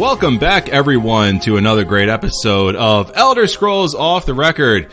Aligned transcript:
Welcome 0.00 0.38
back 0.38 0.70
everyone 0.70 1.38
to 1.40 1.58
another 1.58 1.84
great 1.84 2.08
episode 2.08 2.74
of 2.74 3.12
Elder 3.14 3.46
Scrolls 3.46 3.94
Off 3.94 4.24
the 4.24 4.32
Record. 4.32 4.90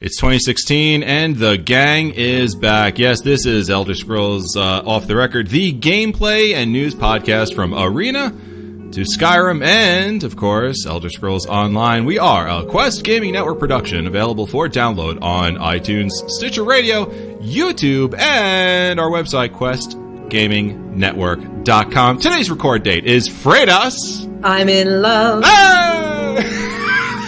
It's 0.00 0.16
2016 0.16 1.02
and 1.02 1.36
the 1.36 1.58
gang 1.58 2.12
is 2.14 2.54
back. 2.54 2.98
Yes, 2.98 3.20
this 3.20 3.44
is 3.44 3.68
Elder 3.68 3.94
Scrolls 3.94 4.56
uh, 4.56 4.80
Off 4.86 5.06
the 5.06 5.16
Record, 5.16 5.48
the 5.48 5.78
gameplay 5.78 6.54
and 6.54 6.72
news 6.72 6.94
podcast 6.94 7.54
from 7.54 7.74
Arena 7.74 8.30
to 8.30 9.02
Skyrim 9.02 9.62
and, 9.62 10.24
of 10.24 10.36
course, 10.36 10.86
Elder 10.86 11.10
Scrolls 11.10 11.46
Online. 11.46 12.06
We 12.06 12.18
are 12.18 12.48
a 12.48 12.64
Quest 12.64 13.04
Gaming 13.04 13.32
Network 13.32 13.58
production 13.58 14.06
available 14.06 14.46
for 14.46 14.66
download 14.66 15.20
on 15.20 15.56
iTunes, 15.56 16.12
Stitcher 16.30 16.64
Radio, 16.64 17.04
YouTube, 17.42 18.18
and 18.18 18.98
our 18.98 19.10
website, 19.10 19.50
questgamingnetwork.com. 19.50 22.18
Today's 22.18 22.50
record 22.50 22.82
date 22.82 23.04
is 23.04 23.28
Fredas. 23.28 24.27
I'm 24.42 24.68
in 24.68 25.02
love. 25.02 25.42
Hey! 25.42 26.34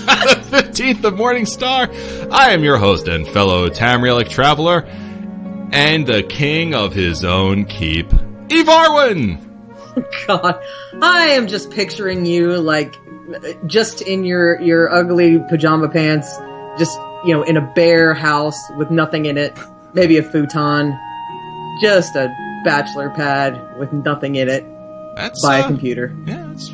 the 0.05 0.63
15th 0.63 1.05
of 1.05 1.17
Morning 1.17 1.45
Star. 1.45 1.89
I 2.31 2.51
am 2.51 2.63
your 2.63 2.77
host 2.77 3.09
and 3.09 3.27
fellow 3.29 3.69
Tamrielic 3.69 4.29
traveler 4.29 4.85
and 5.73 6.07
the 6.07 6.23
king 6.23 6.75
of 6.75 6.93
his 6.93 7.25
own 7.25 7.65
keep, 7.65 8.09
Evarwin. 8.49 9.47
God, 10.27 10.63
I 11.03 11.29
am 11.29 11.49
just 11.49 11.71
picturing 11.71 12.25
you 12.25 12.59
like 12.59 12.95
just 13.67 14.03
in 14.03 14.25
your 14.25 14.61
your 14.61 14.93
ugly 14.93 15.41
pajama 15.49 15.89
pants, 15.89 16.37
just 16.79 16.97
you 17.25 17.33
know, 17.33 17.43
in 17.43 17.57
a 17.57 17.73
bare 17.75 18.15
house 18.15 18.59
with 18.77 18.91
nothing 18.91 19.27
in 19.27 19.37
it, 19.37 19.59
maybe 19.95 20.17
a 20.19 20.23
futon, 20.23 20.97
just 21.81 22.15
a 22.15 22.29
bachelor 22.65 23.11
pad 23.11 23.79
with 23.79 23.93
nothing 23.93 24.37
in 24.37 24.49
it 24.49 24.65
That's 25.17 25.45
by 25.45 25.61
uh, 25.61 25.65
a 25.65 25.67
computer. 25.67 26.15
Yeah, 26.25 26.47
that's. 26.47 26.71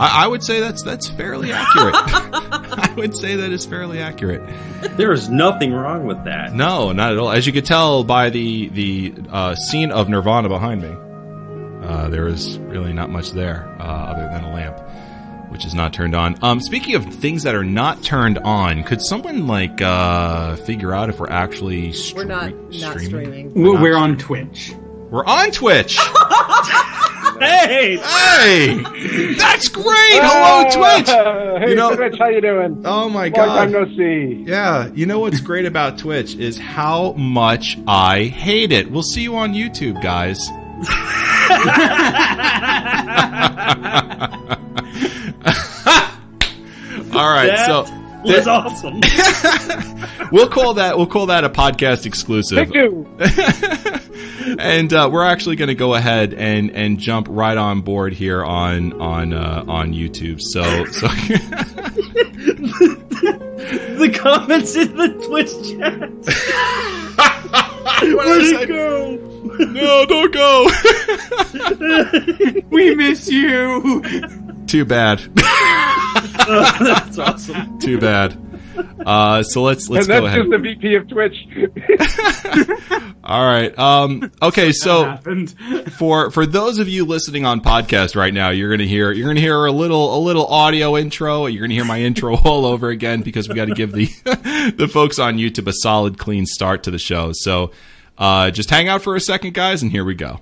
I, 0.00 0.24
I 0.24 0.26
would 0.26 0.42
say 0.42 0.60
that's 0.60 0.82
that's 0.82 1.08
fairly 1.10 1.52
accurate. 1.52 1.94
I 1.94 2.92
would 2.96 3.14
say 3.14 3.36
that 3.36 3.50
is 3.52 3.66
fairly 3.66 4.00
accurate. 4.00 4.42
There 4.96 5.12
is 5.12 5.28
nothing 5.28 5.72
wrong 5.74 6.06
with 6.06 6.24
that. 6.24 6.54
No, 6.54 6.92
not 6.92 7.12
at 7.12 7.18
all. 7.18 7.30
As 7.30 7.46
you 7.46 7.52
could 7.52 7.66
tell 7.66 8.02
by 8.02 8.30
the 8.30 8.68
the 8.70 9.14
uh, 9.30 9.54
scene 9.54 9.90
of 9.92 10.08
Nirvana 10.08 10.48
behind 10.48 10.80
me, 10.82 11.86
uh, 11.86 12.08
there 12.08 12.26
is 12.28 12.58
really 12.60 12.92
not 12.94 13.10
much 13.10 13.32
there 13.32 13.68
uh, 13.78 13.82
other 13.84 14.26
than 14.32 14.44
a 14.44 14.54
lamp, 14.54 14.80
which 15.52 15.66
is 15.66 15.74
not 15.74 15.92
turned 15.92 16.14
on. 16.14 16.36
Um, 16.42 16.60
speaking 16.60 16.94
of 16.94 17.04
things 17.04 17.42
that 17.42 17.54
are 17.54 17.64
not 17.64 18.02
turned 18.02 18.38
on, 18.38 18.82
could 18.84 19.02
someone 19.02 19.46
like 19.46 19.82
uh, 19.82 20.56
figure 20.56 20.94
out 20.94 21.10
if 21.10 21.20
we're 21.20 21.28
actually 21.28 21.90
stre- 21.90 22.14
We're 22.14 22.24
not 22.24 22.54
not 22.72 22.98
streaming. 23.00 23.52
We're 23.52 23.80
We're, 23.80 23.92
not- 23.92 24.02
on 24.02 24.16
Twitch. 24.16 24.72
We're 25.10 25.26
on 25.26 25.50
Twitch. 25.50 25.98
Hey! 27.40 27.96
hey, 27.96 29.34
that's 29.38 29.68
great. 29.70 29.86
Hello, 30.20 30.66
ah, 30.68 30.70
Twitch. 30.98 31.08
hey, 31.64 31.70
You 31.70 31.74
know- 31.74 31.96
Twitch, 31.96 32.14
how 32.18 32.28
you 32.28 32.40
doing? 32.42 32.82
Oh 32.84 33.08
my 33.08 33.24
Long 33.28 33.32
time 33.32 33.72
god. 33.72 33.88
no 33.88 33.96
see. 33.96 34.44
Yeah, 34.46 34.90
you 34.94 35.06
know 35.06 35.20
what's 35.20 35.40
great 35.40 35.64
about 35.64 35.96
Twitch 35.98 36.34
is 36.34 36.58
how 36.58 37.12
much 37.12 37.78
I 37.86 38.24
hate 38.24 38.72
it. 38.72 38.90
We'll 38.90 39.02
see 39.02 39.22
you 39.22 39.36
on 39.36 39.54
YouTube, 39.54 40.02
guys. 40.02 40.38
All 47.12 47.28
right, 47.28 47.48
That 47.48 47.66
so 47.66 47.86
was 48.24 48.46
awesome. 48.46 49.00
we'll 50.32 50.48
call 50.48 50.74
that 50.74 50.96
we'll 50.96 51.06
call 51.06 51.26
that 51.26 51.42
a 51.44 51.50
podcast 51.50 52.06
exclusive, 52.06 52.58
Take 52.58 52.72
two. 52.72 53.06
and 54.58 54.92
uh, 54.92 55.08
we're 55.12 55.24
actually 55.24 55.56
going 55.56 55.68
to 55.68 55.74
go 55.74 55.94
ahead 55.94 56.34
and 56.34 56.70
and 56.70 56.98
jump 56.98 57.26
right 57.30 57.56
on 57.56 57.80
board 57.82 58.12
here 58.12 58.44
on 58.44 58.92
on 59.00 59.32
uh, 59.32 59.64
on 59.68 59.92
YouTube. 59.92 60.40
So 60.40 60.62
so 60.86 61.06
the 63.98 64.10
comments 64.14 64.74
in 64.76 64.96
the 64.96 65.08
Twitch 65.26 65.52
chat. 65.78 66.10
What 68.00 68.26
Where'd 68.26 68.42
did 68.42 68.54
it 68.54 68.60
say? 68.60 68.66
go? 68.66 69.16
no, 69.72 70.06
don't 70.06 70.32
go. 70.32 70.70
We 72.70 72.94
miss 72.94 73.28
you. 73.28 74.02
Too 74.66 74.84
bad. 74.86 75.20
Oh, 75.38 76.76
that's 76.80 77.18
awesome. 77.18 77.78
Too 77.78 77.98
bad. 77.98 78.38
Uh, 79.04 79.42
so 79.42 79.62
let's 79.62 79.88
let's 79.88 80.06
and 80.06 80.14
that's 80.14 80.20
go 80.20 80.26
ahead. 80.26 80.38
just 80.38 80.50
the 80.50 80.58
VP 80.58 80.94
of 80.94 81.08
Twitch. 81.08 81.46
All 83.24 83.44
right. 83.44 83.76
Um, 83.78 84.30
okay. 84.42 84.72
So 84.72 85.16
for 85.98 86.30
for 86.30 86.46
those 86.46 86.78
of 86.78 86.88
you 86.88 87.04
listening 87.04 87.44
on 87.44 87.60
podcast 87.60 88.16
right 88.16 88.32
now, 88.32 88.50
you're 88.50 88.70
gonna 88.70 88.88
hear 88.88 89.12
you're 89.12 89.28
gonna 89.28 89.40
hear 89.40 89.64
a 89.64 89.72
little 89.72 90.16
a 90.16 90.20
little 90.20 90.46
audio 90.46 90.96
intro. 90.96 91.46
You're 91.46 91.62
gonna 91.62 91.74
hear 91.74 91.84
my 91.84 92.00
intro 92.00 92.36
all 92.44 92.66
over 92.66 92.88
again 92.88 93.22
because 93.22 93.48
we 93.48 93.54
got 93.54 93.68
to 93.68 93.74
give 93.74 93.92
the 93.92 94.06
the 94.76 94.88
folks 94.88 95.18
on 95.18 95.36
YouTube 95.36 95.66
a 95.68 95.72
solid 95.72 96.18
clean 96.18 96.46
start 96.46 96.82
to 96.84 96.90
the 96.90 96.98
show. 96.98 97.32
So 97.32 97.72
uh, 98.18 98.50
just 98.50 98.70
hang 98.70 98.88
out 98.88 99.02
for 99.02 99.16
a 99.16 99.20
second, 99.20 99.54
guys, 99.54 99.82
and 99.82 99.90
here 99.90 100.04
we 100.04 100.14
go. 100.14 100.40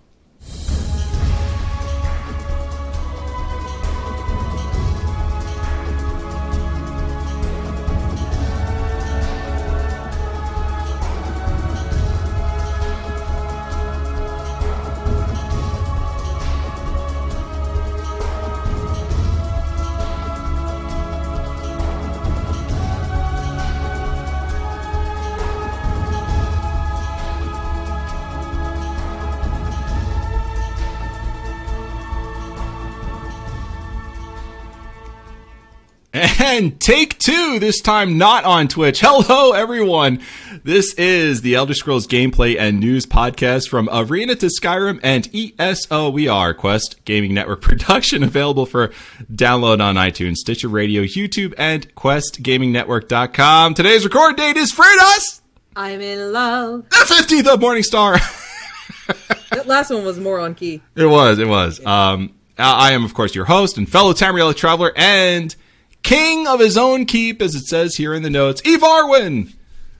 And 36.58 36.80
take 36.80 37.20
two, 37.20 37.60
this 37.60 37.80
time 37.80 38.18
not 38.18 38.42
on 38.42 38.66
Twitch. 38.66 38.98
Hello, 39.00 39.52
everyone. 39.52 40.20
This 40.64 40.92
is 40.94 41.42
the 41.42 41.54
Elder 41.54 41.72
Scrolls 41.72 42.08
gameplay 42.08 42.58
and 42.58 42.80
news 42.80 43.06
podcast 43.06 43.68
from 43.68 43.88
Arena 43.92 44.34
to 44.34 44.46
Skyrim 44.46 44.98
and 45.04 45.30
ESO. 45.32 46.10
We 46.10 46.26
are 46.26 46.52
Quest 46.54 47.04
Gaming 47.04 47.32
Network 47.32 47.60
production 47.62 48.24
available 48.24 48.66
for 48.66 48.88
download 49.32 49.80
on 49.80 49.94
iTunes, 49.94 50.38
Stitcher 50.38 50.66
Radio, 50.66 51.02
YouTube, 51.02 51.54
and 51.56 51.94
QuestGamingNetwork.com. 51.94 53.74
Today's 53.74 54.02
record 54.02 54.36
date 54.36 54.56
is 54.56 54.72
Fredas, 54.72 55.40
I'm 55.76 56.00
in 56.00 56.32
love. 56.32 56.88
the 56.88 56.96
15th 56.96 57.54
of 57.54 57.60
Morningstar. 57.60 58.18
That 59.52 59.66
last 59.68 59.90
one 59.90 60.04
was 60.04 60.18
more 60.18 60.40
on 60.40 60.54
key. 60.56 60.82
It 60.96 61.06
was. 61.06 61.38
It 61.38 61.46
was. 61.48 61.82
Um, 61.86 62.34
I 62.58 62.92
am, 62.92 63.04
of 63.04 63.14
course, 63.14 63.34
your 63.34 63.44
host 63.46 63.78
and 63.78 63.88
fellow 63.88 64.12
Tamrielic 64.12 64.56
traveler 64.56 64.92
and 64.96 65.54
king 66.02 66.46
of 66.46 66.60
his 66.60 66.76
own 66.76 67.06
keep, 67.06 67.40
as 67.42 67.54
it 67.54 67.66
says 67.66 67.96
here 67.96 68.14
in 68.14 68.22
the 68.22 68.30
notes, 68.30 68.62
Eve 68.64 68.80
Arwin. 68.80 69.54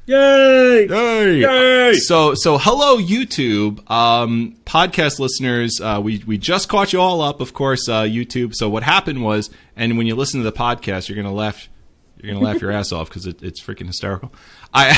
Yay! 0.06 0.86
Yay! 0.88 1.40
Yay! 1.40 1.94
So, 1.94 2.32
so 2.34 2.56
hello 2.56 2.96
YouTube, 2.96 3.88
um, 3.90 4.56
podcast 4.64 5.18
listeners. 5.18 5.80
Uh, 5.82 6.00
we 6.02 6.24
we 6.26 6.38
just 6.38 6.70
caught 6.70 6.94
you 6.94 7.00
all 7.00 7.20
up, 7.20 7.42
of 7.42 7.52
course, 7.52 7.90
uh, 7.90 8.04
YouTube. 8.04 8.54
So 8.54 8.70
what 8.70 8.82
happened 8.84 9.22
was, 9.22 9.50
and 9.76 9.98
when 9.98 10.06
you 10.06 10.14
listen 10.14 10.40
to 10.40 10.44
the 10.44 10.56
podcast, 10.56 11.08
you're 11.08 11.16
gonna 11.16 11.34
laugh. 11.34 11.68
You're 12.16 12.32
gonna 12.32 12.44
laugh 12.44 12.62
your 12.62 12.70
ass 12.70 12.90
off 12.90 13.10
because 13.10 13.26
it, 13.26 13.42
it's 13.42 13.62
freaking 13.62 13.86
hysterical. 13.86 14.32
I 14.72 14.96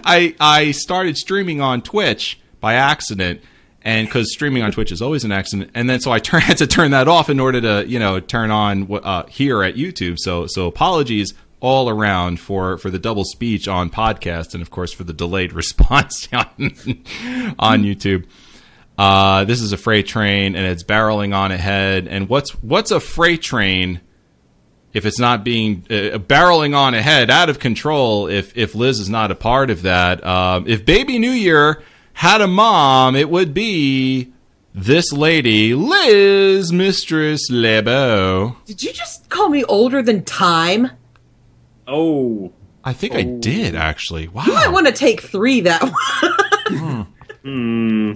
I 0.04 0.34
I 0.40 0.70
started 0.70 1.18
streaming 1.18 1.60
on 1.60 1.82
Twitch 1.82 2.40
by 2.58 2.72
accident, 2.72 3.42
and 3.88 4.06
because 4.06 4.30
streaming 4.30 4.62
on 4.62 4.70
Twitch 4.70 4.92
is 4.92 5.00
always 5.00 5.24
an 5.24 5.32
accident, 5.32 5.70
and 5.72 5.88
then 5.88 5.98
so 5.98 6.12
I 6.12 6.18
turn, 6.18 6.40
had 6.42 6.58
to 6.58 6.66
turn 6.66 6.90
that 6.90 7.08
off 7.08 7.30
in 7.30 7.40
order 7.40 7.60
to 7.62 7.88
you 7.88 7.98
know 7.98 8.20
turn 8.20 8.50
on 8.50 8.86
uh, 8.92 9.24
here 9.26 9.62
at 9.62 9.76
YouTube. 9.76 10.18
So 10.18 10.46
so 10.46 10.66
apologies 10.66 11.32
all 11.60 11.88
around 11.88 12.38
for 12.38 12.76
for 12.76 12.90
the 12.90 12.98
double 12.98 13.24
speech 13.24 13.66
on 13.66 13.88
podcast, 13.88 14.52
and 14.52 14.60
of 14.60 14.70
course 14.70 14.92
for 14.92 15.04
the 15.04 15.14
delayed 15.14 15.52
response 15.54 16.28
on 16.32 16.74
on 17.58 17.82
YouTube. 17.82 18.26
Uh, 18.98 19.44
this 19.44 19.62
is 19.62 19.72
a 19.72 19.78
freight 19.78 20.06
train, 20.06 20.54
and 20.54 20.66
it's 20.66 20.82
barreling 20.82 21.34
on 21.34 21.50
ahead. 21.50 22.06
And 22.08 22.28
what's 22.28 22.50
what's 22.62 22.90
a 22.90 23.00
freight 23.00 23.42
train? 23.42 24.02
if 24.94 25.04
it's 25.04 25.18
not 25.18 25.44
being 25.44 25.84
uh, 25.90 26.16
barreling 26.16 26.74
on 26.74 26.94
ahead, 26.94 27.30
out 27.30 27.50
of 27.50 27.58
control, 27.58 28.26
if 28.26 28.56
if 28.56 28.74
Liz 28.74 29.00
is 29.00 29.08
not 29.08 29.30
a 29.30 29.34
part 29.34 29.70
of 29.70 29.82
that, 29.82 30.24
um, 30.26 30.66
if 30.66 30.84
Baby 30.84 31.18
New 31.18 31.30
Year 31.30 31.82
had 32.18 32.40
a 32.40 32.48
mom, 32.48 33.14
it 33.14 33.30
would 33.30 33.54
be 33.54 34.32
this 34.74 35.12
lady, 35.12 35.72
Liz 35.72 36.72
Mistress 36.72 37.48
Lebo. 37.48 38.56
Did 38.66 38.82
you 38.82 38.92
just 38.92 39.28
call 39.28 39.48
me 39.48 39.62
older 39.62 40.02
than 40.02 40.24
time? 40.24 40.90
Oh. 41.86 42.52
I 42.82 42.92
think 42.92 43.14
I 43.14 43.22
did 43.22 43.76
actually. 43.76 44.26
Wow, 44.26 44.42
You 44.46 44.54
might 44.54 44.72
want 44.72 44.88
to 44.88 44.92
take 44.92 45.20
three 45.20 45.60
that 45.60 45.80
one. 45.80 47.06
Hmm. 47.44 48.14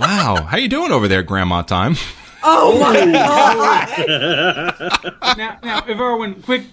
wow. 0.00 0.46
How 0.48 0.56
you 0.56 0.68
doing 0.68 0.90
over 0.90 1.06
there, 1.06 1.22
Grandma 1.22 1.60
Time? 1.60 1.94
Oh 2.42 2.80
my 2.80 3.12
god! 3.12 3.88
now, 5.36 5.58
now, 5.62 5.80
Evarwin, 5.82 6.42
quick. 6.42 6.64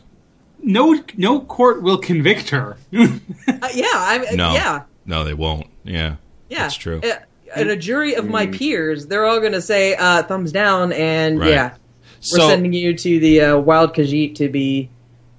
No, 0.63 0.97
no 1.17 1.41
court 1.41 1.83
will 1.83 1.97
convict 1.97 2.49
her. 2.49 2.77
Uh, 3.61 3.67
yeah, 3.73 3.85
I, 3.91 4.25
No, 4.35 4.53
yeah, 4.53 4.83
no, 5.05 5.25
they 5.25 5.33
won't. 5.33 5.67
Yeah, 5.83 6.15
yeah. 6.49 6.59
that's 6.63 6.75
true. 6.75 6.99
Uh, 7.03 7.19
and 7.55 7.69
a 7.69 7.75
jury 7.75 8.13
of 8.15 8.29
my 8.29 8.45
peers, 8.47 9.07
they're 9.07 9.25
all 9.25 9.39
going 9.39 9.53
to 9.53 9.61
say 9.61 9.95
uh, 9.95 10.21
thumbs 10.23 10.51
down, 10.51 10.91
and 10.93 11.39
Right. 11.39 11.49
yeah, 11.49 11.69
we're 11.71 11.77
So 12.21 12.47
sending 12.49 12.73
you 12.73 12.93
to 12.95 13.19
the 13.19 13.41
uh, 13.41 13.57
Wild 13.57 13.95
Khajiit 13.95 14.35
to 14.35 14.49
be, 14.49 14.89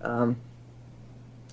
um, 0.03 0.37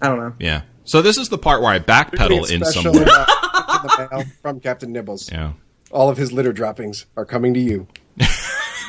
I 0.02 0.08
don't 0.08 0.18
know. 0.20 0.34
yeah, 0.40 0.62
so 0.84 1.02
this 1.04 1.18
is 1.18 1.30
the 1.30 1.38
part 1.38 1.62
where 1.62 1.72
I 1.72 1.80
backpedal 1.80 2.50
in 2.52 2.64
Special, 2.64 2.94
some 2.94 3.04
way. 3.04 3.08
uh, 3.10 3.80
in 3.84 3.88
the 3.88 4.08
mail 4.12 4.24
from 4.42 4.60
Captain 4.60 4.92
Nibbles. 4.92 5.32
Yeah. 5.32 5.54
All 5.92 6.10
of 6.10 6.18
his 6.18 6.32
litter 6.32 6.52
droppings 6.54 7.06
are 7.16 7.26
coming 7.26 7.54
to 7.54 7.60
you. 7.60 7.88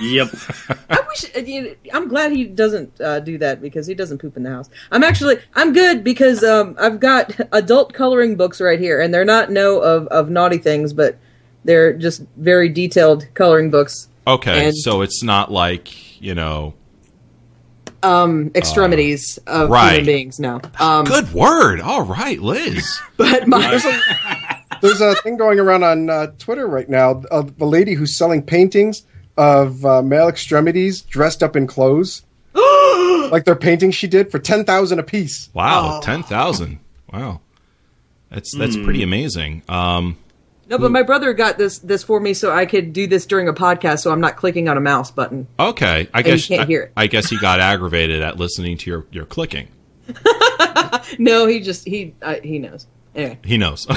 Yep. 0.01 0.29
I 0.91 1.01
wish. 1.09 1.37
uh, 1.37 1.41
you 1.41 1.63
know, 1.63 1.75
I'm 1.93 2.09
glad 2.09 2.33
he 2.33 2.45
doesn't 2.45 3.01
uh, 3.01 3.21
do 3.21 3.39
that 3.39 3.61
because 3.61 3.87
he 3.87 3.95
doesn't 3.95 4.19
poop 4.19 4.37
in 4.37 4.43
the 4.45 4.51
house. 4.51 4.71
I'm 4.93 5.03
actually 5.05 5.39
I'm 5.55 5.73
good 5.73 6.05
because 6.05 6.43
um, 6.45 6.77
I've 6.79 7.01
got 7.01 7.35
adult 7.53 7.93
coloring 7.93 8.37
books 8.37 8.61
right 8.61 8.79
here, 8.79 9.01
and 9.01 9.13
they're 9.13 9.25
not 9.25 9.51
no 9.51 9.81
of 9.81 10.07
of 10.09 10.31
naughty 10.31 10.59
things, 10.59 10.93
but 10.93 11.19
they're 11.65 11.93
just 11.93 12.23
very 12.37 12.69
detailed 12.69 13.27
coloring 13.35 13.71
books. 13.71 14.09
Okay, 14.27 14.67
And- 14.69 14.77
so 14.77 15.01
it's 15.03 15.23
not 15.23 15.51
like 15.51 16.21
you 16.23 16.35
know. 16.35 16.75
Um, 18.01 18.53
extremities 18.55 19.39
of 19.49 19.69
Uh, 19.71 19.73
right. 19.73 19.91
human 19.95 20.07
beings. 20.07 20.39
No. 20.39 20.61
Um, 20.79 21.05
Good 21.05 21.33
word. 21.35 21.81
All 21.81 22.03
right, 22.03 22.39
Liz. 22.41 22.87
but 23.17 23.49
my 23.49 23.77
There's 24.81 25.01
a 25.01 25.17
thing 25.17 25.37
going 25.37 25.59
around 25.59 25.83
on 25.83 26.09
uh, 26.09 26.29
Twitter 26.39 26.69
right 26.69 26.89
now 26.89 27.23
of 27.33 27.61
a 27.61 27.65
lady 27.65 27.95
who's 27.95 28.17
selling 28.17 28.43
paintings 28.43 29.03
of 29.39 29.85
uh, 29.87 30.03
male 30.03 30.29
extremities 30.29 31.01
dressed 31.01 31.43
up 31.43 31.57
in 31.57 31.67
clothes, 31.67 32.23
like 32.55 33.45
their 33.47 33.57
painting 33.57 33.91
she 33.93 34.07
did 34.07 34.31
for 34.31 34.39
ten 34.39 34.65
thousand 34.65 34.99
a 34.99 35.03
piece. 35.03 35.49
Wow, 35.55 36.01
ten 36.03 36.23
thousand. 36.23 36.81
Wow, 37.13 37.41
that's 38.31 38.55
that's 38.55 38.77
Hmm. 38.77 38.85
pretty 38.85 39.03
amazing. 39.03 39.63
Um, 39.69 40.19
no, 40.69 40.77
but 40.77 40.91
my 40.91 41.03
brother 41.03 41.33
got 41.33 41.57
this 41.57 41.79
this 41.79 42.03
for 42.03 42.21
me 42.21 42.35
so 42.35 42.53
I 42.53 42.67
could 42.67 42.93
do 42.93 43.07
this 43.07 43.25
during 43.25 43.49
a 43.49 43.55
podcast, 43.55 44.01
so 44.01 44.11
I'm 44.13 44.21
not 44.21 44.37
clicking 44.37 44.69
on 44.69 44.77
a 44.77 44.81
mouse 44.81 45.11
button. 45.11 45.47
okay, 45.59 46.09
I 46.13 46.19
you 46.19 46.25
guess 46.25 46.47
can't 46.47 46.61
I, 46.63 46.67
hear 46.67 46.83
it. 46.83 46.93
I 46.97 47.07
guess 47.07 47.31
he 47.31 47.39
got 47.39 47.61
aggravated 47.61 48.21
at 48.21 48.37
listening 48.37 48.77
to 48.79 48.91
your 48.91 49.07
your 49.11 49.25
clicking. 49.25 49.69
No, 51.19 51.47
he 51.47 51.61
just 51.61 51.87
he 51.87 52.15
uh, 52.21 52.37
he 52.43 52.59
knows. 52.59 52.87
Anyway. 53.15 53.39
He 53.45 53.57
knows. 53.57 53.87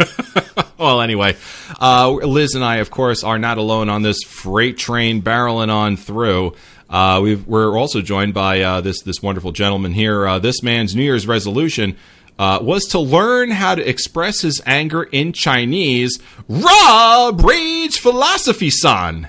Okay. 0.00 0.63
Well, 0.84 1.00
anyway, 1.00 1.34
uh, 1.80 2.10
Liz 2.10 2.54
and 2.54 2.62
I, 2.62 2.76
of 2.76 2.90
course, 2.90 3.24
are 3.24 3.38
not 3.38 3.56
alone 3.56 3.88
on 3.88 4.02
this 4.02 4.22
freight 4.22 4.76
train 4.76 5.22
barreling 5.22 5.70
on 5.70 5.96
through. 5.96 6.54
Uh, 6.90 7.20
we've, 7.22 7.46
we're 7.46 7.76
also 7.78 8.02
joined 8.02 8.34
by 8.34 8.60
uh, 8.60 8.80
this 8.82 9.00
this 9.02 9.22
wonderful 9.22 9.50
gentleman 9.50 9.92
here. 9.92 10.26
Uh, 10.26 10.38
this 10.38 10.62
man's 10.62 10.94
New 10.94 11.02
Year's 11.02 11.26
resolution 11.26 11.96
uh, 12.38 12.58
was 12.60 12.84
to 12.88 12.98
learn 12.98 13.50
how 13.50 13.74
to 13.74 13.88
express 13.88 14.42
his 14.42 14.60
anger 14.66 15.04
in 15.04 15.32
Chinese. 15.32 16.20
Rob 16.48 17.42
Rage 17.42 17.98
Philosophy 17.98 18.68
Son. 18.68 19.28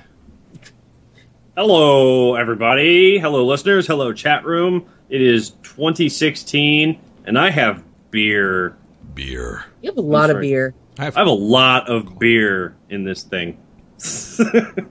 Hello, 1.55 2.35
everybody. 2.35 3.17
Hello, 3.17 3.45
listeners. 3.45 3.87
Hello, 3.87 4.11
chat 4.11 4.43
room. 4.43 4.87
It 5.07 5.21
is 5.21 5.51
2016, 5.63 6.99
and 7.23 7.39
I 7.39 7.49
have 7.49 7.81
beer. 8.11 8.75
Beer. 9.13 9.63
You 9.81 9.91
have 9.91 9.97
a 9.97 10.01
lot 10.01 10.29
of 10.29 10.41
beer. 10.41 10.73
I 10.97 11.05
have, 11.05 11.17
I 11.17 11.19
have 11.19 11.27
a 11.27 11.31
lot 11.31 11.89
of 11.89 12.17
beer 12.19 12.75
in 12.89 13.03
this 13.03 13.23
thing. 13.23 13.57
but 14.37 14.85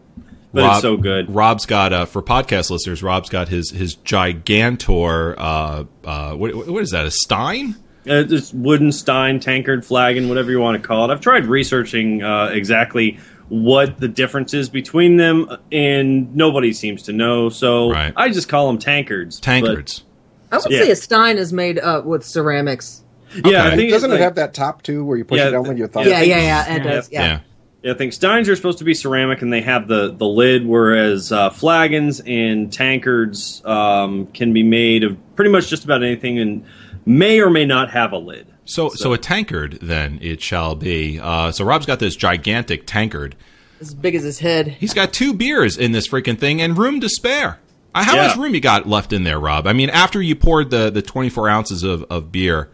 Rob- 0.53 0.73
it's 0.73 0.83
so 0.83 0.97
good. 0.97 1.35
Rob's 1.35 1.67
got 1.67 1.93
uh, 1.93 2.05
for 2.07 2.23
podcast 2.23 2.71
listeners. 2.71 3.03
Rob's 3.03 3.29
got 3.29 3.49
his 3.49 3.71
his 3.71 3.97
gigantor. 3.97 5.35
Uh, 5.39 5.85
uh, 6.05 6.35
what, 6.35 6.55
what 6.69 6.83
is 6.83 6.91
that? 6.91 7.07
A 7.07 7.11
Stein? 7.11 7.77
Uh, 8.07 8.25
it's 8.29 8.53
wooden 8.53 8.93
stein, 8.93 9.41
tankard, 9.41 9.85
flagon, 9.85 10.29
whatever 10.29 10.51
you 10.51 10.61
want 10.61 10.81
to 10.81 10.87
call 10.87 11.09
it. 11.11 11.13
I've 11.13 11.23
tried 11.23 11.47
researching 11.47 12.23
uh, 12.23 12.51
exactly 12.53 13.19
what 13.49 13.99
the 13.99 14.09
difference 14.09 14.53
is 14.53 14.69
between 14.69 15.17
them, 15.17 15.49
and 15.73 16.35
nobody 16.37 16.73
seems 16.75 17.03
to 17.05 17.13
know. 17.15 17.49
So 17.49 17.91
Right. 17.91 18.13
I 18.15 18.29
just 18.29 18.49
call 18.49 18.67
them 18.67 18.79
tankards. 18.79 19.39
But- 19.41 19.45
Tankards. 19.45 20.05
I 20.53 20.59
would 20.59 20.71
Yeah. 20.71 20.83
say 20.83 20.91
a 20.91 20.97
stein 20.97 21.39
is 21.39 21.53
made 21.53 21.79
up 21.79 22.05
with 22.05 22.25
ceramics. 22.25 23.03
Yeah, 23.45 23.63
I 23.65 23.67
Okay. 23.69 23.77
think 23.77 23.91
Doesn't 23.91 24.11
it 24.11 24.15
like- 24.15 24.23
have 24.23 24.35
that 24.37 24.55
top 24.55 24.83
too, 24.83 25.05
where 25.05 25.17
you 25.17 25.25
push 25.25 25.39
Yeah, 25.39 25.49
it 25.49 25.51
down 25.53 25.63
th- 25.65 25.69
with 25.71 25.79
your 25.79 25.89
thumb? 25.89 26.05
yeah. 26.05 26.21
Yeah, 26.21 26.37
yeah, 26.37 26.43
yeah, 26.67 26.75
it 26.75 26.85
yeah. 26.85 26.93
does. 26.93 27.09
Yeah. 27.13 27.23
yeah. 27.27 27.39
Yeah, 27.83 27.93
I 27.93 27.95
think 27.97 28.15
steins 28.15 28.49
are 28.49 28.57
supposed 28.57 28.79
to 28.79 28.85
be 28.85 28.95
ceramic, 28.95 29.43
and 29.43 29.53
they 29.53 29.61
have 29.61 29.89
the 29.89 30.15
the 30.17 30.25
lid, 30.27 30.67
whereas 30.67 31.31
uh, 31.31 31.51
flagons 31.51 32.21
and 32.27 32.73
tankards 32.73 33.61
um, 33.67 34.27
can 34.29 34.53
be 34.55 34.63
made 34.63 35.05
of 35.05 35.17
pretty 35.37 35.51
much 35.51 35.69
just 35.69 35.85
about 35.85 36.03
anything, 36.03 36.39
and 36.39 36.65
may 37.05 37.41
or 37.41 37.51
may 37.51 37.67
not 37.67 37.91
have 37.91 38.13
a 38.13 38.17
lid. 38.19 38.47
So, 38.65 38.89
so 38.89 39.13
a 39.13 39.19
tankard 39.19 39.79
then 39.83 40.19
it 40.23 40.41
shall 40.41 40.75
be. 40.75 41.21
Uh, 41.21 41.53
so 41.53 41.65
Rob's 41.67 41.85
got 41.85 41.99
this 41.99 42.17
gigantic 42.17 42.87
tankard. 42.87 43.37
As 43.83 43.93
big 43.93 44.15
as 44.15 44.23
his 44.23 44.39
head. 44.39 44.69
He's 44.69 44.95
got 44.95 45.13
two 45.13 45.35
beers 45.35 45.77
in 45.77 45.93
this 45.93 46.09
freaking 46.09 46.39
thing 46.39 46.63
and 46.63 46.79
room 46.79 47.01
to 47.03 47.09
spare. 47.11 47.59
Uh, 47.95 48.03
how 48.05 48.15
Yeah. 48.17 48.29
much 48.29 48.37
room 48.39 48.55
you 48.55 48.61
got 48.63 48.89
left 48.89 49.13
in 49.13 49.25
there, 49.25 49.39
Rob? 49.39 49.67
I 49.67 49.75
mean, 49.75 49.91
after 49.91 50.23
you 50.23 50.35
poured 50.35 50.71
the 50.71 50.89
the 50.89 51.03
twenty 51.03 51.29
four 51.29 51.51
ounces 51.51 51.83
of, 51.83 52.05
of 52.09 52.33
beer, 52.33 52.71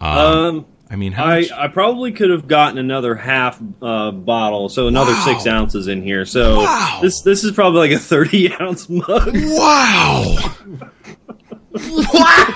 Um, 0.00 0.66
I 0.90 0.96
mean, 0.96 1.12
how 1.12 1.24
I, 1.26 1.40
much? 1.40 1.52
I 1.52 1.68
probably 1.68 2.12
could 2.12 2.30
have 2.30 2.46
gotten 2.48 2.78
another 2.78 3.14
half 3.14 3.60
uh, 3.82 4.10
bottle, 4.10 4.68
so 4.68 4.86
another 4.88 5.12
Wow. 5.12 5.24
six 5.24 5.46
ounces 5.46 5.88
in 5.88 6.02
here. 6.02 6.24
So 6.24 6.58
Wow. 6.60 7.00
this 7.02 7.20
this 7.22 7.44
is 7.44 7.52
probably 7.52 7.80
like 7.88 7.92
a 7.92 7.98
thirty 7.98 8.52
ounce 8.60 8.88
mug. 8.88 9.30
wow! 9.34 10.36
wow! 11.74 12.46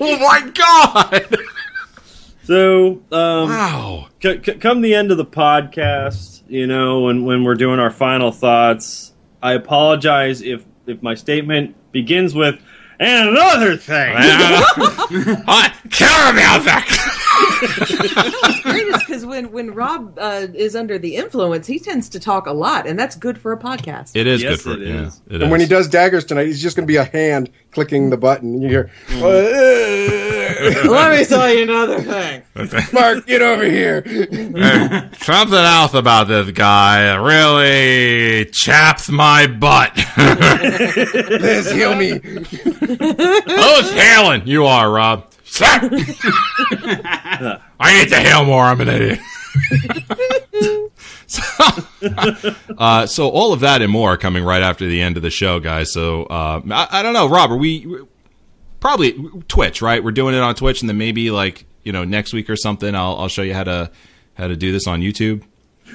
Oh 0.00 0.18
my 0.20 0.50
god! 0.54 1.36
So 2.44 3.02
um, 3.12 3.48
Wow! 3.50 4.08
c- 4.22 4.40
c- 4.44 4.54
come 4.54 4.80
the 4.80 4.94
end 4.94 5.10
of 5.12 5.16
the 5.16 5.24
podcast, 5.26 6.42
you 6.48 6.66
know, 6.66 7.02
when 7.02 7.24
when 7.24 7.44
we're 7.44 7.54
doing 7.54 7.78
our 7.80 7.90
final 7.90 8.32
thoughts, 8.32 9.12
I 9.42 9.52
apologize 9.52 10.42
if 10.42 10.64
if 10.86 11.02
my 11.02 11.14
statement 11.14 11.76
begins 11.92 12.34
with 12.34 12.56
and 13.02 13.28
another 13.30 13.76
thing. 13.76 14.14
What? 15.44 15.72
Caramel 15.90 16.64
back. 16.64 16.88
Great 18.62 18.86
is 18.88 18.98
because 19.00 19.24
when 19.26 19.50
when 19.52 19.74
Rob 19.74 20.18
uh, 20.20 20.46
is 20.54 20.74
under 20.76 20.98
the 20.98 21.16
influence, 21.16 21.66
he 21.66 21.78
tends 21.78 22.08
to 22.10 22.20
talk 22.20 22.46
a 22.46 22.52
lot, 22.52 22.86
and 22.86 22.98
that's 22.98 23.16
good 23.16 23.38
for 23.38 23.52
a 23.52 23.58
podcast. 23.58 24.12
It 24.14 24.26
is 24.26 24.42
Yes, 24.42 24.62
good 24.62 24.76
for 24.76 24.82
it 24.82 24.86
yeah, 24.88 25.06
is. 25.06 25.20
it 25.30 25.42
And 25.42 25.50
when 25.50 25.60
he 25.60 25.66
does 25.66 25.88
daggers 25.88 26.24
tonight, 26.24 26.46
he's 26.46 26.62
just 26.62 26.76
going 26.76 26.86
to 26.86 26.90
be 26.90 26.96
a 26.96 27.04
hand 27.04 27.50
clicking 27.72 28.10
the 28.10 28.16
button. 28.16 28.54
And 28.54 28.62
you 28.62 28.68
hear, 28.68 28.90
Let 30.84 31.18
me 31.18 31.24
tell 31.24 31.52
you 31.52 31.62
another 31.64 32.00
thing. 32.00 32.42
Mark, 32.92 33.26
get 33.26 33.42
over 33.42 33.64
here. 33.64 34.02
Something 35.18 35.58
else 35.58 35.94
about 35.94 36.28
this 36.28 36.50
guy 36.50 37.14
really 37.14 38.46
chaps 38.46 39.08
my 39.08 39.46
butt. 39.46 39.96
Liz, 40.16 41.70
heal 41.70 41.94
me. 41.94 42.20
Who's 42.22 43.92
hailing? 43.92 44.46
You 44.46 44.66
are, 44.66 44.90
Rob. 44.90 45.32
I 47.80 47.98
need 47.98 48.08
to 48.08 48.20
hail 48.20 48.44
more. 48.44 48.64
I'm 48.64 48.80
an 48.80 48.88
idiot. 48.88 49.20
so, 51.26 51.42
uh, 52.78 53.06
so 53.06 53.28
all 53.28 53.52
of 53.52 53.60
that 53.60 53.82
and 53.82 53.92
more 53.92 54.14
are 54.14 54.16
coming 54.16 54.44
right 54.44 54.62
after 54.62 54.86
the 54.86 55.00
end 55.02 55.16
of 55.16 55.22
the 55.22 55.30
show, 55.30 55.60
guys. 55.60 55.92
So 55.92 56.24
uh, 56.24 56.62
I, 56.70 56.88
I 56.90 57.02
don't 57.02 57.12
know, 57.12 57.28
Rob. 57.28 57.50
Are 57.50 57.56
we? 57.56 57.86
Probably 58.82 59.14
Twitch, 59.48 59.80
right? 59.80 60.04
We're 60.04 60.10
doing 60.10 60.34
it 60.34 60.40
on 60.40 60.54
Twitch, 60.54 60.82
and 60.82 60.90
then 60.90 60.98
maybe 60.98 61.30
like 61.30 61.64
you 61.84 61.92
know 61.92 62.04
next 62.04 62.34
week 62.34 62.50
or 62.50 62.56
something, 62.56 62.94
I'll 62.94 63.16
I'll 63.16 63.28
show 63.28 63.40
you 63.42 63.54
how 63.54 63.64
to 63.64 63.90
how 64.34 64.48
to 64.48 64.56
do 64.56 64.72
this 64.72 64.86
on 64.86 65.00
YouTube. 65.00 65.42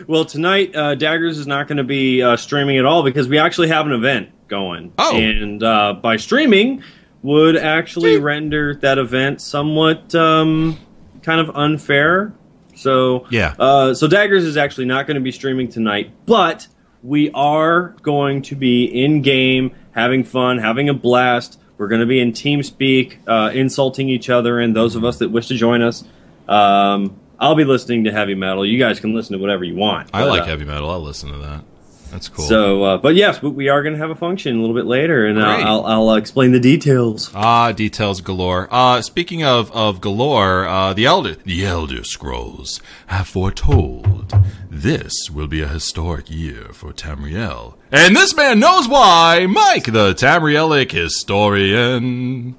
Well, 0.07 0.25
tonight 0.25 0.75
uh, 0.75 0.95
Daggers 0.95 1.37
is 1.37 1.45
not 1.47 1.67
going 1.67 1.77
to 1.77 1.83
be 1.83 2.21
uh, 2.23 2.37
streaming 2.37 2.77
at 2.77 2.85
all 2.85 3.03
because 3.03 3.27
we 3.27 3.37
actually 3.37 3.67
have 3.67 3.85
an 3.85 3.93
event 3.93 4.29
going. 4.47 4.93
Oh. 4.97 5.15
and 5.15 5.61
uh, 5.61 5.93
by 5.93 6.17
streaming 6.17 6.83
would 7.23 7.57
actually 7.57 8.17
render 8.17 8.75
that 8.75 8.97
event 8.97 9.41
somewhat 9.41 10.13
um, 10.15 10.77
kind 11.23 11.41
of 11.41 11.55
unfair. 11.55 12.31
So 12.75 13.25
Yeah. 13.31 13.55
uh, 13.57 13.93
so 13.95 14.07
Daggers 14.07 14.43
is 14.43 14.55
actually 14.55 14.85
not 14.85 15.07
going 15.07 15.15
to 15.15 15.21
be 15.21 15.31
streaming 15.31 15.67
tonight, 15.67 16.11
but 16.27 16.67
we 17.01 17.31
are 17.31 17.95
going 18.03 18.43
to 18.43 18.55
be 18.55 18.85
in 18.85 19.23
game, 19.23 19.71
having 19.91 20.23
fun, 20.23 20.59
having 20.59 20.89
a 20.89 20.93
blast. 20.93 21.59
We're 21.77 21.87
going 21.87 22.01
to 22.01 22.07
be 22.07 22.19
in 22.19 22.31
TeamSpeak, 22.31 23.19
uh, 23.27 23.51
insulting 23.53 24.09
each 24.09 24.29
other, 24.29 24.59
and 24.59 24.75
those 24.75 24.95
of 24.95 25.03
us 25.03 25.17
that 25.19 25.29
wish 25.29 25.47
to 25.47 25.55
join 25.55 25.81
us. 25.81 26.03
Um, 26.47 27.19
I'll 27.39 27.55
be 27.55 27.65
listening 27.65 28.05
to 28.05 28.11
heavy 28.11 28.33
metal. 28.35 28.65
You 28.65 28.79
guys 28.79 28.99
can 28.99 29.13
listen 29.13 29.33
to 29.33 29.39
whatever 29.39 29.63
you 29.63 29.75
want. 29.75 30.09
I 30.13 30.21
But, 30.21 30.29
like 30.29 30.41
uh, 30.43 30.45
heavy 30.45 30.65
metal. 30.65 30.89
I'll 30.89 31.01
listen 31.01 31.31
to 31.31 31.37
that. 31.37 31.63
That's 32.11 32.29
cool. 32.29 32.45
So, 32.45 32.83
uh, 32.83 32.97
but 32.97 33.15
yes, 33.15 33.41
we- 33.41 33.49
we 33.49 33.69
are 33.69 33.83
going 33.83 33.93
to 33.93 33.99
have 33.99 34.09
a 34.09 34.15
function 34.15 34.57
a 34.57 34.59
little 34.61 34.75
bit 34.75 34.85
later, 34.85 35.25
and 35.25 35.37
Great. 35.37 35.45
I'll, 35.65 35.85
I'll, 35.85 35.85
I'll 35.85 36.09
uh, 36.09 36.17
explain 36.17 36.51
the 36.51 36.59
details. 36.59 37.31
Ah, 37.35 37.71
details 37.71 38.21
galore. 38.21 38.67
Uh, 38.71 39.01
speaking 39.01 39.43
of, 39.43 39.71
of 39.71 40.01
galore, 40.01 40.65
uh, 40.67 40.93
the 40.93 41.05
elder 41.05 41.35
the 41.35 41.65
Elder 41.65 42.03
Scrolls 42.03 42.81
have 43.07 43.27
foretold 43.27 44.33
this 44.69 45.29
will 45.29 45.47
be 45.47 45.61
a 45.61 45.67
historic 45.67 46.29
year 46.29 46.69
for 46.73 46.93
Tamriel, 46.93 47.75
and 47.91 48.15
this 48.15 48.35
man 48.35 48.59
knows 48.59 48.87
why. 48.87 49.45
Mike, 49.49 49.85
the 49.85 50.13
Tamrielic 50.13 50.91
historian, 50.91 52.55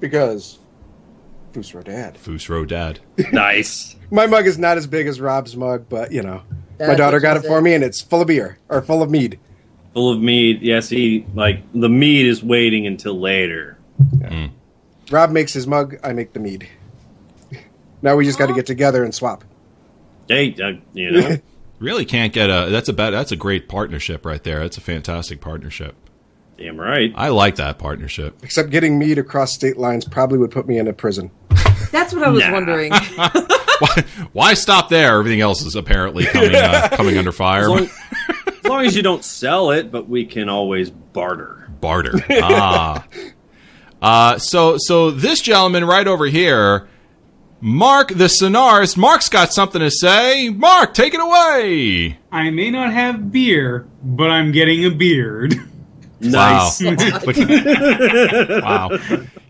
Because 0.00 0.58
Fusro 1.52 1.82
Dad. 1.84 2.14
Fusro 2.16 2.66
Dad. 2.66 3.00
nice. 3.32 3.96
My 4.10 4.26
mug 4.26 4.46
is 4.46 4.58
not 4.58 4.76
as 4.78 4.86
big 4.86 5.06
as 5.06 5.20
Rob's 5.20 5.56
mug, 5.56 5.86
but 5.88 6.12
you 6.12 6.22
know, 6.22 6.42
my 6.80 6.94
daughter 6.94 7.20
got 7.20 7.36
it 7.36 7.40
for 7.40 7.58
said. 7.58 7.62
me, 7.62 7.74
and 7.74 7.84
it's 7.84 8.00
full 8.00 8.22
of 8.22 8.26
beer 8.28 8.58
or 8.68 8.82
full 8.82 9.02
of 9.02 9.10
mead. 9.10 9.38
Full 9.94 10.10
of 10.10 10.20
mead. 10.20 10.62
Yes, 10.62 10.88
he 10.88 11.26
like 11.34 11.62
the 11.72 11.88
mead 11.88 12.26
is 12.26 12.42
waiting 12.42 12.86
until 12.86 13.18
later. 13.18 13.78
Rob 15.10 15.30
makes 15.30 15.52
his 15.52 15.66
mug, 15.66 15.96
I 16.04 16.12
make 16.12 16.32
the 16.32 16.40
mead. 16.40 16.68
now 18.00 18.16
we 18.16 18.24
just 18.24 18.38
got 18.38 18.46
to 18.46 18.54
get 18.54 18.66
together 18.66 19.02
and 19.04 19.14
swap. 19.14 19.44
Hey, 20.28 20.54
uh, 20.62 20.74
you 20.94 21.10
know, 21.10 21.36
Really 21.80 22.04
can't 22.04 22.32
get 22.32 22.50
a. 22.50 22.68
That's 22.70 22.90
a 22.90 22.92
bad. 22.92 23.10
That's 23.14 23.32
a 23.32 23.36
great 23.36 23.66
partnership 23.66 24.26
right 24.26 24.44
there. 24.44 24.60
That's 24.60 24.76
a 24.76 24.82
fantastic 24.82 25.40
partnership. 25.40 25.96
Damn 26.60 26.78
right. 26.78 27.12
I 27.16 27.28
like 27.30 27.56
that 27.56 27.78
partnership. 27.78 28.36
Except 28.42 28.70
getting 28.70 28.98
mead 28.98 29.18
across 29.18 29.52
state 29.52 29.76
lines 29.78 30.04
probably 30.04 30.38
would 30.38 30.50
put 30.52 30.66
me 30.68 30.78
in 30.78 30.86
a 30.86 30.92
prison. 30.92 31.30
That's 31.90 32.12
what 32.12 32.22
I 32.22 32.28
was 32.28 32.42
Nah. 32.44 32.52
wondering. 32.52 32.92
Why, 33.80 34.04
why 34.32 34.52
stop 34.54 34.90
there? 34.90 35.18
Everything 35.18 35.40
else 35.40 35.62
is 35.62 35.74
apparently 35.74 36.26
coming 36.26 36.54
uh, 36.54 36.88
coming 36.92 37.16
under 37.16 37.32
fire. 37.32 37.62
As 37.62 37.68
long, 37.68 37.88
as 38.46 38.64
long 38.66 38.84
as 38.84 38.94
you 38.94 39.00
don't 39.02 39.24
sell 39.24 39.70
it, 39.70 39.90
but 39.90 40.06
we 40.06 40.26
can 40.26 40.50
always 40.50 40.90
barter. 40.90 41.66
barter. 41.80 42.12
Ah. 42.42 43.06
Uh, 44.02 44.36
so 44.38 44.76
so 44.78 45.10
this 45.10 45.40
gentleman 45.40 45.86
right 45.86 46.06
over 46.06 46.26
here, 46.26 46.88
Mark 47.62 48.08
the 48.08 48.26
Sonarist. 48.26 48.98
Mark's 48.98 49.30
got 49.30 49.50
something 49.54 49.80
to 49.80 49.90
say. 49.90 50.50
Mark, 50.50 50.92
take 50.92 51.14
it 51.14 51.20
away. 51.20 52.18
I 52.30 52.50
may 52.50 52.70
not 52.70 52.92
have 52.92 53.32
beer, 53.32 53.86
but 54.02 54.28
I'm 54.30 54.52
getting 54.52 54.84
a 54.84 54.90
beard. 54.90 55.54
Nice. 56.20 56.82
Wow. 56.82 56.90
wow. 58.62 58.98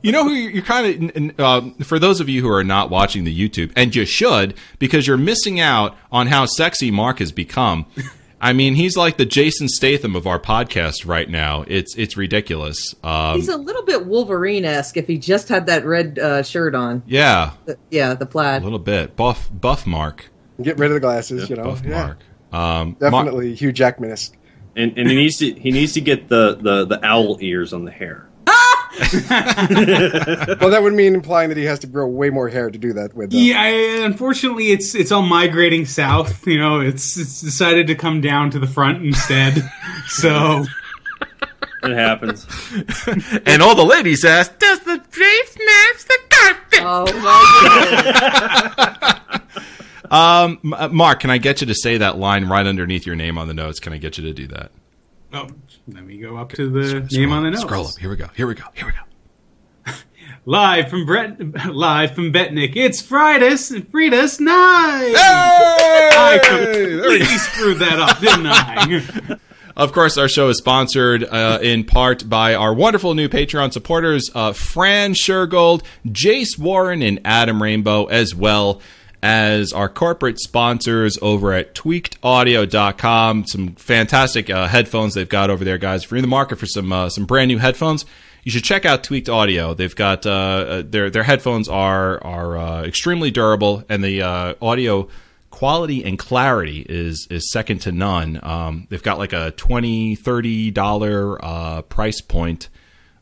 You 0.03 0.12
know 0.12 0.25
who 0.25 0.31
you're, 0.31 0.50
you're 0.53 0.62
kind 0.62 1.33
of 1.39 1.41
uh, 1.41 1.85
for 1.85 1.99
those 1.99 2.21
of 2.21 2.29
you 2.29 2.41
who 2.43 2.50
are 2.50 2.65
not 2.65 2.91
watching 2.91 3.25
the 3.25 3.49
YouTube, 3.49 3.73
and 3.77 3.95
you 3.95 4.05
should 4.05 4.55
because 4.79 5.07
you're 5.07 5.17
missing 5.19 5.61
out 5.61 5.97
on 6.11 6.29
how 6.29 6.47
sexy 6.47 6.91
Mark 6.91 7.19
has 7.19 7.33
become. 7.33 7.87
I 8.43 8.55
mean, 8.55 8.75
he's 8.75 8.97
like 8.97 9.19
the 9.19 9.27
Jason 9.27 9.69
Statham 9.69 10.17
of 10.17 10.27
our 10.27 10.39
podcast 10.39 11.07
right 11.07 11.29
now. 11.29 11.65
It's 11.69 11.95
it's 11.97 12.17
ridiculous. 12.17 12.95
Um, 13.05 13.37
He's 13.37 13.49
a 13.50 13.57
little 13.59 13.85
bit 13.85 14.07
Wolverine 14.07 14.65
esque 14.65 14.97
if 14.97 15.07
he 15.07 15.19
just 15.19 15.49
had 15.50 15.67
that 15.67 15.85
red 15.85 16.19
uh, 16.19 16.43
shirt 16.43 16.75
on. 16.75 17.03
yeah, 17.07 17.53
The- 17.67 17.77
yeah, 17.91 18.15
the 18.15 18.25
plaid. 18.27 18.62
a 18.62 18.65
little 18.65 18.79
bit 18.79 19.15
buff 19.17 19.50
buff 19.53 19.87
Mark. 19.87 20.31
Get 20.62 20.79
rid 20.79 20.91
of 20.91 20.95
the 20.95 21.00
glasses, 21.00 21.49
you 21.50 21.57
know. 21.57 21.65
Buff 21.65 21.83
Yeah, 21.85 21.91
Mark. 22.07 22.19
Um, 22.53 22.97
Mar- 23.00 23.11
definitely 23.25 23.55
Hugh 23.55 23.73
Jackmanist. 23.73 24.33
And 24.77 24.97
and 24.97 25.11
he 25.11 25.17
needs 25.17 25.39
to 25.39 25.53
he 25.53 25.73
needs 25.73 25.93
to 25.95 26.00
get 26.00 26.29
the 26.29 26.55
the 26.57 26.85
the 26.87 27.05
owl 27.05 27.39
ears 27.41 27.73
on 27.73 27.85
the 27.85 27.91
hair. 27.91 28.29
well, 29.00 30.69
that 30.71 30.81
would 30.83 30.93
mean 30.95 31.15
implying 31.15 31.49
that 31.49 31.57
he 31.57 31.65
has 31.65 31.79
to 31.79 31.87
grow 31.87 32.07
way 32.09 32.29
more 32.29 32.49
hair 32.49 32.69
to 32.71 32.79
do 32.79 32.93
that 32.93 33.15
with. 33.15 33.33
Uh, 33.33 33.37
Yeah, 33.39 33.59
I, 33.61 33.69
unfortunately, 34.05 34.73
it's 34.73 34.95
it's 34.95 35.11
all 35.12 35.23
migrating 35.23 35.87
south. 35.87 36.47
You 36.47 36.59
know, 36.59 36.81
it's 36.81 37.17
it's 37.17 37.41
decided 37.41 37.87
to 37.87 37.95
come 37.95 38.21
down 38.21 38.50
to 38.50 38.59
the 38.59 38.67
front 38.67 39.03
instead. 39.05 39.62
so 40.09 40.65
It 41.83 41.93
happens. 41.93 42.47
and 43.47 43.62
all 43.62 43.75
the 43.77 43.85
ladies 43.85 44.25
ask, 44.25 44.59
"Does 44.59 44.81
the 44.81 44.99
drapes 45.11 45.57
match 45.57 46.05
the 46.07 46.19
carpet?" 46.29 46.81
Oh 46.83 47.07
my 47.23 47.41
goodness. 49.45 49.61
Um, 50.11 50.75
uh, 50.76 50.88
Mark, 50.88 51.21
can 51.21 51.31
I 51.31 51.38
get 51.38 51.61
you 51.61 51.67
to 51.69 51.75
say 51.75 51.99
that 51.99 52.19
line 52.19 52.47
right 52.47 52.67
underneath 52.67 53.07
your 53.07 53.17
name 53.17 53.38
on 53.38 53.49
the 53.49 53.55
notes? 53.55 53.79
Can 53.79 53.93
I 53.93 53.99
get 53.99 54.19
you 54.19 54.25
to 54.25 54.33
do 54.33 54.47
that? 54.49 54.73
oh, 55.33 55.49
let 55.88 56.05
me 56.05 56.19
go 56.19 56.37
up 56.37 56.52
to 56.52 56.69
the 56.69 57.07
name 57.12 57.33
on 57.33 57.45
the 57.45 57.50
notes. 57.50 57.62
Scroll 57.62 57.87
up. 57.87 57.99
Here 57.99 58.11
we 58.11 58.17
go. 58.17 58.29
Here 58.35 58.47
we 58.47 58.55
go. 58.55 58.64
Here 58.75 58.87
we 58.87 58.93
go. 58.93 59.93
Live 60.45 60.88
from 60.88 61.07
Brett, 61.07 61.38
live 61.75 62.14
from 62.14 62.33
Betnick. 62.33 62.75
It's 62.75 63.02
Fridas 63.02 63.79
Fridas 63.90 64.40
night. 64.40 65.14
Hey! 65.14 66.11
I 66.12 66.38
completely 66.43 67.26
screwed 67.37 67.79
that 67.79 67.99
up, 67.99 68.19
didn't 68.21 68.47
I? 68.47 69.37
Of 69.76 69.93
course, 69.93 70.19
our 70.19 70.29
show 70.29 70.49
is 70.49 70.59
sponsored 70.59 71.25
uh, 71.25 71.59
in 71.62 71.85
part 71.85 72.29
by 72.29 72.55
our 72.55 72.75
wonderful 72.75 73.14
new 73.14 73.29
Patreon 73.31 73.73
supporters, 73.73 74.29
uh, 74.35 74.52
Fran 74.52 75.14
Shergold, 75.14 75.85
Jace 76.05 76.59
Warren, 76.59 77.00
and 77.00 77.21
Adam 77.25 77.62
Rainbow, 77.62 78.05
as 78.07 78.35
well 78.35 78.83
as 79.23 79.73
our 79.73 79.89
corporate 79.89 80.39
sponsors 80.39 81.19
over 81.21 81.53
at 81.53 81.75
tweakedaudio.com. 81.75 83.47
Some 83.47 83.75
fantastic 83.75 84.50
uh, 84.50 84.67
headphones 84.67 85.15
they've 85.15 85.29
got 85.29 85.50
over 85.50 85.65
there, 85.65 85.79
guys. 85.79 86.05
If 86.05 86.11
you're 86.11 86.19
in 86.19 86.23
the 86.23 86.29
market 86.29 86.59
for 86.59 86.67
some 86.67 86.93
uh, 86.93 87.09
some 87.11 87.25
brand 87.25 87.49
new 87.49 87.59
headphones, 87.59 88.05
you 88.45 88.50
should 88.50 88.65
check 88.65 88.85
out 88.85 89.05
Tweaked 89.05 89.29
Audio. 89.29 89.75
They've 89.75 89.95
got 89.95 90.27
uh, 90.27 90.31
uh, 90.31 90.83
their 90.85 91.11
their 91.11 91.23
headphones 91.23 91.69
are 91.69 92.23
are 92.25 92.57
uh, 92.57 92.83
extremely 92.85 93.31
durable, 93.31 93.85
and 93.89 94.03
the 94.03 94.23
uh, 94.23 94.55
audio 94.62 95.09
quality 95.50 96.05
and 96.05 96.19
clarity 96.19 96.87
is 96.89 97.27
is 97.31 97.50
second 97.50 97.81
to 97.83 97.93
none. 97.93 98.41
Um, 98.43 98.87
they've 98.89 99.03
got 99.03 99.19
like 99.19 99.33
a 99.33 99.50
20 99.53 100.15
30 100.15 100.71
dollar 100.71 101.83
price 101.83 102.21
point 102.21 102.69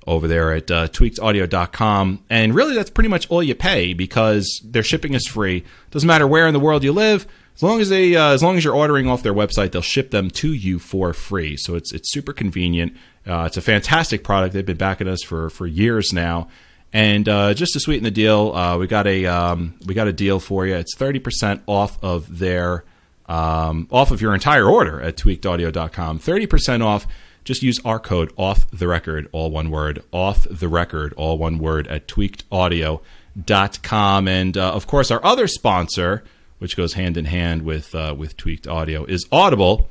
over 0.09 0.27
there 0.27 0.53
at 0.53 0.71
uh, 0.71 0.88
tweakedaudio.com 0.88 2.25
and 2.31 2.55
really 2.55 2.75
that's 2.75 2.91
pretty 2.91 3.09
much 3.09 3.29
all 3.31 3.43
you 3.43 3.55
pay 3.55 3.93
because 3.93 4.61
their 4.65 4.83
shipping 4.83 5.15
is 5.15 5.27
free 5.27 5.65
doesn't 5.91 6.07
matter 6.07 6.27
where 6.27 6.47
in 6.47 6.55
the 6.55 6.61
world 6.61 6.83
you 6.83 6.93
live 6.93 7.27
as 7.55 7.62
long 7.62 7.81
as 7.81 7.88
they 7.88 8.17
uh, 8.17 8.31
as 8.31 8.43
long 8.43 8.57
as 8.57 8.65
you're 8.65 8.75
ordering 8.75 9.09
off 9.09 9.23
their 9.23 9.35
website 9.35 9.71
they'll 9.71 9.83
ship 9.83 10.11
them 10.11 10.31
to 10.31 10.53
you 10.53 10.79
for 10.79 11.12
free 11.12 11.57
so 11.57 11.75
it's 11.75 11.93
it's 11.93 12.11
super 12.11 12.33
convenient 12.33 12.97
uh, 13.27 13.45
it's 13.47 13.57
a 13.57 13.62
fantastic 13.62 14.25
product 14.25 14.55
they've 14.55 14.67
been 14.67 14.77
backing 14.77 15.07
us 15.07 15.23
for 15.23 15.50
for 15.50 15.67
years 15.67 16.12
now 16.12 16.49
and 16.93 17.29
uh, 17.29 17.53
just 17.53 17.75
to 17.75 17.81
sweeten 17.81 18.05
the 18.05 18.11
deal, 18.11 18.55
uh, 18.55 18.79
we 18.79 18.87
got 18.87 19.07
a 19.07 19.27
um, 19.27 19.75
we 19.85 19.93
got 19.93 20.09
a 20.09 20.12
deal 20.12 20.41
for 20.41 20.67
you. 20.67 20.75
It's 20.75 20.97
thirty 20.97 21.19
percent 21.19 21.62
off 21.67 22.03
of 22.03 22.38
their 22.38 22.85
um, 23.27 23.88
off 23.91 24.11
of 24.11 24.23
your 24.23 24.33
entire 24.33 24.67
order 24.67 25.00
at 25.03 25.17
tweakedaudio.com. 25.17 26.19
Thirty 26.19 26.47
percent 26.47 26.83
off. 26.83 27.07
Just 27.49 27.62
use 27.62 27.81
our 27.83 27.99
code 27.99 28.31
off 28.37 28.71
the 28.71 28.87
record, 28.87 29.26
all 29.33 29.50
one 29.50 29.71
word, 29.71 30.05
off 30.12 30.47
the 30.50 30.69
record, 30.69 31.14
all 31.14 31.38
one 31.38 31.57
word 31.57 31.87
at 31.87 32.07
tweakedaudio.com. 32.07 34.28
And 34.28 34.59
uh, 34.59 34.75
of 34.75 34.87
course, 34.87 35.11
our 35.11 35.25
other 35.25 35.47
sponsor, 35.47 36.25
which 36.59 36.76
goes 36.76 36.93
hand 36.93 37.17
in 37.17 37.25
hand 37.25 37.62
with 37.62 37.95
uh, 37.95 38.14
with 38.14 38.37
Tweaked 38.37 38.69
Audio, 38.69 39.07
is 39.07 39.25
Audible. 39.33 39.88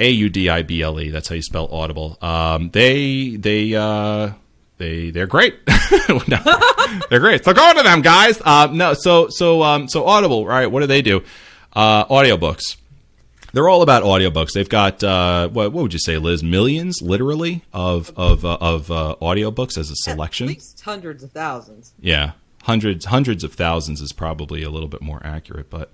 A 0.00 0.10
U 0.10 0.28
D 0.28 0.48
I 0.48 0.62
B 0.62 0.82
L 0.82 0.98
E. 0.98 1.10
That's 1.10 1.28
how 1.28 1.36
you 1.36 1.42
spell 1.42 1.68
Audible. 1.68 2.18
Um, 2.20 2.70
they 2.70 3.36
they 3.36 3.76
uh, 3.76 4.32
they 4.78 5.10
they're 5.10 5.28
great. 5.28 5.60
No, 6.26 6.38
they're 7.10 7.20
great. 7.20 7.44
So 7.44 7.52
go 7.52 7.74
to 7.74 7.82
them, 7.84 8.02
guys. 8.02 8.42
Uh, 8.44 8.68
no, 8.72 8.94
so 8.94 9.28
so 9.28 9.62
um, 9.62 9.88
so 9.88 10.06
Audible, 10.06 10.44
right? 10.44 10.66
What 10.66 10.80
do 10.80 10.88
they 10.88 11.02
do? 11.02 11.22
Uh, 11.72 12.04
audiobooks. 12.06 12.76
They're 13.52 13.68
all 13.68 13.82
about 13.82 14.02
audiobooks. 14.02 14.52
They've 14.52 14.68
got 14.68 15.02
uh, 15.02 15.48
what, 15.48 15.72
what 15.72 15.82
would 15.82 15.92
you 15.92 15.98
say, 15.98 16.18
Liz? 16.18 16.42
Millions, 16.42 17.00
literally, 17.00 17.64
of 17.72 18.12
of 18.16 18.44
uh, 18.44 18.58
of 18.60 18.90
uh, 18.90 19.16
audiobooks 19.20 19.78
as 19.78 19.90
a 19.90 19.96
selection. 19.96 20.48
At 20.48 20.54
least 20.54 20.80
hundreds 20.82 21.22
of 21.22 21.32
thousands. 21.32 21.94
Yeah, 22.00 22.32
hundreds 22.64 23.06
hundreds 23.06 23.44
of 23.44 23.54
thousands 23.54 24.00
is 24.00 24.12
probably 24.12 24.62
a 24.62 24.70
little 24.70 24.88
bit 24.88 25.00
more 25.00 25.20
accurate, 25.24 25.70
but 25.70 25.92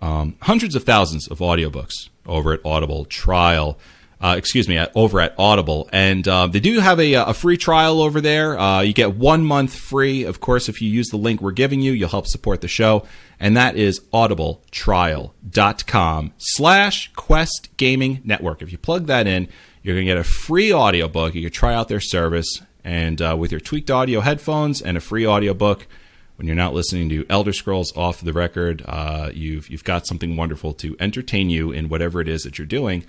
um, 0.00 0.36
hundreds 0.42 0.74
of 0.74 0.84
thousands 0.84 1.28
of 1.28 1.38
audiobooks 1.38 2.08
over 2.26 2.52
at 2.52 2.60
Audible 2.64 3.04
Trial. 3.04 3.78
Uh, 4.22 4.36
excuse 4.38 4.68
me, 4.68 4.76
at, 4.76 4.92
over 4.94 5.20
at 5.20 5.34
Audible, 5.36 5.90
and 5.92 6.28
uh, 6.28 6.46
they 6.46 6.60
do 6.60 6.78
have 6.78 7.00
a, 7.00 7.14
a 7.14 7.34
free 7.34 7.56
trial 7.56 8.00
over 8.00 8.20
there. 8.20 8.56
Uh, 8.56 8.80
you 8.80 8.92
get 8.92 9.16
one 9.16 9.44
month 9.44 9.74
free. 9.74 10.22
Of 10.22 10.38
course, 10.38 10.68
if 10.68 10.80
you 10.80 10.88
use 10.88 11.08
the 11.08 11.16
link 11.16 11.40
we're 11.40 11.50
giving 11.50 11.80
you, 11.80 11.90
you'll 11.90 12.08
help 12.08 12.28
support 12.28 12.60
the 12.60 12.68
show, 12.68 13.04
and 13.40 13.56
that 13.56 13.74
is 13.74 13.98
audibletrial.com 14.12 16.32
slash 16.38 17.12
Quest 17.14 17.76
Gaming 17.76 18.20
Network. 18.22 18.62
If 18.62 18.70
you 18.70 18.78
plug 18.78 19.06
that 19.06 19.26
in, 19.26 19.48
you're 19.82 19.96
going 19.96 20.06
to 20.06 20.12
get 20.12 20.18
a 20.18 20.24
free 20.24 20.72
audiobook. 20.72 21.34
You 21.34 21.42
can 21.42 21.50
try 21.50 21.74
out 21.74 21.88
their 21.88 21.98
service, 21.98 22.62
and 22.84 23.20
uh, 23.20 23.34
with 23.36 23.50
your 23.50 23.60
tweaked 23.60 23.90
audio 23.90 24.20
headphones 24.20 24.80
and 24.80 24.96
a 24.96 25.00
free 25.00 25.26
audiobook, 25.26 25.88
when 26.36 26.46
you're 26.46 26.54
not 26.54 26.74
listening 26.74 27.08
to 27.08 27.26
Elder 27.28 27.52
Scrolls 27.52 27.92
off 27.96 28.20
the 28.20 28.32
record, 28.32 28.84
uh, 28.86 29.30
you've 29.34 29.68
you've 29.68 29.82
got 29.82 30.06
something 30.06 30.36
wonderful 30.36 30.74
to 30.74 30.94
entertain 31.00 31.50
you 31.50 31.72
in 31.72 31.88
whatever 31.88 32.20
it 32.20 32.28
is 32.28 32.42
that 32.42 32.58
you're 32.58 32.68
doing. 32.68 33.04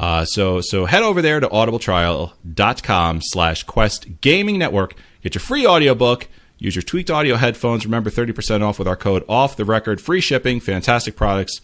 Uh, 0.00 0.24
so 0.24 0.62
so 0.62 0.86
head 0.86 1.02
over 1.02 1.20
there 1.20 1.40
to 1.40 1.46
audibletrial.com 1.48 3.20
slash 3.22 3.64
quest 3.64 4.20
gaming 4.22 4.58
network. 4.58 4.94
Get 5.22 5.34
your 5.34 5.40
free 5.40 5.66
audiobook. 5.66 6.26
Use 6.56 6.74
your 6.74 6.82
tweaked 6.82 7.10
audio 7.10 7.36
headphones. 7.36 7.84
Remember 7.84 8.08
30% 8.08 8.62
off 8.62 8.78
with 8.78 8.88
our 8.88 8.96
code 8.96 9.24
off 9.28 9.56
the 9.56 9.64
record. 9.66 10.00
Free 10.00 10.22
shipping. 10.22 10.58
Fantastic 10.58 11.16
products. 11.16 11.60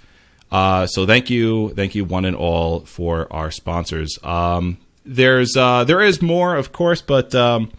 Uh, 0.53 0.87
so 0.87 1.07
thank 1.07 1.31
you, 1.31 1.71
thank 1.71 1.95
you 1.95 2.05
one 2.05 2.27
and 2.27 2.37
all 2.37 2.81
for 2.81 3.27
our 3.33 3.51
sponsors. 3.51 4.19
Um, 4.23 4.77
there's 5.07 5.57
uh, 5.57 5.85
there 5.85 6.03
is 6.03 6.21
more, 6.21 6.57
of 6.57 6.73
course, 6.73 7.01
but 7.01 7.35
um, 7.35 7.73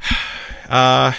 uh, 0.68 1.12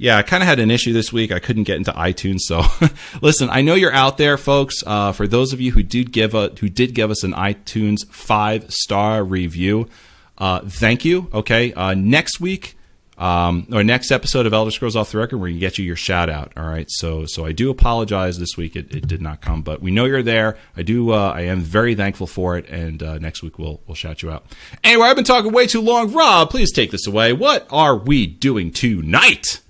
yeah, 0.00 0.16
I 0.16 0.22
kind 0.22 0.42
of 0.42 0.48
had 0.48 0.60
an 0.60 0.70
issue 0.70 0.94
this 0.94 1.12
week. 1.12 1.30
I 1.30 1.40
couldn't 1.40 1.64
get 1.64 1.76
into 1.76 1.92
iTunes. 1.92 2.40
So, 2.40 2.62
listen, 3.20 3.50
I 3.50 3.60
know 3.60 3.74
you're 3.74 3.92
out 3.92 4.16
there, 4.16 4.38
folks. 4.38 4.82
Uh, 4.86 5.12
for 5.12 5.28
those 5.28 5.52
of 5.52 5.60
you 5.60 5.72
who 5.72 5.82
did 5.82 6.10
give 6.10 6.32
a 6.32 6.48
who 6.58 6.70
did 6.70 6.94
give 6.94 7.10
us 7.10 7.22
an 7.22 7.34
iTunes 7.34 8.08
five 8.10 8.72
star 8.72 9.22
review, 9.22 9.90
uh, 10.38 10.60
thank 10.60 11.04
you. 11.04 11.28
Okay, 11.34 11.74
uh, 11.74 11.92
next 11.94 12.40
week. 12.40 12.76
Um, 13.18 13.66
or 13.70 13.84
next 13.84 14.10
episode 14.10 14.46
of 14.46 14.54
Elder 14.54 14.70
Scrolls 14.70 14.96
Off 14.96 15.12
the 15.12 15.18
Record, 15.18 15.36
we're 15.36 15.48
gonna 15.48 15.60
get 15.60 15.76
you 15.76 15.84
your 15.84 15.94
shout 15.94 16.30
out. 16.30 16.54
All 16.56 16.66
right, 16.66 16.86
so 16.88 17.26
so 17.26 17.44
I 17.44 17.52
do 17.52 17.68
apologize 17.68 18.38
this 18.38 18.56
week; 18.56 18.76
it, 18.76 18.90
it 18.96 19.06
did 19.06 19.20
not 19.20 19.42
come, 19.42 19.60
but 19.60 19.82
we 19.82 19.90
know 19.90 20.06
you're 20.06 20.22
there. 20.22 20.56
I 20.74 20.82
do. 20.82 21.12
Uh, 21.12 21.30
I 21.36 21.42
am 21.42 21.60
very 21.60 21.94
thankful 21.94 22.26
for 22.26 22.56
it, 22.56 22.66
and 22.70 23.02
uh, 23.02 23.18
next 23.18 23.42
week 23.42 23.58
we'll 23.58 23.82
we'll 23.86 23.94
shout 23.94 24.22
you 24.22 24.30
out. 24.30 24.46
Anyway, 24.82 25.06
I've 25.06 25.16
been 25.16 25.26
talking 25.26 25.52
way 25.52 25.66
too 25.66 25.82
long. 25.82 26.14
Rob, 26.14 26.48
please 26.48 26.72
take 26.72 26.90
this 26.90 27.06
away. 27.06 27.34
What 27.34 27.66
are 27.68 27.94
we 27.94 28.26
doing 28.26 28.72
tonight? 28.72 29.60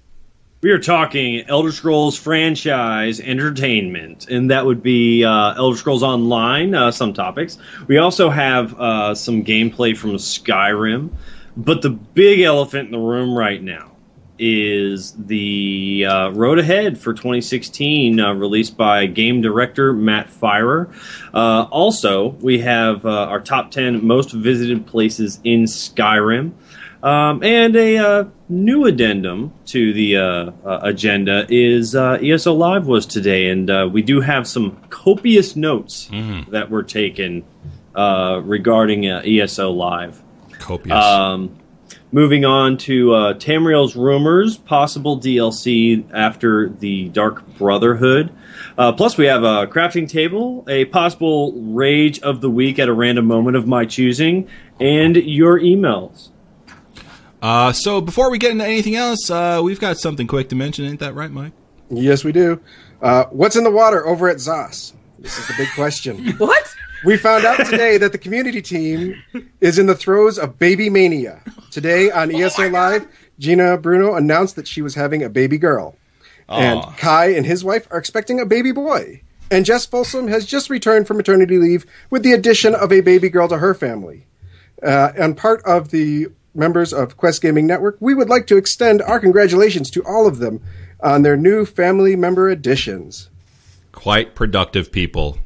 We 0.62 0.72
are 0.72 0.78
talking 0.78 1.42
Elder 1.48 1.72
Scrolls 1.72 2.18
franchise 2.18 3.18
entertainment, 3.18 4.28
and 4.28 4.50
that 4.50 4.66
would 4.66 4.82
be 4.82 5.24
uh, 5.24 5.54
Elder 5.54 5.78
Scrolls 5.78 6.02
Online, 6.02 6.74
uh, 6.74 6.90
some 6.90 7.14
topics. 7.14 7.56
We 7.86 7.96
also 7.96 8.28
have 8.28 8.78
uh, 8.78 9.14
some 9.14 9.42
gameplay 9.42 9.96
from 9.96 10.10
Skyrim, 10.16 11.08
but 11.56 11.80
the 11.80 11.88
big 11.88 12.40
elephant 12.40 12.88
in 12.88 12.92
the 12.92 12.98
room 12.98 13.32
right 13.32 13.62
now 13.62 13.92
is 14.38 15.12
the 15.12 16.04
uh, 16.06 16.28
Road 16.32 16.58
Ahead 16.58 16.98
for 16.98 17.14
2016, 17.14 18.20
uh, 18.20 18.34
released 18.34 18.76
by 18.76 19.06
game 19.06 19.40
director 19.40 19.94
Matt 19.94 20.28
Firor. 20.28 20.92
Uh, 21.32 21.68
also, 21.70 22.36
we 22.42 22.58
have 22.58 23.06
our 23.06 23.40
top 23.40 23.70
10 23.70 24.06
most 24.06 24.32
visited 24.32 24.86
places 24.86 25.40
in 25.42 25.64
Skyrim. 25.64 26.52
Um, 27.02 27.42
and 27.42 27.74
a 27.76 27.96
uh, 27.96 28.24
new 28.50 28.84
addendum 28.84 29.54
to 29.66 29.92
the 29.94 30.16
uh, 30.16 30.22
uh, 30.64 30.80
agenda 30.82 31.46
is 31.48 31.94
uh, 31.94 32.18
ESO 32.22 32.52
Live 32.52 32.86
was 32.86 33.06
today, 33.06 33.48
and 33.48 33.70
uh, 33.70 33.88
we 33.90 34.02
do 34.02 34.20
have 34.20 34.46
some 34.46 34.76
copious 34.90 35.56
notes 35.56 36.08
Mm-hmm. 36.12 36.50
that 36.50 36.70
were 36.70 36.82
taken 36.82 37.44
uh, 37.94 38.42
regarding 38.44 39.06
ESO 39.06 39.70
Live. 39.70 40.22
Copious. 40.58 40.92
Um, 40.92 41.56
moving 42.12 42.44
on 42.44 42.76
to 42.76 43.14
uh, 43.14 43.34
Tamriel's 43.34 43.96
rumors, 43.96 44.58
possible 44.58 45.18
DLC 45.18 46.04
after 46.12 46.68
the 46.68 47.08
Dark 47.08 47.46
Brotherhood. 47.56 48.30
Uh, 48.76 48.92
plus, 48.92 49.16
we 49.16 49.24
have 49.26 49.42
a 49.42 49.66
crafting 49.68 50.06
table, 50.08 50.64
a 50.68 50.84
possible 50.86 51.52
rage 51.52 52.20
of 52.20 52.40
the 52.42 52.50
week 52.50 52.78
at 52.78 52.88
a 52.88 52.92
random 52.92 53.24
moment 53.26 53.56
of 53.56 53.66
my 53.66 53.86
choosing, 53.86 54.48
and 54.78 55.16
your 55.16 55.58
emails. 55.58 56.28
Uh, 57.42 57.72
so 57.72 58.00
before 58.00 58.30
we 58.30 58.38
get 58.38 58.50
into 58.50 58.64
anything 58.64 58.96
else, 58.96 59.30
uh, 59.30 59.60
we've 59.62 59.80
got 59.80 59.98
something 59.98 60.26
quick 60.26 60.48
to 60.50 60.56
mention. 60.56 60.84
Ain't 60.84 61.00
that 61.00 61.14
right, 61.14 61.30
Mike? 61.30 61.52
Yes, 61.90 62.22
we 62.24 62.32
do. 62.32 62.60
Uh, 63.02 63.24
what's 63.30 63.56
in 63.56 63.64
the 63.64 63.70
water 63.70 64.06
over 64.06 64.28
at 64.28 64.36
ZOS? 64.36 64.92
This 65.18 65.38
is 65.38 65.46
the 65.48 65.54
big 65.56 65.68
question. 65.74 66.34
What? 66.38 66.74
We 67.02 67.16
found 67.16 67.46
out 67.46 67.64
today 67.64 67.96
that 67.96 68.12
the 68.12 68.18
community 68.18 68.60
team 68.60 69.14
is 69.62 69.78
in 69.78 69.86
the 69.86 69.94
throes 69.94 70.38
of 70.38 70.58
baby 70.58 70.90
mania. 70.90 71.40
Today 71.70 72.10
on 72.10 72.30
ESO 72.34 72.68
Live, 72.68 73.06
Gina 73.38 73.78
Bruno 73.78 74.16
announced 74.16 74.56
that 74.56 74.68
she 74.68 74.82
was 74.82 74.94
having 74.94 75.22
a 75.22 75.30
baby 75.30 75.56
girl. 75.56 75.96
And 76.46 76.82
Kai 76.98 77.28
and 77.28 77.46
his 77.46 77.64
wife 77.64 77.88
are 77.90 77.96
expecting 77.96 78.38
a 78.38 78.44
baby 78.44 78.72
boy. 78.72 79.22
And 79.50 79.64
Jess 79.64 79.86
Folsom 79.86 80.28
has 80.28 80.44
just 80.44 80.68
returned 80.68 81.06
from 81.06 81.16
maternity 81.16 81.56
leave 81.56 81.86
with 82.10 82.22
the 82.22 82.32
addition 82.32 82.74
of 82.74 82.92
a 82.92 83.00
baby 83.00 83.30
girl 83.30 83.48
to 83.48 83.56
her 83.56 83.72
family. 83.72 84.26
Uh, 84.82 85.12
and 85.16 85.36
part 85.38 85.62
of 85.64 85.90
the 85.90 86.26
members 86.54 86.92
of 86.92 87.16
Quest 87.16 87.42
Gaming 87.42 87.66
Network, 87.66 87.96
we 88.00 88.14
would 88.14 88.28
like 88.28 88.46
to 88.48 88.56
extend 88.56 89.02
our 89.02 89.20
congratulations 89.20 89.90
to 89.90 90.04
all 90.04 90.26
of 90.26 90.38
them 90.38 90.62
on 91.02 91.22
their 91.22 91.36
new 91.36 91.64
family 91.64 92.16
member 92.16 92.48
additions. 92.48 93.30
Quite 93.92 94.34
productive 94.34 94.92
people. 94.92 95.38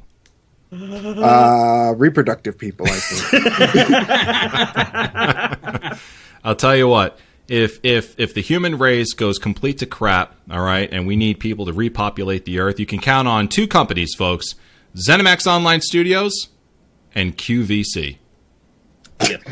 Uh, 0.73 1.95
reproductive 1.97 2.59
people, 2.59 2.87
I 2.89 2.99
think. 2.99 3.45
I'll 6.45 6.57
tell 6.57 6.77
you 6.77 6.89
what. 6.89 7.19
If 7.47 7.79
if 7.83 8.19
if 8.19 8.33
the 8.33 8.41
human 8.41 8.79
race 8.79 9.13
goes 9.13 9.39
complete 9.39 9.79
to 9.79 9.87
crap, 9.87 10.35
all 10.51 10.63
right, 10.63 10.91
and 10.91 11.07
we 11.07 11.15
need 11.15 11.39
people 11.39 11.67
to 11.67 11.73
repopulate 11.73 12.47
the 12.47 12.59
earth, 12.59 12.81
you 12.81 12.87
can 12.87 13.01
count 13.01 13.29
on 13.29 13.49
two 13.49 13.69
companies, 13.69 14.15
folks: 14.17 14.55
ZeniMax 14.97 15.47
Online 15.47 15.83
Studios 15.83 16.49
and 17.15 17.37
QVC. 17.37 18.17
Yes. 19.21 19.43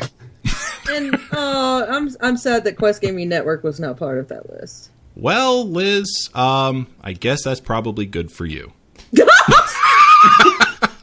And 0.91 1.15
uh, 1.31 1.85
I'm 1.89 2.09
I'm 2.19 2.37
sad 2.37 2.65
that 2.65 2.77
Quest 2.77 3.01
Gaming 3.01 3.29
Network 3.29 3.63
was 3.63 3.79
not 3.79 3.97
part 3.97 4.17
of 4.17 4.27
that 4.27 4.49
list. 4.49 4.89
Well, 5.15 5.67
Liz, 5.67 6.29
um, 6.33 6.87
I 7.01 7.13
guess 7.13 7.43
that's 7.43 7.59
probably 7.61 8.05
good 8.05 8.31
for 8.31 8.45
you. 8.45 8.73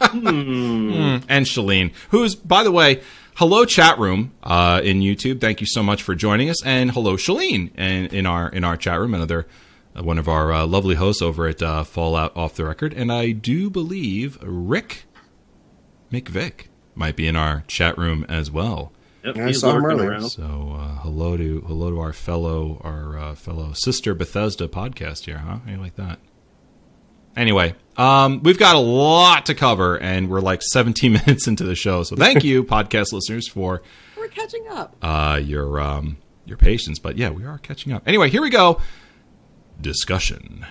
Hmm. 0.02 1.18
And 1.28 1.46
Shalene, 1.46 1.92
who's, 2.08 2.34
by 2.34 2.64
the 2.64 2.72
way, 2.72 3.00
hello 3.36 3.64
chat 3.64 3.98
room 3.98 4.32
uh, 4.42 4.80
in 4.82 5.00
YouTube. 5.00 5.40
Thank 5.40 5.60
you 5.60 5.66
so 5.66 5.82
much 5.82 6.02
for 6.02 6.14
joining 6.14 6.50
us, 6.50 6.64
and 6.64 6.90
hello 6.90 7.16
Shalene 7.16 7.70
in, 7.78 8.06
in 8.06 8.26
our 8.26 8.48
in 8.48 8.64
our 8.64 8.76
chat 8.76 8.98
room, 8.98 9.14
another 9.14 9.46
uh, 9.96 10.02
one 10.02 10.18
of 10.18 10.28
our 10.28 10.52
uh, 10.52 10.66
lovely 10.66 10.96
hosts 10.96 11.22
over 11.22 11.46
at 11.46 11.62
uh, 11.62 11.84
Fallout 11.84 12.36
Off 12.36 12.54
the 12.54 12.64
Record, 12.64 12.92
and 12.92 13.12
I 13.12 13.30
do 13.30 13.70
believe 13.70 14.38
Rick 14.42 15.04
McVick 16.12 16.66
might 16.94 17.14
be 17.14 17.28
in 17.28 17.36
our 17.36 17.62
chat 17.68 17.96
room 17.96 18.26
as 18.28 18.50
well. 18.50 18.92
Yep, 19.24 19.36
I 19.36 19.46
he's 19.48 19.60
saw 19.60 19.76
him 19.76 19.84
earlier. 19.84 20.10
around. 20.10 20.30
So 20.30 20.76
uh, 20.78 20.94
hello 21.00 21.36
to 21.36 21.60
hello 21.66 21.90
to 21.90 22.00
our 22.00 22.12
fellow 22.12 22.80
our 22.82 23.18
uh, 23.18 23.34
fellow 23.34 23.72
sister 23.74 24.14
Bethesda 24.14 24.66
podcast 24.68 25.26
here, 25.26 25.38
huh? 25.38 25.58
How 25.64 25.70
you 25.72 25.76
like 25.78 25.96
that? 25.96 26.18
Anyway, 27.36 27.74
um, 27.96 28.42
we've 28.42 28.58
got 28.58 28.74
a 28.74 28.80
lot 28.80 29.46
to 29.46 29.54
cover, 29.54 29.98
and 30.00 30.28
we're 30.28 30.40
like 30.40 30.62
17 30.62 31.12
minutes 31.26 31.46
into 31.46 31.64
the 31.64 31.74
show. 31.76 32.02
So 32.02 32.16
thank 32.16 32.42
you, 32.44 32.64
podcast 32.76 33.12
listeners, 33.12 33.46
for 33.48 33.82
We're 34.16 34.28
catching 34.28 34.66
up. 34.68 34.96
uh, 35.02 35.38
your 35.42 35.78
um, 35.80 36.16
your 36.46 36.56
patience. 36.56 36.98
But 36.98 37.16
yeah, 37.18 37.28
we 37.30 37.44
are 37.44 37.58
catching 37.58 37.92
up. 37.92 38.02
Anyway, 38.08 38.30
here 38.30 38.42
we 38.42 38.50
go. 38.50 38.80
Discussion. 39.80 40.66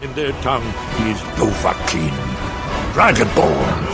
In 0.00 0.14
their 0.14 0.32
tongue, 0.40 0.62
he 0.96 1.10
is 1.10 1.18
Dovahkiin, 1.36 2.10
Dragonborn. 2.94 3.86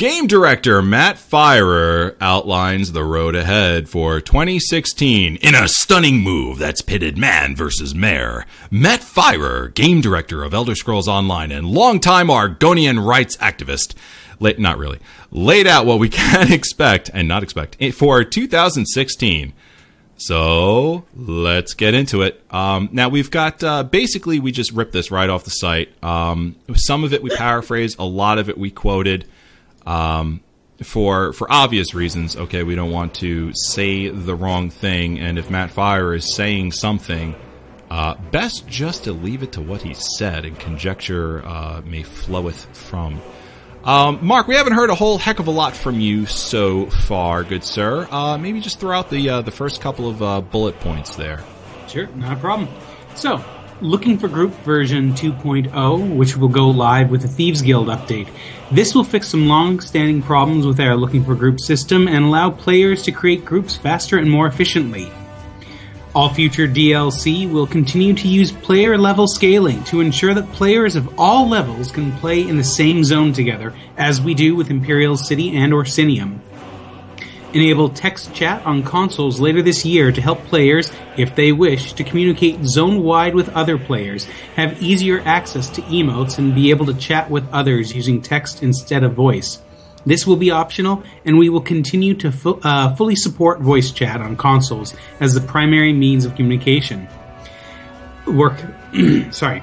Game 0.00 0.26
director 0.26 0.80
Matt 0.80 1.16
Firor 1.16 2.16
outlines 2.22 2.92
the 2.92 3.04
road 3.04 3.36
ahead 3.36 3.86
for 3.86 4.18
2016 4.18 5.36
in 5.36 5.54
a 5.54 5.68
stunning 5.68 6.22
move 6.22 6.56
that's 6.56 6.80
pitted 6.80 7.18
man 7.18 7.54
versus 7.54 7.94
mare. 7.94 8.46
Matt 8.70 9.00
Firor, 9.00 9.74
game 9.74 10.00
director 10.00 10.42
of 10.42 10.54
Elder 10.54 10.74
Scrolls 10.74 11.06
Online 11.06 11.52
and 11.52 11.66
longtime 11.66 12.28
Argonian 12.28 13.06
rights 13.06 13.36
activist, 13.36 13.94
not 14.58 14.78
really, 14.78 15.00
laid 15.30 15.66
out 15.66 15.84
what 15.84 15.98
we 15.98 16.08
can 16.08 16.50
expect 16.50 17.10
and 17.12 17.28
not 17.28 17.42
expect 17.42 17.76
for 17.92 18.24
2016. 18.24 19.52
So 20.16 21.04
let's 21.14 21.74
get 21.74 21.92
into 21.92 22.22
it. 22.22 22.42
Um, 22.50 22.88
now 22.90 23.10
we've 23.10 23.30
got 23.30 23.62
uh, 23.62 23.82
basically 23.82 24.40
we 24.40 24.50
just 24.50 24.72
ripped 24.72 24.92
this 24.92 25.10
right 25.10 25.28
off 25.28 25.44
the 25.44 25.50
site. 25.50 25.92
Um, 26.02 26.56
some 26.72 27.04
of 27.04 27.12
it 27.12 27.22
we 27.22 27.28
paraphrased, 27.28 27.98
a 27.98 28.06
lot 28.06 28.38
of 28.38 28.48
it 28.48 28.56
we 28.56 28.70
quoted 28.70 29.26
um, 29.86 30.40
for 30.82 31.32
for 31.32 31.50
obvious 31.50 31.94
reasons. 31.94 32.36
Okay, 32.36 32.62
we 32.62 32.74
don't 32.74 32.92
want 32.92 33.14
to 33.14 33.52
say 33.54 34.08
the 34.08 34.34
wrong 34.34 34.70
thing, 34.70 35.18
and 35.18 35.38
if 35.38 35.50
Matt 35.50 35.70
Firor 35.70 36.16
is 36.16 36.34
saying 36.34 36.72
something 36.72 37.34
Uh, 37.90 38.14
best 38.30 38.68
just 38.68 39.02
to 39.02 39.12
leave 39.12 39.42
it 39.42 39.50
to 39.50 39.60
what 39.60 39.82
he 39.82 39.94
said, 39.94 40.44
and 40.44 40.56
conjecture 40.60 41.42
uh, 41.44 41.82
may 41.84 42.04
floweth 42.04 42.64
from. 42.72 43.20
Um, 43.82 44.20
Mark, 44.22 44.46
we 44.46 44.54
haven't 44.54 44.74
heard 44.74 44.90
a 44.90 44.94
whole 44.94 45.18
heck 45.18 45.40
of 45.40 45.48
a 45.48 45.50
lot 45.50 45.74
from 45.74 45.98
you 45.98 46.24
so 46.24 46.86
far, 46.86 47.42
good 47.42 47.64
sir. 47.64 48.06
Uh, 48.08 48.38
maybe 48.38 48.60
just 48.60 48.78
throw 48.78 48.96
out 48.96 49.10
the 49.10 49.28
uh, 49.28 49.42
the 49.42 49.50
first 49.50 49.80
couple 49.80 50.08
of 50.08 50.22
uh, 50.22 50.40
bullet 50.40 50.78
points 50.78 51.16
there. 51.16 51.42
Sure, 51.88 52.06
not 52.14 52.36
a 52.36 52.40
problem. 52.40 52.68
So, 53.16 53.42
looking 53.80 54.18
for 54.18 54.28
group 54.28 54.52
version 54.62 55.12
2.0, 55.14 56.14
which 56.16 56.36
will 56.36 56.48
go 56.48 56.68
live 56.68 57.10
with 57.10 57.22
the 57.22 57.28
Thieves 57.28 57.62
Guild 57.62 57.88
update. 57.88 58.28
This 58.70 58.94
will 58.94 59.04
fix 59.04 59.28
some 59.28 59.48
long-standing 59.48 60.22
problems 60.22 60.66
with 60.66 60.80
our 60.80 60.96
looking 60.96 61.24
for 61.24 61.34
group 61.34 61.60
system 61.60 62.06
and 62.06 62.24
allow 62.24 62.50
players 62.50 63.02
to 63.04 63.12
create 63.12 63.44
groups 63.44 63.76
faster 63.76 64.18
and 64.18 64.30
more 64.30 64.46
efficiently. 64.46 65.10
All 66.14 66.28
future 66.28 66.66
DLC 66.66 67.50
will 67.50 67.68
continue 67.68 68.14
to 68.14 68.28
use 68.28 68.50
player 68.50 68.98
level 68.98 69.28
scaling 69.28 69.84
to 69.84 70.00
ensure 70.00 70.34
that 70.34 70.52
players 70.52 70.96
of 70.96 71.18
all 71.18 71.48
levels 71.48 71.92
can 71.92 72.10
play 72.18 72.46
in 72.46 72.56
the 72.56 72.64
same 72.64 73.04
zone 73.04 73.32
together, 73.32 73.72
as 73.96 74.20
we 74.20 74.34
do 74.34 74.56
with 74.56 74.70
Imperial 74.70 75.16
City 75.16 75.56
and 75.56 75.72
Orsinium. 75.72 76.40
Enable 77.52 77.88
text 77.88 78.32
chat 78.32 78.64
on 78.64 78.84
consoles 78.84 79.40
later 79.40 79.60
this 79.60 79.84
year 79.84 80.12
to 80.12 80.20
help 80.20 80.38
players, 80.44 80.92
if 81.16 81.34
they 81.34 81.50
wish, 81.50 81.94
to 81.94 82.04
communicate 82.04 82.64
zone 82.64 83.02
wide 83.02 83.34
with 83.34 83.48
other 83.48 83.76
players, 83.76 84.24
have 84.54 84.80
easier 84.80 85.20
access 85.24 85.68
to 85.70 85.82
emotes, 85.82 86.38
and 86.38 86.54
be 86.54 86.70
able 86.70 86.86
to 86.86 86.94
chat 86.94 87.28
with 87.28 87.48
others 87.50 87.92
using 87.92 88.22
text 88.22 88.62
instead 88.62 89.02
of 89.02 89.14
voice. 89.14 89.60
This 90.06 90.28
will 90.28 90.36
be 90.36 90.52
optional, 90.52 91.02
and 91.24 91.38
we 91.38 91.48
will 91.48 91.60
continue 91.60 92.14
to 92.14 92.30
fu- 92.30 92.60
uh, 92.62 92.94
fully 92.94 93.16
support 93.16 93.60
voice 93.60 93.90
chat 93.90 94.20
on 94.20 94.36
consoles 94.36 94.94
as 95.18 95.34
the 95.34 95.40
primary 95.40 95.92
means 95.92 96.24
of 96.24 96.36
communication. 96.36 97.08
Work, 98.26 98.64
sorry, 99.32 99.62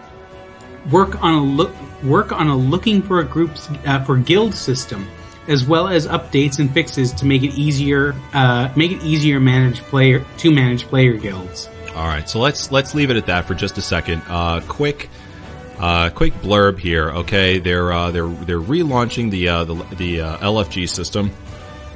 work 0.91 1.23
on 1.23 1.33
a 1.33 1.41
look, 1.41 1.71
work 2.03 2.33
on 2.33 2.47
a 2.49 2.55
looking 2.55 3.01
for 3.01 3.21
a 3.21 3.23
groups 3.23 3.69
uh, 3.85 4.03
for 4.03 4.17
guild 4.17 4.53
system, 4.53 5.07
as 5.47 5.65
well 5.65 5.87
as 5.87 6.07
updates 6.07 6.59
and 6.59 6.71
fixes 6.71 7.13
to 7.13 7.25
make 7.25 7.43
it 7.43 7.53
easier, 7.55 8.15
uh, 8.33 8.71
make 8.75 8.91
it 8.91 9.03
easier 9.03 9.39
manage 9.39 9.81
player 9.83 10.25
to 10.37 10.51
manage 10.51 10.83
player 10.85 11.13
guilds. 11.13 11.69
All 11.95 12.07
right, 12.07 12.29
so 12.29 12.39
let's 12.39 12.71
let's 12.71 12.93
leave 12.93 13.09
it 13.09 13.17
at 13.17 13.25
that 13.25 13.45
for 13.45 13.55
just 13.55 13.77
a 13.77 13.81
second. 13.81 14.21
Uh, 14.27 14.61
quick, 14.67 15.09
uh, 15.79 16.09
quick 16.11 16.33
blurb 16.35 16.77
here. 16.77 17.09
Okay, 17.09 17.57
they're 17.57 17.91
uh, 17.91 18.11
they're 18.11 18.27
they're 18.27 18.59
relaunching 18.59 19.31
the 19.31 19.47
uh, 19.49 19.63
the, 19.63 19.73
the 19.95 20.21
uh, 20.21 20.37
LFG 20.37 20.87
system 20.89 21.31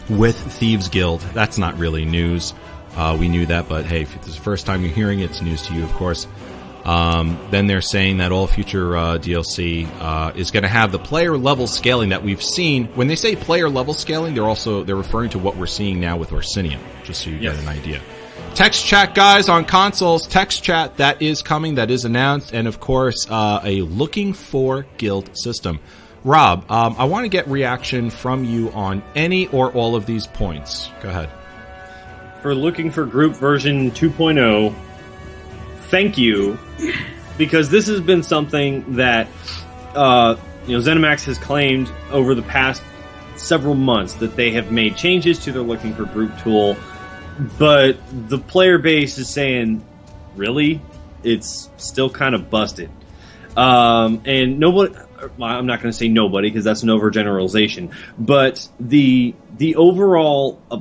with 0.10 0.36
Thieves 0.54 0.90
Guild. 0.90 1.22
That's 1.34 1.58
not 1.58 1.78
really 1.78 2.06
news. 2.06 2.54
Uh, 2.96 3.16
we 3.20 3.30
knew 3.30 3.46
that, 3.46 3.70
but 3.70 3.86
hey, 3.86 4.02
if 4.02 4.16
it's 4.16 4.36
the 4.36 4.42
first 4.42 4.66
time 4.66 4.82
you're 4.82 4.94
hearing 4.94 5.20
it, 5.20 5.30
it's 5.30 5.42
news 5.42 5.62
to 5.68 5.74
you, 5.74 5.84
of 5.84 5.92
course. 5.94 6.28
Um, 6.84 7.38
then 7.52 7.68
they're 7.68 7.82
saying 7.82 8.18
that 8.18 8.32
all 8.32 8.48
future 8.48 8.98
uh, 8.98 9.18
DLC 9.20 9.88
uh, 10.00 10.32
is 10.36 10.50
going 10.52 10.64
to 10.64 10.70
have 10.70 10.92
the 10.92 10.98
player 11.00 11.38
level 11.38 11.68
scaling 11.68 12.10
that 12.10 12.24
we've 12.24 12.42
seen. 12.42 12.86
When 12.96 13.08
they 13.08 13.16
say 13.16 13.36
player 13.36 13.70
level 13.70 13.94
scaling, 13.94 14.34
they're 14.34 14.48
also 14.48 14.84
they're 14.84 14.96
referring 14.96 15.30
to 15.32 15.40
what 15.40 15.58
we're 15.58 15.68
seeing 15.68 16.00
now 16.00 16.18
with 16.18 16.30
Orsinium, 16.32 16.80
just 17.04 17.22
so 17.22 17.30
you 17.30 17.38
Yes. 17.38 17.56
get 17.56 17.64
an 17.64 17.70
idea. 17.70 18.02
Text 18.56 18.86
chat, 18.86 19.14
guys, 19.16 19.48
on 19.48 19.64
consoles. 19.66 20.28
Text 20.28 20.64
chat 20.64 20.98
that 20.98 21.22
is 21.22 21.42
coming, 21.42 21.76
that 21.76 21.90
is 21.92 22.04
announced, 22.04 22.52
and 22.54 22.68
of 22.68 22.80
course, 22.80 23.26
uh, 23.30 23.62
a 23.64 23.82
looking 23.82 24.34
for 24.34 24.86
guild 24.98 25.30
system. 25.38 25.80
Rob, 26.24 26.70
um, 26.70 26.96
I 27.00 27.06
want 27.06 27.24
to 27.26 27.30
get 27.30 27.48
reaction 27.48 28.10
from 28.10 28.44
you 28.44 28.70
on 28.72 29.04
any 29.16 29.48
or 29.48 29.72
all 29.72 29.96
of 29.96 30.06
these 30.06 30.28
points. 30.28 30.90
Go 31.02 31.10
ahead. 31.10 31.30
for 32.42 32.54
looking 32.56 32.90
for 32.92 33.06
group 33.06 33.36
version 33.36 33.92
2.0 33.92 34.74
thank 35.92 36.18
you 36.18 36.58
because 37.38 37.70
this 37.70 37.88
has 37.88 38.02
been 38.02 38.24
something 38.24 38.96
that 38.96 39.28
uh, 39.94 40.36
you 40.66 40.76
know 40.76 40.84
zenimax 40.84 41.26
has 41.26 41.38
claimed 41.38 41.92
over 42.10 42.34
the 42.34 42.42
past 42.42 42.82
several 43.36 43.76
months 43.76 44.16
that 44.16 44.36
they 44.36 44.52
have 44.52 44.72
made 44.72 44.96
changes 44.96 45.38
to. 45.44 45.52
Their 45.52 45.62
looking 45.62 45.94
for 45.94 46.06
group 46.06 46.38
tool 46.40 46.76
but 47.58 47.98
the 48.30 48.38
player 48.38 48.78
base 48.78 49.18
is 49.18 49.30
saying 49.30 49.86
really? 50.36 50.82
It's 51.24 51.70
still 51.78 52.10
kind 52.10 52.36
of 52.36 52.50
busted. 52.50 52.90
Um, 53.56 54.22
and 54.26 54.60
nobody 54.60 54.96
well, 55.38 55.50
i'm 55.52 55.68
not 55.68 55.82
going 55.82 55.92
to 55.92 55.98
say 55.98 56.08
nobody 56.08 56.50
because 56.50 56.64
that's 56.64 56.82
an 56.82 56.90
overgeneralization 56.90 57.94
but 58.18 58.68
the 58.80 59.36
the 59.58 59.76
overall 59.76 60.60
uh, 60.72 60.80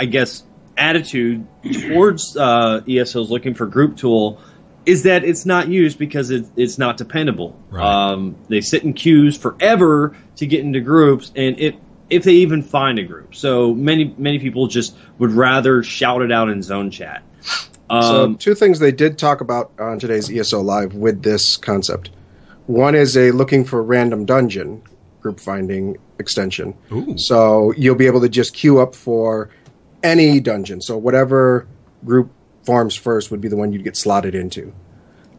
I 0.00 0.06
guess, 0.06 0.42
attitude 0.80 1.46
towards 1.88 2.36
uh, 2.36 2.80
ESO's 2.88 3.30
looking 3.30 3.54
for 3.54 3.66
group 3.66 3.96
tool 3.96 4.40
is 4.86 5.02
that 5.02 5.24
it's 5.24 5.44
not 5.44 5.68
used 5.68 5.98
because 5.98 6.30
it, 6.30 6.46
it's 6.56 6.78
not 6.78 6.96
dependable. 6.96 7.54
Right. 7.68 7.84
Um, 7.84 8.36
they 8.48 8.60
sit 8.62 8.82
in 8.82 8.94
queues 8.94 9.36
forever 9.36 10.16
to 10.36 10.46
get 10.46 10.60
into 10.60 10.80
groups, 10.80 11.30
and 11.36 11.60
it 11.60 11.76
if 12.08 12.24
they 12.24 12.32
even 12.32 12.62
find 12.62 12.98
a 12.98 13.04
group. 13.04 13.34
So 13.34 13.74
many 13.74 14.14
many 14.18 14.38
people 14.38 14.66
just 14.66 14.96
would 15.18 15.30
rather 15.32 15.82
shout 15.82 16.22
it 16.22 16.32
out 16.32 16.48
in 16.48 16.62
zone 16.62 16.90
chat. 16.90 17.22
So, 17.42 17.96
Um, 17.96 18.36
two 18.36 18.54
things 18.54 18.78
they 18.78 18.92
did 18.92 19.18
talk 19.18 19.40
about 19.40 19.72
on 19.78 19.98
today's 19.98 20.30
ESO 20.30 20.60
Live 20.60 20.94
with 20.94 21.22
this 21.22 21.56
concept. 21.56 22.10
One 22.66 22.94
is 22.94 23.16
a 23.16 23.32
looking 23.32 23.64
for 23.64 23.82
random 23.82 24.24
dungeon 24.24 24.82
group 25.20 25.40
finding 25.40 25.96
extension. 26.18 26.74
Ooh. 26.92 27.14
So 27.18 27.72
you'll 27.76 27.96
be 27.96 28.06
able 28.06 28.20
to 28.20 28.28
just 28.28 28.54
queue 28.54 28.80
up 28.80 28.94
for 28.94 29.50
any 30.02 30.40
dungeon. 30.40 30.80
So 30.80 30.96
whatever 30.96 31.66
group 32.04 32.30
forms 32.64 32.94
first 32.94 33.30
would 33.30 33.40
be 33.40 33.48
the 33.48 33.56
one 33.56 33.72
you'd 33.72 33.84
get 33.84 33.96
slotted 33.96 34.34
into. 34.34 34.72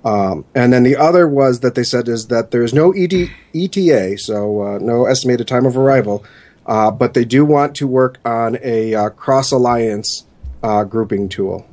Um, 0.03 0.45
and 0.55 0.73
then 0.73 0.83
the 0.83 0.95
other 0.95 1.27
was 1.27 1.59
that 1.59 1.75
they 1.75 1.83
said 1.83 2.07
is 2.07 2.27
that 2.27 2.51
there's 2.51 2.73
no 2.73 2.91
ED, 2.91 3.29
ETA, 3.53 4.17
so 4.17 4.63
uh, 4.63 4.79
no 4.79 5.05
estimated 5.05 5.47
time 5.47 5.65
of 5.65 5.77
arrival, 5.77 6.25
uh, 6.65 6.89
but 6.89 7.13
they 7.13 7.23
do 7.23 7.45
want 7.45 7.75
to 7.75 7.87
work 7.87 8.19
on 8.25 8.57
a 8.63 8.95
uh, 8.95 9.09
cross 9.09 9.51
alliance 9.51 10.25
uh, 10.63 10.83
grouping 10.83 11.29
tool. 11.29 11.67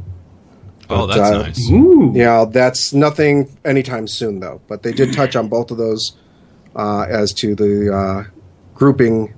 Oh, 0.91 1.07
But, 1.07 1.17
that's 1.17 1.31
uh, 1.31 1.43
nice. 1.43 1.71
Ooh. 1.71 2.13
Yeah, 2.15 2.45
that's 2.49 2.93
nothing 2.93 3.57
anytime 3.65 4.07
soon, 4.09 4.41
though. 4.41 4.61
But 4.69 4.83
they 4.83 4.93
did 4.93 5.13
touch 5.13 5.37
on 5.37 5.49
both 5.49 5.71
of 5.71 5.77
those 5.77 6.17
uh, 6.75 7.03
as 7.09 7.33
to 7.35 7.55
the 7.55 7.95
uh, 7.95 8.31
grouping 8.75 9.35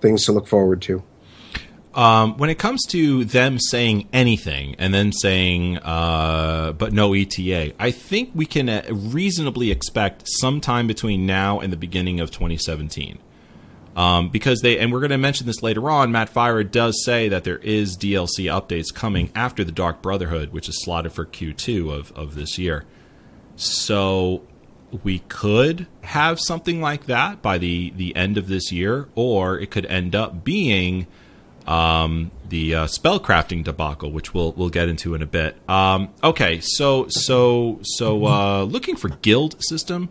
things 0.00 0.24
to 0.26 0.32
look 0.32 0.46
forward 0.46 0.82
to. 0.82 1.02
Um, 1.94 2.38
when 2.38 2.48
it 2.48 2.58
comes 2.58 2.86
to 2.86 3.24
them 3.24 3.58
saying 3.58 4.08
anything 4.12 4.76
and 4.78 4.94
then 4.94 5.12
saying, 5.12 5.78
uh, 5.78 6.72
but 6.72 6.92
no 6.92 7.12
ETA, 7.12 7.74
I 7.78 7.90
think 7.90 8.30
we 8.34 8.46
can 8.46 8.68
uh, 8.68 8.82
reasonably 8.90 9.70
expect 9.70 10.22
sometime 10.24 10.86
between 10.86 11.26
now 11.26 11.60
and 11.60 11.70
the 11.70 11.76
beginning 11.76 12.18
of 12.20 12.30
2017. 12.30 13.18
Um, 13.94 14.30
because 14.30 14.60
they, 14.62 14.78
and 14.78 14.90
we're 14.90 15.00
going 15.00 15.10
to 15.10 15.18
mention 15.18 15.46
this 15.46 15.62
later 15.62 15.90
on, 15.90 16.12
Matt 16.12 16.32
Firor 16.32 16.70
does 16.70 17.04
say 17.04 17.28
that 17.28 17.44
there 17.44 17.58
is 17.58 17.98
DLC 17.98 18.46
updates 18.46 18.92
coming 18.92 19.30
after 19.34 19.62
the 19.64 19.72
Dark 19.72 20.00
Brotherhood, 20.00 20.50
which 20.50 20.70
is 20.70 20.82
slotted 20.82 21.12
for 21.12 21.26
Q2 21.26 21.92
of, 21.92 22.10
of 22.12 22.34
this 22.34 22.56
year. 22.56 22.86
So 23.56 24.44
we 25.02 25.18
could 25.20 25.86
have 26.04 26.40
something 26.40 26.80
like 26.80 27.04
that 27.04 27.42
by 27.42 27.58
the, 27.58 27.90
the 27.90 28.16
end 28.16 28.38
of 28.38 28.48
this 28.48 28.72
year, 28.72 29.08
or 29.14 29.58
it 29.58 29.70
could 29.70 29.84
end 29.86 30.14
up 30.14 30.42
being 30.42 31.06
um, 31.66 32.30
the 32.48 32.74
uh, 32.74 32.86
spellcrafting 32.86 33.64
debacle, 33.64 34.10
which 34.10 34.34
we'll 34.34 34.52
we'll 34.52 34.70
get 34.70 34.88
into 34.88 35.14
in 35.14 35.22
a 35.22 35.26
bit. 35.26 35.56
Um, 35.68 36.10
okay, 36.22 36.60
so 36.60 37.06
so 37.08 37.80
so 37.82 38.26
uh, 38.26 38.62
looking 38.64 38.96
for 38.96 39.08
guild 39.08 39.62
system. 39.62 40.08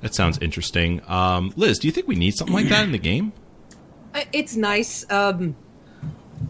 That 0.00 0.14
sounds 0.14 0.38
interesting. 0.38 1.00
Um, 1.08 1.52
Liz, 1.56 1.78
do 1.78 1.88
you 1.88 1.92
think 1.92 2.06
we 2.06 2.14
need 2.14 2.34
something 2.34 2.54
like 2.54 2.68
that 2.68 2.84
in 2.84 2.92
the 2.92 2.98
game? 2.98 3.32
It's 4.32 4.54
nice. 4.54 5.10
Um, 5.10 5.56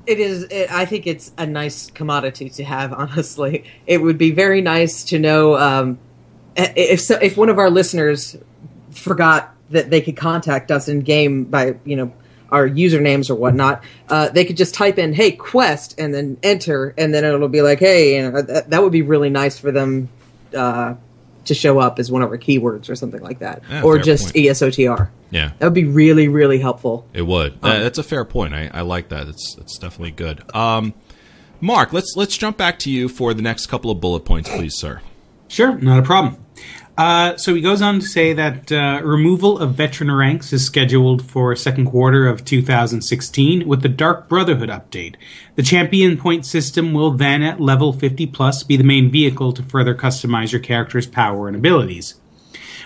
it 0.06 0.18
is. 0.18 0.44
It, 0.44 0.72
I 0.72 0.84
think 0.84 1.06
it's 1.06 1.32
a 1.38 1.46
nice 1.46 1.90
commodity 1.90 2.50
to 2.50 2.64
have. 2.64 2.92
Honestly, 3.04 3.64
it 3.86 3.98
would 3.98 4.18
be 4.18 4.32
very 4.32 4.60
nice 4.60 5.04
to 5.04 5.18
know 5.18 5.56
um, 5.56 5.98
if 6.56 7.00
so, 7.00 7.16
if 7.16 7.36
one 7.36 7.48
of 7.48 7.58
our 7.58 7.70
listeners 7.70 8.36
forgot 8.90 9.54
that 9.70 9.90
they 9.90 10.00
could 10.00 10.16
contact 10.16 10.70
us 10.70 10.88
in 10.88 11.00
game 11.00 11.44
by 11.44 11.76
you 11.84 11.96
know 11.96 12.12
our 12.54 12.68
usernames 12.68 13.28
or 13.30 13.34
whatnot. 13.34 13.82
Uh, 14.08 14.28
they 14.30 14.44
could 14.44 14.56
just 14.56 14.74
type 14.74 14.98
in 14.98 15.12
"Hey 15.12 15.32
Quest" 15.32 15.98
and 15.98 16.14
then 16.14 16.36
enter, 16.42 16.94
and 16.96 17.12
then 17.12 17.24
it'll 17.24 17.48
be 17.48 17.62
like, 17.62 17.80
"Hey," 17.80 18.16
you 18.16 18.30
know, 18.30 18.42
that, 18.42 18.70
that 18.70 18.82
would 18.82 18.92
be 18.92 19.02
really 19.02 19.30
nice 19.30 19.58
for 19.58 19.70
them 19.72 20.08
uh, 20.56 20.94
to 21.46 21.54
show 21.54 21.78
up 21.78 21.98
as 21.98 22.10
one 22.10 22.22
of 22.22 22.30
our 22.30 22.38
keywords 22.38 22.88
or 22.88 22.94
something 22.96 23.20
like 23.20 23.40
that, 23.40 23.62
Yeah, 23.68 23.82
or 23.82 23.98
just 23.98 24.32
point. 24.32 24.36
ESOTR. 24.46 25.08
Yeah, 25.30 25.50
That 25.58 25.66
would 25.66 25.74
be 25.74 25.84
really, 25.84 26.28
really 26.28 26.58
helpful. 26.60 27.06
it 27.12 27.22
would. 27.22 27.58
Uh, 27.62 27.80
that's 27.80 27.98
a 27.98 28.04
fair 28.04 28.24
point. 28.24 28.54
I, 28.54 28.70
I 28.72 28.82
like 28.82 29.08
that. 29.08 29.26
It's 29.28 29.56
it's 29.58 29.76
definitely 29.78 30.12
good. 30.12 30.42
Um, 30.54 30.94
Mark, 31.60 31.92
let's 31.92 32.14
let's 32.16 32.36
jump 32.36 32.56
back 32.56 32.78
to 32.80 32.90
you 32.90 33.08
for 33.08 33.34
the 33.34 33.42
next 33.42 33.66
couple 33.66 33.90
of 33.90 34.00
bullet 34.00 34.20
points, 34.24 34.48
please, 34.48 34.74
sir. 34.76 35.00
Sure, 35.48 35.76
not 35.78 35.98
a 35.98 36.02
problem. 36.02 36.43
Uh, 36.96 37.36
so 37.36 37.54
he 37.54 37.60
goes 37.60 37.82
on 37.82 37.98
to 37.98 38.06
say 38.06 38.32
that 38.32 38.70
uh, 38.70 39.00
removal 39.02 39.58
of 39.58 39.74
veteran 39.74 40.12
ranks 40.12 40.52
is 40.52 40.64
scheduled 40.64 41.28
for 41.28 41.54
second 41.56 41.86
quarter 41.86 42.28
of 42.28 42.44
2016 42.44 43.66
with 43.66 43.82
the 43.82 43.88
Dark 43.88 44.28
Brotherhood 44.28 44.68
update. 44.68 45.16
The 45.56 45.64
champion 45.64 46.16
point 46.16 46.46
system 46.46 46.92
will 46.92 47.10
then, 47.10 47.42
at 47.42 47.60
level 47.60 47.92
50 47.92 48.28
plus, 48.28 48.62
be 48.62 48.76
the 48.76 48.84
main 48.84 49.10
vehicle 49.10 49.52
to 49.54 49.62
further 49.64 49.94
customize 49.94 50.52
your 50.52 50.60
character's 50.60 51.08
power 51.08 51.48
and 51.48 51.56
abilities. 51.56 52.14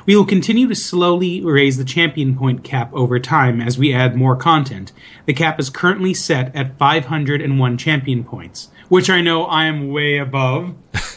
We 0.06 0.16
will 0.16 0.24
continue 0.24 0.66
to 0.68 0.74
slowly 0.74 1.42
raise 1.42 1.76
the 1.76 1.84
champion 1.84 2.34
point 2.34 2.64
cap 2.64 2.90
over 2.94 3.20
time 3.20 3.60
as 3.60 3.76
we 3.76 3.92
add 3.92 4.16
more 4.16 4.36
content. 4.36 4.90
The 5.26 5.34
cap 5.34 5.60
is 5.60 5.68
currently 5.68 6.14
set 6.14 6.54
at 6.56 6.78
501 6.78 7.76
champion 7.76 8.24
points, 8.24 8.70
which 8.88 9.10
I 9.10 9.20
know 9.20 9.44
I 9.44 9.64
am 9.64 9.90
way 9.90 10.16
above. 10.16 10.74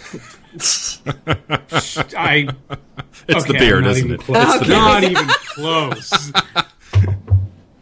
I 2.17 2.47
It's 3.27 3.45
the 3.45 3.53
beard, 3.53 3.85
isn't 3.85 4.11
it? 4.11 4.19
Close. 4.21 4.43
It's 4.55 4.59
the 4.59 4.65
beard. 4.65 4.77
Not 4.77 5.03
even 5.03 5.27
close. 5.27 6.31
uh, 6.35 6.61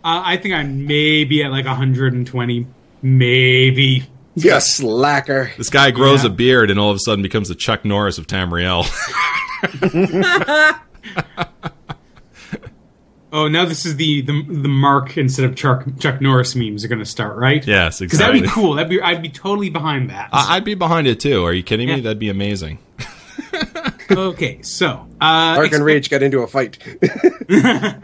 I 0.03 0.37
think 0.37 0.53
I'm 0.53 0.85
maybe 0.85 1.43
at 1.43 1.51
like 1.51 1.65
120, 1.65 2.67
maybe. 3.01 4.03
You 4.35 4.59
slacker. 4.61 5.51
This 5.57 5.69
guy 5.69 5.91
grows 5.91 6.23
Yeah. 6.23 6.29
a 6.29 6.33
beard 6.33 6.69
and 6.71 6.79
all 6.79 6.91
of 6.91 6.95
a 6.95 6.99
sudden 6.99 7.21
becomes 7.23 7.47
the 7.49 7.55
Chuck 7.55 7.83
Norris 7.83 8.17
of 8.17 8.27
Tamriel. 8.27 8.85
Oh, 13.31 13.47
now 13.47 13.65
this 13.65 13.85
is 13.85 13.95
the 13.97 14.21
the, 14.21 14.43
the 14.47 14.67
Mark 14.67 15.17
instead 15.17 15.45
of 15.45 15.55
Chuck 15.55 15.85
Chuck 15.99 16.19
Norris 16.19 16.55
memes 16.55 16.83
are 16.83 16.87
going 16.87 16.99
to 16.99 17.05
start, 17.05 17.37
right? 17.37 17.65
yes, 17.65 18.01
exactly. 18.01 18.05
Because 18.05 18.19
that'd 18.19 18.41
be 18.43 18.47
cool. 18.49 18.73
That'd 18.73 18.89
be 18.89 19.01
I'd 19.01 19.21
be 19.21 19.29
totally 19.29 19.69
behind 19.69 20.09
that. 20.09 20.29
I- 20.33 20.55
I'd 20.55 20.65
be 20.65 20.73
behind 20.73 21.05
it 21.07 21.19
too. 21.19 21.43
Are 21.45 21.53
you 21.53 21.61
kidding 21.63 21.87
me? 21.87 21.95
Yeah. 21.95 22.01
That'd 22.01 22.19
be 22.19 22.29
amazing. 22.29 22.79
okay, 24.11 24.61
so 24.63 25.07
uh, 25.21 25.55
Dark 25.55 25.71
and 25.73 25.85
Rage 25.85 26.09
got 26.09 26.23
into 26.23 26.39
a 26.39 26.47
fight. 26.47 26.79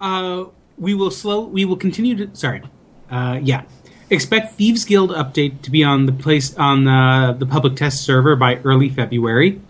uh, 0.00 0.44
we 0.78 0.94
will 0.94 1.10
slow. 1.10 1.40
We 1.44 1.64
will 1.64 1.76
continue 1.76 2.26
to. 2.26 2.34
Sorry, 2.36 2.62
uh, 3.10 3.40
yeah. 3.42 3.62
Expect 4.10 4.54
Thieves 4.54 4.86
Guild 4.86 5.10
update 5.10 5.60
to 5.62 5.70
be 5.70 5.84
on 5.84 6.06
the 6.06 6.12
place 6.12 6.56
on 6.56 6.88
uh, 6.88 7.34
the 7.34 7.44
public 7.44 7.76
test 7.76 8.02
server 8.02 8.36
by 8.36 8.56
early 8.64 8.88
February. 8.88 9.60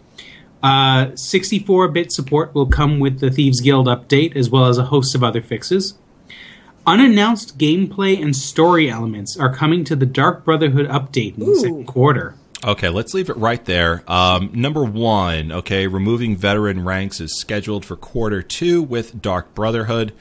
Uh, 0.62 1.06
64-bit 1.12 2.12
support 2.12 2.54
will 2.54 2.66
come 2.66 2.98
with 2.98 3.20
the 3.20 3.30
Thieves 3.30 3.60
Guild 3.60 3.86
update, 3.86 4.36
as 4.36 4.50
well 4.50 4.66
as 4.66 4.78
a 4.78 4.86
host 4.86 5.14
of 5.14 5.22
other 5.22 5.40
fixes. 5.40 5.94
Unannounced 6.86 7.58
gameplay 7.58 8.20
and 8.20 8.34
story 8.34 8.90
elements 8.90 9.36
are 9.36 9.54
coming 9.54 9.84
to 9.84 9.94
the 9.94 10.06
Dark 10.06 10.44
Brotherhood 10.44 10.88
update 10.88 11.36
in 11.38 11.44
the 11.44 11.54
second 11.56 11.86
quarter. 11.86 12.34
Okay, 12.64 12.88
let's 12.88 13.14
leave 13.14 13.30
it 13.30 13.36
right 13.36 13.64
there. 13.66 14.02
Um, 14.08 14.50
number 14.52 14.82
one, 14.82 15.52
okay, 15.52 15.86
removing 15.86 16.36
veteran 16.36 16.84
ranks 16.84 17.20
is 17.20 17.38
scheduled 17.38 17.84
for 17.84 17.94
quarter 17.94 18.42
two 18.42 18.82
with 18.82 19.22
Dark 19.22 19.54
Brotherhood. 19.54 20.12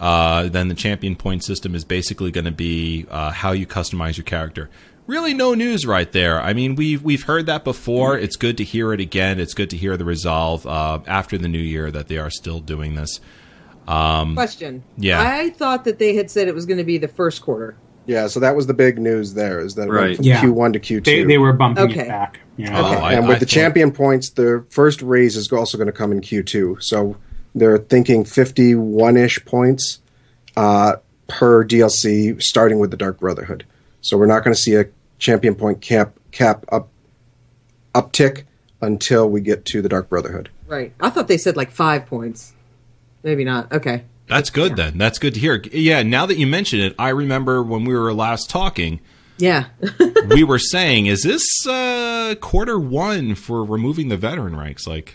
Uh, 0.00 0.48
then 0.48 0.68
the 0.68 0.74
champion 0.74 1.16
point 1.16 1.44
system 1.44 1.74
is 1.74 1.84
basically 1.84 2.30
going 2.30 2.44
to 2.44 2.50
be 2.50 3.06
uh, 3.10 3.30
how 3.30 3.52
you 3.52 3.66
customize 3.66 4.16
your 4.16 4.24
character. 4.24 4.70
Really, 5.06 5.34
no 5.34 5.54
news 5.54 5.86
right 5.86 6.10
there. 6.10 6.40
I 6.40 6.52
mean, 6.52 6.74
we've 6.74 7.02
we've 7.02 7.22
heard 7.22 7.46
that 7.46 7.62
before. 7.62 8.18
It's 8.18 8.34
good 8.36 8.56
to 8.58 8.64
hear 8.64 8.92
it 8.92 9.00
again. 9.00 9.38
It's 9.38 9.54
good 9.54 9.70
to 9.70 9.76
hear 9.76 9.96
the 9.96 10.04
resolve 10.04 10.66
uh, 10.66 10.98
after 11.06 11.38
the 11.38 11.46
new 11.48 11.58
year 11.60 11.90
that 11.92 12.08
they 12.08 12.18
are 12.18 12.30
still 12.30 12.58
doing 12.60 12.96
this. 12.96 13.20
Question. 13.86 14.82
Yeah. 14.96 15.22
I 15.22 15.50
thought 15.50 15.84
that 15.84 15.98
they 16.00 16.16
had 16.16 16.30
said 16.30 16.48
it 16.48 16.54
was 16.54 16.66
going 16.66 16.78
to 16.78 16.84
be 16.84 16.98
the 16.98 17.06
first 17.08 17.40
quarter. 17.42 17.76
yeah, 18.06 18.26
so 18.28 18.38
that 18.40 18.54
was 18.56 18.66
the 18.68 18.74
big 18.74 18.98
news 18.98 19.34
there, 19.34 19.58
is 19.60 19.74
that 19.74 19.88
it 19.88 19.90
Right. 19.92 20.02
went 20.06 20.16
from 20.16 20.24
Yeah. 20.26 20.40
Q1 20.42 20.72
to 20.74 20.80
Q2. 20.80 21.04
They, 21.04 21.24
they 21.24 21.38
were 21.38 21.52
bumping 21.52 21.90
Okay. 21.90 22.00
it 22.02 22.08
back. 22.08 22.38
Yeah. 22.56 22.76
Oh, 22.80 22.84
I- 22.84 23.14
and 23.14 23.26
with 23.28 23.36
I 23.36 23.38
the 23.40 23.46
thought- 23.46 23.50
champion 23.52 23.90
points, 23.92 24.30
the 24.30 24.64
first 24.70 25.02
raise 25.02 25.36
is 25.36 25.50
also 25.52 25.76
going 25.78 25.86
to 25.86 25.92
come 25.92 26.10
in 26.12 26.20
Q2. 26.20 26.82
So 26.82 27.16
they're 27.54 27.78
thinking 27.78 28.24
51 28.24 29.16
ish 29.16 29.44
points 29.44 30.00
uh, 30.56 30.96
per 31.28 31.64
DLC, 31.64 32.40
starting 32.40 32.78
with 32.78 32.90
the 32.92 32.96
Dark 32.96 33.18
Brotherhood. 33.20 33.64
So 34.00 34.16
we're 34.16 34.26
not 34.26 34.44
going 34.44 34.54
to 34.54 34.60
see 34.60 34.74
a 34.76 34.86
champion 35.18 35.54
point 35.54 35.80
cap 35.80 36.14
cap 36.32 36.64
up 36.70 36.88
uptick 37.94 38.44
until 38.80 39.28
we 39.28 39.40
get 39.40 39.64
to 39.66 39.80
the 39.82 39.88
Dark 39.88 40.08
Brotherhood. 40.08 40.50
Right. 40.66 40.92
I 41.00 41.10
thought 41.10 41.28
they 41.28 41.38
said 41.38 41.56
like 41.56 41.70
five 41.70 42.06
points. 42.06 42.52
Maybe 43.22 43.44
not. 43.44 43.72
Okay. 43.72 44.04
That's 44.28 44.50
good 44.50 44.76
then. 44.76 44.98
That's 44.98 45.18
good 45.18 45.34
to 45.34 45.40
hear. 45.40 45.62
Yeah, 45.72 46.02
now 46.02 46.26
that 46.26 46.36
you 46.36 46.46
mention 46.46 46.80
it, 46.80 46.94
I 46.98 47.10
remember 47.10 47.62
when 47.62 47.84
we 47.84 47.94
were 47.94 48.12
last 48.12 48.50
talking. 48.50 49.00
Yeah. 49.38 49.66
we 50.28 50.42
were 50.44 50.58
saying, 50.58 51.06
is 51.06 51.22
this 51.22 51.44
uh, 51.66 52.34
quarter 52.40 52.78
one 52.78 53.34
for 53.34 53.64
removing 53.64 54.08
the 54.08 54.16
veteran 54.16 54.56
ranks? 54.56 54.86
Like, 54.86 55.14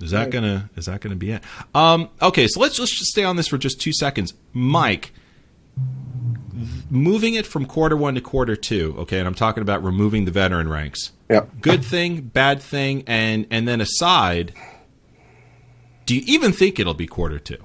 is 0.00 0.10
that 0.10 0.22
Right. 0.24 0.30
gonna 0.30 0.70
is 0.76 0.86
that 0.86 1.00
gonna 1.00 1.16
be 1.16 1.30
it? 1.32 1.42
Um, 1.74 2.08
okay, 2.20 2.48
so 2.48 2.60
let's 2.60 2.78
let's 2.78 2.96
just 2.98 3.10
stay 3.10 3.24
on 3.24 3.36
this 3.36 3.46
for 3.48 3.58
just 3.58 3.80
two 3.80 3.92
seconds, 3.92 4.34
Mike. 4.52 5.12
Moving 6.94 7.34
it 7.34 7.44
from 7.44 7.66
quarter 7.66 7.96
one 7.96 8.14
to 8.14 8.20
quarter 8.20 8.54
two, 8.54 8.94
okay, 8.98 9.18
and 9.18 9.26
I'm 9.26 9.34
talking 9.34 9.62
about 9.62 9.82
removing 9.82 10.26
the 10.26 10.30
veteran 10.30 10.68
ranks. 10.68 11.10
Yep. 11.28 11.60
Good 11.60 11.84
thing, 11.84 12.20
bad 12.20 12.62
thing, 12.62 13.02
and 13.08 13.48
and 13.50 13.66
then 13.66 13.80
aside, 13.80 14.52
do 16.06 16.14
you 16.14 16.22
even 16.24 16.52
think 16.52 16.78
it'll 16.78 16.94
be 16.94 17.08
quarter 17.08 17.40
two? 17.40 17.58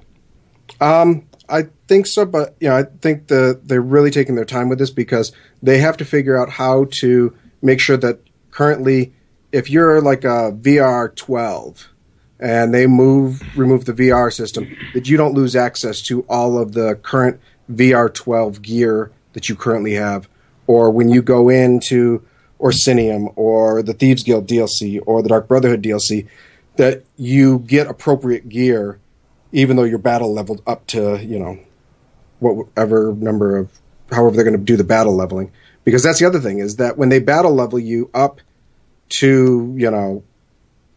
Um, 0.80 1.28
I 1.48 1.68
think 1.86 2.08
so, 2.08 2.24
but 2.24 2.56
you 2.58 2.68
know, 2.68 2.76
I 2.76 2.82
think 2.82 3.28
the 3.28 3.60
they're 3.62 3.80
really 3.80 4.10
taking 4.10 4.34
their 4.34 4.44
time 4.44 4.68
with 4.68 4.80
this 4.80 4.90
because 4.90 5.30
they 5.62 5.78
have 5.78 5.96
to 5.98 6.04
figure 6.04 6.36
out 6.36 6.50
how 6.50 6.86
to 6.94 7.32
make 7.62 7.78
sure 7.78 7.96
that 7.98 8.18
currently, 8.50 9.12
if 9.52 9.70
you're 9.70 10.00
like 10.00 10.24
a 10.24 10.50
VR 10.60 11.14
12 11.14 11.88
and 12.40 12.74
they 12.74 12.88
move 12.88 13.56
remove 13.56 13.84
the 13.84 13.92
VR 13.92 14.32
system, 14.32 14.76
that 14.92 15.08
you 15.08 15.16
don't 15.16 15.34
lose 15.34 15.54
access 15.54 16.02
to 16.02 16.22
all 16.22 16.58
of 16.58 16.72
the 16.72 16.96
current 16.96 17.40
VR 17.72 18.12
12 18.12 18.62
gear 18.62 19.12
that 19.32 19.48
you 19.48 19.54
currently 19.54 19.94
have, 19.94 20.28
or 20.66 20.90
when 20.90 21.08
you 21.08 21.22
go 21.22 21.48
into 21.48 22.24
Orsinium 22.60 23.32
or 23.36 23.82
the 23.82 23.94
Thieves 23.94 24.22
Guild 24.22 24.46
DLC 24.46 25.00
or 25.06 25.22
the 25.22 25.28
Dark 25.28 25.48
Brotherhood 25.48 25.82
DLC, 25.82 26.28
that 26.76 27.04
you 27.16 27.60
get 27.60 27.86
appropriate 27.86 28.48
gear 28.48 28.98
even 29.52 29.76
though 29.76 29.84
you're 29.84 29.98
battle 29.98 30.32
leveled 30.32 30.62
up 30.66 30.86
to 30.86 31.22
you 31.24 31.38
know 31.38 31.58
whatever 32.38 33.12
number 33.14 33.56
of 33.56 33.70
however 34.10 34.34
they're 34.34 34.44
going 34.44 34.56
to 34.56 34.62
do 34.62 34.76
the 34.76 34.84
battle 34.84 35.14
leveling. 35.14 35.52
Because 35.84 36.02
that's 36.02 36.18
the 36.18 36.26
other 36.26 36.40
thing 36.40 36.58
is 36.58 36.76
that 36.76 36.98
when 36.98 37.08
they 37.08 37.18
battle 37.18 37.54
level 37.54 37.78
you 37.78 38.10
up 38.12 38.40
to 39.10 39.74
you 39.76 39.90
know 39.90 40.22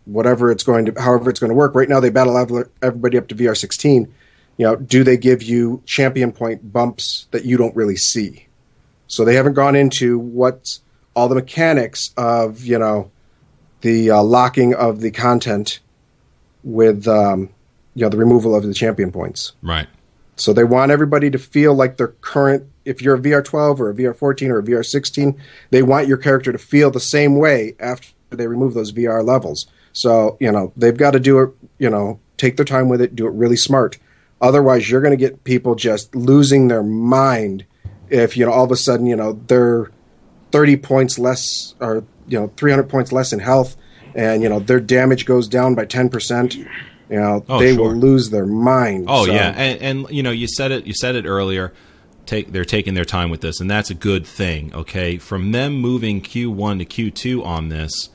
whatever 0.06 0.52
it's 0.52 0.64
going 0.64 0.86
to 0.86 1.02
however 1.02 1.30
it's 1.30 1.40
going 1.40 1.50
to 1.50 1.56
work 1.56 1.74
right 1.74 1.90
now 1.90 2.00
they 2.00 2.10
battle 2.10 2.34
level 2.34 2.66
everybody 2.82 3.18
up 3.18 3.28
to 3.30 3.36
VR16 3.36 4.10
you 4.58 4.66
know 4.66 4.76
do 4.76 5.04
they 5.04 5.18
give 5.18 5.42
you 5.42 5.82
champion 5.86 6.32
point 6.32 6.72
bumps 6.72 7.28
that 7.32 7.46
you 7.46 7.58
don't 7.58 7.76
really 7.76 7.96
see 7.96 8.48
so 9.08 9.24
they 9.24 9.36
haven't 9.36 9.54
gone 9.54 9.76
into 9.76 10.18
what 10.18 10.80
all 11.16 11.28
the 11.28 11.36
mechanics 11.36 12.12
of 12.18 12.64
you 12.66 12.80
know 12.80 13.12
the 13.82 14.10
uh, 14.10 14.24
locking 14.24 14.74
of 14.74 15.02
the 15.02 15.12
content 15.12 15.80
with 16.64 17.08
um, 17.08 17.50
you 17.96 18.04
know 18.04 18.10
the 18.10 18.18
removal 18.18 18.56
of 18.56 18.64
the 18.64 18.74
champion 18.74 19.12
points. 19.12 19.54
Right. 19.62 19.88
So 20.36 20.52
they 20.52 20.64
want 20.64 20.92
everybody 20.92 21.30
to 21.30 21.38
feel 21.38 21.76
like 21.76 21.98
their 21.98 22.08
current. 22.08 22.68
If 22.86 23.02
you're 23.02 23.16
a 23.16 23.20
VR12 23.20 23.80
or 23.80 23.90
a 23.90 23.94
VR14 23.94 24.50
or 24.50 24.60
a 24.60 24.64
VR16, 24.64 25.38
they 25.70 25.84
want 25.84 26.08
your 26.08 26.18
character 26.18 26.52
to 26.52 26.58
feel 26.58 26.92
the 26.92 27.00
same 27.00 27.38
way 27.38 27.76
after 27.80 28.10
they 28.30 28.48
remove 28.48 28.74
those 28.74 28.92
VR 28.92 29.24
levels. 29.24 29.68
So 29.92 30.38
you 30.40 30.52
know 30.52 30.74
they've 30.76 30.98
got 30.98 31.12
to 31.12 31.20
do 31.20 31.40
it. 31.42 31.52
You 31.78 31.90
know, 31.90 32.20
take 32.38 32.58
their 32.58 32.66
time 32.66 32.90
with 32.90 33.02
it, 33.02 33.16
do 33.16 33.28
it 33.28 33.32
really 33.32 33.58
smart. 33.58 33.98
Otherwise, 34.44 34.90
you're 34.92 35.02
going 35.02 35.18
to 35.18 35.18
get 35.18 35.44
people 35.44 35.74
just 35.74 36.14
losing 36.16 36.68
their 36.68 36.84
mind 36.84 37.66
if 38.10 38.38
you 38.38 38.46
know 38.46 38.52
all 38.52 38.66
of 38.66 38.72
a 38.72 38.76
sudden 38.76 39.08
you 39.08 39.16
know 39.16 39.40
they're 39.48 39.90
30 40.52 40.78
points 40.78 41.18
less 41.18 41.74
or 41.80 42.04
you 42.28 42.40
know 42.40 42.52
300 42.58 42.88
points 42.90 43.12
less 43.12 43.34
in 43.34 43.40
health 43.40 43.76
and 44.14 44.44
you 44.44 44.50
know 44.50 44.60
their 44.60 44.80
damage 44.80 45.26
goes 45.26 45.48
down 45.48 45.74
by 45.74 45.86
10% 45.86 46.54
you 46.56 46.66
know 47.10 47.44
Oh, 47.50 47.60
they 47.60 47.74
sure. 47.74 47.86
will 47.90 47.96
lose 47.96 48.30
their 48.30 48.46
mind 48.46 49.06
Oh 49.08 49.26
So- 49.26 49.32
yeah, 49.34 49.50
and, 49.56 49.82
and 49.82 50.10
you 50.16 50.22
know 50.22 50.32
you 50.32 50.48
said 50.48 50.72
it. 50.72 50.86
You 50.86 50.94
said 50.94 51.16
it 51.16 51.26
earlier. 51.26 51.74
Take 52.26 52.52
they're 52.54 52.64
taking 52.66 52.94
their 52.94 53.04
time 53.06 53.30
with 53.30 53.42
this, 53.42 53.60
and 53.60 53.70
that's 53.70 53.90
a 53.90 53.94
good 53.96 54.26
thing. 54.28 54.74
Okay, 54.74 55.18
from 55.18 55.52
them 55.54 55.74
moving 55.74 56.22
Q 56.22 56.52
one 56.52 56.78
to 56.80 56.86
Q 56.86 57.10
two 57.12 57.44
on 57.44 57.70
this, 57.70 58.10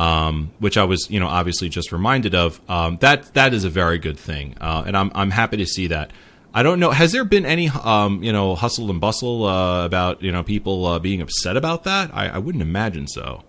um, 0.00 0.50
which 0.60 0.78
I 0.78 0.84
was 0.84 1.10
you 1.10 1.20
know 1.20 1.26
obviously 1.26 1.68
just 1.68 1.92
reminded 1.92 2.34
of. 2.34 2.60
Um, 2.70 2.96
that 3.00 3.34
that 3.34 3.52
is 3.52 3.64
a 3.64 3.70
very 3.70 3.98
good 3.98 4.18
thing, 4.18 4.56
uh, 4.60 4.82
and 4.86 4.96
I'm 4.96 5.12
I'm 5.14 5.30
happy 5.30 5.58
to 5.58 5.66
see 5.66 5.88
that. 5.88 6.10
I 6.54 6.62
don't 6.62 6.80
know. 6.80 6.90
Has 6.90 7.12
there 7.12 7.24
been 7.24 7.44
any 7.44 7.68
um, 7.68 8.22
you 8.22 8.32
know 8.32 8.54
hustle 8.54 8.90
and 8.90 8.98
bustle 8.98 9.44
uh, 9.44 9.84
about 9.84 10.22
you 10.22 10.32
know 10.32 10.42
people 10.42 10.86
uh, 10.86 10.98
being 10.98 11.20
upset 11.20 11.56
about 11.56 11.84
that? 11.84 12.10
I, 12.14 12.28
I 12.28 12.38
wouldn't 12.38 12.62
imagine 12.62 13.08
so. 13.08 13.44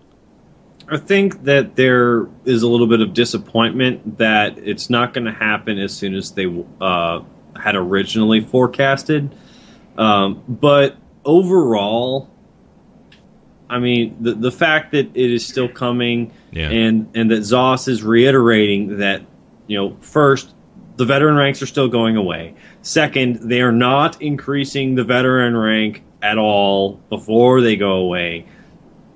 I 0.88 0.98
think 0.98 1.44
that 1.44 1.76
there 1.76 2.28
is 2.44 2.62
a 2.62 2.68
little 2.68 2.86
bit 2.86 3.00
of 3.00 3.14
disappointment 3.14 4.18
that 4.18 4.58
it's 4.58 4.90
not 4.90 5.14
going 5.14 5.24
to 5.24 5.32
happen 5.32 5.78
as 5.78 5.94
soon 5.96 6.14
as 6.14 6.32
they 6.32 6.46
uh, 6.82 7.20
had 7.56 7.76
originally 7.76 8.40
forecasted. 8.40 9.34
Um, 9.96 10.42
but 10.46 10.96
overall, 11.24 12.28
I 13.70 13.78
mean, 13.78 14.16
the 14.20 14.34
the 14.34 14.52
fact 14.52 14.92
that 14.92 15.16
it 15.16 15.30
is 15.32 15.46
still 15.46 15.68
coming, 15.68 16.30
Yeah. 16.52 16.68
and 16.68 17.08
and 17.14 17.30
that 17.30 17.40
ZOS 17.40 17.88
is 17.88 18.02
reiterating 18.02 18.98
that, 18.98 19.22
you 19.66 19.78
know, 19.78 19.96
first 20.00 20.54
the 20.96 21.06
veteran 21.06 21.36
ranks 21.36 21.62
are 21.62 21.66
still 21.66 21.88
going 21.88 22.16
away. 22.16 22.54
Second, 22.82 23.36
they 23.36 23.62
are 23.62 23.72
not 23.72 24.20
increasing 24.20 24.94
the 24.94 25.04
veteran 25.04 25.56
rank 25.56 26.02
at 26.20 26.38
all 26.38 27.00
before 27.08 27.60
they 27.60 27.76
go 27.76 27.94
away. 27.94 28.46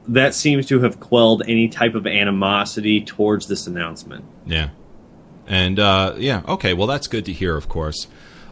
That 0.09 0.35
seems 0.35 0.67
to 0.67 0.81
have 0.81 1.01
quelled 1.01 1.43
any 1.47 1.69
type 1.69 1.95
of 1.95 2.07
animosity 2.07 3.03
towards 3.03 3.49
this 3.49 3.67
announcement. 3.67 4.25
Yeah. 4.47 4.71
And 5.47 5.79
uh, 5.79 6.15
yeah, 6.17 6.43
okay. 6.49 6.75
Well, 6.75 6.87
that's 6.87 7.07
good 7.07 7.25
to 7.27 7.33
hear, 7.33 7.57
of 7.57 7.69
course. 7.69 8.09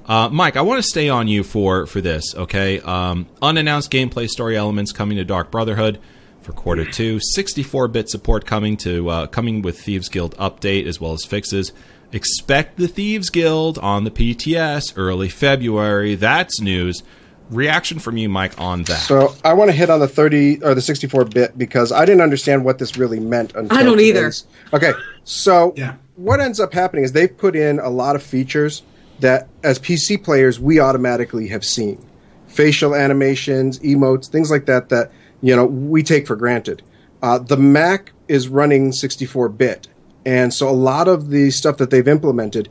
Uh, 0.07 0.29
Mike, 0.29 0.57
I 0.57 0.61
want 0.61 0.83
to 0.83 0.88
stay 0.88 1.09
on 1.09 1.29
you 1.29 1.42
for 1.42 1.87
for 1.87 2.01
this. 2.01 2.35
Okay, 2.35 2.81
um, 2.81 3.27
unannounced 3.40 3.90
gameplay 3.90 4.29
story 4.29 4.57
elements 4.57 4.92
coming 4.92 5.16
to 5.16 5.25
Dark 5.25 5.51
Brotherhood 5.51 5.99
for 6.44 6.52
quarter 6.52 6.85
two. 6.85 7.18
64-bit 7.37 8.09
support 8.11 8.46
coming 8.46 8.76
to 8.78 9.09
uh, 9.09 9.26
coming 9.26 9.62
with 9.62 9.80
Thieves 9.80 10.09
Guild 10.09 10.37
update 10.37 10.87
as 10.87 11.00
well 11.00 11.12
as 11.12 11.24
fixes. 11.24 11.72
Expect 12.12 12.76
the 12.76 12.87
Thieves 12.87 13.30
Guild 13.30 13.78
on 13.78 14.04
the 14.04 14.11
PTS 14.11 14.92
early 14.96 15.28
February. 15.28 16.14
That's 16.14 16.61
news. 16.61 17.02
Reaction 17.50 17.98
from 17.98 18.16
you, 18.16 18.28
Mike, 18.28 18.59
on 18.59 18.85
that? 18.85 19.00
So 19.00 19.35
I 19.44 19.52
want 19.54 19.70
to 19.70 19.76
hit 19.76 19.90
on 19.90 20.00
the 20.00 20.09
30 20.09 20.62
or 20.62 20.74
the 20.74 20.80
64 20.80 21.26
bit 21.26 21.59
because 21.59 21.92
I 21.92 22.04
didn't 22.04 22.22
understand 22.22 22.64
what 22.64 22.78
this 22.78 22.96
really 22.96 23.20
meant 23.20 23.54
until 23.54 23.76
I 23.76 23.83
don't 23.83 24.00
either. 24.00 24.33
Okay, 24.72 24.92
so 25.24 25.74
Yeah. 25.76 25.94
what 26.16 26.40
ends 26.40 26.59
up 26.61 26.72
happening 26.72 27.04
is 27.04 27.12
they've 27.12 27.37
put 27.37 27.54
in 27.57 27.80
a 27.80 27.90
lot 27.90 28.16
of 28.16 28.22
features 28.22 28.83
that 29.20 29.48
as 29.62 29.78
PC 29.78 30.22
players 30.22 30.59
we 30.59 30.80
automatically 30.80 31.48
have 31.48 31.64
seen. 31.64 32.04
Facial 32.46 32.94
animations, 32.94 33.78
emotes, 33.80 34.28
things 34.28 34.50
like 34.50 34.64
that 34.66 34.88
that 34.88 35.11
you 35.44 35.54
know 35.54 35.66
we 35.66 36.02
take 36.02 36.26
for 36.26 36.37
granted. 36.37 36.83
Uh, 37.22 37.38
the 37.38 37.57
Mac 37.57 38.12
is 38.28 38.48
running 38.48 38.92
64 38.92 39.50
bit, 39.50 39.88
and 40.24 40.52
so 40.54 40.68
a 40.68 40.72
lot 40.72 41.07
of 41.07 41.28
the 41.28 41.50
stuff 41.50 41.76
that 41.76 41.90
they've 41.90 42.09
implemented, 42.09 42.70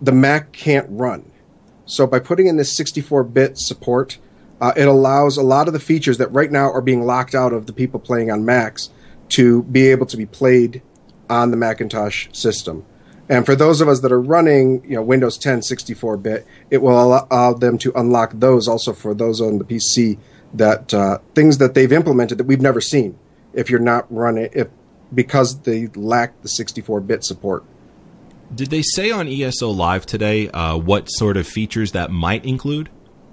the 0.00 0.12
Mac 0.12 0.52
can't 0.52 0.86
run. 0.88 1.30
So 1.84 2.06
by 2.06 2.20
putting 2.20 2.46
in 2.46 2.56
this 2.56 2.78
64-bit 2.78 3.58
support, 3.58 4.18
uh, 4.60 4.72
it 4.76 4.86
allows 4.86 5.36
a 5.36 5.42
lot 5.42 5.66
of 5.66 5.74
the 5.74 5.80
features 5.80 6.18
that 6.18 6.28
right 6.28 6.50
now 6.50 6.70
are 6.70 6.80
being 6.80 7.04
locked 7.04 7.34
out 7.34 7.52
of 7.52 7.66
the 7.66 7.72
people 7.72 7.98
playing 7.98 8.30
on 8.30 8.44
Macs 8.44 8.90
to 9.30 9.64
be 9.64 9.88
able 9.88 10.06
to 10.06 10.16
be 10.16 10.26
played 10.26 10.80
on 11.28 11.50
the 11.50 11.56
Macintosh 11.56 12.28
system. 12.32 12.84
And 13.28 13.44
for 13.44 13.56
those 13.56 13.80
of 13.80 13.88
us 13.88 14.00
that 14.00 14.12
are 14.12 14.20
running, 14.20 14.84
you 14.84 14.94
know, 14.94 15.02
Windows 15.02 15.38
10 15.38 15.60
64-bit, 15.60 16.46
it 16.70 16.78
will 16.78 17.02
allow 17.02 17.52
them 17.54 17.78
to 17.78 17.92
unlock 17.96 18.32
those 18.34 18.68
also 18.68 18.92
for 18.92 19.12
those 19.12 19.40
on 19.40 19.58
the 19.58 19.64
PC 19.64 20.18
that 20.54 20.92
uh, 20.92 21.18
things 21.34 21.58
that 21.58 21.74
they've 21.74 21.92
implemented 21.92 22.38
that 22.38 22.44
we've 22.44 22.60
never 22.60 22.80
seen 22.80 23.18
if 23.52 23.70
you're 23.70 23.80
not 23.80 24.06
running 24.12 24.48
if 24.52 24.68
because 25.14 25.60
they 25.60 25.88
lack 25.88 26.40
the 26.42 26.48
64-bit 26.48 27.22
support. 27.22 27.64
Did 28.54 28.70
they 28.70 28.82
say 28.82 29.10
on 29.10 29.28
ESO 29.28 29.70
Live 29.70 30.06
today 30.06 30.48
uh, 30.50 30.76
what 30.76 31.06
sort 31.06 31.36
of 31.36 31.46
features 31.46 31.92
that 31.92 32.10
might 32.10 32.44
include? 32.44 32.90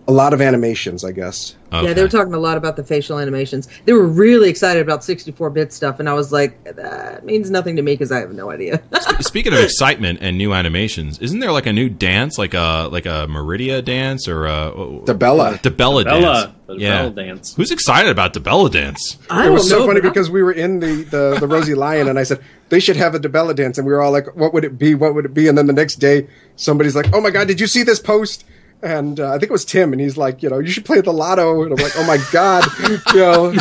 A 0.09 0.11
lot 0.11 0.33
of 0.33 0.41
animations, 0.41 1.03
I 1.05 1.11
guess. 1.11 1.55
Yeah, 1.71 1.93
they 1.93 2.01
were 2.01 2.09
talking 2.09 2.33
a 2.33 2.39
lot 2.39 2.57
about 2.57 2.77
the 2.77 2.83
facial 2.83 3.19
animations. 3.19 3.67
They 3.85 3.93
were 3.93 4.07
really 4.07 4.49
excited 4.49 4.81
about 4.81 5.01
64-bit 5.01 5.71
stuff, 5.71 5.99
and 5.99 6.09
I 6.09 6.13
was 6.13 6.31
like, 6.31 6.63
that 6.63 7.23
means 7.23 7.51
nothing 7.51 7.75
to 7.75 7.83
me 7.83 7.93
because 7.93 8.11
I 8.11 8.19
have 8.19 8.33
no 8.33 8.49
idea. 8.49 8.81
Speaking 9.19 9.53
of 9.53 9.59
excitement 9.59 10.17
and 10.21 10.35
new 10.35 10.51
animations, 10.51 11.19
isn't 11.19 11.39
there 11.39 11.51
like 11.51 11.67
a 11.67 11.73
new 11.73 11.89
dance, 11.89 12.39
like 12.39 12.55
a 12.55 12.89
like 12.91 13.05
a 13.05 13.27
Meridia 13.27 13.83
dance 13.83 14.27
or 14.27 14.47
a 14.47 14.51
oh, 14.51 14.73
oh, 14.75 15.05
Dibella. 15.05 15.59
Dibella 15.61 16.03
Bella, 16.03 16.03
dance? 16.03 16.53
the 16.65 16.75
yeah. 16.77 17.01
Bella 17.03 17.11
dance. 17.11 17.53
Who's 17.55 17.69
excited 17.71 18.09
about 18.09 18.33
Dibella 18.33 18.71
dance? 18.71 19.17
I 19.29 19.47
it 19.47 19.51
was 19.51 19.69
so 19.69 19.79
know, 19.79 19.85
funny 19.85 20.01
but 20.01 20.07
I- 20.07 20.09
because 20.09 20.31
we 20.31 20.41
were 20.41 20.51
in 20.51 20.79
the, 20.79 21.03
the, 21.03 21.37
the 21.39 21.47
Rosie 21.47 21.75
Lion 21.75 22.07
and 22.07 22.17
I 22.17 22.23
said 22.23 22.43
they 22.69 22.79
should 22.79 22.95
have 22.95 23.13
a 23.13 23.19
Dibella 23.19 23.55
dance 23.55 23.77
and 23.77 23.85
we 23.85 23.93
were 23.93 24.01
all 24.01 24.11
like, 24.11 24.35
what 24.35 24.53
would 24.53 24.63
it 24.63 24.79
be? 24.79 24.95
What 24.95 25.13
would 25.13 25.25
it 25.25 25.33
be? 25.33 25.47
And 25.47 25.57
then 25.57 25.67
the 25.67 25.73
next 25.73 25.95
day 25.95 26.27
somebody's 26.55 26.95
like, 26.95 27.13
oh 27.13 27.21
my 27.21 27.29
god, 27.29 27.47
did 27.47 27.59
you 27.59 27.67
see 27.67 27.83
this 27.83 27.99
post? 27.99 28.45
And 28.81 29.19
uh, 29.19 29.29
I 29.29 29.33
think 29.33 29.43
it 29.43 29.51
was 29.51 29.65
Tim 29.65 29.91
and 29.91 30.01
he's 30.01 30.17
like, 30.17 30.41
you 30.41 30.49
know, 30.49 30.59
you 30.59 30.69
should 30.69 30.85
play 30.85 31.01
the 31.01 31.11
lotto. 31.11 31.63
And 31.63 31.73
I'm 31.73 31.83
like, 31.83 31.97
oh 31.97 32.05
my 32.05 32.17
god, 32.31 32.65
you 33.13 33.19
know, 33.19 33.53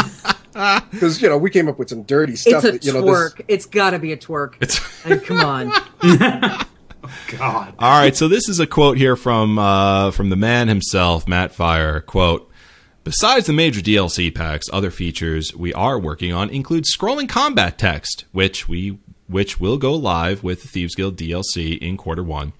because 0.90 1.20
you 1.20 1.28
know 1.28 1.38
we 1.38 1.50
came 1.50 1.68
up 1.68 1.78
with 1.78 1.88
some 1.88 2.02
dirty 2.02 2.37
stuff. 2.37 2.64
it's 2.64 2.64
a 2.64 2.72
that, 2.72 2.85
you 2.85 2.92
know, 2.92 3.02
twerk. 3.02 3.40
It's 3.48 3.66
got 3.66 3.90
to 3.90 3.98
be 3.98 4.12
a 4.12 4.16
twerk. 4.16 4.54
It's 4.61 4.81
I 5.04 5.11
mean, 5.11 5.20
come 5.20 5.40
on. 5.40 5.72
God. 7.38 7.74
all 7.78 8.00
right. 8.00 8.16
So 8.16 8.28
this 8.28 8.48
is 8.48 8.61
a 8.61 8.66
quote 8.66 8.96
here 8.96 9.16
from 9.16 9.59
uh, 9.59 10.11
from 10.11 10.31
the 10.31 10.37
man 10.37 10.68
himself, 10.68 11.26
Matt 11.26 11.52
Firor. 11.52 12.04
Quote. 12.04 12.44
Besides 13.04 13.46
the 13.46 13.54
major 13.54 13.81
DLC 13.81 14.35
packs, 14.35 14.66
other 14.70 14.90
features 14.90 15.54
we 15.54 15.72
are 15.72 15.98
working 15.98 16.31
on 16.33 16.50
include 16.50 16.85
scrolling 16.85 17.26
combat 17.26 17.78
text, 17.78 18.26
which 18.33 18.68
we 18.68 18.98
which 19.26 19.59
will 19.59 19.78
go 19.78 19.94
live 19.94 20.42
with 20.42 20.62
the 20.62 20.68
Thieves 20.68 20.94
Guild 20.94 21.16
DLC 21.16 21.78
in 21.78 21.96
quarter 21.96 22.22
one. 22.22 22.52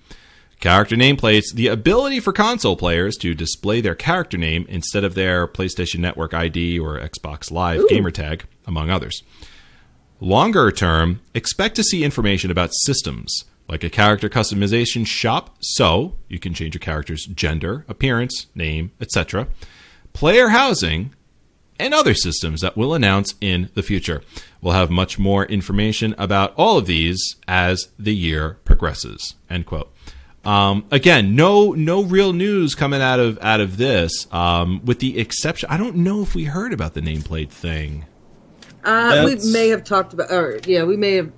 Character 0.61 0.97
nameplates, 0.97 1.55
the 1.55 1.69
ability 1.69 2.19
for 2.19 2.33
console 2.33 2.77
players 2.77 3.17
to 3.19 3.33
display 3.35 3.81
their 3.81 3.95
character 3.95 4.37
name 4.37 4.67
instead 4.69 5.05
of 5.05 5.15
their 5.15 5.47
PlayStation 5.47 6.01
Network 6.01 6.35
ID 6.35 6.81
or 6.81 6.99
Xbox 6.99 7.53
Live 7.53 7.83
gamertag, 7.83 8.43
among 8.67 8.91
others. 8.91 9.23
Longer 10.21 10.73
term, 10.73 11.21
expect 11.33 11.77
to 11.77 11.85
see 11.85 12.03
information 12.03 12.51
about 12.51 12.75
systems, 12.83 13.45
like 13.69 13.85
a 13.85 13.91
character 13.91 14.29
customization 14.29 15.07
shop, 15.07 15.57
so 15.61 16.17
you 16.29 16.41
can 16.41 16.55
change 16.55 16.75
your 16.75 16.81
character's 16.81 17.27
gender, 17.27 17.85
appearance, 17.87 18.49
name, 18.57 18.91
etc., 19.01 19.47
player 20.13 20.49
housing, 20.49 21.15
and 21.79 21.95
other 21.95 22.15
systems 22.15 22.61
that 22.63 22.77
we'll 22.77 22.95
announce 22.95 23.37
in 23.41 23.71
the 23.75 23.83
future. 23.85 24.23
We'll 24.61 24.75
have 24.75 24.91
much 24.91 25.21
more 25.21 25.45
information 25.45 26.17
about 26.19 26.53
all 26.57 26.79
of 26.79 26.87
these 26.87 27.37
as 27.47 27.91
the 27.97 28.15
year 28.15 28.59
progresses. 28.65 29.37
End 29.49 29.65
quote. 29.67 29.95
Um, 30.49 30.87
again, 30.91 31.37
no 31.37 31.73
no 31.73 32.03
real 32.03 32.33
news 32.33 32.75
coming 32.75 33.03
out 33.03 33.21
of 33.21 33.39
out 33.43 33.61
of 33.61 33.77
this, 33.77 34.27
um, 34.33 34.81
with 34.83 34.99
the 34.99 35.19
exception. 35.19 35.69
I 35.71 35.77
don't 35.77 35.97
know 35.97 36.23
if 36.23 36.35
we 36.35 36.45
heard 36.45 36.73
about 36.73 36.95
the 36.95 37.03
nameplate 37.03 37.51
thing. 37.51 38.07
Uh, 38.83 39.25
we 39.27 39.37
may 39.53 39.69
have 39.69 39.85
talked 39.85 40.15
about, 40.15 40.31
or 40.31 40.59
yeah, 40.65 40.85
we 40.85 40.97
may 40.97 41.17
have, 41.17 41.31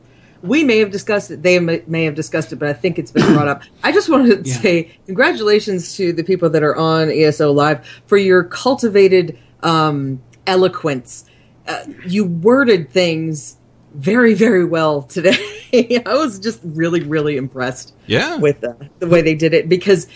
we 0.42 0.62
may 0.62 0.78
have 0.78 0.92
discussed 0.92 1.32
it. 1.32 1.42
They 1.42 1.58
may, 1.58 1.82
may 1.88 2.04
have 2.04 2.14
discussed 2.14 2.52
it, 2.52 2.56
but 2.60 2.68
I 2.68 2.72
think 2.72 3.00
it's 3.00 3.10
been 3.10 3.26
brought 3.34 3.48
up. 3.48 3.62
I 3.82 3.90
just 3.90 4.08
wanted 4.08 4.44
to 4.44 4.48
Yeah. 4.50 4.56
say 4.60 4.98
congratulations 5.06 5.96
to 5.96 6.12
the 6.12 6.22
people 6.22 6.48
that 6.50 6.62
are 6.62 6.76
on 6.76 7.10
ESO 7.10 7.50
Live 7.50 7.84
for 8.06 8.16
your 8.16 8.44
cultivated 8.44 9.36
um, 9.64 10.22
eloquence. 10.46 11.24
Uh, 11.66 11.84
you 12.06 12.26
worded 12.26 12.90
things 12.90 13.56
very, 13.94 14.34
very 14.34 14.64
well 14.64 15.02
today. 15.02 15.36
I 16.06 16.14
was 16.14 16.38
just 16.38 16.60
really, 16.64 17.02
really 17.02 17.36
impressed 17.36 17.94
Yeah, 18.06 18.36
with 18.38 18.62
uh, 18.64 18.74
the 18.98 19.06
way 19.08 19.22
they 19.22 19.34
did 19.34 19.54
it 19.54 19.68
because 19.68 20.06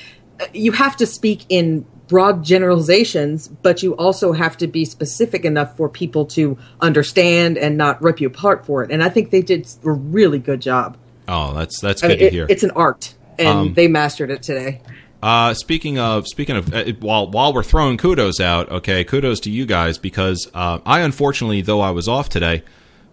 uh, 0.40 0.46
you 0.52 0.72
have 0.72 0.96
to 0.98 1.06
speak 1.06 1.44
in 1.48 1.84
broad 2.08 2.44
generalizations, 2.44 3.48
but 3.48 3.82
you 3.82 3.94
also 3.96 4.32
have 4.32 4.56
to 4.58 4.66
be 4.66 4.84
specific 4.84 5.44
enough 5.44 5.76
for 5.76 5.88
people 5.88 6.26
to 6.26 6.58
understand 6.80 7.56
and 7.56 7.76
not 7.76 8.00
rip 8.02 8.20
you 8.20 8.26
apart 8.28 8.66
for 8.66 8.82
it. 8.84 8.90
And 8.90 9.02
I 9.02 9.08
think 9.08 9.30
they 9.30 9.42
did 9.42 9.66
a 9.84 9.90
really 9.90 10.38
good 10.38 10.60
job. 10.60 10.96
Oh, 11.28 11.54
that's 11.54 11.80
that's 11.80 12.02
I 12.02 12.08
good 12.08 12.12
mean, 12.12 12.18
to 12.18 12.26
it- 12.26 12.32
hear. 12.32 12.46
It's 12.48 12.62
an 12.62 12.72
art, 12.72 13.14
and 13.38 13.48
Um, 13.48 13.74
they 13.74 13.88
mastered 13.88 14.30
it 14.30 14.42
today. 14.42 14.82
Uh, 15.22 15.54
speaking 15.54 15.98
of 15.98 16.28
speaking 16.28 16.54
of 16.56 16.74
uh, 16.74 16.84
while 17.00 17.30
while 17.30 17.54
we're 17.54 17.62
throwing 17.62 17.96
kudos 17.96 18.40
out, 18.40 18.70
okay, 18.70 19.04
kudos 19.04 19.40
to 19.40 19.50
you 19.50 19.64
guys 19.64 19.96
because 19.96 20.50
uh, 20.52 20.80
I 20.84 21.00
unfortunately, 21.00 21.62
though 21.62 21.80
I 21.80 21.92
was 21.92 22.06
off 22.08 22.28
today 22.28 22.62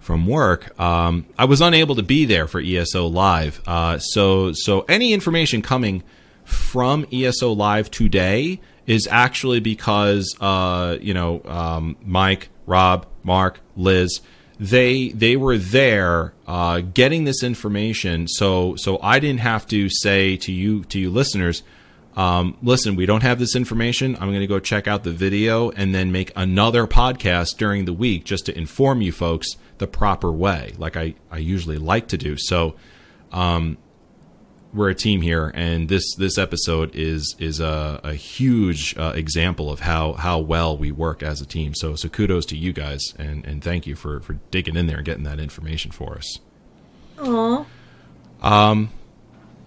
from 0.02 0.28
work, 0.28 0.78
um, 0.80 1.26
I 1.38 1.46
was 1.46 1.62
unable 1.62 1.96
to 1.96 2.04
be 2.04 2.26
there 2.26 2.48
for 2.48 2.60
ESO 2.60 3.08
Live. 3.08 3.62
Uh, 3.66 4.00
so 4.00 4.52
so 4.52 4.82
any 4.90 5.14
information 5.14 5.62
coming 5.62 6.04
from 6.44 7.06
ESO 7.14 7.54
Live 7.54 7.90
today 7.90 8.60
is 8.86 9.08
actually 9.10 9.62
because 9.62 10.36
uh, 10.42 10.98
you 11.00 11.14
know 11.14 11.42
um, 11.46 11.96
Mike, 12.04 12.50
Rob, 12.66 13.06
Mark, 13.24 13.62
Liz 13.78 14.22
they 14.62 15.10
they 15.10 15.36
were 15.36 15.58
there 15.58 16.34
uh, 16.46 16.82
getting 16.82 17.24
this 17.24 17.42
information 17.42 18.28
so 18.28 18.76
so 18.76 19.00
I 19.02 19.18
didn't 19.18 19.40
have 19.40 19.66
to 19.68 19.90
say 19.90 20.38
to 20.38 20.52
you 20.52 20.84
to 20.86 21.00
you 21.00 21.10
listeners 21.10 21.64
um, 22.16 22.56
listen 22.62 22.96
we 22.96 23.08
don't 23.08 23.24
have 23.24 23.40
this 23.40 23.56
information 23.56 24.16
I'm 24.18 24.30
going 24.30 24.42
to 24.42 24.48
go 24.48 24.60
check 24.60 24.88
out 24.88 25.04
the 25.04 25.12
video 25.12 25.72
and 25.72 25.96
then 25.96 26.12
make 26.12 26.32
another 26.36 26.86
podcast 26.86 27.58
during 27.58 27.86
the 27.86 27.94
week 27.94 28.24
just 28.24 28.46
to 28.46 28.56
inform 28.56 29.02
you 29.02 29.12
folks 29.12 29.48
the 29.82 29.88
proper 29.88 30.32
way 30.32 30.74
like 30.78 30.96
I, 30.96 31.16
I 31.30 31.40
usually 31.40 31.78
like 31.78 32.08
to 32.10 32.18
do 32.18 32.38
so 32.38 32.76
um, 33.32 33.78
we're 34.74 34.90
a 34.90 34.96
team 34.96 35.22
here, 35.22 35.52
and 35.54 35.90
this 35.90 36.16
this 36.16 36.38
episode 36.38 36.92
is 36.94 37.36
is 37.40 37.60
a, 37.60 38.00
a 38.04 38.14
huge 38.14 38.96
uh, 38.98 39.14
example 39.16 39.70
of 39.70 39.82
how 39.82 40.14
how 40.14 40.40
well 40.40 40.78
we 40.78 40.92
work 40.92 41.22
as 41.22 41.42
a 41.42 41.46
team. 41.46 41.74
So 41.76 41.96
so 41.96 42.08
kudos 42.10 42.46
to 42.48 42.58
you 42.58 42.74
guys, 42.74 43.14
and 43.18 43.46
and 43.46 43.64
thank 43.64 43.86
you 43.86 43.96
for 43.96 44.22
for 44.22 44.34
digging 44.50 44.76
in 44.76 44.88
there 44.88 44.98
and 44.98 45.06
getting 45.06 45.24
that 45.24 45.40
information 45.40 45.92
for 45.92 46.16
us. 46.16 46.40
Aww. 47.18 47.66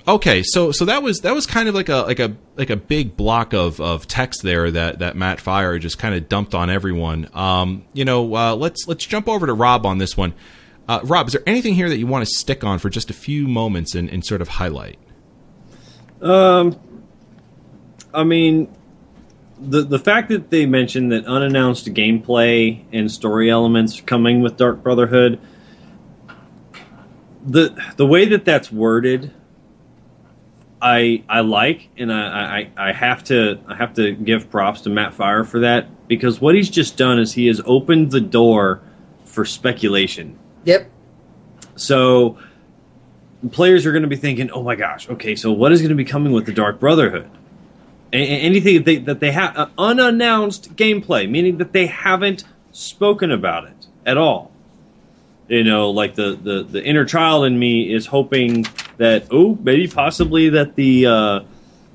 Okay, 0.07 0.43
so 0.43 0.71
so 0.71 0.85
that 0.85 1.03
was 1.03 1.21
that 1.21 1.35
was 1.35 1.47
kind 1.47 1.67
of 1.67 1.75
like 1.75 1.89
a 1.89 2.03
like 2.03 2.19
a 2.19 2.37
like 2.57 2.69
a 2.69 2.77
big 2.77 3.17
block 3.17 3.55
of, 3.55 3.81
of 3.81 4.07
text 4.07 4.43
there 4.43 4.71
that, 4.71 4.99
that 4.99 5.17
Matt 5.17 5.39
Firor 5.39 5.81
just 5.81 5.99
kind 5.99 6.15
of 6.15 6.29
dumped 6.29 6.55
on 6.55 6.69
everyone. 6.69 7.29
Um, 7.33 7.87
you 7.95 8.05
know, 8.05 8.35
uh, 8.35 8.55
let's 8.55 8.87
let's 8.87 9.07
jump 9.07 9.29
over 9.29 9.47
to 9.47 9.55
Rob 9.55 9.87
on 9.87 9.97
this 9.97 10.15
one. 10.15 10.35
Uh, 10.87 11.01
Rob, 11.05 11.29
is 11.29 11.33
there 11.33 11.43
anything 11.47 11.75
here 11.75 11.89
that 11.89 11.97
you 11.97 12.07
want 12.07 12.23
to 12.23 12.31
stick 12.31 12.63
on 12.63 12.79
for 12.79 12.91
just 12.91 13.09
a 13.09 13.15
few 13.15 13.49
moments 13.49 13.95
and, 13.95 14.11
and 14.11 14.23
sort 14.27 14.43
of 14.43 14.49
highlight? 14.49 14.99
Um, 16.21 16.79
I 18.13 18.25
mean, 18.25 18.71
the 19.59 19.83
the 19.83 19.99
fact 19.99 20.29
that 20.29 20.51
they 20.51 20.67
mentioned 20.67 21.13
that 21.13 21.25
unannounced 21.25 21.87
gameplay 21.87 22.85
and 22.93 23.11
story 23.11 23.49
elements 23.49 24.03
coming 24.03 24.43
with 24.43 24.59
Dark 24.59 24.83
Brotherhood, 24.83 25.41
the 27.43 27.75
the 27.97 28.07
way 28.07 28.27
that 28.27 28.45
that's 28.45 28.71
worded, 28.71 29.33
I 30.85 31.25
I 31.31 31.41
like, 31.41 31.89
and 31.97 32.13
I, 32.13 32.69
I 32.77 32.89
I 32.91 32.93
have 32.93 33.25
to 33.25 33.59
I 33.67 33.75
have 33.75 33.95
to 33.95 34.13
give 34.13 34.51
props 34.51 34.83
to 34.83 34.91
Matt 34.91 35.15
Firor 35.15 35.47
for 35.47 35.61
that 35.61 36.07
because 36.09 36.43
what 36.43 36.55
he's 36.55 36.69
just 36.69 36.99
done 36.99 37.19
is 37.19 37.33
he 37.33 37.47
has 37.47 37.63
opened 37.65 38.11
the 38.11 38.21
door 38.21 38.83
for 39.25 39.47
speculation. 39.47 40.39
Yep. 40.65 40.91
So 41.77 42.39
players 43.51 43.87
are 43.87 43.93
going 43.93 44.03
to 44.03 44.09
be 44.09 44.17
thinking, 44.17 44.51
"Oh 44.51 44.63
my 44.63 44.75
gosh, 44.75 45.09
okay, 45.09 45.35
so 45.35 45.51
what 45.53 45.73
is 45.73 45.81
going 45.81 45.89
to 45.89 45.97
be 45.97 46.05
coming 46.05 46.35
with 46.35 46.45
the 46.45 46.53
Dark 46.53 46.81
Brotherhood?" 46.81 47.31
A- 48.13 48.17
anything 48.17 48.77
that 48.77 48.85
they, 48.85 48.97
that 48.99 49.21
they 49.21 49.33
have 49.33 49.57
uh, 49.57 49.69
unannounced 49.79 50.77
gameplay, 50.77 51.29
meaning 51.29 51.57
that 51.59 51.73
they 51.73 51.87
haven't 51.87 52.45
spoken 52.73 53.31
about 53.31 53.65
it 53.65 53.87
at 54.05 54.19
all. 54.19 54.53
You 55.49 55.65
know, 55.65 55.91
like 55.91 56.15
the 56.15 56.39
the 56.41 56.63
the 56.63 56.85
inner 56.85 57.07
child 57.07 57.47
in 57.47 57.59
me 57.59 57.91
is 57.91 58.05
hoping 58.05 58.67
that 58.99 59.27
oh, 59.31 59.59
maybe 59.63 59.87
possibly 59.89 60.51
that 60.51 60.75
the 60.77 61.07
uh, 61.07 61.41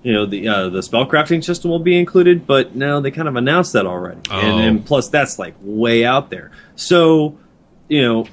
you 0.04 0.14
know 0.14 0.26
the 0.26 0.48
uh, 0.48 0.70
the 0.70 0.80
spellcrafting 0.80 1.44
system 1.44 1.72
will 1.72 1.80
be 1.80 1.98
included, 1.98 2.46
but 2.48 2.76
no, 2.76 3.02
they 3.02 3.12
kind 3.12 3.28
of 3.28 3.36
announced 3.36 3.74
that 3.74 3.86
already, 3.86 4.22
Oh. 4.30 4.40
and, 4.40 4.60
and 4.66 4.86
plus 4.86 5.10
that's 5.10 5.38
like 5.40 5.56
way 5.62 6.06
out 6.06 6.30
there. 6.30 6.52
So 6.76 7.38
you 7.88 8.02
know 8.02 8.26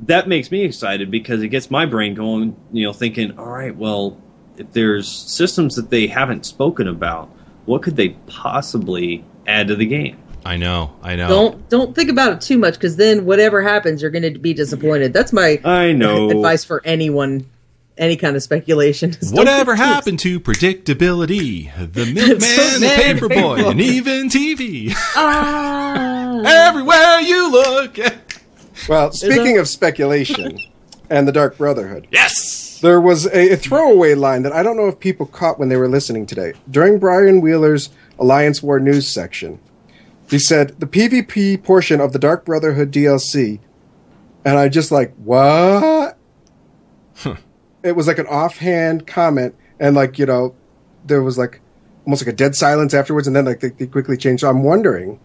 that 0.00 0.28
makes 0.28 0.50
me 0.50 0.64
excited 0.64 1.10
because 1.10 1.42
it 1.42 1.48
gets 1.48 1.70
my 1.70 1.84
brain 1.84 2.14
going, 2.14 2.56
you 2.72 2.86
know, 2.86 2.92
thinking, 2.92 3.38
all 3.38 3.44
right, 3.50 3.76
well, 3.76 4.18
if 4.56 4.72
there's 4.72 5.06
systems 5.06 5.76
that 5.76 5.90
they 5.90 6.06
haven't 6.06 6.46
spoken 6.46 6.88
about, 6.88 7.28
what 7.66 7.82
could 7.82 7.96
they 7.96 8.10
possibly 8.26 9.24
add 9.46 9.68
to 9.68 9.76
the 9.76 9.84
game? 9.86 10.16
I 10.44 10.56
know, 10.56 10.96
I 11.02 11.16
know. 11.16 11.28
Don't 11.28 11.68
don't 11.68 11.94
think 11.94 12.10
about 12.10 12.32
it 12.32 12.40
too 12.40 12.56
much 12.56 12.74
because 12.74 12.96
then 12.96 13.26
whatever 13.26 13.60
happens, 13.62 14.00
you're 14.00 14.10
going 14.10 14.32
to 14.32 14.38
be 14.38 14.54
disappointed. 14.54 15.12
That's 15.12 15.34
my 15.34 15.60
I 15.64 15.92
know. 15.92 16.30
advice 16.36 16.64
for 16.64 16.80
anyone, 16.84 17.44
any 17.98 18.16
kind 18.16 18.36
of 18.36 18.42
speculation. 18.42 19.10
is 19.20 19.32
Whatever 19.32 19.74
happened 19.76 20.18
to 20.20 20.40
predictability? 20.40 21.70
The 21.92 22.06
milkman, 22.14 22.38
the 22.38 22.80
Milkman, 22.80 23.28
paperboy, 23.28 23.70
and 23.70 23.80
even 23.96 24.28
TV. 24.28 24.92
Ah. 25.16 26.68
Everywhere 26.68 27.20
you 27.20 27.50
look. 27.50 27.96
Well, 28.88 29.12
speaking 29.12 29.58
of 29.58 29.68
speculation 29.68 30.58
and 31.10 31.28
the 31.28 31.32
Dark 31.32 31.58
Brotherhood, 31.58 32.06
Yes. 32.10 32.78
there 32.80 33.00
was 33.00 33.26
a, 33.26 33.52
a 33.52 33.56
throwaway 33.56 34.14
line 34.14 34.42
that 34.42 34.52
I 34.52 34.62
don't 34.62 34.76
know 34.76 34.88
if 34.88 34.98
people 34.98 35.26
caught 35.26 35.58
when 35.58 35.68
they 35.68 35.76
were 35.76 35.88
listening 35.88 36.24
today. 36.26 36.54
During 36.70 36.98
Brian 36.98 37.40
Wheeler's 37.42 37.90
Alliance 38.18 38.62
War 38.62 38.80
News 38.80 39.06
section, 39.06 39.58
he 40.30 40.38
said 40.38 40.74
the 40.80 40.86
PvP 40.86 41.62
portion 41.62 42.00
of 42.00 42.12
the 42.12 42.18
Dark 42.18 42.44
Brotherhood 42.46 42.90
DLC, 42.90 43.58
and 44.44 44.56
I 44.58 44.68
just 44.68 44.90
like 44.90 45.12
what? 45.16 46.16
It 47.82 47.96
was 47.96 48.06
like 48.06 48.18
an 48.18 48.26
offhand 48.26 49.06
comment, 49.06 49.54
and 49.78 49.96
like 49.96 50.18
you 50.18 50.26
know, 50.26 50.54
there 51.06 51.22
was 51.22 51.38
like 51.38 51.60
almost 52.06 52.22
like 52.22 52.32
a 52.32 52.36
dead 52.36 52.54
silence 52.54 52.94
afterwards, 52.94 53.26
and 53.26 53.34
then 53.34 53.44
like 53.44 53.60
they, 53.60 53.70
they 53.70 53.86
quickly 53.86 54.16
changed. 54.16 54.40
So 54.42 54.50
I'm 54.50 54.62
wondering 54.62 55.18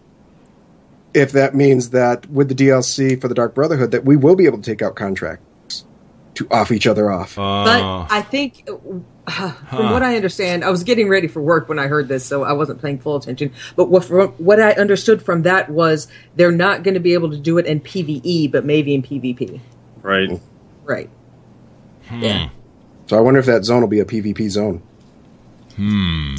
if 1.14 1.32
that 1.32 1.54
means 1.54 1.90
that 1.90 2.28
with 2.30 2.48
the 2.48 2.54
DLC 2.54 3.20
for 3.20 3.28
the 3.28 3.34
Dark 3.34 3.54
Brotherhood, 3.54 3.90
that 3.90 4.04
we 4.04 4.16
will 4.16 4.36
be 4.36 4.46
able 4.46 4.58
to 4.58 4.64
take 4.64 4.82
out 4.82 4.96
contracts 4.96 5.84
to 6.34 6.46
off 6.50 6.70
each 6.70 6.86
other 6.86 7.10
off. 7.10 7.36
But 7.36 7.80
Oh. 7.80 8.06
I 8.10 8.20
think, 8.20 8.68
uh, 8.68 9.50
from 9.70 9.90
what 9.92 10.02
I 10.02 10.16
understand, 10.16 10.62
I 10.62 10.70
was 10.70 10.84
getting 10.84 11.08
ready 11.08 11.26
for 11.28 11.40
work 11.40 11.68
when 11.70 11.78
I 11.78 11.86
heard 11.86 12.08
this, 12.08 12.24
so 12.26 12.44
I 12.44 12.52
wasn't 12.52 12.82
paying 12.82 12.98
full 12.98 13.16
attention. 13.16 13.52
But 13.74 13.88
what, 13.88 14.04
from 14.04 14.28
what 14.32 14.60
I 14.60 14.72
understood 14.72 15.22
from 15.22 15.42
that 15.42 15.70
was 15.70 16.08
they're 16.36 16.52
not 16.52 16.82
going 16.82 16.94
to 16.94 17.00
be 17.00 17.14
able 17.14 17.30
to 17.30 17.38
do 17.38 17.56
it 17.56 17.64
in 17.64 17.80
PVE, 17.80 18.52
but 18.52 18.66
maybe 18.66 18.94
in 18.94 19.02
PvP. 19.02 19.60
Right. 20.02 20.38
Right. 20.84 21.08
Hmm. 22.08 22.22
Yeah. 22.22 22.48
So 23.06 23.16
I 23.16 23.20
wonder 23.20 23.38
if 23.40 23.46
that 23.46 23.64
zone 23.64 23.80
will 23.80 23.88
be 23.88 24.00
a 24.00 24.04
PvP 24.04 24.48
zone, 24.50 24.82
Hmm. 25.76 26.34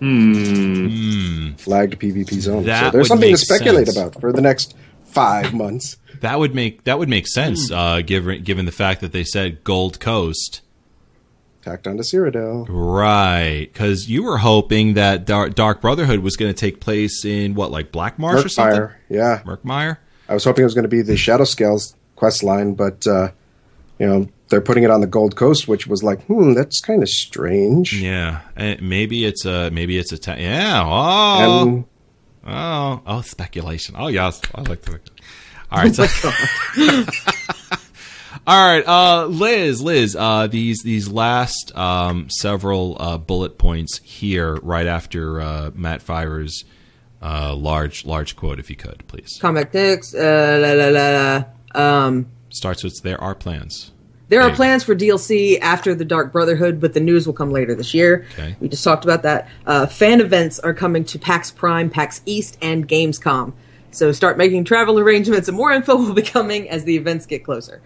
Hmm. 0.00 1.52
flagged 1.54 1.98
PvP 1.98 2.40
zone. 2.40 2.64
That 2.64 2.78
so 2.80 2.84
would 2.86 2.92
there's 2.94 3.08
something 3.08 3.30
to 3.30 3.36
speculate 3.38 3.86
sense. 3.86 3.96
about 3.96 4.20
for 4.20 4.32
the 4.32 4.40
next 4.42 4.74
five 5.06 5.54
months. 5.54 5.96
That 6.20 6.38
would 6.38 6.54
make 6.54 6.84
that 6.84 6.98
would 6.98 7.08
make 7.08 7.26
sense, 7.26 7.70
uh, 7.70 8.00
given 8.04 8.42
given 8.42 8.66
the 8.66 8.72
fact 8.72 9.00
that 9.00 9.12
they 9.12 9.24
said 9.24 9.64
Gold 9.64 10.00
Coast, 10.00 10.60
Tacked 11.62 11.86
onto 11.86 12.02
Cyrodiil. 12.02 12.66
right? 12.68 13.68
Because 13.72 14.08
you 14.10 14.22
were 14.24 14.38
hoping 14.38 14.94
that 14.94 15.24
Dark, 15.24 15.54
Dark 15.54 15.80
Brotherhood 15.80 16.18
was 16.20 16.36
going 16.36 16.52
to 16.52 16.58
take 16.58 16.80
place 16.80 17.24
in 17.24 17.54
what, 17.54 17.70
like 17.70 17.92
Black 17.92 18.18
Marsh 18.18 18.44
or 18.44 18.48
something? 18.48 18.80
Murkfire. 18.80 18.94
Yeah. 19.08 19.42
Murkmire. 19.44 19.98
I 20.28 20.34
was 20.34 20.42
hoping 20.44 20.62
it 20.62 20.66
was 20.66 20.74
going 20.74 20.82
to 20.84 20.88
be 20.88 21.02
the 21.02 21.16
Shadow 21.16 21.44
Scales 21.44 21.94
quest 22.16 22.42
line, 22.42 22.74
but, 22.74 23.06
uh, 23.06 23.30
you 23.98 24.06
know, 24.06 24.28
they're 24.48 24.60
putting 24.60 24.82
it 24.84 24.90
on 24.90 25.00
the 25.00 25.06
Gold 25.06 25.36
Coast, 25.36 25.66
which 25.68 25.86
was 25.86 26.02
like, 26.02 26.22
hmm, 26.26 26.52
that's 26.54 26.80
kind 26.80 27.02
of 27.02 27.08
strange. 27.08 27.94
Yeah, 28.00 28.40
Eh, 28.56 28.76
maybe 28.82 29.24
it's 29.24 29.44
a 29.44 29.70
maybe 29.70 29.96
it's 29.98 30.12
a 30.12 30.18
ta- 30.18 30.36
yeah. 30.38 30.82
Oh, 30.84 31.64
And 31.64 31.84
oh, 32.46 33.00
oh, 33.06 33.20
speculation. 33.22 33.94
Oh 33.98 34.08
yes, 34.08 34.40
I 34.54 34.62
like 34.62 34.82
to. 34.82 35.00
All 35.70 35.78
right, 35.82 35.94
so. 35.94 36.04
All 38.44 38.66
right, 38.66 38.84
uh, 38.86 39.26
Liz, 39.26 39.80
Liz, 39.80 40.16
uh, 40.18 40.48
these 40.48 40.82
these 40.82 41.06
last 41.08 41.70
um, 41.76 42.28
several 42.28 42.96
uh, 42.98 43.16
bullet 43.16 43.56
points 43.56 43.98
here, 44.02 44.56
right 44.56 44.86
after 44.86 45.40
uh, 45.40 45.70
Matt 45.74 46.02
Firor's 46.02 46.64
uh, 47.22 47.54
large 47.54 48.04
large 48.04 48.34
quote, 48.34 48.58
if 48.58 48.68
you 48.68 48.74
could, 48.74 49.04
please. 49.06 49.38
Comic 49.40 49.70
Dix, 49.70 50.12
uh, 50.14 50.58
la, 50.60 50.72
la, 50.72 50.88
la, 50.88 51.44
la. 51.74 52.04
Um, 52.06 52.26
Starts 52.52 52.84
with 52.84 53.02
there 53.02 53.20
are 53.20 53.34
plans. 53.34 53.92
there 54.28 54.42
are 54.42 54.54
plans 54.54 54.84
for 54.84 54.94
DLC 54.94 55.58
after 55.60 55.94
the 55.94 56.04
Dark 56.04 56.32
Brotherhood, 56.32 56.80
but 56.80 56.92
the 56.94 57.00
news 57.00 57.26
will 57.26 57.34
come 57.34 57.50
later 57.50 57.74
this 57.74 57.94
year. 57.94 58.26
Okay. 58.32 58.56
We 58.60 58.68
just 58.68 58.84
talked 58.84 59.04
about 59.04 59.22
that. 59.22 59.48
Uh, 59.66 59.86
fan 59.86 60.20
events 60.20 60.58
are 60.58 60.74
coming 60.74 61.04
to 61.06 61.18
PAX 61.18 61.50
Prime, 61.50 61.90
PAX 61.90 62.20
East, 62.26 62.58
and 62.62 62.86
Gamescom. 62.86 63.52
So 63.90 64.12
start 64.12 64.38
making 64.38 64.64
travel 64.64 64.98
arrangements, 64.98 65.48
and 65.48 65.56
more 65.56 65.72
info 65.72 65.96
will 66.02 66.14
be 66.14 66.22
coming 66.22 66.68
as 66.68 66.84
the 66.84 66.96
events 66.96 67.26
get 67.26 67.44
closer. 67.44 67.82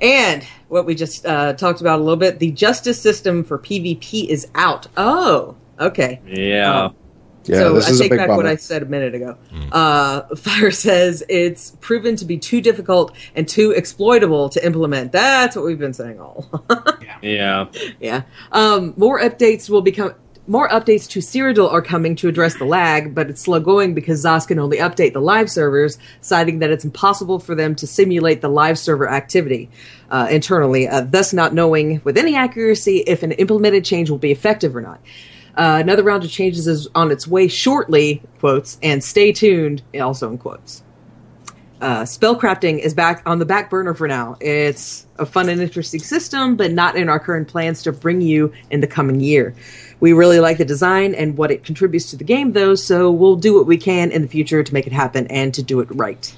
And 0.00 0.44
what 0.68 0.84
we 0.84 0.96
just 0.96 1.24
uh, 1.24 1.52
talked 1.52 1.80
about 1.80 2.00
a 2.00 2.02
little 2.02 2.16
bit, 2.16 2.40
the 2.40 2.50
justice 2.50 3.00
system 3.00 3.44
for 3.44 3.58
PvP 3.58 4.26
is 4.26 4.48
out. 4.56 4.88
Oh, 4.96 5.56
okay. 5.78 6.20
Yeah. 6.26 6.86
Um, 6.86 6.96
yeah, 7.44 7.58
so 7.58 7.74
this 7.74 7.86
I 7.86 7.90
is 7.90 8.00
a 8.00 8.02
take 8.02 8.10
big 8.10 8.18
back 8.18 8.28
bummer. 8.28 8.36
what 8.36 8.46
I 8.46 8.56
said 8.56 8.82
a 8.82 8.86
minute 8.86 9.14
ago. 9.14 9.36
Uh, 9.70 10.22
Firor 10.34 10.74
says 10.74 11.24
it's 11.28 11.72
proven 11.80 12.16
to 12.16 12.24
be 12.24 12.38
too 12.38 12.60
difficult 12.60 13.12
and 13.34 13.48
too 13.48 13.70
exploitable 13.72 14.48
to 14.50 14.64
implement. 14.64 15.12
That's 15.12 15.56
what 15.56 15.64
we've 15.64 15.78
been 15.78 15.94
saying 15.94 16.20
all. 16.20 16.64
yeah. 17.22 17.66
yeah. 18.00 18.22
Um, 18.52 18.94
more 18.96 19.20
updates 19.20 19.68
will 19.68 19.82
become. 19.82 20.14
More 20.48 20.68
updates 20.68 21.08
to 21.10 21.20
Cyrodiil 21.20 21.70
are 21.72 21.80
coming 21.80 22.16
to 22.16 22.26
address 22.28 22.58
the 22.58 22.64
lag, 22.64 23.14
but 23.14 23.30
it's 23.30 23.42
slow 23.42 23.60
going 23.60 23.94
because 23.94 24.24
ZOS 24.24 24.48
can 24.48 24.58
only 24.58 24.78
update 24.78 25.12
the 25.12 25.20
live 25.20 25.48
servers, 25.48 25.98
citing 26.20 26.58
that 26.58 26.70
it's 26.70 26.84
impossible 26.84 27.38
for 27.38 27.54
them 27.54 27.76
to 27.76 27.86
simulate 27.86 28.40
the 28.40 28.48
live 28.48 28.76
server 28.76 29.08
activity 29.08 29.70
uh, 30.10 30.26
internally, 30.32 30.88
uh, 30.88 31.02
thus 31.02 31.32
not 31.32 31.54
knowing 31.54 32.00
with 32.02 32.18
any 32.18 32.34
accuracy 32.34 33.04
if 33.06 33.22
an 33.22 33.30
implemented 33.32 33.84
change 33.84 34.10
will 34.10 34.18
be 34.18 34.32
effective 34.32 34.74
or 34.74 34.80
not. 34.80 35.00
Uh, 35.56 35.78
another 35.80 36.02
round 36.02 36.24
of 36.24 36.30
changes 36.30 36.66
is 36.66 36.88
on 36.94 37.10
its 37.10 37.26
way 37.26 37.48
shortly, 37.48 38.22
quotes, 38.40 38.78
and 38.82 39.04
stay 39.04 39.32
tuned, 39.32 39.82
also 40.00 40.30
in 40.30 40.38
quotes. 40.38 40.82
Uh, 41.82 42.02
spellcrafting 42.02 42.78
is 42.78 42.94
back 42.94 43.22
on 43.26 43.40
the 43.40 43.44
back 43.44 43.68
burner 43.68 43.92
for 43.92 44.06
now. 44.06 44.36
It's 44.40 45.04
a 45.18 45.26
fun 45.26 45.48
and 45.48 45.60
interesting 45.60 46.00
system, 46.00 46.54
but 46.54 46.70
not 46.70 46.94
in 46.94 47.08
our 47.08 47.18
current 47.18 47.48
plans 47.48 47.82
to 47.82 47.92
bring 47.92 48.20
you 48.20 48.52
in 48.70 48.80
the 48.80 48.86
coming 48.86 49.18
year. 49.18 49.52
We 49.98 50.12
really 50.12 50.38
like 50.38 50.58
the 50.58 50.64
design 50.64 51.12
and 51.14 51.36
what 51.36 51.50
it 51.50 51.64
contributes 51.64 52.08
to 52.10 52.16
the 52.16 52.24
game, 52.24 52.52
though, 52.52 52.76
so 52.76 53.10
we'll 53.10 53.36
do 53.36 53.54
what 53.54 53.66
we 53.66 53.76
can 53.76 54.12
in 54.12 54.22
the 54.22 54.28
future 54.28 54.62
to 54.62 54.72
make 54.72 54.86
it 54.86 54.92
happen 54.92 55.26
and 55.26 55.52
to 55.54 55.62
do 55.62 55.80
it 55.80 55.88
right. 55.90 56.32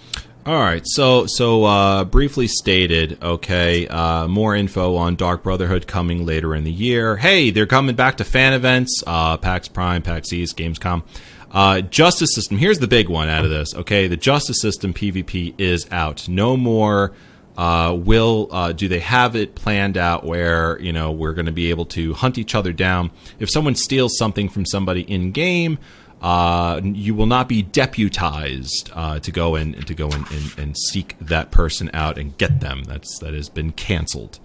All 0.46 0.60
right, 0.60 0.82
so 0.84 1.24
so 1.26 1.64
uh, 1.64 2.04
briefly 2.04 2.48
stated, 2.48 3.16
okay, 3.22 3.88
uh, 3.88 4.28
more 4.28 4.54
info 4.54 4.94
on 4.96 5.16
Dark 5.16 5.42
Brotherhood 5.42 5.86
coming 5.86 6.26
later 6.26 6.54
in 6.54 6.64
the 6.64 6.72
year. 6.72 7.16
Hey, 7.16 7.50
they're 7.50 7.64
coming 7.66 7.96
back 7.96 8.18
to 8.18 8.24
fan 8.24 8.52
events, 8.52 9.02
uh, 9.06 9.38
PAX 9.38 9.68
Prime, 9.68 10.02
PAX 10.02 10.34
East, 10.34 10.58
Gamescom. 10.58 11.02
Uh, 11.50 11.80
Justice 11.80 12.34
System. 12.34 12.58
Here's 12.58 12.78
the 12.78 12.88
big 12.88 13.08
one 13.08 13.30
out 13.30 13.44
of 13.44 13.50
this. 13.50 13.74
Okay, 13.74 14.06
the 14.06 14.18
Justice 14.18 14.60
System 14.60 14.92
PvP 14.92 15.54
is 15.58 15.86
out. 15.90 16.28
No 16.28 16.56
more 16.58 17.12
Uh, 17.56 17.94
will 17.96 18.48
uh, 18.50 18.72
do 18.72 18.88
they 18.88 18.98
have 18.98 19.36
it 19.36 19.54
planned 19.54 19.96
out 19.96 20.24
where 20.26 20.76
you 20.80 20.92
know 20.92 21.12
we're 21.12 21.32
going 21.32 21.46
to 21.46 21.52
be 21.52 21.70
able 21.70 21.84
to 21.84 22.12
hunt 22.12 22.36
each 22.36 22.52
other 22.52 22.72
down 22.72 23.12
if 23.38 23.48
someone 23.48 23.76
steals 23.76 24.18
something 24.18 24.48
from 24.48 24.66
somebody 24.66 25.02
in 25.02 25.30
game? 25.30 25.78
Uh, 26.24 26.80
you 26.82 27.14
will 27.14 27.26
not 27.26 27.50
be 27.50 27.60
deputized 27.62 28.90
uh, 28.94 29.18
to 29.20 29.30
go 29.30 29.56
in 29.56 29.74
to 29.74 29.94
go 29.94 30.06
in 30.08 30.14
and, 30.32 30.58
and 30.58 30.76
seek 30.88 31.16
that 31.20 31.50
person 31.50 31.90
out 31.92 32.16
and 32.16 32.36
get 32.38 32.60
them. 32.60 32.82
That's 32.84 33.18
that 33.18 33.34
has 33.34 33.50
been 33.50 33.72
canceled. 33.72 34.38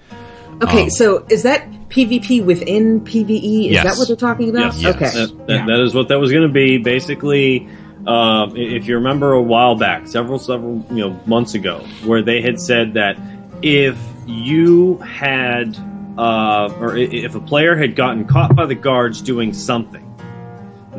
Okay, 0.62 0.84
Um, 0.84 0.90
so 0.90 1.26
is 1.30 1.44
that 1.44 1.66
PvP 1.88 2.44
within 2.44 3.00
PvE? 3.02 3.68
Is 3.68 3.72
Yes. 3.72 3.84
that 3.86 3.98
what 3.98 4.08
they're 4.10 4.18
talking 4.18 4.50
about? 4.50 4.74
Yes. 4.76 4.82
Yes. 4.82 4.96
Okay. 4.96 5.10
That, 5.10 5.48
that, 5.48 5.54
Yeah. 5.54 5.66
that 5.68 5.80
is 5.80 5.94
what 5.96 6.10
that 6.10 6.20
was 6.20 6.32
going 6.34 6.46
to 6.48 6.54
be. 6.54 6.80
Basically, 6.80 7.66
um, 8.06 8.52
i- 8.52 8.58
if 8.58 8.86
you 8.86 8.96
remember 8.96 9.32
a 9.32 9.42
while 9.42 9.76
back, 9.76 10.06
several 10.08 10.38
several 10.38 10.86
you 10.92 10.98
know 11.08 11.18
months 11.28 11.54
ago, 11.54 11.80
where 12.04 12.22
they 12.22 12.42
had 12.42 12.60
said 12.60 12.96
that 12.96 13.18
if 13.62 13.98
you 14.28 14.98
had 14.98 15.78
uh, 16.18 16.74
or 16.82 16.98
if 16.98 17.36
a 17.36 17.40
player 17.40 17.78
had 17.78 17.96
gotten 17.96 18.26
caught 18.26 18.54
by 18.54 18.66
the 18.66 18.76
guards 18.76 19.22
doing 19.22 19.54
something, 19.54 20.04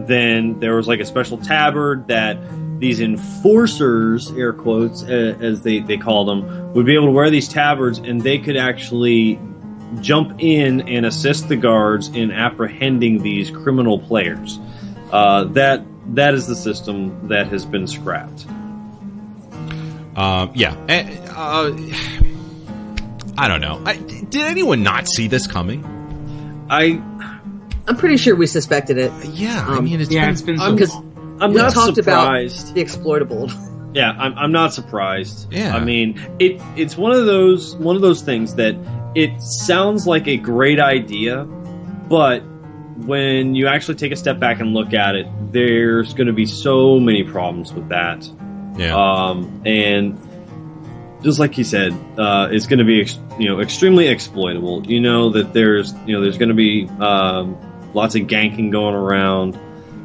then 0.06 0.58
there 0.60 0.76
was 0.76 0.86
like 0.88 1.00
a 1.00 1.06
special 1.06 1.38
tabard 1.38 2.08
that 2.08 2.38
these 2.80 3.00
enforcers, 3.00 4.30
air 4.32 4.52
quotes, 4.52 5.02
uh, 5.02 5.36
as 5.40 5.62
they, 5.62 5.80
they 5.80 5.96
called 5.96 6.28
them, 6.28 6.72
would 6.72 6.86
be 6.86 6.94
able 6.94 7.06
to 7.06 7.12
wear 7.12 7.30
these 7.30 7.48
tabards 7.48 7.98
and 7.98 8.22
they 8.22 8.38
could 8.38 8.56
actually 8.56 9.38
jump 10.00 10.34
in 10.38 10.88
and 10.88 11.04
assist 11.04 11.48
the 11.48 11.56
guards 11.56 12.08
in 12.08 12.30
apprehending 12.30 13.22
these 13.22 13.50
criminal 13.50 13.98
players. 13.98 14.58
Uh, 15.12 15.44
that 15.44 15.84
that 16.14 16.34
is 16.34 16.46
the 16.46 16.56
system 16.56 17.28
that 17.28 17.48
has 17.48 17.64
been 17.64 17.86
scrapped. 17.86 18.46
Um, 20.16 20.52
yeah. 20.54 20.76
Eh, 20.88 21.18
Uh, 21.30 21.76
I 23.38 23.48
don't 23.48 23.60
know. 23.60 23.80
I, 23.86 23.96
did 23.96 24.42
anyone 24.42 24.82
not 24.82 25.08
see 25.08 25.26
this 25.26 25.46
coming? 25.46 25.84
I 26.68 27.00
I'm 27.90 27.96
pretty 27.96 28.16
sure 28.16 28.34
we 28.36 28.46
suspected 28.46 28.96
it 28.98 29.12
Yeah, 29.32 29.66
I 29.68 29.76
Um, 29.78 29.84
mean, 29.84 30.00
it's 30.00 30.10
yeah, 30.10 30.22
been, 30.26 30.30
it's 30.32 30.42
been 30.42 30.60
I'm- 30.60 30.70
so 30.70 30.76
because 30.76 30.94
I'm 31.40 31.50
we 31.52 31.56
not 31.56 31.72
talked 31.74 31.96
surprised. 31.96 32.62
about 32.66 32.74
the 32.74 32.80
exploitable. 32.80 33.50
Yeah, 33.92 34.12
I'm, 34.12 34.34
I'm 34.38 34.52
not 34.52 34.72
surprised. 34.72 35.52
Yeah. 35.52 35.74
I 35.74 35.82
mean, 35.84 36.20
it 36.38 36.60
it's 36.76 36.96
one 36.96 37.10
of 37.12 37.26
those 37.26 37.74
one 37.76 37.96
of 37.96 38.02
those 38.02 38.22
things 38.22 38.54
that 38.54 38.76
it 39.16 39.42
sounds 39.42 40.06
like 40.06 40.28
a 40.28 40.36
great 40.36 40.78
idea, 40.78 41.44
but 42.08 42.40
when 42.98 43.54
you 43.56 43.66
actually 43.66 43.96
take 43.96 44.12
a 44.12 44.16
step 44.16 44.38
back 44.38 44.60
and 44.60 44.74
look 44.74 44.94
at 44.94 45.16
it, 45.16 45.26
there's 45.50 46.14
going 46.14 46.28
to 46.28 46.32
be 46.32 46.46
so 46.46 47.00
many 47.00 47.24
problems 47.24 47.72
with 47.72 47.88
that. 47.88 48.30
yeah. 48.76 48.94
Um, 48.94 49.62
and 49.66 50.16
just 51.24 51.38
like 51.40 51.52
he 51.54 51.64
said, 51.64 51.92
uh, 52.16 52.48
it's 52.52 52.66
going 52.66 52.78
to 52.78 52.84
be 52.84 53.00
ex- 53.00 53.18
you 53.40 53.48
know 53.48 53.60
extremely 53.60 54.06
exploitable. 54.06 54.86
You 54.86 55.00
know 55.00 55.30
that 55.30 55.52
there's 55.52 55.92
you 56.06 56.14
know 56.14 56.20
there's 56.20 56.38
going 56.38 56.50
to 56.50 56.54
be 56.54 56.86
um, 57.00 57.56
lots 57.94 58.14
of 58.14 58.22
ganking 58.22 58.70
going 58.70 58.94
around. 58.94 59.58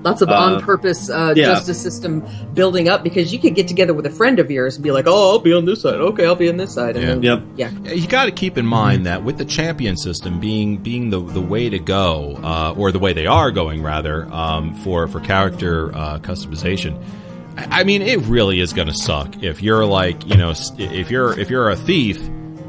Lots 0.04 0.22
of 0.22 0.30
Uh, 0.30 0.34
on-purpose 0.34 1.10
uh, 1.10 1.34
yeah. 1.36 1.46
justice 1.46 1.82
system 1.82 2.22
building 2.54 2.88
up 2.88 3.04
because 3.04 3.34
you 3.34 3.40
could 3.40 3.56
get 3.56 3.68
together 3.68 3.92
with 3.92 4.06
a 4.06 4.12
friend 4.12 4.38
of 4.38 4.52
yours 4.52 4.76
and 4.76 4.84
be 4.84 4.92
like, 4.92 5.06
"Oh, 5.08 5.32
I'll 5.32 5.40
be 5.40 5.52
on 5.52 5.66
this 5.66 5.82
side. 5.82 5.96
Okay, 5.96 6.28
I'll 6.28 6.36
be 6.36 6.48
on 6.48 6.58
this 6.58 6.72
side." 6.72 6.96
And 6.96 7.24
Yeah. 7.24 7.36
then, 7.40 7.48
Yep. 7.56 7.72
yeah. 7.86 7.94
you 7.96 8.06
got 8.08 8.26
to 8.26 8.32
keep 8.32 8.56
in 8.60 8.68
mind 8.68 9.08
that 9.08 9.24
with 9.24 9.40
the 9.40 9.46
champion 9.46 9.98
system 9.98 10.40
being 10.40 10.78
being 10.78 11.10
the 11.10 11.20
the 11.20 11.42
way 11.42 11.70
to 11.72 11.80
go, 11.80 12.38
uh, 12.44 12.76
or 12.78 12.92
the 12.92 13.00
way 13.00 13.14
they 13.14 13.26
are 13.26 13.50
going 13.50 13.82
rather, 13.82 14.28
um, 14.32 14.76
for 14.76 15.08
for 15.08 15.20
character 15.22 15.92
uh, 15.96 16.20
customization. 16.20 16.94
I 17.58 17.80
I 17.82 17.84
mean, 17.84 18.04
it 18.04 18.20
really 18.28 18.60
is 18.60 18.74
going 18.74 18.90
to 18.90 18.94
suck 18.94 19.42
if 19.42 19.64
you're 19.64 19.86
like 19.86 20.28
you 20.28 20.38
know 20.38 20.54
if 20.78 21.10
you're 21.10 21.40
if 21.40 21.50
you're 21.50 21.72
a 21.72 21.76
thief 21.76 22.20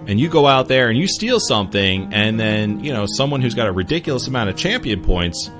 and 0.07 0.19
you 0.21 0.29
go 0.29 0.47
out 0.47 0.69
there 0.69 0.89
and 0.89 0.99
you 0.99 1.07
steal 1.09 1.41
something, 1.41 2.13
and 2.13 2.39
then 2.39 2.83
you 2.85 2.93
know 2.93 3.07
someone 3.07 3.41
who's 3.43 3.55
got 3.55 3.67
a 3.69 3.73
ridiculous 3.73 4.27
amount 4.29 4.51
of 4.51 4.57
champion 4.57 5.03
points 5.03 5.51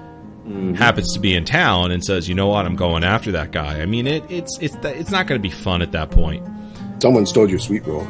happens 0.77 1.13
to 1.15 1.19
be 1.19 1.35
in 1.35 1.45
town 1.45 1.91
and 1.91 2.05
says, 2.05 2.29
you 2.29 2.35
know 2.37 2.47
what, 2.47 2.65
I'm 2.67 2.77
going 2.77 3.03
after 3.03 3.33
that 3.33 3.51
guy. 3.51 3.81
I 3.81 3.87
mean, 3.87 4.07
it 4.07 4.25
it's 4.31 4.57
it's 4.61 4.77
it's 4.85 5.11
not 5.11 5.27
going 5.27 5.41
to 5.41 5.49
be 5.49 5.53
fun 5.55 5.83
at 5.83 5.91
that 5.93 6.11
point, 6.11 6.47
Someone 7.03 7.27
stole 7.27 7.51
your 7.51 7.59
sweet 7.59 7.85
roll. 7.87 8.07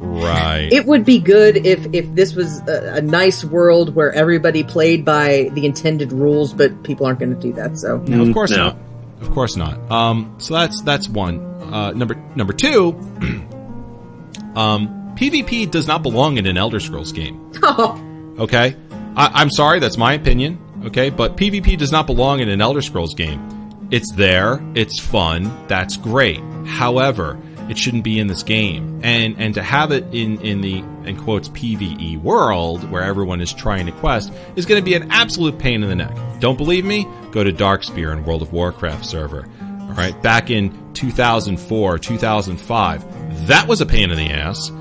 right? 0.00 0.68
It 0.72 0.84
would 0.86 1.04
be 1.04 1.18
good 1.20 1.66
if 1.66 1.86
if 1.94 2.14
this 2.14 2.34
was 2.34 2.60
a, 2.68 2.96
a 2.96 3.00
nice 3.00 3.42
world 3.44 3.94
where 3.94 4.12
everybody 4.12 4.62
played 4.62 5.04
by 5.04 5.48
the 5.52 5.64
intended 5.64 6.12
rules, 6.12 6.52
but 6.52 6.82
people 6.82 7.06
aren't 7.06 7.18
going 7.20 7.34
to 7.34 7.40
do 7.40 7.52
that. 7.54 7.78
So 7.78 7.96
No, 7.98 8.22
of 8.22 8.34
course 8.34 8.50
No. 8.50 8.56
not. 8.56 8.76
Of 9.22 9.30
course 9.30 9.56
not. 9.56 9.90
Um, 9.90 10.34
so 10.38 10.54
that's 10.54 10.82
that's 10.82 11.08
one. 11.08 11.40
Uh, 11.72 11.92
number 11.92 12.14
number 12.36 12.52
two. 12.52 12.92
um, 14.56 15.03
PvP 15.14 15.70
does 15.70 15.86
not 15.86 16.02
belong 16.02 16.38
in 16.38 16.46
an 16.46 16.56
Elder 16.56 16.80
Scrolls 16.80 17.12
game. 17.12 17.52
Okay, 18.36 18.74
I, 19.14 19.30
I'm 19.32 19.48
sorry, 19.48 19.78
that's 19.78 19.96
my 19.96 20.14
opinion. 20.14 20.58
Okay, 20.86 21.08
but 21.08 21.36
PvP 21.36 21.78
does 21.78 21.92
not 21.92 22.08
belong 22.08 22.40
in 22.40 22.48
an 22.48 22.60
Elder 22.60 22.82
Scrolls 22.82 23.14
game. 23.14 23.88
It's 23.92 24.10
there, 24.14 24.60
it's 24.74 24.98
fun, 24.98 25.52
that's 25.68 25.96
great. 25.96 26.40
However, 26.66 27.38
it 27.68 27.78
shouldn't 27.78 28.02
be 28.02 28.18
in 28.18 28.26
this 28.26 28.42
game, 28.42 29.00
and 29.04 29.36
and 29.38 29.54
to 29.54 29.62
have 29.62 29.92
it 29.92 30.04
in 30.12 30.40
in 30.40 30.62
the 30.62 30.78
in 31.08 31.16
quotes 31.16 31.48
PVE 31.50 32.20
world 32.22 32.90
where 32.90 33.02
everyone 33.02 33.40
is 33.40 33.52
trying 33.52 33.86
to 33.86 33.92
quest 33.92 34.32
is 34.56 34.66
going 34.66 34.80
to 34.80 34.84
be 34.84 34.94
an 34.94 35.12
absolute 35.12 35.58
pain 35.58 35.84
in 35.84 35.88
the 35.88 35.94
neck. 35.94 36.16
Don't 36.40 36.58
believe 36.58 36.84
me? 36.84 37.06
Go 37.30 37.44
to 37.44 37.52
Darkspear 37.52 38.12
and 38.12 38.26
World 38.26 38.42
of 38.42 38.52
Warcraft 38.52 39.06
server. 39.06 39.46
All 39.80 39.94
right, 39.94 40.20
back 40.22 40.50
in 40.50 40.92
2004, 40.94 41.98
2005, 42.00 43.46
that 43.46 43.68
was 43.68 43.80
a 43.80 43.86
pain 43.86 44.10
in 44.10 44.18
the 44.18 44.30
ass. 44.30 44.72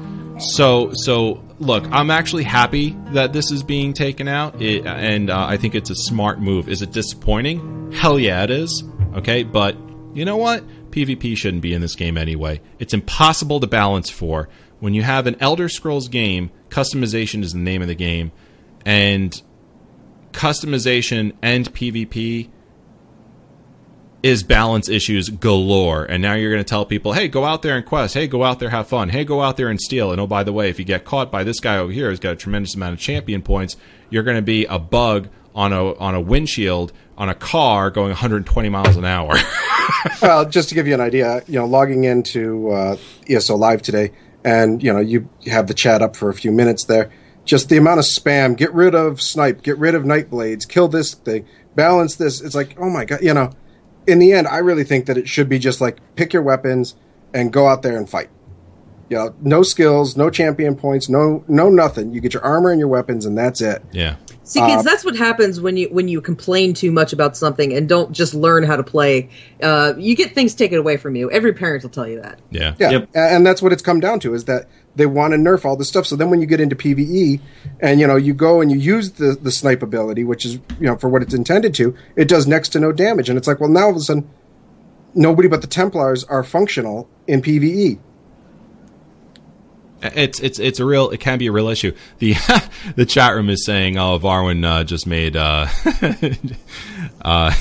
So, 0.52 0.92
so 0.94 1.44
look, 1.60 1.86
I'm 1.92 2.12
actually 2.12 2.44
happy 2.44 2.96
that 3.08 3.34
this 3.34 3.52
is 3.52 3.64
being 3.64 3.94
taken 3.94 4.28
out, 4.28 4.62
it, 4.62 4.86
and 4.86 5.30
uh, 5.30 5.46
I 5.48 5.58
think 5.58 5.74
it's 5.74 5.90
a 5.90 5.96
smart 5.96 6.40
move. 6.40 6.68
Is 6.70 6.82
it 6.82 6.92
disappointing? 6.92 7.92
Hell 7.92 8.20
yeah, 8.20 8.44
it 8.44 8.52
is. 8.52 8.84
Okay, 9.16 9.44
but 9.44 9.78
you 10.14 10.26
know 10.26 10.38
what? 10.38 10.64
PvP 10.92 11.36
shouldn't 11.38 11.64
be 11.64 11.74
in 11.74 11.82
this 11.82 11.96
game 11.96 12.18
anyway. 12.18 12.62
It's 12.80 12.94
impossible 12.94 13.60
to 13.62 13.68
balance 13.68 14.10
for. 14.10 14.50
When 14.80 14.94
you 14.94 15.02
have 15.02 15.28
an 15.28 15.38
Elder 15.40 15.70
Scrolls 15.70 16.08
game, 16.10 16.52
customization 16.70 17.42
is 17.42 17.54
the 17.54 17.60
name 17.60 17.82
of 17.82 17.88
the 17.88 17.96
game, 17.96 18.32
and 18.86 19.42
customization 20.34 21.34
and 21.42 21.72
PvP 21.74 22.50
is 24.24 24.42
balance 24.42 24.88
issues 24.88 25.28
galore. 25.30 26.06
And 26.06 26.22
now 26.22 26.34
you're 26.34 26.50
going 26.50 26.64
to 26.64 26.68
tell 26.68 26.86
people, 26.86 27.12
hey, 27.12 27.28
go 27.28 27.44
out 27.44 27.62
there 27.62 27.76
and 27.76 27.86
quest. 27.86 28.14
Hey, 28.14 28.26
go 28.26 28.46
out 28.46 28.60
there, 28.60 28.70
have 28.70 28.88
fun. 28.88 29.10
Hey, 29.10 29.26
go 29.26 29.42
out 29.42 29.58
there 29.58 29.68
and 29.68 29.80
steal. 29.80 30.12
And 30.12 30.22
oh, 30.22 30.26
by 30.26 30.44
the 30.44 30.54
way, 30.54 30.70
if 30.70 30.80
you 30.80 30.86
get 30.86 31.04
caught 31.04 31.30
by 31.30 31.44
this 31.44 31.60
guy 31.60 31.78
over 31.78 31.92
here 31.92 32.10
who's 32.10 32.22
got 32.22 32.32
a 32.32 32.38
tremendous 32.38 32.74
amount 32.74 32.94
of 32.94 33.00
champion 33.00 33.42
points, 33.42 33.76
you're 34.10 34.24
going 34.24 34.38
to 34.38 34.42
be 34.42 34.66
a 34.66 34.80
bug 34.80 35.28
on 35.54 35.72
a 35.72 35.94
on 35.98 36.16
a 36.16 36.22
windshield 36.22 36.92
on 37.16 37.30
a 37.30 37.36
car 37.36 37.92
going 37.92 38.10
120 38.10 38.70
miles 38.70 38.96
an 38.96 39.06
hour. 39.06 39.36
well, 40.22 40.50
just 40.50 40.70
to 40.70 40.76
give 40.76 40.88
you 40.88 40.94
an 40.94 41.02
idea, 41.02 41.44
you 41.48 41.60
know, 41.60 41.66
logging 41.66 42.06
into 42.06 42.72
uh, 42.72 42.98
ESO 43.30 43.56
Live 43.56 43.82
today, 43.82 44.12
and 44.44 44.82
you 44.82 44.92
know, 44.92 45.00
you 45.00 45.30
have 45.48 45.68
the 45.68 45.74
chat 45.74 46.02
up 46.02 46.16
for 46.16 46.30
a 46.30 46.34
few 46.34 46.52
minutes 46.52 46.86
there. 46.86 47.12
Just 47.46 47.68
the 47.68 47.78
amount 47.78 48.00
of 48.00 48.06
spam. 48.06 48.56
Get 48.56 48.74
rid 48.74 48.96
of 48.96 49.22
snipe. 49.22 49.64
Get 49.64 49.78
rid 49.78 49.96
of 49.96 50.06
night 50.06 50.30
blades. 50.30 50.66
Kill 50.66 50.88
this 50.88 51.14
thing. 51.14 51.46
Balance 51.76 52.16
this. 52.16 52.40
It's 52.40 52.56
like, 52.56 52.76
oh 52.80 52.90
my 52.90 53.04
god, 53.04 53.22
you 53.22 53.34
know. 53.34 53.52
In 54.08 54.20
the 54.20 54.34
end, 54.34 54.48
I 54.48 54.58
really 54.58 54.84
think 54.84 55.06
that 55.06 55.18
it 55.18 55.28
should 55.28 55.50
be 55.50 55.60
just 55.60 55.82
like 55.82 55.98
pick 56.16 56.34
your 56.34 56.42
weapons 56.44 56.96
and 57.34 57.52
go 57.54 57.68
out 57.68 57.82
there 57.84 57.98
and 57.98 58.10
fight. 58.10 58.30
You 59.10 59.18
know, 59.18 59.36
no 59.42 59.64
skills, 59.64 60.16
no 60.18 60.30
champion 60.30 60.76
points, 60.76 61.10
no 61.10 61.44
no 61.48 61.70
nothing. 61.70 62.14
You 62.14 62.22
get 62.22 62.34
your 62.34 62.44
armor 62.44 62.72
and 62.72 62.80
your 62.80 62.88
weapons, 62.88 63.26
and 63.26 63.38
that's 63.38 63.62
it. 63.62 63.84
yeah. 63.92 64.16
See, 64.46 64.60
kids, 64.60 64.84
that's 64.84 65.06
what 65.06 65.16
happens 65.16 65.62
when 65.62 65.78
you 65.78 65.88
when 65.90 66.08
you 66.10 66.20
complain 66.20 66.74
too 66.74 66.92
much 66.92 67.14
about 67.14 67.38
something 67.38 67.72
and 67.74 67.88
don't 67.88 68.12
just 68.12 68.34
learn 68.34 68.64
how 68.64 68.76
to 68.76 68.84
play. 68.84 69.30
Uh, 69.62 69.94
you 69.98 70.16
get 70.18 70.36
things 70.36 70.54
taken 70.54 70.78
away 70.80 70.98
from 70.98 71.16
you. 71.16 71.32
Every 71.32 71.54
parent 71.54 71.84
will 71.84 71.90
tell 71.92 72.08
you 72.08 72.22
that. 72.22 72.40
Yeah. 72.50 72.76
Yeah, 72.78 72.90
Yep. 72.92 73.10
and 73.14 73.46
that's 73.46 73.62
what 73.62 73.72
it's 73.72 73.82
come 73.82 74.02
down 74.02 74.20
to 74.22 74.34
is 74.34 74.44
that 74.46 74.68
they 74.96 75.06
want 75.06 75.34
to 75.34 75.38
nerf 75.38 75.66
all 75.66 75.76
this 75.76 75.88
stuff. 75.88 76.06
So 76.06 76.16
then 76.16 76.30
when 76.30 76.42
you 76.42 76.48
get 76.48 76.60
into 76.60 76.76
PVE 76.76 77.40
and 77.80 78.00
you 78.00 78.08
know 78.08 78.16
you 78.16 78.34
go 78.34 78.62
and 78.62 78.72
you 78.72 78.78
use 78.78 79.12
the 79.14 79.38
the 79.40 79.52
snipe 79.52 79.82
ability, 79.82 80.24
which 80.24 80.46
is 80.46 80.56
you 80.80 80.88
know 80.88 80.98
for 80.98 81.10
what 81.10 81.22
it's 81.22 81.34
intended 81.34 81.74
to, 81.76 81.96
it 82.16 82.28
does 82.28 82.48
next 82.48 82.70
to 82.70 82.80
no 82.80 82.92
damage, 82.92 83.30
and 83.30 83.38
it's 83.38 83.48
like 83.48 83.60
well 83.60 83.70
now 83.70 83.86
all 83.86 83.90
of 83.92 83.96
a 83.96 84.00
sudden 84.00 84.30
nobody 85.16 85.48
but 85.48 85.62
the 85.62 85.68
Templars 85.68 86.24
are 86.26 86.44
functional 86.44 87.10
in. 87.28 87.42
PVE. 87.44 88.00
It's 90.02 90.40
it's 90.40 90.60
it's 90.60 90.80
a 90.80 90.86
real 90.86 91.10
it 91.12 91.20
can 91.20 91.38
be 91.38 91.48
a 91.48 91.52
real 91.52 91.70
issue. 91.70 91.94
The 92.20 92.36
the 92.96 93.06
chat 93.06 93.34
room 93.34 93.50
is 93.50 93.66
saying, 93.66 93.98
"Oh, 93.98 94.20
Varwin 94.20 94.66
uh, 94.66 94.84
just 94.84 95.08
made 95.08 95.36
uh, 95.36 95.68
uh, 97.22 97.52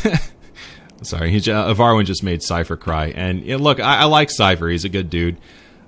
sorry, 1.02 1.30
he 1.30 1.38
uh, 1.50 1.74
Varwin 1.74 2.04
just 2.04 2.22
made 2.22 2.42
Cipher 2.42 2.76
cry." 2.76 3.06
And 3.08 3.42
you 3.42 3.56
know, 3.56 3.62
look, 3.62 3.78
I, 3.78 3.98
I 3.98 4.04
like 4.04 4.30
Cipher. 4.30 4.68
He's 4.68 4.84
a 4.84 4.88
good 4.88 5.08
dude. 5.08 5.36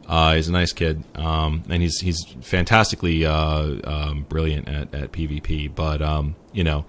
Uh, 0.07 0.35
he's 0.35 0.49
a 0.49 0.53
nice 0.53 0.73
kid, 0.73 1.03
um, 1.15 1.63
and 1.69 1.83
he's 1.83 1.99
he's 2.01 2.23
fantastically 2.43 3.25
uh, 3.25 3.77
um, 3.85 4.27
brilliant 4.29 4.69
at, 4.69 4.95
at 4.95 5.13
PvP. 5.13 5.75
But 5.75 6.03
um, 6.03 6.37
you 6.53 6.63
know, 6.65 6.85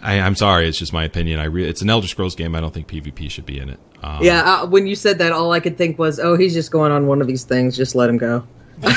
I, 0.00 0.20
I'm 0.20 0.34
sorry, 0.34 0.66
it's 0.68 0.78
just 0.78 0.92
my 0.92 1.04
opinion. 1.04 1.38
I 1.38 1.44
re- 1.44 1.68
it's 1.68 1.82
an 1.82 1.90
Elder 1.90 2.06
Scrolls 2.08 2.34
game. 2.34 2.54
I 2.54 2.60
don't 2.60 2.72
think 2.72 2.88
PvP 2.88 3.30
should 3.30 3.46
be 3.46 3.58
in 3.58 3.68
it. 3.68 3.78
Um, 4.02 4.22
Yeah, 4.22 4.42
uh, 4.62 4.66
when 4.66 4.86
you 4.86 4.94
said 4.96 5.18
that, 5.18 5.32
all 5.32 5.52
I 5.52 5.60
could 5.60 5.76
think 5.76 5.98
was, 5.98 6.18
"Oh, 6.18 6.36
he's 6.36 6.54
just 6.54 6.70
going 6.70 6.92
on 6.92 7.06
one 7.06 7.20
of 7.20 7.26
these 7.26 7.44
things. 7.44 7.76
Just 7.76 7.94
let 7.94 8.08
him 8.08 8.16
go." 8.18 8.44
and 8.82 8.92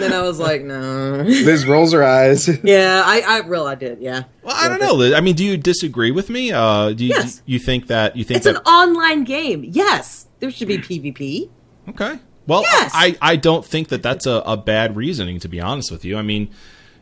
then 0.00 0.12
I 0.12 0.22
was 0.22 0.38
like, 0.38 0.62
no. 0.62 1.22
Liz 1.26 1.66
rolls 1.66 1.92
her 1.92 2.02
eyes. 2.02 2.48
Yeah, 2.64 3.02
I, 3.04 3.20
I 3.26 3.38
real 3.46 3.66
I 3.66 3.74
did. 3.74 4.00
Yeah, 4.00 4.22
Well, 4.42 4.54
I 4.56 4.68
don't 4.68 4.80
know. 4.80 4.94
Liz. 4.94 5.12
I 5.12 5.20
mean, 5.20 5.34
do 5.34 5.44
you 5.44 5.56
disagree 5.58 6.10
with 6.10 6.30
me? 6.30 6.50
Uh, 6.52 6.92
do 6.92 7.04
you, 7.04 7.10
Yes. 7.10 7.42
you 7.44 7.58
think 7.58 7.88
that 7.88 8.16
you 8.16 8.24
think 8.24 8.38
it's 8.38 8.46
an 8.46 8.56
online 8.58 9.24
game. 9.24 9.64
Yes, 9.68 10.23
there 10.40 10.50
should 10.50 10.68
be 10.68 10.78
PvP. 10.78 11.48
okay? 11.90 12.18
Well, 12.46 12.60
Yes. 12.62 12.90
I, 12.94 13.16
I 13.22 13.36
don't 13.36 13.64
think 13.64 13.88
that 13.88 14.02
that's 14.02 14.26
a, 14.26 14.42
a 14.44 14.56
bad 14.56 14.96
reasoning. 14.96 15.38
To 15.40 15.48
be 15.48 15.60
honest 15.60 15.90
with 15.90 16.04
you, 16.04 16.16
I 16.18 16.22
mean, 16.22 16.50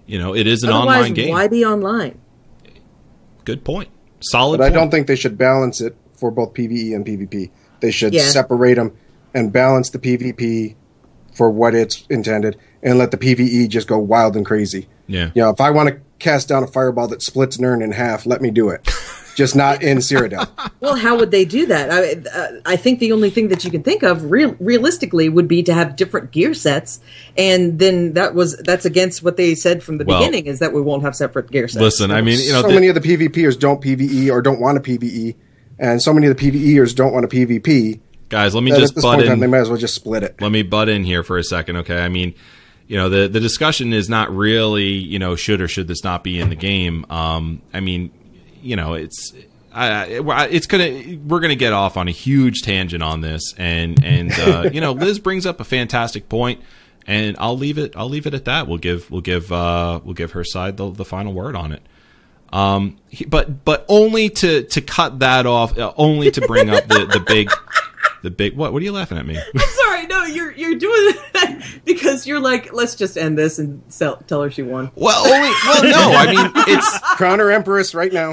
you 0.07 0.19
know, 0.19 0.35
it 0.35 0.47
is 0.47 0.63
an 0.63 0.71
Otherwise, 0.71 0.97
online 0.99 1.15
game. 1.15 1.31
why 1.31 1.49
be 1.49 1.65
online? 1.65 2.21
Good 3.45 3.65
point. 3.65 3.89
Solid. 4.21 4.59
But 4.59 4.67
I 4.67 4.71
don't 4.71 4.91
think 4.91 5.07
they 5.09 5.17
should 5.17 5.37
balance 5.37 5.81
it 5.81 5.97
for 6.17 6.31
both 6.31 6.55
PVE 6.55 6.95
and 6.95 7.05
PvP. 7.05 7.51
They 7.81 7.91
should 7.91 8.15
Yeah. 8.15 8.23
separate 8.23 8.77
them 8.77 8.93
and 9.35 9.53
balance 9.53 9.91
the 9.91 9.99
PvP 9.99 10.77
for 11.35 11.51
what 11.51 11.75
it's 11.75 12.05
intended, 12.11 12.57
and 12.83 12.99
let 12.99 13.11
the 13.11 13.17
PVE 13.17 13.67
just 13.69 13.89
go 13.89 13.99
wild 13.99 14.37
and 14.37 14.45
crazy. 14.47 14.87
Yeah. 15.09 15.31
You 15.35 15.43
know, 15.43 15.51
if 15.51 15.61
I 15.61 15.71
want 15.71 15.89
to 15.89 15.97
cast 16.19 16.47
down 16.49 16.63
a 16.63 16.67
fireball 16.67 17.09
that 17.09 17.23
splits 17.23 17.59
Nern 17.59 17.81
in 17.83 17.93
half, 17.93 18.27
let 18.27 18.41
me 18.43 18.51
do 18.51 18.69
it. 18.69 18.87
just 19.35 19.57
not 19.57 19.83
in 19.83 19.99
Cyrodiil. 19.99 20.49
Well, 20.83 20.97
how 20.97 21.17
would 21.17 21.31
they 21.31 21.45
do 21.45 21.67
that? 21.67 21.91
I, 21.93 22.29
uh, 22.37 22.61
I 22.67 22.75
think 22.75 22.99
the 22.99 23.13
only 23.13 23.31
thing 23.31 23.47
that 23.49 23.63
you 23.65 23.71
can 23.71 23.85
think 23.85 24.03
of, 24.03 24.33
real, 24.33 24.57
realistically, 24.59 25.29
would 25.29 25.47
be 25.47 25.63
to 25.63 25.73
have 25.73 25.95
different 25.95 26.33
gear 26.33 26.55
sets, 26.55 26.99
and 27.39 27.79
then 27.79 28.15
that 28.15 28.35
was 28.35 28.57
that's 28.57 28.85
against 28.85 29.23
what 29.23 29.37
they 29.37 29.55
said 29.55 29.81
from 29.85 29.99
the 29.99 30.05
Well- 30.05 30.19
beginning 30.19 30.47
is 30.47 30.59
that 30.59 30.73
we 30.73 30.81
won't 30.81 31.05
have 31.05 31.15
separate 31.15 31.51
gear 31.53 31.69
sets. 31.69 31.81
Listen, 31.81 32.11
I 32.11 32.21
mean, 32.21 32.41
you 32.41 32.51
know, 32.53 32.63
so 32.63 32.69
the- 32.69 32.75
many 32.75 32.89
of 32.89 32.97
the 32.97 33.01
PvPers 33.01 33.57
don't 33.57 33.81
PvE 33.81 34.29
or 34.29 34.43
don't 34.43 34.61
want 34.61 34.83
to 34.83 34.99
PvE, 34.99 35.37
and 35.79 36.03
so 36.03 36.13
many 36.13 36.27
of 36.27 36.37
the 36.37 36.51
PvEers 36.51 36.93
don't 36.93 37.13
want 37.13 37.31
to 37.31 37.37
PvP. 37.37 38.01
guys, 38.29 38.57
let 38.57 38.65
me 38.65 38.73
just 38.73 38.97
butt 38.97 39.19
in 39.21 39.25
in. 39.27 39.29
time, 39.29 39.39
they 39.41 39.47
might 39.47 39.59
as 39.59 39.69
well 39.69 39.79
just 39.79 39.95
split 39.95 40.25
it. 40.25 40.35
let 40.41 40.51
me 40.51 40.63
butt 40.63 40.89
in 40.89 41.05
here 41.05 41.23
for 41.23 41.39
a 41.39 41.45
second, 41.45 41.77
okay? 41.77 42.01
I 42.01 42.09
mean, 42.09 42.35
you 42.89 42.97
know, 42.97 43.09
the 43.09 43.29
the 43.29 43.39
discussion 43.41 43.93
is 43.93 44.09
not 44.09 44.35
really, 44.35 44.89
you 44.89 45.21
know, 45.21 45.37
should 45.37 45.61
or 45.61 45.69
should 45.69 45.87
this 45.87 46.03
not 46.03 46.25
be 46.25 46.41
in 46.41 46.49
the 46.49 46.57
game. 46.57 47.07
Um, 47.09 47.63
I 47.73 47.79
mean, 47.79 48.11
you 48.63 48.77
know, 48.77 48.95
it's. 48.95 49.33
I, 49.75 50.05
it's 50.51 50.67
gonna 50.67 51.17
we're 51.27 51.41
gonna 51.41 51.55
get 51.55 51.73
off 51.73 51.97
on 51.97 52.07
a 52.07 52.11
huge 52.11 52.61
tangent 52.61 53.03
on 53.03 53.23
this 53.23 53.55
and 53.57 54.05
and 54.05 54.31
uh, 54.39 54.69
you 54.71 54.83
know 54.83 54.93
Liz 54.93 55.19
brings 55.19 55.47
up 55.47 55.61
a 55.61 55.65
fantastic 55.65 56.29
point 56.29 56.61
and 57.07 57.37
I'll 57.39 57.57
leave 57.57 57.79
it 57.79 57.97
I'll 57.97 58.11
leave 58.11 58.27
it 58.27 58.35
at 58.35 58.45
that 58.45 58.69
we'll 58.69 58.77
give 58.77 59.11
we'll 59.11 59.23
give 59.23 59.51
uh, 59.51 59.99
we'll 60.05 60.13
give 60.13 60.33
her 60.33 60.45
side 60.45 60.77
the, 60.77 60.91
the 60.91 61.07
final 61.07 61.33
word 61.33 61.57
on 61.57 61.73
it 61.73 61.81
um 62.53 62.97
he- 63.09 63.25
but 63.25 63.65
but 63.65 63.85
only 63.89 64.29
to 64.29 64.63
to 64.65 64.81
cut 64.81 65.21
that 65.21 65.47
off 65.47 65.77
uh, 65.79 65.93
only 65.97 66.31
to 66.31 66.41
bring 66.43 66.69
up 66.71 66.87
the 66.89 67.07
the 67.07 67.21
big 67.21 67.51
the 68.23 68.31
big 68.31 68.57
what 68.57 68.73
what 68.73 68.83
are 68.83 68.85
you 68.85 68.93
laughing 68.93 69.19
at 69.19 69.27
me 69.27 69.35
Sorry, 69.57 70.07
no, 70.07 70.25
you're 70.25 70.53
you're 70.53 70.79
doing 70.79 71.15
that 71.35 71.81
because 71.85 72.27
you're 72.27 72.41
like, 72.41 72.73
let's 72.73 72.95
just 72.95 73.17
end 73.19 73.37
this 73.37 73.59
and 73.59 73.83
sell, 73.89 74.17
tell 74.27 74.43
her 74.43 74.51
she 74.51 74.63
won. 74.63 74.91
Well, 74.95 75.27
only 75.27 75.51
well, 75.67 75.83
no. 75.83 76.17
I 76.17 76.27
mean, 76.35 76.53
it's 76.69 76.99
Crown 77.17 77.39
her 77.41 77.51
Empress 77.51 77.95
right 77.95 78.13
now. 78.13 78.33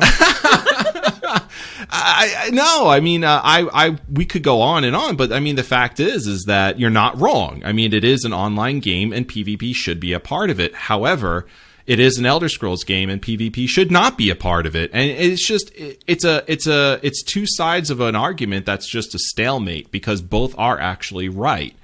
I, 1.92 2.36
I 2.38 2.50
no. 2.52 2.88
I 2.88 3.00
mean, 3.00 3.24
uh, 3.24 3.42
I 3.44 3.68
I 3.74 3.98
we 4.12 4.26
could 4.26 4.44
go 4.44 4.62
on 4.62 4.84
and 4.84 4.96
on, 4.96 5.16
but 5.16 5.32
I 5.32 5.40
mean, 5.40 5.56
the 5.56 5.64
fact 5.64 6.00
is, 6.00 6.28
is 6.28 6.46
that 6.46 6.80
you're 6.80 6.90
not 6.90 7.20
wrong. 7.20 7.62
I 7.66 7.72
mean, 7.72 7.94
it 7.94 8.04
is 8.04 8.24
an 8.26 8.34
online 8.34 8.80
game, 8.80 9.12
and 9.14 9.28
PvP 9.28 9.74
should 9.76 10.00
be 10.00 10.14
a 10.14 10.20
part 10.20 10.50
of 10.50 10.60
it. 10.60 10.74
However. 10.76 11.46
It 11.90 12.00
is 12.00 12.20
an 12.20 12.28
Elder 12.28 12.50
Scrolls 12.50 12.84
game, 12.84 13.10
and 13.10 13.20
PvP 13.20 13.68
should 13.68 13.90
not 13.90 14.16
be 14.16 14.30
a 14.30 14.36
part 14.36 14.68
of 14.68 14.76
it. 14.76 14.92
And 14.94 15.10
it's 15.10 15.44
just, 15.44 15.72
it's 15.76 16.24
a, 16.24 16.44
it's 16.46 16.68
a, 16.68 17.00
it's 17.02 17.24
two 17.24 17.46
sides 17.48 17.90
of 17.90 18.00
an 18.00 18.16
argument 18.16 18.68
that's 18.68 18.88
just 18.88 19.16
a 19.16 19.18
stalemate 19.18 19.92
because 19.92 20.22
both 20.22 20.54
are 20.60 20.80
actually 20.80 21.30
right. 21.30 21.76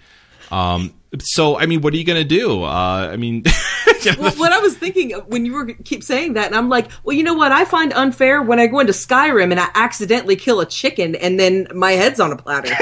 Um, 0.51 0.93
so, 1.20 1.58
I 1.58 1.66
mean, 1.66 1.82
what 1.82 1.91
are 1.91 1.97
you 1.97 2.03
going 2.03 2.22
to 2.22 2.28
do? 2.28 2.62
Uh, 2.62 3.10
I 3.12 3.18
mean, 3.18 3.45
well, 4.20 4.32
what 4.34 4.51
I 4.51 4.60
was 4.60 4.78
thinking 4.78 5.10
when 5.26 5.43
you 5.43 5.53
were 5.53 5.66
keep 5.66 6.03
saying 6.03 6.34
that, 6.34 6.45
and 6.45 6.56
I'm 6.56 6.70
like, 6.70 6.91
well, 7.03 7.16
you 7.16 7.24
know 7.24 7.34
what? 7.34 7.51
I 7.51 7.66
find 7.66 7.91
unfair 7.91 8.43
when 8.43 8.60
I 8.60 8.68
go 8.68 8.82
into 8.82 8.93
Skyrim 8.93 9.49
and 9.49 9.60
I 9.60 9.70
accidentally 9.74 10.36
kill 10.36 10.60
a 10.60 10.68
chicken 10.68 11.16
and 11.16 11.39
then 11.39 11.68
my 11.74 11.93
head's 11.93 12.20
on 12.20 12.32
a 12.32 12.38
platter. 12.38 12.76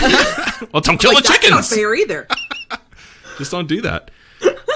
well, 0.72 0.80
don't 0.80 0.98
kill 0.98 1.14
like, 1.14 1.22
the 1.22 1.28
that's 1.28 1.40
chickens. 1.40 1.50
not 1.52 1.66
fair 1.66 1.94
either. 1.94 2.26
just 3.38 3.52
don't 3.52 3.68
do 3.68 3.80
that. 3.82 4.10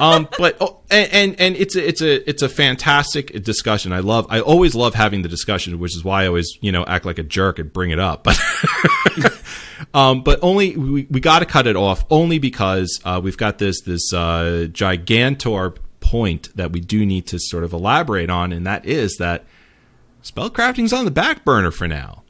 Um, 0.00 0.28
but 0.38 0.56
oh, 0.60 0.80
and, 0.90 1.12
and 1.12 1.40
and 1.40 1.56
it's 1.56 1.76
a 1.76 1.86
it's 1.86 2.00
a 2.00 2.28
it's 2.28 2.42
a 2.42 2.48
fantastic 2.48 3.42
discussion. 3.44 3.92
I 3.92 4.00
love 4.00 4.26
I 4.30 4.40
always 4.40 4.74
love 4.74 4.94
having 4.94 5.22
the 5.22 5.28
discussion, 5.28 5.78
which 5.78 5.94
is 5.94 6.02
why 6.02 6.24
I 6.24 6.26
always 6.26 6.58
you 6.60 6.72
know 6.72 6.84
act 6.86 7.04
like 7.04 7.18
a 7.18 7.22
jerk 7.22 7.58
and 7.58 7.72
bring 7.72 7.90
it 7.90 7.98
up. 7.98 8.24
But 8.24 8.40
um, 9.94 10.22
but 10.22 10.38
only 10.42 10.76
we, 10.76 11.06
we 11.10 11.20
got 11.20 11.40
to 11.40 11.46
cut 11.46 11.66
it 11.66 11.76
off 11.76 12.04
only 12.10 12.38
because 12.38 13.00
uh, 13.04 13.20
we've 13.22 13.36
got 13.36 13.58
this 13.58 13.82
this 13.82 14.12
uh, 14.12 14.66
gigantor 14.70 15.76
point 16.00 16.54
that 16.56 16.72
we 16.72 16.80
do 16.80 17.04
need 17.04 17.26
to 17.28 17.38
sort 17.38 17.62
of 17.62 17.72
elaborate 17.72 18.30
on, 18.30 18.52
and 18.52 18.66
that 18.66 18.86
is 18.86 19.16
that 19.18 19.44
spellcrafting's 20.22 20.92
on 20.92 21.04
the 21.04 21.10
back 21.10 21.44
burner 21.44 21.70
for 21.70 21.86
now. 21.86 22.22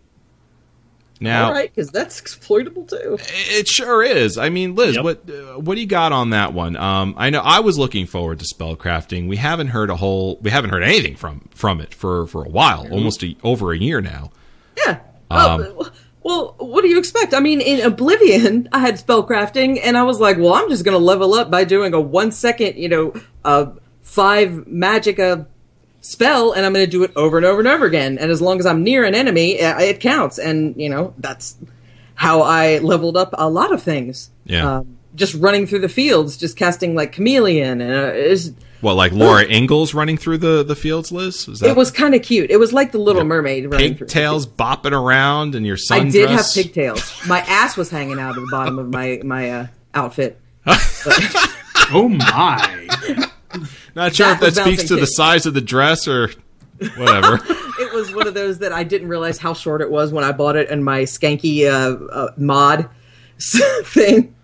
Now, 1.23 1.49
All 1.49 1.53
right, 1.53 1.71
because 1.75 1.91
that's 1.91 2.19
exploitable 2.19 2.85
too. 2.85 3.19
it 3.21 3.69
sure 3.69 4.03
is. 4.03 4.39
I 4.39 4.49
mean, 4.49 4.75
Liz, 4.75 4.95
Yep. 4.97 5.05
what 5.05 5.31
uh, 5.31 5.59
what 5.61 5.75
do 5.75 5.81
you 5.83 5.87
got 5.87 6.13
on 6.13 6.31
that 6.31 6.55
one? 6.55 6.77
Um, 6.77 7.15
I 7.19 7.29
know 7.29 7.41
I 7.41 7.61
was 7.61 7.79
looking 7.79 8.07
forward 8.07 8.39
to 8.39 8.47
spellcrafting. 8.47 9.29
We 9.29 9.37
haven't 9.37 9.69
heard 9.69 9.91
a 9.91 9.97
whole, 9.97 10.39
we 10.41 10.51
haven't 10.51 10.71
heard 10.71 10.83
anything 10.83 11.17
from 11.17 11.49
from 11.55 11.81
it 11.83 11.93
for 11.93 12.27
for 12.27 12.43
a 12.45 12.49
while, 12.49 12.87
almost 12.91 13.23
a, 13.23 13.37
over 13.45 13.73
a 13.73 13.79
year 13.79 14.01
now. 14.01 14.31
Yeah. 14.79 15.01
Um, 15.31 15.75
oh, 15.79 15.91
well, 16.23 16.55
what 16.59 16.83
do 16.83 16.89
you 16.89 16.99
expect? 16.99 17.35
I 17.35 17.41
mean, 17.41 17.61
in 17.61 17.81
Oblivion, 17.81 18.69
I 18.73 18.79
had 18.79 18.95
spellcrafting, 18.97 19.79
and 19.83 19.97
I 19.99 20.03
was 20.05 20.21
like, 20.21 20.39
well, 20.39 20.55
I'm 20.55 20.69
just 20.71 20.85
going 20.85 20.95
to 20.99 21.05
level 21.05 21.35
up 21.35 21.51
by 21.51 21.65
doing 21.65 21.93
a 21.95 22.01
one 22.01 22.33
second, 22.33 22.77
you 22.77 22.89
know, 22.89 23.15
uh, 23.45 23.67
five 24.03 24.51
magica 24.69 25.47
spell, 26.01 26.53
and 26.53 26.65
I'm 26.67 26.73
going 26.73 26.85
to 26.85 26.91
do 26.91 27.03
it 27.05 27.13
over 27.17 27.37
and 27.37 27.47
over 27.47 27.61
and 27.61 27.69
over 27.69 27.85
again. 27.85 28.19
And 28.19 28.31
as 28.31 28.41
long 28.41 28.59
as 28.59 28.67
I'm 28.67 28.83
near 28.83 29.05
an 29.05 29.15
enemy, 29.15 29.61
uh, 29.61 29.79
it 29.81 30.01
counts. 30.01 30.39
And, 30.39 30.75
you 30.81 30.89
know, 30.89 31.15
that's 31.19 31.57
how 32.15 32.43
I 32.43 32.79
leveled 32.79 33.17
up 33.17 33.35
a 33.39 33.49
lot 33.49 33.73
of 33.73 33.83
things. 33.83 34.31
Yeah. 34.45 34.79
Um, 34.79 34.97
just 35.15 35.35
running 35.35 35.67
through 35.67 35.81
the 35.81 35.89
fields, 35.89 36.37
just 36.37 36.57
casting 36.57 36.95
like 36.95 37.13
chameleon, 37.13 37.81
and 37.81 37.93
uh, 37.93 38.13
it's, 38.15 38.53
What 38.81 38.95
like 38.95 39.11
Laura 39.11 39.45
Ingalls 39.45 39.93
running 39.93 40.17
through 40.17 40.39
the 40.39 40.63
the 40.63 40.77
fields, 40.77 41.11
Liz? 41.11 41.49
Is 41.49 41.59
that 41.59 41.71
it 41.71 41.77
was 41.77 41.91
kind 41.91 42.15
of 42.15 42.23
cute. 42.23 42.49
It 42.49 42.59
was 42.59 42.73
like 42.73 42.93
the 42.93 42.99
Little 42.99 43.25
Mermaid 43.25 43.73
running 43.73 43.97
through. 43.97 44.07
pigtails 44.07 44.47
bopping 44.47 44.93
around 44.93 45.57
and 45.57 45.67
your 45.67 45.77
I 45.91 46.05
did 46.05 46.31
have 46.31 46.47
pigtails. 46.55 47.13
My 47.27 47.41
ass 47.41 47.77
was 47.77 47.91
hanging 47.91 48.21
out 48.21 48.39
of 48.39 48.45
the 48.45 48.51
bottom 48.53 48.79
of 48.79 48.89
my 48.89 49.21
my 49.25 49.51
uh, 49.51 49.67
outfit. 49.95 50.41
Oh 51.93 52.09
my! 52.09 52.89
Not 53.95 54.15
sure 54.15 54.27
That 54.27 54.35
if 54.35 54.55
that 54.55 54.63
speaks 54.63 54.83
bouncing 54.83 54.97
to 54.97 55.01
the 55.01 55.07
size 55.07 55.47
of 55.47 55.55
the 55.55 55.61
dress 55.61 56.07
or 56.09 56.31
whatever. 56.97 57.41
It 57.81 57.95
was 57.95 58.15
one 58.15 58.27
of 58.27 58.35
those 58.35 58.59
that 58.59 58.75
I 58.75 58.85
didn't 58.85 59.09
realize 59.09 59.39
how 59.39 59.55
short 59.55 59.81
it 59.81 59.91
was 59.91 60.13
when 60.13 60.23
I 60.23 60.33
bought 60.33 60.55
it 60.55 60.69
in 60.69 60.85
my 60.85 61.05
skanky 61.05 61.65
uh, 61.65 62.05
uh, 62.13 62.33
mod 62.37 62.91
thing. 63.85 64.35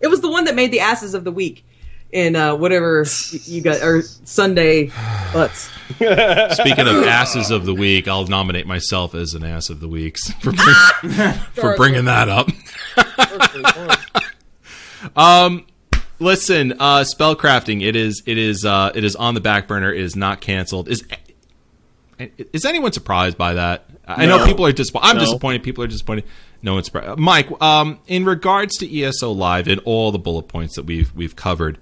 It 0.00 0.08
was 0.08 0.22
the 0.22 0.28
one 0.28 0.46
that 0.46 0.56
made 0.56 0.72
the 0.72 0.80
asses 0.80 1.14
of 1.14 1.22
the 1.22 1.30
week 1.30 1.64
in 2.10 2.34
uh, 2.34 2.56
whatever 2.56 3.06
you 3.44 3.60
got 3.60 3.80
or 3.80 4.02
Sunday 4.02 4.90
butts. 5.32 5.70
Speaking 5.90 6.88
of 6.88 7.04
asses 7.04 7.52
of 7.52 7.64
the 7.64 7.74
week, 7.74 8.08
I'll 8.08 8.26
nominate 8.26 8.66
myself 8.66 9.14
as 9.14 9.34
an 9.34 9.44
ass 9.44 9.70
of 9.70 9.78
the 9.78 9.88
week 9.88 10.18
for, 10.40 10.50
bring, 10.50 11.32
for 11.54 11.76
bringing 11.76 12.06
that 12.06 12.28
up. 12.28 12.48
Um, 15.14 15.64
listen, 16.20 16.72
uh, 16.78 17.00
spellcrafting. 17.00 17.82
It 17.84 17.96
is. 17.96 18.22
It 18.26 18.38
is. 18.38 18.64
Uh, 18.64 18.92
it 18.94 19.02
is 19.04 19.16
on 19.16 19.34
the 19.34 19.40
back 19.40 19.66
burner. 19.66 19.92
It 19.92 20.00
is 20.02 20.14
not 20.16 20.40
canceled. 20.40 20.88
Is 20.88 21.04
is 22.52 22.64
anyone 22.64 22.92
surprised 22.92 23.36
by 23.38 23.54
that? 23.54 23.86
I 24.06 24.26
know 24.26 24.44
people 24.44 24.66
are 24.66 24.72
disappointed. 24.72 25.06
I'm 25.08 25.16
No. 25.16 25.24
disappointed. 25.24 25.62
People 25.62 25.84
are 25.84 25.86
disappointed. 25.86 26.24
No 26.62 26.74
one's 26.74 26.86
surprised. 26.86 27.18
Mike, 27.18 27.48
um, 27.62 28.00
in 28.06 28.24
regards 28.24 28.76
to 28.78 29.00
ESO 29.02 29.32
Live 29.32 29.66
and 29.68 29.80
all 29.84 30.12
the 30.12 30.18
bullet 30.18 30.48
points 30.48 30.76
that 30.76 30.84
we've 30.84 31.14
we've 31.14 31.34
covered, 31.36 31.78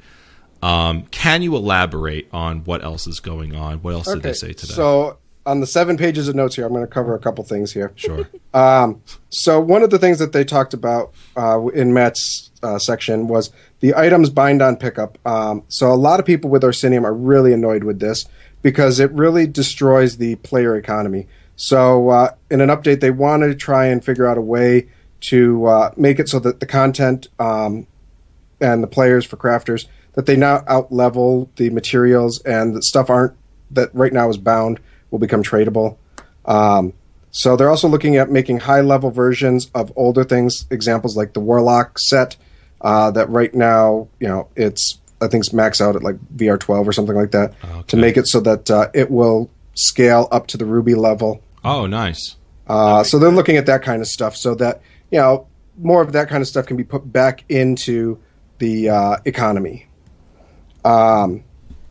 um, 0.63 1.07
can 1.11 1.43
you 1.43 1.57
elaborate 1.57 2.29
on 2.33 2.61
what 2.65 2.85
else 2.85 3.07
is 3.07 3.19
going 3.21 3.55
on? 3.57 3.79
What 3.79 3.95
else 3.95 4.07
did 4.07 4.23
they 4.23 4.33
say 4.35 4.53
today? 4.53 4.75
So 4.75 5.19
on 5.47 5.61
the 5.61 5.67
seven 5.67 5.97
pages 5.97 6.29
of 6.29 6.35
notes 6.37 6.55
here, 6.55 6.67
I'm 6.67 6.73
going 6.73 6.85
to 6.87 6.93
cover 6.93 7.15
a 7.15 7.19
couple 7.19 7.43
things 7.43 7.73
here. 7.73 7.93
sure. 7.97 8.29
So 9.31 9.61
one 9.61 9.83
of 9.83 9.91
the 9.91 9.99
things 9.99 10.19
that 10.19 10.33
they 10.33 10.45
talked 10.45 10.75
about 10.75 11.13
uh, 11.37 11.67
in 11.69 11.93
Matt's 11.93 12.51
uh, 12.63 12.79
section 12.79 13.27
was 13.29 13.51
the 13.81 13.95
items 13.95 14.31
bind 14.31 14.63
on 14.63 14.77
pickup. 14.77 15.19
Um, 15.27 15.63
so 15.69 15.93
a 15.93 15.95
lot 15.95 16.21
of 16.21 16.27
people 16.27 16.51
with 16.51 16.63
Orsinium 16.63 17.05
are 17.05 17.15
really 17.15 17.53
annoyed 17.53 17.85
with 17.85 18.01
this 18.01 18.27
because 18.63 19.01
it 19.01 19.11
really 19.13 19.47
destroys 19.47 20.17
the 20.17 20.37
player 20.37 20.77
economy. 20.77 21.29
So 21.57 22.09
uh, 22.11 22.35
in 22.51 22.61
an 22.61 22.69
update, 22.69 23.01
they 23.01 23.11
want 23.11 23.43
to 23.43 23.55
try 23.55 23.87
and 23.87 24.05
figure 24.05 24.27
out 24.27 24.39
a 24.39 24.43
way 24.43 24.89
to 25.21 25.67
uh, 25.67 25.93
make 25.97 26.19
it 26.19 26.29
so 26.29 26.39
that 26.41 26.61
the 26.61 26.67
content 26.67 27.29
um, 27.39 27.87
and 28.61 28.83
the 28.83 28.89
players 28.89 29.25
for 29.25 29.37
crafters 29.37 29.87
that 30.15 30.27
they 30.27 30.37
now 30.37 30.65
out 30.67 30.93
level 30.93 31.51
the 31.57 31.71
materials 31.71 32.41
and 32.43 32.75
the 32.75 32.83
stuff 32.83 33.11
aren't 33.11 33.37
that 33.71 33.95
right 33.95 34.13
now 34.13 34.29
is 34.29 34.37
bound 34.37 34.81
will 35.11 35.19
become 35.19 35.43
tradable. 35.43 35.97
Um, 36.45 36.93
so 37.31 37.57
they're 37.57 37.71
also 37.71 37.89
looking 37.89 38.17
at 38.17 38.31
making 38.31 38.61
high 38.61 38.81
level 38.81 39.11
versions 39.11 39.71
of 39.75 39.93
older 39.97 40.25
things, 40.25 40.67
examples 40.71 41.17
like 41.17 41.35
the 41.35 41.41
Warlock 41.41 41.99
set 41.99 42.37
Uh, 42.81 43.11
that 43.11 43.29
right 43.29 43.53
now, 43.55 44.09
you 44.21 44.29
know, 44.29 44.49
it's 44.55 44.99
I 45.21 45.27
think 45.27 45.45
it's 45.45 45.53
max 45.53 45.81
out 45.81 45.97
at 45.97 46.03
like 46.03 46.17
VR 46.37 46.59
12 46.59 46.87
or 46.87 46.93
something 46.93 47.17
like 47.17 47.33
that 47.33 47.55
to 47.89 47.97
make 47.97 48.17
it 48.17 48.29
so 48.29 48.41
that 48.41 48.71
uh, 48.71 48.89
it 48.95 49.11
will 49.11 49.51
scale 49.75 50.29
up 50.31 50.47
to 50.49 50.57
the 50.57 50.65
Ruby 50.65 50.95
level. 50.95 51.43
Oh, 51.65 51.87
nice. 51.87 52.37
Uh, 52.69 53.03
so 53.03 53.19
they're 53.19 53.31
looking 53.31 53.57
at 53.57 53.67
that 53.67 53.83
kind 53.83 54.01
of 54.03 54.09
stuff 54.09 54.37
so 54.37 54.55
that 54.57 54.83
you 55.11 55.19
know 55.19 55.47
more 55.79 56.03
of 56.03 56.13
that 56.13 56.29
kind 56.29 56.43
of 56.43 56.49
stuff 56.49 56.67
can 56.67 56.77
be 56.77 56.85
put 56.85 57.11
back 57.13 57.45
into 57.49 58.19
the 58.59 58.91
uh, 58.91 59.17
economy. 59.25 59.87
Um, 60.85 61.45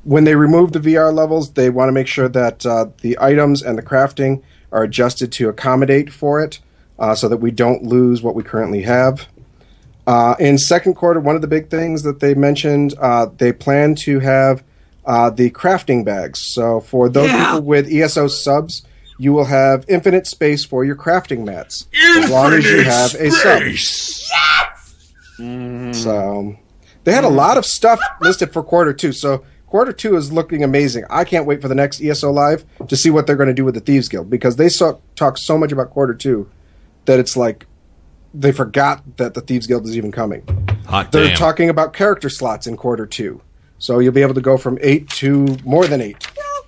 when 0.04 0.24
they 0.24 0.36
remove 0.36 0.72
the 0.72 0.80
VR 0.80 1.14
levels, 1.14 1.52
they 1.54 1.70
want 1.70 1.90
to 1.90 1.94
make 1.94 2.08
sure 2.08 2.30
that 2.30 2.66
uh, 2.66 2.88
the 3.02 3.18
items 3.20 3.62
and 3.62 3.78
the 3.78 3.82
crafting 3.82 4.42
are 4.72 4.84
adjusted 4.84 5.32
to 5.34 5.50
accommodate 5.50 6.12
for 6.12 6.42
it, 6.42 6.60
uh, 7.00 7.16
so 7.16 7.28
that 7.28 7.38
we 7.38 7.52
don't 7.52 7.84
lose 7.84 8.22
what 8.22 8.36
we 8.36 8.44
currently 8.44 8.84
have. 8.84 9.28
Uh, 10.08 10.36
in 10.39 10.58
second 10.58 10.93
quarter, 10.95 11.20
one 11.20 11.36
of 11.36 11.41
the 11.41 11.47
big 11.47 11.70
things 11.70 12.01
that 12.03 12.20
they 12.22 12.34
mentioned, 12.34 12.93
uh, 12.99 13.28
they 13.38 13.51
plan 13.51 13.93
to 13.93 14.20
have 14.20 14.64
uh, 15.05 15.30
the 15.30 15.49
crafting 15.51 16.03
bags. 16.03 16.41
So 16.53 16.80
for 16.80 17.10
those 17.10 17.28
Yeah. 17.30 17.45
people 17.45 17.62
with 17.68 17.88
ESO 17.91 18.28
subs, 18.28 18.84
you 19.20 19.34
will 19.34 19.45
have 19.45 19.84
infinite 19.88 20.26
space 20.26 20.64
for 20.66 20.84
your 20.86 20.95
crafting 20.95 21.43
mats 21.45 21.88
as 22.20 22.30
long 22.32 22.53
as 22.53 22.64
you 22.66 22.82
have 22.84 23.14
a 23.16 23.30
sub. 23.30 23.62
So 25.93 26.55
they 27.03 27.12
had 27.12 27.24
a 27.24 27.30
lot 27.30 27.58
of 27.58 27.66
stuff 27.66 27.99
listed 28.22 28.51
for 28.53 28.64
quarter 28.64 28.93
two. 28.93 29.12
So 29.12 29.43
quarter 29.68 29.91
two 29.93 30.16
is 30.16 30.32
looking 30.32 30.64
amazing. 30.64 31.03
I 31.10 31.24
can't 31.26 31.45
wait 31.45 31.62
for 31.62 31.68
the 31.68 31.76
next 31.76 32.01
ESO 32.01 32.32
live 32.32 32.66
to 32.88 32.95
see 32.95 33.10
what 33.10 33.28
they're 33.28 33.36
going 33.36 33.47
to 33.47 33.53
do 33.53 33.66
with 33.66 33.76
the 33.76 33.82
Thieves 33.82 34.08
Guild 34.10 34.30
because 34.30 34.55
they 34.55 34.70
saw, 34.70 34.97
talk 35.16 35.38
so 35.38 35.58
much 35.58 35.72
about 35.72 35.91
quarter 35.91 36.14
two 36.14 36.49
that 37.05 37.20
it's 37.20 37.38
like 37.38 37.66
they 38.40 38.52
forgot 38.52 39.18
that 39.18 39.34
the 39.34 39.42
Thieves 39.42 39.68
Guild 39.68 39.86
is 39.86 39.98
even 39.98 40.12
coming. 40.12 40.44
Hot 40.88 41.12
They're 41.12 41.28
damn. 41.30 41.38
talking 41.38 41.70
about 41.70 41.94
character 41.94 42.30
slots 42.30 42.68
in 42.68 42.78
quarter 42.78 43.06
two. 43.06 43.42
So 43.80 44.00
you'll 44.00 44.14
be 44.14 44.22
able 44.22 44.34
to 44.36 44.42
go 44.42 44.58
from 44.58 44.78
eight 44.82 45.10
to 45.22 45.58
more 45.64 45.86
than 45.88 46.02
eight. 46.02 46.26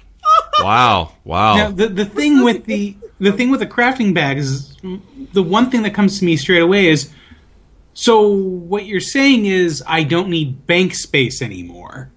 wow. 0.62 1.14
Wow. 1.24 1.56
Now, 1.56 1.72
the 1.72 1.88
the 1.88 2.06
thing 2.06 2.44
with 2.44 2.66
the 2.66 2.96
the 3.20 3.32
thing 3.32 3.50
with 3.50 3.60
the 3.60 3.68
crafting 3.68 4.14
bag 4.14 4.38
is 4.38 4.76
the 5.34 5.44
one 5.44 5.70
thing 5.70 5.84
that 5.84 5.94
comes 5.94 6.20
to 6.20 6.26
me 6.26 6.38
straight 6.38 6.62
away 6.62 6.88
is 6.88 7.12
so 7.94 8.28
what 8.32 8.86
you're 8.86 9.00
saying 9.00 9.46
is 9.46 9.84
I 9.88 10.04
don't 10.04 10.30
need 10.30 10.66
bank 10.68 10.94
space 10.96 11.42
anymore. 11.42 12.12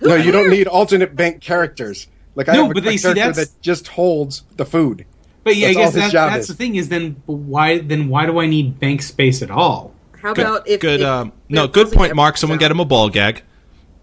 No, 0.00 0.14
you 0.16 0.32
don't 0.32 0.50
need 0.50 0.66
alternate 0.66 1.16
bank 1.16 1.40
characters. 1.40 2.08
Like 2.34 2.48
I 2.48 2.54
No, 2.54 2.62
have 2.62 2.70
a 2.72 2.74
but 2.74 2.84
they- 2.84 2.96
see, 2.96 3.02
character 3.14 3.20
that's- 3.20 3.48
that 3.50 3.62
just 3.62 3.88
holds 3.88 4.42
the 4.56 4.66
food. 4.66 5.06
But 5.44 5.56
yeah, 5.56 5.68
That's 5.68 5.78
I 5.78 5.80
guess 6.00 6.12
that, 6.12 6.30
that's 6.30 6.42
is. 6.42 6.48
the 6.48 6.54
thing 6.54 6.74
is 6.74 6.88
then 6.88 7.22
why 7.26 7.78
then 7.78 8.08
why 8.08 8.24
do 8.26 8.40
I 8.40 8.46
need 8.46 8.80
bank 8.80 9.02
space 9.02 9.42
at 9.42 9.50
all? 9.50 9.92
How 10.20 10.32
about 10.32 10.66
if 10.66 10.80
good. 10.80 11.00
if 11.00 11.06
um, 11.06 11.32
they're 11.50 11.62
no, 11.62 11.68
good 11.68 11.92
point, 11.92 12.14
Mark. 12.16 12.38
Someone 12.38 12.58
down? 12.58 12.64
get 12.64 12.70
him 12.70 12.80
a 12.80 12.86
ball 12.86 13.10
gag. 13.10 13.42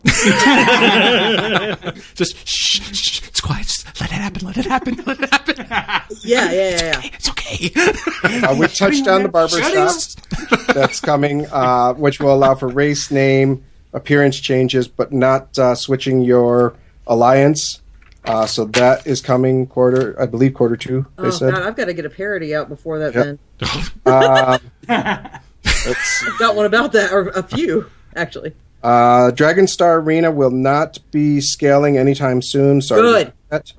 Just 2.16 2.38
shh, 2.48 2.82
shh, 2.82 2.96
shh, 2.96 3.28
it's 3.28 3.42
quiet. 3.42 3.66
Just 3.66 4.00
let 4.00 4.12
it 4.12 4.16
happen. 4.16 4.46
Let 4.46 4.58
it 4.58 4.66
happen. 4.66 5.04
Let 5.06 5.20
it 5.20 5.30
happen. 5.30 5.56
Yeah, 6.24 6.52
yeah, 6.52 6.70
yeah, 6.70 6.84
yeah. 6.84 7.02
It's 7.14 7.30
okay. 7.30 7.72
Uh, 8.46 8.56
we 8.60 8.68
touched 8.68 9.08
on 9.08 9.24
the 9.24 9.30
barber 9.30 9.62
shop 9.62 9.96
that's 10.74 11.00
coming, 11.00 11.48
uh, 11.48 11.94
which 11.94 12.20
will 12.20 12.34
allow 12.34 12.54
for 12.54 12.68
race, 12.68 13.10
name, 13.10 13.64
appearance 13.94 14.40
changes, 14.40 14.88
but 14.88 15.12
not 15.12 15.58
uh, 15.58 15.74
switching 15.74 16.22
your 16.22 16.76
alliance. 17.08 17.82
Uh, 18.24 18.46
so 18.46 18.66
that 18.66 19.08
is 19.08 19.20
coming 19.22 19.66
quarter, 19.66 20.16
I 20.22 20.26
believe, 20.28 20.54
quarter 20.54 20.78
two. 20.78 21.06
They 21.18 21.28
Oh 21.28 21.30
said. 21.32 21.54
god, 21.54 21.64
I've 21.64 21.76
got 21.76 21.86
to 21.86 21.94
get 21.94 22.06
a 22.06 22.10
parody 22.10 22.54
out 22.54 22.70
before 22.70 23.00
that. 23.00 23.16
Yep. 23.16 23.40
Then 24.06 24.60
Let's- 25.86 26.24
I've 26.28 26.40
got 26.40 26.56
one 26.56 26.66
about 26.66 26.92
that, 26.94 27.12
or 27.12 27.30
a 27.30 27.44
few 27.44 27.90
actually. 28.16 28.54
Uh, 28.84 29.32
Dragon 29.32 29.68
Star 29.68 30.00
Arena 30.00 30.32
will 30.32 30.52
not 30.52 30.98
be 31.12 31.40
scaling 31.40 31.98
anytime 31.98 32.42
soon. 32.42 32.82
Sorry. 32.82 33.02
Good. 33.02 33.22
about 33.28 33.34
that. 33.50 33.74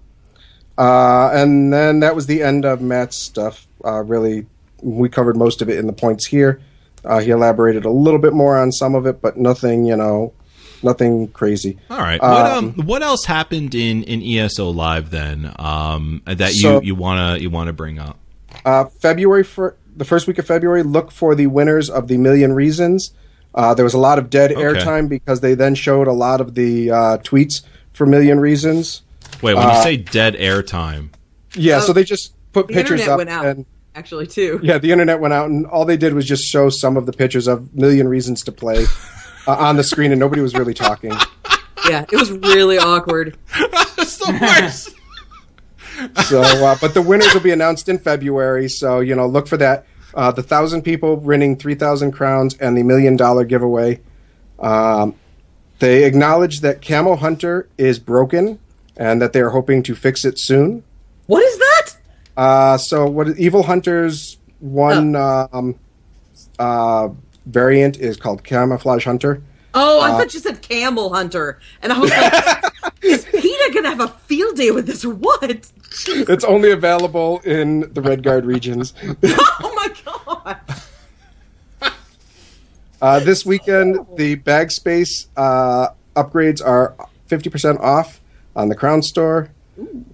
Uh, 0.78 1.30
and 1.34 1.72
then 1.72 2.00
that 2.00 2.14
was 2.14 2.26
the 2.26 2.42
end 2.42 2.64
of 2.64 2.80
Matt's 2.80 3.16
stuff. 3.16 3.66
Uh, 3.84 4.02
really, 4.02 4.46
we 4.80 5.08
covered 5.08 5.36
most 5.36 5.60
of 5.60 5.68
it 5.68 5.78
in 5.78 5.86
the 5.86 5.92
points 5.92 6.26
here. 6.26 6.60
Uh, 7.04 7.18
he 7.18 7.30
elaborated 7.30 7.84
a 7.84 7.90
little 7.90 8.20
bit 8.20 8.32
more 8.32 8.56
on 8.56 8.70
some 8.70 8.94
of 8.94 9.06
it, 9.06 9.20
but 9.20 9.36
nothing, 9.36 9.84
you 9.84 9.96
know, 9.96 10.32
nothing 10.82 11.28
crazy. 11.28 11.78
All 11.90 11.98
right. 11.98 12.20
What 12.20 12.46
Um, 12.46 12.74
um 12.78 12.86
what 12.86 13.02
else 13.02 13.24
happened 13.24 13.74
in 13.74 14.02
in 14.04 14.22
ESO 14.22 14.70
live 14.70 15.10
then? 15.10 15.52
Um 15.58 16.22
that 16.26 16.52
So- 16.52 16.80
you 16.80 16.88
you 16.88 16.94
wanna 16.94 17.38
you 17.38 17.50
wanna 17.50 17.72
bring 17.72 17.98
up? 17.98 18.18
Uh, 18.64 18.84
February 19.00 19.42
for 19.44 19.76
the 19.96 20.04
first 20.04 20.26
week 20.26 20.38
of 20.38 20.46
February, 20.46 20.82
look 20.82 21.10
for 21.10 21.34
the 21.34 21.46
winners 21.46 21.88
of 21.90 22.08
the 22.08 22.16
Million 22.18 22.52
Reasons. 22.52 23.10
Uh, 23.54 23.74
there 23.74 23.84
was 23.84 23.94
a 23.94 23.98
lot 23.98 24.18
of 24.18 24.30
dead 24.30 24.52
Okay. 24.52 24.62
airtime 24.62 25.08
because 25.08 25.40
they 25.40 25.54
then 25.54 25.74
showed 25.74 26.06
a 26.06 26.12
lot 26.12 26.40
of 26.40 26.54
the 26.54 26.90
uh, 26.90 27.18
tweets 27.18 27.62
for 27.92 28.06
Million 28.06 28.40
Reasons. 28.40 29.02
Wait, 29.42 29.54
when 29.54 29.66
uh, 29.66 29.76
you 29.76 29.82
say 29.82 29.96
dead 29.96 30.34
airtime, 30.36 31.08
Yeah, 31.54 31.80
so 31.80 31.90
Oh, 31.90 31.92
they 31.92 32.04
just 32.04 32.32
put 32.52 32.68
The 32.68 32.74
pictures 32.74 33.00
internet 33.00 33.12
up 33.12 33.18
went 33.18 33.30
out 33.30 33.44
and 33.46 33.66
actually 33.94 34.26
too. 34.26 34.58
yeah, 34.62 34.78
the 34.78 34.90
internet 34.92 35.20
went 35.20 35.34
out 35.34 35.50
and 35.50 35.66
all 35.66 35.84
they 35.84 35.96
did 35.98 36.14
was 36.14 36.24
just 36.24 36.44
show 36.44 36.70
some 36.70 36.96
of 36.96 37.04
the 37.04 37.12
pictures 37.12 37.46
of 37.46 37.74
Million 37.74 38.08
Reasons 38.08 38.42
to 38.44 38.52
Play 38.52 38.84
uh, 39.46 39.52
on 39.52 39.76
the 39.76 39.84
screen, 39.84 40.12
and 40.12 40.20
nobody 40.20 40.42
was 40.42 40.54
really 40.54 40.74
talking. 40.74 41.12
Yeah, 41.88 42.04
it 42.12 42.16
was 42.16 42.30
really 42.30 42.78
awkward. 42.78 43.36
that's 43.72 44.16
the 44.16 44.38
worst. 44.40 44.94
So, 46.28 46.40
uh, 46.40 46.76
but 46.80 46.94
the 46.94 47.02
winners 47.02 47.34
will 47.34 47.40
be 47.40 47.50
announced 47.50 47.88
in 47.88 47.98
February. 47.98 48.68
So 48.68 49.00
you 49.00 49.16
know, 49.16 49.26
look 49.26 49.48
for 49.48 49.56
that. 49.56 49.86
Uh, 50.14 50.30
the 50.30 50.44
thousand 50.44 50.82
people 50.82 51.16
winning 51.16 51.56
three 51.56 51.74
thousand 51.74 52.12
crowns 52.12 52.56
and 52.58 52.76
the 52.76 52.84
million 52.84 53.16
dollar 53.16 53.44
giveaway. 53.44 54.00
Um, 54.60 55.16
they 55.80 56.04
acknowledge 56.04 56.60
that 56.60 56.80
Camo 56.80 57.16
Hunter 57.16 57.68
is 57.76 57.98
broken 57.98 58.60
and 58.96 59.20
that 59.20 59.32
they 59.32 59.40
are 59.40 59.50
hoping 59.50 59.82
to 59.82 59.96
fix 59.96 60.24
it 60.24 60.38
soon. 60.38 60.84
What 61.26 61.42
is 61.42 61.58
that? 61.58 61.96
Uh, 62.36 62.78
so, 62.78 63.06
what 63.06 63.36
Evil 63.38 63.64
Hunter's 63.64 64.38
one 64.60 65.16
um, 65.16 65.78
uh, 66.58 67.08
variant 67.46 67.98
is 67.98 68.16
called 68.16 68.44
Camouflage 68.44 69.04
Hunter. 69.04 69.42
Oh, 69.74 70.00
Uh, 70.00 70.04
I 70.04 70.10
thought 70.12 70.34
you 70.34 70.40
said 70.40 70.60
Camel 70.62 71.14
Hunter, 71.14 71.58
and 71.80 71.92
I 71.92 71.98
was 71.98 72.10
like, 72.10 72.72
"Is 73.02 73.24
Peter 73.24 73.72
gonna 73.72 73.88
have 73.88 74.00
a 74.00 74.08
field 74.08 74.56
day 74.56 74.70
with 74.70 74.86
this 74.86 75.04
or 75.04 75.14
what?" 75.14 75.42
It's 76.08 76.44
only 76.44 76.70
available 76.70 77.40
in 77.44 77.80
the 77.80 78.00
Redguard 78.02 78.44
regions. 78.46 78.92
Oh 79.24 79.72
my 79.74 79.94
god! 80.04 80.60
Uh, 83.00 83.18
this 83.20 83.44
weekend, 83.44 83.98
the 84.16 84.36
bag 84.36 84.70
space 84.70 85.26
uh, 85.36 85.88
upgrades 86.14 86.64
are 86.64 86.94
50% 87.28 87.80
off 87.80 88.20
on 88.54 88.68
the 88.68 88.76
Crown 88.76 89.02
Store. 89.02 89.48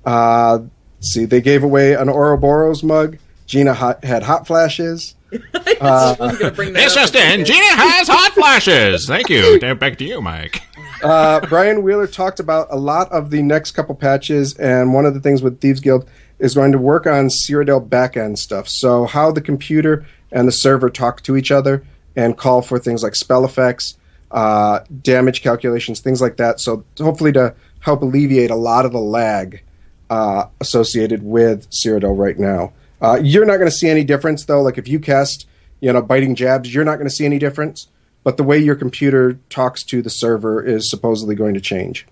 Uh, 0.07 0.61
see, 1.01 1.27
they 1.27 1.41
gave 1.43 1.63
away 1.63 1.93
an 1.93 2.09
Ouroboros 2.09 2.83
mug. 2.83 3.19
Gina 3.47 3.75
hot, 3.75 4.05
had 4.05 4.23
hot 4.23 4.47
flashes. 4.47 5.15
I 5.81 6.17
was 6.19 6.39
gonna 6.39 6.53
bring 6.53 6.73
that 6.73 6.85
It's 6.85 6.95
just 6.95 7.15
in. 7.15 7.45
Gina 7.45 7.65
has 7.65 8.09
hot 8.09 8.33
flashes. 8.33 9.07
Thank 9.07 9.29
you. 9.29 9.59
Back 9.75 9.99
to 9.99 10.05
you, 10.05 10.21
Mike. 10.21 10.63
Uh, 11.03 11.41
Brian 11.47 11.83
Wheeler 11.83 12.07
talked 12.07 12.41
about 12.41 12.69
a 12.71 12.77
lot 12.77 13.11
of 13.13 13.31
the 13.31 13.43
next 13.43 13.73
couple 13.73 13.95
patches, 13.95 14.55
and 14.57 14.93
one 14.93 15.07
of 15.07 15.15
the 15.15 15.21
things 15.21 15.43
with 15.43 15.61
Thieves 15.61 15.81
Guild 15.81 16.09
is 16.39 16.55
going 16.55 16.73
to 16.73 16.79
work 16.79 17.07
on 17.07 17.29
Cyrodiil 17.29 17.89
backend 17.89 18.39
stuff. 18.39 18.69
So, 18.69 19.05
how 19.05 19.31
the 19.31 19.41
computer 19.41 20.07
and 20.33 20.49
the 20.49 20.53
server 20.53 20.91
talk 20.91 21.23
to 21.23 21.37
each 21.37 21.51
other 21.51 21.85
and 22.17 22.37
call 22.37 22.63
for 22.63 22.79
things 22.79 23.03
like 23.03 23.15
spell 23.15 23.45
effects, 23.45 23.97
uh, 24.31 24.81
damage 25.03 25.43
calculations, 25.43 26.01
things 26.01 26.21
like 26.21 26.37
that. 26.39 26.61
So, 26.61 26.85
hopefully, 26.99 27.33
to 27.33 27.55
help 27.81 28.03
alleviate 28.03 28.51
a 28.51 28.57
lot 28.57 28.85
of 28.85 28.93
the 28.93 28.99
lag 29.01 29.63
uh, 30.11 30.47
associated 30.61 31.23
with 31.23 31.69
Cyrodiil 31.71 32.17
right 32.17 32.39
now. 32.39 32.73
Uh, 33.01 33.19
you're 33.23 33.47
not 33.47 33.57
going 33.57 33.71
to 33.71 33.77
see 33.77 33.89
any 33.89 34.05
difference, 34.05 34.45
though. 34.45 34.63
Like, 34.63 34.79
if 34.79 34.89
you 34.89 34.99
cast, 34.99 35.47
you 35.81 35.93
know, 35.93 36.03
biting 36.03 36.35
jabs, 36.35 36.73
you're 36.73 36.85
not 36.85 36.97
going 36.97 37.09
to 37.09 37.15
see 37.15 37.25
any 37.25 37.39
difference 37.39 37.89
but 38.29 38.37
the 38.37 38.43
way 38.43 38.59
your 38.59 38.75
computer 38.75 39.39
talks 39.49 39.83
to 39.83 40.03
the 40.03 40.11
server 40.11 40.63
is 40.63 40.91
supposedly 40.91 41.35
going 41.35 41.55
to 41.55 41.63
change. 41.63 42.07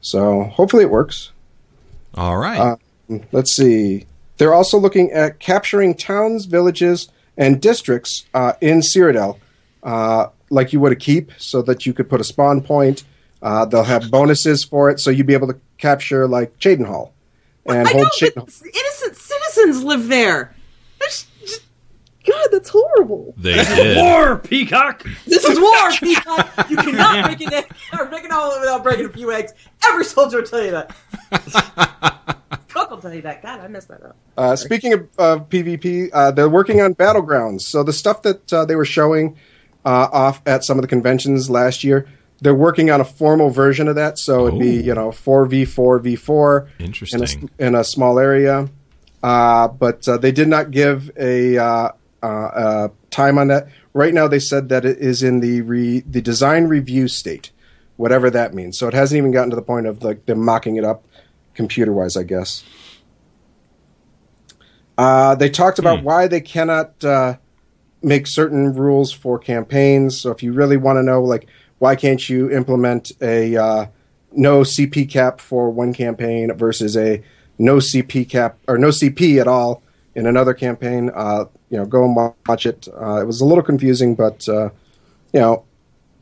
So 0.00 0.44
hopefully 0.44 0.84
it 0.84 0.90
works. 0.90 1.30
All 2.14 2.38
right. 2.38 2.58
Uh, 3.10 3.18
Let's 3.32 3.54
see. 3.54 4.06
They're 4.38 4.54
also 4.54 4.78
looking 4.78 5.12
at 5.12 5.40
capturing 5.40 5.94
towns, 5.94 6.46
villages, 6.46 7.10
and 7.36 7.60
districts 7.60 8.24
uh, 8.32 8.54
in 8.62 8.80
Cyrodiil, 8.80 9.38
uh, 9.82 10.28
like 10.48 10.72
you 10.72 10.80
would 10.80 10.92
a 10.92 10.96
keep, 10.96 11.32
so 11.36 11.60
that 11.60 11.84
you 11.84 11.92
could 11.92 12.08
put 12.08 12.20
a 12.20 12.24
spawn 12.24 12.62
point. 12.62 13.04
Uh, 13.42 13.66
they'll 13.66 13.84
have 13.84 14.10
bonuses 14.10 14.64
for 14.64 14.88
it, 14.88 15.00
so 15.00 15.10
you'd 15.10 15.26
be 15.26 15.34
able 15.34 15.48
to 15.48 15.58
capture 15.76 16.26
like 16.26 16.58
Chadenhall 16.58 17.10
and 17.66 17.86
I 17.86 17.92
hold 17.92 18.04
know, 18.04 18.10
Chadenhall. 18.18 18.62
but 18.62 18.74
innocent 18.74 19.01
citizens 19.62 19.84
live 19.84 20.08
there. 20.08 20.54
That's 21.00 21.26
just, 21.40 21.62
God, 22.26 22.48
that's 22.52 22.68
horrible. 22.70 23.34
they 23.36 23.54
did. 23.54 23.96
War, 23.96 24.38
Peacock! 24.38 25.04
This 25.26 25.44
is 25.44 25.58
war, 25.58 25.90
Peacock. 25.98 26.70
You 26.70 26.76
cannot 26.76 27.24
break 27.26 27.40
an 27.40 27.52
egg 27.54 27.72
or 27.98 28.06
break 28.06 28.24
an 28.24 28.32
omelet 28.32 28.60
without 28.60 28.82
breaking 28.82 29.06
a 29.06 29.08
few 29.10 29.32
eggs. 29.32 29.52
Every 29.84 30.04
soldier 30.04 30.38
will 30.38 30.46
tell 30.46 30.64
you 30.64 30.70
that. 30.72 30.94
Cook 32.68 32.90
will 32.90 32.98
tell 32.98 33.12
you 33.12 33.22
that. 33.22 33.42
God, 33.42 33.60
I 33.60 33.68
messed 33.68 33.88
that 33.88 34.02
up. 34.02 34.16
Uh, 34.36 34.56
speaking 34.56 34.92
of, 34.94 35.08
of 35.18 35.48
PvP, 35.48 36.10
uh, 36.12 36.30
they're 36.30 36.48
working 36.48 36.80
on 36.80 36.94
battlegrounds. 36.94 37.62
So 37.62 37.82
the 37.82 37.92
stuff 37.92 38.22
that 38.22 38.52
uh, 38.52 38.64
they 38.64 38.76
were 38.76 38.84
showing 38.84 39.36
uh, 39.84 40.08
off 40.12 40.40
at 40.46 40.64
some 40.64 40.78
of 40.78 40.82
the 40.82 40.88
conventions 40.88 41.50
last 41.50 41.84
year. 41.84 42.06
They're 42.40 42.54
working 42.54 42.90
on 42.90 43.00
a 43.00 43.04
formal 43.04 43.50
version 43.50 43.86
of 43.86 43.94
that, 43.94 44.18
so 44.18 44.48
it'd 44.48 44.58
be 44.58 44.82
you 44.82 44.94
know 44.94 45.12
four 45.12 45.46
v 45.46 45.64
four 45.64 46.00
v 46.00 46.16
four 46.16 46.68
in 46.80 46.84
a, 46.84 46.86
Interesting. 46.86 47.50
in 47.58 47.74
a 47.76 47.84
small 47.84 48.18
area. 48.18 48.68
Uh, 49.22 49.68
but 49.68 50.06
uh, 50.08 50.16
they 50.18 50.32
did 50.32 50.48
not 50.48 50.70
give 50.70 51.10
a 51.16 51.56
uh, 51.56 51.92
uh, 52.22 52.26
uh, 52.26 52.88
time 53.10 53.38
on 53.38 53.48
that. 53.48 53.68
Right 53.94 54.14
now, 54.14 54.26
they 54.26 54.38
said 54.38 54.68
that 54.70 54.84
it 54.84 54.98
is 54.98 55.22
in 55.22 55.40
the 55.40 55.60
re- 55.62 56.00
the 56.00 56.20
design 56.20 56.64
review 56.64 57.08
state, 57.08 57.50
whatever 57.96 58.30
that 58.30 58.54
means. 58.54 58.78
So 58.78 58.88
it 58.88 58.94
hasn't 58.94 59.18
even 59.18 59.30
gotten 59.30 59.50
to 59.50 59.56
the 59.56 59.62
point 59.62 59.86
of 59.86 60.02
like 60.02 60.26
them 60.26 60.44
mocking 60.44 60.76
it 60.76 60.84
up 60.84 61.04
computer 61.54 61.92
wise, 61.92 62.16
I 62.16 62.22
guess. 62.22 62.64
Uh, 64.96 65.34
they 65.34 65.50
talked 65.50 65.78
about 65.78 66.02
why 66.02 66.26
they 66.26 66.40
cannot 66.40 67.02
uh, 67.04 67.36
make 68.02 68.26
certain 68.26 68.74
rules 68.74 69.12
for 69.12 69.38
campaigns. 69.38 70.20
So 70.20 70.30
if 70.30 70.42
you 70.42 70.52
really 70.52 70.76
want 70.76 70.98
to 70.98 71.02
know, 71.02 71.22
like, 71.22 71.48
why 71.78 71.96
can't 71.96 72.28
you 72.28 72.50
implement 72.50 73.12
a 73.20 73.56
uh, 73.56 73.86
no 74.32 74.60
CP 74.60 75.10
cap 75.10 75.40
for 75.40 75.70
one 75.70 75.92
campaign 75.92 76.52
versus 76.56 76.96
a 76.96 77.22
no 77.62 77.76
CP 77.76 78.28
cap 78.28 78.58
or 78.66 78.76
no 78.76 78.88
CP 78.88 79.40
at 79.40 79.48
all 79.48 79.82
in 80.14 80.26
another 80.26 80.52
campaign? 80.52 81.10
Uh, 81.14 81.44
you 81.70 81.78
know, 81.78 81.86
go 81.86 82.04
and 82.04 82.14
watch 82.46 82.66
it. 82.66 82.88
Uh, 83.00 83.20
it 83.22 83.26
was 83.26 83.40
a 83.40 83.44
little 83.44 83.62
confusing, 83.62 84.14
but 84.14 84.46
uh, 84.48 84.68
you 85.32 85.40
know, 85.40 85.64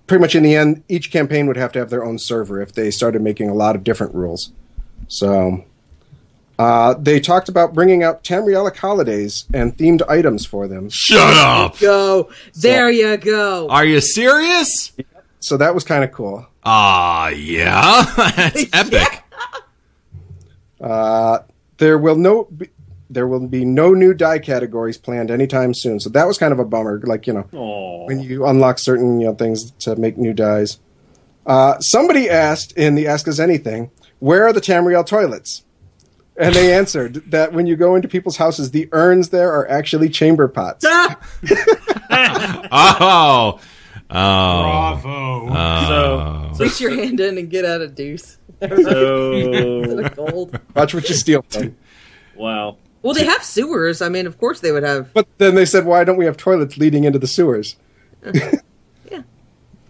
pretty 0.07 0.21
much 0.21 0.35
in 0.35 0.43
the 0.43 0.55
end, 0.55 0.85
each 0.89 1.11
campaign 1.11 1.47
would 1.47 1.57
have 1.57 1.73
to 1.73 1.79
have 1.79 1.91
their 1.91 2.05
own 2.05 2.19
server 2.19 2.61
if 2.61 2.75
they 2.75 2.91
started 2.91 3.23
making 3.23 3.49
a 3.49 3.55
lot 3.55 3.75
of 3.75 3.83
different 3.83 4.15
rules. 4.15 4.53
So. 5.09 5.65
Uh, 6.59 6.93
they 6.99 7.19
talked 7.19 7.49
about 7.49 7.73
bringing 7.73 8.03
out 8.03 8.23
Tamrielic 8.23 8.77
holidays 8.77 9.47
and 9.55 9.75
themed 9.79 10.03
items 10.11 10.45
for 10.45 10.69
them. 10.69 10.91
Shut 10.91 11.35
up! 11.39 11.79
Go. 11.79 12.29
There 12.53 12.91
you 12.91 13.17
go. 13.17 13.67
Are 13.71 13.87
you 13.87 14.03
serious? 14.03 14.93
So 15.39 15.57
that 15.57 15.75
was 15.75 15.85
kind 15.85 16.05
of 16.05 16.13
cool. 16.13 16.47
Ah, 16.63 17.29
yeah, 17.29 18.05
that's 18.37 18.67
epic. 18.75 19.23
Uh, 20.81 21.41
there 21.79 21.99
will 21.99 22.17
no 22.17 22.45
be, 22.45 22.69
there 23.09 23.27
will 23.27 23.47
be 23.47 23.65
no 23.65 23.93
new 23.93 24.15
dye 24.15 24.39
categories 24.39 24.97
planned 24.97 25.31
anytime 25.31 25.75
soon. 25.75 25.99
So 26.01 26.11
that 26.11 26.27
was 26.27 26.39
kind 26.39 26.53
of 26.53 26.59
a 26.59 26.65
bummer. 26.65 27.01
Like 27.05 27.27
you 27.27 27.33
know, 27.33 27.47
Aw. 27.53 28.07
when 28.07 28.21
you 28.21 28.47
unlock 28.47 28.79
certain 28.79 29.21
you 29.21 29.27
know 29.27 29.35
things 29.35 29.71
to 29.81 29.97
make 29.97 30.17
new 30.17 30.33
dyes. 30.33 30.79
Uh, 31.47 31.79
somebody 31.81 32.29
asked 32.31 32.73
in 32.77 32.95
the 32.95 33.07
Ask 33.07 33.27
Us 33.27 33.39
Anything, 33.39 33.91
"Where 34.21 34.47
are 34.47 34.53
the 34.53 34.61
Tamriel 34.61 35.05
toilets?" 35.05 35.65
And 36.37 36.55
they 36.55 36.73
answered 36.73 37.15
that 37.31 37.53
when 37.53 37.67
you 37.67 37.77
go 37.77 37.95
into 37.97 38.09
people's 38.09 38.37
houses, 38.37 38.71
the 38.71 38.89
urns 38.93 39.31
there 39.31 39.53
are 39.53 39.69
actually 39.69 40.09
chamber 40.09 40.49
pots. 40.49 40.85
Ah! 40.87 41.19
Oh, 42.73 43.61
oh, 44.11 45.01
Bravo. 45.01 45.49
oh. 45.51 46.53
So, 46.55 46.65
Reach 46.65 46.81
your 46.81 46.95
hand 46.95 47.21
in 47.21 47.39
and 47.39 47.49
get 47.51 47.65
out 47.65 47.81
a 47.81 47.89
deuce. 47.89 48.39
So 48.61 50.09
Gold. 50.11 50.59
Watch 50.75 50.95
what 50.95 51.09
you 51.09 51.15
steal 51.15 51.43
from. 51.43 51.77
wow. 52.37 52.77
Well, 53.03 53.15
they 53.15 53.25
have 53.25 53.43
sewers. 53.43 54.03
I 54.03 54.11
mean, 54.11 54.27
of 54.27 54.39
course 54.39 54.61
they 54.61 54.73
would 54.73 54.83
have. 54.83 55.13
But 55.15 55.27
then 55.39 55.55
they 55.55 55.65
said, 55.65 55.87
why 55.87 56.05
don't 56.05 56.19
we 56.19 56.27
have 56.27 56.37
toilets 56.37 56.77
leading 56.77 57.05
into 57.05 57.19
the 57.19 57.27
sewers? 57.27 57.77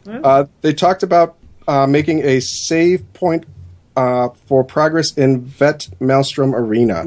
Yeah. 0.07 0.19
Uh, 0.25 0.47
they 0.63 0.73
talked 0.73 1.03
about 1.03 1.37
uh, 1.69 1.87
making 1.87 2.25
a 2.25 2.41
save 2.41 3.13
point 3.13 3.45
uh, 3.97 4.31
for 4.47 4.65
progress 4.65 5.13
in 5.17 5.43
Vet 5.43 5.89
Maelstrom 6.01 6.55
Arena. 6.55 7.05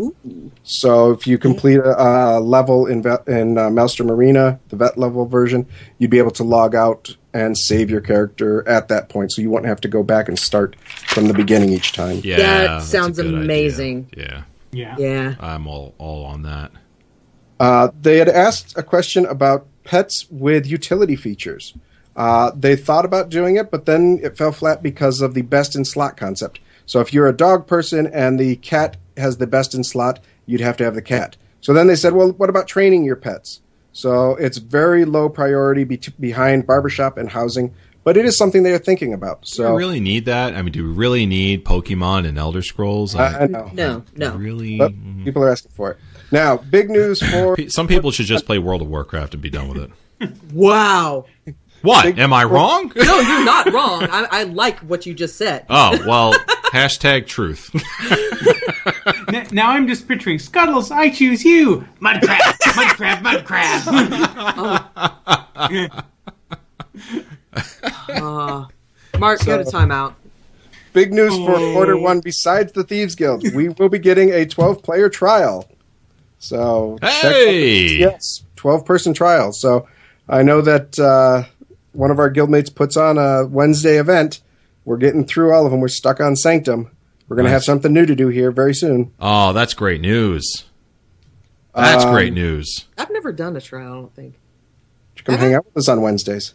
So 0.64 1.11
if 1.11 1.26
you 1.26 1.38
complete 1.38 1.80
a, 1.80 2.38
a 2.38 2.39
level 2.39 2.86
in, 2.86 3.01
vet, 3.01 3.28
in 3.28 3.57
uh, 3.57 3.70
Maelstrom 3.72 4.11
Arena, 4.11 4.59
the 4.70 4.76
vet 4.76 4.97
level 4.97 5.26
version, 5.26 5.66
you'd 5.97 6.11
be 6.11 6.20
able 6.20 6.32
to 6.32 6.43
log 6.43 6.76
out 6.76 7.18
and 7.34 7.57
save 7.57 7.89
your 7.89 8.01
character 8.01 8.68
at 8.70 8.89
that 8.89 9.09
point. 9.09 9.32
So 9.32 9.41
you 9.41 9.49
won't 9.49 9.66
have 9.66 9.82
to 9.82 9.88
go 9.88 10.03
back 10.03 10.28
and 10.28 10.38
start 10.38 10.76
from 11.14 11.28
the 11.28 11.34
beginning 11.34 11.70
each 11.70 11.91
time. 11.93 12.22
Yeah, 12.24 12.38
That 12.38 12.82
sounds 12.84 13.18
good 13.18 13.28
idea. 13.28 13.39
amazing. 13.39 14.09
Yeah, 14.18 14.43
yeah. 14.72 14.95
Yeah. 14.97 15.36
I'm 15.39 15.68
all 15.68 15.93
all 15.97 16.26
on 16.26 16.41
that. 16.43 16.72
Uh, 17.59 17.89
they 18.01 18.18
had 18.18 18.30
asked 18.30 18.78
a 18.78 18.84
question 18.84 19.26
about 19.26 19.68
pets 19.84 20.26
with 20.30 20.66
utility 20.66 21.16
features. 21.16 21.74
Uh, 22.16 22.51
they 22.55 22.76
thought 22.76 23.05
about 23.05 23.30
doing 23.30 23.55
it, 23.55 23.72
but 23.72 23.86
then 23.86 24.20
it 24.22 24.38
fell 24.38 24.51
flat 24.51 24.84
because 24.84 25.22
of 25.22 25.34
the 25.34 25.41
best 25.41 25.76
in 25.76 25.86
slot 25.86 26.18
concept. 26.18 26.59
So 26.86 26.99
if 26.99 27.14
you're 27.14 27.28
a 27.28 27.34
dog 27.36 27.66
person 27.68 28.07
and 28.07 28.39
the 28.39 28.55
cat 28.57 28.97
has 29.18 29.38
the 29.38 29.47
best 29.47 29.74
in 29.74 29.84
slot, 29.84 30.20
you'd 30.45 30.61
have 30.61 30.78
to 30.78 30.84
have 30.84 30.95
the 30.95 31.01
cat. 31.01 31.38
So 31.61 31.74
then 31.74 31.88
they 31.88 31.95
said, 31.95 32.14
well, 32.14 32.32
what 32.34 32.49
about 32.49 32.68
training 32.68 33.05
your 33.05 33.16
pets? 33.16 33.61
So 33.93 34.36
it's 34.36 34.57
very 34.57 35.05
low 35.05 35.30
priority 35.30 35.86
be- 35.86 36.01
behind 36.20 36.68
barbershop 36.68 37.18
and 37.18 37.30
housing, 37.30 37.74
but 38.04 38.18
it 38.18 38.26
is 38.26 38.38
something 38.38 38.64
they 38.64 38.72
are 38.74 38.78
thinking 38.80 39.14
about. 39.14 39.41
Do 39.43 39.47
So 39.47 39.74
we 39.74 39.80
really 39.80 39.99
need 39.99 40.26
that? 40.26 40.56
I 40.56 40.62
mean, 40.62 40.72
do 40.72 40.84
we 40.84 40.91
really 40.91 41.26
need 41.26 41.64
Pokemon 41.66 42.28
and 42.28 42.38
Elder 42.38 42.62
Scrolls? 42.62 43.16
I, 43.16 43.43
I 43.43 43.47
know, 43.47 43.70
No, 43.74 44.04
no. 44.16 44.36
Really? 44.36 44.78
but 44.78 44.91
people 45.24 45.43
are 45.43 45.49
asking 45.51 45.72
for 45.72 45.91
it. 45.91 45.97
Now, 46.32 46.58
big 46.58 46.89
news 46.89 47.20
for 47.32 47.56
Some 47.70 47.88
people 47.88 48.12
should 48.12 48.26
just 48.26 48.45
play 48.45 48.58
World 48.60 48.82
of 48.82 48.88
Warcraft 48.88 49.34
and 49.34 49.41
be 49.43 49.49
done 49.49 49.68
with 49.70 49.78
it. 49.84 49.91
Wow. 50.54 51.26
What? 51.82 52.18
Am 52.18 52.32
I 52.32 52.45
wrong? 52.45 52.91
No, 52.95 53.20
you're 53.20 53.43
not 53.45 53.74
wrong. 53.74 54.04
I, 54.10 54.26
I 54.32 54.43
like 54.43 54.80
what 54.80 55.06
you 55.06 55.14
just 55.14 55.36
said. 55.36 55.66
Oh 55.70 55.97
well. 56.08 56.34
hashtag 56.72 57.28
truth. 57.28 57.70
N- 59.34 59.47
now 59.51 59.72
I'm 59.72 59.86
just 59.86 60.08
picturing 60.08 60.39
Scuttles. 60.39 60.91
I 60.91 61.10
choose 61.10 61.43
you. 61.43 61.86
Mudcrab, 61.99 62.38
Mudcrab, 62.39 63.22
Mudcrab. 63.22 63.84
Oh. 66.95 67.30
Uh, 68.10 68.66
Mark, 69.20 69.43
go 69.45 69.58
to 69.58 69.64
timeout. 69.70 70.14
Big 70.93 71.14
news 71.14 71.36
for 71.36 71.56
Quarter 71.74 71.97
One. 71.97 72.20
Besides 72.20 72.72
the 72.74 72.84
Thieves 72.84 73.16
Guild, 73.16 73.43
we 73.56 73.70
will 73.70 73.89
be 73.89 73.97
getting 73.99 74.30
a 74.30 74.45
12-player 74.45 75.10
trial. 75.10 75.68
So 76.39 76.97
Hey. 77.01 77.97
yes, 77.97 78.43
12-person 78.58 79.14
trial. 79.14 79.51
So 79.54 79.88
I 80.30 80.43
know 80.43 80.62
that 80.62 80.99
uh, 80.99 81.43
one 81.93 82.12
of 82.12 82.20
our 82.20 82.32
guildmates 82.32 82.74
puts 82.74 82.95
on 82.97 83.18
a 83.18 83.45
Wednesday 83.45 83.97
event. 83.99 84.41
We're 84.86 84.97
getting 84.97 85.26
through 85.26 85.54
all 85.54 85.66
of 85.66 85.72
them. 85.72 85.80
We're 85.82 85.88
stuck 85.88 86.20
on 86.20 86.36
Sanctum. 86.36 86.91
We're 87.28 87.38
going 87.38 87.45
to 87.45 87.51
have 87.51 87.64
something 87.64 87.91
new 87.93 88.06
to 88.06 88.16
do 88.16 88.28
here 88.28 88.51
very 88.51 88.74
soon. 88.74 89.12
Oh, 89.20 89.54
that's 89.54 89.74
great 89.74 90.01
news. 90.01 90.66
That's 91.74 92.04
Um, 92.04 92.12
great 92.12 92.34
news. 92.34 92.86
I've 92.97 93.10
never 93.12 93.32
done 93.32 93.56
a 93.56 93.62
trial, 93.62 93.91
I 93.91 93.95
don't 93.95 94.14
think. 94.16 94.36
You 95.18 95.24
come 95.24 95.38
hang 95.38 95.54
out 95.56 95.66
with 95.66 95.78
us 95.78 95.88
on 95.89 96.01
Wednesdays. 96.01 96.54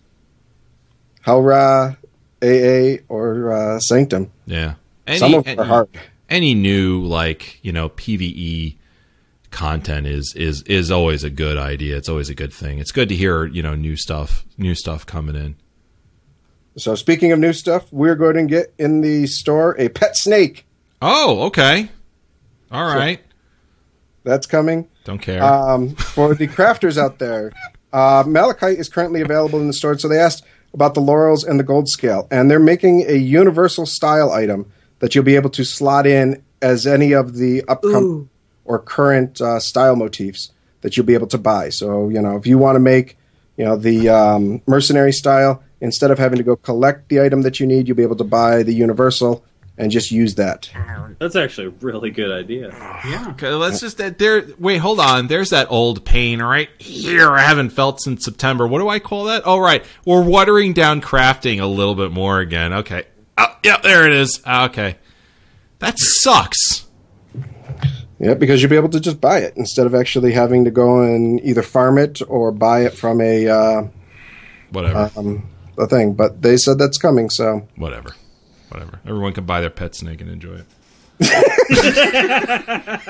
Hel 1.22 1.42
Ra, 1.42 1.94
AA, 2.42 2.96
or 3.08 3.52
uh, 3.52 3.78
Sanctum. 3.80 4.30
Yeah. 4.46 4.74
Any, 5.06 5.18
Some 5.18 5.34
of 5.34 5.44
them 5.44 5.58
are 5.58 5.64
hard. 5.64 5.88
any 6.28 6.54
new 6.54 7.02
like 7.02 7.58
you 7.62 7.72
know 7.72 7.88
PVE 7.88 8.76
content 9.50 10.06
is 10.06 10.34
is 10.36 10.62
is 10.62 10.90
always 10.90 11.24
a 11.24 11.30
good 11.30 11.56
idea. 11.56 11.96
It's 11.96 12.08
always 12.08 12.28
a 12.28 12.34
good 12.34 12.52
thing. 12.52 12.78
It's 12.78 12.92
good 12.92 13.08
to 13.08 13.14
hear 13.16 13.46
you 13.46 13.62
know 13.62 13.74
new 13.74 13.96
stuff, 13.96 14.44
new 14.58 14.74
stuff 14.74 15.06
coming 15.06 15.34
in. 15.34 15.56
So 16.76 16.94
speaking 16.94 17.32
of 17.32 17.38
new 17.40 17.52
stuff, 17.52 17.92
we're 17.92 18.14
going 18.14 18.36
to 18.36 18.44
get 18.44 18.72
in 18.78 19.00
the 19.00 19.26
store 19.26 19.74
a 19.80 19.88
pet 19.88 20.16
snake. 20.16 20.64
Oh, 21.02 21.42
okay. 21.46 21.88
All 22.70 22.84
right. 22.84 23.20
That's 24.24 24.46
coming. 24.46 24.88
Don't 25.04 25.18
care. 25.20 25.42
Um, 25.42 25.94
for 25.96 26.34
the 26.34 26.46
crafters 26.48 26.98
out 26.98 27.18
there, 27.18 27.50
uh, 27.92 28.22
Malachite 28.26 28.78
is 28.78 28.88
currently 28.88 29.22
available 29.22 29.60
in 29.60 29.66
the 29.66 29.72
store. 29.72 29.98
So 29.98 30.06
they 30.06 30.18
asked 30.18 30.44
about 30.74 30.94
the 30.94 31.00
laurels 31.00 31.44
and 31.44 31.58
the 31.58 31.64
gold 31.64 31.88
scale, 31.88 32.28
and 32.30 32.50
they're 32.50 32.58
making 32.58 33.04
a 33.08 33.14
universal 33.14 33.86
style 33.86 34.30
item 34.30 34.70
that 34.98 35.14
you'll 35.14 35.24
be 35.24 35.36
able 35.36 35.50
to 35.50 35.64
slot 35.64 36.06
in 36.06 36.42
as 36.60 36.86
any 36.86 37.12
of 37.12 37.36
the 37.36 37.62
upcoming 37.68 38.28
or 38.64 38.78
current 38.78 39.40
uh, 39.40 39.58
style 39.60 39.96
motifs 39.96 40.52
that 40.80 40.96
you'll 40.96 41.06
be 41.06 41.14
able 41.14 41.26
to 41.26 41.38
buy. 41.38 41.68
So 41.68 42.08
you 42.08 42.20
know, 42.20 42.36
if 42.36 42.46
you 42.46 42.58
want 42.58 42.76
to 42.76 42.80
make 42.80 43.16
you 43.56 43.64
know 43.64 43.76
the 43.76 44.08
um, 44.08 44.62
mercenary 44.66 45.12
style, 45.12 45.62
instead 45.80 46.10
of 46.10 46.18
having 46.18 46.38
to 46.38 46.44
go 46.44 46.56
collect 46.56 47.08
the 47.08 47.20
item 47.20 47.42
that 47.42 47.60
you 47.60 47.66
need, 47.66 47.88
you'll 47.88 47.96
be 47.96 48.02
able 48.02 48.16
to 48.16 48.24
buy 48.24 48.62
the 48.62 48.74
universal 48.74 49.44
and 49.78 49.90
just 49.90 50.10
use 50.10 50.34
that. 50.34 50.68
That's 51.18 51.36
actually 51.36 51.68
a 51.68 51.70
really 51.80 52.10
good 52.10 52.30
idea. 52.30 52.68
Yeah. 53.06 53.28
Okay, 53.30 53.48
let's 53.50 53.80
just 53.80 53.96
that 53.98 54.18
there. 54.18 54.44
Wait, 54.58 54.78
hold 54.78 55.00
on. 55.00 55.28
There's 55.28 55.50
that 55.50 55.68
old 55.70 56.04
pain 56.04 56.42
right 56.42 56.68
here. 56.78 57.30
I 57.30 57.40
haven't 57.40 57.70
felt 57.70 58.00
since 58.02 58.24
September. 58.24 58.66
What 58.66 58.80
do 58.80 58.88
I 58.88 58.98
call 58.98 59.24
that? 59.24 59.42
Oh, 59.46 59.58
right. 59.58 59.84
We're 60.04 60.22
watering 60.22 60.72
down 60.74 61.00
crafting 61.00 61.60
a 61.60 61.66
little 61.66 61.94
bit 61.94 62.12
more 62.12 62.40
again. 62.40 62.72
Okay. 62.72 63.04
Oh, 63.38 63.56
yeah, 63.64 63.78
there 63.78 64.06
it 64.06 64.12
is. 64.12 64.42
Ah, 64.44 64.66
Okay. 64.66 64.96
That 65.78 65.94
sucks. 65.96 66.86
Yeah, 68.20 68.34
because 68.34 68.60
you'll 68.60 68.70
be 68.70 68.74
able 68.76 68.88
to 68.88 68.98
just 69.00 69.20
buy 69.20 69.38
it 69.38 69.54
instead 69.56 69.86
of 69.86 69.94
actually 69.94 70.32
having 70.32 70.64
to 70.64 70.72
go 70.72 71.02
and 71.02 71.40
either 71.44 71.62
farm 71.62 71.98
it 71.98 72.20
or 72.26 72.50
buy 72.50 72.84
it 72.84 72.94
from 72.94 73.20
a 73.20 73.46
uh, 73.46 73.82
Whatever. 74.72 75.12
um, 75.16 75.48
a 75.78 75.86
thing. 75.86 76.14
But 76.14 76.42
they 76.42 76.56
said 76.56 76.78
that's 76.78 76.98
coming, 76.98 77.30
so 77.30 77.68
Whatever. 77.76 78.16
Whatever. 78.68 79.00
Everyone 79.06 79.32
can 79.32 79.44
buy 79.44 79.60
their 79.60 79.70
pet 79.70 79.94
snake 79.94 80.20
and 80.20 80.30
enjoy 80.30 80.60
it. 81.20 81.20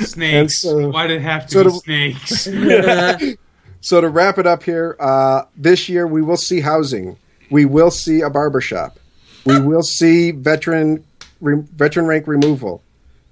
Snakes. 0.00 0.60
so- 0.60 0.90
Why 0.90 1.06
did 1.06 1.20
it 1.20 1.22
have 1.22 1.46
to 1.48 1.52
sort 1.52 1.84
be 1.86 2.12
of- 2.12 2.18
snakes? 2.28 3.38
So 3.80 4.00
to 4.00 4.08
wrap 4.08 4.38
it 4.38 4.46
up 4.46 4.62
here, 4.62 4.96
uh, 4.98 5.42
this 5.58 5.90
year 5.90 6.06
we 6.06 6.22
will 6.22 6.38
see 6.38 6.60
housing. 6.60 7.18
We 7.50 7.66
will 7.66 7.90
see 7.90 8.22
a 8.22 8.30
barbershop. 8.30 8.98
We 9.44 9.60
will 9.60 9.82
see 9.82 10.30
veteran 10.30 11.04
re- 11.42 11.62
veteran 11.76 12.06
rank 12.06 12.26
removal. 12.26 12.82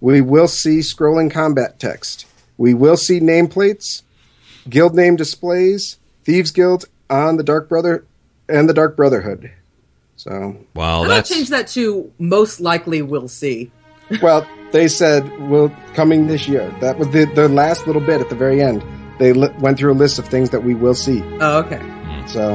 We 0.03 0.21
will 0.21 0.49
see 0.49 0.81
scrolling 0.81 1.31
combat 1.31 1.81
text. 1.81 2.27
We 2.59 2.75
will 2.75 2.99
see 2.99 3.19
nameplates, 3.19 4.03
guild 4.69 4.95
name 4.95 5.17
displays, 5.17 5.97
thieves 6.25 6.51
guild 6.51 6.85
on 7.09 7.39
the 7.39 7.43
Dark 7.43 7.71
Brother 7.71 8.05
and 8.53 8.69
the 8.69 8.75
Dark 8.75 8.97
Brotherhood. 8.97 9.51
So 10.17 10.57
Well, 10.75 10.99
How 11.01 11.05
about 11.05 11.15
that's 11.15 11.31
change 11.31 11.49
that 11.49 11.69
to 11.69 12.13
most 12.19 12.61
likely 12.61 13.03
we'll 13.03 13.29
see? 13.29 13.71
Well, 14.21 14.47
they 14.73 14.89
said 14.89 15.27
will 15.49 15.73
coming 15.95 16.27
this 16.27 16.47
year. 16.47 16.75
That 16.81 16.99
was 16.99 17.09
the, 17.09 17.25
the 17.25 17.49
last 17.49 17.87
little 17.87 18.03
bit 18.03 18.21
at 18.21 18.29
the 18.29 18.35
very 18.35 18.61
end. 18.63 18.85
They 19.19 19.33
li- 19.33 19.53
went 19.59 19.79
through 19.79 19.93
a 19.93 19.95
list 19.95 20.19
of 20.19 20.27
things 20.27 20.51
that 20.51 20.65
we 20.65 20.75
will 20.75 20.95
see. 20.95 21.23
Oh, 21.41 21.59
okay. 21.61 21.81
So 22.27 22.55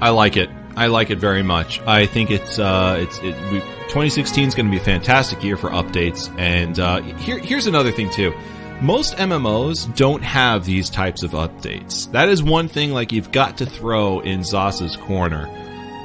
I 0.00 0.10
like 0.10 0.36
it. 0.36 0.50
I 0.76 0.88
like 0.88 1.10
it 1.10 1.18
very 1.18 1.42
much. 1.42 1.80
I 1.86 2.06
think 2.06 2.30
it's 2.30 2.58
uh, 2.58 2.98
it's 3.00 3.18
it, 3.18 3.34
we, 3.50 3.60
2016 3.88 4.48
is 4.48 4.54
going 4.54 4.66
to 4.66 4.70
be 4.70 4.76
a 4.76 4.84
fantastic 4.84 5.42
year 5.42 5.56
for 5.56 5.70
updates. 5.70 6.32
And 6.38 6.78
uh, 6.78 7.00
here 7.00 7.38
here's 7.38 7.66
another 7.66 7.92
thing 7.92 8.10
too. 8.10 8.34
Most 8.80 9.16
MMOs 9.16 9.94
don't 9.96 10.22
have 10.22 10.64
these 10.64 10.90
types 10.90 11.22
of 11.22 11.32
updates. 11.32 12.10
That 12.12 12.28
is 12.28 12.42
one 12.42 12.68
thing 12.68 12.92
like 12.92 13.12
you've 13.12 13.32
got 13.32 13.58
to 13.58 13.66
throw 13.66 14.20
in 14.20 14.40
ZOS's 14.40 14.96
corner. 14.96 15.48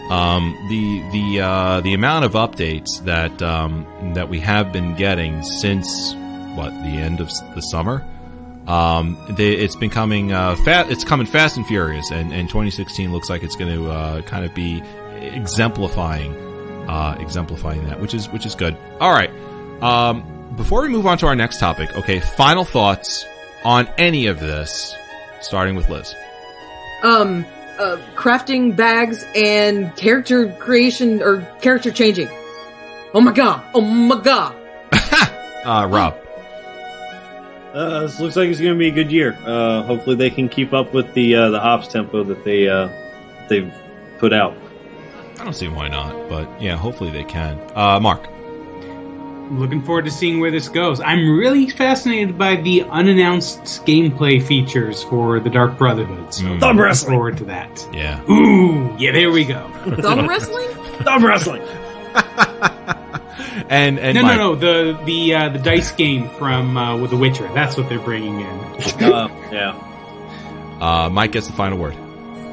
Um, 0.09 0.57
the 0.69 1.09
the 1.11 1.41
uh, 1.41 1.81
the 1.81 1.93
amount 1.93 2.25
of 2.25 2.33
updates 2.33 3.03
that 3.05 3.41
um, 3.41 3.85
that 4.15 4.29
we 4.29 4.39
have 4.39 4.71
been 4.71 4.95
getting 4.95 5.43
since 5.43 6.13
what 6.55 6.71
the 6.83 6.97
end 6.97 7.21
of 7.21 7.29
the 7.55 7.61
summer 7.61 8.05
um, 8.67 9.17
they, 9.29 9.53
it's 9.53 9.75
been 9.75 9.89
coming 9.89 10.31
uh. 10.31 10.55
It's 10.65 11.03
coming 11.03 11.25
fast 11.25 11.57
and 11.57 11.65
furious, 11.65 12.11
and, 12.11 12.31
and 12.31 12.47
2016 12.47 13.11
looks 13.11 13.29
like 13.29 13.43
it's 13.43 13.55
going 13.55 13.73
to 13.73 13.89
uh, 13.89 14.21
kind 14.21 14.45
of 14.45 14.53
be 14.53 14.81
exemplifying, 15.19 16.33
uh, 16.87 17.17
exemplifying 17.19 17.85
that, 17.87 17.99
which 17.99 18.13
is 18.13 18.29
which 18.29 18.45
is 18.45 18.55
good. 18.55 18.77
All 18.99 19.11
right. 19.11 19.31
Um, 19.81 20.23
before 20.55 20.81
we 20.81 20.89
move 20.89 21.05
on 21.07 21.17
to 21.19 21.27
our 21.27 21.35
next 21.35 21.59
topic, 21.59 21.95
okay, 21.95 22.19
final 22.19 22.65
thoughts 22.65 23.25
on 23.63 23.87
any 23.97 24.27
of 24.27 24.39
this, 24.39 24.95
starting 25.41 25.75
with 25.75 25.89
Liz. 25.89 26.15
Um, 27.03 27.45
uh, 27.79 27.97
crafting 28.15 28.75
bags 28.75 29.25
and 29.35 29.95
character 29.95 30.51
creation 30.59 31.21
or 31.21 31.41
character 31.61 31.91
changing. 31.91 32.29
Oh 33.13 33.21
my 33.21 33.31
god! 33.33 33.63
Oh 33.73 33.81
my 33.81 34.21
god! 34.21 34.55
Uh, 35.63 35.85
Rob. 35.85 36.17
Uh, 37.71 37.99
this 38.01 38.19
looks 38.19 38.35
like 38.35 38.49
it's 38.49 38.59
going 38.59 38.73
to 38.73 38.79
be 38.79 38.87
a 38.87 38.91
good 38.91 39.11
year. 39.11 39.37
Uh, 39.45 39.83
hopefully, 39.83 40.15
they 40.15 40.31
can 40.31 40.49
keep 40.49 40.73
up 40.73 40.91
with 40.91 41.13
the 41.13 41.35
uh, 41.35 41.49
the 41.51 41.61
ops 41.61 41.87
tempo 41.87 42.23
that 42.23 42.43
they 42.43 42.67
uh, 42.67 42.89
they've 43.47 43.71
put 44.17 44.33
out. 44.33 44.55
I 45.39 45.43
don't 45.43 45.53
see 45.53 45.67
why 45.67 45.87
not, 45.87 46.29
but 46.29 46.59
yeah, 46.59 46.75
hopefully 46.75 47.11
they 47.11 47.23
can. 47.23 47.59
Uh, 47.75 47.99
Mark. 47.99 48.27
Looking 49.59 49.81
forward 49.81 50.05
to 50.05 50.11
seeing 50.11 50.39
where 50.39 50.51
this 50.51 50.69
goes. 50.69 50.99
I'm 51.01 51.37
really 51.37 51.69
fascinated 51.69 52.37
by 52.37 52.55
the 52.55 52.83
unannounced 52.83 53.61
gameplay 53.85 54.41
features 54.41 55.03
for 55.03 55.39
the 55.39 55.49
Dark 55.49 55.77
Brotherhood. 55.77 56.33
So 56.33 56.43
Mm. 56.43 56.59
Thumb 56.59 56.69
looking 56.77 56.79
wrestling. 56.81 57.13
forward 57.15 57.37
to 57.37 57.43
that. 57.45 57.87
Yeah. 57.93 58.21
Ooh, 58.31 58.95
yeah, 58.97 59.11
there 59.11 59.31
we 59.31 59.43
go. 59.45 59.69
Thumb 59.99 60.27
wrestling? 60.27 60.69
Thumb 61.03 61.25
wrestling. 61.25 61.61
And 63.69 63.99
and 63.99 64.15
no, 64.15 64.23
Mike. 64.23 64.37
no, 64.37 64.53
no, 64.53 64.55
the 64.55 64.99
the 65.05 65.33
uh, 65.35 65.49
the 65.49 65.59
dice 65.59 65.91
game 65.93 66.29
from 66.31 66.75
uh, 66.75 66.97
with 66.97 67.11
The 67.11 67.17
Witcher. 67.17 67.49
That's 67.53 67.77
what 67.77 67.87
they're 67.87 67.99
bringing 67.99 68.41
in. 68.41 68.47
Uh, 69.01 69.27
yeah. 69.51 70.77
Uh, 70.81 71.09
Mike 71.09 71.31
gets 71.31 71.47
the 71.47 71.53
final 71.53 71.77
word. 71.77 71.95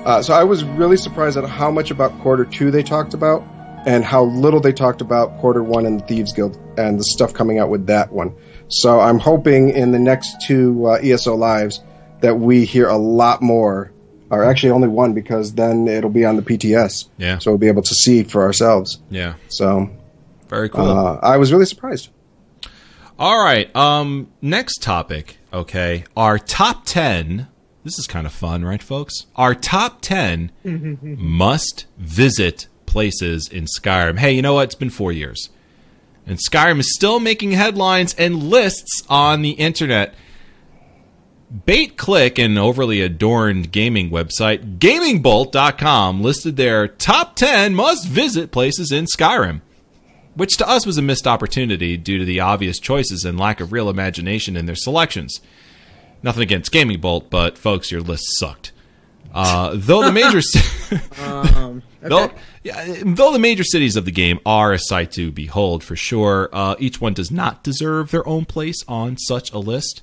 Uh, 0.04 0.22
so 0.22 0.32
I 0.34 0.44
was 0.44 0.62
really 0.64 0.96
surprised 0.96 1.36
at 1.36 1.44
how 1.48 1.70
much 1.72 1.90
about 1.90 2.16
quarter 2.20 2.44
two 2.44 2.70
they 2.70 2.82
talked 2.82 3.14
about, 3.14 3.42
and 3.88 4.04
how 4.04 4.24
little 4.24 4.60
they 4.60 4.72
talked 4.72 5.00
about 5.00 5.38
quarter 5.38 5.62
one 5.62 5.86
and 5.86 6.00
the 6.00 6.04
Thieves 6.06 6.32
Guild 6.34 6.56
and 6.76 6.98
the 7.00 7.04
stuff 7.04 7.32
coming 7.32 7.58
out 7.58 7.70
with 7.70 7.86
that 7.86 8.12
one. 8.12 8.34
So 8.68 9.00
I'm 9.00 9.18
hoping 9.18 9.70
in 9.70 9.92
the 9.92 9.98
next 9.98 10.42
two 10.46 10.86
uh, 10.86 10.98
ESO 11.02 11.34
lives 11.34 11.80
that 12.20 12.38
we 12.38 12.64
hear 12.66 12.86
a 12.88 12.96
lot 12.98 13.40
more, 13.40 13.90
or 14.30 14.44
actually 14.44 14.70
only 14.72 14.88
one, 14.88 15.14
because 15.14 15.54
then 15.54 15.88
it'll 15.88 16.10
be 16.10 16.24
on 16.26 16.36
the 16.36 16.42
PTS, 16.42 17.08
Yeah. 17.16 17.38
so 17.38 17.50
we'll 17.50 17.58
be 17.58 17.68
able 17.68 17.82
to 17.82 17.94
see 17.94 18.24
for 18.24 18.42
ourselves. 18.42 18.98
Yeah. 19.10 19.34
So 19.48 19.88
Very 20.48 20.68
cool. 20.68 20.84
uh, 20.84 21.18
I 21.22 21.38
was 21.38 21.50
really 21.52 21.64
surprised. 21.66 22.10
All 23.18 23.42
right. 23.42 23.74
Um, 23.74 24.28
next 24.42 24.82
topic. 24.82 25.38
Okay, 25.52 26.04
our 26.16 26.38
top 26.38 26.84
ten. 26.84 27.48
This 27.84 27.98
is 27.98 28.06
kind 28.06 28.26
of 28.26 28.32
fun, 28.34 28.64
right, 28.66 28.82
folks? 28.82 29.14
Our 29.34 29.54
top 29.54 30.02
10 30.02 30.52
must 31.18 31.86
visit 31.96 32.67
places 32.88 33.48
in 33.48 33.66
Skyrim. 33.66 34.18
Hey, 34.18 34.32
you 34.32 34.42
know 34.42 34.54
what? 34.54 34.64
It's 34.64 34.74
been 34.74 34.90
four 34.90 35.12
years, 35.12 35.50
and 36.26 36.38
Skyrim 36.38 36.80
is 36.80 36.92
still 36.92 37.20
making 37.20 37.52
headlines 37.52 38.14
and 38.14 38.42
lists 38.42 39.04
on 39.08 39.42
the 39.42 39.52
internet. 39.52 40.14
Bait 41.64 41.96
Click, 41.96 42.38
an 42.38 42.58
overly 42.58 43.00
adorned 43.00 43.70
gaming 43.70 44.10
website, 44.10 44.78
GamingBolt.com, 44.78 46.20
listed 46.20 46.56
their 46.56 46.88
top 46.88 47.36
10 47.36 47.74
must 47.74 48.08
visit 48.08 48.50
places 48.50 48.90
in 48.90 49.06
Skyrim 49.06 49.60
which 50.38 50.56
to 50.56 50.68
us 50.68 50.86
was 50.86 50.96
a 50.96 51.02
missed 51.02 51.26
opportunity 51.26 51.96
due 51.96 52.16
to 52.16 52.24
the 52.24 52.38
obvious 52.38 52.78
choices 52.78 53.24
and 53.24 53.40
lack 53.40 53.58
of 53.58 53.72
real 53.72 53.90
imagination 53.90 54.56
in 54.56 54.66
their 54.66 54.76
selections. 54.76 55.40
Nothing 56.22 56.44
against 56.44 56.70
Gaming 56.70 57.00
Bolt, 57.00 57.28
but 57.28 57.58
folks, 57.58 57.90
your 57.90 58.00
list 58.00 58.22
sucked. 58.38 58.70
Uh, 59.32 59.72
though 59.74 60.04
the 60.04 60.12
major, 60.12 60.40
Um, 61.22 61.82
though, 62.00 62.30
yeah, 62.62 63.02
though 63.04 63.32
the 63.32 63.38
major 63.38 63.64
cities 63.64 63.96
of 63.96 64.04
the 64.04 64.10
game 64.10 64.40
are 64.46 64.72
a 64.72 64.78
sight 64.78 65.12
to 65.12 65.30
behold 65.30 65.84
for 65.84 65.96
sure, 65.96 66.48
uh, 66.52 66.76
each 66.78 67.00
one 67.00 67.12
does 67.14 67.30
not 67.30 67.62
deserve 67.62 68.10
their 68.10 68.26
own 68.26 68.44
place 68.44 68.84
on 68.88 69.16
such 69.16 69.52
a 69.52 69.58
list. 69.58 70.02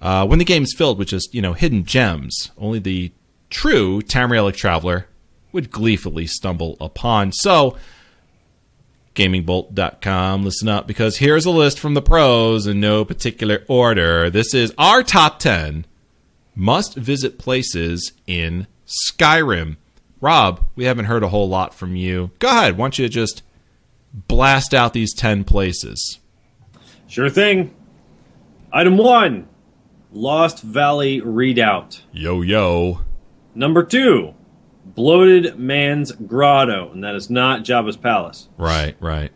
Uh, 0.00 0.26
when 0.26 0.38
the 0.38 0.44
game 0.44 0.62
is 0.62 0.74
filled 0.76 0.98
with 0.98 1.08
just 1.08 1.34
you 1.34 1.42
know 1.42 1.54
hidden 1.54 1.84
gems, 1.84 2.50
only 2.58 2.78
the 2.78 3.12
true 3.50 4.02
Tamrielic 4.02 4.54
traveler 4.54 5.06
would 5.52 5.70
gleefully 5.70 6.26
stumble 6.26 6.76
upon. 6.80 7.32
So, 7.32 7.76
gamingbolt.com. 9.14 10.44
Listen 10.44 10.68
up 10.68 10.86
because 10.86 11.18
here's 11.18 11.46
a 11.46 11.50
list 11.50 11.78
from 11.78 11.94
the 11.94 12.02
pros 12.02 12.66
in 12.66 12.80
no 12.80 13.04
particular 13.04 13.64
order. 13.68 14.28
This 14.30 14.52
is 14.52 14.74
our 14.76 15.02
top 15.02 15.38
10 15.38 15.86
must 16.54 16.94
visit 16.94 17.38
places 17.38 18.12
in 18.26 18.66
Skyrim. 18.86 19.76
Rob, 20.20 20.64
we 20.74 20.84
haven't 20.84 21.06
heard 21.06 21.22
a 21.22 21.28
whole 21.28 21.48
lot 21.48 21.74
from 21.74 21.96
you. 21.96 22.30
Go 22.38 22.48
ahead. 22.48 22.78
Why 22.78 22.84
don't 22.84 22.98
you 22.98 23.08
just 23.08 23.42
blast 24.12 24.72
out 24.72 24.92
these 24.92 25.14
10 25.14 25.44
places? 25.44 26.18
Sure 27.06 27.28
thing. 27.28 27.74
Item 28.72 28.96
one 28.96 29.48
Lost 30.12 30.62
Valley 30.62 31.20
Redoubt. 31.20 32.02
Yo, 32.12 32.40
yo. 32.40 33.00
Number 33.54 33.82
two, 33.82 34.34
Bloated 34.84 35.58
Man's 35.58 36.12
Grotto, 36.12 36.90
and 36.92 37.02
that 37.04 37.14
is 37.14 37.30
not 37.30 37.64
Jabba's 37.64 37.96
Palace. 37.96 38.48
Right, 38.56 38.96
right. 39.00 39.32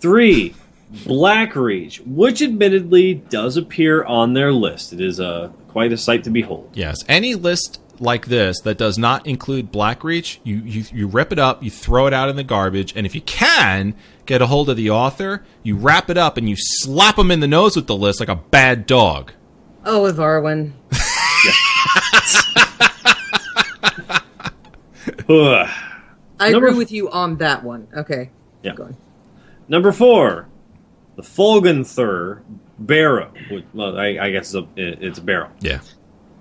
Three, 0.00 0.54
Blackreach, 0.92 2.06
which 2.06 2.42
admittedly 2.42 3.14
does 3.14 3.56
appear 3.56 4.04
on 4.04 4.32
their 4.34 4.52
list. 4.52 4.92
It 4.92 5.00
is 5.00 5.20
a 5.20 5.52
quite 5.70 5.92
a 5.92 5.96
sight 5.96 6.24
to 6.24 6.30
behold. 6.30 6.70
Yes. 6.74 6.96
Any 7.08 7.34
list 7.34 7.80
like 7.98 8.26
this 8.26 8.60
that 8.62 8.76
does 8.78 8.98
not 8.98 9.26
include 9.26 9.70
Blackreach, 9.72 10.38
you, 10.42 10.56
you 10.56 10.84
you 10.92 11.06
rip 11.06 11.32
it 11.32 11.38
up, 11.38 11.62
you 11.62 11.70
throw 11.70 12.06
it 12.06 12.12
out 12.14 12.28
in 12.28 12.36
the 12.36 12.42
garbage, 12.44 12.92
and 12.96 13.06
if 13.06 13.14
you 13.14 13.20
can 13.20 13.94
get 14.26 14.40
a 14.42 14.46
hold 14.46 14.68
of 14.70 14.76
the 14.76 14.90
author, 14.90 15.44
you 15.62 15.76
wrap 15.76 16.08
it 16.10 16.16
up 16.18 16.36
and 16.36 16.48
you 16.48 16.56
slap 16.58 17.16
them 17.16 17.30
in 17.30 17.40
the 17.40 17.46
nose 17.48 17.76
with 17.76 17.86
the 17.86 17.96
list 17.96 18.18
like 18.20 18.28
a 18.28 18.36
bad 18.36 18.86
dog. 18.86 19.32
Oh, 19.84 20.02
with 20.02 20.18
Arwen. 20.18 20.72
I 25.28 26.50
Number 26.50 26.68
agree 26.68 26.70
f- 26.70 26.76
with 26.78 26.92
you 26.92 27.10
on 27.10 27.36
that 27.38 27.62
one. 27.62 27.88
Okay. 27.96 28.30
Yeah. 28.62 28.74
Go 28.74 28.84
on. 28.84 28.96
Number 29.68 29.92
four, 29.92 30.48
the 31.16 31.22
Folgunthur 31.22 32.40
Barrow. 32.80 33.30
which- 33.50 33.64
Well, 33.74 33.98
I, 33.98 34.18
I 34.20 34.30
guess 34.30 34.52
it's 34.54 34.66
a, 34.66 34.66
it's 35.06 35.18
a 35.18 35.22
barrow. 35.22 35.50
Yeah. 35.60 35.80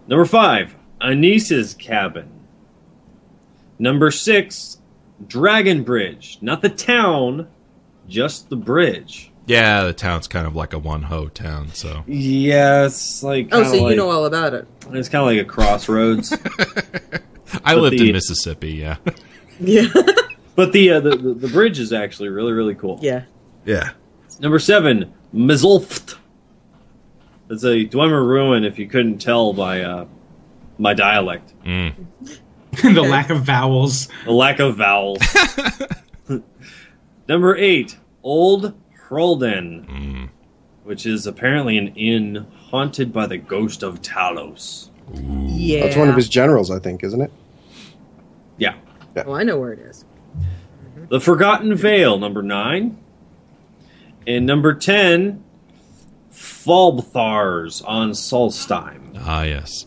Number 0.08 0.26
five, 0.26 0.76
Anise's 1.02 1.74
cabin. 1.76 2.30
Number 3.78 4.12
six, 4.12 4.78
Dragon 5.28 5.84
Bridge. 5.84 6.38
Not 6.42 6.62
the 6.62 6.70
town, 6.70 7.48
just 8.08 8.50
the 8.50 8.56
bridge. 8.56 9.32
Yeah, 9.46 9.84
the 9.84 9.94
town's 9.94 10.28
kind 10.28 10.46
of 10.46 10.56
like 10.56 10.74
a 10.74 10.80
one 10.80 11.02
ho 11.04 11.28
town, 11.28 11.70
so 11.74 12.04
Yeah, 12.08 12.86
it's 12.86 13.24
like 13.24 13.50
Oh, 13.52 13.64
so 13.64 13.82
like, 13.84 13.92
you 13.92 13.96
know 13.98 14.10
all 14.10 14.26
about 14.26 14.54
it. 14.54 14.68
it's 14.92 15.10
kind 15.10 15.22
of 15.22 15.28
like 15.28 15.40
a 15.40 15.46
crossroads. 15.50 16.32
I 17.64 17.74
But 17.74 17.78
lived 17.82 18.00
the- 18.00 18.08
in 18.10 18.14
Mississippi, 18.14 18.74
yeah. 18.74 18.98
Yeah. 19.60 19.88
but 20.56 20.72
the, 20.72 20.92
uh, 20.92 21.00
the 21.00 21.16
the 21.18 21.34
the 21.34 21.48
bridge 21.48 21.80
is 21.80 21.92
actually 21.94 22.30
really 22.30 22.52
really 22.54 22.76
cool. 22.76 23.00
yeah. 23.02 23.24
Yeah. 23.66 23.92
Number 24.40 24.60
seven, 24.60 25.14
Mzulft. 25.34 26.16
It's 27.50 27.64
a 27.64 27.86
Dwemer 27.86 28.26
ruin 28.26 28.64
if 28.64 28.78
you 28.78 28.88
couldn't 28.88 29.18
tell 29.18 29.54
by 29.54 29.82
uh, 29.82 30.06
my 30.78 30.94
dialect. 30.94 31.54
the 31.64 31.94
lack 32.84 33.30
of 33.30 33.42
vowels. 33.42 34.08
The 34.26 34.32
lack 34.32 34.60
of 34.60 34.76
vowels. 34.78 35.22
Number 37.28 37.56
eight, 37.58 37.98
Old 38.24 38.74
Hroldan, 39.08 40.30
which 40.84 41.06
is 41.06 41.26
apparently 41.26 41.78
an 41.78 41.88
inn 41.96 42.46
haunted 42.70 43.12
by 43.12 43.26
the 43.26 43.38
ghost 43.38 43.82
of 43.82 44.02
Talos. 44.02 44.90
Yeah. 45.14 45.84
That's 45.84 45.96
one 45.96 46.10
of 46.10 46.16
his 46.16 46.30
generals, 46.30 46.70
I 46.70 46.78
think, 46.78 47.04
isn't 47.04 47.22
it? 47.22 47.32
Yeah. 48.58 48.76
Oh, 49.18 49.34
I 49.34 49.44
know 49.44 49.60
where 49.60 49.74
it 49.74 49.80
is. 49.80 50.06
The 51.10 51.20
Forgotten 51.20 51.76
Vale, 51.76 52.20
number 52.20 52.44
nine. 52.44 52.98
And 54.28 54.46
number 54.46 54.76
ten, 54.76 55.44
Fahlbtharz 56.40 57.84
on 57.86 58.12
Solstheim. 58.12 59.18
Ah, 59.18 59.44
yes. 59.44 59.86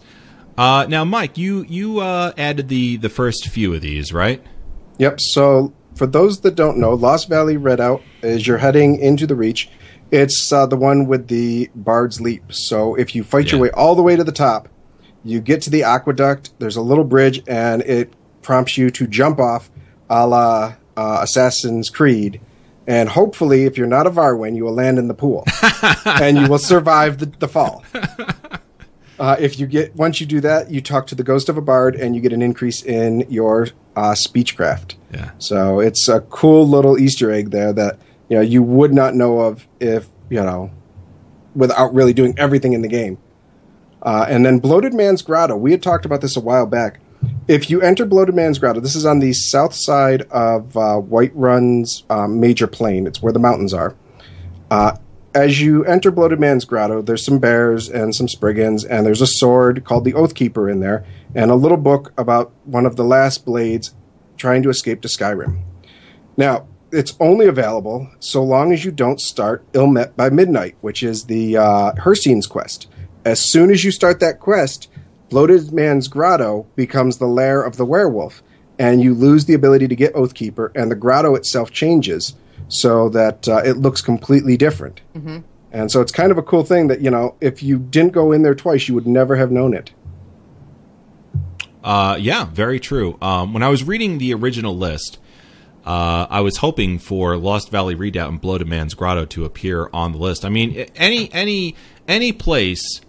Uh, 0.59 0.87
now, 0.89 1.05
Mike, 1.05 1.39
you 1.39 1.65
you 1.69 2.01
uh, 2.01 2.33
added 2.37 2.69
the 2.69 2.99
the 2.99 3.09
first 3.09 3.49
few 3.49 3.73
of 3.75 3.81
these, 3.81 4.13
right? 4.13 4.43
Yep. 4.99 5.21
So 5.21 5.73
for 5.95 6.07
those 6.07 6.41
that 6.43 6.55
don't 6.55 6.77
know, 6.77 6.93
Lost 6.93 7.29
Valley 7.29 7.57
Redoubt 7.57 8.03
is 8.23 8.47
you're 8.47 8.59
heading 8.59 8.99
into 8.99 9.27
the 9.27 9.35
Reach. 9.35 9.71
It's 10.11 10.53
uh, 10.53 10.67
the 10.67 10.77
one 10.77 11.07
with 11.07 11.29
the 11.29 11.71
Bard's 11.75 12.21
Leap. 12.21 12.53
So 12.53 12.95
if 12.97 13.15
you 13.15 13.25
fight 13.25 13.51
your 13.51 13.61
way 13.61 13.71
all 13.71 13.95
the 13.95 14.03
way 14.03 14.15
to 14.15 14.25
the 14.25 14.31
top, 14.31 14.69
you 15.25 15.41
get 15.41 15.63
to 15.63 15.71
the 15.71 15.85
aqueduct. 15.85 16.51
There's 16.59 16.77
a 16.77 16.83
little 16.83 17.05
bridge, 17.05 17.43
and 17.47 17.81
it 17.83 18.13
prompts 18.43 18.77
you 18.77 18.91
to 18.91 19.07
jump 19.07 19.41
off, 19.41 19.71
a 20.11 20.27
la 20.27 20.75
uh, 20.99 21.21
Assassin's 21.23 21.89
Creed. 21.89 22.43
And 22.87 23.09
hopefully, 23.09 23.65
if 23.65 23.79
you're 23.79 23.87
not 23.87 24.07
a 24.07 24.11
Varwin, 24.11 24.57
you 24.57 24.65
will 24.65 24.75
land 24.75 24.99
in 24.99 25.07
the 25.07 25.15
pool, 25.15 25.45
and 26.05 26.37
you 26.37 26.49
will 26.49 26.59
survive 26.59 27.19
the, 27.19 27.27
the 27.27 27.49
fall. 27.49 27.85
Uh, 29.19 29.37
if 29.39 29.57
you 29.57 29.67
get 29.69 29.95
once 29.95 30.21
you 30.21 30.27
do 30.27 30.41
that, 30.41 30.69
you 30.69 30.81
talk 30.81 31.07
to 31.07 31.15
the 31.15 31.23
ghost 31.23 31.49
of 31.49 31.57
a 31.57 31.61
bard, 31.61 31.95
and 31.95 32.17
you 32.17 32.21
get 32.21 32.33
an 32.33 32.43
increase 32.43 32.83
in 32.83 33.21
your 33.31 33.69
uh, 33.95 34.17
speechcraft. 34.27 34.97
Yeah. 35.13 35.31
So 35.39 35.79
it's 35.79 36.09
a 36.09 36.23
cool 36.23 36.69
little 36.69 36.99
Easter 36.99 37.31
egg 37.31 37.51
there 37.51 37.73
that 37.73 38.01
you 38.29 38.37
know 38.37 38.43
you 38.43 38.65
would 38.65 38.93
not 38.93 39.15
know 39.15 39.39
of 39.39 39.69
if 39.79 40.09
you 40.29 40.43
know 40.43 40.73
without 41.55 41.95
really 41.95 42.13
doing 42.13 42.35
everything 42.37 42.73
in 42.73 42.83
the 42.83 42.89
game. 42.89 43.19
Uh, 44.03 44.27
and 44.29 44.45
then 44.45 44.59
Bloated 44.59 44.93
Man's 44.93 45.23
Grotto. 45.23 45.57
We 45.57 45.71
had 45.71 45.83
talked 45.83 46.05
about 46.05 46.21
this 46.21 46.37
a 46.37 46.41
while 46.41 46.67
back. 46.67 46.99
If 47.49 47.69
you 47.69 47.81
enter 47.81 48.07
Bloated 48.07 48.35
Man's 48.35 48.59
Grotto, 48.59 48.81
this 48.81 48.95
is 48.95 49.05
on 49.05 49.19
the 49.19 49.33
south 49.33 49.75
side 49.75 50.23
of 50.31 50.77
uh, 50.77 51.01
Whiterun's 51.01 52.05
um, 52.09 52.41
major 52.41 52.67
plain. 52.67 53.07
It's 53.07 53.21
where 53.21 53.33
the 53.33 53.39
mountains 53.39 53.75
are. 53.75 53.97
Uh, 54.71 54.97
as 55.35 55.61
you 55.61 55.85
enter 55.85 56.11
Bloated 56.11 56.39
Man's 56.39 56.65
Grotto, 56.65 57.03
there's 57.03 57.25
some 57.25 57.39
bears 57.39 57.89
and 57.89 58.15
some 58.15 58.29
spriggans, 58.29 58.85
and 58.85 59.05
there's 59.05 59.23
a 59.23 59.27
sword 59.27 59.85
called 59.85 60.05
the 60.05 60.13
Oathkeeper 60.13 60.71
in 60.71 60.81
there, 60.81 61.05
and 61.35 61.51
a 61.51 61.55
little 61.55 61.79
book 61.79 62.13
about 62.17 62.53
one 62.65 62.87
of 62.87 62.97
the 62.97 63.05
last 63.05 63.45
blades 63.45 63.95
trying 64.37 64.63
to 64.63 64.71
escape 64.71 65.01
to 65.03 65.09
Skyrim. 65.09 65.63
Now, 66.37 66.67
it's 66.91 67.15
only 67.19 67.47
available 67.47 68.11
so 68.21 68.43
long 68.43 68.73
as 68.73 68.85
you 68.85 68.91
don't 68.93 69.21
start 69.21 69.65
Ill 69.73 69.87
Met 69.87 70.17
by 70.17 70.29
Midnight, 70.29 70.77
which 70.83 71.03
is 71.03 71.25
the 71.25 71.57
uh, 71.57 71.93
Hircine's 71.97 72.47
quest. 72.47 72.87
As 73.25 73.51
soon 73.51 73.71
as 73.71 73.85
you 73.85 73.91
start 73.91 74.21
that 74.21 74.41
quest, 74.41 74.89
Bloated 75.33 75.73
Man's 75.73 76.09
Grotto 76.09 76.67
becomes 76.77 77.17
the 77.17 77.27
lair 77.27 77.63
of 77.63 77.79
the 77.79 77.87
werewolf, 77.87 78.43
and 78.79 79.01
you 79.01 79.15
lose 79.15 79.47
the 79.47 79.55
ability 79.55 79.89
to 79.89 79.97
get 79.97 80.13
Oathkeeper, 80.13 80.71
and 80.75 80.91
the 80.91 80.95
grotto 80.95 81.35
itself 81.35 81.71
changes 81.71 82.35
so 82.69 83.09
that 83.09 83.49
uh, 83.49 83.63
it 83.65 83.79
looks 83.79 84.03
completely 84.03 84.59
different. 84.59 85.01
And 85.73 85.91
so 85.91 86.03
it's 86.03 86.13
kind 86.13 86.31
of 86.33 86.37
a 86.37 86.43
cool 86.43 86.65
thing 86.65 86.89
that, 86.89 87.01
you 87.01 87.11
know, 87.11 87.35
if 87.41 87.63
you 87.63 87.79
didn't 87.79 88.13
go 88.13 88.31
in 88.31 88.43
there 88.43 88.55
twice, 88.55 88.89
you 88.89 88.95
would 88.95 89.07
never 89.07 89.37
have 89.37 89.51
known 89.51 89.73
it. 89.73 89.93
Uh, 91.83 92.19
yeah, 92.21 92.45
very 92.45 92.79
true. 92.79 93.17
Um, 93.23 93.55
when 93.55 93.63
I 93.63 93.71
was 93.71 93.85
reading 93.85 94.19
the 94.19 94.35
original 94.35 94.77
list, 94.77 95.17
uh, 95.87 96.27
I 96.29 96.43
was 96.43 96.59
hoping 96.59 96.99
for 96.99 97.39
Lost 97.39 97.71
Valley 97.71 97.95
Redoubt 97.95 98.29
and 98.29 98.39
Bloated 98.39 98.69
Man's 98.69 98.93
Grotto 98.93 99.25
to 99.25 99.47
appear 99.47 99.89
on 99.95 100.13
the 100.13 100.19
list. 100.19 100.45
I 100.45 100.51
mean, 100.51 100.87
any 100.95 101.33
any 101.33 101.75
any 102.07 102.33
place 102.33 103.01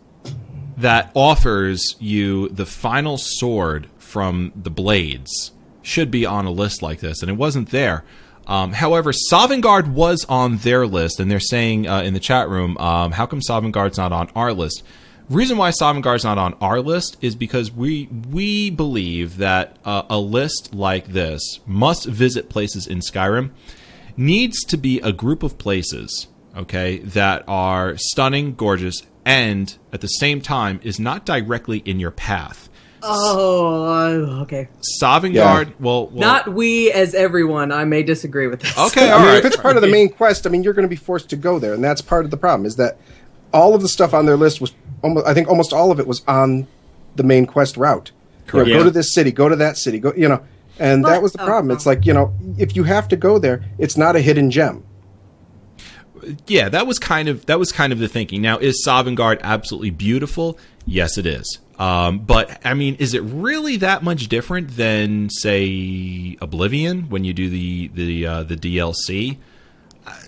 that 0.77 1.11
offers 1.13 1.95
you 1.99 2.49
the 2.49 2.65
final 2.65 3.17
sword 3.17 3.87
from 3.97 4.51
the 4.55 4.69
blades 4.69 5.51
should 5.81 6.09
be 6.09 6.25
on 6.25 6.45
a 6.45 6.51
list 6.51 6.81
like 6.81 6.99
this, 6.99 7.21
and 7.21 7.29
it 7.29 7.35
wasn't 7.35 7.69
there. 7.69 8.03
Um, 8.47 8.73
however, 8.73 9.11
Sovngarde 9.31 9.87
was 9.87 10.25
on 10.27 10.57
their 10.57 10.85
list, 10.85 11.19
and 11.19 11.31
they're 11.31 11.39
saying 11.39 11.87
uh, 11.87 12.01
in 12.01 12.13
the 12.13 12.19
chat 12.19 12.49
room, 12.49 12.77
um, 12.77 13.11
"How 13.13 13.25
come 13.25 13.41
Sovngarde's 13.41 13.97
not 13.97 14.11
on 14.11 14.29
our 14.35 14.53
list?" 14.53 14.83
Reason 15.29 15.57
why 15.57 15.69
Sovngarde's 15.71 16.25
not 16.25 16.37
on 16.37 16.53
our 16.59 16.81
list 16.81 17.17
is 17.21 17.35
because 17.35 17.71
we 17.71 18.07
we 18.29 18.69
believe 18.69 19.37
that 19.37 19.77
uh, 19.85 20.03
a 20.09 20.19
list 20.19 20.73
like 20.73 21.07
this 21.07 21.59
must 21.65 22.05
visit 22.05 22.49
places 22.49 22.87
in 22.87 22.99
Skyrim 22.99 23.51
needs 24.17 24.63
to 24.65 24.77
be 24.77 24.99
a 24.99 25.13
group 25.13 25.41
of 25.41 25.57
places, 25.57 26.27
okay, 26.57 26.99
that 26.99 27.43
are 27.47 27.95
stunning, 27.97 28.53
gorgeous, 28.55 29.01
and 29.25 29.77
at 29.91 30.01
the 30.01 30.07
same 30.07 30.41
time 30.41 30.79
is 30.83 30.99
not 30.99 31.25
directly 31.25 31.79
in 31.79 31.99
your 31.99 32.11
path. 32.11 32.69
Oh, 33.05 34.41
okay. 34.43 34.69
Sovngarde, 35.01 35.33
Yeah. 35.33 35.63
well, 35.79 36.07
well 36.07 36.11
Not 36.13 36.53
we 36.53 36.91
as 36.91 37.13
everyone. 37.13 37.71
I 37.71 37.83
may 37.83 38.01
disagree 38.01 38.47
with 38.47 38.61
this. 38.61 38.77
okay, 38.77 39.11
I 39.11 39.17
mean, 39.17 39.27
right. 39.27 39.37
if 39.37 39.45
it's 39.45 39.57
part 39.57 39.75
of 39.75 39.81
the 39.81 39.89
main 39.89 40.09
quest, 40.09 40.47
I 40.47 40.49
mean, 40.49 40.63
you're 40.63 40.73
going 40.73 40.87
to 40.87 40.89
be 40.89 40.95
forced 40.95 41.29
to 41.31 41.35
go 41.35 41.59
there, 41.59 41.73
and 41.73 41.83
that's 41.83 42.01
part 42.01 42.23
of 42.23 42.31
the 42.31 42.37
problem. 42.37 42.65
Is 42.65 42.77
that 42.77 42.97
all 43.53 43.75
of 43.75 43.81
the 43.81 43.89
stuff 43.89 44.13
on 44.13 44.25
their 44.25 44.37
list 44.37 44.61
was, 44.61 44.73
almost, 45.01 45.27
I 45.27 45.33
think, 45.33 45.49
almost 45.49 45.73
all 45.73 45.91
of 45.91 45.99
it 45.99 46.07
was 46.07 46.23
on 46.27 46.65
the 47.15 47.23
main 47.23 47.45
quest 47.45 47.75
route. 47.75 48.11
You 48.53 48.59
know, 48.59 48.65
Correct. 48.65 48.69
Go 48.79 48.83
to 48.85 48.91
this 48.91 49.13
city, 49.13 49.31
go 49.31 49.49
to 49.49 49.55
that 49.57 49.77
city, 49.77 49.99
go. 49.99 50.13
You 50.15 50.29
know, 50.29 50.43
and 50.79 51.03
that 51.05 51.21
was 51.21 51.33
the 51.33 51.41
oh, 51.41 51.45
problem. 51.45 51.67
no. 51.67 51.73
It's 51.73 51.85
like 51.85 52.05
you 52.05 52.13
know, 52.13 52.33
if 52.57 52.75
you 52.75 52.83
have 52.83 53.07
to 53.09 53.17
go 53.17 53.37
there, 53.37 53.65
it's 53.77 53.97
not 53.97 54.15
a 54.15 54.21
hidden 54.21 54.49
gem. 54.49 54.85
Yeah, 56.47 56.69
that 56.69 56.87
was 56.87 56.99
kind 56.99 57.29
of 57.29 57.45
that 57.47 57.59
was 57.59 57.71
kind 57.71 57.93
of 57.93 57.99
the 57.99 58.07
thinking. 58.07 58.41
Now, 58.41 58.57
is 58.57 58.83
Sovngarde 58.85 59.41
absolutely 59.41 59.91
beautiful? 59.91 60.57
Yes, 60.85 61.17
it 61.17 61.25
is. 61.25 61.59
Um, 61.79 62.19
but 62.19 62.61
I 62.65 62.73
mean, 62.73 62.95
is 62.95 63.13
it 63.13 63.21
really 63.21 63.77
that 63.77 64.03
much 64.03 64.27
different 64.27 64.75
than, 64.77 65.29
say, 65.29 66.37
Oblivion 66.39 67.09
when 67.09 67.23
you 67.23 67.33
do 67.33 67.49
the 67.49 67.87
the 67.89 68.25
uh, 68.25 68.43
the 68.43 68.55
DLC? 68.55 69.37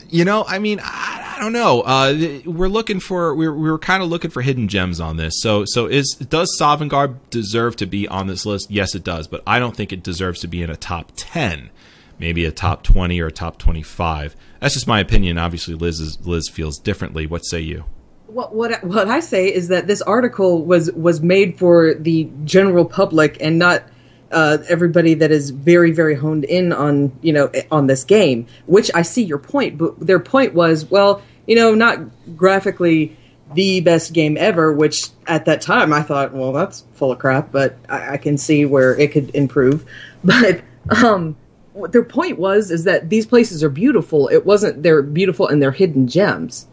You 0.09 0.23
know, 0.23 0.45
I 0.47 0.59
mean, 0.59 0.79
I, 0.81 1.33
I 1.35 1.39
don't 1.41 1.53
know. 1.53 1.81
Uh, 1.81 2.39
we're 2.45 2.69
looking 2.69 2.99
for 2.99 3.35
we're 3.35 3.53
we're 3.53 3.77
kind 3.77 4.01
of 4.01 4.09
looking 4.09 4.31
for 4.31 4.41
hidden 4.41 4.67
gems 4.67 4.99
on 4.99 5.17
this. 5.17 5.33
So 5.41 5.65
so 5.65 5.85
is 5.85 6.15
does 6.15 6.49
Sovngarde 6.59 7.17
deserve 7.29 7.75
to 7.77 7.85
be 7.85 8.07
on 8.07 8.27
this 8.27 8.45
list? 8.45 8.71
Yes, 8.71 8.95
it 8.95 9.03
does. 9.03 9.27
But 9.27 9.43
I 9.45 9.59
don't 9.59 9.75
think 9.75 9.91
it 9.93 10.03
deserves 10.03 10.39
to 10.41 10.47
be 10.47 10.63
in 10.63 10.69
a 10.69 10.75
top 10.75 11.11
ten. 11.15 11.69
Maybe 12.17 12.45
a 12.45 12.51
top 12.51 12.83
twenty 12.83 13.19
or 13.19 13.27
a 13.27 13.31
top 13.31 13.57
twenty-five. 13.57 14.35
That's 14.65 14.73
just 14.73 14.87
my 14.87 14.99
opinion. 14.99 15.37
Obviously, 15.37 15.75
Liz 15.75 15.99
is, 15.99 16.25
Liz 16.25 16.49
feels 16.49 16.79
differently. 16.79 17.27
What 17.27 17.45
say 17.45 17.59
you? 17.59 17.85
What 18.25 18.55
what 18.55 18.83
what 18.83 19.07
I 19.07 19.19
say 19.19 19.45
is 19.45 19.67
that 19.67 19.85
this 19.85 20.01
article 20.01 20.65
was 20.65 20.91
was 20.93 21.21
made 21.21 21.59
for 21.59 21.93
the 21.93 22.27
general 22.45 22.83
public 22.83 23.37
and 23.39 23.59
not 23.59 23.83
uh, 24.31 24.57
everybody 24.67 25.13
that 25.13 25.29
is 25.29 25.51
very 25.51 25.91
very 25.91 26.15
honed 26.15 26.45
in 26.45 26.73
on 26.73 27.15
you 27.21 27.31
know 27.31 27.51
on 27.69 27.85
this 27.85 28.03
game. 28.03 28.47
Which 28.65 28.89
I 28.95 29.03
see 29.03 29.21
your 29.21 29.37
point, 29.37 29.77
but 29.77 29.99
their 29.99 30.19
point 30.19 30.55
was 30.55 30.89
well, 30.89 31.21
you 31.45 31.55
know, 31.55 31.75
not 31.75 31.99
graphically 32.35 33.15
the 33.53 33.81
best 33.81 34.13
game 34.13 34.35
ever. 34.35 34.73
Which 34.73 35.09
at 35.27 35.45
that 35.45 35.61
time 35.61 35.93
I 35.93 36.01
thought, 36.01 36.33
well, 36.33 36.53
that's 36.53 36.85
full 36.95 37.11
of 37.11 37.19
crap. 37.19 37.51
But 37.51 37.77
I, 37.87 38.13
I 38.13 38.17
can 38.17 38.35
see 38.35 38.65
where 38.65 38.99
it 38.99 39.11
could 39.11 39.29
improve. 39.35 39.85
But 40.23 40.63
um, 40.89 41.35
what 41.75 41.91
their 41.91 42.03
point 42.03 42.39
was 42.39 42.71
is 42.71 42.85
that 42.85 43.09
these 43.09 43.25
places 43.25 43.63
are 43.63 43.69
beautiful. 43.69 44.27
It 44.29 44.45
wasn't 44.45 44.81
they're 44.81 45.01
beautiful 45.01 45.47
and 45.47 45.61
they're 45.61 45.71
hidden 45.71 46.07
gems. 46.07 46.67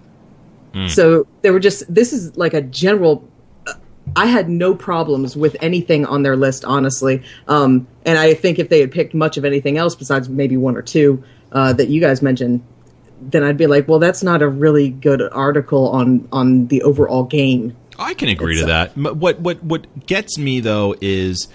So 0.88 1.26
they 1.42 1.50
were 1.50 1.60
just. 1.60 1.92
This 1.92 2.12
is 2.12 2.36
like 2.36 2.54
a 2.54 2.62
general. 2.62 3.28
I 4.16 4.26
had 4.26 4.48
no 4.48 4.74
problems 4.74 5.36
with 5.36 5.56
anything 5.60 6.06
on 6.06 6.22
their 6.22 6.36
list, 6.36 6.64
honestly. 6.64 7.22
Um, 7.46 7.86
and 8.04 8.18
I 8.18 8.34
think 8.34 8.58
if 8.58 8.68
they 8.68 8.80
had 8.80 8.90
picked 8.90 9.14
much 9.14 9.36
of 9.36 9.44
anything 9.44 9.78
else 9.78 9.94
besides 9.94 10.28
maybe 10.28 10.56
one 10.56 10.76
or 10.76 10.82
two 10.82 11.22
uh, 11.52 11.72
that 11.74 11.88
you 11.88 12.00
guys 12.00 12.20
mentioned, 12.20 12.64
then 13.20 13.44
I'd 13.44 13.56
be 13.56 13.66
like, 13.66 13.86
well, 13.86 13.98
that's 13.98 14.22
not 14.22 14.42
a 14.42 14.48
really 14.48 14.88
good 14.88 15.22
article 15.32 15.88
on 15.90 16.26
on 16.32 16.68
the 16.68 16.82
overall 16.82 17.24
game. 17.24 17.76
I 17.98 18.14
can 18.14 18.28
agree 18.28 18.56
to 18.56 18.64
uh, 18.64 18.66
that. 18.66 18.96
What 18.96 19.40
what 19.40 19.62
what 19.62 20.06
gets 20.06 20.38
me 20.38 20.60
though 20.60 20.96
is 21.00 21.48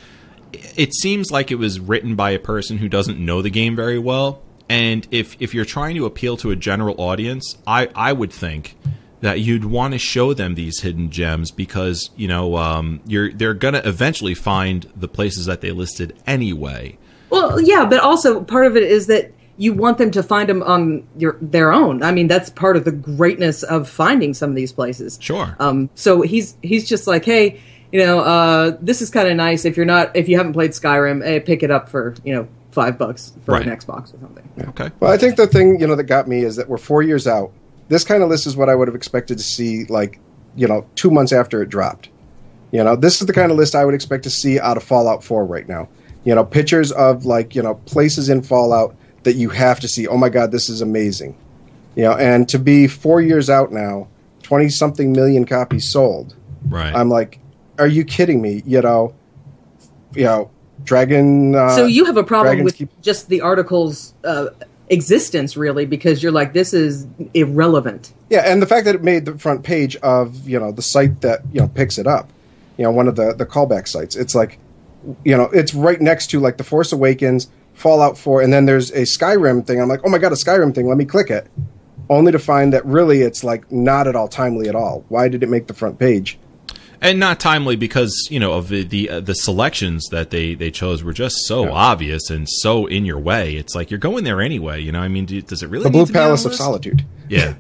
it 0.54 0.94
seems 0.94 1.32
like 1.32 1.52
it 1.52 1.56
was 1.56 1.80
written 1.80 2.16
by 2.16 2.32
a 2.32 2.40
person 2.40 2.78
who 2.78 2.90
doesn't 2.90 3.20
know 3.20 3.42
the 3.42 3.50
game 3.50 3.76
very 3.76 4.00
well. 4.00 4.42
And 4.70 5.08
if 5.12 5.36
if 5.40 5.54
you're 5.54 5.66
trying 5.66 5.96
to 5.96 6.06
appeal 6.06 6.38
to 6.38 6.52
a 6.52 6.56
general 6.56 7.00
audience, 7.00 7.58
I 7.66 7.90
I 7.96 8.14
would 8.14 8.32
think 8.32 8.76
that 9.22 9.40
you'd 9.40 9.66
want 9.66 9.94
to 9.94 9.98
show 9.98 10.34
them 10.34 10.56
these 10.56 10.82
hidden 10.82 11.10
gems 11.10 11.52
because 11.52 12.10
you 12.16 12.28
know 12.28 12.58
um, 12.58 13.00
you're 13.06 13.32
they're 13.32 13.54
gonna 13.54 13.82
eventually 13.86 14.34
find 14.34 14.92
the 14.96 15.08
places 15.08 15.46
that 15.46 15.62
they 15.62 15.72
listed 15.72 16.16
anyway. 16.28 16.98
Well, 17.30 17.60
yeah, 17.60 17.86
but 17.86 18.00
also 18.00 18.44
part 18.44 18.66
of 18.66 18.78
it 18.78 18.84
is 18.84 19.08
that 19.08 19.32
you 19.58 19.74
want 19.74 19.98
them 19.98 20.12
to 20.12 20.22
find 20.22 20.48
them 20.48 20.62
on 20.64 21.08
your 21.18 21.38
their 21.42 21.72
own. 21.74 22.04
I 22.04 22.12
mean, 22.12 22.28
that's 22.28 22.50
part 22.50 22.78
of 22.78 22.86
the 22.86 22.92
greatness 22.92 23.64
of 23.64 23.90
finding 23.90 24.34
some 24.34 24.52
of 24.52 24.56
these 24.56 24.72
places. 24.72 25.18
Sure. 25.20 25.56
Um, 25.60 25.90
so 25.96 26.22
he's 26.22 26.56
he's 26.62 26.88
just 26.88 27.08
like, 27.08 27.26
hey, 27.26 27.60
you 27.92 28.00
know, 28.06 28.20
uh, 28.20 28.78
this 28.82 29.02
is 29.02 29.10
kind 29.10 29.28
of 29.28 29.36
nice. 29.36 29.66
If 29.66 29.78
you're 29.78 29.86
not, 29.86 30.16
if 30.16 30.28
you 30.30 30.38
haven't 30.38 30.54
played 30.54 30.72
Skyrim, 30.72 31.24
hey, 31.24 31.40
pick 31.40 31.64
it 31.64 31.72
up 31.72 31.90
for 31.90 32.16
you 32.24 32.34
know 32.36 32.48
five 32.72 32.98
bucks 32.98 33.34
for 33.46 33.54
Right. 33.54 33.66
an 33.68 33.76
Xbox 33.76 34.14
or 34.14 34.20
something. 34.20 34.48
okay. 34.70 34.92
Well, 35.00 35.12
I 35.12 35.18
think 35.18 35.36
the 35.36 35.48
thing 35.48 35.80
you 35.80 35.88
know 35.88 35.96
that 35.96 36.04
got 36.04 36.28
me 36.28 36.44
is 36.44 36.56
that 36.58 36.70
we're 36.70 36.78
four 36.78 37.02
years 37.02 37.28
out. 37.28 37.52
This 37.90 38.04
kind 38.04 38.22
of 38.22 38.30
list 38.30 38.46
is 38.46 38.56
what 38.58 38.70
I 38.70 38.76
would 38.76 38.88
have 38.88 38.96
expected 38.96 39.38
to 39.38 39.44
see, 39.44 39.86
like 39.86 40.20
you 40.56 40.68
know, 40.68 40.86
two 40.96 41.10
months 41.12 41.32
after 41.32 41.62
it 41.62 41.70
dropped. 41.70 42.10
You 42.72 42.84
know, 42.84 42.96
this 42.96 43.22
is 43.22 43.28
the 43.28 43.34
kind 43.34 43.52
of 43.52 43.58
list 43.58 43.76
I 43.76 43.86
would 43.86 43.94
expect 43.96 44.24
to 44.24 44.30
see 44.30 44.60
out 44.60 44.76
of 44.76 44.84
Fallout 44.84 45.24
4 45.24 45.46
right 45.46 45.68
now. 45.70 45.88
You 46.26 46.36
know, 46.36 46.44
pictures 46.44 46.92
of 46.92 47.26
like 47.26 47.56
you 47.56 47.62
know 47.64 47.76
places 47.86 48.28
in 48.30 48.42
Fallout 48.44 48.96
that 49.24 49.36
you 49.36 49.50
have 49.50 49.80
to 49.80 49.88
see. 49.88 50.06
Oh 50.08 50.18
my 50.18 50.30
God, 50.30 50.52
this 50.52 50.68
is 50.70 50.82
amazing. 50.82 51.36
You 51.96 52.04
know, 52.04 52.14
and 52.14 52.48
to 52.50 52.60
be 52.60 52.88
four 52.88 53.22
years 53.22 53.50
out 53.50 53.72
now, 53.72 54.08
twenty 54.44 54.68
something 54.70 55.14
million 55.14 55.46
copies 55.46 55.90
sold. 55.92 56.36
Right. 56.68 56.94
I'm 56.94 57.10
like, 57.10 57.40
are 57.80 57.88
you 57.88 58.04
kidding 58.04 58.42
me? 58.42 58.64
You 58.66 58.82
know, 58.82 59.16
you 60.14 60.24
know, 60.24 60.52
Dragon. 60.84 61.56
Uh, 61.56 61.76
so 61.76 61.86
you 61.86 62.06
have 62.06 62.18
a 62.18 62.24
problem 62.24 62.64
with 62.64 62.76
keep- 62.76 63.02
just 63.02 63.30
the 63.30 63.42
article's 63.42 64.14
uh, 64.24 64.48
existence, 64.90 65.58
really, 65.58 65.86
because 65.86 66.22
you're 66.24 66.32
like, 66.32 66.54
this 66.54 66.74
is 66.74 67.08
irrelevant. 67.34 68.14
Yeah, 68.30 68.44
and 68.46 68.62
the 68.62 68.68
fact 68.68 68.86
that 68.86 68.96
it 68.96 69.04
made 69.04 69.26
the 69.26 69.38
front 69.38 69.64
page 69.64 69.96
of 69.98 70.48
you 70.48 70.60
know 70.60 70.72
the 70.72 70.82
site 70.82 71.22
that 71.22 71.42
you 71.52 71.62
know 71.62 71.68
picks 71.68 71.98
it 71.98 72.08
up, 72.08 72.32
you 72.78 72.84
know 72.84 72.92
one 72.92 73.08
of 73.08 73.16
the 73.16 73.34
the 73.34 73.46
callback 73.46 73.88
sites. 73.88 74.16
It's 74.16 74.36
like, 74.36 74.60
you 75.24 75.36
know, 75.36 75.46
it's 75.46 75.74
right 75.74 76.00
next 76.00 76.28
to 76.32 76.40
like 76.40 76.58
the 76.58 76.64
Force 76.64 76.92
Awakens, 76.92 77.50
Fallout 77.74 78.18
Four, 78.18 78.42
and 78.42 78.52
then 78.52 78.66
there's 78.66 78.92
a 78.92 79.02
Skyrim 79.02 79.66
thing. 79.66 79.82
I'm 79.82 79.90
like, 79.90 80.02
oh 80.04 80.10
my 80.10 80.18
god, 80.18 80.32
a 80.32 80.36
Skyrim 80.36 80.74
thing. 80.76 80.88
Let 80.88 80.98
me 80.98 81.06
click 81.06 81.30
it, 81.30 81.48
only 82.10 82.32
to 82.32 82.40
find 82.40 82.74
that 82.74 82.86
really 82.86 83.22
it's 83.22 83.44
like 83.44 83.72
not 83.72 84.08
at 84.08 84.16
all 84.16 84.28
timely 84.28 84.68
at 84.70 84.76
all. 84.76 85.06
Why 85.10 85.28
did 85.28 85.44
it 85.44 85.50
make 85.50 85.68
the 85.68 85.74
front 85.74 86.00
page? 86.00 86.38
And 87.02 87.20
not 87.20 87.40
timely 87.40 87.76
because 87.76 88.28
you 88.32 88.40
know 88.40 88.54
of 88.54 88.70
the 88.70 88.84
the, 88.84 89.10
uh, 89.10 89.20
the 89.20 89.36
selections 89.36 90.08
that 90.12 90.32
they 90.32 90.56
they 90.56 90.72
chose 90.72 91.04
were 91.04 91.14
just 91.14 91.36
so 91.46 91.66
Yeah. 91.66 91.72
obvious 91.72 92.30
and 92.30 92.48
so 92.50 92.86
in 92.88 93.06
your 93.06 93.20
way. 93.20 93.56
It's 93.56 93.76
like 93.76 93.92
you're 93.92 94.00
going 94.00 94.24
there 94.24 94.42
anyway. 94.42 94.82
You 94.82 94.92
know, 94.92 95.02
I 95.02 95.08
mean, 95.08 95.26
do, 95.26 95.42
does 95.42 95.62
it 95.62 95.70
really? 95.70 95.84
The 95.84 95.90
Blue 95.92 96.06
to 96.08 96.12
be 96.14 96.18
on 96.20 96.26
Palace 96.26 96.46
of? 96.46 96.56
Solitude. 96.56 97.06
Yeah. 97.30 97.56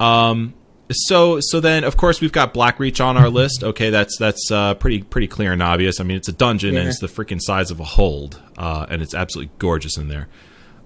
Um. 0.00 0.54
So 0.90 1.38
so 1.40 1.60
then 1.60 1.84
of 1.84 1.96
course 1.98 2.20
we've 2.20 2.32
got 2.32 2.54
Blackreach 2.54 3.04
on 3.04 3.16
our 3.18 3.28
list. 3.28 3.62
Okay, 3.62 3.90
that's 3.90 4.16
that's 4.18 4.50
uh, 4.50 4.74
pretty 4.74 5.02
pretty 5.02 5.26
clear 5.28 5.52
and 5.52 5.62
obvious. 5.62 6.00
I 6.00 6.04
mean, 6.04 6.16
it's 6.16 6.28
a 6.28 6.32
dungeon 6.32 6.76
and 6.76 6.88
it's 6.88 6.98
the 7.00 7.08
freaking 7.08 7.40
size 7.42 7.70
of 7.70 7.78
a 7.78 7.84
hold, 7.84 8.40
uh, 8.56 8.86
and 8.88 9.02
it's 9.02 9.14
absolutely 9.14 9.52
gorgeous 9.58 9.98
in 9.98 10.08
there. 10.08 10.28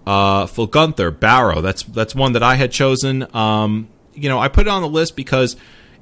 Uh, 0.04 0.46
Folgunthur 0.46 1.18
Barrow. 1.18 1.60
That's 1.60 1.84
that's 1.84 2.14
one 2.16 2.32
that 2.32 2.42
I 2.42 2.56
had 2.56 2.72
chosen. 2.72 3.32
Um, 3.34 3.88
you 4.12 4.28
know, 4.28 4.40
I 4.40 4.48
put 4.48 4.66
it 4.66 4.70
on 4.70 4.82
the 4.82 4.88
list 4.88 5.14
because 5.14 5.54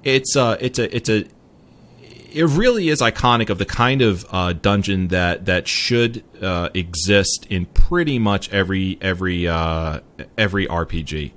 it's 0.03 0.35
uh 0.35 0.57
it's 0.61 0.79
a 0.79 0.97
it's 0.97 1.11
a 1.11 1.27
it 2.33 2.45
really 2.45 2.89
is 2.89 3.01
iconic 3.01 3.51
of 3.51 3.59
the 3.59 3.65
kind 3.65 4.03
of 4.03 4.27
uh, 4.31 4.53
dungeon 4.53 5.09
that 5.09 5.47
that 5.47 5.69
should 5.69 6.25
uh, 6.41 6.69
exist 6.75 7.47
in 7.51 7.67
pretty 7.67 8.19
much 8.19 8.51
every 8.51 8.99
every 9.01 9.47
uh, 9.49 10.01
every 10.37 10.67
RPG. 10.67 11.33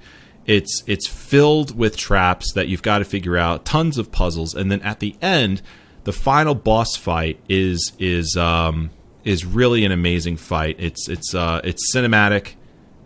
It's 0.45 0.84
it's 0.88 1.07
filled 1.07 1.78
with 1.78 1.95
traps 1.95 2.53
that 2.53 2.68
you've 2.68 2.82
got 2.82 2.99
to 2.99 3.06
figure 3.06 3.38
out, 3.38 3.65
tons 3.65 3.98
of 3.98 4.11
puzzles, 4.11 4.53
and 4.53 4.72
then 4.72 4.82
at 4.82 4.99
the 4.99 5.15
end, 5.22 5.61
the 6.03 6.14
final 6.14 6.56
boss 6.56 6.95
fight 6.95 7.40
is 7.48 7.94
is 7.99 8.36
um, 8.36 8.90
is 9.24 9.45
really 9.45 9.86
an 9.86 9.91
amazing 9.91 10.38
fight. 10.38 10.76
It's 10.80 11.07
it's 11.07 11.34
uh, 11.34 11.61
it's 11.64 11.95
cinematic, 11.95 12.56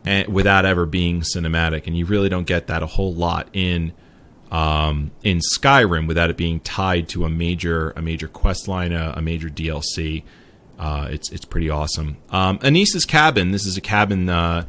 and 0.05 0.27
without 0.33 0.65
ever 0.65 0.85
being 0.85 1.21
cinematic, 1.21 1.87
and 1.87 1.97
you 1.97 2.05
really 2.05 2.29
don't 2.29 2.47
get 2.47 2.67
that 2.67 2.81
a 2.81 2.87
whole 2.87 3.13
lot 3.13 3.49
in 3.53 3.93
um, 4.51 5.11
in 5.23 5.39
Skyrim 5.55 6.07
without 6.07 6.29
it 6.29 6.37
being 6.37 6.59
tied 6.59 7.09
to 7.09 7.25
a 7.25 7.29
major 7.29 7.91
a 7.91 8.01
major 8.01 8.27
quest 8.27 8.67
line, 8.67 8.91
a, 8.91 9.13
a 9.17 9.21
major 9.21 9.49
DLC. 9.49 10.23
Uh, 10.79 11.07
it's 11.09 11.31
it's 11.31 11.45
pretty 11.45 11.69
awesome. 11.69 12.17
Um, 12.29 12.59
Anise's 12.59 13.05
cabin. 13.05 13.51
This 13.51 13.65
is 13.65 13.77
a 13.77 13.81
cabin. 13.81 14.29
Uh, 14.29 14.65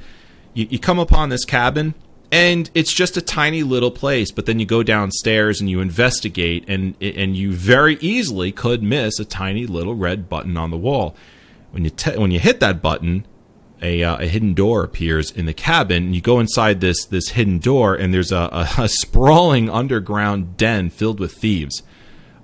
you, 0.54 0.66
you 0.70 0.78
come 0.78 0.98
upon 0.98 1.28
this 1.28 1.44
cabin, 1.44 1.94
and 2.32 2.70
it's 2.74 2.92
just 2.92 3.16
a 3.16 3.20
tiny 3.20 3.62
little 3.62 3.90
place. 3.90 4.30
But 4.30 4.46
then 4.46 4.58
you 4.58 4.66
go 4.66 4.82
downstairs 4.82 5.60
and 5.60 5.68
you 5.70 5.80
investigate, 5.80 6.64
and 6.66 6.94
and 7.00 7.36
you 7.36 7.52
very 7.52 7.96
easily 8.00 8.52
could 8.52 8.82
miss 8.82 9.18
a 9.18 9.24
tiny 9.24 9.66
little 9.66 9.94
red 9.94 10.28
button 10.28 10.56
on 10.56 10.70
the 10.70 10.78
wall. 10.78 11.14
When 11.70 11.84
you 11.84 11.90
te- 11.90 12.16
when 12.16 12.30
you 12.30 12.40
hit 12.40 12.60
that 12.60 12.80
button, 12.80 13.26
a, 13.82 14.02
uh, 14.02 14.16
a 14.18 14.26
hidden 14.26 14.54
door 14.54 14.84
appears 14.84 15.30
in 15.30 15.46
the 15.46 15.52
cabin. 15.54 16.04
And 16.04 16.14
you 16.14 16.20
go 16.20 16.40
inside 16.40 16.80
this 16.80 17.04
this 17.04 17.30
hidden 17.30 17.58
door, 17.58 17.94
and 17.94 18.12
there's 18.12 18.32
a, 18.32 18.48
a, 18.78 18.82
a 18.84 18.88
sprawling 18.88 19.68
underground 19.70 20.56
den 20.56 20.90
filled 20.90 21.20
with 21.20 21.32
thieves. 21.34 21.82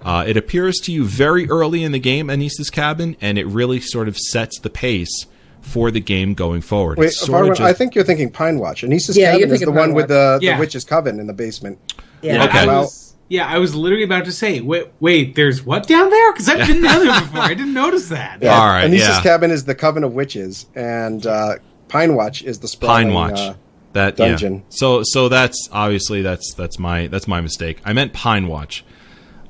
Uh, 0.03 0.23
it 0.27 0.37
appears 0.37 0.77
to 0.81 0.93
you 0.93 1.05
very 1.05 1.49
early 1.49 1.83
in 1.83 1.93
the 1.93 1.99
game, 1.99 2.29
Anise's 2.29 2.69
cabin, 2.69 3.17
and 3.23 3.39
it 3.39 3.47
really 3.47 3.81
sort 3.81 4.07
of 4.07 4.19
sets 4.19 4.59
the 4.61 4.69
pace 4.69 5.27
for 5.63 5.91
the 5.91 6.01
game 6.01 6.35
going 6.35 6.61
forward. 6.61 6.99
Wait, 6.99 7.07
It's 7.07 7.21
sorta 7.21 7.49
just- 7.49 7.61
I 7.63 7.73
think 7.73 7.95
you're 7.95 8.05
thinking 8.05 8.31
Pine 8.31 8.59
Watch. 8.59 8.85
Anise's 8.85 9.17
Yeah, 9.17 9.33
cabin 9.33 9.45
is 9.51 9.61
the 9.61 9.67
thinking 9.67 9.75
one 9.75 9.89
Pine 9.89 9.95
with 9.95 10.09
the, 10.09 10.39
Yeah. 10.43 10.57
the 10.57 10.61
witch's 10.61 10.85
coven 10.85 11.19
in 11.21 11.27
the 11.27 11.33
basement. 11.33 11.79
Yeah. 12.21 12.45
Okay. 12.45 12.59
I 12.59 12.67
Well- 12.67 12.81
was, 12.83 13.04
yeah, 13.29 13.47
I 13.47 13.59
was 13.59 13.75
literally 13.75 14.05
about 14.05 14.27
to 14.27 14.33
say, 14.33 14.61
wait, 14.61 14.89
wait, 15.01 15.35
there's 15.35 15.65
what 15.65 15.87
down 15.87 16.11
there? 16.11 16.33
Because 16.33 16.49
I've 16.49 16.67
been 16.67 16.83
down 16.83 17.05
there 17.07 17.21
before. 17.23 17.41
I 17.41 17.55
didn't 17.55 17.75
notice 17.75 18.09
that. 18.11 18.43
Yeah. 18.43 18.59
All 18.59 18.67
right, 18.67 18.85
Anise's 18.85 19.09
yeah. 19.09 19.23
cabin 19.23 19.51
is 19.51 19.65
the 19.65 19.75
coven 19.75 20.05
of 20.05 20.15
witches, 20.15 20.67
and 20.75 21.27
uh, 21.27 21.57
Pine 21.89 22.15
Watch 22.15 22.43
is 22.43 22.59
the 22.59 22.69
sprawling, 22.69 23.09
Pine 23.09 23.15
Watch. 23.15 23.39
Uh, 23.39 23.55
that 23.95 24.17
dungeon. 24.17 24.57
Yeah. 24.57 24.63
So 24.69 25.03
so 25.05 25.29
that's 25.29 25.69
obviously 25.73 26.21
that's 26.21 26.53
that's 26.55 26.79
my 26.79 27.07
that's 27.07 27.27
my 27.27 27.41
mistake. 27.41 27.81
I 27.85 27.93
meant 27.93 28.13
Pine 28.13 28.49
Watch. 28.49 28.85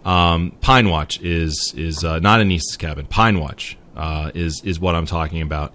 Um, 0.04 0.52
Pine 0.60 0.88
Watch 0.88 1.20
is 1.20 1.74
is 1.76 2.04
uh, 2.04 2.20
not 2.20 2.40
Anise's 2.40 2.76
cabin. 2.76 3.06
Pine 3.06 3.40
Watch 3.40 3.76
uh, 3.96 4.30
is 4.34 4.62
is 4.64 4.78
what 4.78 4.94
I'm 4.94 5.06
talking 5.06 5.40
about, 5.40 5.72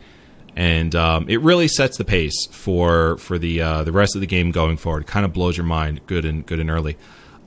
and 0.56 0.96
um, 0.96 1.28
it 1.28 1.42
really 1.42 1.68
sets 1.68 1.98
the 1.98 2.06
pace 2.06 2.48
for 2.52 3.18
for 3.18 3.38
the 3.38 3.62
uh, 3.62 3.84
the 3.84 3.92
rest 3.92 4.16
of 4.16 4.22
the 4.22 4.28
game 4.28 4.52
going 4.52 4.78
forward. 4.78 5.02
It 5.02 5.08
kind 5.08 5.26
of 5.26 5.34
blows 5.34 5.58
your 5.58 5.66
mind, 5.66 6.02
good 6.06 6.24
and 6.24 6.46
good 6.46 6.60
and 6.60 6.70
early. 6.70 6.96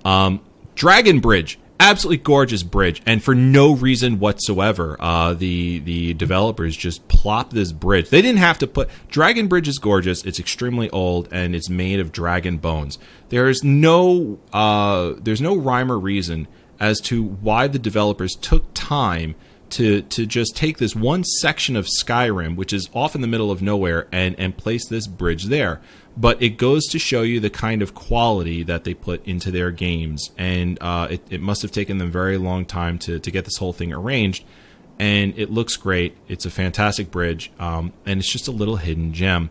Um, 0.05 0.41
Dragon 0.75 1.21
Bridge, 1.21 1.59
absolutely 1.79 2.23
gorgeous 2.23 2.63
bridge, 2.63 3.03
and 3.05 3.23
for 3.23 3.35
no 3.35 3.75
reason 3.75 4.19
whatsoever, 4.19 4.97
uh, 5.01 5.35
the 5.35 5.81
the 5.81 6.15
developers 6.15 6.77
just 6.77 7.07
plop 7.09 7.51
this 7.51 7.73
bridge. 7.73 8.11
They 8.11 8.23
didn't 8.23 8.39
have 8.39 8.59
to 8.61 8.67
put 8.67 8.89
Dragon 9.09 9.49
Bridge 9.49 9.69
is 9.69 9.79
gorgeous. 9.79 10.25
It's 10.25 10.41
extremely 10.41 10.89
old 10.91 11.29
and 11.31 11.55
it's 11.55 11.69
made 11.69 12.01
of 12.01 12.13
dragon 12.13 12.59
bones. 12.59 12.99
There 13.29 13.49
is 13.49 13.63
no 13.63 14.39
uh, 14.53 15.15
there's 15.19 15.41
no 15.41 15.57
rhyme 15.57 15.91
or 15.91 15.99
reason 15.99 16.49
as 16.81 17.01
to 17.01 17.23
why 17.23 17.69
the 17.69 17.79
developers 17.79 18.35
took 18.35 18.73
time 18.75 19.35
to 19.71 20.03
to 20.03 20.27
just 20.27 20.55
take 20.57 20.79
this 20.79 20.95
one 20.95 21.25
section 21.25 21.77
of 21.77 21.87
Skyrim, 21.87 22.57
which 22.57 22.73
is 22.73 22.89
off 22.95 23.15
in 23.15 23.21
the 23.21 23.27
middle 23.27 23.51
of 23.51 23.63
nowhere, 23.63 24.07
and 24.13 24.39
and 24.39 24.57
place 24.57 24.87
this 24.87 25.07
bridge 25.07 25.45
there. 25.45 25.81
But 26.17 26.43
it 26.43 26.59
goes 26.59 26.87
to 26.89 26.99
show 26.99 27.23
you 27.23 27.41
the 27.41 27.51
kind 27.51 27.81
of 27.81 27.95
quality 27.95 28.63
that 28.65 28.85
they 28.85 28.93
put 28.93 29.27
into 29.27 29.51
their 29.51 29.71
games, 29.71 30.31
and 30.37 30.79
uh, 30.81 31.09
it, 31.11 31.23
it 31.31 31.41
must 31.41 31.63
have 31.63 31.73
taken 31.73 31.99
them 31.99 32.11
very 32.11 32.37
long 32.37 32.67
time 32.67 32.99
to 33.01 33.19
to 33.19 33.31
get 33.31 33.45
this 33.45 33.57
whole 33.57 33.73
thing 33.73 33.93
arranged. 33.93 34.45
And 34.99 35.37
it 35.39 35.51
looks 35.51 35.77
great. 35.77 36.17
It's 36.29 36.45
a 36.45 36.51
fantastic 36.51 37.11
bridge, 37.11 37.51
um, 37.59 37.93
and 38.05 38.21
it's 38.21 38.31
just 38.31 38.47
a 38.47 38.53
little 38.53 38.77
hidden 38.77 39.15
gem. 39.15 39.51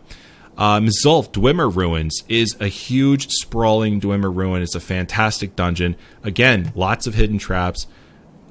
Um, 0.56 0.88
Zulf 1.04 1.32
Dwemer 1.32 1.74
Ruins 1.74 2.22
is 2.28 2.56
a 2.60 2.68
huge, 2.68 3.28
sprawling 3.30 4.00
Dwemer 4.00 4.34
ruin. 4.34 4.62
It's 4.62 4.74
a 4.74 4.80
fantastic 4.80 5.56
dungeon. 5.56 5.96
Again, 6.22 6.72
lots 6.74 7.06
of 7.06 7.14
hidden 7.14 7.38
traps 7.38 7.86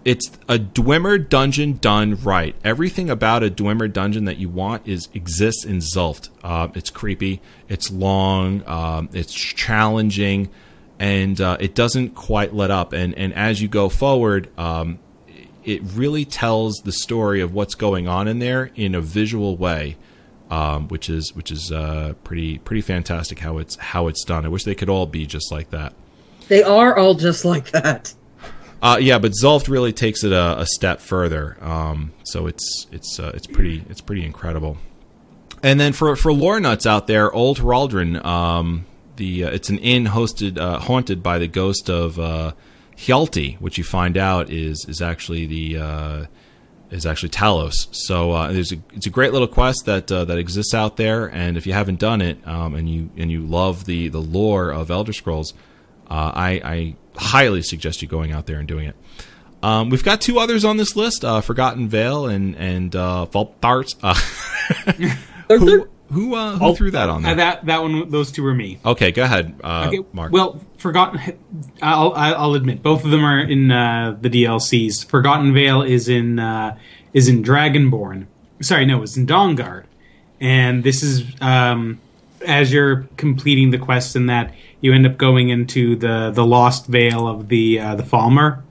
it's 0.04 0.32
a 0.48 0.58
Dwemer 0.58 1.30
dungeon 1.30 1.74
done 1.74 2.16
right. 2.24 2.56
Everything 2.64 3.10
about 3.10 3.44
a 3.44 3.50
Dwemer 3.50 3.92
dungeon 3.92 4.26
that 4.26 4.38
you 4.38 4.50
want 4.50 4.88
is 4.88 5.10
exists 5.14 5.64
in 5.64 5.78
Zulft. 5.78 6.30
Uh, 6.44 6.70
it's 6.74 6.90
creepy, 6.90 7.42
it's 7.70 7.92
long, 7.92 8.68
um, 8.68 9.10
it's 9.14 9.34
challenging, 9.34 10.50
and 10.98 11.40
uh, 11.40 11.58
it 11.60 11.76
doesn't 11.76 12.16
quite 12.16 12.54
let 12.54 12.72
up. 12.72 12.94
And 12.94 13.14
and 13.16 13.34
as 13.34 13.62
you 13.62 13.68
go 13.68 13.90
forward, 13.90 14.50
um, 14.58 15.00
it 15.64 15.82
really 15.84 16.26
tells 16.26 16.78
the 16.78 16.92
story 16.92 17.42
of 17.42 17.54
what's 17.54 17.76
going 17.76 18.08
on 18.08 18.28
in 18.28 18.40
there 18.40 18.72
in 18.76 18.96
a 18.96 19.02
visual 19.02 19.56
way. 19.58 19.98
Um, 20.50 20.90
which 20.90 21.10
is 21.10 21.34
which 21.34 21.50
is 21.50 21.72
uh, 21.72 22.14
pretty 22.26 22.58
pretty 22.58 22.82
fantastic 22.82 23.40
how 23.40 23.60
it's 23.60 23.78
how 23.78 24.08
it's 24.08 24.26
done. 24.26 24.46
I 24.46 24.50
wish 24.50 24.66
they 24.66 24.76
could 24.76 24.90
all 24.90 25.06
be 25.06 25.26
just 25.26 25.50
like 25.50 25.70
that. 25.70 25.94
They 26.50 26.62
are 26.62 26.98
all 26.98 27.14
just 27.14 27.46
like 27.46 27.72
that. 27.72 28.14
Uh, 28.82 28.98
yeah, 29.00 29.20
but 29.20 29.34
Zulft 29.42 29.68
really 29.68 29.94
takes 29.94 30.24
it 30.24 30.32
a, 30.32 30.62
a 30.62 30.66
step 30.66 31.00
further. 31.02 31.58
Um, 31.62 32.14
so 32.24 32.48
it's 32.48 32.88
it's 32.92 33.20
uh, 33.20 33.32
it's 33.36 33.48
pretty 33.48 33.84
it's 33.90 34.02
pretty 34.02 34.26
incredible. 34.26 34.78
And 35.62 35.80
then 35.80 35.94
for 35.94 36.16
for 36.16 36.34
lore 36.34 36.60
nuts 36.60 36.86
out 36.86 37.08
there, 37.08 37.32
Old 37.32 37.60
Heraldrin, 37.60 38.24
um, 38.26 38.86
the 39.18 39.46
uh, 39.46 39.50
it's 39.52 39.70
an 39.70 39.78
inn 39.80 40.06
hosted 40.08 40.58
uh, 40.58 40.80
haunted 40.80 41.22
by 41.22 41.38
the 41.38 41.48
ghost 41.48 41.90
of 41.90 42.20
uh, 42.20 42.54
Hjalti, 42.98 43.60
which 43.60 43.78
you 43.78 43.84
find 43.84 44.18
out 44.18 44.50
is 44.50 44.86
is 44.88 45.02
actually 45.02 45.46
the 45.46 45.78
uh, 45.78 46.26
is 46.90 47.06
actually 47.06 47.30
Talos. 47.30 47.88
So 47.92 48.32
uh, 48.32 48.52
there's 48.52 48.72
a, 48.72 48.78
it's 48.94 49.06
a 49.06 49.12
great 49.12 49.32
little 49.32 49.48
quest 49.48 49.86
that 49.86 50.12
uh, 50.12 50.26
that 50.26 50.40
exists 50.40 50.74
out 50.74 50.98
there, 50.98 51.28
and 51.28 51.56
if 51.56 51.68
you 51.68 51.74
haven't 51.74 52.00
done 52.00 52.22
it 52.22 52.46
um, 52.48 52.74
and 52.74 52.90
you 52.90 53.12
and 53.16 53.32
you 53.32 53.42
love 53.42 53.86
the 53.86 54.10
the 54.10 54.22
lore 54.22 54.72
of 54.72 54.90
Elder 54.90 55.14
Scrolls, 55.14 55.54
uh, 56.12 56.32
I, 56.36 56.52
I 56.64 56.96
highly 57.18 57.62
suggest 57.62 58.02
you 58.02 58.08
going 58.08 58.32
out 58.34 58.46
there 58.46 58.60
and 58.60 58.68
doing 58.68 58.88
it. 58.90 58.96
Um, 59.64 59.90
we've 59.90 60.04
got 60.04 60.20
two 60.22 60.38
others 60.40 60.66
on 60.66 60.78
this 60.78 60.96
list: 60.96 61.24
uh, 61.24 61.40
Forgotten 61.42 61.88
Vale 61.88 62.28
and 62.28 62.56
and 62.56 62.96
uh, 62.96 63.26
Vault 63.26 63.60
Darts. 63.62 63.96
Uh, 64.04 64.14
who 65.48 65.88
who, 66.12 66.36
uh, 66.36 66.58
who 66.58 66.76
threw 66.76 66.92
that 66.92 67.08
on 67.10 67.24
Uh, 67.24 67.28
there? 67.30 67.36
that 67.36 67.66
that 67.68 67.82
one, 67.82 68.10
those 68.10 68.32
two 68.32 68.44
were 68.44 68.54
me. 68.54 68.80
Okay, 68.86 69.12
go 69.12 69.24
ahead, 69.24 69.56
uh, 69.64 69.86
Okay, 69.88 70.00
Mark. 70.14 70.32
Well, 70.32 70.60
forgotten. 70.78 71.38
I'll 71.82 72.12
I'll 72.14 72.56
admit 72.56 72.82
both 72.84 73.06
of 73.06 73.12
them 73.12 73.24
are 73.24 73.40
in 73.40 73.72
uh, 73.72 74.18
the 74.20 74.30
DLCs. 74.30 75.06
Forgotten 75.06 75.54
Vale 75.54 75.84
is 75.84 76.10
in 76.10 76.40
uh, 76.40 76.78
is 77.14 77.30
in 77.30 77.44
Dragonborn. 77.44 78.26
Sorry, 78.62 78.86
no, 78.86 79.02
it's 79.04 79.16
in 79.18 79.26
Dawnguard, 79.26 79.86
and 80.40 80.84
this 80.84 81.02
is 81.04 81.24
um, 81.40 82.00
as 82.46 82.74
you're 82.74 83.08
completing 83.18 83.70
the 83.72 83.78
quest 83.78 84.16
in 84.16 84.26
that 84.26 84.54
you 84.82 84.94
end 84.94 85.06
up 85.06 85.18
going 85.18 85.50
into 85.50 85.96
the 85.96 86.32
the 86.32 86.46
Lost 86.46 86.88
Vale 86.88 87.28
of 87.28 87.48
the 87.48 87.80
uh, 87.80 87.96
the 87.96 88.04
Falmer, 88.04 88.64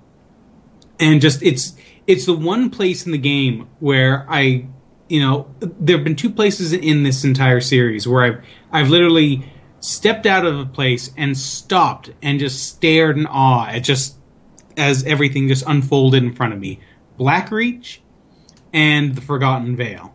and 0.98 1.20
just 1.20 1.42
it's 1.42 1.74
it's 2.06 2.26
the 2.26 2.34
one 2.34 2.68
place 2.70 3.06
in 3.06 3.12
the 3.12 3.18
game 3.18 3.68
where 3.78 4.26
I 4.28 4.66
you 5.08 5.20
know 5.20 5.54
there 5.60 5.96
have 5.96 6.04
been 6.04 6.16
two 6.16 6.30
places 6.30 6.72
in 6.72 7.04
this 7.04 7.24
entire 7.24 7.60
series 7.60 8.06
where 8.06 8.22
I've 8.22 8.44
I've 8.72 8.88
literally 8.90 9.50
stepped 9.78 10.26
out 10.26 10.44
of 10.44 10.58
a 10.58 10.66
place 10.66 11.10
and 11.16 11.36
stopped 11.38 12.10
and 12.20 12.38
just 12.38 12.68
stared 12.68 13.16
in 13.16 13.26
awe 13.26 13.66
at 13.68 13.84
just 13.84 14.16
as 14.76 15.04
everything 15.04 15.48
just 15.48 15.64
unfolded 15.66 16.22
in 16.22 16.34
front 16.34 16.52
of 16.52 16.58
me. 16.58 16.80
Blackreach 17.18 17.98
and 18.72 19.14
the 19.14 19.20
Forgotten 19.20 19.76
Vale. 19.76 20.14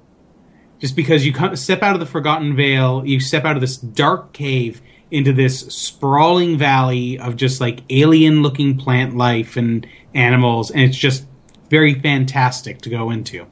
Just 0.79 0.95
because 0.95 1.25
you 1.25 1.33
step 1.55 1.81
out 1.81 1.93
of 1.93 1.99
the 1.99 2.05
Forgotten 2.05 2.55
Vale, 2.55 3.03
you 3.05 3.19
step 3.19 3.45
out 3.45 3.55
of 3.55 3.61
this 3.61 3.77
dark 3.77 4.33
cave 4.33 4.81
into 5.15 5.31
this 5.31 5.61
sprawling 5.61 6.57
valley 6.57 7.17
of 7.17 7.37
just 7.37 7.61
like 7.61 7.79
alien 7.89 8.41
looking 8.41 8.77
plant 8.77 9.15
life 9.15 9.55
and 9.55 9.87
animals, 10.13 10.71
and 10.71 10.81
it's 10.81 10.97
just 10.97 11.25
very 11.69 11.93
fantastic 11.93 12.81
to 12.81 12.89
go 12.89 13.09
into. 13.09 13.47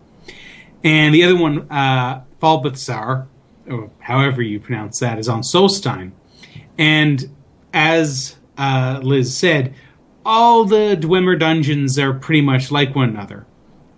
And 0.84 1.15
the 1.15 1.23
other 1.23 1.38
one, 1.38 1.72
uh, 1.72 2.23
Falbethzar, 2.41 3.27
or 3.69 3.90
however 3.99 4.41
you 4.41 4.60
pronounce 4.60 4.99
that, 4.99 5.18
is 5.18 5.30
on 5.30 5.41
Solstheim. 5.41 6.11
And 6.77 7.34
as 7.73 8.35
uh, 8.57 8.99
Liz 9.02 9.35
said, 9.35 9.73
all 10.26 10.65
the 10.65 10.98
Dwemer 10.99 11.40
dungeons 11.40 11.98
are 11.98 12.14
pretty 12.14 12.41
much 12.41 12.72
like 12.72 12.94
one 12.95 13.10
another. 13.10 13.45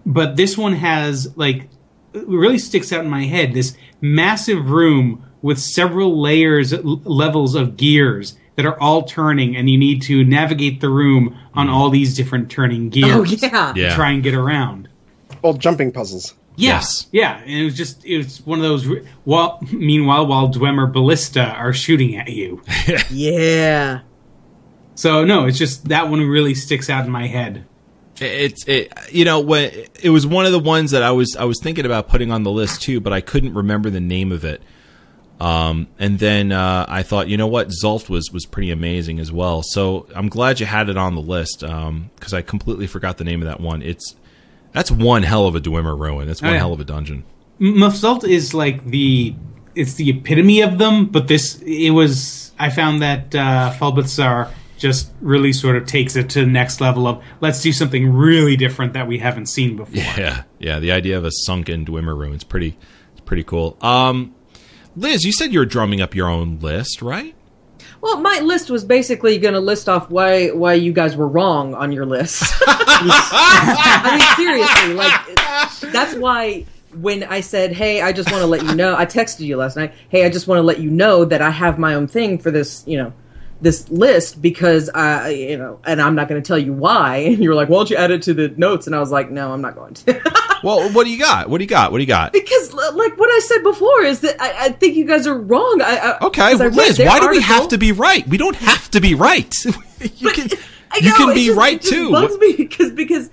But 0.05 0.35
this 0.35 0.55
one 0.57 0.73
has, 0.73 1.35
like, 1.35 1.67
really 2.13 2.59
sticks 2.59 2.93
out 2.93 3.03
in 3.03 3.09
my 3.09 3.23
head 3.23 3.53
this 3.53 3.75
massive 4.01 4.69
room 4.69 5.25
with 5.45 5.59
several 5.59 6.19
layers, 6.19 6.73
levels 6.83 7.53
of 7.53 7.77
gears 7.77 8.35
that 8.55 8.65
are 8.65 8.79
all 8.81 9.03
turning, 9.03 9.55
and 9.55 9.69
you 9.69 9.77
need 9.77 10.01
to 10.01 10.23
navigate 10.23 10.81
the 10.81 10.89
room 10.89 11.37
on 11.53 11.69
all 11.69 11.91
these 11.91 12.15
different 12.15 12.49
turning 12.49 12.87
oh, 12.87 12.89
gears. 12.89 13.43
Oh 13.43 13.47
yeah. 13.47 13.73
Yeah. 13.75 13.93
Try 13.95 14.09
and 14.09 14.23
get 14.23 14.33
around. 14.33 14.89
Well, 15.43 15.53
jumping 15.53 15.91
puzzles. 15.91 16.33
Yeah, 16.55 16.77
Yes. 16.77 17.07
yeah, 17.11 17.37
and 17.41 17.51
it 17.51 17.63
was 17.63 17.77
just 17.77 18.03
it 18.03 18.17
was 18.17 18.43
one 18.43 18.57
of 18.57 18.63
those. 18.63 18.87
re- 18.87 19.05
While 19.23 19.59
meanwhile, 19.71 20.25
while 20.25 20.49
Dwemer 20.51 20.91
Ballista 20.91 21.43
are 21.43 21.73
shooting 21.73 22.15
at 22.15 22.29
you, 22.29 22.63
Yeah. 23.11 23.99
so 24.95 25.25
no, 25.25 25.45
it's 25.45 25.59
just 25.59 25.89
that 25.89 26.09
one 26.09 26.21
really 26.21 26.55
sticks 26.55 26.89
out 26.89 27.05
in 27.05 27.11
my 27.11 27.27
head. 27.27 27.65
it's 28.19 28.67
it 28.67 28.91
you 29.11 29.25
know 29.25 29.41
when 29.41 29.69
it 30.01 30.09
was 30.09 30.25
one 30.25 30.47
of 30.47 30.53
the 30.53 30.59
ones 30.59 30.89
that 30.89 31.03
I 31.03 31.11
was 31.11 31.35
I 31.35 31.43
was 31.43 31.59
thinking 31.61 31.85
about 31.85 32.07
putting 32.07 32.31
on 32.31 32.41
the 32.41 32.51
list 32.51 32.81
too, 32.81 32.99
but 32.99 33.13
I 33.13 33.21
couldn't 33.21 33.53
remember 33.53 33.91
the 33.91 33.99
name 34.01 34.31
of 34.31 34.43
it. 34.43 34.63
Um, 35.39 35.87
and 35.99 36.17
then 36.19 36.51
uh, 36.51 36.85
I 36.87 37.03
thought, 37.03 37.27
you 37.27 37.35
know 37.37 37.47
what, 37.47 37.67
Zult 37.69 38.07
was 38.09 38.31
was 38.31 38.45
pretty 38.45 38.71
amazing 38.71 39.19
as 39.19 39.31
well. 39.31 39.63
So 39.63 40.07
I'm 40.15 40.29
glad 40.29 40.59
you 40.59 40.65
had 40.65 40.89
it 40.89 40.97
on 40.97 41.15
the 41.15 41.21
list 41.21 41.59
because 41.59 42.33
I 42.33 42.41
completely 42.41 42.87
forgot 42.87 43.17
the 43.17 43.23
name 43.25 43.41
of 43.41 43.47
that 43.47 43.59
one. 43.59 43.81
It's 43.81 44.15
that's 44.71 44.91
one 44.91 45.23
hell 45.23 45.47
of 45.47 45.55
a 45.55 45.59
Dwemer 45.59 45.97
ruin. 45.99 46.27
That's 46.27 46.41
one 46.41 46.51
Oh, 46.51 46.53
yeah. 46.53 46.59
hell 46.59 46.73
of 46.73 46.79
a 46.79 46.85
dungeon. 46.85 47.23
Mufsalt 47.59 48.27
is 48.27 48.53
like 48.53 48.85
the 48.85 49.35
it's 49.75 49.95
the 49.95 50.09
epitome 50.09 50.61
of 50.61 50.77
them, 50.77 51.05
but 51.07 51.27
this 51.27 51.61
it 51.65 51.89
was 51.91 52.51
I 52.59 52.69
found 52.69 53.01
that 53.01 53.33
uh, 53.35 54.49
just 54.77 55.11
really 55.21 55.53
sort 55.53 55.75
of 55.77 55.85
takes 55.85 56.15
it 56.15 56.29
to 56.31 56.41
the 56.41 56.45
next 56.51 56.81
level 56.81 57.07
of 57.07 57.23
let's 57.41 57.61
do 57.61 57.71
something 57.71 58.11
really 58.13 58.55
different 58.57 58.93
that 58.93 59.07
we 59.07 59.17
haven't 59.17 59.47
seen 59.47 59.75
before. 59.77 59.95
Yeah, 60.17 60.43
yeah. 60.59 60.79
The 60.79 60.91
idea 60.91 61.17
of 61.17 61.25
a 61.25 61.31
sunken 61.31 61.85
Dwemer 61.85 62.17
ruin 62.17 62.33
is 62.33 62.43
pretty, 62.43 62.77
it's 63.13 63.21
pretty 63.21 63.43
cool. 63.43 63.77
Um, 63.81 64.34
Liz, 64.95 65.23
you 65.23 65.31
said 65.31 65.51
you 65.51 65.59
were 65.59 65.65
drumming 65.65 66.01
up 66.01 66.15
your 66.15 66.29
own 66.29 66.59
list, 66.59 67.01
right? 67.01 67.35
Well, 68.01 68.21
my 68.21 68.39
list 68.39 68.69
was 68.69 68.85
basically 68.85 69.37
going 69.37 69.55
to 69.55 69.59
list 69.59 69.89
off 69.89 70.09
why 70.09 70.49
why 70.49 70.73
you 70.73 70.93
guys 70.93 71.15
were 71.15 71.27
wrong 71.27 71.73
on 71.73 71.91
your 71.91 72.05
list. 72.05 72.43
I 72.67 74.17
mean, 74.17 74.35
seriously, 74.35 74.93
like 74.93 75.91
that's 75.91 76.15
why 76.15 76.65
when 76.93 77.23
I 77.23 77.41
said, 77.41 77.73
"Hey, 77.73 78.01
I 78.01 78.11
just 78.11 78.31
want 78.31 78.41
to 78.41 78.47
let 78.47 78.63
you 78.63 78.75
know," 78.75 78.95
I 78.95 79.05
texted 79.05 79.41
you 79.41 79.57
last 79.57 79.75
night. 79.75 79.93
Hey, 80.09 80.25
I 80.25 80.29
just 80.29 80.47
want 80.47 80.59
to 80.59 80.63
let 80.63 80.79
you 80.79 80.89
know 80.89 81.25
that 81.25 81.41
I 81.41 81.49
have 81.49 81.79
my 81.79 81.95
own 81.95 82.07
thing 82.07 82.37
for 82.37 82.51
this, 82.51 82.83
you 82.85 82.97
know, 82.97 83.11
this 83.61 83.89
list 83.89 84.41
because 84.41 84.89
I, 84.89 85.29
you 85.29 85.57
know, 85.57 85.79
and 85.85 86.01
I'm 86.01 86.15
not 86.15 86.27
going 86.27 86.41
to 86.41 86.47
tell 86.47 86.59
you 86.59 86.73
why. 86.73 87.17
And 87.25 87.39
you 87.39 87.49
were 87.49 87.55
like, 87.55 87.69
"Why 87.69 87.77
don't 87.77 87.89
you 87.89 87.97
add 87.97 88.11
it 88.11 88.21
to 88.23 88.33
the 88.33 88.49
notes?" 88.49 88.87
And 88.87 88.95
I 88.95 88.99
was 88.99 89.11
like, 89.11 89.31
"No, 89.31 89.51
I'm 89.51 89.61
not 89.61 89.75
going 89.75 89.93
to." 89.95 90.21
Well, 90.63 90.89
what 90.91 91.03
do 91.05 91.11
you 91.11 91.19
got? 91.19 91.49
What 91.49 91.57
do 91.59 91.63
you 91.63 91.69
got? 91.69 91.91
What 91.91 91.97
do 91.99 92.03
you 92.03 92.07
got? 92.07 92.33
because, 92.33 92.73
like 92.73 93.17
what 93.17 93.29
I 93.29 93.39
said 93.39 93.63
before, 93.63 94.01
is 94.03 94.21
that 94.21 94.41
I, 94.41 94.65
I 94.65 94.69
think 94.69 94.95
you 94.95 95.05
guys 95.05 95.27
are 95.27 95.37
wrong. 95.37 95.81
I, 95.83 95.97
I, 96.21 96.25
Okay, 96.27 96.41
'cause 96.51 96.61
I 96.61 96.67
well, 96.67 96.69
read 96.69 96.87
Liz, 96.97 96.99
why 96.99 97.19
do 97.19 97.29
we 97.29 97.41
have 97.41 97.67
to 97.69 97.77
be 97.77 97.91
right? 97.91 98.27
We 98.27 98.37
don't 98.37 98.55
have 98.57 98.89
to 98.91 99.01
be 99.01 99.13
right. 99.15 99.53
you 99.65 100.31
can, 100.31 100.49
I 100.91 100.97
you 101.01 101.09
know, 101.09 101.15
can 101.17 101.33
be 101.33 101.47
just- 101.47 101.57
right 101.57 101.81
too. 101.81 102.11
Bugs 102.11 102.37
me 102.39 102.53
because 102.55 102.91
because 102.91 103.29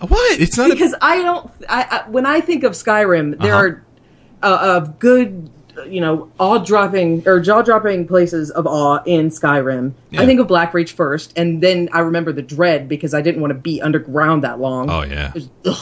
what? 0.00 0.40
It's 0.40 0.56
not. 0.56 0.70
Because 0.70 0.94
I 1.00 1.22
don't. 1.22 1.50
I, 1.68 1.82
I 2.06 2.10
when 2.10 2.26
I 2.26 2.40
think 2.40 2.62
of 2.64 2.72
Skyrim, 2.72 3.40
there 3.40 3.54
Uh-huh. 3.54 3.64
are 3.66 3.84
uh, 4.42 4.76
of 4.82 4.98
good, 4.98 5.50
you 5.88 6.00
know, 6.00 6.30
awe 6.38 6.58
dropping 6.58 7.22
or 7.26 7.40
jaw 7.40 7.62
dropping 7.62 8.06
places 8.06 8.50
of 8.50 8.66
awe 8.66 9.02
in 9.04 9.28
Skyrim. 9.30 9.92
Yeah. 10.10 10.22
I 10.22 10.26
think 10.26 10.40
of 10.40 10.46
Blackreach 10.46 10.90
first, 10.92 11.32
and 11.36 11.62
then 11.62 11.88
I 11.92 12.00
remember 12.00 12.32
the 12.32 12.42
Dread 12.42 12.88
because 12.88 13.14
I 13.14 13.20
didn't 13.22 13.40
want 13.40 13.50
to 13.52 13.58
be 13.58 13.80
underground 13.82 14.44
that 14.44 14.60
long. 14.60 14.88
oh 14.90 15.02
yeah. 15.02 15.32
but 15.34 15.74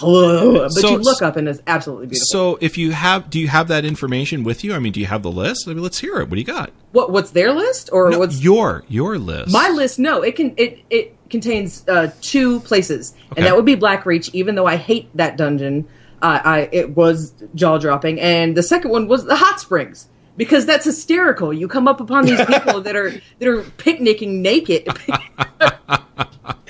So- 0.73 0.91
you 0.91 0.99
look 0.99 1.23
up 1.23 1.37
and 1.37 1.49
it's 1.49 1.61
absolutely 1.67 2.07
beautiful. 2.07 2.27
So, 2.27 2.59
if 2.61 2.77
you 2.79 2.93
have, 2.93 3.31
do 3.31 3.39
you 3.41 3.49
have 3.49 3.69
that 3.69 3.85
information 3.85 4.45
with 4.45 4.65
you? 4.65 4.75
I 4.75 4.79
mean, 4.79 4.93
do 4.93 5.01
you 5.01 5.07
have 5.07 5.23
the 5.23 5.31
list? 5.31 5.67
I 5.69 5.73
mean, 5.75 5.83
let's 5.83 5.99
hear 5.99 6.17
it. 6.17 6.29
What 6.29 6.35
do 6.35 6.39
you 6.41 6.45
got? 6.45 6.71
what 6.93 7.11
what's 7.11 7.31
their 7.31 7.53
list 7.53 7.89
or 7.91 8.11
No, 8.11 8.19
what's 8.19 8.43
your 8.43 8.85
your 8.87 9.17
list? 9.19 9.51
My 9.51 9.71
list, 9.71 9.99
no, 9.99 10.21
it 10.23 10.37
can 10.37 10.53
it 10.59 10.81
it 10.91 11.17
contains 11.31 11.89
uh, 11.89 12.11
two 12.21 12.61
places, 12.61 13.15
Okay. 13.33 13.41
and 13.41 13.47
that 13.47 13.57
would 13.57 13.65
be 13.65 13.77
Blackreach. 13.77 14.29
Even 14.35 14.55
though 14.57 14.67
I 14.67 14.77
hate 14.77 15.09
that 15.17 15.39
dungeon, 15.39 15.89
uh, 16.23 16.41
I 16.45 16.69
it 16.73 16.97
was 16.97 17.33
jaw 17.55 17.79
dropping, 17.79 18.21
and 18.21 18.57
the 18.57 18.63
second 18.63 18.91
one 18.91 19.09
was 19.09 19.25
the 19.27 19.37
hot 19.37 19.61
springs 19.61 20.09
because 20.37 20.65
that's 20.65 20.85
hysterical. 20.87 21.53
You 21.53 21.69
come 21.69 21.87
up 21.87 22.01
upon 22.01 22.25
these 22.25 22.43
people 22.47 22.81
that 22.81 22.97
are 22.97 23.11
that 23.39 23.49
are 23.49 23.63
picnicking 23.77 24.41
naked. 24.43 24.89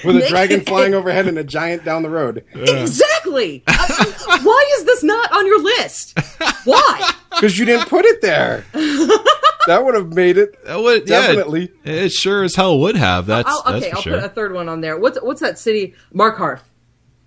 With 0.05 0.17
a 0.17 0.19
Naked. 0.19 0.31
dragon 0.31 0.61
flying 0.63 0.95
overhead 0.95 1.29
and 1.29 1.39
a 1.39 1.45
giant 1.45 1.85
down 1.85 2.03
the 2.03 2.11
road. 2.11 2.45
exactly. 2.55 3.63
I- 3.69 4.41
why 4.43 4.71
is 4.79 4.85
this 4.85 5.05
not 5.05 5.33
on 5.33 5.47
your 5.47 5.63
list? 5.63 6.19
Why? 6.65 7.11
Because 7.31 7.57
you 7.57 7.65
didn't 7.65 7.89
put 7.89 8.05
it 8.05 8.21
there. 8.21 8.65
that 8.73 9.85
would 9.85 9.95
have 9.95 10.13
made 10.13 10.39
it. 10.39 10.57
That 10.65 10.81
would- 10.81 11.09
yeah, 11.09 11.29
Definitely. 11.29 11.71
it 11.85 12.11
sure 12.11 12.43
as 12.43 12.57
hell 12.57 12.81
would 12.81 12.97
have. 12.97 13.27
That's 13.27 13.49
I'll, 13.49 13.63
that's 13.73 13.77
okay, 13.87 13.91
for 13.91 13.97
I'll 13.97 14.03
sure. 14.03 14.15
put 14.21 14.25
a 14.25 14.29
third 14.31 14.53
one 14.55 14.69
on 14.69 14.81
there. 14.81 14.99
What's 14.99 15.19
what's 15.23 15.41
that 15.41 15.57
city? 15.57 15.95
Markarth. 16.13 16.63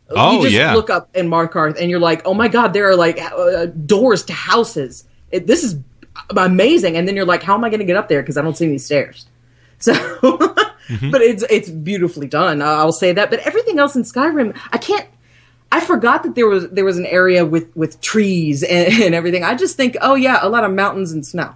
Oh, 0.10 0.38
you 0.38 0.42
just 0.44 0.54
yeah. 0.54 0.74
look 0.74 0.90
up 0.90 1.16
in 1.16 1.28
Markarth 1.30 1.80
and 1.80 1.90
you're 1.90 2.00
like, 2.00 2.26
oh 2.26 2.34
my 2.34 2.48
god, 2.48 2.74
there 2.74 2.90
are 2.90 2.96
like 2.96 3.20
uh, 3.22 3.66
doors 3.66 4.24
to 4.26 4.34
houses. 4.34 5.04
It, 5.32 5.48
this 5.48 5.64
is 5.64 5.78
amazing. 6.38 6.96
And 6.96 7.08
then 7.08 7.16
you're 7.16 7.26
like, 7.26 7.42
how 7.44 7.56
am 7.56 7.64
I 7.64 7.70
going 7.70 7.80
to 7.80 7.86
get 7.86 7.96
up 7.98 8.08
there 8.08 8.22
because 8.22 8.38
I 8.38 8.42
don't 8.42 8.56
see 8.56 8.66
any 8.66 8.78
stairs. 8.78 9.26
So, 9.80 9.94
Mm-hmm. 10.88 11.10
but 11.10 11.22
it's 11.22 11.44
it's 11.50 11.68
beautifully 11.70 12.28
done. 12.28 12.62
uh, 12.62 12.66
I'll 12.66 12.92
say 12.92 13.12
that. 13.12 13.32
But 13.32 13.40
everything 13.40 13.80
else 13.80 13.96
in 13.96 14.04
Skyrim, 14.04 14.56
I 14.72 14.78
can't. 14.78 15.08
I 15.72 15.80
forgot 15.80 16.22
that 16.24 16.36
there 16.36 16.48
was 16.48 16.70
there 16.70 16.86
was 16.86 16.98
an 17.00 17.08
area 17.08 17.44
with 17.44 17.76
with 17.76 18.00
trees 18.02 18.62
and, 18.64 18.94
and 19.04 19.16
everything. 19.16 19.44
I 19.44 19.56
just 19.56 19.76
think, 19.78 19.98
oh 20.02 20.14
yeah, 20.14 20.38
a 20.44 20.48
lot 20.48 20.64
of 20.64 20.72
mountains 20.72 21.12
and 21.12 21.26
snow. 21.26 21.56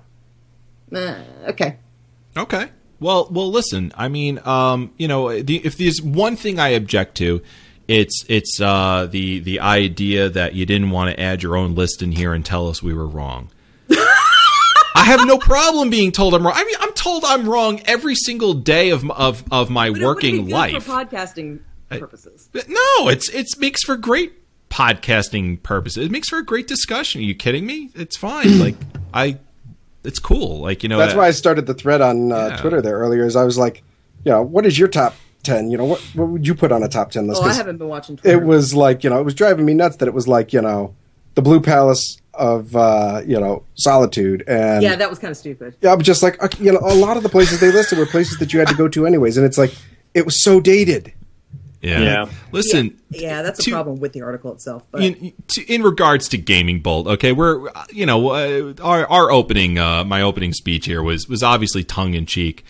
Uh, 0.92 1.22
okay. 1.50 1.78
Okay. 2.36 2.70
Well, 3.00 3.30
well, 3.32 3.50
listen. 3.52 3.94
I 3.96 4.08
mean, 4.08 4.40
um, 4.46 4.92
you 4.98 5.08
know, 5.08 5.42
the, 5.42 5.58
if 5.64 5.78
there's 5.78 6.02
one 6.02 6.36
thing 6.36 6.60
I 6.60 6.70
object 6.70 7.16
to, 7.18 7.42
it's 7.90 8.24
it's 8.30 8.62
uh, 8.62 9.08
the 9.10 9.40
the 9.40 9.60
idea 9.60 10.30
that 10.30 10.54
you 10.54 10.66
didn't 10.66 10.92
want 10.92 11.14
to 11.14 11.20
add 11.20 11.42
your 11.44 11.58
own 11.58 11.76
list 11.76 12.02
in 12.02 12.12
here 12.14 12.34
and 12.34 12.46
tell 12.46 12.70
us 12.70 12.82
we 12.84 12.94
were 12.94 13.08
wrong. 13.08 13.50
I 14.96 15.04
have 15.06 15.26
no 15.26 15.38
problem 15.38 15.90
being 15.90 16.12
told 16.12 16.34
I'm 16.36 16.46
wrong. 16.46 16.54
I 16.56 16.64
mean, 16.66 16.76
I'm 16.80 16.94
told 16.94 17.24
I'm 17.26 17.48
wrong 17.50 17.82
every 17.86 18.16
single 18.16 18.54
day 18.54 18.90
of 18.92 19.10
of 19.12 19.44
of 19.52 19.70
my 19.70 19.90
But 19.90 19.98
it 19.98 20.00
would 20.02 20.06
working 20.08 20.36
be 20.38 20.44
good 20.44 20.52
life. 20.52 20.84
for 20.84 20.92
podcasting. 20.92 21.60
purposes. 21.90 22.50
No, 22.54 23.10
it's 23.10 23.30
it 23.30 23.48
makes 23.60 23.84
for 23.84 23.96
great 23.98 24.34
podcasting 24.70 25.62
purposes. 25.64 26.06
It 26.06 26.12
makes 26.12 26.30
for 26.30 26.38
a 26.38 26.46
great 26.46 26.68
discussion. 26.68 27.22
Are 27.22 27.24
you 27.24 27.34
kidding 27.36 27.66
me? 27.66 27.90
It's 27.96 28.18
fine. 28.18 28.60
like 28.66 28.76
I, 29.14 29.38
it's 30.04 30.20
cool. 30.20 30.60
Like 30.60 30.84
you 30.84 30.90
know, 30.90 30.98
That's 31.00 31.14
uh, 31.14 31.18
why 31.18 31.28
I 31.28 31.32
started 31.32 31.66
the 31.66 31.74
thread 31.74 32.02
on 32.02 32.32
uh, 32.32 32.50
Yeah. 32.50 32.58
Twitter 32.58 32.82
there 32.82 32.98
earlier. 33.00 33.26
Is 33.26 33.36
I 33.36 33.46
was 33.46 33.58
like, 33.58 33.84
you 34.26 34.32
know, 34.32 34.42
what 34.44 34.66
is 34.66 34.78
your 34.78 34.90
top 34.90 35.16
ten? 35.44 35.70
You 35.72 35.78
know, 35.78 35.86
what 35.86 36.00
what 36.16 36.28
would 36.30 36.48
you 36.48 36.56
put 36.56 36.72
on 36.72 36.84
a 36.84 36.88
top 36.88 37.12
ten 37.12 37.28
list? 37.28 37.42
Oh, 37.42 37.46
I 37.46 37.48
'Cause 37.50 37.58
haven't 37.58 37.78
been 37.78 37.88
watching 37.88 38.18
Twitter. 38.18 38.42
it 38.42 38.46
was 38.46 38.74
like 38.74 39.04
you 39.04 39.10
know, 39.10 39.20
it 39.20 39.24
was 39.26 39.34
driving 39.34 39.66
me 39.66 39.74
nuts 39.74 39.98
that 39.98 40.08
it 40.08 40.14
was 40.14 40.28
like 40.28 40.54
you 40.54 40.62
know, 40.62 40.94
the 41.36 41.42
Blue 41.42 41.60
Palace 41.62 42.18
of 42.34 42.76
uh, 42.76 43.22
you 43.26 43.40
know 43.40 43.64
solitude 43.76 44.44
and 44.48 44.82
yeah, 44.84 44.96
that 44.96 45.10
was 45.10 45.20
kind 45.20 45.32
of 45.32 45.38
stupid. 45.38 45.76
Yeah, 45.82 45.92
I'm 45.94 46.02
just 46.02 46.24
like 46.24 46.42
uh, 46.44 46.48
you 46.60 46.72
know, 46.72 46.80
a 46.84 46.96
lot 46.96 47.18
of 47.18 47.24
the 47.24 47.30
places 47.30 47.60
they 47.60 47.72
listed 47.72 47.98
were 48.00 48.06
places 48.06 48.38
that 48.40 48.54
you 48.54 48.60
had 48.60 48.68
to 48.70 48.76
go 48.76 48.88
to 48.88 49.06
anyways, 49.06 49.36
and 49.38 49.46
it's 49.46 49.58
like 49.58 49.74
it 50.14 50.26
was 50.26 50.42
so 50.44 50.60
dated. 50.60 51.12
yeah. 51.82 52.00
Yeah. 52.02 52.26
Listen, 52.52 53.00
Yeah, 53.10 53.42
that's 53.42 53.64
to- 53.64 53.72
a 53.72 53.74
problem 53.74 54.00
with 54.00 54.12
the 54.14 54.22
article 54.22 54.52
itself. 54.54 54.84
But 54.92 55.02
in, 55.04 55.34
to, 55.50 55.74
in 55.74 55.82
regards 55.84 56.28
to 56.30 56.38
gaming 56.38 56.82
bolt 56.82 57.08
okay 57.08 57.32
we're 57.32 57.70
you 57.92 58.06
know 58.06 58.30
uh, 58.30 58.74
our 58.82 59.06
our 59.08 59.32
opening 59.32 59.78
uh, 59.80 60.04
my 60.04 60.22
opening 60.22 60.52
speech 60.54 60.86
here 60.88 61.02
was 61.04 61.28
was 61.30 61.42
obviously 61.44 61.84
tongue 61.84 62.14
in 62.16 62.26
cheek 62.26 62.64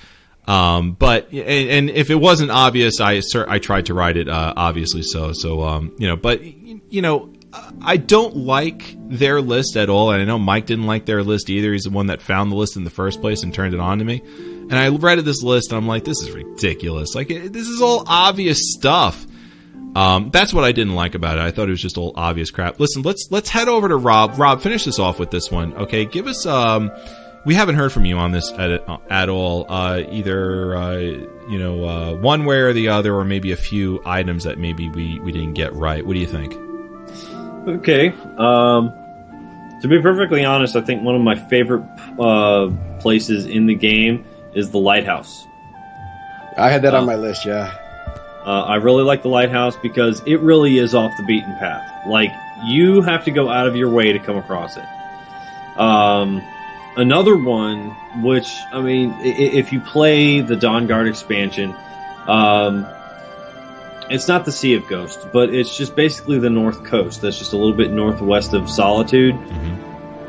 um, 0.49 0.93
but 0.93 1.31
and, 1.31 1.69
and 1.69 1.89
if 1.89 2.09
it 2.09 2.15
wasn't 2.15 2.51
obvious 2.51 2.99
i 2.99 3.21
i 3.47 3.59
tried 3.59 3.85
to 3.85 3.93
write 3.93 4.17
it 4.17 4.27
uh, 4.27 4.53
obviously 4.55 5.03
so 5.03 5.31
so 5.33 5.61
um, 5.63 5.95
you 5.97 6.07
know 6.07 6.15
but 6.15 6.43
you 6.43 7.01
know 7.01 7.31
I 7.81 7.97
don't 7.97 8.35
like 8.35 8.95
their 9.09 9.41
list 9.41 9.75
at 9.75 9.89
all, 9.89 10.11
and 10.11 10.21
I 10.21 10.25
know 10.25 10.37
Mike 10.37 10.67
didn't 10.67 10.85
like 10.85 11.05
their 11.05 11.23
list 11.23 11.49
either. 11.49 11.73
He's 11.73 11.83
the 11.83 11.89
one 11.89 12.07
that 12.07 12.21
found 12.21 12.51
the 12.51 12.55
list 12.55 12.77
in 12.77 12.83
the 12.83 12.89
first 12.89 13.21
place 13.21 13.41
and 13.43 13.53
turned 13.53 13.73
it 13.73 13.79
on 13.79 13.99
to 13.99 14.05
me. 14.05 14.21
And 14.23 14.75
I 14.75 14.89
read 14.89 15.17
this 15.19 15.41
list, 15.41 15.71
and 15.71 15.77
I'm 15.77 15.87
like, 15.87 16.03
"This 16.03 16.21
is 16.21 16.31
ridiculous! 16.31 17.15
Like, 17.15 17.29
this 17.29 17.67
is 17.67 17.81
all 17.81 18.03
obvious 18.05 18.73
stuff." 18.73 19.25
Um, 19.95 20.29
that's 20.31 20.53
what 20.53 20.63
I 20.63 20.71
didn't 20.71 20.93
like 20.93 21.15
about 21.15 21.37
it. 21.37 21.41
I 21.41 21.49
thought 21.49 21.67
it 21.67 21.71
was 21.71 21.81
just 21.81 21.97
all 21.97 22.13
obvious 22.15 22.51
crap. 22.51 22.79
Listen, 22.79 23.01
let's 23.01 23.29
let's 23.31 23.49
head 23.49 23.67
over 23.67 23.87
to 23.87 23.95
Rob. 23.95 24.37
Rob, 24.37 24.61
finish 24.61 24.85
this 24.85 24.99
off 24.99 25.17
with 25.17 25.31
this 25.31 25.49
one, 25.49 25.73
okay? 25.73 26.05
Give 26.05 26.27
us. 26.27 26.45
Um, 26.45 26.91
we 27.49 27.55
haven't 27.55 27.73
heard 27.73 27.91
from 27.91 28.05
you 28.05 28.15
on 28.19 28.31
this 28.31 28.51
at 28.59 28.69
at 29.09 29.27
all. 29.27 29.65
Uh, 29.67 30.03
either 30.11 30.77
uh, 30.77 30.97
you 30.97 31.57
know 31.57 31.83
uh, 31.83 32.13
one 32.13 32.45
way 32.45 32.57
or 32.57 32.73
the 32.73 32.89
other, 32.89 33.15
or 33.15 33.25
maybe 33.25 33.51
a 33.51 33.57
few 33.57 33.99
items 34.05 34.43
that 34.43 34.59
maybe 34.59 34.87
we 34.87 35.19
we 35.21 35.31
didn't 35.31 35.53
get 35.53 35.73
right. 35.73 36.05
What 36.05 36.13
do 36.13 36.19
you 36.19 36.27
think? 36.27 36.53
Okay. 37.67 38.09
Um, 38.37 38.93
to 39.81 39.87
be 39.87 39.99
perfectly 39.99 40.45
honest, 40.45 40.75
I 40.75 40.81
think 40.81 41.01
one 41.01 41.15
of 41.15 41.21
my 41.21 41.33
favorite 41.33 41.81
uh, 42.19 42.69
places 42.99 43.47
in 43.47 43.65
the 43.65 43.73
game 43.73 44.25
is 44.53 44.69
the 44.69 44.77
lighthouse. 44.77 45.47
I 46.55 46.69
had 46.69 46.83
that 46.83 46.93
on 46.93 47.07
my 47.07 47.15
list. 47.15 47.47
Yeah, 47.47 47.73
Uh, 48.45 48.61
I 48.61 48.75
really 48.75 49.03
like 49.03 49.23
the 49.23 49.29
lighthouse 49.29 49.75
because 49.77 50.21
it 50.27 50.39
really 50.41 50.77
is 50.77 50.93
off 50.93 51.17
the 51.17 51.23
beaten 51.23 51.55
path. 51.55 52.05
Like 52.07 52.29
you 52.67 53.01
have 53.01 53.25
to 53.25 53.31
go 53.31 53.49
out 53.49 53.65
of 53.65 53.75
your 53.75 53.89
way 53.89 54.13
to 54.13 54.19
come 54.19 54.37
across 54.37 54.77
it. 54.77 54.85
Um, 55.79 56.43
another 56.99 57.35
one, 57.35 57.95
which 58.21 58.47
I 58.73 58.81
mean, 58.81 59.11
i- 59.19 59.23
i- 59.23 59.53
if 59.61 59.71
you 59.73 59.79
play 59.79 60.41
the 60.41 60.55
Dawn 60.55 60.87
Guard 60.87 61.07
expansion, 61.07 61.73
um, 62.27 62.85
it's 64.09 64.27
not 64.27 64.45
the 64.45 64.51
Sea 64.51 64.73
of 64.75 64.87
Ghosts, 64.87 65.25
but 65.31 65.53
it's 65.53 65.75
just 65.77 65.95
basically 65.95 66.39
the 66.39 66.49
North 66.49 66.83
Coast. 66.83 67.21
That's 67.21 67.37
just 67.37 67.53
a 67.53 67.57
little 67.57 67.73
bit 67.73 67.91
northwest 67.91 68.53
of 68.53 68.69
Solitude. 68.69 69.35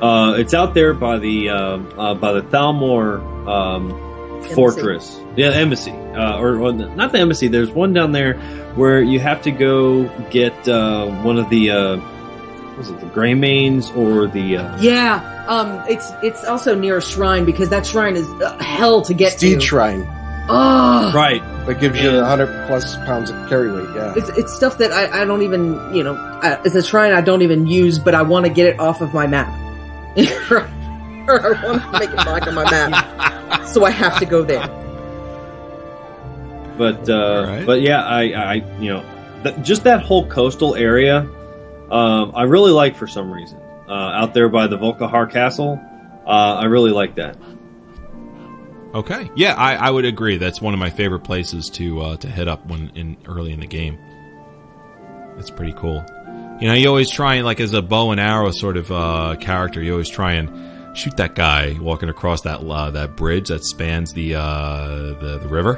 Uh, 0.01 0.35
it's 0.39 0.55
out 0.55 0.73
there 0.75 0.95
by 0.95 1.19
the 1.19 1.51
uh, 1.51 1.79
uh, 1.99 2.15
by 2.15 2.33
the 2.33 2.43
Thalmor 2.43 3.21
um, 3.47 3.91
fortress. 4.55 5.21
Yeah, 5.37 5.51
embassy, 5.51 5.93
uh, 6.15 6.39
or 6.39 6.59
well, 6.59 6.73
not 6.73 7.13
the 7.13 7.19
embassy. 7.19 7.49
There's 7.49 7.71
one 7.71 7.93
down 7.93 8.13
there 8.13 8.35
where 8.77 9.03
you 9.03 9.19
have 9.21 9.43
to 9.43 9.51
go 9.51 10.05
get 10.31 10.67
uh, 10.69 11.07
one 11.23 11.39
of 11.39 11.49
the 11.51 11.71
uh, 11.71 11.97
was 12.81 12.89
it 12.89 12.98
the 13.01 13.07
Gray 13.07 13.35
Mains 13.35 13.90
or 13.90 14.27
the 14.27 14.57
uh, 14.57 14.81
yeah, 14.81 15.44
um, 15.48 15.82
it's 15.89 16.11
it's 16.23 16.44
also 16.44 16.74
near 16.74 16.97
a 16.97 17.02
shrine 17.02 17.44
because 17.44 17.69
that 17.69 17.85
shrine 17.86 18.16
is 18.16 18.27
uh, 18.40 18.57
hell 18.59 19.02
to 19.02 19.12
get 19.15 19.32
Steed 19.35 19.61
to. 19.61 19.66
Shrine 19.66 20.07
Oh, 20.48 21.12
right? 21.15 21.43
that 21.66 21.78
gives 21.78 22.01
you 22.01 22.11
100 22.11 22.66
plus 22.66 22.97
pounds 23.05 23.31
of 23.31 23.36
carry 23.48 23.70
weight. 23.70 23.94
Yeah, 23.94 24.15
It's, 24.16 24.31
it's 24.31 24.52
stuff 24.57 24.78
that 24.78 24.90
I, 24.90 25.20
I 25.23 25.24
don't 25.24 25.43
even, 25.43 25.74
you 25.94 26.02
know, 26.02 26.15
uh, 26.16 26.61
it's 26.65 26.74
a 26.74 26.82
shrine 26.82 27.12
I 27.12 27.20
don't 27.20 27.43
even 27.43 27.66
use, 27.69 27.98
but 28.01 28.15
I 28.16 28.23
want 28.23 28.47
to 28.47 28.51
get 28.52 28.66
it 28.66 28.81
off 28.81 29.01
of 29.02 29.15
my 29.15 29.28
map. 29.28 29.47
or 31.28 31.57
I 31.57 31.62
want 31.65 31.82
to 31.82 31.93
make 32.01 32.11
it 32.11 32.16
back 32.16 32.48
on 32.48 32.55
my 32.55 32.65
map. 32.69 33.66
So 33.69 33.85
I 33.85 33.90
have 33.90 34.19
to 34.19 34.27
go 34.27 34.43
there. 34.43 34.66
But 36.77 37.09
uh, 37.09 37.15
Alright. 37.15 37.66
but 37.66 37.82
yeah, 37.82 38.02
I, 38.02 38.23
I 38.32 38.55
you 38.81 38.89
know 38.94 39.05
th- 39.44 39.55
just 39.62 39.85
that 39.85 40.02
whole 40.02 40.27
coastal 40.27 40.74
area, 40.74 41.28
um, 41.91 42.33
I 42.35 42.45
really 42.45 42.73
like 42.73 42.97
for 42.97 43.07
some 43.07 43.31
reason. 43.31 43.61
Uh, 43.89 43.93
out 43.93 44.35
there 44.35 44.49
by 44.49 44.69
the 44.69 44.79
Volkihar 44.79 45.31
Castle, 45.31 45.81
uh, 46.27 46.29
I 46.29 46.67
really 46.67 46.93
like 46.93 47.17
that. 47.17 47.37
Okay, 48.95 49.31
yeah, 49.37 49.55
I, 49.55 49.75
I 49.75 49.91
would 49.91 50.05
agree. 50.05 50.37
That's 50.37 50.61
one 50.61 50.75
of 50.75 50.81
my 50.81 50.91
favorite 50.91 51.21
places 51.21 51.71
to 51.71 52.01
uh, 52.01 52.17
to 52.19 52.29
hit 52.29 52.49
up 52.49 52.67
when 52.67 52.91
in 52.95 53.17
early 53.27 53.53
in 53.53 53.61
the 53.61 53.67
game. 53.67 53.99
It's 55.39 55.51
pretty 55.51 55.73
cool. 55.73 56.05
You 56.61 56.69
know, 56.69 56.75
you 56.75 56.89
always 56.89 57.09
try 57.09 57.37
and 57.37 57.45
like 57.45 57.61
as 57.61 57.73
a 57.73 57.83
bow 57.83 58.11
and 58.11 58.21
arrow 58.21 58.51
sort 58.51 58.77
of 58.77 58.91
uh, 58.93 59.37
character, 59.41 59.83
you 59.83 59.93
always 59.93 60.11
try 60.11 60.33
and 60.35 60.97
shoot 60.97 61.17
that 61.17 61.35
guy 61.35 61.77
walking 61.81 62.09
across 62.09 62.43
that 62.43 62.61
uh, 62.61 62.91
that 62.91 63.17
bridge 63.17 63.49
that 63.49 63.65
spans 63.65 64.12
the, 64.12 64.35
uh, 64.35 64.89
the 65.21 65.39
the 65.41 65.49
river. 65.49 65.75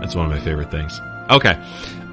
That's 0.00 0.14
one 0.14 0.26
of 0.26 0.30
my 0.30 0.40
favorite 0.40 0.70
things. 0.70 1.00
Okay, 1.30 1.56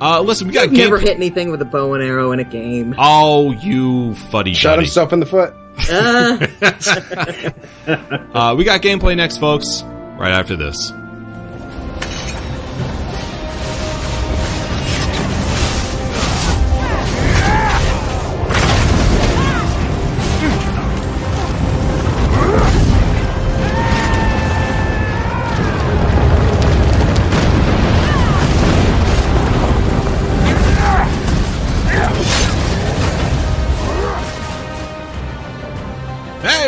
uh, 0.01 0.21
listen, 0.21 0.47
we 0.47 0.53
got 0.53 0.63
I've 0.65 0.71
never 0.71 0.97
hit 0.99 1.15
anything 1.15 1.51
with 1.51 1.61
a 1.61 1.65
bow 1.65 1.93
and 1.93 2.03
arrow 2.03 2.31
in 2.31 2.39
a 2.39 2.43
game. 2.43 2.95
Oh, 2.97 3.51
you 3.51 4.15
fuddy 4.15 4.53
shot 4.53 4.71
duddy. 4.75 4.83
himself 4.85 5.13
in 5.13 5.19
the 5.19 5.25
foot. 5.25 5.53
Uh, 5.89 7.51
Uh, 8.33 8.53
we 8.57 8.63
got 8.63 8.81
gameplay 8.81 9.15
next, 9.15 9.37
folks. 9.37 9.83
Right 10.17 10.31
after 10.31 10.55
this. 10.55 10.91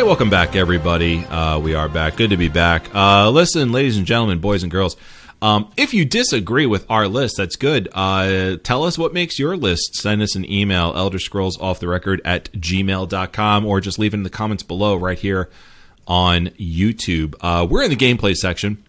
Welcome 0.08 0.30
back, 0.30 0.56
everybody. 0.56 1.22
Uh, 1.26 1.58
we 1.58 1.74
are 1.74 1.86
back. 1.86 2.16
Good 2.16 2.30
to 2.30 2.38
be 2.38 2.48
back. 2.48 2.88
Uh, 2.94 3.28
listen, 3.28 3.72
ladies 3.72 3.98
and 3.98 4.06
gentlemen, 4.06 4.38
boys 4.38 4.62
and 4.62 4.72
girls, 4.72 4.96
um, 5.42 5.70
if 5.76 5.92
you 5.92 6.06
disagree 6.06 6.64
with 6.64 6.86
our 6.90 7.06
list, 7.06 7.36
that's 7.36 7.56
good. 7.56 7.90
Uh, 7.92 8.56
tell 8.62 8.84
us 8.84 8.96
what 8.96 9.12
makes 9.12 9.38
your 9.38 9.54
list. 9.54 9.96
Send 9.96 10.22
us 10.22 10.34
an 10.34 10.50
email, 10.50 10.94
Elder 10.96 11.18
Scrolls 11.18 11.60
Off 11.60 11.78
the 11.78 11.88
Record 11.88 12.22
at 12.24 12.50
gmail.com, 12.52 13.66
or 13.66 13.82
just 13.82 13.98
leave 13.98 14.14
it 14.14 14.16
in 14.16 14.22
the 14.22 14.30
comments 14.30 14.62
below 14.62 14.96
right 14.96 15.18
here 15.18 15.50
on 16.06 16.46
YouTube. 16.58 17.34
Uh, 17.42 17.66
we're 17.68 17.82
in 17.82 17.90
the 17.90 17.94
gameplay 17.94 18.34
section. 18.34 18.82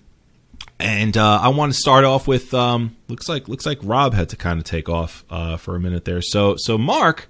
And 0.79 1.17
uh, 1.17 1.41
I 1.41 1.49
want 1.49 1.73
to 1.73 1.77
start 1.77 2.05
off 2.05 2.29
with 2.29 2.53
um, 2.53 2.95
looks 3.09 3.27
like 3.27 3.49
looks 3.49 3.65
like 3.65 3.79
Rob 3.83 4.13
had 4.13 4.29
to 4.29 4.37
kind 4.37 4.57
of 4.57 4.63
take 4.63 4.87
off 4.87 5.25
uh, 5.29 5.57
for 5.57 5.75
a 5.75 5.81
minute 5.81 6.05
there. 6.05 6.21
So 6.21 6.55
so 6.57 6.77
Mark, 6.77 7.27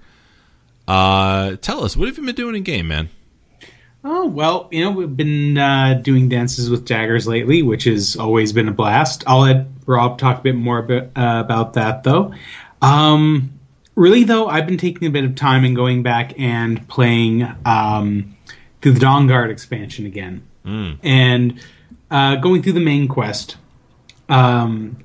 uh, 0.86 1.56
tell 1.56 1.82
us 1.82 1.96
what 1.96 2.06
have 2.06 2.16
you 2.16 2.24
been 2.24 2.36
doing 2.36 2.54
in 2.54 2.62
game, 2.62 2.86
man? 2.86 3.08
Oh 4.02 4.26
well, 4.26 4.68
you 4.70 4.82
know 4.82 4.90
we've 4.92 5.14
been 5.14 5.58
uh, 5.58 6.00
doing 6.02 6.28
dances 6.28 6.70
with 6.70 6.86
daggers 6.86 7.28
lately, 7.28 7.62
which 7.62 7.84
has 7.84 8.16
always 8.16 8.52
been 8.52 8.68
a 8.68 8.72
blast. 8.72 9.24
I'll 9.26 9.40
let 9.40 9.66
Rob 9.84 10.18
talk 10.18 10.38
a 10.38 10.42
bit 10.42 10.54
more 10.54 10.78
about, 10.78 11.02
uh, 11.16 11.42
about 11.44 11.74
that 11.74 12.02
though. 12.02 12.32
Um, 12.80 13.52
really 13.94 14.24
though, 14.24 14.48
I've 14.48 14.66
been 14.66 14.78
taking 14.78 15.06
a 15.06 15.10
bit 15.10 15.24
of 15.24 15.34
time 15.34 15.64
and 15.64 15.76
going 15.76 16.02
back 16.02 16.38
and 16.38 16.86
playing 16.88 17.46
um, 17.66 18.36
through 18.80 18.92
the 18.92 19.00
Dawn 19.00 19.26
Guard 19.26 19.50
expansion 19.50 20.06
again, 20.06 20.46
and 21.02 21.60
uh, 22.10 22.36
going 22.36 22.62
through 22.62 22.72
the 22.72 22.80
main 22.80 23.06
quest. 23.06 23.58
Um, 24.30 24.96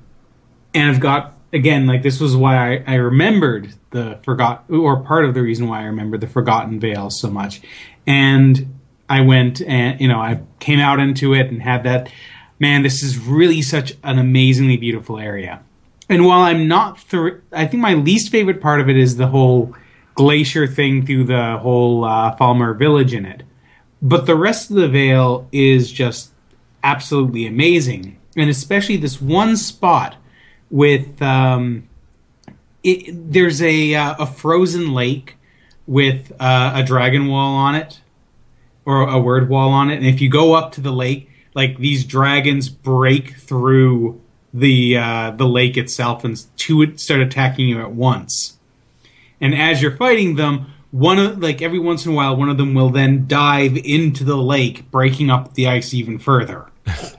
and 0.72 0.88
I've 0.90 1.00
got 1.00 1.34
again 1.52 1.86
like 1.86 2.02
this 2.02 2.18
was 2.18 2.34
why 2.34 2.76
I, 2.76 2.84
I 2.86 2.94
remembered 2.94 3.74
the 3.90 4.18
forgot 4.22 4.64
or 4.70 5.00
part 5.00 5.26
of 5.26 5.34
the 5.34 5.42
reason 5.42 5.68
why 5.68 5.80
I 5.80 5.84
remembered 5.84 6.22
the 6.22 6.26
Forgotten 6.28 6.80
Vale 6.80 7.10
so 7.10 7.28
much, 7.28 7.60
and 8.06 8.72
I 9.08 9.20
went 9.20 9.60
and 9.62 10.00
you 10.00 10.08
know 10.08 10.20
I 10.20 10.40
came 10.58 10.80
out 10.80 11.00
into 11.00 11.34
it 11.34 11.50
and 11.50 11.62
had 11.62 11.84
that 11.84 12.10
man 12.58 12.82
this 12.82 13.02
is 13.02 13.18
really 13.18 13.62
such 13.62 13.94
an 14.02 14.18
amazingly 14.18 14.76
beautiful 14.76 15.18
area, 15.18 15.62
and 16.08 16.26
while 16.26 16.40
I'm 16.40 16.68
not 16.68 16.98
I 17.52 17.66
think 17.66 17.80
my 17.80 17.94
least 17.94 18.30
favorite 18.30 18.60
part 18.60 18.80
of 18.80 18.88
it 18.88 18.96
is 18.96 19.16
the 19.16 19.28
whole 19.28 19.74
glacier 20.14 20.66
thing 20.66 21.04
through 21.04 21.24
the 21.24 21.58
whole 21.58 22.04
uh, 22.04 22.34
Falmer 22.36 22.76
village 22.76 23.14
in 23.14 23.26
it, 23.26 23.42
but 24.00 24.26
the 24.26 24.36
rest 24.36 24.70
of 24.70 24.76
the 24.76 24.88
Vale 24.88 25.48
is 25.52 25.92
just 25.92 26.32
absolutely 26.82 27.46
amazing, 27.46 28.18
and 28.36 28.50
especially 28.50 28.96
this 28.96 29.20
one 29.20 29.56
spot 29.56 30.16
with 30.70 31.20
um, 31.22 31.88
it, 32.82 33.32
there's 33.32 33.62
a 33.62 33.94
uh, 33.94 34.14
a 34.18 34.26
frozen 34.26 34.92
lake 34.92 35.36
with 35.86 36.32
uh, 36.40 36.72
a 36.74 36.82
dragon 36.82 37.28
wall 37.28 37.54
on 37.54 37.76
it 37.76 38.00
or 38.86 39.08
a 39.08 39.18
word 39.18 39.48
wall 39.48 39.70
on 39.70 39.90
it, 39.90 39.96
and 39.96 40.06
if 40.06 40.20
you 40.20 40.30
go 40.30 40.54
up 40.54 40.72
to 40.72 40.80
the 40.80 40.92
lake, 40.92 41.28
like 41.54 41.78
these 41.78 42.04
dragons 42.04 42.68
break 42.68 43.34
through 43.36 44.20
the 44.54 44.96
uh, 44.96 45.30
the 45.32 45.46
lake 45.46 45.76
itself 45.76 46.24
and 46.24 46.42
two 46.56 46.96
start 46.96 47.20
attacking 47.20 47.68
you 47.68 47.80
at 47.80 47.92
once. 47.92 48.58
And 49.40 49.54
as 49.54 49.82
you're 49.82 49.96
fighting 49.96 50.36
them, 50.36 50.72
one 50.90 51.18
of 51.18 51.42
like 51.42 51.60
every 51.60 51.78
once 51.78 52.06
in 52.06 52.12
a 52.12 52.14
while, 52.14 52.36
one 52.36 52.48
of 52.48 52.56
them 52.56 52.72
will 52.72 52.90
then 52.90 53.26
dive 53.26 53.76
into 53.76 54.24
the 54.24 54.36
lake, 54.36 54.90
breaking 54.90 55.30
up 55.30 55.54
the 55.54 55.66
ice 55.66 55.92
even 55.92 56.18
further. 56.18 56.70
and 56.86 57.12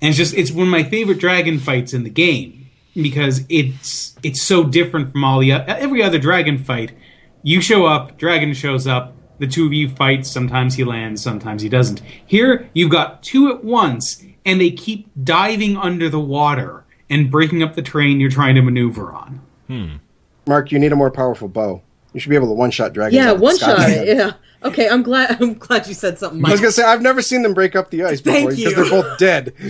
it's 0.00 0.16
just 0.16 0.34
it's 0.34 0.50
one 0.50 0.66
of 0.66 0.70
my 0.70 0.82
favorite 0.82 1.18
dragon 1.18 1.58
fights 1.58 1.92
in 1.92 2.02
the 2.02 2.10
game 2.10 2.68
because 2.94 3.44
it's 3.48 4.16
it's 4.22 4.42
so 4.42 4.64
different 4.64 5.12
from 5.12 5.22
all 5.24 5.38
the 5.40 5.52
every 5.52 6.02
other 6.02 6.18
dragon 6.18 6.58
fight. 6.58 6.92
You 7.42 7.60
show 7.60 7.86
up, 7.86 8.18
dragon 8.18 8.54
shows 8.54 8.86
up, 8.86 9.14
the 9.38 9.46
two 9.46 9.66
of 9.66 9.72
you 9.72 9.88
fight. 9.88 10.26
Sometimes 10.26 10.74
he 10.74 10.84
lands, 10.84 11.22
sometimes 11.22 11.62
he 11.62 11.68
doesn't. 11.68 12.00
Here 12.26 12.68
you've 12.72 12.90
got 12.90 13.22
two 13.22 13.50
at 13.50 13.64
once, 13.64 14.24
and 14.44 14.60
they 14.60 14.70
keep 14.70 15.08
diving 15.22 15.76
under 15.76 16.08
the 16.08 16.20
water 16.20 16.84
and 17.10 17.30
breaking 17.30 17.62
up 17.62 17.74
the 17.74 17.82
terrain 17.82 18.20
you're 18.20 18.30
trying 18.30 18.54
to 18.54 18.62
maneuver 18.62 19.12
on. 19.12 19.40
Hmm. 19.66 19.96
Mark, 20.46 20.72
you 20.72 20.78
need 20.78 20.92
a 20.92 20.96
more 20.96 21.10
powerful 21.10 21.48
bow. 21.48 21.82
You 22.12 22.20
should 22.20 22.30
be 22.30 22.36
able 22.36 22.48
to 22.48 22.54
one 22.54 22.70
shot 22.70 22.92
dragons. 22.94 23.14
Yeah, 23.14 23.28
out 23.28 23.34
of 23.34 23.38
the 23.38 23.44
one 23.44 23.56
sky. 23.56 23.94
shot. 23.94 24.06
Yeah. 24.06 24.32
Okay, 24.64 24.88
I'm 24.88 25.02
glad. 25.02 25.36
I'm 25.42 25.54
glad 25.54 25.86
you 25.86 25.94
said 25.94 26.18
something. 26.18 26.44
I 26.44 26.50
was 26.50 26.60
gonna 26.60 26.72
say 26.72 26.82
I've 26.82 27.02
never 27.02 27.22
seen 27.22 27.42
them 27.42 27.54
break 27.54 27.76
up 27.76 27.90
the 27.90 28.04
ice 28.04 28.20
before 28.20 28.50
because 28.50 28.74
they're 28.74 28.90
both 28.90 29.18
dead. 29.18 29.52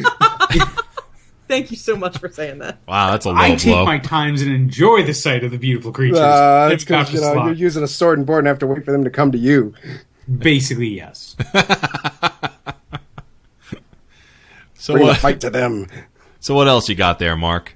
Thank 1.49 1.70
you 1.70 1.77
so 1.77 1.97
much 1.97 2.19
for 2.19 2.29
saying 2.29 2.59
that. 2.59 2.79
Wow, 2.87 3.11
that's 3.11 3.25
a 3.25 3.31
low 3.31 3.37
I 3.37 3.55
take 3.55 3.73
blow. 3.73 3.85
my 3.87 3.99
times 3.99 4.43
and 4.43 4.53
enjoy 4.53 5.03
the 5.03 5.15
sight 5.15 5.43
of 5.45 5.51
the 5.51 5.59
beautiful 5.59 5.93
creatures. 5.93 6.19
Uh, 6.19 6.69
that 6.69 6.73
it's 6.73 6.85
because 6.85 7.12
you 7.12 7.20
know 7.20 7.33
slot. 7.33 7.47
you're 7.47 7.55
using 7.55 7.83
a 7.83 7.89
sword 7.89 8.19
and 8.19 8.27
board 8.27 8.41
and 8.41 8.49
have 8.49 8.59
to 8.59 8.66
wait 8.66 8.85
for 8.85 8.93
them 8.93 9.03
to 9.05 9.11
come 9.11 9.33
to 9.33 9.39
you. 9.39 9.75
Basically, 10.39 10.89
yes. 10.89 11.37
so 14.75 14.93
Bring 14.93 15.07
the 15.07 15.15
fight 15.15 15.41
to 15.41 15.49
them. 15.51 15.87
So 16.41 16.55
what 16.55 16.69
else 16.69 16.89
you 16.89 16.95
got 16.95 17.19
there, 17.19 17.35
Mark? 17.35 17.75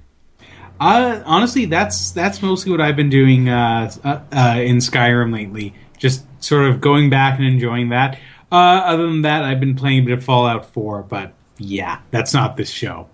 Uh, 0.79 1.21
honestly, 1.25 1.65
that's 1.65 2.11
that's 2.11 2.41
mostly 2.41 2.71
what 2.71 2.81
I've 2.81 2.95
been 2.95 3.09
doing 3.09 3.49
uh, 3.49 3.91
uh, 4.03 4.19
uh, 4.31 4.59
in 4.59 4.77
Skyrim 4.77 5.33
lately. 5.33 5.73
Just 5.97 6.25
sort 6.43 6.69
of 6.69 6.79
going 6.81 7.09
back 7.09 7.39
and 7.39 7.47
enjoying 7.47 7.89
that. 7.89 8.19
Uh, 8.51 8.83
other 8.85 9.07
than 9.07 9.23
that, 9.23 9.43
I've 9.43 9.59
been 9.59 9.75
playing 9.75 10.03
a 10.03 10.05
bit 10.05 10.17
of 10.19 10.23
Fallout 10.23 10.67
4, 10.67 11.01
but 11.03 11.33
yeah, 11.57 12.01
that's 12.11 12.35
not 12.35 12.55
this 12.55 12.69
show. 12.69 13.09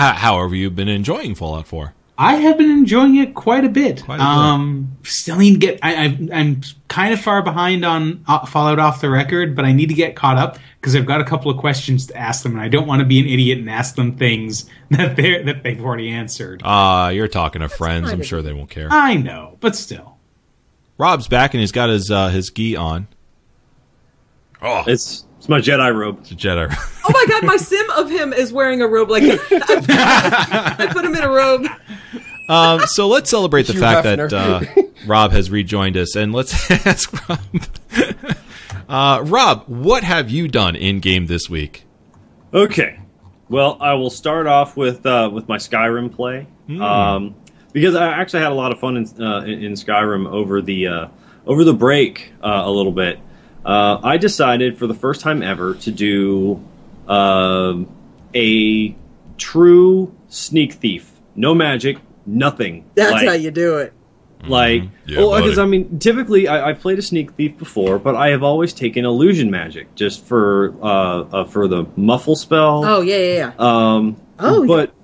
However, 0.00 0.54
you've 0.54 0.76
been 0.76 0.88
enjoying 0.88 1.34
Fallout 1.34 1.66
4. 1.66 1.94
I 2.18 2.36
have 2.36 2.58
been 2.58 2.70
enjoying 2.70 3.16
it 3.16 3.34
quite 3.34 3.64
a 3.64 3.68
bit. 3.70 4.02
Quite 4.04 4.16
a 4.16 4.18
bit. 4.18 4.26
Um, 4.26 4.98
still 5.04 5.38
need 5.38 5.52
to 5.54 5.58
get. 5.58 5.78
I, 5.82 6.04
I, 6.04 6.28
I'm 6.34 6.60
kind 6.88 7.14
of 7.14 7.20
far 7.20 7.42
behind 7.42 7.82
on 7.82 8.22
uh, 8.28 8.44
Fallout 8.44 8.78
off 8.78 9.00
the 9.00 9.08
record, 9.08 9.56
but 9.56 9.64
I 9.64 9.72
need 9.72 9.88
to 9.88 9.94
get 9.94 10.16
caught 10.16 10.36
up 10.36 10.58
because 10.78 10.94
I've 10.94 11.06
got 11.06 11.22
a 11.22 11.24
couple 11.24 11.50
of 11.50 11.56
questions 11.56 12.06
to 12.08 12.16
ask 12.16 12.42
them, 12.42 12.52
and 12.52 12.60
I 12.60 12.68
don't 12.68 12.86
want 12.86 13.00
to 13.00 13.06
be 13.06 13.20
an 13.20 13.26
idiot 13.26 13.58
and 13.58 13.70
ask 13.70 13.94
them 13.94 14.16
things 14.18 14.68
that 14.90 15.16
they 15.16 15.42
that 15.42 15.62
they've 15.62 15.82
already 15.82 16.10
answered. 16.10 16.60
Uh, 16.62 17.10
you're 17.14 17.26
talking 17.26 17.62
to 17.62 17.70
friends. 17.70 18.10
I'm 18.10 18.22
sure 18.22 18.42
they 18.42 18.52
won't 18.52 18.68
care. 18.68 18.88
I 18.90 19.14
know, 19.14 19.56
but 19.60 19.74
still. 19.74 20.18
Rob's 20.98 21.26
back 21.26 21.54
and 21.54 21.62
he's 21.62 21.72
got 21.72 21.88
his 21.88 22.10
uh, 22.10 22.28
his 22.28 22.50
gi 22.50 22.76
on. 22.76 23.08
Oh, 24.60 24.84
It's 24.86 25.24
it's 25.40 25.48
my 25.48 25.58
Jedi 25.58 25.96
robe. 25.96 26.18
it's 26.20 26.32
a 26.32 26.34
Jedi. 26.34 26.68
Robe. 26.68 26.78
oh 27.08 27.10
my 27.14 27.24
god, 27.26 27.44
my 27.46 27.56
sim 27.56 27.88
of 27.96 28.10
him 28.10 28.34
is 28.34 28.52
wearing 28.52 28.82
a 28.82 28.86
robe 28.86 29.08
like 29.08 29.22
that. 29.22 30.76
I 30.78 30.86
put 30.92 31.02
him 31.02 31.14
in 31.14 31.22
a 31.22 31.30
robe. 31.30 31.66
um, 32.50 32.80
so 32.80 33.08
let's 33.08 33.30
celebrate 33.30 33.66
the 33.66 33.72
Hugh 33.72 33.80
fact 33.80 34.06
Hefner. 34.06 34.28
that 34.28 34.78
uh, 34.78 34.82
Rob 35.06 35.32
has 35.32 35.50
rejoined 35.50 35.96
us, 35.96 36.14
and 36.14 36.34
let's 36.34 36.70
ask 36.86 37.26
Rob. 37.26 37.40
uh, 38.86 39.22
Rob, 39.24 39.64
what 39.66 40.04
have 40.04 40.28
you 40.28 40.46
done 40.46 40.76
in 40.76 41.00
game 41.00 41.24
this 41.24 41.48
week? 41.48 41.86
Okay. 42.52 43.00
Well, 43.48 43.78
I 43.80 43.94
will 43.94 44.10
start 44.10 44.46
off 44.46 44.76
with 44.76 45.06
uh, 45.06 45.30
with 45.32 45.48
my 45.48 45.56
Skyrim 45.56 46.14
play 46.14 46.46
um, 46.80 47.34
because 47.72 47.94
I 47.94 48.08
actually 48.12 48.42
had 48.42 48.52
a 48.52 48.54
lot 48.54 48.72
of 48.72 48.78
fun 48.78 48.98
in, 48.98 49.06
uh, 49.24 49.40
in 49.40 49.64
in 49.64 49.72
Skyrim 49.72 50.28
over 50.30 50.60
the 50.60 50.86
uh, 50.86 51.08
over 51.46 51.64
the 51.64 51.72
break 51.74 52.30
uh, 52.44 52.62
a 52.64 52.70
little 52.70 52.92
bit. 52.92 53.18
Uh, 53.64 53.98
I 54.02 54.16
decided 54.16 54.78
for 54.78 54.86
the 54.86 54.94
first 54.94 55.20
time 55.20 55.42
ever 55.42 55.74
to 55.74 55.90
do 55.90 56.62
um 57.08 57.88
a 58.34 58.94
true 59.36 60.14
sneak 60.28 60.74
thief, 60.74 61.10
no 61.34 61.54
magic, 61.54 61.98
nothing. 62.26 62.84
That's 62.94 63.12
Like- 63.12 63.26
how 63.28 63.34
you 63.34 63.50
do 63.50 63.78
it. 63.78 63.92
like, 64.46 64.84
Yeah, 65.06 65.18
well, 65.18 65.38
because 65.38 65.58
I 65.58 65.66
mean, 65.66 65.98
typically 65.98 66.48
I, 66.48 66.70
I've 66.70 66.80
played 66.80 66.98
a 66.98 67.02
sneak 67.02 67.32
thief 67.32 67.58
before, 67.58 67.98
but 67.98 68.14
I 68.14 68.28
have 68.28 68.42
always 68.42 68.72
taken 68.72 69.04
illusion 69.04 69.50
magic 69.50 69.94
just 69.94 70.24
for 70.24 70.74
uh, 70.82 70.86
uh 71.32 71.44
for 71.44 71.68
the 71.68 71.84
muffle 71.96 72.36
spell. 72.36 72.84
Oh 72.84 73.00
yeah, 73.02 73.16
yeah, 73.16 73.34
yeah. 73.34 73.52
Um, 73.58 74.16
Oh, 74.38 74.66
but 74.66 74.94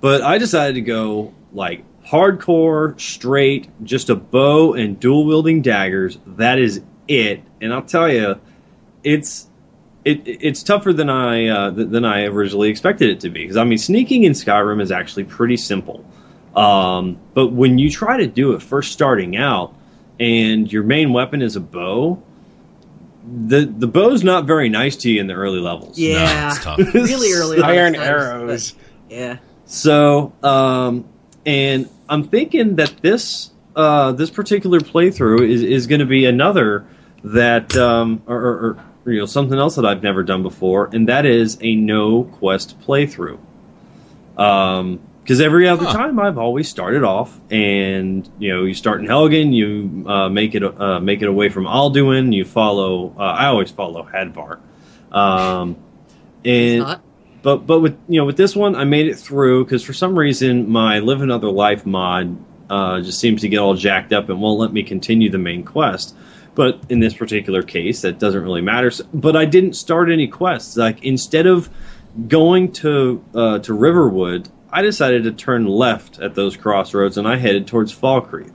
but 0.00 0.22
I 0.22 0.38
decided 0.38 0.74
to 0.74 0.80
go 0.82 1.34
like 1.52 1.82
hardcore, 2.06 3.00
straight, 3.00 3.68
just 3.84 4.10
a 4.10 4.14
bow 4.14 4.74
and 4.74 4.98
dual 5.00 5.24
wielding 5.26 5.62
daggers. 5.62 6.18
That 6.26 6.58
is 6.58 6.80
it. 7.10 7.42
And 7.60 7.72
I'll 7.74 7.82
tell 7.82 8.10
you, 8.10 8.40
it's 9.04 9.48
it 10.04 10.22
it's 10.24 10.62
tougher 10.62 10.92
than 10.92 11.10
I 11.10 11.48
uh, 11.48 11.70
than 11.70 12.04
I 12.04 12.24
originally 12.24 12.70
expected 12.70 13.10
it 13.10 13.20
to 13.20 13.28
be. 13.30 13.42
Because 13.42 13.56
I 13.56 13.64
mean, 13.64 13.78
sneaking 13.78 14.24
in 14.24 14.32
Skyrim 14.32 14.80
is 14.80 14.90
actually 14.92 15.24
pretty 15.24 15.56
simple. 15.56 16.04
Um, 16.56 17.18
but 17.34 17.48
when 17.48 17.78
you 17.78 17.90
try 17.90 18.16
to 18.16 18.26
do 18.26 18.52
it 18.54 18.62
first 18.62 18.92
starting 18.92 19.36
out, 19.36 19.74
and 20.18 20.70
your 20.72 20.82
main 20.82 21.12
weapon 21.12 21.42
is 21.42 21.56
a 21.56 21.60
bow. 21.60 22.22
The 23.46 23.66
the 23.66 23.86
bow's 23.86 24.24
not 24.24 24.46
very 24.46 24.68
nice 24.70 24.96
to 24.96 25.10
you 25.10 25.20
in 25.20 25.26
the 25.26 25.34
early 25.34 25.60
levels. 25.60 25.98
No, 25.98 26.04
Yeah, 26.08 26.50
it's 26.50 26.64
tough. 26.64 26.78
really 26.94 27.32
early. 27.34 27.60
Iron 27.62 27.92
times, 27.92 28.06
arrows. 28.06 28.70
but- 28.72 28.80
Yeah. 29.14 29.36
So, 29.66 30.32
um, 30.42 31.04
and 31.46 31.88
I'm 32.08 32.24
thinking 32.24 32.76
that 32.76 32.94
this 33.02 33.50
uh, 33.76 34.12
this 34.12 34.30
particular 34.30 34.80
playthrough 34.80 35.48
is, 35.48 35.62
is 35.62 35.86
going 35.86 36.00
to 36.00 36.06
be 36.06 36.24
another 36.24 36.86
that 37.24 37.76
um, 37.76 38.22
or, 38.26 38.36
or, 38.38 38.76
or 39.04 39.12
you 39.12 39.18
know 39.20 39.26
something 39.26 39.58
else 39.58 39.76
that 39.76 39.84
I've 39.86 40.02
never 40.02 40.22
done 40.22 40.42
before, 40.42 40.88
and 40.92 41.08
that 41.08 41.26
is 41.26 41.58
a 41.60 41.74
no 41.74 42.24
quest 42.24 42.78
playthrough. 42.80 43.38
Um, 44.36 45.00
because 45.22 45.40
every 45.40 45.68
other 45.68 45.84
Huh. 45.84 45.92
time 45.92 46.18
I've 46.18 46.38
always 46.38 46.68
started 46.68 47.04
off, 47.04 47.38
and 47.50 48.28
you 48.38 48.52
know, 48.52 48.64
you 48.64 48.74
start 48.74 49.00
in 49.00 49.06
Helgen, 49.06 49.52
you 49.54 50.08
uh, 50.10 50.28
make 50.28 50.54
it 50.54 50.62
uh, 50.64 50.98
make 50.98 51.22
it 51.22 51.28
away 51.28 51.50
from 51.50 51.64
Alduin, 51.66 52.32
you 52.34 52.44
follow. 52.44 53.14
Uh, 53.16 53.22
I 53.22 53.46
always 53.46 53.70
follow 53.70 54.02
Hadvar, 54.02 54.58
um, 55.14 55.76
and 56.44 56.82
but 57.42 57.58
but 57.66 57.80
with 57.80 57.96
you 58.08 58.20
know 58.20 58.24
with 58.24 58.36
this 58.38 58.56
one 58.56 58.74
I 58.74 58.84
made 58.84 59.06
it 59.08 59.16
through 59.18 59.64
because 59.66 59.84
for 59.84 59.92
some 59.92 60.18
reason 60.18 60.68
my 60.68 60.98
live 60.98 61.20
another 61.22 61.50
life 61.50 61.86
mod 61.86 62.36
uh, 62.68 63.00
just 63.00 63.20
seems 63.20 63.42
to 63.42 63.48
get 63.48 63.58
all 63.58 63.74
jacked 63.74 64.12
up 64.12 64.30
and 64.30 64.40
won't 64.40 64.58
let 64.58 64.72
me 64.72 64.82
continue 64.82 65.30
the 65.30 65.38
main 65.38 65.64
quest. 65.64 66.14
But 66.60 66.82
in 66.90 67.00
this 67.00 67.14
particular 67.14 67.62
case, 67.62 68.02
that 68.02 68.18
doesn't 68.18 68.42
really 68.42 68.60
matter. 68.60 68.88
S- 68.88 69.00
But 69.14 69.34
I 69.34 69.46
didn't 69.46 69.74
start 69.74 70.10
any 70.10 70.26
quests. 70.28 70.76
Like 70.76 71.02
instead 71.02 71.46
of 71.46 71.70
going 72.28 72.72
to 72.72 73.24
uh, 73.34 73.58
to 73.60 73.72
Riverwood, 73.72 74.48
I 74.70 74.82
decided 74.82 75.24
to 75.24 75.32
turn 75.32 75.64
left 75.66 76.18
at 76.20 76.34
those 76.34 76.56
crossroads 76.58 77.16
and 77.16 77.26
I 77.26 77.36
headed 77.36 77.66
towards 77.66 77.98
Falkreath. 77.98 78.52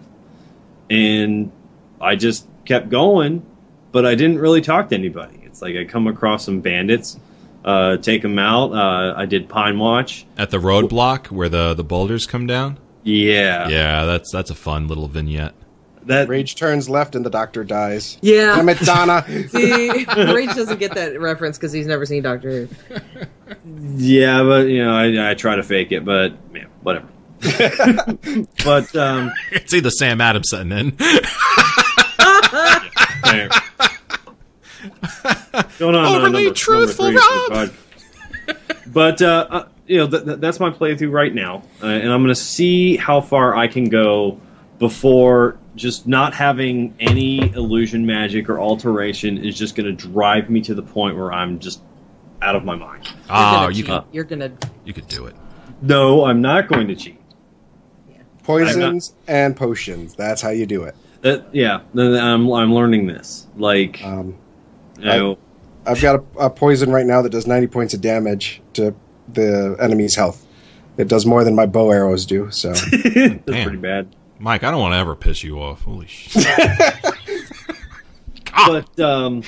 And 0.89 1.51
I 1.99 2.15
just 2.15 2.45
kept 2.65 2.89
going, 2.89 3.43
but 3.91 4.05
I 4.05 4.13
didn't 4.15 4.37
really 4.39 4.61
talk 4.61 4.89
to 4.89 4.95
anybody. 4.95 5.39
It's 5.43 5.61
like 5.63 5.75
I 5.75 5.85
come 5.85 6.05
across 6.07 6.45
some 6.45 6.61
bandits 6.61 7.19
uh, 7.63 7.97
take 7.97 8.21
them 8.21 8.37
out. 8.37 8.71
Uh, 8.73 9.15
I 9.17 9.25
did 9.25 9.49
Pine 9.49 9.79
Watch. 9.79 10.27
At 10.37 10.51
the 10.51 10.57
roadblock 10.59 11.31
where 11.31 11.49
the, 11.49 11.73
the 11.73 11.83
boulders 11.83 12.27
come 12.27 12.45
down. 12.45 12.77
Yeah, 13.01 13.67
Yeah, 13.69 14.05
that's 14.05 14.31
that's 14.31 14.51
a 14.51 14.55
fun 14.55 14.87
little 14.87 15.07
vignette. 15.07 15.55
That 16.05 16.27
Rage 16.29 16.55
turns 16.55 16.87
left 16.89 17.15
and 17.15 17.25
the 17.25 17.29
doctor 17.29 17.63
dies. 17.63 18.17
Yeah. 18.21 18.55
Damn 18.55 18.69
it, 18.69 18.79
Donna. 18.79 19.23
See, 19.49 20.05
Rage 20.05 20.53
doesn't 20.55 20.79
get 20.79 20.93
that 20.95 21.19
reference 21.19 21.57
because 21.57 21.71
he's 21.71 21.87
never 21.87 22.05
seen 22.05 22.23
Doctor 22.23 22.67
Who. 22.67 22.69
yeah, 23.97 24.43
but 24.43 24.67
you 24.67 24.83
know, 24.83 24.93
I, 24.95 25.31
I 25.31 25.33
try 25.33 25.55
to 25.55 25.63
fake 25.63 25.91
it, 25.91 26.05
but 26.05 26.33
yeah, 26.53 26.65
whatever. 26.81 27.07
but 28.63 28.95
um, 28.95 29.31
I 29.51 29.57
can 29.59 29.67
see 29.67 29.79
the 29.79 29.91
Sam 29.91 30.21
Adams 30.21 30.49
sitting 30.49 30.71
in. 30.71 30.95
There. 33.23 33.49
Going 35.79 35.95
on. 35.95 36.05
uh, 36.05 36.09
Overly 36.17 36.43
number- 36.45 36.53
truthful, 36.55 37.05
number 37.11 37.19
three 37.19 37.47
for 37.47 37.65
the. 38.53 38.57
But 38.87 39.21
uh, 39.21 39.47
uh, 39.49 39.67
you 39.87 39.97
know, 39.97 40.07
th- 40.07 40.23
th- 40.25 40.39
that's 40.39 40.59
my 40.59 40.69
playthrough 40.69 41.11
right 41.11 41.33
now, 41.33 41.63
uh, 41.81 41.87
and 41.87 42.11
I'm 42.11 42.21
going 42.21 42.33
to 42.33 42.39
see 42.39 42.95
how 42.97 43.21
far 43.21 43.55
I 43.55 43.67
can 43.67 43.89
go 43.89 44.39
before 44.79 45.57
just 45.75 46.07
not 46.07 46.33
having 46.33 46.93
any 46.99 47.53
illusion 47.53 48.05
magic 48.05 48.49
or 48.49 48.59
alteration 48.59 49.37
is 49.37 49.57
just 49.57 49.75
going 49.75 49.85
to 49.85 49.91
drive 49.93 50.49
me 50.49 50.61
to 50.61 50.73
the 50.75 50.81
point 50.83 51.17
where 51.17 51.31
I'm 51.33 51.59
just 51.59 51.81
out 52.41 52.55
of 52.55 52.63
my 52.65 52.75
mind. 52.75 53.05
You're 53.07 53.15
Oh, 53.29 53.67
you 53.69 53.75
cheat. 53.83 53.85
could 53.87 54.03
You're 54.11 54.23
gonna. 54.25 54.51
you 54.83 54.93
could 54.93 55.07
do 55.07 55.25
it. 55.25 55.35
No, 55.81 56.25
I'm 56.25 56.41
not 56.41 56.67
going 56.67 56.87
to 56.87 56.95
cheat. 56.95 57.19
Poisons 58.43 59.15
and 59.27 59.55
potions. 59.55 60.13
That's 60.15 60.41
how 60.41 60.49
you 60.49 60.65
do 60.65 60.83
it. 60.83 60.95
That 61.21 61.47
yeah, 61.53 61.79
I'm 61.95 62.51
I'm 62.51 62.73
learning 62.73 63.07
this. 63.07 63.47
Like, 63.57 64.03
Um, 64.03 64.37
you 64.99 65.05
know, 65.05 65.37
I've 65.87 65.99
got 66.01 66.15
a, 66.37 66.45
a 66.45 66.49
poison 66.49 66.91
right 66.91 67.05
now 67.05 67.21
that 67.23 67.31
does 67.31 67.47
90 67.47 67.67
points 67.67 67.93
of 67.95 68.01
damage 68.01 68.61
to 68.73 68.93
the 69.33 69.75
enemy's 69.79 70.15
health. 70.15 70.45
It 70.97 71.07
does 71.07 71.25
more 71.25 71.43
than 71.43 71.55
my 71.55 71.65
bow 71.65 71.89
arrows 71.91 72.25
do. 72.25 72.51
So 72.51 72.69
that's 72.73 72.91
Damn. 72.93 73.41
pretty 73.43 73.77
bad. 73.77 74.15
Mike, 74.45 74.63
I 74.63 74.69
don't 74.69 74.79
want 74.79 74.93
to 74.93 74.99
ever 74.99 75.15
piss 75.15 75.43
you 75.43 75.59
off. 75.59 75.81
Holy 75.81 76.05
shit. 76.05 76.45
But 78.67 78.99
um, 79.01 79.43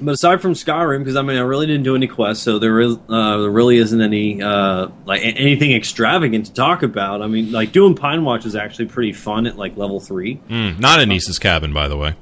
but 0.00 0.12
aside 0.12 0.40
from 0.40 0.52
Skyrim, 0.52 1.00
because 1.00 1.16
I 1.16 1.22
mean 1.22 1.36
I 1.36 1.40
really 1.40 1.66
didn't 1.66 1.82
do 1.82 1.96
any 1.96 2.06
quests, 2.06 2.44
so 2.44 2.60
there 2.60 2.78
is 2.80 2.96
uh, 3.08 3.38
there 3.38 3.50
really 3.50 3.76
isn't 3.76 4.00
any 4.00 4.40
uh, 4.40 4.86
like 5.04 5.20
anything 5.22 5.72
extravagant 5.72 6.46
to 6.46 6.54
talk 6.54 6.84
about. 6.84 7.22
I 7.22 7.26
mean, 7.26 7.50
like 7.50 7.72
doing 7.72 7.96
Pine 7.96 8.24
Watch 8.24 8.46
is 8.46 8.54
actually 8.54 8.86
pretty 8.86 9.12
fun 9.12 9.48
at 9.48 9.56
like 9.58 9.76
level 9.76 9.98
three. 9.98 10.40
Mm, 10.48 10.78
not 10.78 11.00
Anise's 11.00 11.40
cabin, 11.40 11.72
by 11.72 11.88
the 11.88 11.96
way. 11.96 12.14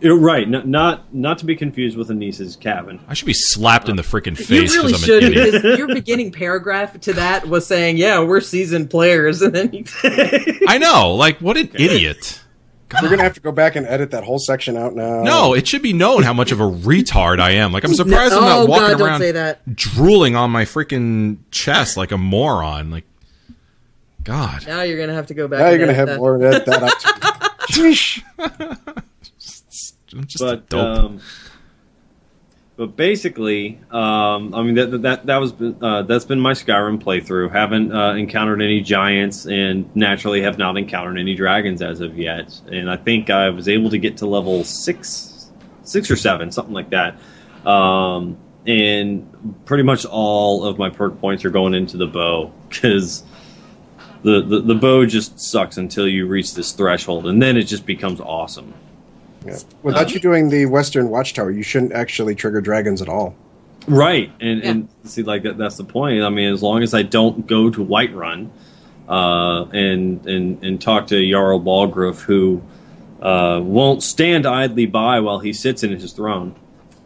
You're 0.00 0.18
right, 0.18 0.48
not 0.48 0.66
not 0.68 1.14
not 1.14 1.38
to 1.38 1.46
be 1.46 1.56
confused 1.56 1.96
with 1.96 2.10
Anise's 2.10 2.56
cabin. 2.56 3.00
I 3.08 3.14
should 3.14 3.26
be 3.26 3.32
slapped 3.32 3.88
in 3.88 3.96
the 3.96 4.02
freaking 4.02 4.36
face. 4.36 4.50
You 4.50 4.60
face 4.62 4.76
really 4.76 4.94
I'm 4.94 5.00
should 5.00 5.24
an 5.24 5.32
idiot. 5.32 5.52
because 5.62 5.78
your 5.78 5.88
beginning 5.88 6.30
paragraph 6.32 6.98
to 7.00 7.12
that 7.14 7.46
was 7.48 7.66
saying, 7.66 7.96
"Yeah, 7.96 8.22
we're 8.22 8.40
seasoned 8.40 8.90
players," 8.90 9.40
and 9.42 9.54
then 9.54 9.72
you, 9.72 9.84
I 10.68 10.78
know. 10.78 11.14
Like, 11.14 11.38
what 11.40 11.56
an 11.56 11.70
idiot. 11.74 12.40
we're 13.00 13.08
gonna 13.08 13.22
have 13.22 13.34
to 13.34 13.40
go 13.40 13.50
back 13.50 13.76
and 13.76 13.86
edit 13.86 14.10
that 14.10 14.24
whole 14.24 14.38
section 14.38 14.76
out 14.76 14.94
now. 14.94 15.22
No, 15.22 15.54
it 15.54 15.66
should 15.66 15.82
be 15.82 15.94
known 15.94 16.22
how 16.22 16.34
much 16.34 16.52
of 16.52 16.60
a 16.60 16.70
retard 16.70 17.40
I 17.40 17.52
am. 17.52 17.72
Like, 17.72 17.84
I'm 17.84 17.94
surprised 17.94 18.34
I'm 18.34 18.44
oh 18.44 18.46
not 18.46 18.68
walking 18.68 18.88
god, 18.88 18.98
don't 18.98 19.08
around 19.08 19.20
say 19.20 19.32
that. 19.32 19.74
drooling 19.74 20.36
on 20.36 20.50
my 20.50 20.64
freaking 20.64 21.38
chest 21.50 21.96
like 21.96 22.12
a 22.12 22.18
moron. 22.18 22.90
Like, 22.90 23.04
God. 24.22 24.66
Now 24.66 24.82
you're 24.82 24.98
gonna 24.98 25.14
have 25.14 25.28
to 25.28 25.34
go 25.34 25.48
back. 25.48 25.60
now 25.60 25.68
you're 25.70 25.78
gonna 25.78 25.92
edit 25.92 25.96
have 25.96 26.08
that. 26.08 26.18
more 26.18 26.42
edit 26.42 26.66
that 26.66 26.82
out. 26.82 27.04
I'm 30.14 30.26
just 30.26 30.42
but 30.42 30.68
dope. 30.68 30.98
um, 30.98 31.20
but 32.76 32.96
basically, 32.96 33.80
um, 33.90 34.54
I 34.54 34.62
mean 34.62 34.74
that 34.74 35.02
that 35.02 35.26
that 35.26 35.36
was 35.36 35.52
uh, 35.80 36.02
that's 36.02 36.24
been 36.24 36.40
my 36.40 36.52
Skyrim 36.52 37.02
playthrough. 37.02 37.52
Haven't 37.52 37.92
uh, 37.92 38.14
encountered 38.14 38.60
any 38.62 38.80
giants, 38.80 39.46
and 39.46 39.94
naturally 39.94 40.42
have 40.42 40.58
not 40.58 40.76
encountered 40.76 41.18
any 41.18 41.34
dragons 41.34 41.82
as 41.82 42.00
of 42.00 42.18
yet. 42.18 42.60
And 42.66 42.90
I 42.90 42.96
think 42.96 43.30
I 43.30 43.50
was 43.50 43.68
able 43.68 43.90
to 43.90 43.98
get 43.98 44.16
to 44.18 44.26
level 44.26 44.64
six, 44.64 45.52
six 45.82 46.10
or 46.10 46.16
seven, 46.16 46.50
something 46.50 46.74
like 46.74 46.90
that. 46.90 47.16
Um, 47.64 48.38
and 48.66 49.56
pretty 49.66 49.84
much 49.84 50.04
all 50.04 50.64
of 50.64 50.78
my 50.78 50.90
perk 50.90 51.20
points 51.20 51.44
are 51.44 51.50
going 51.50 51.74
into 51.74 51.96
the 51.96 52.06
bow 52.06 52.52
because. 52.68 53.24
The, 54.22 54.40
the, 54.40 54.62
the 54.62 54.74
bow 54.74 55.04
just 55.04 55.38
sucks 55.38 55.76
until 55.76 56.08
you 56.08 56.26
reach 56.26 56.54
this 56.54 56.72
threshold, 56.72 57.26
and 57.26 57.42
then 57.42 57.58
it 57.58 57.64
just 57.64 57.84
becomes 57.84 58.22
awesome. 58.22 58.72
Yeah. 59.44 59.58
Without 59.82 60.12
you 60.12 60.20
doing 60.20 60.48
the 60.48 60.66
Western 60.66 61.08
Watchtower, 61.10 61.50
you 61.50 61.62
shouldn't 61.62 61.92
actually 61.92 62.34
trigger 62.34 62.60
dragons 62.60 63.02
at 63.02 63.08
all. 63.08 63.34
Right, 63.86 64.32
and 64.40 64.62
Yeah. 64.62 64.70
and 64.70 64.88
see, 65.04 65.22
like 65.22 65.42
that, 65.42 65.58
that's 65.58 65.76
the 65.76 65.84
point. 65.84 66.22
I 66.22 66.30
mean, 66.30 66.52
as 66.52 66.62
long 66.62 66.82
as 66.82 66.94
I 66.94 67.02
don't 67.02 67.46
go 67.46 67.68
to 67.68 67.84
Whiterun, 67.84 68.48
uh, 69.08 69.64
and 69.72 70.26
and 70.26 70.64
and 70.64 70.80
talk 70.80 71.08
to 71.08 71.30
Jarl 71.30 71.60
Balgruuf, 71.60 72.20
who 72.22 72.62
uh, 73.20 73.60
won't 73.62 74.02
stand 74.02 74.46
idly 74.46 74.86
by 74.86 75.20
while 75.20 75.38
he 75.38 75.52
sits 75.52 75.82
in 75.82 75.90
his 75.90 76.12
throne. 76.12 76.54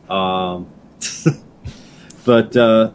Um, 0.09 0.69
but 2.24 2.56
uh, 2.56 2.90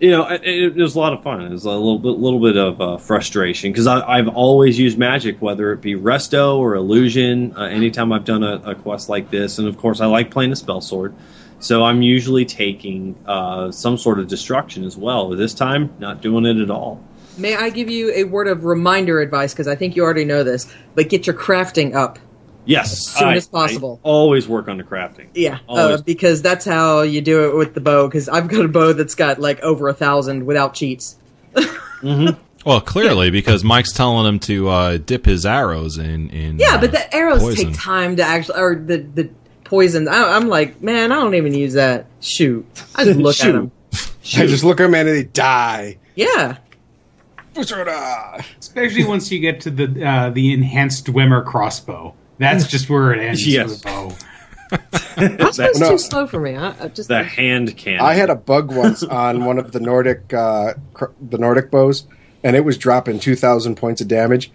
you 0.00 0.10
know, 0.10 0.26
it, 0.28 0.42
it 0.44 0.76
was 0.76 0.94
a 0.94 0.98
lot 0.98 1.12
of 1.12 1.22
fun. 1.22 1.40
It 1.42 1.50
was 1.50 1.64
a 1.64 1.70
little 1.70 1.98
bit, 1.98 2.10
little 2.10 2.40
bit 2.40 2.56
of 2.56 2.80
uh, 2.80 2.96
frustration 2.98 3.72
because 3.72 3.86
I've 3.86 4.28
always 4.28 4.78
used 4.78 4.98
magic, 4.98 5.40
whether 5.40 5.72
it 5.72 5.80
be 5.80 5.94
resto 5.94 6.58
or 6.58 6.74
illusion. 6.74 7.54
Uh, 7.56 7.62
anytime 7.62 8.12
I've 8.12 8.24
done 8.24 8.42
a, 8.42 8.56
a 8.64 8.74
quest 8.74 9.08
like 9.08 9.30
this, 9.30 9.58
and 9.58 9.66
of 9.66 9.78
course, 9.78 10.00
I 10.00 10.06
like 10.06 10.30
playing 10.30 10.52
a 10.52 10.56
spell 10.56 10.80
sword. 10.80 11.14
So 11.58 11.84
I'm 11.84 12.02
usually 12.02 12.44
taking 12.44 13.16
uh, 13.26 13.70
some 13.70 13.96
sort 13.96 14.18
of 14.20 14.28
destruction 14.28 14.84
as 14.84 14.96
well. 14.96 15.30
This 15.30 15.54
time, 15.54 15.94
not 15.98 16.20
doing 16.20 16.44
it 16.44 16.58
at 16.58 16.70
all. 16.70 17.02
May 17.38 17.54
I 17.54 17.70
give 17.70 17.88
you 17.88 18.12
a 18.14 18.24
word 18.24 18.48
of 18.48 18.64
reminder 18.64 19.20
advice 19.20 19.52
because 19.52 19.68
I 19.68 19.74
think 19.74 19.96
you 19.96 20.02
already 20.02 20.24
know 20.24 20.42
this, 20.42 20.70
but 20.94 21.08
get 21.08 21.26
your 21.26 21.36
crafting 21.36 21.94
up. 21.94 22.18
Yes, 22.66 22.92
As 22.92 23.06
soon 23.18 23.28
I- 23.28 23.36
as 23.36 23.46
possible. 23.48 24.00
I 24.04 24.08
always 24.08 24.46
work 24.48 24.68
on 24.68 24.76
the 24.76 24.84
crafting. 24.84 25.28
Yeah, 25.34 25.58
uh, 25.68 26.02
because 26.02 26.42
that's 26.42 26.64
how 26.64 27.02
you 27.02 27.20
do 27.20 27.48
it 27.48 27.56
with 27.56 27.74
the 27.74 27.80
bow. 27.80 28.06
Because 28.08 28.28
I've 28.28 28.48
got 28.48 28.64
a 28.64 28.68
bow 28.68 28.92
that's 28.92 29.14
got 29.14 29.38
like 29.40 29.60
over 29.60 29.88
a 29.88 29.94
thousand 29.94 30.44
without 30.46 30.74
cheats. 30.74 31.16
well, 32.02 32.80
clearly, 32.80 33.30
because 33.30 33.64
Mike's 33.64 33.92
telling 33.92 34.26
him 34.26 34.38
to 34.40 34.68
uh, 34.68 34.96
dip 34.98 35.24
his 35.24 35.46
arrows 35.46 35.98
in. 35.98 36.30
in 36.30 36.58
Yeah, 36.58 36.74
uh, 36.74 36.80
but 36.80 36.92
the 36.92 37.14
arrows 37.14 37.40
poison. 37.42 37.72
take 37.72 37.80
time 37.80 38.16
to 38.16 38.22
actually, 38.22 38.60
or 38.60 38.74
the 38.74 38.98
the 38.98 39.30
poisons. 39.64 40.08
I, 40.08 40.36
I'm 40.36 40.48
like, 40.48 40.82
man, 40.82 41.12
I 41.12 41.16
don't 41.16 41.34
even 41.34 41.54
use 41.54 41.74
that. 41.74 42.06
Shoot, 42.20 42.66
I 42.94 43.04
just 43.04 43.18
look 43.18 43.36
at 43.36 43.42
Shoot. 43.46 43.52
them. 43.52 43.70
I 43.92 44.46
just 44.46 44.64
look 44.64 44.80
at 44.80 44.84
them 44.84 44.94
and 44.94 45.08
they 45.08 45.22
die. 45.24 45.98
Yeah, 46.16 46.56
Busura. 47.54 48.44
Especially 48.58 49.04
once 49.04 49.30
you 49.30 49.38
get 49.40 49.60
to 49.62 49.70
the 49.70 50.04
uh, 50.04 50.30
the 50.30 50.52
enhanced 50.52 51.06
Dwemer 51.06 51.44
crossbow. 51.44 52.14
That's 52.38 52.66
just 52.66 52.88
where 52.90 53.12
it 53.12 53.20
ends 53.20 53.46
Yes. 53.46 53.82
for 53.82 53.88
bow. 53.88 54.12
that's 55.16 55.56
That- 55.56 55.76
no. 55.78 55.90
too 55.90 55.98
slow 55.98 56.26
for 56.26 56.40
me. 56.40 56.56
I, 56.56 56.74
I 56.84 56.88
just 56.88 57.08
The 57.08 57.22
hand 57.22 57.76
cannon. 57.76 58.00
I 58.00 58.14
had 58.14 58.30
a 58.30 58.34
bug 58.34 58.72
once 58.74 59.02
on 59.02 59.44
one 59.44 59.58
of 59.58 59.72
the 59.72 59.80
Nordic 59.80 60.32
uh, 60.34 60.74
cr- 60.92 61.12
the 61.20 61.38
Nordic 61.38 61.70
bows, 61.70 62.06
and 62.42 62.56
it 62.56 62.64
was 62.64 62.76
dropping 62.76 63.20
two 63.20 63.36
thousand 63.36 63.76
points 63.76 64.00
of 64.00 64.08
damage. 64.08 64.50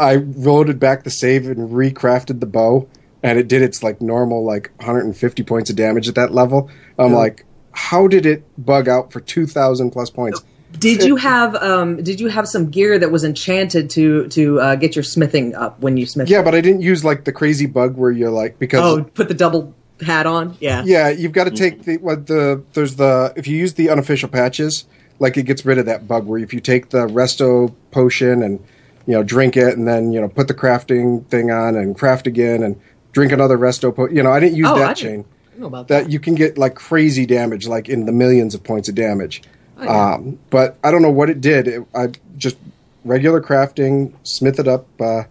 I 0.00 0.16
loaded 0.16 0.80
back 0.80 1.04
the 1.04 1.10
save 1.10 1.46
and 1.46 1.70
recrafted 1.70 2.40
the 2.40 2.46
bow, 2.46 2.88
and 3.22 3.38
it 3.38 3.46
did 3.46 3.62
its 3.62 3.84
like 3.84 4.00
normal 4.00 4.44
like 4.44 4.72
150 4.78 5.44
points 5.44 5.70
of 5.70 5.76
damage 5.76 6.08
at 6.08 6.16
that 6.16 6.32
level. 6.34 6.68
I'm 6.98 7.12
like, 7.12 7.44
how 7.70 8.08
did 8.08 8.26
it 8.26 8.42
bug 8.58 8.88
out 8.88 9.12
for 9.12 9.20
2,000 9.20 9.92
plus 9.92 10.10
points? 10.10 10.42
Did 10.78 11.02
you 11.04 11.16
have 11.16 11.54
um 11.56 12.02
did 12.02 12.20
you 12.20 12.28
have 12.28 12.48
some 12.48 12.70
gear 12.70 12.98
that 12.98 13.10
was 13.10 13.24
enchanted 13.24 13.90
to 13.90 14.28
to 14.28 14.60
uh, 14.60 14.74
get 14.76 14.94
your 14.96 15.02
smithing 15.02 15.54
up 15.54 15.80
when 15.80 15.96
you 15.96 16.06
smith? 16.06 16.28
Yeah, 16.28 16.42
but 16.42 16.54
I 16.54 16.60
didn't 16.60 16.82
use 16.82 17.04
like 17.04 17.24
the 17.24 17.32
crazy 17.32 17.66
bug 17.66 17.96
where 17.96 18.10
you're 18.10 18.30
like 18.30 18.58
because 18.58 18.80
Oh, 18.82 19.02
put 19.04 19.28
the 19.28 19.34
double 19.34 19.74
hat 20.00 20.26
on. 20.26 20.56
Yeah. 20.60 20.82
Yeah, 20.86 21.08
you've 21.10 21.32
got 21.32 21.44
to 21.44 21.50
take 21.50 21.82
the 21.82 21.96
what 21.98 22.26
the 22.26 22.62
there's 22.72 22.96
the 22.96 23.32
if 23.36 23.46
you 23.46 23.56
use 23.56 23.74
the 23.74 23.90
unofficial 23.90 24.28
patches, 24.28 24.84
like 25.18 25.36
it 25.36 25.42
gets 25.42 25.64
rid 25.66 25.78
of 25.78 25.86
that 25.86 26.06
bug 26.08 26.26
where 26.26 26.38
if 26.38 26.54
you 26.54 26.60
take 26.60 26.90
the 26.90 27.06
resto 27.08 27.74
potion 27.90 28.42
and 28.42 28.60
you 29.06 29.14
know 29.14 29.22
drink 29.22 29.56
it 29.56 29.76
and 29.76 29.86
then 29.88 30.12
you 30.12 30.20
know 30.20 30.28
put 30.28 30.46
the 30.48 30.54
crafting 30.54 31.26
thing 31.26 31.50
on 31.50 31.74
and 31.76 31.98
craft 31.98 32.26
again 32.26 32.62
and 32.62 32.80
drink 33.12 33.32
another 33.32 33.58
resto 33.58 33.94
po- 33.94 34.08
you 34.08 34.22
know 34.22 34.30
I 34.30 34.38
didn't 34.40 34.56
use 34.56 34.68
Oh, 34.68 34.76
I 34.76 34.78
that 34.78 34.96
didn't- 34.96 35.10
chain 35.10 35.24
I 35.48 35.50
don't 35.52 35.60
know 35.62 35.66
about 35.66 35.88
that. 35.88 36.04
that 36.04 36.10
you 36.12 36.20
can 36.20 36.36
get 36.36 36.56
like 36.56 36.74
crazy 36.76 37.26
damage 37.26 37.66
like 37.66 37.88
in 37.88 38.06
the 38.06 38.12
millions 38.12 38.54
of 38.54 38.62
points 38.62 38.88
of 38.88 38.94
damage. 38.94 39.42
Oh, 39.80 39.84
yeah. 39.84 40.14
Um, 40.14 40.38
but 40.50 40.76
I 40.84 40.90
don't 40.90 41.02
know 41.02 41.10
what 41.10 41.30
it 41.30 41.40
did. 41.40 41.66
It, 41.68 41.86
I 41.94 42.08
just 42.36 42.56
regular 43.04 43.40
crafting, 43.40 44.12
smith 44.22 44.58
it 44.58 44.68
up, 44.68 44.86
uh, 45.00 45.24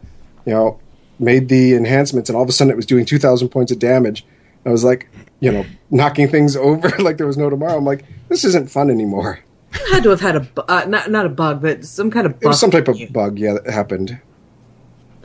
you 0.45 0.53
know, 0.53 0.79
made 1.19 1.49
the 1.49 1.73
enhancements, 1.75 2.29
and 2.29 2.35
all 2.35 2.43
of 2.43 2.49
a 2.49 2.51
sudden 2.51 2.71
it 2.71 2.75
was 2.75 2.85
doing 2.85 3.05
two 3.05 3.19
thousand 3.19 3.49
points 3.49 3.71
of 3.71 3.79
damage. 3.79 4.25
I 4.65 4.69
was 4.69 4.83
like, 4.83 5.09
you 5.39 5.51
know, 5.51 5.65
knocking 5.89 6.27
things 6.27 6.55
over 6.67 6.89
like 6.99 7.17
there 7.17 7.27
was 7.27 7.37
no 7.37 7.49
tomorrow. 7.49 7.77
I'm 7.77 7.85
like, 7.85 8.05
this 8.27 8.43
isn't 8.45 8.69
fun 8.71 8.89
anymore. 8.89 9.39
You 9.73 9.85
had 9.93 10.03
to 10.03 10.09
have 10.09 10.21
had 10.21 10.35
a 10.35 10.39
bu- 10.41 10.61
uh, 10.67 10.85
not 10.87 11.11
not 11.11 11.25
a 11.25 11.29
bug, 11.29 11.61
but 11.61 11.85
some 11.85 12.09
kind 12.09 12.25
of 12.25 12.33
It 12.41 12.47
was 12.47 12.59
some 12.59 12.71
type 12.71 12.87
of 12.87 12.97
bug, 13.11 13.37
yeah, 13.37 13.53
that 13.53 13.71
happened. 13.71 14.19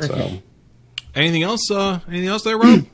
So 0.01 0.41
Anything 1.15 1.45
else? 1.45 1.71
Uh, 1.71 2.01
anything 2.09 2.29
else 2.29 2.43
there, 2.43 2.59
Rob? 2.59 2.87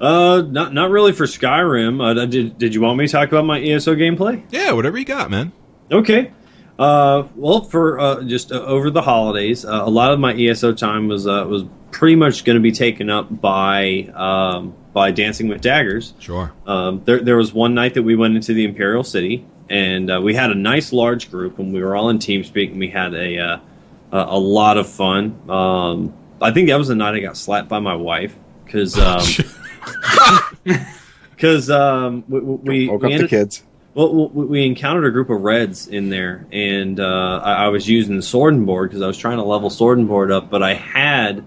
Uh, 0.00 0.42
not 0.46 0.74
not 0.74 0.90
really 0.90 1.12
for 1.12 1.24
Skyrim. 1.24 2.04
Uh, 2.04 2.26
did 2.26 2.58
did 2.58 2.74
you 2.74 2.80
want 2.80 2.98
me 2.98 3.06
to 3.06 3.12
talk 3.12 3.28
about 3.28 3.44
my 3.46 3.60
ESO 3.60 3.94
gameplay? 3.94 4.42
yeah, 4.50 4.72
whatever 4.72 4.98
you 4.98 5.04
got, 5.04 5.30
man. 5.30 5.52
Okay. 5.90 6.32
Uh, 6.78 7.26
well, 7.36 7.62
for 7.62 7.98
uh, 7.98 8.22
just 8.24 8.52
uh, 8.52 8.56
over 8.56 8.90
the 8.90 9.00
holidays, 9.00 9.64
uh, 9.64 9.82
a 9.82 9.88
lot 9.88 10.12
of 10.12 10.20
my 10.20 10.34
ESO 10.34 10.74
time 10.74 11.08
was 11.08 11.26
uh, 11.26 11.46
was 11.48 11.64
pretty 11.90 12.16
much 12.16 12.44
going 12.44 12.56
to 12.56 12.60
be 12.60 12.72
taken 12.72 13.08
up 13.08 13.40
by 13.40 14.10
um, 14.14 14.74
by 14.92 15.10
Dancing 15.10 15.48
with 15.48 15.62
Daggers. 15.62 16.12
Sure. 16.18 16.52
Um, 16.66 17.02
there, 17.06 17.20
there 17.20 17.36
was 17.36 17.54
one 17.54 17.72
night 17.74 17.94
that 17.94 18.02
we 18.02 18.14
went 18.14 18.36
into 18.36 18.52
the 18.52 18.64
Imperial 18.66 19.04
City, 19.04 19.46
and 19.70 20.10
uh, 20.10 20.20
we 20.22 20.34
had 20.34 20.50
a 20.50 20.54
nice 20.54 20.92
large 20.92 21.30
group, 21.30 21.58
and 21.58 21.72
we 21.72 21.82
were 21.82 21.96
all 21.96 22.10
in 22.10 22.18
TeamSpeak, 22.18 22.72
and 22.72 22.78
we 22.78 22.88
had 22.88 23.14
a 23.14 23.38
uh, 23.38 23.58
a, 24.12 24.18
a 24.18 24.38
lot 24.38 24.76
of 24.76 24.86
fun. 24.86 25.40
Um, 25.48 26.14
I 26.42 26.50
think 26.50 26.68
that 26.68 26.76
was 26.76 26.88
the 26.88 26.94
night 26.94 27.14
I 27.14 27.20
got 27.20 27.38
slapped 27.38 27.70
by 27.70 27.78
my 27.78 27.94
wife 27.94 28.36
because 28.66 28.94
because 31.30 31.70
um, 31.70 32.24
we, 32.28 32.40
we, 32.40 32.88
woke 32.88 33.02
we 33.02 33.14
up 33.14 33.20
the 33.20 33.28
kids. 33.28 33.62
well, 33.94 34.28
we 34.28 34.64
encountered 34.64 35.04
a 35.04 35.10
group 35.10 35.30
of 35.30 35.40
reds 35.42 35.88
in 35.88 36.10
there, 36.10 36.46
and 36.52 37.00
uh, 37.00 37.40
I, 37.42 37.64
I 37.64 37.68
was 37.68 37.88
using 37.88 38.16
the 38.16 38.22
sword 38.22 38.54
and 38.54 38.66
board 38.66 38.90
because 38.90 39.02
I 39.02 39.06
was 39.06 39.18
trying 39.18 39.38
to 39.38 39.44
level 39.44 39.70
sword 39.70 39.98
and 39.98 40.08
board 40.08 40.30
up, 40.30 40.50
but 40.50 40.62
I 40.62 40.74
had 40.74 41.46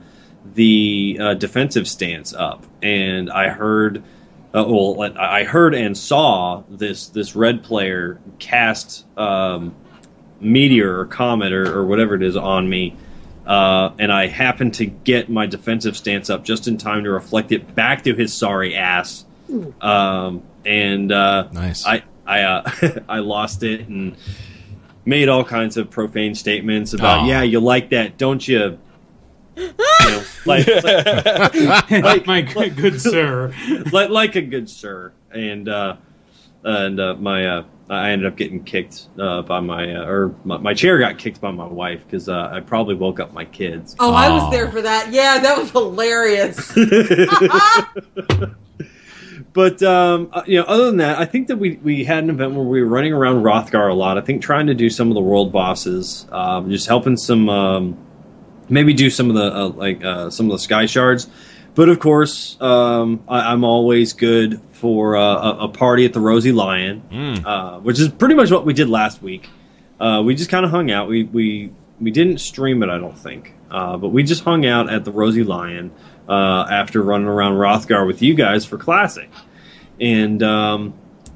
the 0.54 1.18
uh, 1.20 1.34
defensive 1.36 1.88
stance 1.88 2.34
up, 2.34 2.66
and 2.82 3.30
I 3.30 3.50
heard, 3.50 4.04
uh, 4.54 4.66
well, 4.68 5.02
I 5.02 5.42
I 5.42 5.44
heard 5.44 5.74
and 5.76 5.98
saw 5.98 6.64
this 6.70 7.08
this 7.10 7.36
red 7.36 7.64
player 7.64 8.20
cast 8.40 9.06
um, 9.18 9.76
meteor 10.42 11.00
or 11.00 11.06
comet 11.06 11.54
or, 11.54 11.78
or 11.78 11.86
whatever 11.86 12.16
it 12.16 12.24
is 12.24 12.38
on 12.38 12.70
me. 12.70 12.96
Uh, 13.50 13.94
and 13.98 14.12
I 14.12 14.28
happen 14.28 14.70
to 14.72 14.86
get 14.86 15.28
my 15.28 15.48
defensive 15.48 15.98
stance 15.98 16.30
up 16.30 16.46
just 16.46 16.68
in 16.68 16.78
time 16.78 17.04
to 17.06 17.10
reflect 17.10 17.52
it 17.52 17.74
back 17.74 18.04
to 18.04 18.14
his 18.14 18.32
sorry 18.32 18.76
ass. 18.76 19.26
Um, 19.82 20.44
and 20.64 21.12
uh, 21.12 21.50
Nice. 21.52 21.84
I 21.84 22.04
I 22.28 22.42
uh, 22.44 22.72
I 23.10 23.20
lost 23.20 23.64
it 23.64 23.88
and 23.88 24.16
made 25.04 25.30
all 25.30 25.44
kinds 25.44 25.78
of 25.78 25.90
profane 25.90 26.36
statements 26.36 26.94
about 26.94 27.22
Aw. 27.22 27.28
yeah 27.28 27.42
you 27.42 27.60
like 27.60 27.90
that 27.90 28.20
don't 28.20 28.48
you? 28.48 28.78
you 29.58 29.74
know, 29.78 30.24
like, 30.46 30.68
like 31.90 32.28
my 32.28 32.42
good, 32.42 32.76
good 32.76 33.02
sir. 33.02 33.52
like 33.92 34.10
like 34.10 34.36
a 34.36 34.42
good 34.42 34.70
sir, 34.70 35.12
and 35.32 35.68
uh, 35.68 35.96
and 36.64 37.00
uh, 37.00 37.16
my 37.16 37.48
uh, 37.48 37.64
I 37.90 38.12
ended 38.12 38.28
up 38.28 38.38
getting 38.38 38.64
kicked 38.64 39.08
uh, 39.20 39.42
by 39.42 39.60
my 39.60 39.96
uh, 39.96 40.06
or 40.06 40.36
my, 40.44 40.58
my 40.58 40.74
chair 40.74 41.00
got 41.00 41.18
kicked 41.18 41.42
by 41.42 41.52
my 41.52 41.66
wife 41.66 42.04
because 42.06 42.30
uh, 42.30 42.50
I 42.52 42.60
probably 42.60 42.96
woke 42.96 43.20
up 43.20 43.34
my 43.34 43.46
kids. 43.46 43.96
Oh, 44.00 44.14
I 44.14 44.30
was 44.30 44.52
there 44.52 44.72
for 44.72 44.82
that. 44.82 45.12
Yeah, 45.12 45.40
that 45.40 45.58
was 45.58 45.72
hilarious. 45.72 46.76
But 49.54 49.82
um, 49.82 50.30
uh, 50.32 50.44
you 50.46 50.60
know, 50.60 50.66
other 50.66 50.86
than 50.86 50.98
that, 50.98 51.20
I 51.20 51.26
think 51.26 51.48
that 51.48 51.58
we 51.58 51.78
we 51.78 52.04
had 52.04 52.24
an 52.24 52.30
event 52.30 52.54
where 52.54 52.64
we 52.64 52.82
were 52.82 52.88
running 52.88 53.14
around 53.14 53.44
Wrothgar 53.44 53.90
a 53.90 53.94
lot. 53.94 54.18
I 54.18 54.22
think 54.22 54.42
trying 54.42 54.68
to 54.68 54.74
do 54.74 54.90
some 54.90 55.10
of 55.10 55.16
the 55.16 55.22
world 55.22 55.52
bosses, 55.52 56.28
um, 56.32 56.70
just 56.70 56.88
helping 56.88 57.18
some, 57.18 57.50
um, 57.50 57.98
maybe 58.70 58.94
do 58.94 59.10
some 59.10 59.30
of 59.30 59.36
the 59.36 59.54
uh, 59.54 59.70
like 59.70 60.04
uh, 60.04 60.30
some 60.30 60.46
of 60.46 60.52
the 60.52 60.60
sky 60.60 60.86
shards. 60.86 61.28
But 61.80 61.88
of 61.88 61.98
course, 62.00 62.60
um, 62.60 63.24
I, 63.30 63.54
I'm 63.54 63.64
always 63.64 64.12
good 64.12 64.60
for 64.74 65.16
uh, 65.16 65.22
a, 65.24 65.58
a 65.60 65.68
party 65.70 66.04
at 66.04 66.12
the 66.12 66.20
Rosy 66.20 66.52
Lion, 66.52 67.02
Mm. 67.10 67.46
uh, 67.46 67.80
which 67.80 67.98
is 68.02 68.10
pretty 68.10 68.36
much 68.36 68.52
what 68.52 68.66
we 68.66 68.74
did 68.74 68.90
last 68.90 69.22
week. 69.22 69.48
Uh, 69.98 70.22
we 70.26 70.36
just 70.36 70.50
kind 70.50 70.66
of 70.66 70.72
hung 70.72 70.92
out. 70.92 71.08
We 71.08 71.24
we 71.24 71.72
we 72.02 72.12
didn't 72.12 72.40
stream 72.40 72.84
it, 72.84 72.90
I 72.90 72.98
don't 72.98 73.18
think, 73.18 73.54
uh, 73.72 73.96
but 73.96 74.10
we 74.10 74.24
just 74.24 74.44
hung 74.44 74.66
out 74.66 74.90
at 74.90 75.06
the 75.06 75.14
Rosy 75.14 75.42
Lion 75.44 75.92
uh, 76.28 76.68
after 76.70 77.02
running 77.02 77.28
around 77.28 77.54
Wrothgar 77.54 78.06
with 78.06 78.22
you 78.22 78.34
guys 78.34 78.66
for 78.66 78.78
Classic, 78.78 79.30
and 80.02 80.44
um, 80.44 80.94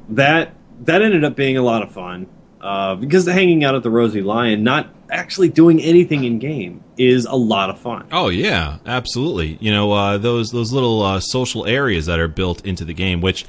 that 0.10 0.56
that 0.82 1.02
ended 1.02 1.24
up 1.24 1.38
being 1.38 1.56
a 1.56 1.62
lot 1.64 1.84
of 1.84 1.92
fun 1.94 2.28
uh, 2.64 2.96
because 2.96 3.28
hanging 3.28 3.66
out 3.66 3.76
at 3.76 3.84
the 3.84 3.90
Rosy 3.90 4.22
Lion, 4.22 4.64
not 4.64 4.88
actually 5.12 5.50
doing 5.50 5.82
anything 5.82 6.24
in 6.24 6.40
game, 6.40 6.82
is 6.98 7.26
a 7.26 7.36
lot 7.36 7.70
of 7.70 7.78
fun. 7.78 8.08
Oh 8.10 8.30
yeah, 8.30 8.78
absolutely. 8.86 9.58
You 9.60 9.72
know 9.72 9.92
uh, 9.92 10.18
those 10.18 10.52
those 10.52 10.72
little 10.72 11.02
uh, 11.02 11.20
social 11.20 11.66
areas 11.66 12.06
that 12.06 12.22
are 12.22 12.30
built 12.30 12.66
into 12.66 12.86
the 12.86 12.94
game, 12.94 13.20
which 13.20 13.46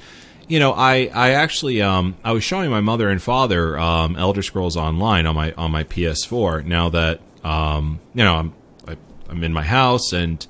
you 0.49 0.59
know 0.59 0.73
I 0.73 1.11
I 1.15 1.31
actually 1.31 1.81
um, 1.81 2.17
I 2.25 2.33
was 2.33 2.43
showing 2.43 2.71
my 2.71 2.81
mother 2.81 3.09
and 3.09 3.23
father 3.23 3.79
um, 3.79 4.17
Elder 4.17 4.43
Scrolls 4.43 4.77
Online 4.77 5.27
on 5.27 5.37
my 5.37 5.53
on 5.53 5.71
my 5.71 5.85
PS4. 5.85 6.65
Now 6.65 6.89
that 6.89 7.21
um, 7.45 8.01
you 8.15 8.25
know 8.25 8.35
I'm 8.35 8.55
I, 8.89 8.97
I'm 9.29 9.45
in 9.45 9.53
my 9.53 9.63
house 9.63 10.13
and 10.13 10.45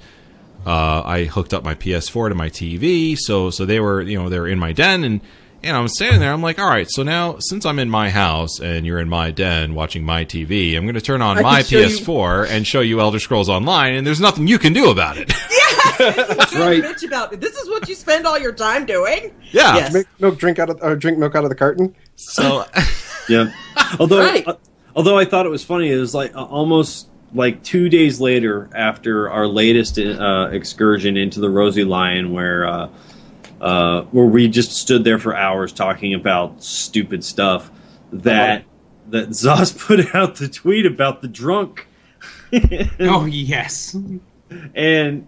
uh, 0.65 1.03
I 1.05 1.25
hooked 1.25 1.53
up 1.53 1.65
my 1.65 1.75
PS4 1.75 2.31
to 2.31 2.35
my 2.35 2.49
TV, 2.49 3.15
so 3.19 3.51
so 3.51 3.67
they 3.67 3.79
were 3.79 4.01
you 4.01 4.19
know 4.19 4.31
they 4.31 4.41
were 4.41 4.49
in 4.49 4.59
my 4.59 4.73
den 4.73 5.05
and. 5.05 5.21
And 5.65 5.77
I'm 5.77 5.89
standing 5.89 6.21
there. 6.21 6.33
I'm 6.33 6.43
like, 6.43 6.59
all 6.59 6.69
right. 6.69 6.87
So 6.91 7.03
now, 7.03 7.37
since 7.41 7.65
I'm 7.65 7.79
in 7.79 7.89
my 7.91 8.11
house 8.11 8.61
and 8.61 8.85
you're 8.87 8.99
in 9.01 9.09
my 9.09 9.31
den 9.31 9.75
watching 9.75 10.05
my 10.05 10.25
TV, 10.25 10.77
I'm 10.77 10.85
going 10.85 10.95
to 10.95 11.01
turn 11.01 11.23
on 11.23 11.39
I 11.39 11.43
my 11.43 11.63
can 11.63 11.65
show 11.65 11.79
you- 11.89 11.99
PS4 11.99 12.49
and 12.51 12.67
show 12.67 12.81
you 12.81 13.01
Elder 13.01 13.19
Scrolls 13.19 13.49
Online, 13.49 13.95
and 13.95 14.07
there's 14.07 14.21
nothing 14.21 14.47
you 14.47 14.59
can 14.59 14.73
do 14.73 14.91
about 14.91 15.17
it. 15.17 15.29
That's 15.99 16.55
right. 16.57 16.83
Bitch 16.83 17.07
about 17.07 17.33
it. 17.33 17.41
This 17.41 17.57
is 17.57 17.69
what 17.69 17.89
you 17.89 17.95
spend 17.95 18.27
all 18.27 18.39
your 18.39 18.53
time 18.53 18.85
doing. 18.85 19.33
yeah. 19.53 19.77
Yes. 19.77 19.93
Make 19.95 20.07
milk 20.19 20.39
drink 20.39 20.59
out 20.59 20.69
of 20.71 20.79
or 20.83 20.97
drink 20.97 21.19
milk 21.19 21.35
out 21.37 21.45
of 21.45 21.51
the 21.51 21.57
carton. 21.57 21.95
So 22.17 22.65
Yeah. 23.29 23.53
Although, 24.01 24.19
Right. 24.21 24.47
uh, 24.47 24.57
although 24.97 25.17
I 25.19 25.25
thought 25.25 25.47
it 25.47 25.51
was 25.51 25.65
funny, 25.65 25.91
it 25.93 25.97
was 25.97 26.15
like 26.15 26.35
uh, 26.35 26.43
almost 26.45 27.09
like 27.33 27.63
two 27.63 27.89
days 27.89 28.21
later 28.21 28.69
after 28.75 29.31
our 29.31 29.47
latest 29.47 29.99
uh, 29.99 30.49
excursion 30.53 31.17
into 31.17 31.41
the 31.41 31.49
Rosy 31.49 31.85
Lion, 31.85 32.33
where 32.33 32.67
uh, 33.65 34.03
where 34.13 34.27
we 34.27 34.47
just 34.49 34.73
stood 34.73 35.03
there 35.05 35.19
for 35.19 35.35
hours 35.35 35.73
talking 35.73 36.13
about 36.15 36.63
stupid 36.63 37.25
stuff. 37.25 37.71
That 38.13 38.65
that 39.09 39.31
ZOS 39.31 39.77
put 39.87 40.15
out 40.15 40.37
the 40.37 40.49
tweet 40.49 40.87
about 40.87 41.23
the 41.23 41.29
drunk, 41.29 41.87
Oh 43.01 43.25
yes. 43.25 43.97
and 44.75 45.27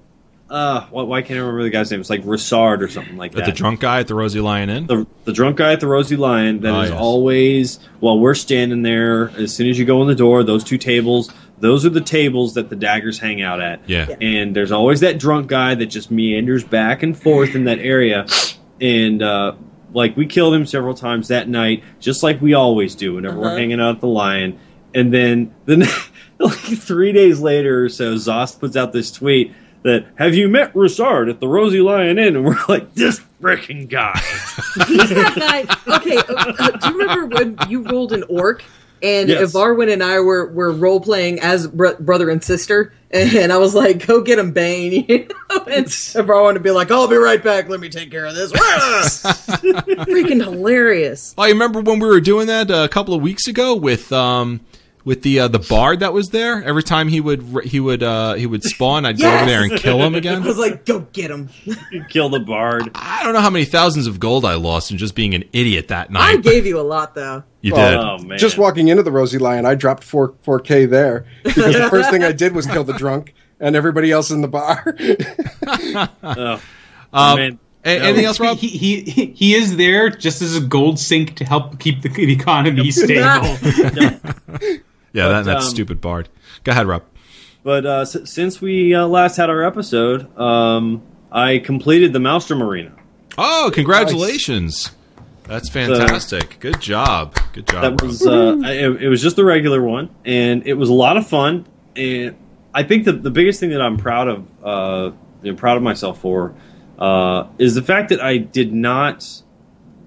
uh, 0.48 0.86
why, 0.90 1.02
why 1.02 1.22
can't 1.22 1.38
I 1.38 1.40
remember 1.40 1.64
the 1.64 1.70
guy's 1.70 1.90
name? 1.90 1.98
It's 2.00 2.08
like 2.10 2.22
Rissard 2.22 2.80
or 2.80 2.86
something 2.88 3.16
like 3.16 3.32
But 3.32 3.40
that. 3.40 3.46
the 3.46 3.56
drunk 3.56 3.80
guy 3.80 3.98
at 4.00 4.06
the 4.06 4.14
Rosy 4.14 4.38
Lion 4.40 4.70
Inn. 4.70 4.86
the 4.86 5.04
the 5.24 5.32
drunk 5.32 5.56
guy 5.56 5.72
at 5.72 5.80
the 5.80 5.88
Rosy 5.88 6.14
Lion 6.16 6.60
that 6.60 6.68
is 6.84 6.90
Oh, 6.90 6.92
yes. 6.94 7.00
always 7.02 7.78
while 8.00 8.18
we're 8.20 8.34
standing 8.34 8.82
there. 8.82 9.30
As 9.30 9.52
soon 9.54 9.68
as 9.68 9.76
you 9.78 9.84
go 9.84 10.00
in 10.02 10.08
the 10.08 10.14
door, 10.14 10.44
those 10.44 10.62
two 10.62 10.78
tables, 10.78 11.32
those 11.58 11.86
are 11.86 11.90
the 11.90 12.00
tables 12.00 12.54
that 12.54 12.68
the 12.70 12.76
daggers 12.76 13.18
hang 13.18 13.40
out 13.42 13.60
at. 13.60 13.80
Yeah. 13.88 14.08
And 14.20 14.54
there's 14.54 14.72
always 14.72 15.00
that 15.00 15.18
drunk 15.18 15.48
guy 15.48 15.74
that 15.74 15.86
just 15.86 16.10
meanders 16.10 16.64
back 16.64 17.02
and 17.02 17.16
forth 17.16 17.54
in 17.54 17.64
that 17.64 17.78
area, 17.78 18.26
and 18.80 19.22
uh, 19.22 19.54
like 19.92 20.16
we 20.16 20.26
killed 20.26 20.54
him 20.54 20.66
several 20.66 20.94
times 20.94 21.28
that 21.28 21.48
night, 21.48 21.82
just 22.00 22.22
like 22.22 22.40
we 22.40 22.54
always 22.54 22.94
do 22.94 23.14
whenever 23.14 23.38
we're 23.38 23.46
Uh-huh. 23.46 23.56
hanging 23.56 23.80
out 23.80 23.94
at 23.96 24.00
the 24.00 24.06
Lion. 24.08 24.58
And 24.94 25.12
then 25.12 25.54
then 25.64 25.80
like 26.38 26.52
three 26.58 27.12
days 27.12 27.40
later 27.40 27.84
or 27.84 27.88
so, 27.88 28.14
Zost 28.14 28.60
puts 28.60 28.76
out 28.76 28.92
this 28.92 29.10
tweet. 29.10 29.52
That 29.82 30.04
have 30.16 30.34
you 30.34 30.48
met 30.48 30.74
Rissard 30.74 31.30
at 31.30 31.38
the 31.38 31.46
Rosy 31.46 31.80
Lion 31.80 32.18
Inn? 32.18 32.34
And 32.34 32.44
we're 32.44 32.58
like, 32.68 32.92
this 32.94 33.20
freaking 33.40 33.88
guy. 33.88 34.18
Who's 34.88 35.10
that 35.10 35.34
guy? 35.86 35.96
Okay, 35.96 36.16
uh, 36.16 36.22
uh, 36.58 36.70
do 36.72 36.88
you 36.88 36.98
remember 36.98 37.26
when 37.36 37.56
you 37.68 37.82
rolled 37.82 38.12
an 38.12 38.24
orc 38.28 38.64
and 39.02 39.28
Yes. 39.28 39.52
Varwin 39.52 39.92
and 39.92 40.02
I 40.02 40.20
were, 40.20 40.46
were 40.46 40.72
role 40.72 41.00
playing 41.00 41.40
as 41.40 41.66
br- 41.66 41.94
brother 42.00 42.30
and 42.30 42.42
sister, 42.42 42.92
and 43.10 43.52
I 43.52 43.58
was 43.58 43.74
like, 43.74 44.06
"Go 44.06 44.22
get 44.22 44.38
him, 44.38 44.52
Bane," 44.52 45.04
you 45.08 45.18
know? 45.50 45.64
and 45.66 45.86
Varwin 45.86 46.54
would 46.54 46.62
be 46.62 46.70
like, 46.70 46.90
"I'll 46.90 47.08
be 47.08 47.16
right 47.16 47.42
back. 47.42 47.68
Let 47.68 47.80
me 47.80 47.88
take 47.88 48.10
care 48.10 48.26
of 48.26 48.34
this." 48.34 48.52
Freaking 49.22 50.42
hilarious! 50.42 51.34
I 51.38 51.48
remember 51.48 51.80
when 51.80 51.98
we 51.98 52.06
were 52.08 52.20
doing 52.20 52.46
that 52.48 52.70
uh, 52.70 52.84
a 52.84 52.88
couple 52.88 53.14
of 53.14 53.22
weeks 53.22 53.46
ago 53.46 53.74
with 53.74 54.12
um 54.12 54.60
with 55.04 55.22
the 55.22 55.38
uh, 55.40 55.48
the 55.48 55.60
bard 55.60 56.00
that 56.00 56.12
was 56.12 56.30
there? 56.30 56.62
Every 56.64 56.82
time 56.82 57.08
he 57.08 57.20
would 57.20 57.64
he 57.64 57.78
would 57.80 58.02
uh, 58.02 58.34
he 58.34 58.46
would 58.46 58.64
spawn, 58.64 59.06
I'd 59.06 59.18
go 59.20 59.32
over 59.32 59.46
there 59.46 59.62
and 59.62 59.76
kill 59.78 59.98
him 60.02 60.14
again. 60.14 60.42
I 60.42 60.46
was 60.46 60.58
like, 60.58 60.84
"Go 60.84 61.00
get 61.12 61.30
him." 61.30 61.48
Kill 62.08 62.28
the 62.28 62.40
bard. 62.40 62.90
I 62.94 63.22
don't 63.22 63.32
know 63.32 63.40
how 63.40 63.50
many 63.50 63.64
thousands 63.66 64.06
of 64.06 64.18
gold 64.18 64.44
I 64.44 64.54
lost 64.54 64.90
in 64.90 64.98
just 64.98 65.14
being 65.14 65.34
an 65.34 65.44
idiot 65.52 65.88
that 65.88 66.10
night. 66.10 66.22
I 66.22 66.36
gave 66.38 66.66
you 66.66 66.80
a 66.80 66.82
lot 66.82 67.14
though. 67.14 67.44
You 67.66 67.72
Well, 67.74 67.90
did. 68.18 68.24
Oh 68.24 68.26
man! 68.28 68.38
Just 68.38 68.56
walking 68.58 68.88
into 68.88 69.02
the 69.02 69.10
Rosy 69.12 69.38
Lion, 69.38 69.66
I 69.66 69.74
dropped 69.74 70.04
four 70.04 70.34
four 70.42 70.60
k 70.60 70.86
there 70.86 71.26
because 71.42 71.74
the 71.74 71.88
first 71.90 72.10
thing 72.10 72.22
I 72.24 72.32
did 72.32 72.54
was 72.54 72.66
kill 72.66 72.84
the 72.84 72.92
drunk 72.94 73.34
and 73.60 73.74
everybody 73.76 74.10
else 74.12 74.30
in 74.30 74.40
the 74.40 74.48
bar. 74.48 74.96
Oh, 76.22 76.60
Um, 77.12 77.38
man. 77.38 77.58
a- 77.84 77.88
anything 77.88 78.24
else, 78.24 78.38
Rob? 78.40 78.58
He, 78.58 78.68
he 78.68 79.00
he 79.02 79.26
he 79.26 79.54
is 79.54 79.76
there 79.76 80.10
just 80.10 80.42
as 80.42 80.56
a 80.56 80.60
gold 80.60 80.98
sink 80.98 81.36
to 81.36 81.44
help 81.44 81.78
keep 81.78 82.02
the, 82.02 82.08
the 82.08 82.32
economy 82.32 82.90
stable. 82.90 83.56
Yeah, 85.12 85.28
that, 85.28 85.38
But, 85.38 85.42
that 85.44 85.56
um, 85.58 85.62
stupid 85.62 86.02
bard. 86.02 86.28
Go 86.64 86.72
ahead, 86.72 86.86
Rob. 86.86 87.02
But 87.62 87.86
uh, 87.86 88.00
s- 88.00 88.18
since 88.30 88.60
we 88.60 88.94
uh, 88.94 89.06
last 89.06 89.36
had 89.36 89.48
our 89.48 89.62
episode, 89.64 90.36
um, 90.38 91.00
I 91.32 91.56
completed 91.58 92.12
the 92.12 92.20
Maelstrom 92.20 92.62
Arena. 92.62 92.92
Oh, 93.38 93.70
congratulations! 93.72 94.90
That's 95.48 95.68
fantastic. 95.68 96.58
Good 96.60 96.80
job. 96.80 97.36
Good 97.52 97.68
job. 97.68 97.82
That 97.82 98.02
was 98.04 98.26
uh, 98.26 98.56
it, 98.64 99.02
it 99.02 99.08
was 99.08 99.22
just 99.22 99.36
the 99.36 99.44
regular 99.44 99.82
one, 99.82 100.10
and 100.24 100.66
it 100.66 100.74
was 100.74 100.88
a 100.88 100.94
lot 100.94 101.16
of 101.16 101.26
fun. 101.26 101.66
And 101.94 102.36
I 102.74 102.82
think 102.82 103.04
the 103.04 103.12
the 103.12 103.30
biggest 103.30 103.60
thing 103.60 103.70
that 103.70 103.80
I'm 103.80 103.96
proud 103.96 104.28
of, 104.28 104.46
uh, 104.64 105.10
you 105.42 105.52
know, 105.52 105.56
proud 105.56 105.76
of 105.76 105.82
myself 105.82 106.20
for, 106.20 106.54
uh, 106.98 107.46
is 107.58 107.74
the 107.74 107.82
fact 107.82 108.08
that 108.08 108.20
I 108.20 108.38
did 108.38 108.72
not 108.72 109.42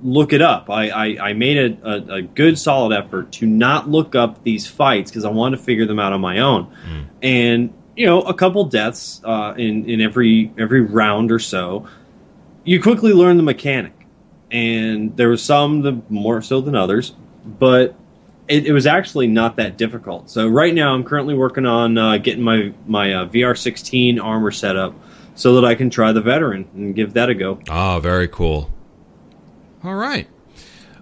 look 0.01 0.33
it 0.33 0.41
up. 0.41 0.69
I 0.69 0.89
I, 0.89 1.29
I 1.29 1.33
made 1.33 1.57
a, 1.57 1.89
a, 1.89 2.13
a 2.15 2.21
good 2.21 2.59
solid 2.59 2.95
effort 2.95 3.31
to 3.33 3.45
not 3.45 3.89
look 3.89 4.15
up 4.15 4.43
these 4.43 4.67
fights 4.67 5.09
because 5.09 5.25
I 5.25 5.29
wanted 5.29 5.57
to 5.57 5.63
figure 5.63 5.85
them 5.85 5.99
out 5.99 6.13
on 6.13 6.21
my 6.21 6.39
own. 6.39 6.73
And 7.21 7.73
you 7.95 8.05
know, 8.05 8.21
a 8.21 8.33
couple 8.33 8.65
deaths 8.65 9.21
uh, 9.23 9.53
in 9.57 9.89
in 9.89 10.01
every 10.01 10.51
every 10.57 10.81
round 10.81 11.31
or 11.31 11.39
so, 11.39 11.87
you 12.65 12.81
quickly 12.81 13.13
learn 13.13 13.37
the 13.37 13.43
mechanic. 13.43 13.93
And 14.51 15.15
there 15.15 15.29
were 15.29 15.37
some 15.37 15.81
that 15.81 16.09
more 16.09 16.41
so 16.41 16.59
than 16.61 16.75
others, 16.75 17.13
but 17.45 17.95
it, 18.47 18.65
it 18.65 18.71
was 18.73 18.87
actually 18.87 19.27
not 19.27 19.57
that 19.57 19.77
difficult. 19.77 20.29
So 20.29 20.47
right 20.47 20.73
now, 20.73 20.93
I'm 20.93 21.03
currently 21.03 21.35
working 21.35 21.65
on 21.65 21.97
uh, 21.97 22.17
getting 22.17 22.43
my 22.43 22.73
my 22.87 23.13
uh, 23.13 23.25
VR16 23.27 24.19
armor 24.21 24.51
set 24.51 24.75
up 24.75 24.95
so 25.35 25.55
that 25.55 25.65
I 25.65 25.75
can 25.75 25.89
try 25.89 26.11
the 26.11 26.21
veteran 26.21 26.67
and 26.73 26.95
give 26.95 27.13
that 27.13 27.29
a 27.29 27.35
go. 27.35 27.59
Oh, 27.69 27.99
very 28.01 28.27
cool. 28.27 28.71
All 29.83 29.95
right. 29.95 30.27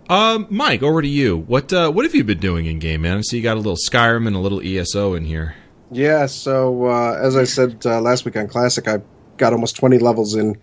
Um, 0.10 0.48
Mike, 0.50 0.84
over 0.84 1.02
to 1.02 1.08
you. 1.08 1.38
What 1.38 1.72
uh, 1.74 1.90
what 1.92 2.06
have 2.06 2.14
you 2.16 2.24
been 2.24 2.40
doing 2.40 2.66
in 2.66 2.80
game, 2.80 3.02
man? 3.02 3.18
I 3.18 3.22
see 3.22 3.38
you 3.38 3.44
got 3.44 3.56
a 3.56 3.60
little 3.60 3.78
Skyrim 3.90 4.28
and 4.28 4.36
a 4.36 4.40
little 4.40 4.62
ESO 4.62 5.14
in 5.16 5.26
here. 5.26 5.56
yeah, 5.92 6.26
so 6.26 6.86
uh, 6.86 7.18
as 7.22 7.36
I 7.36 7.44
said 7.46 7.86
uh, 7.86 8.00
last 8.02 8.24
week 8.26 8.36
on 8.38 8.48
Classic, 8.48 8.88
I 8.88 9.00
got 9.38 9.54
almost 9.54 9.76
twenty 9.76 9.98
levels 10.00 10.36
in 10.36 10.58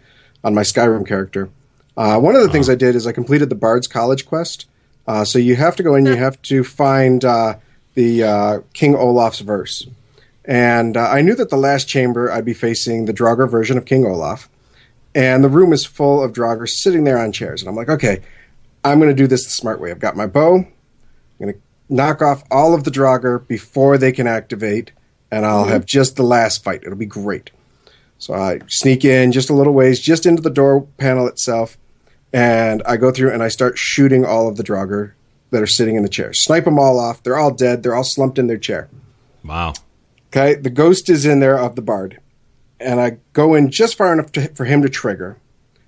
on 0.44 0.54
my 0.54 0.62
Skyrim 0.62 1.06
character. 1.06 1.50
Uh, 1.96 2.18
one 2.18 2.34
of 2.34 2.42
the 2.42 2.48
things 2.48 2.68
I 2.68 2.74
did 2.74 2.94
is 2.94 3.06
I 3.06 3.12
completed 3.12 3.48
the 3.48 3.54
Bard's 3.54 3.86
College 3.86 4.26
quest. 4.26 4.66
Uh, 5.06 5.24
so 5.24 5.38
you 5.38 5.56
have 5.56 5.76
to 5.76 5.82
go 5.82 5.94
in, 5.94 6.06
you 6.06 6.16
have 6.16 6.40
to 6.42 6.64
find 6.64 7.24
uh, 7.24 7.56
the 7.94 8.22
uh, 8.22 8.60
King 8.72 8.94
Olaf's 8.94 9.40
verse. 9.40 9.86
And 10.44 10.96
uh, 10.96 11.08
I 11.08 11.22
knew 11.22 11.34
that 11.34 11.50
the 11.50 11.56
last 11.56 11.88
chamber 11.88 12.30
I'd 12.30 12.44
be 12.44 12.54
facing 12.54 13.04
the 13.04 13.12
Draugr 13.12 13.48
version 13.50 13.78
of 13.78 13.84
King 13.84 14.04
Olaf. 14.04 14.48
And 15.14 15.44
the 15.44 15.48
room 15.48 15.72
is 15.72 15.86
full 15.86 16.22
of 16.22 16.32
Draugr 16.32 16.68
sitting 16.68 17.04
there 17.04 17.18
on 17.18 17.32
chairs. 17.32 17.62
And 17.62 17.68
I'm 17.68 17.76
like, 17.76 17.88
okay, 17.88 18.20
I'm 18.82 18.98
going 18.98 19.10
to 19.10 19.14
do 19.14 19.26
this 19.26 19.44
the 19.44 19.50
smart 19.50 19.80
way. 19.80 19.90
I've 19.90 20.00
got 20.00 20.16
my 20.16 20.26
bow. 20.26 20.56
I'm 20.56 20.66
going 21.38 21.54
to 21.54 21.60
knock 21.88 22.20
off 22.20 22.42
all 22.50 22.74
of 22.74 22.84
the 22.84 22.90
Draugr 22.90 23.46
before 23.46 23.96
they 23.96 24.12
can 24.12 24.26
activate. 24.26 24.90
And 25.30 25.46
I'll 25.46 25.64
have 25.64 25.86
just 25.86 26.16
the 26.16 26.22
last 26.22 26.62
fight. 26.62 26.82
It'll 26.82 26.96
be 26.96 27.06
great. 27.06 27.50
So 28.18 28.34
I 28.34 28.60
sneak 28.68 29.04
in 29.04 29.32
just 29.32 29.50
a 29.50 29.54
little 29.54 29.72
ways, 29.72 30.00
just 30.00 30.26
into 30.26 30.42
the 30.42 30.50
door 30.50 30.82
panel 30.98 31.26
itself. 31.26 31.76
And 32.34 32.82
I 32.84 32.96
go 32.96 33.12
through 33.12 33.32
and 33.32 33.44
I 33.44 33.48
start 33.48 33.78
shooting 33.78 34.24
all 34.24 34.48
of 34.48 34.56
the 34.56 34.64
Draugr 34.64 35.12
that 35.50 35.62
are 35.62 35.68
sitting 35.68 35.94
in 35.94 36.02
the 36.02 36.08
chairs. 36.08 36.42
Snipe 36.42 36.64
them 36.64 36.80
all 36.80 36.98
off. 36.98 37.22
They're 37.22 37.38
all 37.38 37.52
dead. 37.52 37.82
They're 37.82 37.94
all 37.94 38.04
slumped 38.04 38.40
in 38.40 38.48
their 38.48 38.58
chair. 38.58 38.88
Wow. 39.44 39.74
Okay, 40.28 40.54
the 40.54 40.70
ghost 40.70 41.08
is 41.08 41.26
in 41.26 41.38
there 41.38 41.56
of 41.56 41.76
the 41.76 41.82
bard, 41.82 42.20
and 42.80 43.00
I 43.00 43.18
go 43.34 43.54
in 43.54 43.70
just 43.70 43.96
far 43.96 44.12
enough 44.12 44.32
to, 44.32 44.48
for 44.48 44.64
him 44.64 44.82
to 44.82 44.88
trigger, 44.88 45.38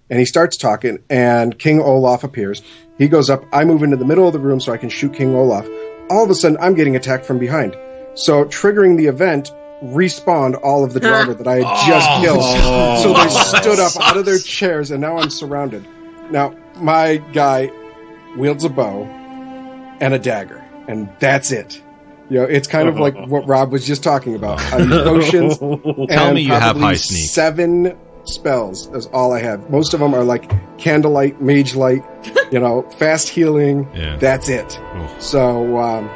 and 0.09 0.20
he 0.20 0.24
starts 0.24 0.56
talking, 0.56 1.01
and 1.10 1.59
King 1.59 1.81
Olaf 1.81 2.23
appears. 2.23 2.62
He 2.97 3.09
goes 3.09 3.28
up. 3.28 3.44
I 3.52 3.64
move 3.64 3.82
into 3.82 3.97
the 3.97 4.05
middle 4.05 4.28
of 4.28 4.32
the 4.32 4.39
room 4.39 4.60
so 4.60 4.73
I 4.73 4.77
can 4.77 4.89
shoot 4.89 5.14
King 5.14 5.35
Olaf. 5.35 5.66
All 6.10 6.23
of 6.23 6.31
a 6.31 6.35
sudden, 6.36 6.59
I'm 6.60 6.74
getting 6.74 6.94
attacked 6.94 7.27
from 7.27 7.40
behind. 7.40 7.77
So 8.14 8.44
triggering 8.44 8.97
the 8.97 9.06
event 9.06 9.51
respawned 9.82 10.60
all 10.62 10.85
of 10.85 10.93
the 10.93 11.01
Draugr 11.06 11.36
that 11.39 11.48
I 11.48 11.56
had 11.56 11.89
just 11.89 12.09
oh. 12.09 12.20
killed. 12.23 13.02
So 13.02 13.14
they 13.14 13.28
stood 13.60 13.81
up 13.81 13.97
out 14.01 14.16
of 14.16 14.24
their 14.24 14.39
chairs, 14.39 14.93
and 14.93 15.01
now 15.01 15.18
I'm 15.18 15.31
surrounded. 15.31 15.85
Now 16.31 16.55
my 16.77 17.16
guy 17.32 17.70
wields 18.36 18.65
a 18.65 18.69
bow 18.69 19.05
and 20.01 20.12
a 20.15 20.19
dagger, 20.19 20.65
and 20.89 21.09
that's 21.19 21.53
it. 21.53 21.82
You 22.28 22.39
know, 22.40 22.44
it's 22.44 22.66
kind 22.66 22.89
of 22.89 22.98
like 22.98 23.15
what 23.28 23.47
Rob 23.47 23.70
was 23.73 23.86
just 23.86 24.03
talking 24.03 24.35
about. 24.35 24.59
I 24.73 24.78
use 24.78 25.03
potions. 25.05 25.59
Tell 26.09 26.35
me 26.35 26.43
you 26.43 26.53
have 26.53 26.77
high 26.77 26.94
sneak. 26.94 27.24
Seven 27.28 27.97
spells 28.24 28.89
is 28.89 29.07
all 29.07 29.32
I 29.32 29.40
have. 29.40 29.70
Most 29.70 29.94
of 29.94 30.01
them 30.01 30.12
are 30.12 30.24
like 30.24 30.51
candlelight, 30.78 31.40
mage 31.40 31.77
light, 31.77 32.03
you 32.51 32.59
know, 32.59 32.82
fast 32.98 33.28
healing. 33.28 33.89
Yeah. 33.94 34.16
That's 34.16 34.48
it. 34.48 34.78
So 35.20 35.78
um, 35.78 36.09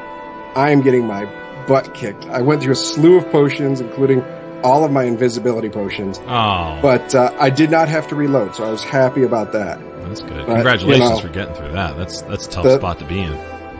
I 0.56 0.70
am 0.70 0.80
getting 0.82 1.06
my 1.06 1.24
butt 1.66 1.94
kicked. 1.94 2.24
I 2.26 2.42
went 2.42 2.62
through 2.62 2.72
a 2.72 2.76
slew 2.76 3.16
of 3.16 3.30
potions, 3.30 3.80
including 3.80 4.22
all 4.64 4.84
of 4.84 4.90
my 4.90 5.04
invisibility 5.04 5.70
potions, 5.70 6.18
Oh, 6.26 6.78
but 6.82 7.14
uh, 7.14 7.34
I 7.38 7.48
did 7.48 7.70
not 7.70 7.88
have 7.88 8.08
to 8.08 8.14
reload, 8.16 8.54
so 8.56 8.64
I 8.64 8.70
was 8.70 8.82
happy 8.84 9.22
about 9.22 9.52
that. 9.52 9.78
That's 10.10 10.20
good. 10.22 10.46
but, 10.46 10.54
Congratulations 10.54 11.08
you 11.08 11.14
know, 11.16 11.20
for 11.20 11.28
getting 11.28 11.54
through 11.54 11.72
that. 11.72 11.96
That's 11.96 12.20
that's 12.22 12.46
a 12.46 12.50
tough 12.50 12.64
the- 12.64 12.76
spot 12.78 12.98
to 12.98 13.04
be 13.06 13.20
in. 13.20 13.32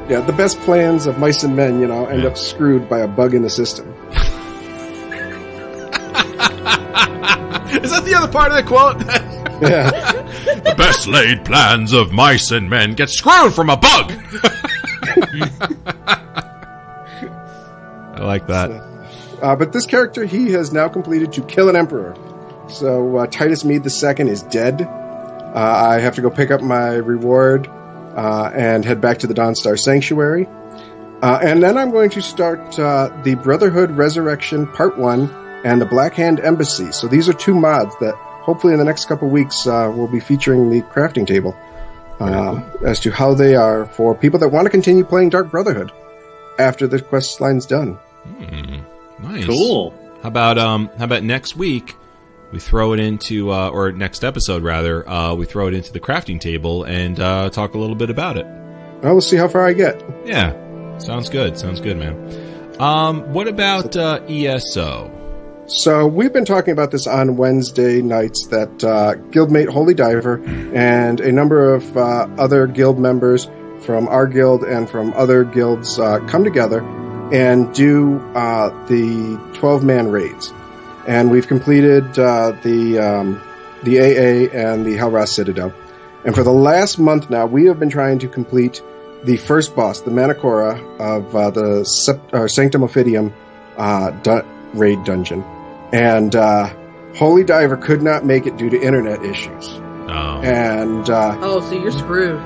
Yeah, 0.08 0.22
the 0.22 0.32
best 0.32 0.58
plans 0.60 1.06
of 1.06 1.18
mice 1.18 1.44
and 1.44 1.54
men, 1.54 1.78
you 1.80 1.86
know, 1.86 2.06
end 2.06 2.22
Yeah. 2.22 2.28
up 2.30 2.36
screwed 2.38 2.88
by 2.88 2.98
a 3.00 3.06
bug 3.06 3.34
in 3.34 3.42
the 3.42 3.50
system. 3.50 3.86
Is 7.82 7.90
that 7.92 8.02
the 8.04 8.14
other 8.16 8.30
part 8.30 8.50
of 8.50 8.56
the 8.56 8.62
quote? 8.64 9.02
Yeah. 9.60 9.90
the 10.64 10.74
best 10.74 11.06
laid 11.06 11.44
plans 11.44 11.92
of 11.92 12.12
mice 12.12 12.50
and 12.50 12.70
men 12.70 12.94
get 12.94 13.10
screwed 13.10 13.52
from 13.52 13.68
a 13.68 13.76
bug. 13.76 14.10
I 18.14 18.20
like 18.20 18.46
that. 18.46 18.70
Uh, 19.42 19.54
but 19.56 19.74
this 19.74 19.84
character, 19.84 20.24
he 20.24 20.52
has 20.52 20.72
now 20.72 20.88
completed 20.88 21.32
to 21.34 21.42
kill 21.42 21.68
an 21.68 21.76
emperor. 21.76 22.14
So 22.70 23.18
uh, 23.18 23.26
Titus 23.26 23.62
Mead 23.64 23.84
II 23.84 24.30
is 24.30 24.42
dead. 24.44 24.88
Uh, 25.54 25.88
I 25.88 25.98
have 25.98 26.14
to 26.16 26.22
go 26.22 26.30
pick 26.30 26.50
up 26.50 26.60
my 26.60 26.94
reward 26.94 27.68
uh, 28.16 28.50
and 28.54 28.84
head 28.84 29.00
back 29.00 29.18
to 29.18 29.26
the 29.26 29.34
Dawnstar 29.34 29.78
Sanctuary. 29.78 30.46
Uh, 31.22 31.38
and 31.42 31.62
then 31.62 31.76
I'm 31.76 31.90
going 31.90 32.10
to 32.10 32.22
start 32.22 32.78
uh, 32.78 33.10
the 33.24 33.34
Brotherhood 33.34 33.90
Resurrection 33.90 34.66
Part 34.68 34.96
1 34.96 35.30
and 35.64 35.80
the 35.80 35.86
Black 35.86 36.14
Hand 36.14 36.40
Embassy. 36.40 36.92
So 36.92 37.08
these 37.08 37.28
are 37.28 37.34
two 37.34 37.54
mods 37.54 37.94
that 38.00 38.14
hopefully 38.14 38.72
in 38.72 38.78
the 38.78 38.84
next 38.84 39.06
couple 39.06 39.28
weeks 39.28 39.66
uh, 39.66 39.92
will 39.94 40.08
be 40.08 40.20
featuring 40.20 40.70
the 40.70 40.82
crafting 40.82 41.26
table 41.26 41.54
uh, 42.20 42.62
as 42.84 43.00
to 43.00 43.10
how 43.10 43.34
they 43.34 43.54
are 43.54 43.86
for 43.86 44.14
people 44.14 44.38
that 44.40 44.48
want 44.48 44.66
to 44.66 44.70
continue 44.70 45.04
playing 45.04 45.30
Dark 45.30 45.50
Brotherhood 45.50 45.92
after 46.58 46.86
the 46.86 47.00
quest 47.00 47.40
line's 47.40 47.66
done. 47.66 47.98
Nice. 49.18 49.46
Cool. 49.46 49.94
How 50.22 50.28
about 50.28 50.58
um? 50.58 50.90
How 50.98 51.04
about 51.04 51.22
next 51.22 51.56
week? 51.56 51.96
We 52.52 52.58
throw 52.58 52.92
it 52.92 53.00
into, 53.00 53.52
uh, 53.52 53.70
or 53.70 53.92
next 53.92 54.24
episode 54.24 54.62
rather, 54.62 55.08
uh, 55.08 55.34
we 55.34 55.46
throw 55.46 55.68
it 55.68 55.74
into 55.74 55.92
the 55.92 56.00
crafting 56.00 56.40
table 56.40 56.82
and 56.84 57.18
uh, 57.20 57.50
talk 57.50 57.74
a 57.74 57.78
little 57.78 57.94
bit 57.94 58.10
about 58.10 58.36
it. 58.36 58.46
Well, 59.02 59.12
we'll 59.14 59.20
see 59.20 59.36
how 59.36 59.48
far 59.48 59.66
I 59.66 59.72
get. 59.72 60.02
Yeah, 60.24 60.98
sounds 60.98 61.28
good. 61.28 61.58
Sounds 61.58 61.80
good, 61.80 61.96
man. 61.96 62.76
Um, 62.80 63.32
what 63.32 63.46
about 63.46 63.96
uh, 63.96 64.20
ESO? 64.28 65.10
So 65.66 66.06
we've 66.08 66.32
been 66.32 66.44
talking 66.44 66.72
about 66.72 66.90
this 66.90 67.06
on 67.06 67.36
Wednesday 67.36 68.02
nights 68.02 68.48
that 68.48 68.82
uh, 68.82 69.14
guildmate 69.30 69.68
Holy 69.68 69.94
Diver 69.94 70.42
and 70.74 71.20
a 71.20 71.30
number 71.30 71.72
of 71.74 71.96
uh, 71.96 72.26
other 72.38 72.66
guild 72.66 72.98
members 72.98 73.48
from 73.82 74.08
our 74.08 74.26
guild 74.26 74.64
and 74.64 74.90
from 74.90 75.12
other 75.12 75.44
guilds 75.44 75.98
uh, 75.98 76.18
come 76.26 76.42
together 76.42 76.82
and 77.32 77.72
do 77.72 78.18
uh, 78.34 78.70
the 78.86 79.40
12 79.54 79.84
man 79.84 80.10
raids. 80.10 80.52
And 81.10 81.30
we've 81.30 81.48
completed 81.48 82.04
uh, 82.18 82.52
the 82.62 82.98
um, 82.98 83.42
the 83.82 83.98
AA 83.98 84.56
and 84.56 84.86
the 84.86 84.94
Hel 84.96 85.10
Ra's 85.10 85.32
Citadel. 85.32 85.72
And 86.24 86.34
for 86.34 86.42
the 86.44 86.52
last 86.52 86.98
month 86.98 87.30
now, 87.30 87.46
we 87.46 87.64
have 87.66 87.80
been 87.80 87.90
trying 87.90 88.18
to 88.20 88.28
complete 88.28 88.80
the 89.24 89.36
first 89.36 89.74
boss, 89.74 90.02
the 90.02 90.10
Mantikora 90.12 90.78
of 91.00 91.34
uh, 91.34 91.50
the 91.50 91.80
Sept- 92.06 92.32
or 92.32 92.46
Sanctum 92.48 92.82
Ophidia 92.82 93.32
uh, 93.76 94.10
du- 94.22 94.44
raid 94.74 95.02
dungeon. 95.04 95.42
And 95.92 96.36
uh, 96.36 96.72
Holy 97.16 97.42
Diver 97.42 97.76
could 97.76 98.02
not 98.02 98.24
make 98.24 98.46
it 98.46 98.56
due 98.56 98.70
to 98.70 98.80
internet 98.80 99.24
issues. 99.24 99.68
Oh, 99.68 100.40
And 100.44 101.08
uh, 101.10 101.36
Oh, 101.40 101.60
so 101.68 101.72
you're 101.72 101.90
screwed. 101.90 102.38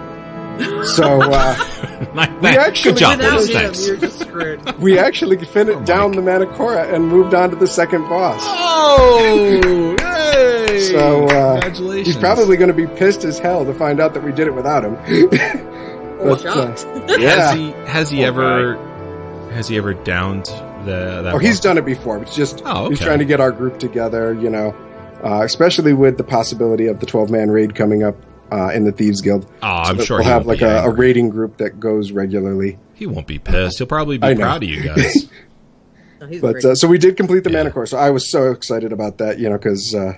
So 0.94 1.20
uh, 1.22 1.56
Like 2.14 2.40
we 2.42 2.48
actually- 2.48 2.92
good 2.92 2.98
job, 3.00 3.18
Without 3.18 3.48
him, 3.48 4.00
just 4.00 4.78
we 4.78 4.98
actually 4.98 5.36
finished 5.44 5.78
Oh, 5.78 5.84
down 5.84 6.12
the 6.12 6.22
Mantikora 6.22 6.92
and 6.92 7.08
moved 7.08 7.34
on 7.34 7.50
to 7.50 7.56
the 7.56 7.66
second 7.66 8.02
boss. 8.08 8.40
Oh, 8.44 9.96
yay! 9.98 10.80
So 10.80 11.24
uh, 11.26 11.60
Congratulations. 11.60 12.06
he's 12.06 12.16
probably 12.16 12.56
going 12.56 12.68
to 12.68 12.74
be 12.74 12.86
pissed 12.86 13.24
as 13.24 13.38
hell 13.38 13.64
to 13.64 13.74
find 13.74 14.00
out 14.00 14.14
that 14.14 14.22
we 14.22 14.32
did 14.32 14.46
it 14.46 14.54
without 14.54 14.84
him. 14.84 14.94
Or 16.20 16.36
But, 16.36 16.46
uh, 16.46 17.16
yeah. 17.18 17.28
Has 17.50 17.54
he 17.56 17.70
has 17.86 18.10
he 18.10 18.16
Poor 18.18 18.26
ever 18.26 19.50
has 19.52 19.68
he 19.68 19.76
ever 19.76 19.94
downed 19.94 20.46
the 20.84 21.22
that 21.22 21.34
Oh, 21.34 21.38
he's 21.38 21.60
done 21.60 21.78
it 21.78 21.84
before. 21.84 22.18
It's 22.22 22.34
just 22.36 22.62
Oh, 22.64 22.88
he's 22.90 23.00
trying 23.00 23.18
to 23.20 23.24
get 23.24 23.40
our 23.40 23.52
group 23.52 23.78
together, 23.78 24.34
you 24.34 24.50
know, 24.50 24.74
uh, 25.24 25.42
especially 25.44 25.92
with 25.94 26.16
the 26.18 26.24
possibility 26.24 26.86
of 26.86 27.00
the 27.00 27.06
12 27.06 27.30
man 27.30 27.50
raid 27.50 27.74
coming 27.74 28.02
up 28.02 28.16
uh, 28.52 28.68
in 28.74 28.84
the 28.84 28.92
Thieves 28.92 29.20
Guild. 29.20 29.46
Oh, 29.62 29.66
I'm 29.68 29.98
So 29.98 30.04
sure 30.04 30.16
we'll 30.18 30.24
he 30.24 30.30
have 30.30 30.46
like 30.46 30.62
a, 30.62 30.66
a 30.66 30.82
angry. 30.84 31.06
raiding 31.06 31.28
group 31.30 31.56
that 31.58 31.80
goes 31.80 32.12
regularly. 32.12 32.78
He 32.94 33.06
won't 33.06 33.26
be 33.26 33.38
pissed. 33.38 33.78
He'll 33.78 33.86
probably 33.86 34.18
be 34.18 34.34
proud 34.34 34.62
of 34.62 34.68
you 34.68 34.82
guys. 34.94 35.28
No, 36.20 36.26
he's 36.26 36.40
But 36.40 36.64
uh, 36.64 36.74
so 36.74 36.86
we 36.88 36.98
did 36.98 37.16
complete 37.16 37.44
the 37.44 37.50
Yeah. 37.50 37.58
Manticore. 37.58 37.86
So 37.86 37.98
I 37.98 38.10
was 38.10 38.30
so 38.30 38.50
excited 38.52 38.92
about 38.92 39.18
that, 39.18 39.38
you 39.38 39.48
know, 39.48 39.56
because 39.58 39.94
uh, 39.94 40.14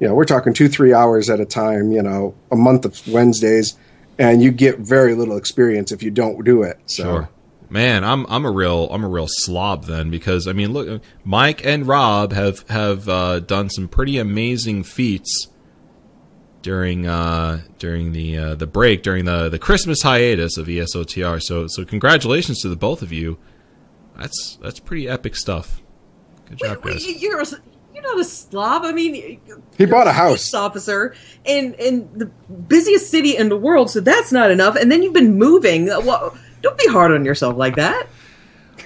you 0.00 0.08
know 0.08 0.14
we're 0.14 0.24
talking 0.24 0.52
two 0.52 0.68
three 0.68 0.92
hours 0.92 1.30
at 1.30 1.40
a 1.40 1.46
time, 1.46 1.92
you 1.92 2.02
know, 2.02 2.34
a 2.50 2.56
month 2.56 2.84
of 2.84 3.00
Wednesdays, 3.08 3.76
and 4.18 4.42
you 4.42 4.50
get 4.50 4.78
very 4.78 5.14
little 5.14 5.36
experience 5.36 5.90
if 5.92 6.02
you 6.02 6.10
don't 6.10 6.44
do 6.44 6.62
it. 6.62 6.78
So 6.86 7.02
Sure. 7.02 7.28
Man, 7.70 8.04
I'm 8.04 8.26
I'm 8.28 8.44
a 8.44 8.50
real 8.50 8.88
I'm 8.90 9.02
a 9.02 9.08
real 9.08 9.26
slob 9.28 9.84
then 9.86 10.10
because 10.10 10.46
I 10.46 10.52
mean 10.52 10.74
look 10.74 11.00
Mike 11.24 11.64
and 11.64 11.86
Rob 11.86 12.32
have 12.34 12.68
have 12.68 13.08
uh, 13.08 13.40
done 13.40 13.70
some 13.70 13.88
pretty 13.88 14.18
amazing 14.18 14.82
feats 14.82 15.48
during 16.62 17.06
uh, 17.06 17.62
during 17.78 18.12
the 18.12 18.38
uh, 18.38 18.54
the 18.54 18.66
break 18.66 19.02
during 19.02 19.24
the 19.24 19.48
the 19.48 19.58
Christmas 19.58 20.02
hiatus 20.02 20.56
of 20.56 20.66
ESOTR. 20.68 21.40
So 21.42 21.66
so 21.66 21.84
congratulations 21.84 22.60
to 22.62 22.68
the 22.68 22.76
both 22.76 23.02
of 23.02 23.12
you. 23.12 23.38
That's 24.16 24.58
that's 24.62 24.80
pretty 24.80 25.08
epic 25.08 25.36
stuff. 25.36 25.80
Good 26.48 26.58
job, 26.58 26.84
Wait, 26.84 26.92
guys. 26.94 27.04
wait, 27.06 27.18
you're 27.20 27.40
a, 27.40 27.46
you're 27.94 28.02
not 28.02 28.18
a 28.20 28.24
slob. 28.24 28.82
I 28.84 28.92
mean, 28.92 29.40
He 29.78 29.86
bought 29.86 30.06
a 30.06 30.12
house. 30.12 30.52
officer 30.54 31.14
in 31.44 31.74
in 31.74 32.08
the 32.16 32.26
busiest 32.26 33.10
city 33.10 33.36
in 33.36 33.48
the 33.48 33.56
world, 33.56 33.90
so 33.90 34.00
that's 34.00 34.32
not 34.32 34.50
enough. 34.50 34.76
And 34.76 34.90
then 34.92 35.02
you've 35.02 35.12
been 35.14 35.36
moving. 35.38 35.90
Uh, 35.90 36.00
Well, 36.00 36.36
don't 36.60 36.78
be 36.78 36.86
hard 36.88 37.10
on 37.12 37.24
yourself 37.24 37.56
like 37.56 37.76
that. 37.76 38.06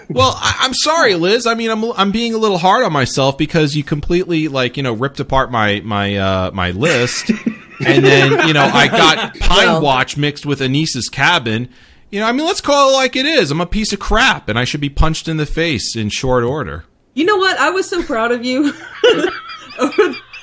Well, 0.09 0.35
I, 0.37 0.57
I'm 0.61 0.75
sorry, 0.75 1.15
Liz. 1.17 1.47
I 1.47 1.55
mean, 1.55 1.71
I'm 1.71 1.83
I'm 1.93 2.13
being 2.13 2.33
a 2.35 2.39
little 2.39 2.59
hard 2.59 2.85
on 2.85 2.93
myself 2.93 3.37
because 3.37 3.75
you 3.75 3.83
completely 3.83 4.47
like 4.47 4.77
you 4.77 4.83
know 4.85 4.93
ripped 4.93 5.19
apart 5.19 5.51
my 5.51 5.81
my 5.85 6.17
uh, 6.17 6.51
my 6.53 6.71
list, 6.71 7.31
and 7.85 8.05
then 8.05 8.47
you 8.49 8.55
know 8.55 8.65
I 8.65 8.89
got 8.89 9.35
Pine 9.41 9.67
Well- 9.67 9.83
Watch 9.83 10.17
mixed 10.17 10.47
with 10.47 10.61
Anise's 10.61 11.09
Cabin. 11.09 11.69
You 12.11 12.21
know, 12.21 12.27
I 12.27 12.33
mean, 12.33 12.47
let's 12.47 12.61
call 12.61 12.91
it 12.91 12.93
like 12.93 13.17
it 13.17 13.27
is. 13.27 13.51
I'm 13.51 13.61
a 13.61 13.67
piece 13.67 13.93
of 13.93 13.99
crap, 13.99 14.49
and 14.49 14.57
I 14.57 14.63
should 14.65 14.81
be 14.81 14.89
punched 14.89 15.27
in 15.27 15.39
the 15.39 15.47
face 15.47 15.97
in 15.97 16.09
short 16.09 16.45
order. 16.45 16.85
You 17.15 17.25
know 17.25 17.37
what? 17.37 17.59
I 17.59 17.71
was 17.71 17.89
so 17.89 18.01
proud 18.05 18.31
of 18.31 18.45
you 18.45 18.73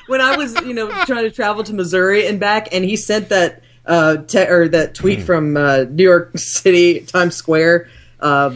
when 0.07 0.21
I 0.21 0.35
was, 0.37 0.59
you 0.61 0.73
know, 0.73 0.89
trying 1.05 1.23
to 1.23 1.31
travel 1.31 1.63
to 1.63 1.73
Missouri 1.73 2.27
and 2.27 2.39
back, 2.39 2.67
and 2.73 2.83
he 2.83 2.95
sent 2.97 3.29
that 3.29 3.61
uh 3.85 4.17
te- 4.17 4.39
or 4.47 4.67
that 4.69 4.95
tweet 4.95 5.19
Hmm. 5.19 5.25
from 5.25 5.57
uh, 5.57 5.85
New 5.89 6.03
York 6.03 6.37
City 6.37 7.01
Times 7.01 7.35
Square 7.35 7.89
uh, 8.19 8.55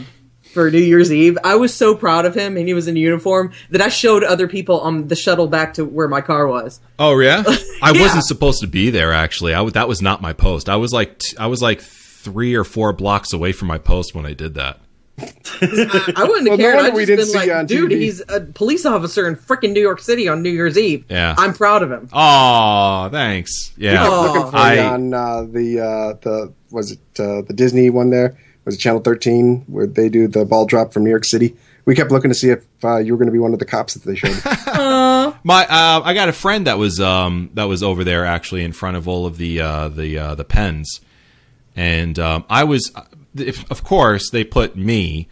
for 0.58 0.70
New 0.72 0.78
Year's 0.78 1.12
Eve. 1.12 1.38
I 1.44 1.54
was 1.54 1.72
so 1.72 1.94
proud 1.94 2.24
of 2.26 2.34
him, 2.34 2.56
and 2.56 2.66
he 2.66 2.74
was 2.74 2.88
in 2.88 2.96
uniform 2.96 3.52
that 3.70 3.80
I 3.80 3.88
showed 3.88 4.24
other 4.24 4.48
people 4.48 4.80
on 4.80 5.06
the 5.06 5.14
shuttle 5.14 5.46
back 5.46 5.74
to 5.74 5.84
where 5.84 6.08
my 6.08 6.20
car 6.20 6.48
was. 6.48 6.80
Oh 6.98 7.16
yeah, 7.20 7.44
I 7.82 7.92
Yeah. 7.94 8.00
wasn't 8.00 8.24
supposed 8.24 8.60
to 8.62 8.66
be 8.66 8.90
there. 8.90 9.12
Actually, 9.12 9.52
I 9.54 9.58
w- 9.58 9.72
that 9.72 9.86
was 9.86 10.02
not 10.02 10.20
my 10.20 10.32
post. 10.32 10.68
I 10.68 10.74
was 10.76 10.92
like 10.92 11.18
t- 11.18 11.36
I 11.38 11.46
was 11.46 11.62
like 11.62 11.80
three 11.80 12.56
or 12.56 12.64
four 12.64 12.92
blocks 12.92 13.32
away 13.32 13.52
from 13.52 13.68
my 13.68 13.78
post 13.78 14.14
when 14.16 14.26
I 14.26 14.32
did 14.32 14.54
that. 14.54 14.80
I 15.20 15.24
wouldn't 15.60 16.18
Well, 16.18 16.34
have 16.36 16.44
no 16.44 16.56
cared. 16.56 16.74
wonder 16.76 16.90
I'd 16.90 16.94
we 16.94 17.04
just 17.04 17.08
didn't 17.08 17.18
been 17.18 17.26
see 17.26 17.50
like, 17.52 17.70
you 17.70 17.88
dude, 17.88 17.90
TV." 17.92 18.00
he's 18.00 18.22
a 18.28 18.40
police 18.40 18.84
officer 18.86 19.26
in 19.28 19.36
freaking 19.36 19.72
New 19.72 19.80
York 19.80 20.00
City 20.00 20.28
on 20.28 20.42
New 20.42 20.50
Year's 20.50 20.76
Eve. 20.78 21.04
Yeah. 21.08 21.34
I'm 21.38 21.54
proud 21.54 21.82
of 21.82 21.90
him. 21.90 22.08
Oh, 22.12 23.08
thanks. 23.10 23.72
Yeah. 23.76 24.06
Looking 24.08 24.50
for 24.50 24.56
I- 24.56 24.78
on 24.78 25.14
uh, 25.14 25.42
the 25.42 25.80
uh, 25.80 26.12
the 26.22 26.52
was 26.70 26.92
it 26.92 26.98
uh, 27.18 27.42
the 27.42 27.52
Disney 27.54 27.90
one 27.90 28.10
there? 28.10 28.36
Was 28.68 28.74
it 28.74 28.80
Channel 28.80 29.00
13 29.00 29.64
where 29.66 29.86
they 29.86 30.10
do 30.10 30.28
the 30.28 30.44
ball 30.44 30.66
drop 30.66 30.92
from 30.92 31.02
New 31.02 31.08
York 31.08 31.24
City? 31.24 31.56
We 31.86 31.94
kept 31.94 32.10
looking 32.10 32.30
to 32.30 32.34
see 32.34 32.50
if 32.50 32.66
uh, 32.84 32.98
you 32.98 33.14
were 33.14 33.16
going 33.16 33.28
to 33.28 33.32
be 33.32 33.38
one 33.38 33.54
of 33.54 33.58
the 33.58 33.64
cops 33.64 33.94
that 33.94 34.04
they 34.04 34.14
showed. 34.14 34.36
My, 35.42 35.66
uh, 35.66 36.02
I 36.04 36.12
got 36.12 36.28
a 36.28 36.34
friend 36.34 36.66
that 36.66 36.76
was 36.76 37.00
um, 37.00 37.48
that 37.54 37.64
was 37.64 37.82
over 37.82 38.04
there 38.04 38.26
actually 38.26 38.64
in 38.64 38.72
front 38.72 38.98
of 38.98 39.08
all 39.08 39.24
of 39.24 39.38
the 39.38 39.62
uh, 39.62 39.88
the 39.88 40.18
uh, 40.18 40.34
the 40.34 40.44
pens, 40.44 41.00
and 41.76 42.18
um, 42.18 42.44
I 42.50 42.64
was, 42.64 42.92
if, 43.34 43.70
of 43.70 43.84
course, 43.84 44.28
they 44.28 44.44
put 44.44 44.76
me 44.76 45.28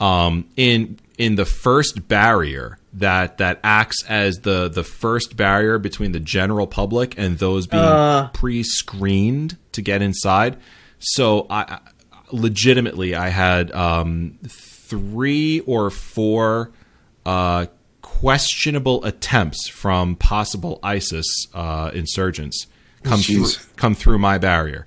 um, 0.00 0.48
in 0.56 0.98
in 1.18 1.34
the 1.34 1.44
first 1.44 2.08
barrier 2.08 2.78
that 2.94 3.36
that 3.36 3.60
acts 3.62 4.02
as 4.08 4.36
the 4.36 4.70
the 4.70 4.82
first 4.82 5.36
barrier 5.36 5.78
between 5.78 6.12
the 6.12 6.20
general 6.20 6.66
public 6.66 7.18
and 7.18 7.36
those 7.36 7.66
being 7.66 8.30
pre-screened 8.32 9.58
to 9.72 9.82
get 9.82 10.00
inside. 10.00 10.56
So 11.00 11.46
I 11.50 11.60
I- 11.60 11.78
legitimately 12.32 13.14
I 13.14 13.28
had 13.28 13.70
um, 13.72 14.38
three 14.48 15.60
or 15.60 15.90
four 15.90 16.72
uh, 17.26 17.66
questionable 18.02 19.04
attempts 19.04 19.68
from 19.68 20.16
possible 20.16 20.80
ISIS 20.82 21.26
uh, 21.54 21.90
insurgents 21.94 22.66
come 23.02 23.20
through, 23.20 23.46
come 23.76 23.94
through 23.94 24.18
my 24.18 24.38
barrier. 24.38 24.86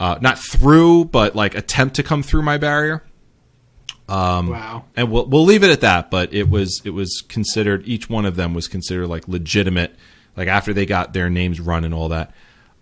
Uh, 0.00 0.16
not 0.20 0.38
through, 0.38 1.04
but 1.04 1.34
like 1.34 1.54
attempt 1.54 1.96
to 1.96 2.02
come 2.02 2.22
through 2.22 2.42
my 2.42 2.56
barrier. 2.56 3.02
wow. 4.48 4.84
And 4.96 5.10
we'll 5.10 5.26
we'll 5.26 5.44
leave 5.44 5.62
it 5.62 5.70
at 5.70 5.80
that. 5.82 6.10
But 6.10 6.32
it 6.32 6.48
was 6.48 6.80
it 6.84 6.90
was 6.90 7.22
considered 7.28 7.86
each 7.86 8.08
one 8.08 8.24
of 8.24 8.36
them 8.36 8.54
was 8.54 8.68
considered 8.68 9.08
like 9.08 9.28
legitimate. 9.28 9.94
Like 10.36 10.48
after 10.48 10.72
they 10.72 10.86
got 10.86 11.12
their 11.12 11.28
names 11.28 11.60
run 11.60 11.84
and 11.84 11.92
all 11.92 12.08
that. 12.08 12.32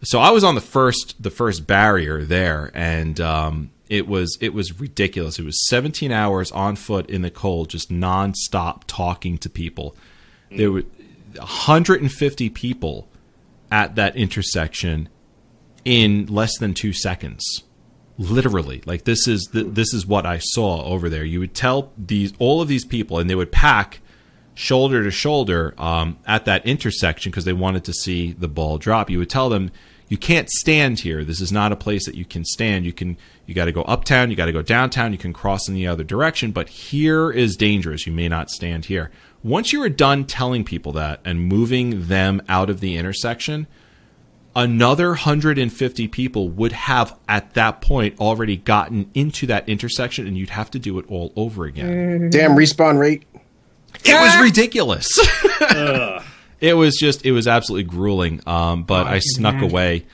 So 0.02 0.20
I 0.20 0.30
was 0.30 0.44
on 0.44 0.54
the 0.54 0.60
first 0.60 1.20
the 1.20 1.30
first 1.30 1.66
barrier 1.66 2.22
there, 2.24 2.70
and 2.74 3.18
um, 3.20 3.70
it 3.88 4.08
was 4.08 4.36
it 4.40 4.52
was 4.52 4.80
ridiculous. 4.80 5.38
It 5.38 5.44
was 5.44 5.66
17 5.68 6.12
hours 6.12 6.50
on 6.52 6.76
foot 6.76 7.08
in 7.08 7.22
the 7.22 7.30
cold, 7.30 7.70
just 7.70 7.90
nonstop 7.90 8.82
talking 8.86 9.38
to 9.38 9.50
people. 9.50 9.96
There 10.50 10.70
were 10.70 10.84
150 11.36 12.50
people 12.50 13.08
at 13.70 13.94
that 13.96 14.16
intersection 14.16 15.08
in 15.84 16.26
less 16.26 16.56
than 16.58 16.74
two 16.74 16.92
seconds 16.92 17.62
literally 18.18 18.82
like 18.86 19.04
this 19.04 19.28
is 19.28 19.42
the, 19.52 19.62
this 19.62 19.92
is 19.92 20.06
what 20.06 20.24
i 20.24 20.38
saw 20.38 20.82
over 20.84 21.08
there 21.08 21.24
you 21.24 21.38
would 21.38 21.54
tell 21.54 21.92
these 21.98 22.32
all 22.38 22.62
of 22.62 22.68
these 22.68 22.84
people 22.84 23.18
and 23.18 23.28
they 23.28 23.34
would 23.34 23.52
pack 23.52 24.00
shoulder 24.54 25.02
to 25.02 25.10
shoulder 25.10 25.74
um, 25.76 26.18
at 26.26 26.46
that 26.46 26.64
intersection 26.64 27.30
because 27.30 27.44
they 27.44 27.52
wanted 27.52 27.84
to 27.84 27.92
see 27.92 28.32
the 28.32 28.48
ball 28.48 28.78
drop 28.78 29.10
you 29.10 29.18
would 29.18 29.28
tell 29.28 29.50
them 29.50 29.70
you 30.08 30.16
can't 30.16 30.48
stand 30.48 31.00
here. 31.00 31.24
This 31.24 31.40
is 31.40 31.50
not 31.50 31.72
a 31.72 31.76
place 31.76 32.06
that 32.06 32.14
you 32.14 32.24
can 32.24 32.44
stand. 32.44 32.84
You 32.84 32.92
can 32.92 33.16
you 33.46 33.54
got 33.54 33.66
to 33.66 33.72
go 33.72 33.82
uptown 33.82 34.30
you 34.30 34.36
got 34.36 34.46
to 34.46 34.52
go 34.52 34.62
downtown 34.62 35.12
you 35.12 35.18
can 35.18 35.32
cross 35.32 35.68
in 35.68 35.74
the 35.74 35.86
other 35.86 36.04
direction 36.04 36.52
but 36.52 36.68
here 36.68 37.30
is 37.30 37.56
dangerous. 37.56 38.06
You 38.06 38.12
may 38.12 38.28
not 38.28 38.50
stand 38.50 38.86
here. 38.86 39.10
Once 39.42 39.72
you 39.72 39.82
are 39.82 39.88
done 39.88 40.24
telling 40.24 40.64
people 40.64 40.92
that 40.92 41.20
and 41.24 41.40
moving 41.40 42.08
them 42.08 42.42
out 42.48 42.70
of 42.70 42.80
the 42.80 42.96
intersection 42.96 43.66
another 44.56 45.08
150 45.10 46.08
people 46.08 46.48
would 46.48 46.72
have 46.72 47.16
at 47.28 47.52
that 47.54 47.82
point 47.82 48.18
already 48.18 48.56
gotten 48.56 49.08
into 49.14 49.46
that 49.46 49.68
intersection 49.68 50.26
and 50.26 50.36
you'd 50.36 50.50
have 50.50 50.70
to 50.70 50.78
do 50.78 50.98
it 50.98 51.04
all 51.08 51.32
over 51.36 51.66
again. 51.66 51.88
Mm-hmm. 51.88 52.30
Damn 52.30 52.52
respawn 52.52 52.98
rate. 52.98 53.24
It 54.04 54.14
was 54.14 54.42
ridiculous. 54.42 55.06
it 56.60 56.74
was 56.74 56.96
just 56.96 57.24
it 57.24 57.32
was 57.32 57.46
absolutely 57.46 57.84
grueling. 57.90 58.40
Um, 58.46 58.84
but 58.84 59.06
I 59.06 59.14
I 59.16 59.18
snuck 59.20 59.54
imagine. 59.54 59.70
away. 59.70 60.06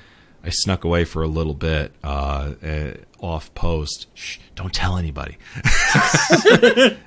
I 0.45 0.51
snuck 0.51 0.83
away 0.85 1.05
for 1.05 1.23
a 1.23 1.29
little 1.29 1.55
bit 1.55 1.93
uh, 2.03 2.55
uh, 2.65 2.93
off 3.21 3.55
post. 3.55 4.09
Shh, 4.15 4.39
don't 4.57 4.75
tell 4.75 4.97
anybody. 4.99 5.39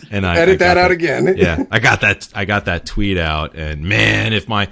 and 0.10 0.26
I 0.26 0.38
Edit 0.38 0.62
I 0.62 0.66
that 0.68 0.78
out 0.78 0.92
again. 0.92 1.36
yeah, 1.38 1.66
I 1.70 1.80
got 1.80 2.02
that. 2.02 2.30
I 2.34 2.46
got 2.46 2.66
that 2.66 2.86
tweet 2.86 3.18
out, 3.18 3.56
and 3.56 3.84
man, 3.84 4.32
if 4.32 4.48
my 4.48 4.70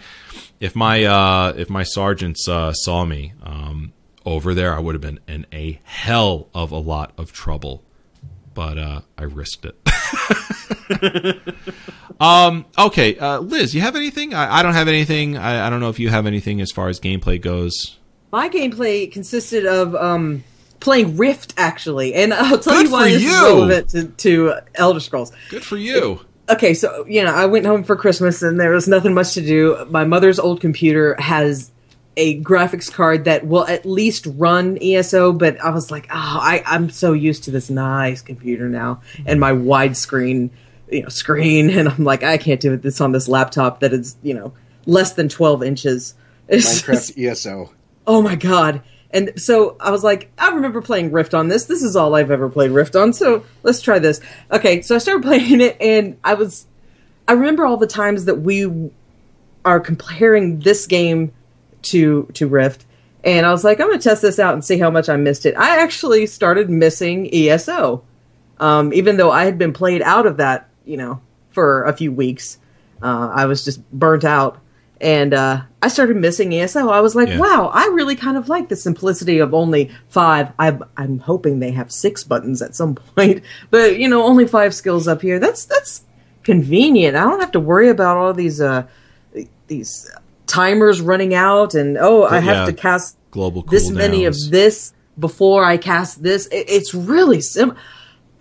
if 0.61 0.76
my 0.77 1.03
uh, 1.03 1.53
if 1.57 1.69
my 1.69 1.84
sergeants 1.84 2.48
uh, 2.48 2.72
saw 2.72 3.03
me 3.03 3.34
um, 3.44 3.91
over 4.26 4.53
there, 4.53 4.73
I 4.73 4.80
would 4.80 4.95
have 4.95 5.02
been 5.02 5.19
in 5.27 5.45
a 5.52 5.81
hell 5.84 6.48
of 6.53 6.72
a 6.72 6.77
lot 6.80 7.11
of 7.18 7.34
trouble. 7.34 7.84
But 8.53 8.77
uh, 8.77 9.02
I 9.18 9.23
risked 9.23 9.65
it. 9.65 9.76
um. 12.23 12.65
Okay, 12.77 13.17
uh, 13.17 13.39
Liz, 13.39 13.73
you 13.75 13.81
have 13.81 13.95
anything? 13.95 14.33
I, 14.33 14.59
I 14.59 14.63
don't 14.63 14.73
have 14.73 14.87
anything. 14.87 15.37
I, 15.37 15.67
I 15.67 15.69
don't 15.69 15.79
know 15.79 15.89
if 15.89 15.99
you 15.99 16.09
have 16.09 16.25
anything 16.25 16.61
as 16.61 16.71
far 16.71 16.89
as 16.89 16.99
gameplay 16.99 17.41
goes. 17.41 17.97
My 18.31 18.49
gameplay 18.49 19.11
consisted 19.11 19.65
of 19.65 19.95
um, 19.95 20.43
playing 20.79 21.17
Rift, 21.17 21.53
actually, 21.57 22.13
and 22.13 22.33
I'll 22.33 22.59
tell 22.59 22.73
Good 22.73 22.87
you 22.87 22.91
why 22.91 23.09
this 23.09 23.17
is 23.17 23.23
you. 23.23 23.43
relevant 23.43 23.89
to, 23.89 24.07
to 24.07 24.53
Elder 24.75 24.99
Scrolls. 24.99 25.31
Good 25.49 25.63
for 25.63 25.77
you. 25.77 26.21
Okay, 26.49 26.73
so 26.73 27.05
you 27.07 27.23
know, 27.23 27.33
I 27.33 27.45
went 27.45 27.65
home 27.65 27.83
for 27.83 27.95
Christmas 27.95 28.41
and 28.41 28.59
there 28.59 28.71
was 28.71 28.87
nothing 28.87 29.13
much 29.13 29.33
to 29.35 29.41
do. 29.41 29.85
My 29.89 30.03
mother's 30.03 30.39
old 30.39 30.61
computer 30.61 31.15
has 31.19 31.71
a 32.17 32.41
graphics 32.41 32.91
card 32.91 33.25
that 33.25 33.47
will 33.47 33.65
at 33.65 33.85
least 33.85 34.27
run 34.35 34.77
ESO, 34.81 35.33
but 35.33 35.59
I 35.61 35.69
was 35.71 35.89
like, 35.89 36.05
oh, 36.11 36.37
I, 36.41 36.61
I'm 36.65 36.89
so 36.89 37.13
used 37.13 37.45
to 37.45 37.51
this 37.51 37.69
nice 37.69 38.21
computer 38.21 38.69
now 38.69 39.01
and 39.25 39.39
my 39.39 39.51
widescreen, 39.51 40.51
you 40.93 41.03
know, 41.03 41.09
screen, 41.09 41.69
and 41.69 41.89
I'm 41.89 42.03
like, 42.03 42.23
I 42.23 42.37
can't 42.37 42.59
do 42.61 42.75
this 42.77 43.01
on 43.01 43.11
this 43.11 43.27
laptop 43.27 43.79
that 43.81 43.93
is, 43.93 44.15
you 44.23 44.33
know, 44.33 44.53
less 44.85 45.13
than 45.13 45.29
12 45.29 45.63
inches. 45.63 46.15
It's 46.47 46.81
just- 46.81 47.15
Minecraft 47.15 47.31
ESO. 47.31 47.71
Oh 48.05 48.21
my 48.21 48.35
god. 48.35 48.81
And 49.11 49.39
so 49.39 49.77
I 49.79 49.91
was 49.91 50.03
like, 50.03 50.31
I 50.37 50.49
remember 50.49 50.81
playing 50.81 51.11
Rift 51.11 51.33
on 51.33 51.47
this. 51.47 51.65
This 51.65 51.83
is 51.83 51.95
all 51.95 52.15
I've 52.15 52.31
ever 52.31 52.49
played 52.49 52.71
Rift 52.71 52.95
on, 52.95 53.13
so 53.13 53.43
let's 53.61 53.79
try 53.79 53.99
this. 53.99 54.19
Okay, 54.51 54.81
so 54.81 54.95
I 54.95 54.97
started 54.97 55.23
playing 55.27 55.61
it 55.61 55.77
and 55.79 56.17
I 56.23 56.33
was 56.33 56.65
I 57.27 57.33
remember 57.33 57.65
all 57.65 57.77
the 57.77 57.87
times 57.87 58.25
that 58.25 58.41
we 58.41 58.91
are 59.63 59.79
comparing 59.79 60.59
this 60.59 60.87
game 60.87 61.31
to 61.83 62.27
to 62.33 62.47
Rift 62.47 62.85
and 63.23 63.45
I 63.45 63.51
was 63.51 63.63
like, 63.63 63.79
I'm 63.79 63.87
going 63.87 63.99
to 63.99 64.03
test 64.03 64.21
this 64.21 64.37
out 64.37 64.53
and 64.53 64.65
see 64.65 64.77
how 64.77 64.89
much 64.89 65.07
I 65.07 65.15
missed 65.15 65.45
it. 65.45 65.55
I 65.57 65.81
actually 65.81 66.25
started 66.25 66.69
missing 66.69 67.33
ESO. 67.33 68.03
Um, 68.59 68.93
even 68.93 69.17
though 69.17 69.31
I 69.31 69.45
had 69.45 69.57
been 69.57 69.73
played 69.73 70.01
out 70.01 70.25
of 70.25 70.37
that, 70.37 70.69
you 70.85 70.97
know, 70.97 71.22
for 71.51 71.84
a 71.84 71.93
few 71.93 72.11
weeks. 72.11 72.57
Uh, 73.01 73.31
I 73.34 73.45
was 73.45 73.64
just 73.65 73.89
burnt 73.91 74.23
out. 74.23 74.60
And 75.01 75.34
uh, 75.34 75.64
I 75.81 75.89
started 75.89 76.15
missing 76.15 76.53
ESO. 76.53 76.89
I 76.89 77.01
was 77.01 77.14
like, 77.14 77.27
Yeah. 77.27 77.38
wow, 77.38 77.69
I 77.73 77.88
really 77.88 78.15
kind 78.15 78.38
of 78.38 78.47
like 78.47 78.69
the 78.69 78.77
simplicity 78.77 79.39
of 79.39 79.53
only 79.53 79.91
five. 80.07 80.53
I'm, 80.57 80.81
I'm 80.95 81.19
hoping 81.19 81.60
they 81.60 81.72
have 81.72 81.91
six 81.91 82.23
buttons 82.23 82.61
at 82.61 82.73
some 82.73 82.95
point, 83.15 83.43
but 83.69 83.99
you 83.99 84.07
know, 84.07 84.23
only 84.23 84.47
five 84.47 84.73
skills 84.73 85.07
up 85.07 85.22
here. 85.22 85.39
That's 85.39 85.65
that's 85.65 86.05
convenient. 86.43 87.18
I 87.18 87.23
don't 87.23 87.41
have 87.41 87.51
to 87.51 87.60
worry 87.60 87.89
about 87.89 88.15
all 88.15 88.34
these 88.34 88.61
uh, 88.61 88.88
these 89.68 90.10
timers 90.47 91.01
running 91.01 91.34
out, 91.34 91.73
and 91.73 91.97
oh, 91.97 92.23
I 92.23 92.39
have 92.39 92.55
yeah. 92.55 92.65
to 92.68 92.73
cast 92.73 93.18
Global 93.31 93.64
this 93.64 93.89
many 93.89 94.23
of 94.23 94.35
this 94.51 94.93
before 95.19 95.65
I 95.65 95.77
cast 95.77 96.23
this. 96.23 96.47
It, 96.47 96.69
it's 96.69 96.93
really 96.93 97.41
sim. 97.41 97.76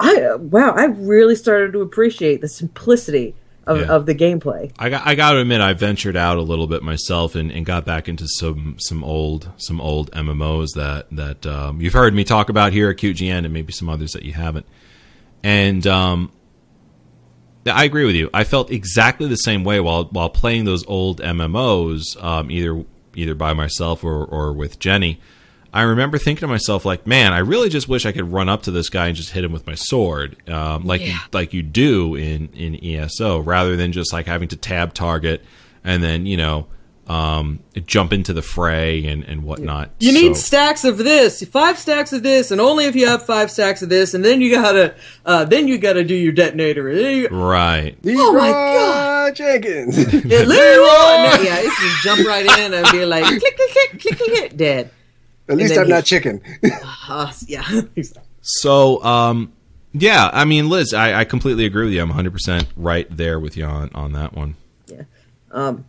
I 0.02 0.34
wow, 0.36 0.72
I 0.72 0.86
really 0.86 1.36
started 1.36 1.72
to 1.74 1.80
appreciate 1.80 2.40
the 2.40 2.48
simplicity 2.48 3.34
of, 3.66 3.78
Yeah. 3.78 3.86
of 3.86 4.06
the 4.06 4.14
gameplay. 4.14 4.72
I 4.78 4.90
got 4.90 5.06
I 5.06 5.14
got 5.14 5.32
to 5.32 5.38
admit 5.38 5.60
I 5.60 5.72
ventured 5.74 6.16
out 6.16 6.36
a 6.38 6.42
little 6.42 6.66
bit 6.66 6.82
myself 6.82 7.36
and, 7.36 7.52
and 7.52 7.64
got 7.64 7.84
back 7.84 8.08
into 8.08 8.26
some 8.26 8.76
some 8.80 9.04
old 9.04 9.48
some 9.58 9.80
old 9.80 10.10
MMOs 10.10 10.74
that 10.74 11.06
that 11.12 11.46
um, 11.46 11.80
you've 11.80 11.92
heard 11.92 12.14
me 12.14 12.24
talk 12.24 12.48
about 12.48 12.72
here 12.72 12.90
at 12.90 12.96
QGN 12.96 13.44
and 13.44 13.52
maybe 13.52 13.72
some 13.72 13.88
others 13.88 14.12
that 14.12 14.24
you 14.24 14.32
haven't. 14.32 14.66
And 15.44 15.86
um, 15.86 16.32
I 17.64 17.84
agree 17.84 18.04
with 18.04 18.16
you. 18.16 18.28
I 18.34 18.42
felt 18.42 18.72
exactly 18.72 19.28
the 19.28 19.36
same 19.36 19.62
way 19.62 19.78
while 19.78 20.04
while 20.06 20.30
playing 20.30 20.64
those 20.64 20.84
old 20.88 21.20
MMOs, 21.20 22.20
um, 22.22 22.50
either 22.50 22.84
either 23.14 23.36
by 23.36 23.52
myself 23.52 24.02
or 24.02 24.24
or 24.24 24.52
with 24.52 24.80
Jenny. 24.80 25.20
I 25.73 25.82
remember 25.82 26.19
thinking 26.19 26.40
to 26.43 26.49
myself, 26.49 26.85
like, 26.85 27.07
man, 27.07 27.32
I 27.32 27.39
really 27.39 27.69
just 27.70 27.89
wish 27.89 28.05
I 28.05 28.12
could 28.12 28.31
run 28.31 28.49
up 28.49 28.62
to 28.65 28.70
this 28.70 28.89
guy 28.90 29.07
and 29.07 29.16
just 29.16 29.31
hit 29.31 29.43
him 29.44 29.53
with 29.53 29.66
my 29.66 29.74
sword, 29.74 30.36
um, 30.51 30.85
like 30.85 31.01
you, 31.01 31.09
Yeah. 31.09 31.19
like 31.32 31.53
you 31.55 31.62
do 31.62 32.15
in 32.15 32.49
in 32.55 32.74
ESO, 32.85 33.39
rather 33.40 33.77
than 33.77 33.93
just 33.93 34.12
like 34.12 34.27
having 34.27 34.49
to 34.49 34.57
tab 34.57 34.93
target 34.94 35.43
and 35.85 36.03
then 36.03 36.27
you 36.27 36.36
know 36.36 36.66
um, 37.09 37.59
jump 37.86 38.12
into 38.12 38.32
the 38.32 38.43
fray 38.43 39.05
and, 39.07 39.24
and 39.24 39.43
whatnot. 39.43 39.90
You 39.99 40.12
need 40.12 40.36
So- 40.36 40.43
stacks 40.43 40.85
of 40.85 40.99
this, 40.99 41.43
five 41.44 41.77
stacks 41.77 42.12
of 42.12 42.23
this, 42.23 42.51
and 42.53 42.61
only 42.61 42.85
if 42.85 42.94
you 42.94 43.07
have 43.09 43.27
five 43.27 43.51
stacks 43.51 43.82
of 43.82 43.89
this, 43.89 44.15
and 44.15 44.24
then 44.24 44.40
you 44.40 44.53
gotta, 44.55 44.94
uh, 45.27 45.44
then 45.44 45.66
you 45.66 45.78
gotta 45.78 46.05
do 46.05 46.15
your 46.15 46.32
detonator. 46.32 46.89
You- 46.90 47.27
right. 47.28 47.97
Oh 48.07 48.32
my 48.35 48.51
God, 48.51 49.35
Jenkins! 49.35 49.97
Yeah, 50.24 50.43
Leroy! 50.44 50.55
No, 50.55 51.43
yeah, 51.43 51.59
it's 51.59 51.81
just 51.81 52.03
jump 52.05 52.27
right 52.27 52.47
in 52.61 52.73
and 52.73 52.86
be 52.93 53.05
like, 53.05 53.24
click, 53.24 53.40
click, 53.40 53.57
click, 53.73 54.01
click, 54.01 54.19
click, 54.19 54.31
click, 54.39 54.57
dead. 54.57 54.90
At 55.52 55.58
least 55.58 55.76
I'm 55.78 55.86
he- 55.86 55.90
not 55.92 56.04
chicken. 56.04 56.40
Uh, 57.08 57.30
yeah. 57.46 57.62
So, 58.40 59.02
um, 59.04 59.52
yeah, 59.92 60.30
I 60.32 60.44
mean, 60.44 60.68
Liz, 60.68 60.94
I, 60.94 61.20
I 61.20 61.24
completely 61.24 61.66
agree 61.66 61.84
with 61.84 61.92
you. 61.92 62.00
I'm 62.00 62.10
100% 62.12 62.66
right 62.76 63.06
there 63.14 63.38
with 63.38 63.56
you 63.56 63.64
on, 63.64 63.90
on 63.94 64.12
that 64.12 64.34
one. 64.34 64.54
Yeah. 64.86 65.02
Um, 65.50 65.84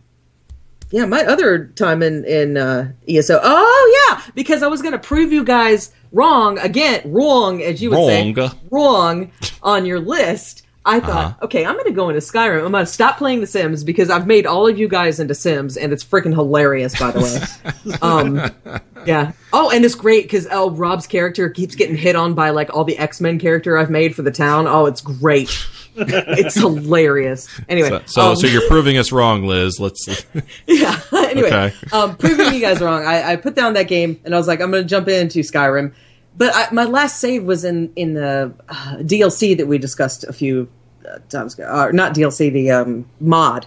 yeah, 0.90 1.06
my 1.06 1.22
other 1.24 1.66
time 1.68 2.02
in 2.02 2.24
in 2.24 2.56
uh, 2.56 2.92
ESO. 3.08 3.40
Oh 3.42 4.06
yeah, 4.08 4.22
because 4.34 4.62
I 4.62 4.68
was 4.68 4.82
going 4.82 4.92
to 4.92 4.98
prove 4.98 5.32
you 5.32 5.42
guys 5.42 5.90
wrong 6.12 6.58
again, 6.58 7.00
wrong 7.06 7.62
as 7.62 7.82
you 7.82 7.90
would 7.90 7.96
Wrong. 7.96 8.34
say, 8.34 8.50
wrong 8.70 9.32
on 9.62 9.86
your 9.86 9.98
list. 9.98 10.63
I 10.86 11.00
thought, 11.00 11.08
Uh-huh. 11.10 11.44
okay, 11.46 11.64
I'm 11.64 11.74
going 11.74 11.86
to 11.86 11.92
go 11.92 12.08
into 12.10 12.20
Skyrim. 12.20 12.64
I'm 12.64 12.72
going 12.72 12.84
to 12.84 12.90
stop 12.90 13.16
playing 13.16 13.40
The 13.40 13.46
Sims 13.46 13.82
because 13.84 14.10
I've 14.10 14.26
made 14.26 14.44
all 14.46 14.66
of 14.68 14.78
you 14.78 14.86
guys 14.86 15.18
into 15.18 15.34
Sims, 15.34 15.76
and 15.78 15.92
it's 15.92 16.04
freaking 16.04 16.34
hilarious, 16.34 16.98
by 16.98 17.10
the 17.10 17.20
way. 17.84 17.94
um, 18.02 18.36
yeah. 19.06 19.32
Oh, 19.52 19.70
and 19.70 19.84
it's 19.84 19.94
great 19.94 20.24
because 20.24 20.46
oh, 20.50 20.70
Rob's 20.70 21.06
character 21.06 21.48
keeps 21.48 21.74
getting 21.74 21.96
hit 21.96 22.16
on 22.16 22.34
by 22.34 22.50
like 22.50 22.74
all 22.74 22.84
the 22.84 22.98
X 22.98 23.20
Men 23.20 23.38
character 23.38 23.78
I've 23.78 23.90
made 23.90 24.14
for 24.14 24.22
the 24.22 24.30
town. 24.30 24.66
Oh, 24.66 24.86
it's 24.86 25.00
great. 25.00 25.50
it's 25.96 26.54
hilarious. 26.56 27.48
Anyway, 27.68 27.88
So, 27.88 28.02
so, 28.06 28.22
um, 28.30 28.36
so 28.36 28.46
you're 28.46 28.66
proving 28.68 28.96
us 28.98 29.12
wrong, 29.12 29.46
Liz. 29.46 29.78
Let's. 29.78 30.26
yeah. 30.66 31.00
anyway, 31.12 31.48
Okay. 31.48 31.74
um, 31.92 32.16
proving 32.16 32.52
you 32.52 32.60
guys 32.60 32.80
wrong, 32.80 33.04
I, 33.04 33.32
I 33.32 33.36
put 33.36 33.54
down 33.54 33.74
that 33.74 33.88
game 33.88 34.20
and 34.24 34.34
I 34.34 34.38
was 34.38 34.48
like, 34.48 34.60
I'm 34.60 34.70
going 34.70 34.82
to 34.82 34.88
jump 34.88 35.08
into 35.08 35.40
Skyrim. 35.40 35.92
But 36.36 36.54
I, 36.54 36.68
my 36.72 36.84
last 36.84 37.20
save 37.20 37.44
was 37.44 37.64
in 37.64 37.92
in 37.96 38.14
the 38.14 38.52
uh, 38.68 38.96
DLC 38.98 39.56
that 39.56 39.66
we 39.66 39.78
discussed 39.78 40.24
a 40.24 40.32
few 40.32 40.68
uh, 41.08 41.18
times 41.28 41.54
ago. 41.54 41.68
Uh, 41.68 41.90
not 41.92 42.14
DLC, 42.14 42.52
the 42.52 42.70
um, 42.72 43.06
mod, 43.20 43.66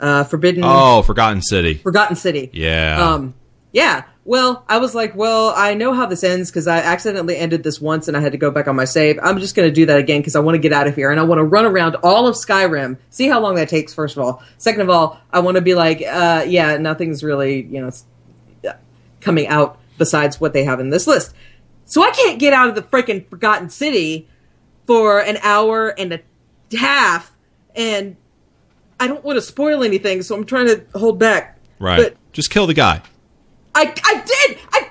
uh, 0.00 0.24
Forbidden 0.24 0.62
Oh, 0.64 1.02
Forgotten 1.02 1.42
City. 1.42 1.74
Forgotten 1.74 2.16
City. 2.16 2.50
Yeah. 2.52 3.00
Um, 3.00 3.34
yeah. 3.72 4.04
Well, 4.24 4.62
I 4.68 4.76
was 4.78 4.94
like, 4.94 5.14
well, 5.14 5.54
I 5.56 5.72
know 5.72 5.94
how 5.94 6.04
this 6.04 6.22
ends 6.22 6.50
because 6.50 6.66
I 6.66 6.78
accidentally 6.78 7.36
ended 7.36 7.62
this 7.62 7.80
once 7.80 8.08
and 8.08 8.16
I 8.16 8.20
had 8.20 8.32
to 8.32 8.38
go 8.38 8.50
back 8.50 8.68
on 8.68 8.76
my 8.76 8.84
save. 8.84 9.18
I'm 9.22 9.38
just 9.38 9.54
going 9.54 9.66
to 9.66 9.72
do 9.74 9.86
that 9.86 9.98
again 9.98 10.20
because 10.20 10.36
I 10.36 10.40
want 10.40 10.54
to 10.54 10.58
get 10.58 10.70
out 10.70 10.86
of 10.86 10.94
here 10.94 11.10
and 11.10 11.18
I 11.18 11.22
want 11.22 11.38
to 11.38 11.44
run 11.44 11.64
around 11.64 11.96
all 12.02 12.26
of 12.28 12.34
Skyrim, 12.34 12.98
see 13.08 13.26
how 13.26 13.40
long 13.40 13.54
that 13.54 13.70
takes. 13.70 13.94
First 13.94 14.18
of 14.18 14.22
all, 14.22 14.42
second 14.58 14.82
of 14.82 14.90
all, 14.90 15.18
I 15.32 15.40
want 15.40 15.54
to 15.54 15.62
be 15.62 15.74
like, 15.74 16.02
uh, 16.02 16.44
yeah, 16.46 16.76
nothing's 16.76 17.24
really, 17.24 17.62
you 17.62 17.80
know, 17.80 17.90
uh, 18.68 18.74
coming 19.22 19.46
out 19.46 19.78
besides 19.96 20.38
what 20.38 20.52
they 20.52 20.64
have 20.64 20.78
in 20.78 20.90
this 20.90 21.06
list. 21.06 21.34
So 21.88 22.02
I 22.02 22.10
can't 22.10 22.38
get 22.38 22.52
out 22.52 22.68
of 22.68 22.74
the 22.74 22.82
freaking 22.82 23.26
Forgotten 23.28 23.70
City 23.70 24.28
for 24.86 25.20
an 25.20 25.38
hour 25.42 25.88
and 25.88 26.12
a 26.12 26.76
half, 26.76 27.32
and 27.74 28.16
I 29.00 29.06
don't 29.06 29.24
want 29.24 29.38
to 29.38 29.42
spoil 29.42 29.82
anything, 29.82 30.20
so 30.20 30.34
I'm 30.34 30.44
trying 30.44 30.66
to 30.66 30.84
hold 30.94 31.18
back. 31.18 31.58
right. 31.78 31.96
But 31.96 32.16
Just 32.32 32.50
kill 32.50 32.66
the 32.66 32.74
guy. 32.74 33.00
I, 33.74 33.94
I 34.04 34.24
did. 34.24 34.58
I, 34.70 34.90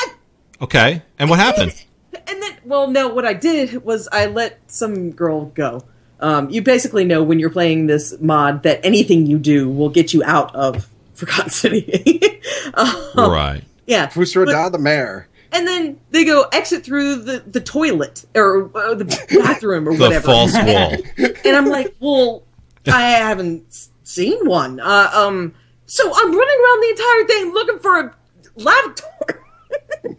I 0.00 0.12
Okay. 0.60 1.02
And 1.18 1.30
what 1.30 1.38
happened? 1.38 1.72
and 2.26 2.42
then 2.42 2.58
well, 2.66 2.88
no, 2.90 3.08
what 3.08 3.24
I 3.24 3.32
did 3.32 3.82
was 3.82 4.06
I 4.12 4.26
let 4.26 4.60
some 4.70 5.12
girl 5.12 5.46
go. 5.46 5.84
Um, 6.20 6.50
you 6.50 6.60
basically 6.60 7.04
know 7.04 7.22
when 7.22 7.38
you're 7.38 7.50
playing 7.50 7.86
this 7.86 8.14
mod 8.20 8.62
that 8.64 8.84
anything 8.84 9.26
you 9.26 9.38
do 9.38 9.70
will 9.70 9.90
get 9.90 10.12
you 10.12 10.22
out 10.24 10.54
of 10.54 10.86
Forgotten 11.14 11.50
City. 11.50 12.40
um, 12.74 13.30
right. 13.30 13.62
Yeah. 13.86 14.08
Fus 14.08 14.36
Ro 14.36 14.44
Dah 14.44 14.68
the 14.68 14.78
mayor. 14.78 15.28
And 15.56 15.66
then 15.66 16.00
they 16.10 16.24
go 16.24 16.42
exit 16.52 16.84
through 16.84 17.16
the, 17.16 17.40
the 17.40 17.60
toilet 17.60 18.24
or 18.34 18.70
uh, 18.76 18.94
the 18.94 19.04
bathroom 19.42 19.88
or 19.88 19.92
The 19.96 20.04
whatever. 20.04 20.26
false 20.26 20.52
wall. 20.62 20.96
and 21.18 21.56
I'm 21.56 21.66
like, 21.66 21.94
well, 22.00 22.42
I 22.86 23.02
haven't 23.10 23.88
seen 24.04 24.46
one. 24.46 24.78
Uh, 24.80 25.10
um, 25.14 25.54
so 25.86 26.04
I'm 26.14 26.36
running 26.36 26.58
around 26.64 26.80
the 26.82 26.90
entire 26.90 27.24
thing 27.26 27.52
looking 27.52 27.78
for 27.78 27.98
a 28.00 28.14
lavatory. 28.56 29.42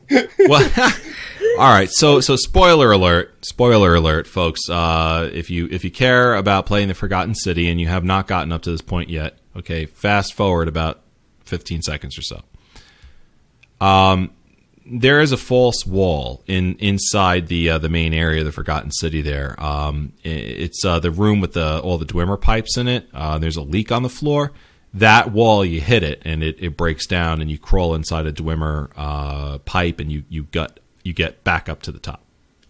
well, 0.47 0.69
all 1.59 1.69
right. 1.73 1.89
So, 1.91 2.19
so 2.19 2.35
spoiler 2.35 2.91
alert. 2.91 3.45
Spoiler 3.45 3.95
alert, 3.95 4.27
folks. 4.27 4.69
Uh, 4.69 5.29
if 5.33 5.49
you 5.49 5.67
if 5.71 5.83
you 5.83 5.91
care 5.91 6.35
about 6.35 6.65
playing 6.65 6.87
the 6.89 6.93
Forgotten 6.93 7.35
City 7.35 7.69
and 7.69 7.79
you 7.79 7.87
have 7.87 8.03
not 8.03 8.27
gotten 8.27 8.51
up 8.51 8.61
to 8.63 8.71
this 8.71 8.81
point 8.81 9.09
yet, 9.09 9.37
okay, 9.55 9.85
fast 9.85 10.33
forward 10.33 10.67
about 10.67 11.01
fifteen 11.45 11.81
seconds 11.81 12.17
or 12.17 12.21
so. 12.21 12.41
Um, 13.79 14.31
there 14.89 15.19
is 15.21 15.31
a 15.31 15.37
false 15.37 15.85
wall 15.85 16.43
in 16.47 16.75
inside 16.79 17.47
the 17.47 17.69
uh, 17.71 17.77
the 17.77 17.89
main 17.89 18.13
area 18.13 18.39
of 18.41 18.45
the 18.45 18.51
Forgotten 18.51 18.91
City. 18.91 19.21
There, 19.21 19.55
um, 19.61 20.13
it's 20.23 20.83
uh, 20.85 20.99
the 20.99 21.11
room 21.11 21.41
with 21.41 21.53
the 21.53 21.79
all 21.81 21.97
the 21.97 22.05
Dwemer 22.05 22.39
pipes 22.39 22.77
in 22.77 22.87
it. 22.87 23.07
Uh, 23.13 23.37
there's 23.37 23.57
a 23.57 23.61
leak 23.61 23.91
on 23.91 24.03
the 24.03 24.09
floor. 24.09 24.51
That 24.93 25.31
wall, 25.31 25.63
you 25.65 25.81
hit 25.81 26.01
it, 26.03 26.21
and 26.25 26.41
it, 26.41 26.55
it 26.59 26.77
breaks 26.77 27.05
down, 27.05 27.41
and 27.41 27.51
you 27.51 27.57
crawl 27.59 27.93
inside 27.93 28.25
a 28.25 28.31
Dwemer 28.33 28.91
uh, 28.95 29.57
pipe, 29.59 29.99
and 29.99 30.11
you 30.11 30.23
you 30.29 30.43
gut 30.43 30.79
you 31.03 31.13
get 31.13 31.43
back 31.43 31.69
up 31.69 31.81
to 31.83 31.91
the 31.91 31.99
top. 31.99 32.21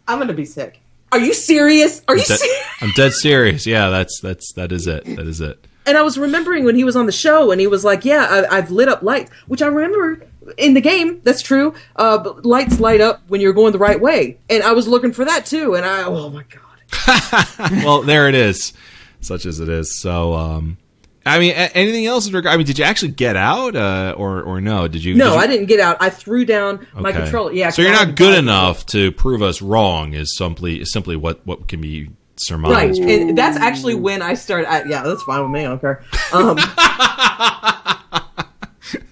I'm 0.08 0.20
gonna 0.20 0.34
be 0.34 0.46
sick. 0.46 0.82
Are 1.12 1.20
you 1.20 1.34
serious? 1.34 2.02
Are 2.08 2.18
you 2.18 2.24
Dead- 2.26 2.40
serious? 2.40 2.66
I'm 2.82 2.92
dead 2.96 3.14
serious. 3.14 3.66
Yeah, 3.66 3.90
that's 3.90 4.20
that's 4.22 4.52
that 4.54 4.72
is 4.72 4.88
it. 4.88 5.06
That 5.06 5.26
is 5.28 5.40
it. 5.42 5.66
And 5.86 5.98
I 5.98 6.02
was 6.02 6.18
remembering 6.18 6.66
when 6.66 6.76
he 6.76 6.84
was 6.84 6.98
on 6.98 7.06
the 7.06 7.14
show, 7.14 7.50
and 7.52 7.62
he 7.62 7.68
was 7.68 7.86
like, 7.86 8.04
"Yeah, 8.04 8.28
I, 8.52 8.58
I've 8.58 8.72
lit 8.72 8.90
up 8.90 9.04
lights," 9.04 9.32
which 9.48 9.62
I 9.62 9.68
remember 9.68 10.27
in 10.58 10.74
the 10.74 10.82
game. 10.82 11.22
That's 11.24 11.42
true. 11.42 11.74
Uh, 11.96 12.18
but 12.18 12.46
lights 12.46 12.80
light 12.80 13.02
up 13.02 13.22
when 13.28 13.42
you're 13.42 13.54
going 13.54 13.72
the 13.74 13.80
right 13.80 14.00
way, 14.00 14.38
and 14.50 14.64
I 14.64 14.72
was 14.74 14.88
looking 14.88 15.12
for 15.14 15.26
that 15.26 15.46
too. 15.46 15.76
And 15.76 15.86
I, 15.86 16.04
oh 16.04 16.30
my 16.30 16.44
god, 16.44 17.48
well, 17.84 18.02
there 18.04 18.28
it 18.30 18.36
is, 18.36 18.74
such 19.22 19.46
as 19.46 19.60
it 19.60 19.70
is. 19.70 20.00
So, 20.02 20.34
um, 20.34 20.78
I 21.26 21.40
mean, 21.40 21.52
anything 21.54 22.06
else? 22.06 22.26
in 22.28 22.34
regard- 22.34 22.54
I 22.54 22.58
mean, 22.58 22.66
did 22.66 22.80
you 22.80 22.86
actually 22.86 23.12
get 23.12 23.36
out, 23.36 23.76
uh, 23.76 24.16
or 24.18 24.42
or 24.44 24.62
no? 24.62 24.88
Did 24.88 25.04
you? 25.04 25.16
no, 25.16 25.26
did 25.32 25.34
you- 25.34 25.40
I 25.42 25.48
didn't 25.48 25.66
get 25.68 25.80
out. 25.82 25.98
I 26.00 26.10
threw 26.10 26.46
down 26.46 26.88
my 26.94 27.10
Okay. 27.10 27.20
controller. 27.24 27.52
Yeah, 27.52 27.70
So 27.72 27.82
you're 27.82 27.92
not 27.92 28.16
good 28.16 28.38
enough 28.38 28.86
to 28.88 29.12
prove 29.12 29.42
us 29.42 29.62
wrong. 29.62 30.14
Is 30.14 30.38
simply 30.38 30.80
is 30.82 30.92
simply 30.94 31.16
what 31.18 31.42
what 31.46 31.68
can 31.68 31.82
be 31.82 32.10
surmised. 32.38 33.02
Right, 33.02 33.10
and 33.10 33.38
that's 33.38 33.58
actually 33.58 33.96
when 33.96 34.22
I 34.22 34.36
started. 34.36 34.72
I, 34.72 34.84
yeah, 34.86 35.02
that's 35.04 35.24
fine 35.24 35.42
with 35.42 35.52
me. 35.52 35.66
I 35.66 35.70
don't 35.70 35.82
care. 35.82 36.04
Um, 36.32 36.58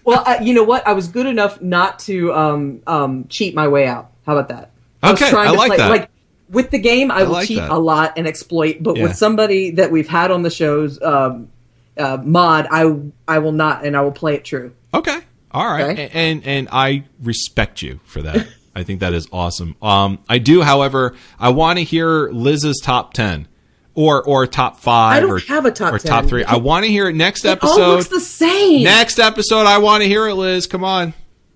well, 0.03 0.23
I, 0.25 0.39
you 0.39 0.53
know 0.53 0.63
what? 0.63 0.85
I 0.87 0.93
was 0.93 1.07
good 1.07 1.25
enough 1.25 1.61
not 1.61 1.99
to 1.99 2.33
um, 2.33 2.81
um, 2.87 3.27
cheat 3.27 3.55
my 3.55 3.67
way 3.67 3.87
out. 3.87 4.11
How 4.25 4.37
about 4.37 4.49
that? 4.49 4.71
I 5.03 5.11
was 5.11 5.21
Okay, 5.21 5.31
trying 5.31 5.47
I 5.49 5.51
to 5.51 5.57
like 5.57 5.67
play, 5.69 5.77
that. 5.77 5.89
Like 5.89 6.09
with 6.49 6.71
the 6.71 6.79
game, 6.79 7.11
I, 7.11 7.23
will 7.23 7.31
like 7.33 7.47
cheat 7.47 7.57
that. 7.57 7.71
a 7.71 7.77
lot 7.77 8.13
and 8.17 8.27
exploit, 8.27 8.77
but 8.81 8.97
Yeah. 8.97 9.03
with 9.03 9.15
somebody 9.15 9.71
that 9.71 9.91
we've 9.91 10.07
had 10.07 10.31
on 10.31 10.41
the 10.43 10.49
shows, 10.49 11.01
um, 11.01 11.49
uh, 11.97 12.17
mod, 12.23 12.67
I 12.71 12.93
I 13.27 13.39
will 13.39 13.51
not, 13.53 13.85
and 13.85 13.95
I 13.95 14.01
will 14.01 14.11
play 14.11 14.35
it 14.35 14.43
true. 14.45 14.73
Okay. 14.93 15.19
All 15.51 15.65
right. 15.65 15.91
Okay. 15.91 16.09
And 16.13 16.45
and 16.45 16.67
I 16.71 17.05
respect 17.21 17.81
you 17.81 17.99
for 18.05 18.21
that. 18.21 18.47
I 18.75 18.83
think 18.83 18.99
that 18.99 19.13
is 19.13 19.27
awesome. 19.31 19.75
Um, 19.81 20.19
I 20.27 20.37
do, 20.37 20.61
however, 20.61 21.15
I 21.39 21.49
want 21.49 21.79
to 21.79 21.85
hear 21.85 22.29
Liz's 22.29 22.81
top 22.83 23.13
ten, 23.13 23.47
or 23.95 24.21
or 24.23 24.45
top 24.45 24.79
five. 24.79 25.17
I 25.17 25.19
don't 25.21 25.31
or, 25.31 25.39
have 25.39 25.65
a 25.65 25.71
top 25.71 25.93
or 25.93 25.99
10. 25.99 26.09
top 26.09 26.25
three. 26.25 26.43
I 26.43 26.57
want 26.57 26.85
to 26.85 26.91
hear 26.91 27.09
it 27.09 27.15
next 27.15 27.43
It 27.45 27.47
all 27.47 27.53
episode. 27.71 27.87
looks 27.95 28.07
the 28.09 28.19
same. 28.19 28.83
next 28.83 29.17
episode, 29.19 29.65
I 29.65 29.79
want 29.79 30.03
to 30.03 30.07
hear 30.07 30.27
it, 30.27 30.35
Liz. 30.35 30.67
Come 30.67 30.83
on. 30.83 31.13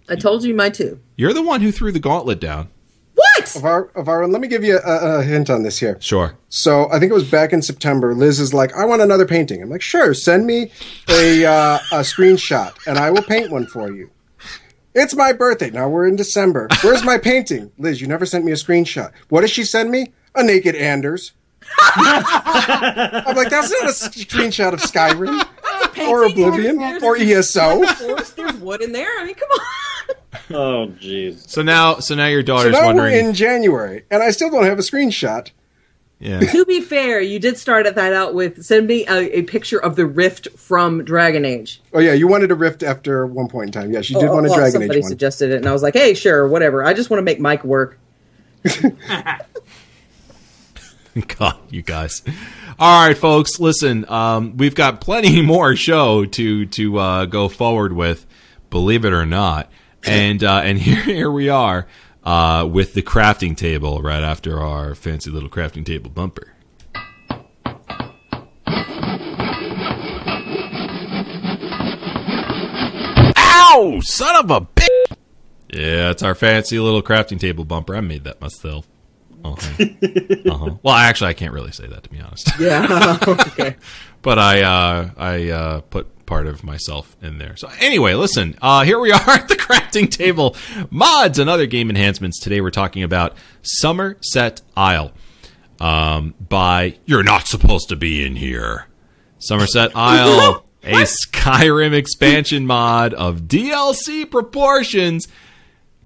I 0.10 0.16
told 0.16 0.44
you 0.44 0.56
my 0.56 0.70
two. 0.70 1.00
You're 1.18 1.34
the 1.34 1.44
one 1.44 1.62
who 1.62 1.72
threw 1.72 1.92
the 1.92 2.00
gauntlet 2.00 2.40
down. 2.40 2.70
What? 3.14 3.50
Var- 3.50 3.90
Varun, 3.96 4.32
let 4.32 4.40
me 4.42 4.48
give 4.48 4.64
you 4.64 4.80
a, 4.84 5.20
a 5.20 5.24
hint 5.24 5.50
on 5.50 5.62
this 5.64 5.78
here. 5.78 5.98
Sure. 6.00 6.38
So 6.48 6.90
I 6.92 7.00
think 7.00 7.12
it 7.12 7.14
was 7.14 7.30
back 7.30 7.52
in 7.52 7.62
September. 7.62 8.16
Liz 8.16 8.40
is 8.40 8.54
like, 8.54 8.74
I 8.74 8.86
want 8.86 9.02
another 9.02 9.26
painting. 9.28 9.62
I'm 9.62 9.70
like, 9.70 9.82
sure, 9.82 10.14
send 10.14 10.48
me 10.48 10.72
a, 11.10 11.46
uh, 11.46 11.80
a 11.92 12.00
screenshot 12.00 12.74
and 12.88 12.98
I 12.98 13.12
will 13.12 13.22
paint 13.22 13.52
one 13.52 13.68
for 13.68 13.92
you. 13.92 14.10
It's 14.96 15.14
my 15.16 15.34
birthday. 15.34 15.70
Now 15.70 15.90
we're 15.90 16.08
in 16.08 16.16
December. 16.16 16.68
Where's 16.82 17.04
my 17.04 17.18
painting? 17.18 17.72
Liz, 17.78 18.00
you 18.02 18.08
never 18.08 18.26
sent 18.26 18.46
me 18.46 18.52
a 18.54 18.56
screenshot. 18.56 19.12
What 19.28 19.42
does 19.42 19.52
she 19.52 19.64
send 19.66 19.92
me? 19.92 20.14
A 20.34 20.44
naked 20.44 20.76
Anders. 20.76 21.34
I'm 21.82 23.36
like, 23.36 23.50
that's 23.50 23.72
not 23.72 23.84
a 23.90 23.94
screenshot 23.94 24.74
of 24.74 24.80
Skyrim 24.82 26.08
or 26.08 26.24
Oblivion 26.26 26.80
or 27.04 27.16
ESO. 27.18 27.84
Forest, 27.86 28.36
there's 28.36 28.54
wood 28.58 28.82
in 28.82 28.92
there. 28.92 29.10
I 29.20 29.26
mean, 29.26 29.36
come 29.36 29.50
on. 29.52 29.66
Oh, 30.52 30.88
jeez. 31.00 31.48
So 31.48 31.62
now, 31.62 32.00
so 32.00 32.16
now 32.16 32.26
your 32.28 32.42
So 32.42 32.46
daughter's 32.48 32.72
now 32.74 32.80
we're 32.82 32.86
wondering. 32.88 33.26
in 33.28 33.34
January 33.34 34.04
and 34.10 34.24
I 34.24 34.32
still 34.32 34.50
don't 34.50 34.64
have 34.64 34.80
a 34.80 34.82
screenshot. 34.82 35.52
yeah. 36.20 36.40
to 36.40 36.66
be 36.66 36.82
fair, 36.82 37.22
you 37.22 37.38
did 37.40 37.58
start 37.58 37.86
at 37.86 37.94
that 37.96 38.14
out 38.14 38.34
with 38.34 38.64
send 38.64 38.88
me 38.88 39.06
a, 39.08 39.40
a 39.40 39.42
picture 39.44 39.78
of 39.78 39.96
the 39.96 40.06
rift 40.08 40.48
from 40.56 41.04
Dragon 41.04 41.46
Age. 41.46 41.82
Oh 41.94 42.00
yeah, 42.00 42.14
you 42.14 42.28
wanted 42.28 42.50
a 42.52 42.56
rift 42.56 42.82
after 42.84 43.28
one 43.28 43.48
point 43.48 43.68
in 43.76 43.82
time. 43.82 43.92
Yes, 43.94 44.10
you 44.10 44.20
did 44.20 44.30
Oh, 44.30 44.34
want 44.34 44.46
a 44.48 44.50
well, 44.50 44.58
Dragon 44.60 44.82
somebody 44.82 45.00
Age 45.00 45.04
one. 45.04 45.10
suggested 45.10 45.52
it, 45.52 45.58
and 45.58 45.68
I 45.68 45.72
was 45.74 45.84
like, 45.84 45.94
"Hey, 45.94 46.14
sure, 46.16 46.48
whatever. 46.48 46.84
I 46.84 46.94
just 46.94 47.10
want 47.12 47.20
to 47.20 47.24
make 47.24 47.40
Mike 47.40 47.64
work." 47.64 48.00
God, 51.38 51.58
you 51.70 51.82
guys. 51.82 52.22
All 52.78 53.08
right, 53.08 53.18
folks, 53.18 53.60
listen. 53.60 54.10
Um, 54.10 54.58
we've 54.58 54.76
got 54.76 55.02
plenty 55.02 55.42
more 55.46 55.76
show 55.76 56.26
to 56.26 56.66
to 56.68 56.98
uh, 56.98 57.26
go 57.26 57.50
forward 57.50 57.94
with, 57.94 58.26
believe 58.70 59.06
it 59.06 59.14
or 59.14 59.26
not. 59.26 59.72
And 60.06 60.44
uh, 60.44 60.62
and 60.64 60.78
here 60.80 61.02
here 61.02 61.32
we 61.32 61.50
are 61.50 61.88
uh, 62.24 62.68
with 62.72 62.94
the 62.94 63.02
crafting 63.02 63.56
table 63.58 64.02
right 64.02 64.24
after 64.24 64.60
our 64.60 64.96
fancy 64.96 65.30
little 65.30 65.50
crafting 65.50 65.86
table 65.86 66.10
bumper. 66.10 66.54
Ow! 73.38 74.00
Son 74.02 74.36
of 74.36 74.52
a 74.52 74.62
bitch! 74.62 74.88
Yeah, 75.74 76.12
it's 76.12 76.24
our 76.24 76.36
fancy 76.36 76.80
little 76.80 77.04
crafting 77.04 77.40
table 77.40 77.64
bumper. 77.64 77.96
I 77.96 78.02
made 78.02 78.24
that 78.24 78.42
myself. 78.42 78.88
Uh-huh. 79.44 79.86
uh-huh. 80.52 80.76
Well, 80.84 80.96
actually, 80.96 81.30
I 81.30 81.34
can't 81.34 81.54
really 81.54 81.72
say 81.72 81.88
that 81.88 82.04
to 82.04 82.10
be 82.10 82.20
honest. 82.20 82.50
Yeah. 82.60 83.18
okay. 83.28 83.76
but 84.22 84.38
I 84.38 84.62
uh, 84.62 85.10
I 85.18 85.50
uh, 85.50 85.82
put 85.82 86.26
part 86.26 86.46
of 86.46 86.64
myself 86.64 87.16
in 87.22 87.38
there. 87.38 87.56
So 87.56 87.70
anyway, 87.80 88.14
listen, 88.14 88.56
uh, 88.62 88.84
here 88.84 89.00
we 89.00 89.12
are 89.14 89.30
at 89.30 89.48
the 89.48 89.56
crafting 89.56 90.10
table 90.10 90.56
mods 90.90 91.40
and 91.40 91.50
other 91.50 91.66
game 91.66 91.90
enhancements. 91.90 92.40
Today 92.40 92.62
we're 92.62 92.70
talking 92.70 93.04
about 93.04 93.36
Somerset 93.62 94.62
Isle 94.76 95.12
um, 95.80 96.36
by 96.40 96.98
You're 97.06 97.24
Not 97.24 97.48
Supposed 97.48 97.90
to 97.90 97.96
Be 97.96 98.26
in 98.26 98.36
Here. 98.36 98.88
Somerset 99.40 99.96
Isle, 99.96 100.66
a 100.84 101.06
Skyrim 101.06 101.94
expansion 101.94 102.66
mod 102.66 103.14
of 103.14 103.44
DLC 103.44 104.30
proportions 104.30 105.28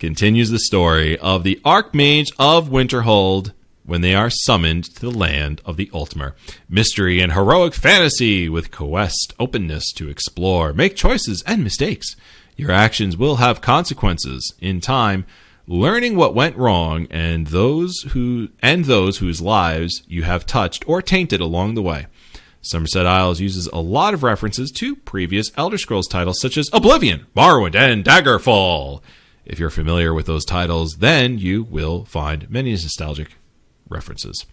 continues 0.03 0.49
the 0.49 0.59
story 0.59 1.17
of 1.19 1.45
the 1.45 1.61
Archmage 1.63 2.27
of 2.37 2.67
Winterhold 2.67 3.53
when 3.85 4.01
they 4.01 4.13
are 4.13 4.29
summoned 4.29 4.83
to 4.83 4.99
the 4.99 5.17
land 5.17 5.61
of 5.63 5.77
the 5.77 5.85
Altmer. 5.93 6.33
Mystery 6.67 7.21
and 7.21 7.31
heroic 7.31 7.73
fantasy 7.73 8.49
with 8.49 8.69
quest 8.69 9.33
openness 9.39 9.93
to 9.93 10.09
explore, 10.09 10.73
make 10.73 10.97
choices 10.97 11.41
and 11.47 11.63
mistakes. 11.63 12.17
Your 12.57 12.69
actions 12.69 13.15
will 13.15 13.37
have 13.37 13.61
consequences 13.61 14.53
in 14.59 14.81
time. 14.81 15.25
Learning 15.67 16.17
what 16.17 16.35
went 16.35 16.57
wrong 16.57 17.07
and 17.09 17.47
those 17.47 18.01
who 18.09 18.49
and 18.61 18.83
those 18.83 19.19
whose 19.19 19.39
lives 19.39 20.03
you 20.09 20.23
have 20.23 20.45
touched 20.45 20.85
or 20.85 21.01
tainted 21.01 21.39
along 21.39 21.75
the 21.75 21.81
way. 21.81 22.07
Somerset 22.59 23.07
Isles 23.07 23.39
uses 23.39 23.67
a 23.67 23.79
lot 23.79 24.13
of 24.13 24.21
references 24.21 24.69
to 24.71 24.97
previous 24.97 25.53
Elder 25.55 25.77
Scrolls 25.77 26.09
titles 26.09 26.41
such 26.41 26.57
as 26.57 26.69
Oblivion, 26.73 27.25
Morrowind, 27.33 27.75
and 27.75 28.03
Daggerfall. 28.03 29.01
If 29.45 29.59
you're 29.59 29.69
familiar 29.69 30.13
with 30.13 30.25
those 30.25 30.45
titles, 30.45 30.97
then 30.97 31.37
you 31.37 31.63
will 31.63 32.05
find 32.05 32.49
many 32.49 32.71
nostalgic 32.71 33.35
references. 33.89 34.45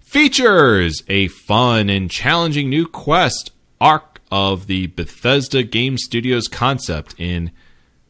Features 0.00 1.02
a 1.08 1.28
fun 1.28 1.90
and 1.90 2.10
challenging 2.10 2.70
new 2.70 2.86
quest 2.86 3.50
arc 3.80 4.20
of 4.30 4.66
the 4.66 4.86
Bethesda 4.88 5.62
Game 5.62 5.98
Studios 5.98 6.48
concept 6.48 7.14
in 7.18 7.50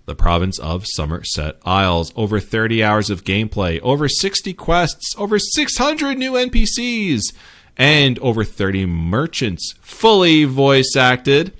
the 0.06 0.14
province 0.14 0.58
of 0.58 0.86
Somerset 0.86 1.58
Isles. 1.64 2.12
Over 2.16 2.40
30 2.40 2.82
hours 2.82 3.10
of 3.10 3.24
gameplay, 3.24 3.80
over 3.80 4.08
60 4.08 4.54
quests, 4.54 5.14
over 5.18 5.38
600 5.38 6.16
new 6.16 6.32
NPCs, 6.32 7.34
and 7.76 8.18
over 8.20 8.42
30 8.42 8.86
merchants 8.86 9.74
fully 9.80 10.44
voice 10.44 10.96
acted. 10.96 11.52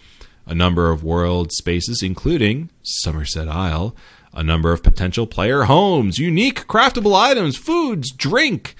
A 0.46 0.55
number 0.55 0.90
of 0.90 1.05
world 1.05 1.52
spaces, 1.52 2.02
including 2.02 2.70
Somerset 2.82 3.48
Isle, 3.48 3.94
a 4.39 4.44
number 4.44 4.73
of 4.73 4.85
potential 4.85 5.27
player 5.27 5.65
homes, 5.65 6.20
unique 6.20 6.69
craftable 6.69 7.12
items, 7.12 7.56
foods, 7.56 8.12
drink, 8.12 8.77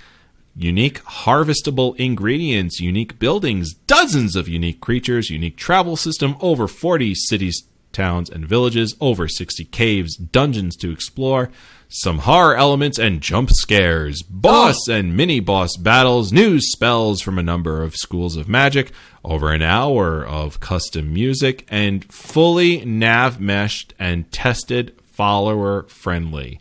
unique 0.55 1.03
harvestable 1.03 1.97
ingredients, 1.97 2.79
unique 2.79 3.19
buildings, 3.19 3.75
dozens 3.75 4.37
of 4.37 4.47
unique 4.47 4.81
creatures, 4.81 5.31
unique 5.31 5.57
travel 5.57 5.97
system, 5.97 6.37
over 6.41 6.69
40 6.69 7.13
cities, 7.17 7.65
towns, 7.91 8.31
and 8.31 8.47
villages, 8.47 8.95
over 9.01 9.27
60 9.27 9.65
caves, 9.65 10.17
dungeons 10.17 10.77
to 10.77 10.93
explore, 10.93 11.51
some 11.89 12.19
horror 12.19 12.55
elements 12.55 12.97
and 12.97 13.21
jump 13.21 13.51
scares, 13.51 14.23
boss 14.23 14.77
oh. 14.89 14.93
and 14.93 15.17
mini 15.17 15.41
boss 15.41 15.77
battles, 15.77 16.33
new 16.33 16.61
spells 16.61 17.21
from 17.21 17.37
a 17.37 17.43
number 17.43 17.83
of 17.83 17.97
schools 17.97 18.37
of 18.37 18.49
magic, 18.49 18.93
over 19.25 19.51
an 19.51 19.63
hour 19.63 20.25
of 20.25 20.61
custom 20.61 21.13
music, 21.13 21.67
and 21.69 22.05
fully 22.13 22.85
nav 22.85 23.41
meshed 23.41 23.93
and 23.99 24.31
tested 24.31 24.95
follower 25.19 25.83
friendly. 25.89 26.61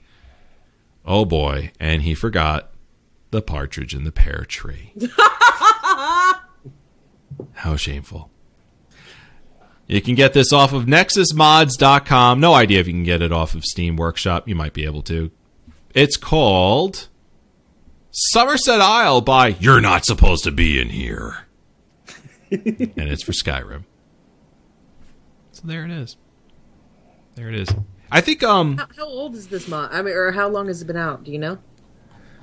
Oh 1.05 1.25
boy, 1.25 1.71
and 1.79 2.01
he 2.01 2.15
forgot 2.15 2.71
the 3.29 3.39
partridge 3.39 3.93
in 3.93 4.03
the 4.03 4.11
pear 4.11 4.45
tree. 4.47 4.93
How 7.53 7.75
shameful. 7.75 8.31
You 9.85 10.01
can 10.01 10.15
get 10.15 10.33
this 10.33 10.51
off 10.51 10.73
of 10.73 10.85
nexusmods.com. 10.85 12.39
No 12.39 12.55
idea 12.55 12.79
if 12.79 12.87
you 12.87 12.93
can 12.93 13.03
get 13.03 13.21
it 13.21 13.31
off 13.31 13.53
of 13.53 13.63
Steam 13.63 13.95
Workshop. 13.95 14.47
You 14.47 14.55
might 14.55 14.73
be 14.73 14.85
able 14.85 15.03
to. 15.03 15.29
It's 15.93 16.17
called 16.17 17.09
Somerset 18.09 18.81
Isle 18.81 19.21
by 19.21 19.49
You're 19.49 19.81
Not 19.81 20.03
Supposed 20.03 20.43
to 20.45 20.51
Be 20.51 20.81
in 20.81 20.89
Here. 20.89 21.45
and 22.51 22.91
it's 22.97 23.23
for 23.23 23.33
Skyrim. 23.33 23.83
So 25.51 25.61
there 25.63 25.85
it 25.85 25.91
is. 25.91 26.17
There 27.35 27.49
it 27.49 27.55
is. 27.55 27.69
I 28.11 28.21
think 28.21 28.43
um 28.43 28.77
How, 28.77 28.87
how 28.97 29.05
old 29.05 29.35
is 29.35 29.47
this 29.47 29.67
mod? 29.67 29.89
I 29.91 30.01
mean, 30.01 30.13
or 30.13 30.31
how 30.31 30.47
long 30.49 30.67
has 30.67 30.81
it 30.81 30.85
been 30.85 30.97
out? 30.97 31.23
Do 31.23 31.31
you 31.31 31.39
know? 31.39 31.57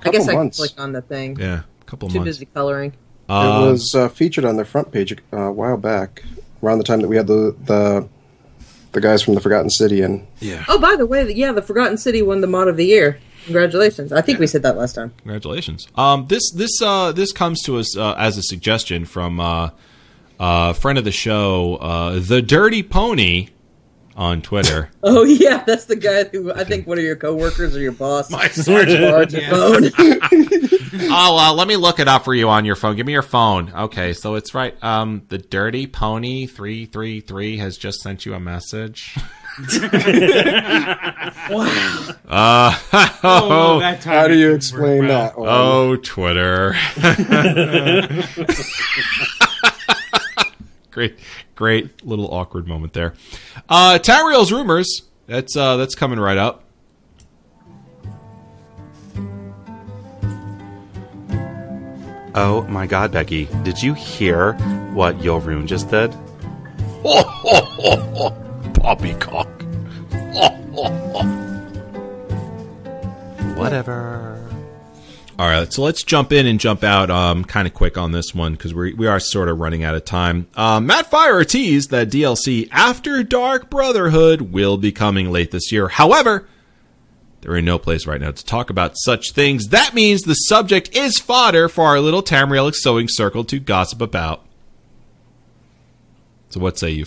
I 0.01 0.03
Couple 0.05 0.11
guess 0.19 0.27
I 0.29 0.33
can 0.33 0.49
click 0.51 0.71
on 0.77 0.91
the 0.91 1.01
thing. 1.01 1.37
yeah, 1.39 1.61
a 1.81 1.83
couple 1.85 2.09
Too 2.09 2.19
months. 2.19 2.37
busy 2.37 2.45
coloring. 2.53 2.93
Um, 3.27 3.63
it 3.63 3.71
was 3.71 3.95
uh, 3.95 4.09
featured 4.09 4.45
on 4.45 4.55
their 4.55 4.65
front 4.65 4.91
page 4.91 5.17
uh, 5.33 5.37
a 5.37 5.51
while 5.51 5.77
back, 5.77 6.23
around 6.61 6.77
the 6.77 6.83
time 6.83 7.01
that 7.01 7.07
we 7.07 7.15
had 7.17 7.25
the 7.27 7.55
the 7.65 8.07
the 8.91 9.01
guys 9.01 9.21
from 9.23 9.33
the 9.33 9.41
Forgotten 9.41 9.69
City 9.69 10.01
and 10.01 10.27
yeah. 10.39 10.63
Oh, 10.69 10.79
by 10.79 10.95
the 10.95 11.05
way, 11.05 11.29
yeah, 11.33 11.51
the 11.51 11.61
Forgotten 11.61 11.97
City 11.97 12.21
won 12.21 12.41
the 12.41 12.47
mod 12.47 12.67
of 12.67 12.77
the 12.77 12.85
year. 12.85 13.19
Congratulations! 13.45 14.11
I 14.13 14.21
think 14.21 14.39
we 14.39 14.47
said 14.47 14.61
that 14.63 14.77
last 14.77 14.93
time. 14.93 15.13
Congratulations. 15.23 15.87
Um, 15.95 16.27
this 16.27 16.51
this 16.51 16.81
uh, 16.83 17.11
this 17.11 17.31
comes 17.31 17.61
to 17.63 17.77
us 17.77 17.97
uh, 17.97 18.13
as 18.13 18.37
a 18.37 18.43
suggestion 18.43 19.05
from 19.05 19.39
uh, 19.39 19.69
uh, 20.39 20.73
friend 20.73 20.97
of 20.99 21.03
the 21.05 21.11
show, 21.11 21.75
uh, 21.77 22.19
the 22.19 22.41
Dirty 22.41 22.83
Pony, 22.83 23.49
on 24.15 24.41
Twitter. 24.41 24.89
Oh 25.07 25.23
yeah, 25.23 25.63
that's 25.65 25.85
the 25.85 25.95
guy 25.95 26.23
who 26.23 26.51
I 26.51 26.63
think 26.63 26.87
one 26.87 26.97
of 26.97 27.03
your 27.03 27.15
coworkers 27.15 27.75
or 27.75 27.79
your 27.79 27.91
boss. 27.91 28.29
My 28.31 28.47
sergeant. 28.47 29.01
borrowed 29.11 29.31
your 29.31 29.41
Yeah. 29.43 29.49
phone. 29.51 29.91
oh, 31.11 31.37
uh, 31.39 31.53
let 31.53 31.67
me 31.67 31.75
look 31.75 31.99
it 31.99 32.07
up 32.07 32.23
for 32.23 32.33
you 32.33 32.49
on 32.49 32.65
your 32.65 32.75
phone. 32.75 32.95
Give 32.95 33.05
me 33.05 33.13
your 33.13 33.21
phone. 33.21 33.71
Okay, 33.71 34.13
so 34.13 34.33
it's 34.35 34.55
right. 34.55 34.75
Um, 34.83 35.23
the 35.27 35.37
Dirty 35.37 35.85
Pony 35.85 36.47
three 36.47 36.85
three 36.87 37.19
three 37.21 37.57
has 37.57 37.77
just 37.77 37.99
sent 38.01 38.25
you 38.25 38.33
a 38.33 38.39
message. 38.39 39.15
wow. 41.49 42.09
Uh, 42.27 42.77
Oh, 43.23 43.79
that 43.79 44.01
time 44.01 44.13
How 44.13 44.27
do 44.27 44.35
you 44.37 44.53
explain 44.53 45.07
well. 45.07 45.07
that? 45.07 45.37
one? 45.37 45.49
Oh, 45.49 45.95
Twitter. 45.97 46.75
great, 50.91 51.17
great 51.55 52.05
little 52.05 52.31
awkward 52.33 52.67
moment 52.67 52.93
there. 52.93 53.13
Uh, 53.67 53.97
Tamriel's 54.01 54.51
rumors. 54.51 55.01
That's 55.27 55.57
uh, 55.57 55.77
that's 55.77 55.95
coming 55.95 56.19
right 56.19 56.37
up. 56.37 56.61
Oh 62.37 62.63
my 62.67 62.85
god, 62.85 63.13
Becky, 63.13 63.45
did 63.63 63.81
you 63.81 63.93
hear 63.93 64.53
what 64.93 65.19
Yorun 65.19 65.67
just 65.67 65.89
did? 65.89 66.13
Oh, 67.05 68.35
Poppycock. 68.73 69.47
Whatever. 73.57 74.24
All 75.37 75.49
right, 75.49 75.71
so 75.71 75.81
let's 75.81 76.01
jump 76.01 76.31
in 76.31 76.45
and 76.47 76.61
jump 76.61 76.81
out 76.81 77.09
um, 77.11 77.43
kind 77.43 77.67
of 77.67 77.73
quick 77.73 77.97
on 77.97 78.13
this 78.13 78.33
one 78.33 78.53
because 78.53 78.73
we 78.73 79.05
are 79.05 79.19
sort 79.19 79.49
of 79.49 79.59
running 79.59 79.83
out 79.83 79.93
of 79.93 80.05
time. 80.05 80.47
Um, 80.55 80.85
Matt 80.85 81.11
Firor 81.11 81.45
teased 81.45 81.89
that 81.89 82.09
DLC 82.09 82.69
After 82.71 83.21
Dark 83.21 83.69
Brotherhood 83.69 84.53
will 84.53 84.77
be 84.77 84.93
coming 84.93 85.31
late 85.31 85.51
this 85.51 85.73
year. 85.73 85.89
However, 85.89 86.47
they're 87.41 87.57
in 87.57 87.65
no 87.65 87.77
place 87.77 88.07
right 88.07 88.21
now 88.21 88.31
to 88.31 88.45
talk 88.45 88.69
about 88.69 88.93
such 88.95 89.31
things. 89.31 89.67
That 89.67 89.93
means 89.93 90.21
the 90.21 90.35
subject 90.35 90.95
is 90.95 91.19
fodder 91.19 91.67
for 91.67 91.83
our 91.83 91.99
little 91.99 92.23
Tamriel 92.23 92.73
sewing 92.73 93.07
circle 93.09 93.43
to 93.43 93.59
gossip 93.59 93.99
about. 93.99 94.45
So, 96.49 96.61
what 96.61 96.79
say 96.79 96.91
you? 96.91 97.05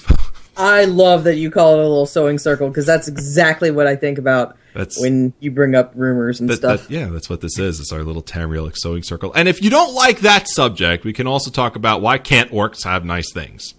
I 0.59 0.85
love 0.87 1.25
that 1.25 1.37
you 1.37 1.51
call 1.51 1.75
it 1.75 1.79
a 1.79 1.83
little 1.89 2.05
sewing 2.07 2.39
circle 2.39 2.69
because 2.69 2.85
that's 2.85 3.07
exactly 3.09 3.71
what 3.71 3.87
I 3.87 3.95
think 3.97 4.19
about 4.19 4.57
That's 4.75 5.01
when 5.01 5.33
you 5.41 5.51
bring 5.53 5.75
up 5.77 5.93
rumors 5.95 6.41
and 6.41 6.49
That- 6.51 6.57
stuff. 6.57 6.89
that- 6.89 6.91
yeah, 6.93 7.07
that's 7.07 7.31
what 7.31 7.41
this 7.41 7.59
is. 7.59 7.79
It's 7.81 7.93
our 7.93 8.03
little 8.03 8.23
Tamriel 8.23 8.71
sewing 8.77 9.03
circle. 9.05 9.33
And 9.35 9.49
if 9.49 9.63
you 9.63 9.71
don't 9.71 9.95
like 9.95 10.21
that 10.21 10.49
subject, 10.49 11.05
we 11.05 11.13
can 11.13 11.27
also 11.29 11.51
talk 11.51 11.77
about 11.77 12.03
why 12.03 12.19
can't 12.19 12.51
orcs 12.51 12.83
have 12.85 13.05
nice 13.05 13.33
things. 13.33 13.75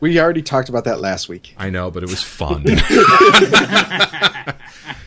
We 0.00 0.20
already 0.20 0.42
talked 0.42 0.68
about 0.68 0.84
that 0.84 1.00
last 1.00 1.28
week. 1.28 1.54
I 1.58 1.70
know, 1.70 1.90
but 1.90 2.02
it 2.02 2.10
was 2.10 2.22
fun. 2.38 2.64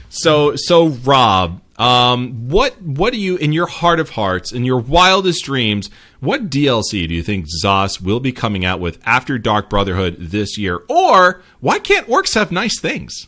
so, 0.09 0.55
so 0.55 0.87
Rob, 0.87 1.61
Um, 1.81 2.47
what 2.47 2.79
what 2.79 3.11
do 3.11 3.19
you, 3.19 3.37
in 3.37 3.53
your 3.53 3.65
heart 3.65 3.99
of 3.99 4.11
hearts, 4.11 4.51
in 4.51 4.63
your 4.65 4.77
wildest 4.77 5.43
dreams, 5.43 5.89
what 6.19 6.47
DLC 6.47 7.07
do 7.07 7.15
you 7.15 7.23
think 7.23 7.47
ZOS 7.47 7.99
will 7.99 8.19
be 8.19 8.31
coming 8.31 8.63
out 8.63 8.79
with 8.79 8.99
after 9.03 9.39
Dark 9.39 9.67
Brotherhood 9.67 10.17
this 10.19 10.59
year? 10.59 10.83
Or 10.87 11.41
why 11.59 11.79
can't 11.79 12.05
orcs 12.07 12.35
have 12.35 12.51
nice 12.51 12.79
things? 12.79 13.27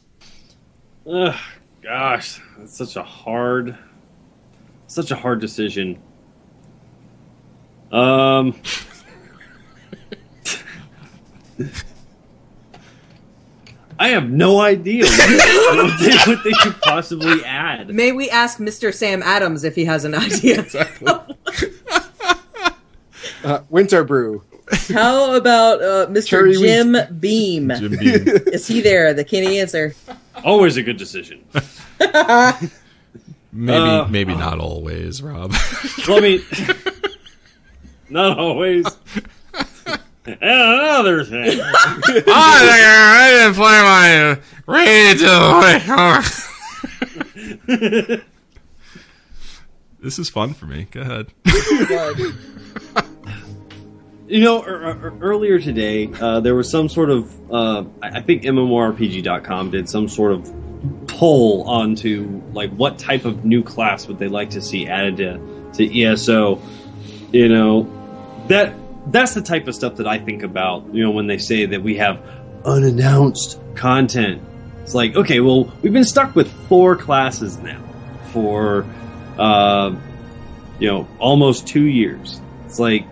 Ugh, 1.12 1.36
gosh, 1.82 2.40
that's 2.56 2.78
such 2.78 2.96
a 2.96 3.02
hard, 3.02 3.76
such 4.86 5.10
a 5.10 5.16
hard 5.16 5.42
decision. 5.42 6.00
Um, 7.92 8.56
I 14.04 14.10
have 14.10 14.30
no 14.30 14.60
idea 14.60 15.06
what, 15.06 15.30
what 15.88 16.00
they, 16.02 16.18
what 16.34 16.44
they 16.44 16.52
could 16.62 16.82
possibly 16.82 17.42
add. 17.46 17.88
May 17.96 18.12
we 18.12 18.30
ask 18.30 18.58
Mr. 18.60 18.94
Sam 18.94 19.24
Adams 19.24 19.64
if 19.64 19.76
he 19.76 19.86
has 19.86 20.04
an 20.04 20.14
idea? 20.14 20.66
Uh, 23.46 23.60
Winter 23.70 24.06
Brew. 24.06 24.42
How 24.88 25.36
about 25.36 25.82
uh, 25.82 26.08
Mr. 26.08 26.28
Cherry 26.28 26.54
Jim 26.54 26.96
Beam? 27.20 27.70
Jim 27.76 27.92
Beam. 27.92 28.26
Is 28.54 28.66
he 28.68 28.80
there? 28.80 29.14
The 29.14 29.26
can 29.26 29.44
he 29.44 29.60
answer? 29.60 29.94
Always 30.46 30.78
a 30.78 30.84
good 30.84 30.96
decision. 30.96 31.44
Maybe 32.00 32.70
Uh, 33.74 34.08
maybe 34.08 34.34
not 34.34 34.60
always, 34.60 35.22
Rob. 35.22 35.54
Let 36.08 36.24
me. 36.24 36.42
Not 38.10 38.40
always. 38.40 38.86
And 40.26 40.38
another 40.42 41.24
thing. 41.26 41.60
oh, 41.60 42.02
I 42.28 43.30
didn't 43.32 43.56
play 43.56 43.82
my 43.82 44.40
radio. 44.68 45.42
this 50.00 50.20
is 50.20 50.30
fun 50.30 50.54
for 50.54 50.66
me. 50.66 50.88
Go 50.92 51.02
ahead. 51.02 51.34
You 54.28 54.40
know, 54.40 54.64
er, 54.64 54.74
er, 54.74 55.14
earlier 55.20 55.60
today, 55.60 56.10
uh, 56.20 56.40
there 56.40 56.56
was 56.56 56.70
some 56.70 56.88
sort 56.88 57.10
of. 57.10 57.52
Uh, 57.52 57.84
I 58.02 58.20
I 58.20 58.22
think 58.22 58.44
MMORPG.com 58.44 59.72
did 59.72 59.90
some 59.90 60.08
sort 60.08 60.32
of 60.32 60.52
poll 61.08 61.64
onto 61.68 62.42
like 62.54 62.72
what 62.72 62.98
type 62.98 63.26
of 63.26 63.44
new 63.46 63.64
class 63.64 64.08
would 64.08 64.20
they 64.20 64.30
like 64.30 64.52
to 64.52 64.62
see 64.62 64.88
added 64.88 65.18
to, 65.18 65.72
to 65.74 66.02
ESO. 66.02 66.62
You 67.32 67.50
know, 67.50 68.46
that 68.48 68.74
that's 69.08 69.34
the 69.34 69.42
type 69.42 69.68
of 69.68 69.76
stuff 69.76 69.96
that 69.98 70.08
I 70.08 70.20
think 70.20 70.44
about. 70.44 70.94
You 70.94 71.04
know, 71.04 71.12
when 71.12 71.28
they 71.28 71.38
say 71.38 71.66
that 71.66 71.84
we 71.84 71.98
have 71.98 72.22
unannounced 72.66 73.60
content, 73.76 74.42
it's 74.82 74.96
like 74.96 75.16
okay, 75.16 75.40
well, 75.40 75.72
we've 75.82 75.94
been 75.94 76.04
stuck 76.06 76.36
with 76.36 76.52
four 76.68 76.96
classes 76.96 77.58
now 77.58 77.82
for, 78.32 78.86
uh, 79.38 79.96
you 80.80 80.88
know, 80.88 81.08
almost 81.20 81.68
two 81.68 81.86
years. 81.86 82.42
It's 82.66 82.80
like 82.80 83.06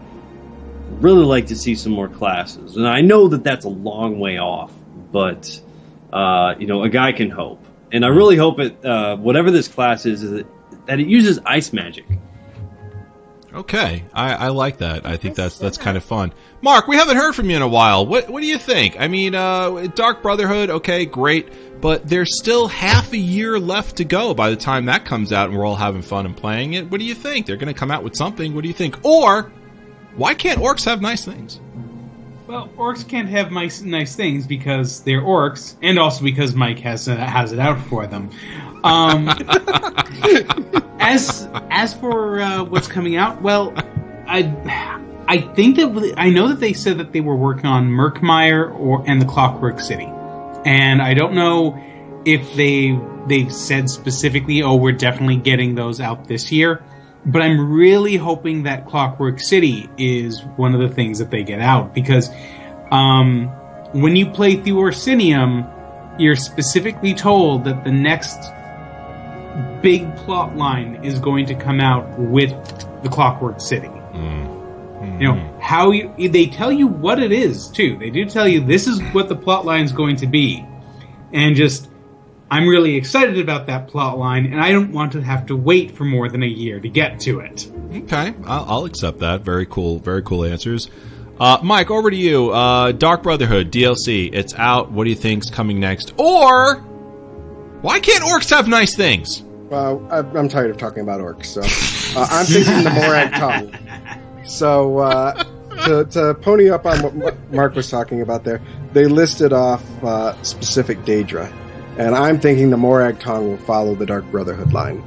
really 0.99 1.23
like 1.23 1.47
to 1.47 1.55
see 1.55 1.75
some 1.75 1.91
more 1.91 2.07
classes. 2.07 2.75
And 2.75 2.87
I 2.87 3.01
know 3.01 3.27
that 3.29 3.43
that's 3.43 3.65
a 3.65 3.69
long 3.69 4.19
way 4.19 4.37
off, 4.37 4.71
but 5.11 5.61
uh, 6.11 6.55
you 6.59 6.67
know, 6.67 6.83
a 6.83 6.89
guy 6.89 7.11
can 7.11 7.29
hope. 7.29 7.63
And 7.91 8.05
I 8.05 8.09
really 8.09 8.37
hope 8.37 8.59
it, 8.59 8.83
uh, 8.85 9.17
whatever 9.17 9.51
this 9.51 9.67
class 9.67 10.05
is, 10.05 10.23
is 10.23 10.45
that 10.85 10.99
it 10.99 11.07
uses 11.07 11.39
ice 11.45 11.73
magic. 11.73 12.05
Okay, 13.53 14.05
I, 14.13 14.33
I 14.33 14.47
like 14.47 14.77
that. 14.77 15.05
I 15.05 15.17
think 15.17 15.35
that's 15.35 15.57
that's 15.57 15.77
kind 15.77 15.97
of 15.97 16.05
fun. 16.05 16.33
Mark, 16.61 16.87
we 16.87 16.95
haven't 16.95 17.17
heard 17.17 17.33
from 17.33 17.49
you 17.49 17.57
in 17.57 17.61
a 17.61 17.67
while. 17.67 18.05
What 18.05 18.29
what 18.29 18.41
do 18.41 18.47
you 18.47 18.57
think? 18.57 18.95
I 18.97 19.09
mean, 19.09 19.35
uh, 19.35 19.87
Dark 19.93 20.21
Brotherhood, 20.21 20.69
okay, 20.69 21.05
great, 21.05 21.81
but 21.81 22.07
there's 22.07 22.39
still 22.39 22.67
half 22.67 23.11
a 23.11 23.17
year 23.17 23.59
left 23.59 23.97
to 23.97 24.05
go 24.05 24.33
by 24.33 24.51
the 24.51 24.55
time 24.55 24.85
that 24.85 25.03
comes 25.03 25.33
out, 25.33 25.49
and 25.49 25.57
we're 25.57 25.65
all 25.65 25.75
having 25.75 26.01
fun 26.01 26.25
and 26.25 26.35
playing 26.35 26.73
it. 26.73 26.89
What 26.89 26.99
do 26.99 27.05
you 27.05 27.15
think? 27.15 27.45
They're 27.45 27.57
going 27.57 27.73
to 27.73 27.77
come 27.77 27.91
out 27.91 28.03
with 28.03 28.15
something. 28.15 28.55
What 28.55 28.61
do 28.61 28.69
you 28.69 28.73
think? 28.73 29.03
Or 29.03 29.51
why 30.15 30.33
can't 30.33 30.59
orcs 30.59 30.85
have 30.85 31.01
nice 31.01 31.25
things? 31.25 31.59
Well, 32.51 32.67
orcs 32.75 33.07
can't 33.07 33.29
have 33.29 33.49
nice 33.53 33.79
nice 33.79 34.13
things 34.13 34.45
because 34.45 35.03
they're 35.03 35.21
orcs, 35.21 35.75
and 35.81 35.97
also 35.97 36.21
because 36.25 36.53
Mike 36.53 36.79
has 36.79 37.07
uh, 37.07 37.15
has 37.15 37.53
it 37.53 37.59
out 37.59 37.79
for 37.79 38.05
them. 38.07 38.29
Um, 38.83 39.29
as 40.99 41.47
as 41.69 41.93
for 41.93 42.41
uh, 42.41 42.65
what's 42.65 42.89
coming 42.89 43.15
out, 43.15 43.41
well, 43.41 43.71
I 44.27 44.53
I 45.29 45.37
think 45.37 45.77
that 45.77 46.13
I 46.17 46.29
know 46.29 46.49
that 46.49 46.59
they 46.59 46.73
said 46.73 46.97
that 46.97 47.13
they 47.13 47.21
were 47.21 47.37
working 47.37 47.67
on 47.67 47.87
Murkmire 47.87 48.77
or 48.77 49.01
and 49.07 49.21
the 49.21 49.25
Clockwork 49.25 49.79
City, 49.79 50.11
and 50.65 51.01
I 51.01 51.13
don't 51.13 51.33
know 51.33 51.81
if 52.25 52.53
they 52.55 52.99
they've 53.27 53.53
said 53.53 53.89
specifically, 53.89 54.61
oh, 54.61 54.75
we're 54.75 54.91
definitely 54.91 55.37
getting 55.37 55.75
those 55.75 56.01
out 56.01 56.27
this 56.27 56.51
year. 56.51 56.83
But 57.25 57.41
I'm 57.43 57.71
really 57.71 58.15
hoping 58.17 58.63
that 58.63 58.87
Clockwork 58.87 59.39
City 59.39 59.89
is 59.97 60.41
one 60.55 60.73
of 60.73 60.81
the 60.81 60.89
things 60.89 61.19
that 61.19 61.29
they 61.29 61.43
get 61.43 61.61
out 61.61 61.93
because 61.93 62.29
um, 62.91 63.47
when 63.93 64.15
you 64.15 64.31
play 64.31 64.55
through 64.55 64.75
Orsinium, 64.75 66.19
you're 66.19 66.35
specifically 66.35 67.13
told 67.13 67.65
that 67.65 67.83
the 67.83 67.91
next 67.91 68.37
big 69.81 70.15
plot 70.17 70.55
line 70.55 71.03
is 71.03 71.19
going 71.19 71.45
to 71.47 71.55
come 71.55 71.79
out 71.79 72.17
with 72.17 72.51
the 73.03 73.09
Clockwork 73.09 73.59
City. 73.59 73.89
You 75.21 75.27
know 75.27 75.59
how 75.61 75.91
you 75.91 76.29
they 76.29 76.47
tell 76.47 76.71
you 76.71 76.87
what 76.87 77.19
it 77.19 77.31
is 77.31 77.67
too. 77.67 77.95
They 77.97 78.09
do 78.09 78.25
tell 78.25 78.47
you 78.47 78.59
this 78.59 78.87
is 78.87 78.99
what 79.13 79.29
the 79.29 79.35
plot 79.35 79.65
line 79.65 79.83
is 79.83 79.91
going 79.91 80.15
to 80.17 80.25
be, 80.25 80.65
and 81.31 81.55
just 81.55 81.90
I'm 82.51 82.67
really 82.67 82.97
excited 82.97 83.39
about 83.39 83.67
that 83.67 83.87
plot 83.87 84.19
line, 84.19 84.45
and 84.47 84.59
I 84.59 84.73
don't 84.73 84.91
want 84.91 85.13
to 85.13 85.21
have 85.21 85.45
to 85.45 85.55
wait 85.55 85.91
for 85.91 86.03
more 86.03 86.27
than 86.27 86.43
a 86.43 86.47
year 86.47 86.81
to 86.81 86.89
get 86.89 87.21
to 87.21 87.39
it. 87.39 87.71
Okay, 87.93 88.33
I'll, 88.45 88.65
I'll 88.67 88.85
accept 88.85 89.19
that. 89.19 89.41
Very 89.41 89.65
cool, 89.65 89.99
very 89.99 90.21
cool 90.21 90.43
answers. 90.43 90.89
Uh, 91.39 91.59
Mike, 91.63 91.89
over 91.89 92.11
to 92.11 92.15
you. 92.15 92.51
Uh, 92.51 92.91
Dark 92.91 93.23
Brotherhood 93.23 93.71
DLC. 93.71 94.29
It's 94.33 94.53
out. 94.55 94.91
What 94.91 95.05
do 95.05 95.09
you 95.09 95.15
think's 95.15 95.49
coming 95.49 95.79
next? 95.79 96.13
Or 96.17 96.81
why 97.81 98.01
can't 98.01 98.23
orcs 98.23 98.49
have 98.49 98.67
nice 98.67 98.95
things? 98.97 99.41
Well, 99.69 100.05
I, 100.11 100.19
I'm 100.19 100.49
tired 100.49 100.71
of 100.71 100.77
talking 100.77 101.01
about 101.03 101.21
orcs, 101.21 101.45
so 101.45 101.61
uh, 102.19 102.27
I'm 102.29 102.45
thinking 102.45 102.83
the 102.83 102.89
Morag 102.89 103.31
Tong. 103.33 104.45
So 104.45 104.97
uh, 104.97 105.43
to, 105.85 106.05
to 106.11 106.33
pony 106.41 106.69
up 106.69 106.85
on 106.85 106.99
what 107.17 107.37
Mark 107.53 107.75
was 107.75 107.89
talking 107.89 108.21
about 108.21 108.43
there, 108.43 108.61
they 108.91 109.05
listed 109.05 109.53
off 109.53 109.81
uh, 110.03 110.41
specific 110.43 110.99
Daedra, 111.05 111.49
and 111.97 112.15
I'm 112.15 112.39
thinking 112.39 112.69
the 112.69 112.77
Morag 112.77 113.19
Tong 113.19 113.47
will 113.49 113.57
follow 113.57 113.95
the 113.95 114.05
Dark 114.05 114.25
Brotherhood 114.31 114.73
line. 114.73 115.03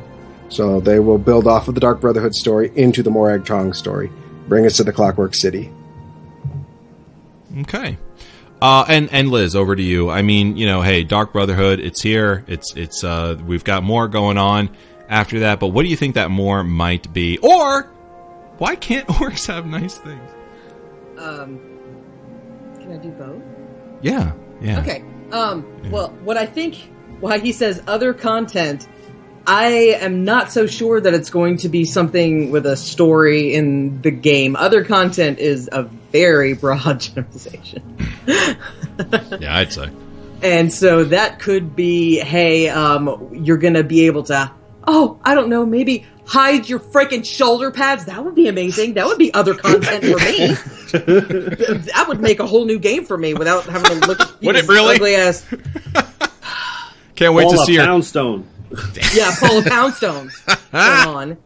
So 0.49 0.81
they 0.81 1.01
will 1.01 1.19
build 1.19 1.47
off 1.47 1.69
of 1.69 1.75
the 1.75 1.81
Dark 1.81 2.01
Brotherhood 2.01 2.35
story 2.35 2.71
into 2.77 3.03
the 3.03 3.11
Morag 3.11 3.45
Tong 3.45 3.73
story, 3.73 4.11
bring 4.47 4.67
us 4.67 4.77
to 4.77 4.85
the 4.85 4.93
Clockwork 4.93 5.35
City. 5.35 5.73
Okay. 7.61 7.99
Uh, 8.61 8.85
and 8.89 9.13
and 9.13 9.31
Liz, 9.31 9.55
over 9.57 9.75
to 9.75 9.83
you. 9.83 10.11
I 10.11 10.23
mean, 10.23 10.57
you 10.57 10.67
know, 10.67 10.81
hey, 10.81 11.05
Dark 11.05 11.33
Brotherhood, 11.33 11.81
it's 11.81 12.01
here. 12.01 12.45
It's 12.47 12.75
it's 12.77 13.05
uh, 13.05 13.39
we've 13.45 13.65
got 13.65 13.83
more 13.83 14.09
going 14.09 14.39
on 14.39 14.71
after 15.09 15.41
that. 15.41 15.61
But 15.61 15.69
what 15.69 15.83
do 15.83 15.89
you 15.89 15.97
think 15.97 16.15
that 16.15 16.31
more 16.31 16.65
might 16.65 17.13
be? 17.13 17.39
Or 17.39 17.83
why 18.59 18.77
can't 18.77 19.07
orcs 19.09 19.47
have 19.49 19.67
nice 19.67 19.99
things? 19.99 20.31
Um, 21.19 21.59
can 22.81 22.93
I 22.93 22.97
do 22.97 23.11
both? 23.11 23.43
Yeah, 24.03 24.33
yeah. 24.61 24.81
Okay. 24.81 25.05
Um, 25.35 25.91
well, 25.91 26.11
what 26.23 26.37
I 26.37 26.47
think, 26.47 26.77
why 27.19 27.41
he 27.41 27.51
says 27.51 27.83
other 27.89 28.15
content, 28.15 28.87
I 29.49 29.97
am 30.01 30.25
not 30.25 30.53
so 30.53 30.69
sure 30.69 31.01
that 31.01 31.13
it's 31.13 31.29
going 31.29 31.57
to 31.59 31.69
be 31.69 31.85
something 31.85 32.53
with 32.53 32.67
a 32.67 32.77
story 32.77 33.53
in 33.53 34.01
the 34.01 34.13
game. 34.13 34.55
Other 34.55 34.85
content 34.85 35.41
is 35.41 35.69
a 35.73 35.83
very 35.83 36.53
broad 36.53 37.01
generalization. 37.01 37.99
Yeah, 38.29 39.57
I'd 39.57 39.73
say. 39.73 39.91
And 40.41 40.73
so 40.73 41.03
that 41.03 41.41
could 41.41 41.75
be, 41.75 42.21
hey, 42.21 42.69
um, 42.69 43.31
you're 43.33 43.59
gonna 43.59 43.83
be 43.83 44.07
able 44.07 44.23
to, 44.25 44.53
oh, 44.87 45.19
I 45.25 45.35
don't 45.35 45.49
know, 45.49 45.67
maybe 45.67 46.07
hide 46.27 46.69
your 46.69 46.81
freaking 46.81 47.25
shoulder 47.25 47.71
pads. 47.71 48.07
That 48.07 48.25
would 48.25 48.35
be 48.35 48.49
amazing. 48.49 48.95
That 48.95 49.07
would 49.07 49.19
be 49.19 49.33
other 49.35 49.55
content 49.55 50.05
for 50.05 50.19
me. 50.19 50.49
that 50.93 52.05
would 52.09 52.21
make 52.21 52.41
a 52.41 52.47
whole 52.47 52.65
new 52.65 52.79
game 52.79 53.05
for 53.05 53.17
me 53.17 53.35
without 53.35 53.65
having 53.65 54.01
to 54.01 54.07
look 54.07 54.21
at 54.21 54.41
Would 54.43 54.57
it 54.57 54.69
really? 54.69 54.97
ugly 54.97 55.15
ass. 55.17 55.45
Can't 57.15 57.35
wait 57.35 57.45
to 57.45 57.51
Paula 57.51 57.67
see 57.67 57.77
her. 57.77 57.85
Poundstone. 57.85 58.49
Yeah, 59.15 59.31
full 59.31 59.59
of 59.59 59.65
poundstones 59.67 60.33
going 60.73 61.17
on. 61.17 61.37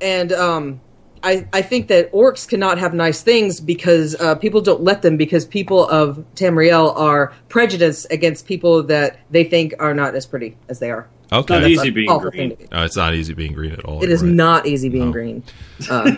And 0.00 0.32
um, 0.32 0.80
I 1.22 1.46
I 1.52 1.60
think 1.60 1.88
that 1.88 2.12
orcs 2.12 2.48
cannot 2.48 2.78
have 2.78 2.94
nice 2.94 3.20
things 3.20 3.60
because 3.60 4.14
uh, 4.18 4.34
people 4.36 4.62
don't 4.62 4.82
let 4.82 5.02
them 5.02 5.18
because 5.18 5.44
people 5.44 5.86
of 5.86 6.24
Tamriel 6.34 6.96
are 6.96 7.34
prejudiced 7.50 8.06
against 8.10 8.46
people 8.46 8.84
that 8.84 9.18
they 9.30 9.44
think 9.44 9.74
are 9.78 9.92
not 9.92 10.14
as 10.14 10.24
pretty 10.24 10.56
as 10.66 10.78
they 10.78 10.90
are. 10.90 11.06
Okay. 11.32 11.60
Not 11.60 11.68
easy 11.70 11.90
being 11.90 12.18
green. 12.18 12.30
thing 12.56 12.68
to. 12.68 12.74
No, 12.76 12.84
it's 12.84 12.96
not 12.96 13.14
easy 13.14 13.34
being 13.34 13.52
green 13.52 13.72
at 13.72 13.84
all. 13.84 14.02
It 14.02 14.10
is 14.10 14.22
right. 14.22 14.32
not 14.32 14.66
easy 14.66 14.88
being 14.88 15.06
No. 15.06 15.12
green. 15.12 15.42
Uh, 15.90 16.10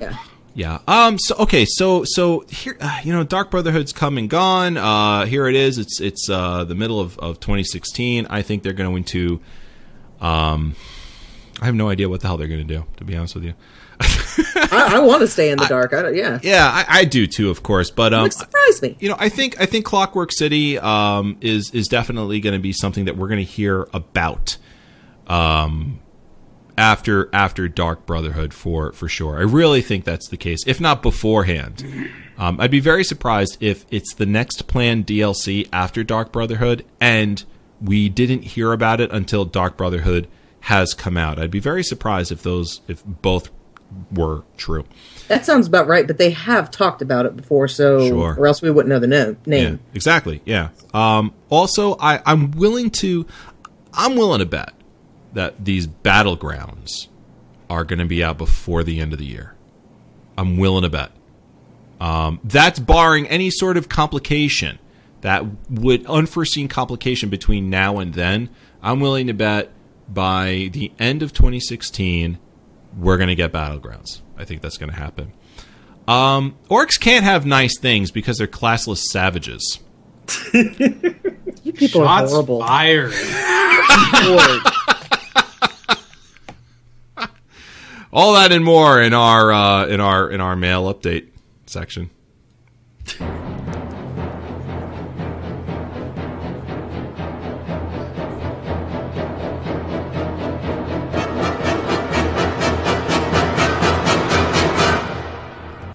yeah. 0.00 0.16
Yeah. 0.54 0.78
Um. 0.86 1.18
So 1.18 1.34
okay. 1.36 1.64
So 1.64 2.04
so 2.04 2.40
here, 2.48 2.76
uh, 2.80 3.00
you 3.04 3.12
know, 3.12 3.24
Dark 3.24 3.50
Brotherhood's 3.50 3.92
come 3.92 4.18
and 4.18 4.28
gone. 4.30 4.76
Uh. 4.76 5.24
Here 5.26 5.46
it 5.48 5.54
is. 5.56 5.78
It's 5.78 6.00
it's 6.00 6.28
uh 6.30 6.64
the 6.64 6.74
middle 6.74 7.00
of 7.00 7.18
of 7.18 7.40
2016. 7.40 8.26
I 8.30 8.42
think 8.42 8.62
they're 8.62 8.72
going 8.72 9.04
to 9.04 9.40
Um, 10.20 10.74
I 11.60 11.66
have 11.66 11.74
no 11.74 11.88
idea 11.88 12.08
what 12.08 12.20
the 12.20 12.28
hell 12.28 12.36
they're 12.36 12.48
going 12.48 12.66
to 12.66 12.74
do. 12.74 12.84
To 12.98 13.04
be 13.04 13.16
honest 13.16 13.34
with 13.34 13.44
you. 13.44 13.54
I, 14.38 14.96
I 14.96 14.98
want 15.00 15.20
to 15.20 15.26
stay 15.26 15.50
in 15.50 15.58
the 15.58 15.66
dark. 15.68 15.92
I 15.92 16.02
don't, 16.02 16.14
yeah. 16.14 16.38
Yeah, 16.42 16.66
I, 16.66 17.00
I 17.00 17.04
do 17.04 17.26
too, 17.26 17.50
of 17.50 17.62
course. 17.62 17.90
But 17.90 18.14
um, 18.14 18.30
surprise 18.30 18.82
me. 18.82 18.96
you 19.00 19.08
know, 19.08 19.16
I 19.18 19.28
think 19.28 19.60
I 19.60 19.66
think 19.66 19.84
Clockwork 19.84 20.32
City 20.32 20.78
um, 20.78 21.36
is 21.40 21.70
is 21.74 21.88
definitely 21.88 22.40
going 22.40 22.54
to 22.54 22.60
be 22.60 22.72
something 22.72 23.04
that 23.06 23.16
we're 23.16 23.28
going 23.28 23.44
to 23.44 23.50
hear 23.50 23.88
about 23.92 24.56
um, 25.26 26.00
after 26.76 27.28
after 27.32 27.68
Dark 27.68 28.06
Brotherhood 28.06 28.54
for 28.54 28.92
for 28.92 29.08
sure. 29.08 29.38
I 29.38 29.42
really 29.42 29.82
think 29.82 30.04
that's 30.04 30.28
the 30.28 30.36
case, 30.36 30.60
if 30.66 30.80
not 30.80 31.02
beforehand. 31.02 31.84
Um, 32.38 32.60
I'd 32.60 32.70
be 32.70 32.80
very 32.80 33.02
surprised 33.04 33.56
if 33.60 33.84
it's 33.90 34.14
the 34.14 34.26
next 34.26 34.68
planned 34.68 35.06
DLC 35.06 35.68
after 35.72 36.04
Dark 36.04 36.30
Brotherhood, 36.32 36.84
and 37.00 37.44
we 37.80 38.08
didn't 38.08 38.42
hear 38.42 38.72
about 38.72 39.00
it 39.00 39.10
until 39.12 39.44
Dark 39.44 39.76
Brotherhood 39.76 40.28
has 40.62 40.94
come 40.94 41.16
out. 41.16 41.38
I'd 41.38 41.50
be 41.50 41.60
very 41.60 41.82
surprised 41.82 42.30
if 42.30 42.42
those 42.42 42.80
if 42.88 43.04
both 43.04 43.50
were 44.12 44.42
true. 44.56 44.84
That 45.28 45.44
sounds 45.44 45.66
about 45.66 45.86
right, 45.86 46.06
but 46.06 46.18
they 46.18 46.30
have 46.30 46.70
talked 46.70 47.02
about 47.02 47.26
it 47.26 47.36
before, 47.36 47.68
so 47.68 48.06
Sure. 48.06 48.34
or 48.38 48.46
else 48.46 48.62
we 48.62 48.70
wouldn't 48.70 48.88
know 48.90 48.98
the 48.98 49.06
no- 49.06 49.36
Yeah, 49.44 49.50
name. 49.64 49.80
exactly. 49.94 50.40
Yeah. 50.44 50.68
Um, 50.94 51.32
also, 51.48 51.96
I, 51.98 52.20
I'm 52.26 52.50
willing 52.52 52.90
to, 52.92 53.26
I'm 53.92 54.16
willing 54.16 54.40
to 54.40 54.46
bet 54.46 54.72
that 55.34 55.64
these 55.64 55.86
battlegrounds 55.86 57.08
are 57.70 57.84
going 57.84 57.98
to 57.98 58.04
be 58.06 58.22
out 58.24 58.38
before 58.38 58.82
the 58.82 59.00
end 59.00 59.12
of 59.12 59.18
the 59.18 59.26
year. 59.26 59.54
I'm 60.36 60.56
willing 60.56 60.82
to 60.82 60.88
bet. 60.88 61.10
Um, 62.00 62.40
that's 62.44 62.78
barring 62.78 63.26
any 63.26 63.50
sort 63.50 63.76
of 63.76 63.88
complication 63.88 64.78
that 65.20 65.44
would 65.68 66.06
unforeseen 66.06 66.68
complication 66.68 67.28
between 67.28 67.68
now 67.68 67.98
and 67.98 68.14
then. 68.14 68.48
I'm 68.82 69.00
willing 69.00 69.26
to 69.26 69.34
bet 69.34 69.70
by 70.08 70.70
the 70.72 70.92
end 70.98 71.22
of 71.22 71.32
2016 71.32 72.38
we're 72.96 73.16
going 73.16 73.28
to 73.28 73.34
get 73.34 73.52
battlegrounds. 73.52 74.20
I 74.36 74.44
think 74.44 74.62
that's 74.62 74.78
going 74.78 74.90
to 74.90 74.96
happen. 74.96 75.32
Um, 76.06 76.56
orcs 76.70 76.98
can't 76.98 77.24
have 77.24 77.44
nice 77.44 77.78
things 77.78 78.10
because 78.10 78.38
they're 78.38 78.46
classless 78.46 79.02
savages. 79.10 79.78
You 80.54 81.72
people 81.72 82.02
are 82.02 82.20
Shots 82.20 82.30
horrible. 82.32 82.60
fired. 82.60 83.12
All 88.10 88.32
that 88.34 88.52
and 88.52 88.64
more 88.64 89.02
in 89.02 89.12
our 89.12 89.52
uh, 89.52 89.86
in 89.86 90.00
our 90.00 90.30
in 90.30 90.40
our 90.40 90.56
mail 90.56 90.92
update 90.92 91.28
section. 91.66 92.10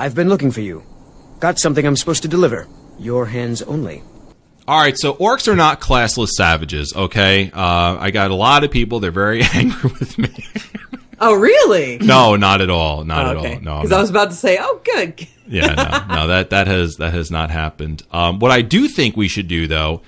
I've 0.03 0.15
been 0.15 0.27
looking 0.27 0.51
for 0.51 0.59
you. 0.59 0.83
Got 1.39 1.59
something 1.59 1.85
I'm 1.87 1.95
supposed 1.95 2.23
to 2.23 2.27
deliver. 2.27 2.67
Your 2.99 3.25
hands 3.27 3.61
only. 3.61 4.03
All 4.67 4.77
right, 4.77 4.97
so 4.97 5.13
orcs 5.13 5.47
are 5.47 5.55
not 5.55 5.79
classless 5.79 6.27
savages. 6.35 6.93
Okay, 6.93 7.49
uh, 7.53 7.97
I 7.97 8.11
got 8.11 8.29
a 8.29 8.35
lot 8.35 8.65
of 8.65 8.71
people. 8.71 8.99
They're 8.99 9.11
very 9.11 9.43
angry 9.53 9.89
with 9.97 10.17
me. 10.17 10.29
Oh, 11.21 11.33
really? 11.35 11.99
no, 11.99 12.35
not 12.35 12.59
at 12.59 12.69
all. 12.69 13.05
Not 13.05 13.27
Oh, 13.27 13.29
at 13.29 13.37
all. 13.37 13.43
No, 13.61 13.75
Because. 13.81 13.91
I 13.93 14.01
was 14.01 14.09
about 14.09 14.31
to 14.31 14.35
say, 14.35 14.57
oh, 14.59 14.81
good. 14.83 15.25
yeah, 15.47 15.73
no, 16.09 16.15
no, 16.15 16.27
that 16.27 16.49
that 16.49 16.67
has 16.67 16.97
that 16.97 17.13
has 17.13 17.31
not 17.31 17.49
happened. 17.49 18.03
Um, 18.11 18.39
what 18.39 18.51
I 18.51 18.61
do 18.61 18.89
think 18.89 19.15
we 19.15 19.29
should 19.29 19.47
do 19.47 19.67
though 19.67 20.01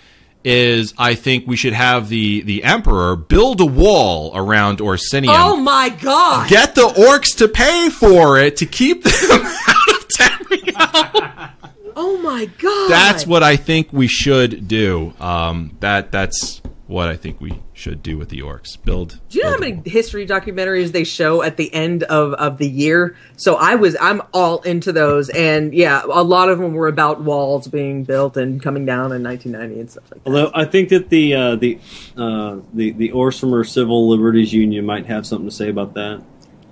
is 0.45 0.93
I 0.97 1.15
think 1.15 1.47
we 1.47 1.57
should 1.57 1.73
have 1.73 2.07
the 2.07 2.41
the 2.41 2.63
emperor 2.63 3.15
build 3.15 3.59
a 3.59 3.65
wall 3.65 4.31
around 4.35 4.77
Orsinium. 4.77 5.34
Oh 5.35 5.57
my 5.57 5.89
god! 5.89 6.47
Get 6.49 6.76
the 6.76 6.88
orcs 6.88 7.35
to 7.38 7.47
pay 7.47 7.89
for 7.89 8.38
it 8.38 8.57
to 8.57 8.65
keep 8.65 9.03
them 9.03 9.13
out 9.67 9.89
of 9.89 10.07
Tamriel. 10.07 11.51
oh 11.95 12.17
my 12.22 12.45
god! 12.45 12.89
That's 12.89 13.26
what 13.26 13.41
I 13.41 13.55
think 13.55 13.91
we 13.91 14.07
should 14.07 14.67
do. 14.67 15.13
Um, 15.19 15.76
that 15.80 16.11
that's 16.11 16.61
what 16.88 17.07
I 17.07 17.16
think 17.16 17.41
we 17.41 17.64
should 17.74 18.03
do 18.03 18.16
with 18.18 18.30
the 18.30 18.40
orcs. 18.41 18.78
Build. 18.84 19.20
Do 19.30 19.38
you 19.40 19.44
know 19.44 19.52
how 19.53 19.57
many 19.57 19.74
wall. 19.74 19.84
history 19.86 20.28
documentaries 20.28 20.91
they 20.91 21.03
show 21.03 21.41
at 21.41 21.57
the 21.57 21.74
end 21.74 22.03
of, 22.03 22.34
of 22.34 22.60
the 22.60 22.68
year? 22.70 23.16
So 23.38 23.56
I 23.56 23.74
was 23.76 23.98
I'm 23.99 24.22
all 24.34 24.62
into 24.62 24.91
those, 24.91 25.30
and 25.30 25.74
yeah, 25.74 26.03
a 26.03 26.24
lot 26.24 26.49
of 26.49 26.60
them 26.60 26.74
were 26.74 26.88
about 26.88 27.22
walls 27.22 27.68
being 27.68 28.03
built 28.03 28.38
and 28.38 28.62
coming 28.62 28.86
down 28.86 29.12
in 29.12 29.24
1990 29.24 29.80
and 29.80 29.90
stuff 29.90 30.03
like 30.12 30.24
that. 30.24 30.30
Although 30.30 30.52
I 30.53 30.66
think 30.66 30.90
that 30.90 31.10
the 31.10 31.34
uh, 31.34 31.56
the 31.56 31.80
uh, 32.16 32.57
the 32.74 32.91
the 32.91 33.10
Orsimer 33.10 33.68
Civil 33.68 34.07
Liberties 34.07 34.53
Union 34.53 34.86
might 34.86 35.07
have 35.07 35.26
something 35.26 35.49
to 35.49 35.56
say 35.56 35.70
about 35.70 35.95
that. 35.95 36.22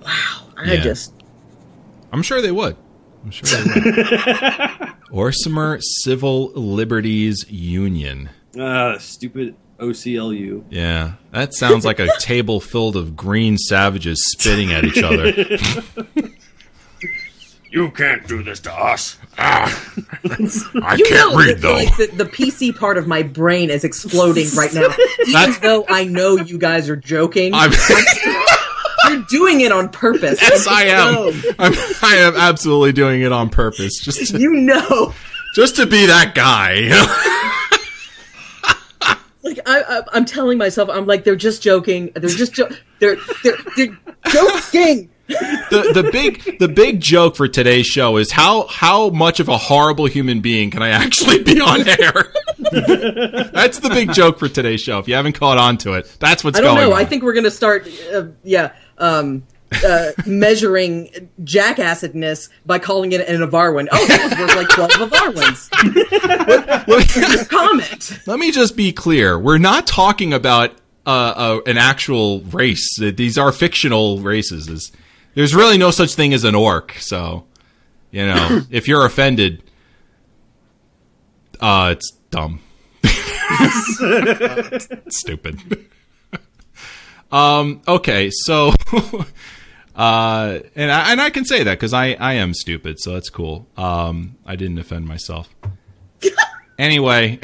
Wow, 0.04 0.46
I 0.56 0.74
Yeah. 0.74 0.80
just 0.80 1.12
I'm 2.12 2.22
sure 2.22 2.40
they 2.40 2.52
would. 2.52 2.76
I'm 3.24 3.30
sure 3.32 3.48
they 3.58 3.80
would. 3.80 3.94
Orsimer 5.10 5.80
Civil 5.82 6.52
Liberties 6.52 7.44
Union. 7.50 8.30
Ah, 8.58 8.96
stupid 8.98 9.56
OCLU. 9.78 10.64
Yeah, 10.70 11.14
that 11.32 11.54
sounds 11.54 11.84
like 11.84 11.98
a 11.98 12.08
table 12.20 12.60
filled 12.60 12.96
of 12.96 13.16
green 13.16 13.58
savages 13.58 14.24
spitting 14.32 14.72
at 14.72 14.84
each 14.84 15.02
other. 15.02 15.32
You 17.70 17.90
can't 17.90 18.24
do 18.28 18.40
this 18.44 18.60
to 18.60 18.72
us. 18.72 19.18
Ah. 19.36 19.66
I 20.80 20.94
you 20.94 21.04
can't 21.04 21.32
know 21.32 21.36
read 21.36 21.58
though. 21.58 21.74
like 21.74 21.96
the, 21.96 22.06
the 22.14 22.24
PC 22.24 22.78
part 22.78 22.96
of 22.98 23.08
my 23.08 23.24
brain 23.24 23.68
is 23.68 23.82
exploding 23.82 24.46
right 24.56 24.72
now. 24.72 24.82
Even 25.22 25.32
That's- 25.32 25.58
though 25.58 25.84
I 25.88 26.04
know 26.04 26.36
you 26.36 26.56
guys 26.56 26.88
are 26.88 26.94
joking, 26.94 27.50
I'm, 27.52 27.72
you're 29.08 29.24
doing 29.28 29.60
it 29.62 29.72
on 29.72 29.88
purpose. 29.88 30.40
yes, 30.40 30.68
I 30.68 30.82
am. 30.84 31.32
I'm, 31.58 31.72
I 32.00 32.14
am 32.18 32.36
absolutely 32.36 32.92
doing 32.92 33.22
it 33.22 33.32
on 33.32 33.50
purpose, 33.50 33.98
just 34.00 34.24
to, 34.30 34.38
You 34.38 34.52
know. 34.52 35.12
just 35.56 35.74
to 35.74 35.86
be 35.86 36.06
that 36.06 36.36
guy. 36.36 36.74
you 36.74 36.90
know? 36.90 37.43
Like 39.44 39.60
I, 39.66 39.82
I, 39.82 40.02
I'm 40.12 40.24
telling 40.24 40.58
myself, 40.58 40.88
I'm 40.90 41.06
like 41.06 41.24
they're 41.24 41.36
just 41.36 41.62
joking. 41.62 42.10
They're 42.14 42.30
just 42.30 42.54
jo- 42.54 42.70
they're 42.98 43.16
they're 43.42 43.56
they're 43.76 43.96
joking. 44.30 45.10
the 45.26 45.90
the 45.94 46.10
big 46.12 46.58
the 46.58 46.68
big 46.68 47.00
joke 47.00 47.34
for 47.36 47.48
today's 47.48 47.86
show 47.86 48.16
is 48.18 48.30
how 48.32 48.66
how 48.66 49.08
much 49.10 49.40
of 49.40 49.48
a 49.48 49.56
horrible 49.56 50.06
human 50.06 50.40
being 50.40 50.70
can 50.70 50.82
I 50.82 50.88
actually 50.90 51.42
be 51.42 51.60
on 51.60 51.80
air? 51.88 52.32
that's 53.52 53.78
the 53.78 53.90
big 53.90 54.12
joke 54.12 54.38
for 54.38 54.48
today's 54.48 54.80
show. 54.82 54.98
If 54.98 55.08
you 55.08 55.14
haven't 55.14 55.34
caught 55.38 55.58
on 55.58 55.78
to 55.78 55.94
it, 55.94 56.14
that's 56.20 56.44
what's 56.44 56.58
I 56.58 56.62
don't 56.62 56.76
going 56.76 56.88
know. 56.90 56.94
on. 56.96 57.00
I 57.00 57.04
think 57.04 57.22
we're 57.22 57.32
gonna 57.32 57.50
start, 57.50 57.88
uh, 58.12 58.26
yeah, 58.42 58.72
um, 58.98 59.44
uh, 59.84 60.12
measuring 60.26 61.30
jackassedness 61.42 62.48
by 62.66 62.78
calling 62.78 63.12
it 63.12 63.26
an 63.28 63.40
Avarwin. 63.40 63.88
Oh, 63.90 64.06
that 64.06 64.30
was 64.30 64.38
worth 64.38 64.56
like 64.56 64.68
twelve 64.68 64.90
Avarwins. 64.92 65.68
what, 66.86 67.48
Comment. 67.50 68.18
Let 68.26 68.38
me 68.38 68.50
just 68.52 68.76
be 68.76 68.92
clear. 68.92 69.38
We're 69.38 69.58
not 69.58 69.86
talking 69.86 70.32
about 70.32 70.72
uh, 71.06 71.10
uh, 71.36 71.60
an 71.66 71.76
actual 71.78 72.40
race. 72.42 72.98
These 72.98 73.36
are 73.38 73.52
fictional 73.52 74.18
races. 74.20 74.66
There's- 74.66 74.92
There's 75.34 75.54
really 75.54 75.78
no 75.78 75.90
such 75.90 76.14
thing 76.14 76.32
as 76.32 76.44
an 76.44 76.54
orc. 76.54 76.92
So, 77.00 77.44
you 78.12 78.24
know, 78.26 78.60
if 78.70 78.86
you're 78.88 79.04
offended, 79.04 79.62
uh, 81.60 81.94
it's 81.96 82.12
dumb. 82.30 82.60
It's 83.02 84.88
stupid. 85.20 85.60
um, 87.32 87.82
okay, 87.86 88.30
so, 88.32 88.72
uh, 89.96 90.58
and 90.74 90.90
I, 90.90 91.12
and 91.12 91.20
I 91.20 91.30
can 91.30 91.44
say 91.44 91.62
that 91.64 91.74
because 91.74 91.92
I, 91.92 92.12
I 92.14 92.34
am 92.34 92.54
stupid, 92.54 92.98
so 93.00 93.12
that's 93.14 93.30
cool. 93.30 93.68
Um, 93.76 94.36
I 94.44 94.56
didn't 94.56 94.78
offend 94.78 95.06
myself. 95.06 95.48
Anyway, 96.76 97.38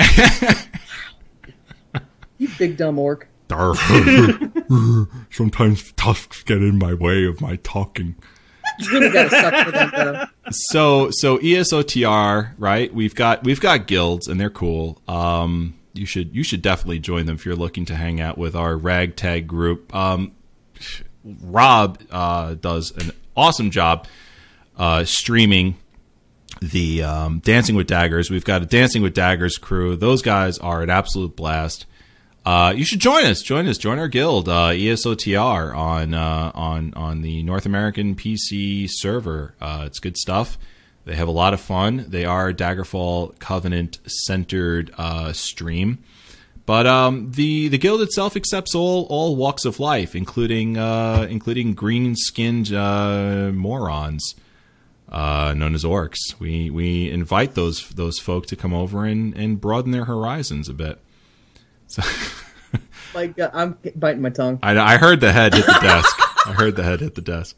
You 2.39 2.49
big 2.59 2.77
dumb 2.77 2.99
orc. 2.99 3.29
sometimes 5.31 5.93
tusks 5.93 6.43
get 6.43 6.59
in 6.59 6.79
my 6.79 6.95
way 6.95 7.27
of 7.27 7.41
my 7.41 7.57
talking. 7.57 8.17
You 8.79 8.91
really 8.91 9.11
gotta 9.11 9.31
suck 9.31 9.67
for 9.67 9.71
them. 9.73 10.29
So 10.51 11.11
so 11.13 11.39
ESOTR, 11.39 12.55
right? 12.59 12.93
We've 12.93 13.15
got 13.15 13.45
we've 13.45 13.61
got 13.61 13.87
guilds 13.87 14.27
and 14.27 14.41
they're 14.41 14.51
cool. 14.51 15.01
Um 15.07 15.75
you 15.93 16.07
should 16.07 16.35
you 16.35 16.43
should 16.43 16.63
definitely 16.63 16.99
join 16.99 17.27
them 17.27 17.35
if 17.37 17.45
you're 17.45 17.55
looking 17.57 17.85
to 17.87 17.95
hang 17.95 18.21
out 18.21 18.39
with 18.39 18.57
our 18.57 18.77
ragtag 18.77 19.47
group. 19.47 19.95
Um 19.95 20.33
Rob 21.25 22.01
uh 22.11 22.55
does 22.55 22.93
an 22.93 23.13
awesome 23.37 23.71
job 23.71 24.07
uh 24.77 25.05
streaming 25.05 25.77
the 26.61 27.03
um, 27.03 27.39
Dancing 27.41 27.75
with 27.75 27.87
Daggers. 27.87 28.31
We've 28.31 28.45
got 28.45 28.63
a 28.63 28.67
Dancing 28.67 29.03
with 29.03 29.15
Daggers 29.15 29.57
crew. 29.57 29.97
Those 29.97 30.23
guys 30.23 30.59
are 30.59 30.83
an 30.83 30.91
absolute 30.91 31.37
blast. 31.37 31.87
Uh, 32.45 32.73
you 32.75 32.85
should 32.85 33.01
join 33.01 33.25
us. 33.25 33.43
Join 33.43 33.67
us. 33.67 33.77
Join 33.79 33.99
our 33.99 34.09
guild, 34.09 34.49
uh, 34.49 34.71
ESOTR, 34.71 35.77
on 35.77 36.15
uh, 36.15 36.53
on 36.55 36.93
on 36.95 37.23
the 37.23 37.43
North 37.43 37.67
American 37.67 38.15
PC 38.15 38.87
server. 38.91 39.55
Uh, 39.61 39.85
it's 39.87 39.99
good 39.99 40.17
stuff. 40.17 40.59
They 41.05 41.17
have 41.17 41.29
a 41.29 41.33
lot 41.33 41.55
of 41.55 41.61
fun. 41.61 42.07
They 42.09 42.25
are 42.25 42.53
Daggerfall 42.53 43.39
Covenant 43.39 43.99
centered 44.07 44.91
uh, 44.97 45.33
stream, 45.33 45.99
But 46.71 46.87
um, 46.87 47.33
the 47.33 47.67
the 47.67 47.79
guild 47.79 48.01
itself 48.01 48.37
accepts 48.37 48.77
all 48.77 49.05
all 49.11 49.35
walks 49.35 49.65
of 49.65 49.81
life, 49.81 50.15
including 50.15 50.79
uh, 50.79 51.27
including 51.29 51.75
green 51.75 52.15
skinned 52.15 52.73
uh, 52.73 53.51
morons 53.53 54.37
uh, 55.09 55.53
known 55.57 55.75
as 55.75 55.83
orcs. 55.83 56.39
We 56.39 56.71
we 56.71 57.11
invite 57.11 57.57
those 57.57 57.89
those 57.89 58.21
folk 58.21 58.47
to 58.47 58.55
come 58.55 58.73
over 58.73 59.05
and, 59.05 59.35
and 59.35 59.61
broaden 59.61 59.91
their 59.91 60.05
horizons 60.05 60.69
a 60.69 60.73
bit. 60.73 61.01
So 61.89 62.05
Like 63.15 63.37
uh, 63.41 63.51
I'm 63.53 63.77
biting 63.97 64.23
my 64.23 64.31
tongue. 64.31 64.61
I, 64.63 64.79
I 64.79 64.97
heard 64.97 65.21
the 65.21 65.33
head 65.33 65.55
hit 65.55 65.67
the 65.67 65.73
desk. 65.83 66.17
I 66.47 66.53
heard 66.53 66.77
the 66.77 66.85
head 66.85 67.01
hit 67.01 67.17
the 67.17 67.21
desk. 67.21 67.57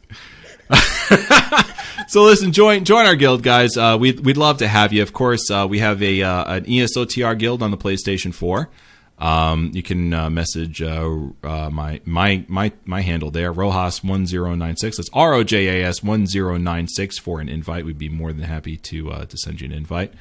so 2.07 2.23
listen, 2.23 2.51
join 2.51 2.83
join 2.83 3.05
our 3.05 3.15
guild, 3.15 3.43
guys. 3.43 3.77
Uh, 3.77 3.95
we'd 3.99 4.21
we'd 4.21 4.37
love 4.37 4.57
to 4.57 4.67
have 4.67 4.91
you. 4.91 5.03
Of 5.03 5.13
course, 5.13 5.51
uh, 5.51 5.67
we 5.69 5.77
have 5.77 6.01
a 6.01 6.23
uh, 6.23 6.55
an 6.55 6.65
ESOTR 6.65 7.37
guild 7.37 7.61
on 7.61 7.69
the 7.69 7.77
PlayStation 7.77 8.33
Four. 8.33 8.71
Um, 9.19 9.71
you 9.73 9.83
can 9.83 10.13
uh, 10.13 10.29
message 10.29 10.81
uh, 10.81 11.09
uh, 11.43 11.69
my 11.71 12.01
my 12.03 12.43
my 12.47 12.71
my 12.85 13.01
handle 13.01 13.31
there, 13.31 13.51
Rojas 13.51 14.03
one 14.03 14.25
zero 14.25 14.55
nine 14.55 14.75
six. 14.75 14.97
That's 14.97 15.09
R 15.13 15.33
O 15.33 15.43
J 15.43 15.81
A 15.81 15.87
S 15.87 16.03
one 16.03 16.25
zero 16.27 16.57
nine 16.57 16.87
six 16.87 17.19
for 17.19 17.39
an 17.39 17.47
invite. 17.47 17.85
We'd 17.85 17.97
be 17.97 18.09
more 18.09 18.33
than 18.33 18.43
happy 18.43 18.77
to 18.77 19.11
uh, 19.11 19.25
to 19.25 19.37
send 19.37 19.61
you 19.61 19.67
an 19.67 19.71
invite. 19.71 20.13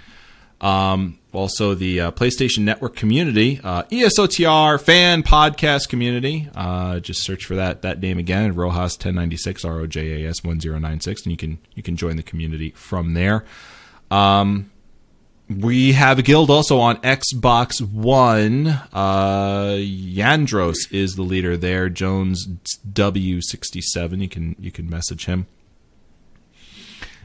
Um, 0.61 1.19
also, 1.33 1.75
the 1.75 2.01
uh, 2.01 2.11
PlayStation 2.13 2.61
Network 2.61 2.95
community, 2.95 3.61
uh, 3.65 3.83
ESOTR 3.85 4.81
fan 4.81 5.25
podcast 5.25 5.89
community. 5.89 6.49
Uh, 6.55 7.01
just 7.01 7.25
search 7.25 7.45
for 7.45 7.57
that 7.57 7.83
that 7.83 8.01
name 8.01 8.19
again, 8.19 8.55
Rojas 8.55 8.97
ten 8.97 9.17
ninety 9.17 9.37
six, 9.37 9.65
R 9.65 9.81
O 9.81 9.87
J 9.87 10.23
A 10.23 10.29
S 10.29 10.45
one 10.45 10.61
zero 10.61 10.79
nine 10.79 11.01
six, 11.01 11.23
and 11.23 11.33
you 11.33 11.37
can 11.37 11.59
you 11.75 11.83
can 11.83 11.97
join 11.97 12.17
the 12.17 12.23
community 12.23 12.71
from 12.71 13.15
there. 13.15 13.45
Um, 14.11 14.71
we 15.61 15.93
have 15.93 16.19
a 16.19 16.23
guild 16.23 16.51
also 16.51 16.79
on 16.79 16.97
Xbox 16.99 17.81
One. 17.81 18.69
Uh, 18.93 19.77
Yandros 19.79 20.77
is 20.91 21.15
the 21.15 21.23
leader 21.23 21.57
there. 21.57 21.89
Jones 21.89 22.47
W 22.93 23.41
sixty 23.43 23.81
seven. 23.81 24.21
You 24.21 24.29
can 24.29 24.57
you 24.59 24.71
can 24.71 24.89
message 24.89 25.27
him. 25.27 25.47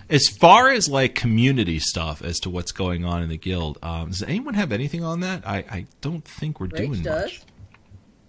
As 0.10 0.28
far 0.28 0.70
as 0.70 0.88
like 0.88 1.16
community 1.16 1.80
stuff 1.80 2.22
as 2.22 2.40
to 2.40 2.50
what's 2.50 2.72
going 2.72 3.04
on 3.04 3.22
in 3.22 3.30
the 3.30 3.38
guild, 3.38 3.78
um, 3.84 4.10
does 4.10 4.24
anyone 4.24 4.54
have 4.54 4.72
anything 4.72 5.04
on 5.04 5.20
that? 5.20 5.46
I, 5.46 5.58
I 5.70 5.86
don't 6.02 6.24
think 6.24 6.60
we're 6.60 6.68
Rach 6.68 6.78
doing 6.78 7.02
does 7.02 7.24
much. 7.24 7.42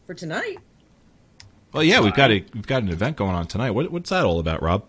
for 0.06 0.14
tonight. 0.14 0.58
Well, 1.72 1.84
yeah, 1.84 2.00
we've 2.00 2.14
got 2.14 2.30
a 2.30 2.44
we've 2.54 2.66
got 2.66 2.82
an 2.82 2.88
event 2.88 3.16
going 3.16 3.34
on 3.34 3.46
tonight. 3.46 3.70
What, 3.70 3.92
what's 3.92 4.10
that 4.10 4.24
all 4.24 4.40
about, 4.40 4.62
Rob? 4.62 4.84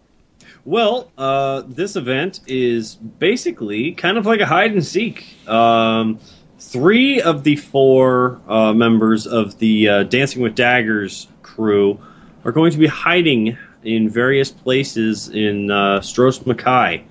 Well, 0.70 1.12
uh, 1.18 1.64
this 1.66 1.96
event 1.96 2.42
is 2.46 2.94
basically 2.94 3.94
kind 3.94 4.20
of 4.20 4.28
like 4.28 4.40
a 4.40 4.46
hide 4.46 4.72
and 4.72 4.86
seek. 4.86 5.26
Um, 5.50 6.20
three 6.60 7.20
of 7.20 7.44
the 7.44 7.56
four 7.56 8.40
uh, 8.48 8.72
members 8.74 9.26
of 9.26 9.58
the 9.58 9.90
uh, 9.90 10.04
Dancing 10.04 10.44
with 10.44 10.54
Daggers 10.54 11.28
crew 11.42 12.00
are 12.46 12.52
going 12.52 12.72
to 12.72 12.78
be 12.78 12.86
hiding 12.86 13.58
in 13.84 14.12
various 14.12 14.52
places 14.52 15.30
in 15.30 15.72
uh, 15.72 16.02
Stros 16.02 16.38
M'Kai. 16.42 17.04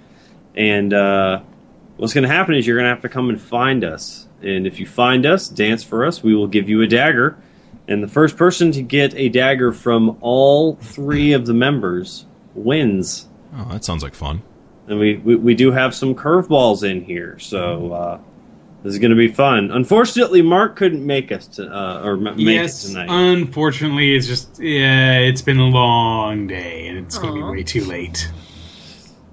And 0.55 0.95
uh, 0.95 1.41
what's 1.97 2.15
going 2.15 2.29
to 2.29 2.33
happen 2.33 2.55
is 2.55 2.65
you're 2.65 2.77
going 2.77 2.89
to 2.89 2.95
have 2.95 3.03
to 3.03 3.09
come 3.09 3.29
and 3.29 3.41
find 3.41 3.83
us. 3.83 4.29
And 4.41 4.69
if 4.69 4.79
you 4.79 4.87
find 4.87 5.27
us, 5.27 5.49
dance 5.49 5.83
for 5.83 6.07
us, 6.07 6.23
we 6.23 6.33
will 6.33 6.47
give 6.47 6.69
you 6.69 6.83
a 6.83 6.87
dagger. 6.87 7.37
And 7.89 8.05
the 8.05 8.09
first 8.09 8.37
person 8.37 8.71
to 8.71 8.83
get 8.83 9.17
a 9.17 9.29
dagger 9.29 9.73
from 9.73 10.17
all 10.21 10.77
three 10.77 11.33
of 11.33 11.47
the 11.47 11.55
members 11.55 12.25
wins. 12.55 13.25
Oh, 13.55 13.69
that 13.71 13.85
sounds 13.85 14.03
like 14.03 14.15
fun. 14.15 14.43
And 14.87 14.99
we, 14.99 15.17
we, 15.17 15.37
we 15.37 15.55
do 15.55 15.71
have 15.71 15.95
some 15.95 16.15
curveballs 16.15 16.89
in 16.89 17.05
here, 17.05 17.39
so 17.39 17.93
uh, 17.93 18.21
this 18.83 18.95
is 18.95 18.99
going 18.99 19.11
to 19.11 19.17
be 19.17 19.29
fun. 19.29 19.71
Unfortunately, 19.71 20.41
Mark 20.41 20.77
couldn't 20.77 21.05
make 21.05 21.31
us 21.31 21.47
to, 21.49 21.67
uh, 21.67 22.03
or 22.03 22.13
m- 22.15 22.23
make 22.23 22.39
yes, 22.39 22.85
it 22.85 22.89
tonight. 22.89 23.09
unfortunately, 23.11 24.15
it's 24.15 24.27
just 24.27 24.59
yeah, 24.59 25.19
it's 25.19 25.43
been 25.43 25.59
a 25.59 25.67
long 25.69 26.47
day 26.47 26.89
and 26.89 26.99
it's 26.99 27.19
going 27.19 27.35
to 27.35 27.41
be 27.41 27.51
way 27.51 27.63
too 27.63 27.85
late. 27.85 28.31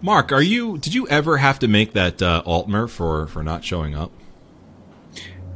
Mark, 0.02 0.32
are 0.32 0.42
you? 0.42 0.78
Did 0.78 0.94
you 0.94 1.08
ever 1.08 1.38
have 1.38 1.58
to 1.60 1.68
make 1.68 1.94
that 1.94 2.22
uh, 2.22 2.44
Altmer 2.46 2.90
for 2.90 3.28
for 3.28 3.42
not 3.44 3.64
showing 3.64 3.96
up? 3.96 4.12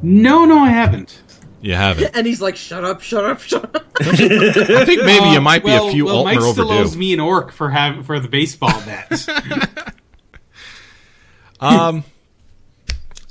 No, 0.02 0.46
no, 0.46 0.60
I 0.60 0.70
haven't. 0.70 1.22
You 1.62 1.76
haven't. 1.76 2.12
And 2.16 2.26
he's 2.26 2.42
like, 2.42 2.56
"Shut 2.56 2.84
up, 2.86 3.02
shut 3.02 3.26
up, 3.26 3.42
shut 3.42 3.76
up." 3.76 3.86
I 4.02 4.86
think 4.86 5.04
maybe 5.04 5.26
you 5.30 5.38
Uh, 5.38 5.42
might 5.42 5.64
well, 5.64 5.86
be 5.86 5.90
a 5.90 5.92
few 5.92 6.06
well, 6.06 6.24
Mike 6.24 6.40
Altmer 6.40 6.52
still 6.54 6.72
owes 6.72 6.96
me 6.96 7.14
an 7.14 7.20
orc 7.20 7.52
for 7.52 7.70
having 7.70 8.04
for 8.04 8.20
the 8.20 8.28
baseball 8.30 8.82
bet. 8.86 9.28
Um, 11.62 12.06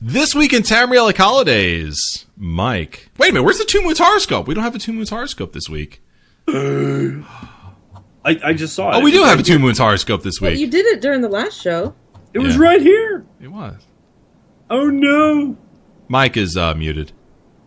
this 0.02 0.34
week 0.34 0.52
in 0.52 0.62
Tamrielic 0.62 1.16
holidays, 1.16 2.26
Mike. 2.36 3.09
Wait 3.16 3.30
a 3.30 3.32
minute, 3.32 3.44
where's 3.44 3.56
the 3.59 3.64
Two 3.64 3.82
Moons 3.82 3.98
horoscope? 3.98 4.46
We 4.46 4.52
don't 4.55 4.64
have 4.64 4.74
a 4.74 4.78
Two 4.78 4.92
Moons 4.92 5.09
horoscope 5.09 5.55
this 5.55 5.68
week. 5.70 6.02
I, 6.46 7.24
I 8.24 8.52
just 8.52 8.74
saw 8.74 8.90
it. 8.90 8.96
Oh, 8.96 9.00
we 9.00 9.10
do 9.12 9.22
have 9.22 9.40
a 9.40 9.42
Two. 9.42 9.59
Moons 9.59 9.78
horoscope 9.78 10.22
this 10.22 10.40
Well, 10.40 10.52
you 10.52 10.66
did 10.66 10.84
it 10.86 11.00
during 11.00 11.22
the 11.22 11.28
last 11.28 11.60
show. 11.60 11.94
It 12.34 12.40
was 12.40 12.56
Yeah. 12.56 12.62
right 12.62 12.82
here. 12.82 13.24
It 13.40 13.48
was. 13.48 13.86
Oh 14.68 14.88
no! 14.88 15.56
Mike 16.09 16.36
is 16.36 16.55
uh, 16.56 16.74
muted. 16.74 17.12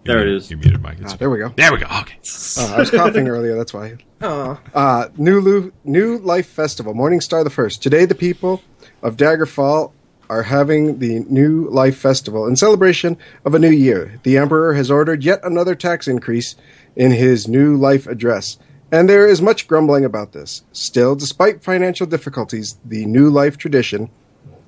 You're 0.03 0.15
There 0.15 0.23
it 0.23 0.25
muted. 0.25 0.41
is. 0.43 0.49
You're 0.51 0.59
muted, 0.59 0.81
Mike. 0.81 0.97
Ah, 1.05 1.15
there 1.17 1.29
we 1.29 1.37
go. 1.39 1.49
there 1.49 1.71
we 1.71 1.77
go. 1.79 1.85
Okay. 1.85 2.15
Uh, 2.57 2.73
I 2.75 2.79
was 2.79 2.89
coughing 2.89 3.27
earlier, 3.27 3.55
that's 3.55 3.73
why. 3.73 3.97
Uh, 4.21 5.07
New 5.17 5.39
Lu- 5.41 5.73
New 5.83 6.17
Life 6.19 6.45
Festival, 6.47 6.93
Morningstar 6.93 7.43
the 7.43 7.49
First. 7.49 7.81
Today, 7.81 8.05
the 8.05 8.13
people 8.13 8.61
of 9.01 9.17
Daggerfall 9.17 9.93
are 10.29 10.43
having 10.43 10.99
the 10.99 11.21
New 11.27 11.67
Life 11.69 11.97
Festival 11.97 12.45
in 12.45 12.55
celebration 12.55 13.17
of 13.45 13.55
a 13.55 13.59
new 13.59 13.71
year. 13.71 14.19
The 14.21 14.37
Emperor 14.37 14.75
has 14.75 14.91
ordered 14.91 15.23
yet 15.23 15.39
another 15.43 15.73
tax 15.73 16.07
increase 16.07 16.55
in 16.95 17.09
his 17.11 17.47
New 17.47 17.75
Life 17.75 18.05
address, 18.05 18.59
and 18.91 19.09
there 19.09 19.27
is 19.27 19.41
much 19.41 19.67
grumbling 19.67 20.05
about 20.05 20.33
this. 20.33 20.63
Still, 20.71 21.15
despite 21.15 21.63
financial 21.63 22.05
difficulties, 22.05 22.77
the 22.85 23.05
New 23.07 23.29
Life 23.31 23.57
tradition 23.57 24.11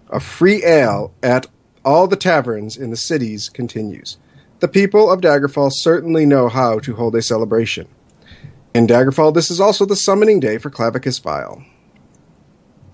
of 0.10 0.24
free 0.24 0.64
ale 0.66 1.14
at 1.22 1.46
all 1.86 2.08
the 2.08 2.16
taverns 2.16 2.76
in 2.76 2.90
the 2.90 2.98
cities 2.98 3.50
continues. 3.50 4.18
The 4.64 4.70
people 4.70 5.12
of 5.12 5.20
Daggerfall 5.20 5.72
certainly 5.74 6.26
know 6.26 6.48
how 6.48 6.80
to 6.80 6.96
hold 6.96 7.18
a 7.18 7.22
celebration. 7.22 7.86
In 8.74 8.88
Daggerfall, 8.88 9.34
this 9.34 9.52
is 9.52 9.60
also 9.60 9.86
the 9.86 9.98
summoning 9.98 10.40
day 10.40 10.58
for 10.58 10.70
Clavicus 10.70 11.22
Vile. 11.22 11.66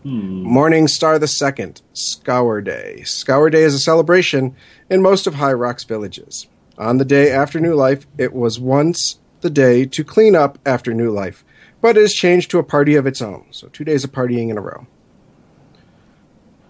Hmm. 0.02 0.42
Morning 0.42 0.88
Star 0.88 1.20
the 1.20 1.28
Second, 1.28 1.84
Scour 1.94 2.62
Day. 2.62 3.04
Scour 3.04 3.52
Day 3.52 3.62
is 3.62 3.76
a 3.76 3.80
celebration 3.80 4.56
in 4.90 5.04
most 5.04 5.28
of 5.28 5.36
High 5.36 5.54
Rock's 5.54 5.84
villages. 5.84 6.48
On 6.80 6.98
the 6.98 7.06
day 7.06 7.30
after 7.30 7.60
New 7.60 7.76
Life, 7.76 8.08
it 8.18 8.34
was 8.34 8.60
once 8.60 9.20
the 9.42 9.52
day 9.52 9.86
to 9.86 10.04
clean 10.04 10.36
up 10.36 10.58
after 10.66 10.92
New 10.92 11.12
Life, 11.12 11.46
but 11.82 11.96
it 11.96 12.02
has 12.02 12.16
changed 12.16 12.50
to 12.50 12.58
a 12.58 12.64
party 12.64 12.96
of 12.96 13.06
its 13.06 13.22
own, 13.22 13.46
so 13.52 13.68
two 13.68 13.84
days 13.84 14.04
of 14.04 14.12
partying 14.12 14.50
in 14.50 14.58
a 14.58 14.62
row. 14.62 14.88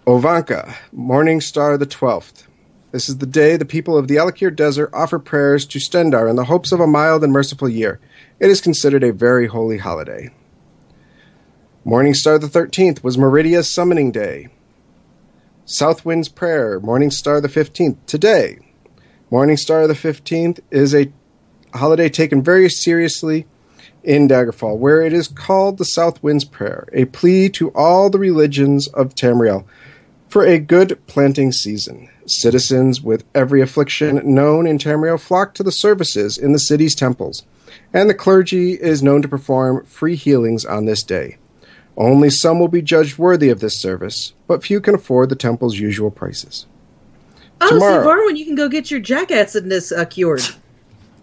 Ovank'a, 0.05 0.75
Morning 0.91 1.39
Star 1.39 1.77
the 1.77 1.85
Twelfth. 1.85 2.48
This 2.91 3.07
is 3.07 3.19
the 3.19 3.27
day 3.27 3.55
the 3.55 3.65
people 3.65 3.95
of 3.95 4.07
the 4.07 4.15
Alik'r 4.15 4.55
Desert 4.55 4.89
offer 4.93 5.19
prayers 5.19 5.63
to 5.67 5.79
Stendarr 5.79 6.27
in 6.27 6.35
the 6.35 6.45
hopes 6.45 6.71
of 6.71 6.79
a 6.79 6.87
mild 6.87 7.23
and 7.23 7.31
merciful 7.31 7.69
year. 7.69 7.99
It 8.39 8.49
is 8.49 8.61
considered 8.61 9.03
a 9.03 9.13
very 9.13 9.45
holy 9.45 9.77
holiday. 9.77 10.31
Morning 11.85 12.15
Star 12.15 12.39
the 12.39 12.47
13th 12.47 13.03
was 13.03 13.15
Meridia's 13.15 13.71
summoning 13.71 14.11
day. 14.11 14.47
Southwind's 15.65 16.29
Prayer, 16.29 16.79
Morning 16.79 17.11
Star 17.11 17.39
the 17.39 17.47
15th, 17.47 17.97
today. 18.07 18.57
Morning 19.29 19.57
Star 19.57 19.85
the 19.85 19.93
15th 19.93 20.59
is 20.71 20.95
a 20.95 21.11
holiday 21.75 22.09
taken 22.09 22.41
very 22.41 22.69
seriously 22.69 23.45
in 24.03 24.27
Daggerfall, 24.27 24.79
where 24.79 25.03
it 25.03 25.13
is 25.13 25.27
called 25.27 25.77
the 25.77 25.85
Southwind's 25.85 26.45
Prayer, 26.45 26.87
a 26.91 27.05
plea 27.05 27.49
to 27.49 27.69
all 27.75 28.09
the 28.09 28.17
religions 28.17 28.87
of 28.87 29.13
Tamriel 29.13 29.65
for 30.29 30.45
a 30.45 30.59
good 30.59 30.99
planting 31.07 31.51
season. 31.51 32.09
Citizens 32.25 33.01
with 33.01 33.25
every 33.33 33.61
affliction 33.61 34.21
known 34.23 34.67
in 34.67 34.77
Tamriel 34.77 35.19
flock 35.19 35.53
to 35.55 35.63
the 35.63 35.71
services 35.71 36.37
in 36.37 36.53
the 36.53 36.59
city's 36.59 36.95
temples, 36.95 37.43
and 37.93 38.09
the 38.09 38.13
clergy 38.13 38.73
is 38.73 39.03
known 39.03 39.21
to 39.23 39.27
perform 39.27 39.83
free 39.85 40.15
healings 40.15 40.63
on 40.63 40.85
this 40.85 41.03
day. 41.03 41.37
Only 41.97 42.29
some 42.29 42.59
will 42.59 42.67
be 42.69 42.81
judged 42.81 43.17
worthy 43.17 43.49
of 43.49 43.59
this 43.59 43.81
service, 43.81 44.33
but 44.47 44.63
few 44.63 44.79
can 44.79 44.95
afford 44.95 45.29
the 45.29 45.35
temple's 45.35 45.77
usual 45.77 46.11
prices. 46.11 46.65
oh, 47.59 47.69
Tomorrow. 47.69 48.03
see, 48.03 48.07
Barwin, 48.07 48.37
you 48.37 48.45
can 48.45 48.55
go 48.55 48.69
get 48.69 48.89
your 48.89 49.01
jackassedness 49.01 49.91
uh, 49.97 50.05
cured. 50.05 50.41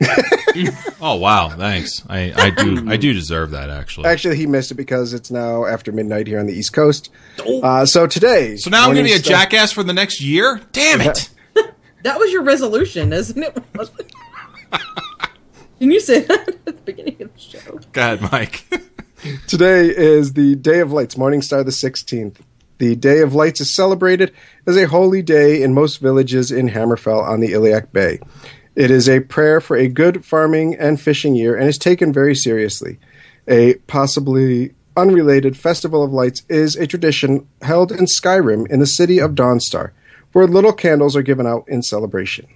Oh 1.00 1.16
wow, 1.16 1.50
thanks. 1.50 2.02
I, 2.08 2.32
I 2.34 2.50
do 2.50 2.88
I 2.88 2.96
do 2.96 3.12
deserve 3.12 3.50
that 3.50 3.68
actually. 3.68 4.06
Actually, 4.06 4.36
he 4.36 4.46
missed 4.46 4.70
it 4.70 4.76
because 4.76 5.12
it's 5.12 5.30
now 5.30 5.66
after 5.66 5.92
midnight 5.92 6.26
here 6.26 6.40
on 6.40 6.46
the 6.46 6.54
East 6.54 6.72
Coast. 6.72 7.10
Uh, 7.62 7.84
so 7.84 8.06
today, 8.06 8.56
So 8.56 8.70
now 8.70 8.84
I'm 8.84 8.90
gonna 8.94 9.02
be 9.02 9.10
a 9.10 9.16
Morning 9.16 9.22
jackass 9.22 9.72
for 9.72 9.82
the 9.82 9.92
next 9.92 10.22
year. 10.22 10.62
Damn 10.72 11.02
it! 11.02 11.28
That 12.02 12.18
was 12.20 12.30
your 12.30 12.42
resolution, 12.42 13.12
isn't 13.12 13.42
it? 13.42 13.56
Didn't 13.74 14.12
you 15.92 15.98
say 16.00 16.20
that 16.20 16.48
at 16.48 16.64
the 16.64 16.72
beginning 16.72 17.20
of 17.20 17.34
the 17.34 17.40
show? 17.40 17.80
God, 17.92 18.20
Mike. 18.30 18.64
Today 19.48 19.88
is 19.88 20.34
the 20.34 20.54
Day 20.54 20.78
of 20.80 20.92
Lights, 20.92 21.16
Morning 21.16 21.42
Star 21.42 21.64
the 21.64 21.72
16th. 21.72 22.36
The 22.78 22.94
Day 22.94 23.22
of 23.22 23.34
Lights 23.34 23.60
is 23.60 23.74
celebrated 23.74 24.32
as 24.66 24.76
a 24.76 24.86
holy 24.86 25.20
day 25.20 25.62
in 25.62 25.74
most 25.74 25.96
villages 25.96 26.52
in 26.52 26.68
Hammerfell 26.68 27.22
on 27.22 27.40
the 27.40 27.52
Iliac 27.52 27.92
Bay. 27.92 28.20
It 28.76 28.90
is 28.90 29.08
a 29.08 29.20
prayer 29.20 29.60
for 29.60 29.74
a 29.76 29.88
good 29.88 30.24
farming 30.24 30.76
and 30.76 31.00
fishing 31.00 31.34
year 31.34 31.56
and 31.56 31.66
is 31.66 31.78
taken 31.78 32.12
very 32.12 32.34
seriously. 32.34 32.98
A 33.48 33.74
possibly 33.86 34.74
unrelated 34.96 35.56
Festival 35.56 36.04
of 36.04 36.12
Lights 36.12 36.42
is 36.50 36.76
a 36.76 36.86
tradition 36.86 37.48
held 37.62 37.90
in 37.90 38.04
Skyrim 38.04 38.70
in 38.70 38.80
the 38.80 38.86
city 38.86 39.18
of 39.18 39.32
Dawnstar, 39.32 39.92
where 40.32 40.46
little 40.46 40.74
candles 40.74 41.16
are 41.16 41.22
given 41.22 41.46
out 41.46 41.64
in 41.68 41.82
celebration. 41.82 42.46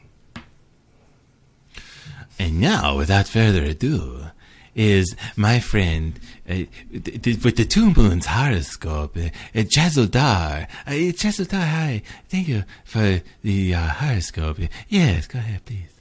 And 2.39 2.61
now, 2.61 2.97
without 2.97 3.27
further 3.27 3.65
ado, 3.65 4.27
is 4.75 5.17
my 5.37 5.59
friend 5.59 6.19
uh, 6.49 6.65
th- 6.93 7.23
th- 7.23 7.45
with 7.45 7.57
the 7.57 7.65
two 7.65 7.93
moons 7.93 8.27
horoscope, 8.27 9.17
uh, 9.17 9.29
uh, 9.55 9.63
Jazzledar. 9.63 10.67
Uh, 10.87 11.13
Jazzledar, 11.13 11.61
hi. 11.61 12.03
Thank 12.29 12.49
you 12.49 12.65
for 12.85 13.21
the 13.43 13.75
uh, 13.75 13.89
horoscope. 13.89 14.59
Yes, 14.89 15.27
go 15.27 15.39
ahead, 15.39 15.65
please. 15.65 16.00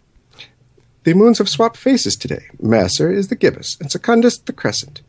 The 1.03 1.13
moons 1.13 1.37
have 1.37 1.49
swapped 1.49 1.77
faces 1.77 2.15
today. 2.15 2.47
Masser 2.61 3.11
is 3.11 3.29
the 3.29 3.35
gibbous, 3.35 3.77
and 3.79 3.91
Secundus 3.91 4.37
the 4.37 4.53
crescent. 4.53 5.01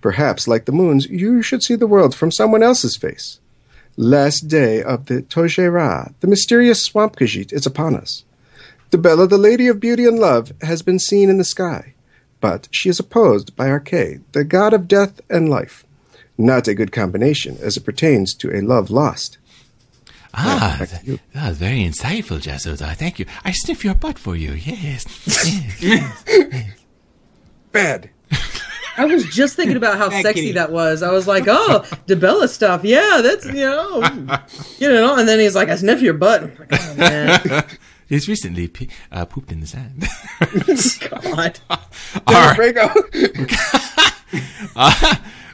Perhaps, 0.00 0.48
like 0.48 0.64
the 0.64 0.72
moons, 0.72 1.06
you 1.06 1.42
should 1.42 1.62
see 1.62 1.76
the 1.76 1.86
world 1.86 2.14
from 2.14 2.32
someone 2.32 2.62
else's 2.62 2.96
face. 2.96 3.38
Last 3.96 4.48
day 4.48 4.82
of 4.82 5.06
the 5.06 5.22
Tojera, 5.22 6.14
the 6.20 6.26
mysterious 6.26 6.82
swamp 6.82 7.16
Khajiit, 7.16 7.52
is 7.52 7.66
upon 7.66 7.94
us. 7.94 8.24
Dibella, 8.90 9.28
the 9.28 9.38
Lady 9.38 9.68
of 9.68 9.78
Beauty 9.78 10.04
and 10.04 10.18
Love, 10.18 10.52
has 10.62 10.82
been 10.82 10.98
seen 10.98 11.28
in 11.30 11.38
the 11.38 11.44
sky, 11.44 11.94
but 12.40 12.66
she 12.70 12.88
is 12.88 12.98
opposed 12.98 13.54
by 13.54 13.68
Arkay, 13.68 14.20
the 14.32 14.42
god 14.42 14.72
of 14.72 14.88
death 14.88 15.20
and 15.30 15.48
life. 15.48 15.84
Not 16.36 16.66
a 16.66 16.74
good 16.74 16.90
combination 16.90 17.58
as 17.60 17.76
it 17.76 17.84
pertains 17.84 18.34
to 18.34 18.50
a 18.50 18.62
love 18.62 18.90
lost. 18.90 19.38
Ah, 20.34 20.76
back 20.78 20.88
to 20.88 21.18
that, 21.34 21.48
was 21.48 21.58
very 21.58 21.80
insightful, 21.80 22.40
Jazzledar. 22.40 22.94
Thank 22.94 23.18
you. 23.18 23.26
I 23.44 23.52
sniff 23.52 23.84
your 23.84 23.94
butt 23.94 24.18
for 24.18 24.36
you. 24.36 24.52
Yes. 24.52 25.04
yes. 25.82 26.24
Bad. 27.72 28.10
I 28.96 29.06
was 29.06 29.24
just 29.34 29.56
thinking 29.56 29.76
about 29.76 29.96
how 29.98 30.10
Thank 30.10 30.26
sexy 30.26 30.46
you. 30.48 30.52
that 30.54 30.70
was. 30.72 31.02
I 31.02 31.10
was 31.10 31.26
like, 31.26 31.44
oh, 31.46 31.82
Dibella 32.06 32.48
stuff. 32.48 32.84
Yeah, 32.84 33.20
that's, 33.22 33.46
you 33.46 33.54
know, 33.54 34.02
you 34.78 34.88
know. 34.90 35.16
And 35.16 35.28
then 35.28 35.38
he's 35.40 35.54
like, 35.54 35.68
I 35.68 35.76
sniff 35.76 36.02
your 36.02 36.14
butt. 36.14 36.42
I'm 36.42 36.56
like, 36.58 36.68
oh, 36.72 36.94
man. 36.96 37.64
He's 38.08 38.28
recently 38.28 38.66
pe- 38.66 38.88
uh, 39.12 39.24
pooped 39.24 39.52
in 39.52 39.60
the 39.60 39.68
sand. 39.68 40.04
God. 41.22 41.60
All 42.26 42.34
right. 42.34 42.58
Brago. 42.58 42.92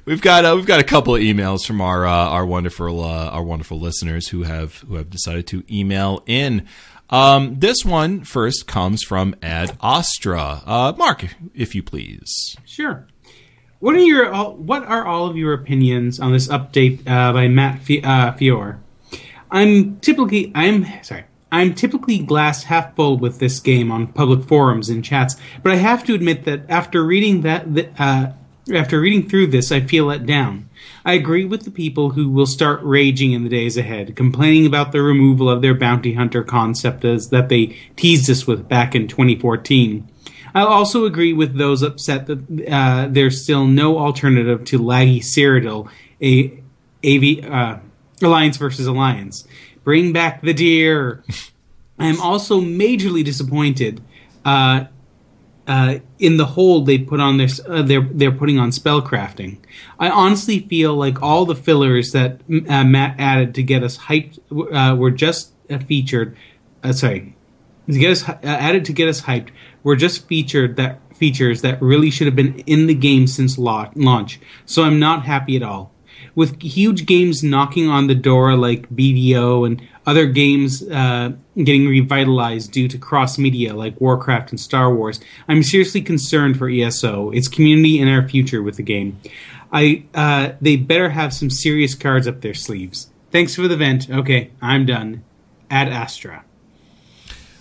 We've 0.06 0.22
got 0.22 0.44
uh, 0.44 0.54
we've 0.54 0.66
got 0.66 0.78
a 0.78 0.84
couple 0.84 1.16
of 1.16 1.20
emails 1.20 1.66
from 1.66 1.80
our 1.80 2.06
uh, 2.06 2.10
our 2.12 2.46
wonderful 2.46 3.02
uh, 3.02 3.28
our 3.30 3.42
wonderful 3.42 3.80
listeners 3.80 4.28
who 4.28 4.44
have 4.44 4.76
who 4.78 4.94
have 4.94 5.10
decided 5.10 5.48
to 5.48 5.64
email 5.68 6.22
in. 6.26 6.64
Um, 7.10 7.58
this 7.58 7.84
one 7.84 8.22
first 8.22 8.68
comes 8.68 9.02
from 9.02 9.34
Ad 9.42 9.76
Astra. 9.82 10.62
Uh, 10.64 10.92
Mark, 10.96 11.34
if 11.54 11.74
you 11.74 11.82
please. 11.82 12.56
Sure. 12.64 13.08
What 13.80 13.96
are 13.96 13.98
your 13.98 14.32
all, 14.32 14.54
what 14.54 14.84
are 14.84 15.04
all 15.04 15.26
of 15.26 15.36
your 15.36 15.52
opinions 15.52 16.20
on 16.20 16.30
this 16.32 16.46
update 16.46 17.00
uh, 17.08 17.32
by 17.32 17.48
Matt 17.48 17.82
Fi- 17.82 18.02
uh, 18.02 18.32
Firor? 18.34 18.78
I'm 19.50 19.98
typically 19.98 20.52
I'm 20.54 20.86
sorry. 21.02 21.24
I'm 21.50 21.74
typically 21.74 22.18
glass 22.20 22.62
half 22.62 22.94
full 22.94 23.18
with 23.18 23.40
this 23.40 23.58
game 23.58 23.90
on 23.90 24.06
public 24.06 24.46
forums 24.46 24.88
and 24.88 25.04
chats, 25.04 25.34
but 25.64 25.72
I 25.72 25.76
have 25.76 26.04
to 26.04 26.14
admit 26.14 26.44
that 26.44 26.68
after 26.68 27.04
reading 27.04 27.40
that, 27.40 27.74
th- 27.74 27.90
uh, 27.98 28.32
after 28.72 29.01
reading 29.01 29.28
through 29.28 29.48
this, 29.48 29.70
I 29.70 29.80
feel 29.80 30.06
let 30.06 30.26
down. 30.26 30.68
I 31.05 31.12
agree 31.12 31.44
with 31.44 31.62
the 31.62 31.70
people 31.70 32.10
who 32.10 32.28
will 32.28 32.47
start 32.47 32.80
raging 32.82 33.32
in 33.32 33.44
the 33.44 33.48
days 33.48 33.76
ahead, 33.76 34.16
complaining 34.16 34.66
about 34.66 34.93
the 34.93 35.02
removal 35.02 35.48
of 35.48 35.62
their 35.62 35.74
bounty 35.74 36.14
hunter 36.14 36.43
concept 36.43 37.05
as 37.05 37.30
that 37.30 37.48
they 37.48 37.76
teased 37.94 38.28
us 38.28 38.47
with 38.47 38.68
back 38.68 38.94
in 38.94 39.06
2014. 39.06 40.09
I'll 40.55 40.66
also 40.66 41.05
agree 41.05 41.32
with 41.32 41.56
those 41.56 41.82
upset 41.82 42.26
that 42.26 42.68
uh, 42.68 43.09
there's 43.10 43.43
still 43.43 43.66
no 43.66 43.98
alternative 43.98 44.64
to 44.64 44.78
laggy 44.78 45.20
Cyrodiil, 45.20 45.88
a 46.20 46.62
AV 47.05 47.44
uh, 47.44 47.78
Alliance 48.22 48.56
versus 48.56 48.86
Alliance. 48.86 49.47
Bring 49.84 50.12
back 50.12 50.43
the 50.43 50.55
deer. 50.55 51.22
I 51.98 52.06
am 52.06 52.20
also 52.20 52.60
majorly 52.60 53.24
disappointed 53.24 54.02
uh, 54.44 54.86
uh, 55.66 55.98
in 56.18 56.36
the 56.36 56.47
hold 56.47 56.86
they 56.86 56.98
put 56.98 57.20
on 57.20 57.38
their 57.38 57.48
uh, 57.68 57.82
they're 57.82 58.09
they're 58.12 58.32
putting 58.32 58.59
on 58.59 58.70
spellcrafting. 58.70 59.59
I 59.98 60.09
honestly 60.09 60.60
feel 60.60 60.94
like 60.94 61.22
all 61.22 61.44
the 61.44 61.56
fillers 61.56 62.12
that 62.12 62.40
uh, 62.68 62.84
Matt 62.84 63.18
added 63.18 63.55
to 63.56 63.62
get 63.62 63.82
us 63.82 63.98
hyped 63.98 64.38
uh, 64.51 64.94
were 64.97 65.10
just 65.10 65.52
uh, 65.70 65.78
featured. 65.78 66.36
Uh, 66.84 66.93
sorry, 66.93 67.34
to 67.86 67.98
get 67.98 68.10
us 68.10 68.28
added 68.43 68.84
to 68.84 68.93
get 68.93 69.09
us 69.09 69.22
hyped 69.22 69.51
were 69.82 69.97
just 69.97 70.26
featured 70.28 70.76
that 70.76 71.01
features 71.16 71.62
that 71.62 71.80
really 71.80 72.10
should 72.10 72.26
have 72.26 72.36
been 72.36 72.59
in 72.60 72.86
the 72.86 72.94
game 72.94 73.26
since 73.26 73.59
la- 73.59 73.90
launch. 73.94 74.38
So 74.66 74.82
I'm 74.82 74.98
not 74.98 75.24
happy 75.24 75.56
at 75.56 75.62
all. 75.62 75.93
With 76.34 76.62
huge 76.62 77.06
games 77.06 77.43
knocking 77.43 77.88
on 77.88 78.06
the 78.06 78.14
door 78.14 78.55
like 78.56 78.90
BDO 78.90 79.66
and 79.66 79.88
other 80.06 80.26
games 80.26 80.82
uh, 80.88 81.32
getting 81.56 81.89
revitalized 81.89 82.70
due 82.70 82.89
to 82.89 82.97
cross 82.97 83.39
media 83.39 83.74
like 83.74 84.00
Warcraft 84.00 84.50
and 84.50 84.60
Star 84.60 84.94
Wars, 84.94 85.20
I'm 85.48 85.62
seriously 85.62 86.00
concerned 86.00 86.58
for 86.58 86.68
ESO, 86.68 87.31
its 87.31 87.48
community, 87.48 88.00
and 88.00 88.08
our 88.08 88.28
future 88.28 88.62
with 88.62 88.76
the 88.76 88.82
game. 88.82 89.20
I 89.72 90.05
uh, 90.14 90.52
they 90.60 90.76
better 90.76 91.10
have 91.10 91.34
some 91.34 91.50
serious 91.50 91.94
cards 91.94 92.28
up 92.28 92.40
their 92.40 92.55
sleeves. 92.55 93.10
Thanks 93.32 93.55
for 93.55 93.66
the 93.68 93.76
vent. 93.76 94.08
Okay, 94.08 94.50
I'm 94.62 94.86
done. 94.86 95.24
Ad 95.70 95.89
Astra. 95.89 96.44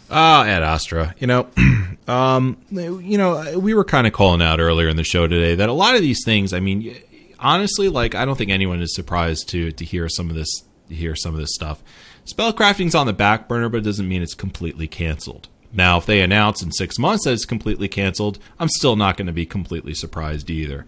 Ah, 0.09 0.45
Ad 0.45 0.61
Astra. 0.61 1.15
You 1.17 1.27
know, 1.27 1.49
um, 2.07 2.57
you 2.69 3.17
know, 3.17 3.57
we 3.57 3.73
were 3.73 3.83
kind 3.83 4.05
of 4.05 4.13
calling 4.13 4.41
out 4.41 4.59
earlier 4.59 4.87
in 4.87 4.97
the 4.97 5.03
show 5.03 5.27
today 5.27 5.55
that 5.55 5.67
a 5.67 5.73
lot 5.73 5.95
of 5.95 6.01
these 6.01 6.23
things. 6.23 6.53
I 6.53 6.59
mean, 6.59 6.95
honestly, 7.39 7.89
like 7.89 8.13
I 8.13 8.25
don't 8.25 8.37
think 8.37 8.51
anyone 8.51 8.81
is 8.81 8.93
surprised 8.93 9.49
to 9.49 9.71
to 9.71 9.85
hear 9.85 10.07
some 10.07 10.29
of 10.29 10.35
this 10.35 10.63
hear 10.89 11.15
some 11.15 11.33
of 11.33 11.39
this 11.39 11.53
stuff. 11.53 11.81
Spellcrafting's 12.25 12.95
on 12.95 13.07
the 13.07 13.13
back 13.13 13.47
burner, 13.47 13.69
but 13.69 13.77
it 13.77 13.83
doesn't 13.83 14.07
mean 14.07 14.21
it's 14.21 14.33
completely 14.33 14.87
canceled. 14.87 15.47
Now, 15.71 15.97
if 15.97 16.05
they 16.05 16.21
announce 16.21 16.63
in 16.63 16.71
six 16.71 16.97
months 16.97 17.25
that 17.25 17.33
it's 17.33 17.45
completely 17.45 17.87
canceled, 17.87 18.39
I'm 18.59 18.69
still 18.69 18.95
not 18.95 19.17
going 19.17 19.27
to 19.27 19.33
be 19.33 19.45
completely 19.45 19.93
surprised 19.93 20.49
either. 20.49 20.85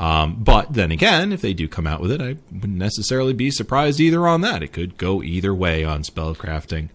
Um, 0.00 0.42
but 0.42 0.72
then 0.72 0.90
again, 0.90 1.32
if 1.32 1.40
they 1.40 1.54
do 1.54 1.68
come 1.68 1.86
out 1.86 2.00
with 2.00 2.10
it, 2.10 2.20
I 2.20 2.36
wouldn't 2.50 2.78
necessarily 2.78 3.32
be 3.32 3.50
surprised 3.50 4.00
either 4.00 4.26
on 4.26 4.40
that. 4.40 4.62
It 4.62 4.72
could 4.72 4.98
go 4.98 5.22
either 5.22 5.54
way 5.54 5.84
on 5.84 6.02
spellcrafting. 6.02 6.88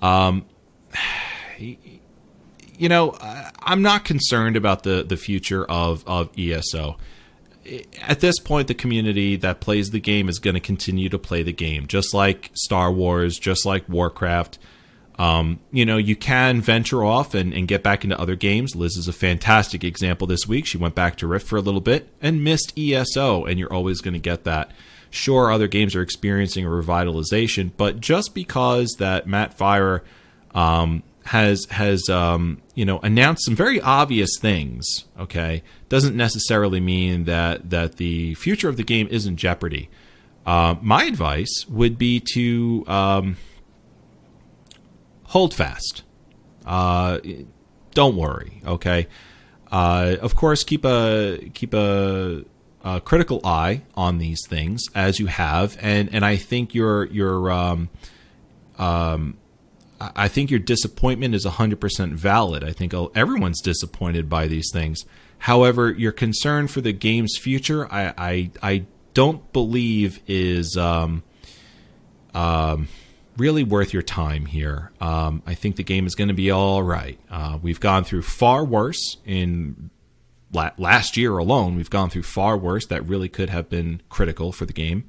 Um, 0.00 0.44
you 1.58 2.88
know, 2.88 3.16
I'm 3.62 3.82
not 3.82 4.04
concerned 4.04 4.56
about 4.56 4.82
the, 4.82 5.04
the 5.04 5.16
future 5.16 5.64
of, 5.64 6.02
of 6.06 6.30
ESO. 6.36 6.96
At 8.00 8.20
this 8.20 8.38
point, 8.38 8.68
the 8.68 8.74
community 8.74 9.36
that 9.36 9.60
plays 9.60 9.90
the 9.90 10.00
game 10.00 10.28
is 10.28 10.38
going 10.38 10.54
to 10.54 10.60
continue 10.60 11.08
to 11.08 11.18
play 11.18 11.42
the 11.42 11.52
game, 11.52 11.86
just 11.86 12.12
like 12.12 12.50
Star 12.54 12.90
Wars, 12.90 13.38
just 13.38 13.64
like 13.64 13.88
Warcraft. 13.88 14.58
Um, 15.18 15.60
you 15.70 15.84
know, 15.84 15.98
you 15.98 16.16
can 16.16 16.60
venture 16.60 17.04
off 17.04 17.34
and, 17.34 17.52
and 17.52 17.68
get 17.68 17.82
back 17.82 18.02
into 18.02 18.18
other 18.18 18.34
games. 18.34 18.74
Liz 18.74 18.96
is 18.96 19.08
a 19.08 19.12
fantastic 19.12 19.84
example 19.84 20.26
this 20.26 20.48
week. 20.48 20.66
She 20.66 20.78
went 20.78 20.94
back 20.94 21.16
to 21.18 21.26
Rift 21.26 21.46
for 21.46 21.56
a 21.56 21.60
little 21.60 21.80
bit 21.80 22.08
and 22.20 22.42
missed 22.42 22.76
ESO, 22.76 23.44
and 23.44 23.58
you're 23.58 23.72
always 23.72 24.00
going 24.00 24.14
to 24.14 24.20
get 24.20 24.44
that. 24.44 24.72
Sure, 25.10 25.52
other 25.52 25.68
games 25.68 25.94
are 25.94 26.02
experiencing 26.02 26.64
a 26.64 26.68
revitalization, 26.68 27.70
but 27.76 28.00
just 28.00 28.34
because 28.34 28.96
that 28.98 29.26
Matt 29.26 29.56
Firor 29.56 30.00
um, 30.54 31.02
has 31.24 31.66
has 31.70 32.08
um, 32.08 32.60
you 32.74 32.84
know 32.84 32.98
announced 33.00 33.44
some 33.44 33.54
very 33.54 33.80
obvious 33.80 34.30
things, 34.40 35.04
okay, 35.18 35.62
doesn't 35.88 36.16
necessarily 36.16 36.80
mean 36.80 37.24
that 37.24 37.70
that 37.70 37.96
the 37.96 38.34
future 38.34 38.68
of 38.68 38.76
the 38.76 38.82
game 38.84 39.08
is 39.10 39.26
in 39.26 39.36
jeopardy. 39.36 39.88
Uh, 40.44 40.74
my 40.80 41.04
advice 41.04 41.66
would 41.68 41.98
be 41.98 42.20
to 42.34 42.84
um, 42.88 43.36
hold 45.24 45.54
fast. 45.54 46.02
Uh, 46.66 47.18
don't 47.94 48.16
worry, 48.16 48.60
okay. 48.66 49.06
Uh, 49.70 50.16
of 50.20 50.34
course, 50.36 50.64
keep 50.64 50.84
a 50.84 51.50
keep 51.54 51.72
a, 51.72 52.44
a 52.84 53.00
critical 53.00 53.40
eye 53.44 53.82
on 53.94 54.18
these 54.18 54.46
things 54.46 54.82
as 54.94 55.18
you 55.18 55.26
have, 55.26 55.78
and 55.80 56.12
and 56.12 56.24
I 56.24 56.36
think 56.36 56.74
your 56.74 57.06
your 57.06 57.50
um, 57.50 57.88
um, 58.78 59.38
I 60.16 60.28
think 60.28 60.50
your 60.50 60.60
disappointment 60.60 61.34
is 61.34 61.44
100% 61.44 62.12
valid. 62.12 62.64
I 62.64 62.72
think 62.72 62.94
everyone's 63.14 63.60
disappointed 63.60 64.28
by 64.28 64.46
these 64.46 64.70
things. 64.72 65.04
However, 65.38 65.90
your 65.90 66.12
concern 66.12 66.68
for 66.68 66.80
the 66.80 66.92
game's 66.92 67.36
future, 67.40 67.92
I 67.92 68.14
I, 68.16 68.50
I 68.62 68.86
don't 69.14 69.52
believe 69.52 70.20
is 70.26 70.76
um, 70.76 71.22
um, 72.34 72.88
really 73.36 73.64
worth 73.64 73.92
your 73.92 74.02
time 74.02 74.46
here. 74.46 74.92
Um, 75.00 75.42
I 75.46 75.54
think 75.54 75.76
the 75.76 75.84
game 75.84 76.06
is 76.06 76.14
going 76.14 76.28
to 76.28 76.34
be 76.34 76.50
all 76.50 76.82
right. 76.82 77.18
Uh, 77.30 77.58
we've 77.60 77.80
gone 77.80 78.04
through 78.04 78.22
far 78.22 78.64
worse 78.64 79.18
in 79.24 79.90
la- 80.52 80.70
last 80.78 81.16
year 81.16 81.36
alone. 81.38 81.76
We've 81.76 81.90
gone 81.90 82.10
through 82.10 82.22
far 82.24 82.56
worse 82.56 82.86
that 82.86 83.06
really 83.06 83.28
could 83.28 83.50
have 83.50 83.68
been 83.68 84.02
critical 84.08 84.52
for 84.52 84.66
the 84.66 84.72
game, 84.72 85.04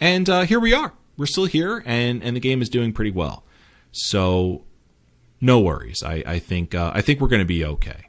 and 0.00 0.28
uh, 0.28 0.42
here 0.42 0.60
we 0.60 0.72
are. 0.72 0.92
We're 1.16 1.26
still 1.26 1.46
here, 1.46 1.82
and 1.84 2.22
and 2.22 2.36
the 2.36 2.40
game 2.40 2.62
is 2.62 2.68
doing 2.68 2.92
pretty 2.92 3.10
well. 3.10 3.44
So 3.98 4.62
no 5.40 5.60
worries. 5.60 6.02
I, 6.02 6.22
I 6.26 6.38
think 6.38 6.74
uh, 6.74 6.92
I 6.94 7.00
think 7.00 7.20
we're 7.20 7.28
going 7.28 7.40
to 7.40 7.46
be 7.46 7.64
okay. 7.64 8.08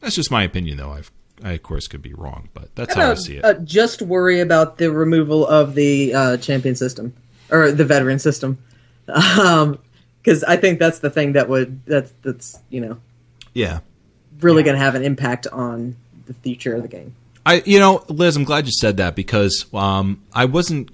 That's 0.00 0.14
just 0.14 0.30
my 0.30 0.42
opinion, 0.42 0.76
though. 0.76 0.92
I've 0.92 1.10
I 1.42 1.52
of 1.52 1.62
course 1.62 1.86
could 1.86 2.02
be 2.02 2.14
wrong, 2.14 2.48
but 2.54 2.74
that's 2.74 2.94
how 2.94 3.10
I 3.10 3.14
see 3.14 3.36
it. 3.36 3.44
uh, 3.44 3.54
just 3.54 4.02
worry 4.02 4.40
about 4.40 4.78
the 4.78 4.90
removal 4.90 5.46
of 5.46 5.74
the 5.74 6.14
uh, 6.14 6.36
champion 6.38 6.74
system 6.74 7.14
or 7.50 7.72
the 7.72 7.84
veteran 7.84 8.18
system, 8.18 8.58
because 9.06 10.44
I 10.44 10.56
think 10.56 10.78
that's 10.78 11.00
the 11.00 11.10
thing 11.10 11.32
that 11.32 11.48
would 11.48 11.84
that's 11.84 12.12
that's 12.22 12.58
you 12.70 12.80
know 12.80 12.98
yeah. 13.56 13.80
really 14.40 14.62
going 14.62 14.76
to 14.76 14.82
have 14.82 14.94
an 14.94 15.02
impact 15.02 15.46
on 15.46 15.96
the 16.26 16.34
future 16.34 16.74
of 16.74 16.82
the 16.82 16.88
game. 16.88 17.14
I, 17.46 17.62
you 17.64 17.78
know, 17.78 18.04
Liz, 18.08 18.36
I'm 18.36 18.44
glad 18.44 18.66
you 18.66 18.72
said 18.72 18.96
that 18.98 19.14
because 19.14 19.66
um, 19.72 20.22
I 20.32 20.44
wasn't, 20.44 20.90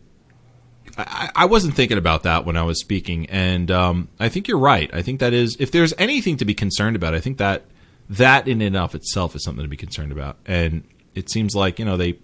I, 0.96 1.30
I 1.34 1.44
wasn't 1.46 1.74
thinking 1.74 1.98
about 1.98 2.24
that 2.24 2.44
when 2.44 2.56
I 2.56 2.62
was 2.62 2.80
speaking, 2.80 3.26
and 3.26 3.70
um, 3.70 4.08
I 4.20 4.28
think 4.28 4.48
you're 4.48 4.58
right. 4.58 4.92
I 4.92 5.02
think 5.02 5.20
that 5.20 5.32
is, 5.32 5.56
if 5.58 5.70
there's 5.70 5.94
anything 5.98 6.36
to 6.38 6.44
be 6.44 6.54
concerned 6.54 6.96
about, 6.96 7.14
I 7.14 7.20
think 7.20 7.38
that 7.38 7.64
that 8.10 8.46
in 8.46 8.60
and 8.60 8.76
of 8.76 8.94
itself 8.94 9.34
is 9.34 9.44
something 9.44 9.64
to 9.64 9.68
be 9.68 9.76
concerned 9.76 10.12
about. 10.12 10.36
And 10.44 10.84
it 11.14 11.30
seems 11.30 11.54
like 11.54 11.78
you 11.78 11.84
know 11.84 11.96
they, 11.96 12.18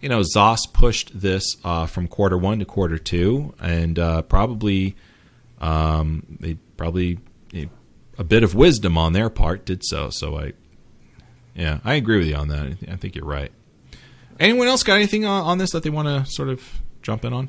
you 0.00 0.08
know, 0.08 0.20
Zos 0.20 0.60
pushed 0.72 1.20
this 1.20 1.56
uh, 1.64 1.86
from 1.86 2.08
quarter 2.08 2.38
one 2.38 2.58
to 2.60 2.64
quarter 2.64 2.98
two, 2.98 3.54
and 3.60 3.98
uh, 3.98 4.22
probably, 4.22 4.96
um, 5.60 6.38
they 6.40 6.54
probably 6.76 7.18
a 8.18 8.24
bit 8.24 8.42
of 8.42 8.54
wisdom 8.54 8.96
on 8.96 9.12
their 9.12 9.28
part 9.28 9.64
did 9.64 9.84
so. 9.84 10.10
So 10.10 10.38
I, 10.38 10.52
yeah, 11.54 11.80
I 11.84 11.94
agree 11.94 12.18
with 12.18 12.28
you 12.28 12.36
on 12.36 12.48
that. 12.48 12.78
I 12.90 12.96
think 12.96 13.14
you're 13.14 13.24
right. 13.24 13.52
Anyone 14.38 14.68
else 14.68 14.82
got 14.82 14.94
anything 14.94 15.24
on 15.24 15.58
this 15.58 15.70
that 15.70 15.82
they 15.82 15.90
want 15.90 16.08
to 16.08 16.30
sort 16.30 16.48
of 16.48 16.80
jump 17.02 17.24
in 17.24 17.32
on? 17.32 17.48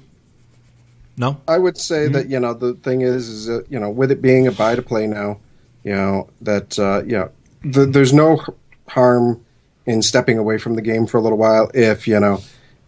No. 1.18 1.42
I 1.48 1.58
would 1.58 1.78
say 1.78 2.08
that 2.08 2.30
you 2.30 2.40
know 2.40 2.54
the 2.54 2.76
thing 2.76 3.02
is 3.02 3.28
is 3.28 3.46
that 3.48 3.66
you 3.70 3.80
know 3.80 3.90
with 3.90 4.12
it 4.12 4.22
being 4.22 4.48
a 4.48 4.52
buy 4.52 4.76
to 4.76 4.82
play 4.82 5.08
now, 5.08 5.40
you 5.84 5.94
know 5.94 6.30
that 6.42 6.78
uh, 6.78 7.04
you 7.04 7.18
know 7.18 7.32
the, 7.64 7.86
there's 7.86 8.14
no 8.14 8.40
harm 8.88 9.44
in 9.86 10.02
stepping 10.02 10.38
away 10.38 10.58
from 10.58 10.76
the 10.76 10.82
game 10.82 11.08
for 11.08 11.18
a 11.18 11.22
little 11.22 11.38
while 11.38 11.72
if 11.74 12.08
you 12.08 12.20
know 12.20 12.40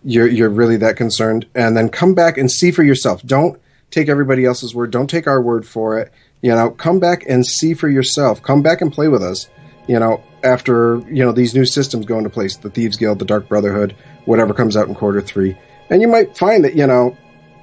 you're 0.04 0.28
you're 0.28 0.50
really 0.50 0.78
that 0.78 0.96
concerned, 0.96 1.48
and 1.56 1.76
then 1.76 1.90
come 1.90 2.14
back 2.14 2.38
and 2.38 2.52
see 2.52 2.72
for 2.72 2.84
yourself. 2.84 3.22
Don't 3.24 3.60
take 3.92 4.10
everybody 4.10 4.46
else's 4.46 4.76
word. 4.76 4.92
Don't 4.92 5.10
take 5.10 5.28
our 5.28 5.42
word 5.42 5.66
for 5.66 5.98
it. 6.00 6.12
You 6.42 6.52
know, 6.52 6.70
come 6.70 7.00
back 7.00 7.26
and 7.28 7.46
see 7.46 7.74
for 7.74 7.90
yourself. 7.90 8.42
Come 8.42 8.62
back 8.62 8.82
and 8.82 8.94
play 8.94 9.08
with 9.08 9.24
us. 9.24 9.50
You 9.88 10.00
know, 10.00 10.24
after 10.44 11.00
you 11.08 11.26
know 11.26 11.32
these 11.32 11.56
new 11.56 11.66
systems 11.66 12.06
go 12.06 12.18
into 12.18 12.30
place, 12.30 12.58
the 12.58 12.70
Thieves 12.70 12.96
Guild, 12.96 13.20
the 13.20 13.26
Dark 13.26 13.50
Brotherhood, 13.50 13.96
whatever 14.26 14.54
comes 14.54 14.78
out 14.78 14.88
in 14.88 14.94
quarter 14.94 15.22
three, 15.22 15.58
and 15.90 16.02
you 16.02 16.08
might 16.08 16.38
find 16.38 16.64
that 16.64 16.76
you 16.76 16.86
know 16.86 17.18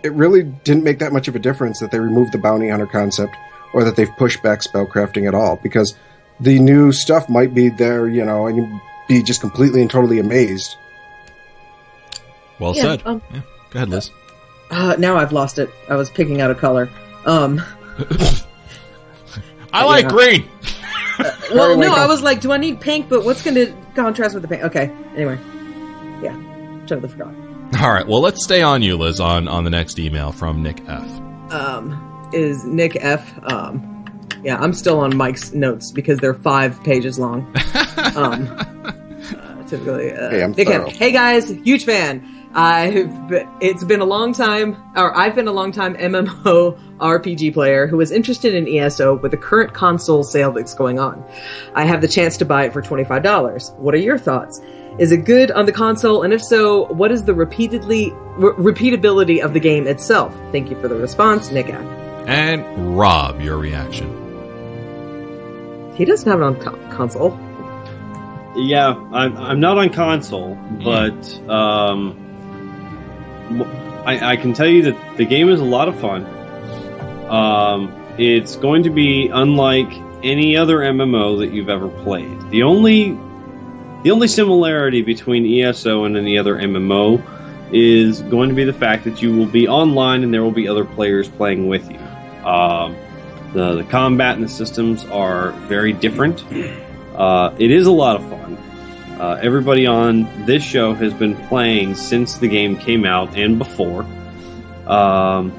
it 0.06 0.12
really 0.12 0.42
didn't 0.44 0.84
make 0.84 1.00
that 1.00 1.12
much 1.12 1.28
of 1.28 1.36
a 1.36 1.38
difference 1.38 1.80
that 1.80 1.90
they 1.90 1.98
removed 1.98 2.32
the 2.32 2.38
bounty 2.38 2.68
hunter 2.68 2.86
concept 2.86 3.34
or 3.74 3.84
that 3.84 3.96
they've 3.96 4.14
pushed 4.16 4.42
back 4.42 4.60
spellcrafting 4.60 5.26
at 5.28 5.34
all 5.34 5.56
because 5.56 5.94
the 6.40 6.58
new 6.58 6.92
stuff 6.92 7.28
might 7.28 7.52
be 7.52 7.68
there, 7.68 8.08
you 8.08 8.24
know, 8.24 8.46
and 8.46 8.56
you'd 8.56 8.80
be 9.08 9.22
just 9.22 9.40
completely 9.40 9.80
and 9.82 9.90
totally 9.90 10.18
amazed. 10.18 10.76
Well 12.58 12.74
Yeah, 12.74 12.82
said. 12.82 13.02
um, 13.04 13.22
yeah. 13.32 13.40
Go 13.70 13.78
ahead, 13.78 13.88
Liz. 13.90 14.10
Uh, 14.70 14.96
now 14.98 15.16
I've 15.16 15.32
lost 15.32 15.58
it. 15.58 15.68
I 15.88 15.96
was 15.96 16.08
picking 16.10 16.40
out 16.40 16.50
a 16.50 16.54
color. 16.54 16.88
Um, 17.24 17.60
I 19.72 19.84
like 19.84 20.04
yeah. 20.04 20.10
green. 20.10 20.48
well, 21.52 21.76
no, 21.76 21.92
I 21.92 22.06
was 22.06 22.22
like, 22.22 22.40
do 22.40 22.52
I 22.52 22.56
need 22.56 22.80
pink? 22.80 23.08
But 23.08 23.24
what's 23.24 23.42
going 23.42 23.54
to 23.56 23.74
contrast 23.94 24.34
with 24.34 24.42
the 24.42 24.48
pink? 24.48 24.62
Okay. 24.64 24.90
Anyway, 25.14 25.38
yeah, 26.22 26.34
totally 26.86 27.08
forgot. 27.08 27.34
All 27.80 27.92
right. 27.92 28.06
Well, 28.06 28.20
let's 28.20 28.42
stay 28.42 28.62
on 28.62 28.82
you, 28.82 28.96
Liz, 28.96 29.20
on 29.20 29.48
on 29.48 29.64
the 29.64 29.70
next 29.70 29.98
email 29.98 30.32
from 30.32 30.62
Nick 30.62 30.82
F. 30.88 31.02
um, 31.52 32.28
is 32.32 32.64
Nick 32.64 32.96
F. 32.96 33.32
Um, 33.42 34.04
yeah, 34.42 34.56
I'm 34.58 34.72
still 34.72 34.98
on 35.00 35.16
Mike's 35.16 35.52
notes 35.52 35.92
because 35.92 36.18
they're 36.18 36.34
five 36.34 36.82
pages 36.84 37.18
long. 37.18 37.42
um, 38.16 38.48
uh, 38.56 39.62
typically, 39.66 40.12
uh, 40.12 40.30
Hey, 40.30 40.42
I'm 40.42 40.52
Nick. 40.52 40.68
F. 40.68 40.88
Hey 40.96 41.12
guys, 41.12 41.50
huge 41.50 41.84
fan. 41.84 42.32
I've 42.54 43.28
be- 43.28 43.44
it's 43.60 43.84
been 43.84 44.00
a 44.00 44.04
long 44.06 44.32
time, 44.32 44.76
or 44.96 45.14
I've 45.16 45.34
been 45.34 45.48
a 45.48 45.52
long 45.52 45.70
time 45.72 45.94
MMO 45.96 46.78
RPG 46.98 47.52
player 47.52 47.86
who 47.86 48.00
is 48.00 48.10
interested 48.10 48.54
in 48.54 48.66
ESO 48.66 49.16
with 49.16 49.32
the 49.32 49.36
current 49.36 49.74
console 49.74 50.24
sale 50.24 50.52
that's 50.52 50.72
going 50.74 50.98
on. 50.98 51.22
I 51.74 51.84
have 51.84 52.00
the 52.00 52.08
chance 52.08 52.38
to 52.38 52.46
buy 52.46 52.64
it 52.64 52.72
for 52.72 52.80
twenty 52.80 53.04
five 53.04 53.22
dollars. 53.22 53.72
What 53.76 53.92
are 53.94 53.98
your 53.98 54.16
thoughts? 54.18 54.60
Is 54.98 55.12
it 55.12 55.26
good 55.26 55.50
on 55.50 55.66
the 55.66 55.72
console? 55.72 56.22
And 56.22 56.32
if 56.32 56.42
so, 56.42 56.86
what 56.86 57.12
is 57.12 57.24
the 57.24 57.34
repeatedly 57.34 58.12
re- 58.38 58.72
repeatability 58.72 59.44
of 59.44 59.52
the 59.52 59.60
game 59.60 59.86
itself? 59.86 60.34
Thank 60.52 60.70
you 60.70 60.80
for 60.80 60.88
the 60.88 60.94
response, 60.94 61.50
Nick 61.50 61.68
F. 61.68 61.84
And 62.26 62.96
Rob, 62.96 63.40
your 63.42 63.58
reaction. 63.58 64.10
He 65.96 66.06
doesn't 66.06 66.28
have 66.28 66.40
it 66.40 66.44
on 66.44 66.56
co- 66.56 66.96
console. 66.96 67.38
Yeah, 68.56 68.94
I'm, 69.12 69.36
I'm 69.36 69.60
not 69.60 69.76
on 69.76 69.90
console, 69.90 70.54
but 70.82 71.48
um, 71.48 72.16
I, 74.06 74.32
I 74.32 74.36
can 74.36 74.54
tell 74.54 74.66
you 74.66 74.82
that 74.82 75.16
the 75.18 75.26
game 75.26 75.50
is 75.50 75.60
a 75.60 75.64
lot 75.64 75.88
of 75.88 76.00
fun. 76.00 76.24
Um, 77.28 77.92
it's 78.18 78.56
going 78.56 78.82
to 78.84 78.90
be 78.90 79.28
unlike 79.28 79.92
any 80.22 80.56
other 80.56 80.78
MMO 80.78 81.38
that 81.40 81.52
you've 81.52 81.68
ever 81.68 81.88
played. 82.02 82.50
The 82.50 82.62
only 82.62 83.18
the 84.06 84.12
only 84.12 84.28
similarity 84.28 85.02
between 85.02 85.44
ESO 85.44 86.04
and 86.04 86.16
any 86.16 86.38
other 86.38 86.54
MMO 86.54 87.20
is 87.72 88.22
going 88.22 88.48
to 88.48 88.54
be 88.54 88.62
the 88.62 88.72
fact 88.72 89.02
that 89.02 89.20
you 89.20 89.36
will 89.36 89.46
be 89.46 89.66
online 89.66 90.22
and 90.22 90.32
there 90.32 90.44
will 90.44 90.52
be 90.52 90.68
other 90.68 90.84
players 90.84 91.28
playing 91.28 91.66
with 91.66 91.90
you. 91.90 91.98
Um, 92.46 92.94
the, 93.52 93.74
the 93.74 93.82
combat 93.82 94.36
and 94.36 94.44
the 94.44 94.48
systems 94.48 95.04
are 95.06 95.50
very 95.66 95.92
different. 95.92 96.44
Uh, 97.16 97.52
it 97.58 97.72
is 97.72 97.88
a 97.88 97.90
lot 97.90 98.14
of 98.14 98.30
fun. 98.30 98.56
Uh, 99.20 99.40
everybody 99.42 99.88
on 99.88 100.46
this 100.46 100.62
show 100.62 100.94
has 100.94 101.12
been 101.12 101.34
playing 101.48 101.96
since 101.96 102.38
the 102.38 102.46
game 102.46 102.78
came 102.78 103.04
out 103.04 103.36
and 103.36 103.58
before. 103.58 104.04
Um, 104.86 105.50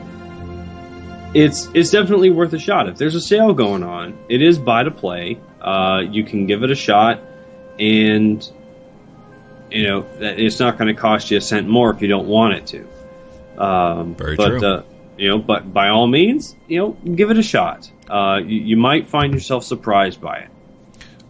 it's 1.34 1.68
it's 1.74 1.90
definitely 1.90 2.30
worth 2.30 2.54
a 2.54 2.60
shot. 2.60 2.88
If 2.88 2.98
there's 2.98 3.16
a 3.16 3.20
sale 3.20 3.54
going 3.54 3.84
on, 3.84 4.18
it 4.30 4.42
is 4.42 4.58
buy 4.58 4.84
to 4.84 4.92
play. 4.92 5.38
Uh, 5.60 6.04
you 6.10 6.24
can 6.24 6.46
give 6.46 6.64
it 6.64 6.72
a 6.72 6.76
shot, 6.76 7.20
and 7.80 8.50
you 9.72 9.88
know 9.88 10.02
that 10.20 10.40
it's 10.40 10.60
not 10.60 10.78
going 10.78 10.94
to 10.94 11.00
cost 11.00 11.32
you 11.32 11.38
a 11.38 11.42
cent 11.42 11.68
more 11.68 11.92
if 11.92 12.02
you 12.02 12.08
don't 12.08 12.28
want 12.28 12.54
it 12.54 12.68
to. 12.68 13.64
Um, 13.64 14.16
Very 14.16 14.36
but, 14.36 14.48
true. 14.48 14.66
Uh, 14.66 14.84
you 15.18 15.30
know, 15.30 15.40
but 15.40 15.74
by 15.74 15.90
all 15.90 16.08
means, 16.08 16.56
you 16.68 16.78
know, 16.78 16.92
give 17.16 17.32
it 17.32 17.38
a 17.38 17.44
shot. 17.44 17.92
Uh, 18.08 18.40
you, 18.44 18.60
you 18.60 18.78
might 18.78 19.08
find 19.08 19.34
yourself 19.34 19.64
surprised 19.64 20.22
by 20.22 20.38
it. 20.40 20.50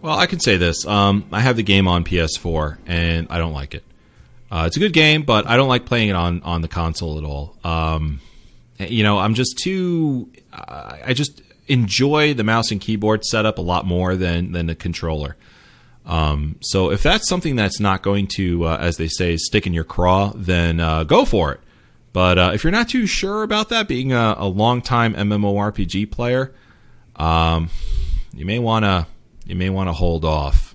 Well, 0.02 0.16
I 0.16 0.26
can 0.26 0.40
say 0.40 0.58
this. 0.58 0.86
Um, 0.86 1.24
I 1.32 1.40
have 1.40 1.56
the 1.56 1.62
game 1.62 1.88
on 1.88 2.04
PS4, 2.04 2.78
and 2.86 3.26
I 3.30 3.38
don't 3.38 3.54
like 3.54 3.74
it. 3.74 3.82
Uh, 4.50 4.64
it's 4.66 4.76
a 4.76 4.80
good 4.80 4.92
game, 4.92 5.22
but 5.22 5.46
I 5.46 5.56
don't 5.56 5.68
like 5.68 5.86
playing 5.86 6.10
it 6.10 6.16
on, 6.16 6.42
on 6.42 6.62
the 6.62 6.68
console 6.68 7.18
at 7.18 7.24
all. 7.24 7.56
Um, 7.64 8.20
you 8.78 9.02
know, 9.02 9.18
I'm 9.18 9.34
just 9.34 9.58
too. 9.58 10.30
I 10.52 11.12
just 11.12 11.42
enjoy 11.66 12.34
the 12.34 12.44
mouse 12.44 12.70
and 12.70 12.80
keyboard 12.80 13.24
setup 13.24 13.58
a 13.58 13.62
lot 13.62 13.86
more 13.86 14.16
than 14.16 14.52
than 14.52 14.66
the 14.66 14.74
controller. 14.74 15.36
Um, 16.08 16.56
so 16.60 16.90
if 16.90 17.02
that's 17.02 17.28
something 17.28 17.54
that's 17.54 17.78
not 17.78 18.02
going 18.02 18.28
to, 18.36 18.64
uh, 18.64 18.78
as 18.80 18.96
they 18.96 19.08
say, 19.08 19.36
stick 19.36 19.66
in 19.66 19.74
your 19.74 19.84
craw, 19.84 20.32
then 20.34 20.80
uh, 20.80 21.04
go 21.04 21.26
for 21.26 21.52
it. 21.52 21.60
But 22.14 22.38
uh, 22.38 22.50
if 22.54 22.64
you're 22.64 22.70
not 22.70 22.88
too 22.88 23.06
sure 23.06 23.42
about 23.42 23.68
that, 23.68 23.86
being 23.86 24.12
a, 24.12 24.34
a 24.38 24.46
longtime 24.46 25.14
MMORPG 25.14 26.10
player, 26.10 26.54
um, 27.16 27.68
you 28.32 28.46
may 28.46 28.58
want 28.58 28.84
to 28.84 29.06
you 29.44 29.54
may 29.54 29.68
want 29.68 29.88
to 29.88 29.92
hold 29.92 30.24
off. 30.24 30.74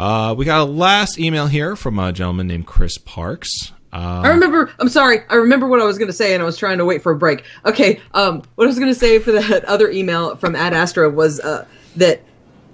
Uh, 0.00 0.34
we 0.36 0.44
got 0.44 0.60
a 0.60 0.64
last 0.64 1.18
email 1.18 1.46
here 1.46 1.76
from 1.76 1.98
a 1.98 2.12
gentleman 2.12 2.46
named 2.46 2.66
Chris 2.66 2.96
Parks. 2.98 3.72
Uh, 3.92 4.22
I 4.24 4.28
remember. 4.28 4.70
I'm 4.78 4.88
sorry. 4.88 5.20
I 5.28 5.36
remember 5.36 5.66
what 5.66 5.80
I 5.80 5.84
was 5.84 5.98
going 5.98 6.08
to 6.08 6.14
say, 6.14 6.34
and 6.34 6.42
I 6.42 6.46
was 6.46 6.56
trying 6.56 6.78
to 6.78 6.84
wait 6.84 7.02
for 7.02 7.12
a 7.12 7.16
break. 7.16 7.44
Okay. 7.64 8.00
Um, 8.14 8.42
what 8.54 8.64
I 8.64 8.68
was 8.68 8.78
going 8.78 8.92
to 8.92 8.98
say 8.98 9.18
for 9.18 9.32
that 9.32 9.64
other 9.66 9.90
email 9.90 10.36
from 10.36 10.56
Ad 10.56 10.72
Astra 10.72 11.10
was 11.10 11.40
uh, 11.40 11.66
that 11.96 12.22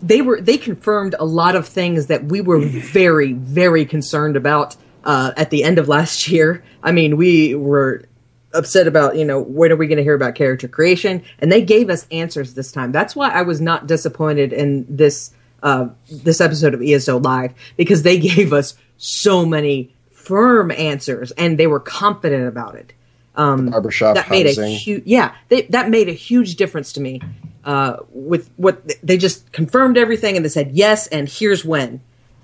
they 0.05 0.20
were 0.20 0.41
they 0.41 0.58
confirmed 0.58 1.15
a 1.18 1.24
lot 1.24 1.57
of 1.57 1.66
things 1.66 2.07
that 2.07 2.26
we 2.26 2.41
were 2.41 2.60
very 2.60 3.33
very 3.33 3.84
concerned 3.84 4.36
about 4.36 4.76
uh, 5.05 5.33
at 5.36 5.50
the 5.50 5.65
end 5.65 5.78
of 5.78 5.89
last 5.89 6.28
year. 6.28 6.65
I 6.83 6.92
mean, 6.92 7.16
we 7.16 7.55
were 7.55 8.05
upset 8.52 8.86
about 8.86 9.16
you 9.16 9.24
know 9.24 9.41
when 9.41 9.73
are 9.73 9.76
we 9.76 9.86
going 9.86 9.97
to 9.97 10.02
hear 10.02 10.15
about 10.15 10.34
character 10.34 10.68
creation, 10.68 11.23
and 11.39 11.50
they 11.50 11.62
gave 11.62 11.91
us 11.91 12.07
answers 12.10 12.55
this 12.55 12.70
time. 12.70 12.92
That's 12.92 13.16
why 13.16 13.31
I 13.31 13.42
was 13.42 13.60
not 13.60 13.86
disappointed 13.86 14.52
in 14.52 14.86
this 14.89 15.33
uh, 15.62 15.89
this 16.10 16.41
episode 16.41 16.74
of 16.74 16.83
ESO 16.83 17.18
Live 17.18 17.55
because 17.76 18.02
they 18.02 18.18
gave 18.34 18.52
us 18.52 18.74
so 18.99 19.44
many 19.47 19.94
firm 20.12 20.70
answers 20.70 21.33
and 21.33 21.58
they 21.58 21.66
were 21.66 21.81
confident 21.81 22.47
about 22.47 22.76
it. 22.76 22.92
Um, 23.36 23.70
Barbershop 23.70 24.15
that 24.15 24.31
made 24.31 24.47
a 24.47 24.65
huge 24.65 25.02
yeah 25.07 25.34
they, 25.49 25.62
that 25.62 25.91
made 25.91 26.08
a 26.08 26.12
huge 26.12 26.55
difference 26.55 26.92
to 26.92 27.00
me 27.00 27.20
uh, 27.64 27.96
with 28.10 28.50
what 28.56 28.82
they 29.02 29.16
just 29.16 29.50
confirmed 29.52 29.96
everything 29.98 30.36
and 30.36 30.44
they 30.44 30.48
said 30.48 30.72
yes 30.72 31.06
and 31.08 31.28
here's 31.28 31.64
when 31.64 32.00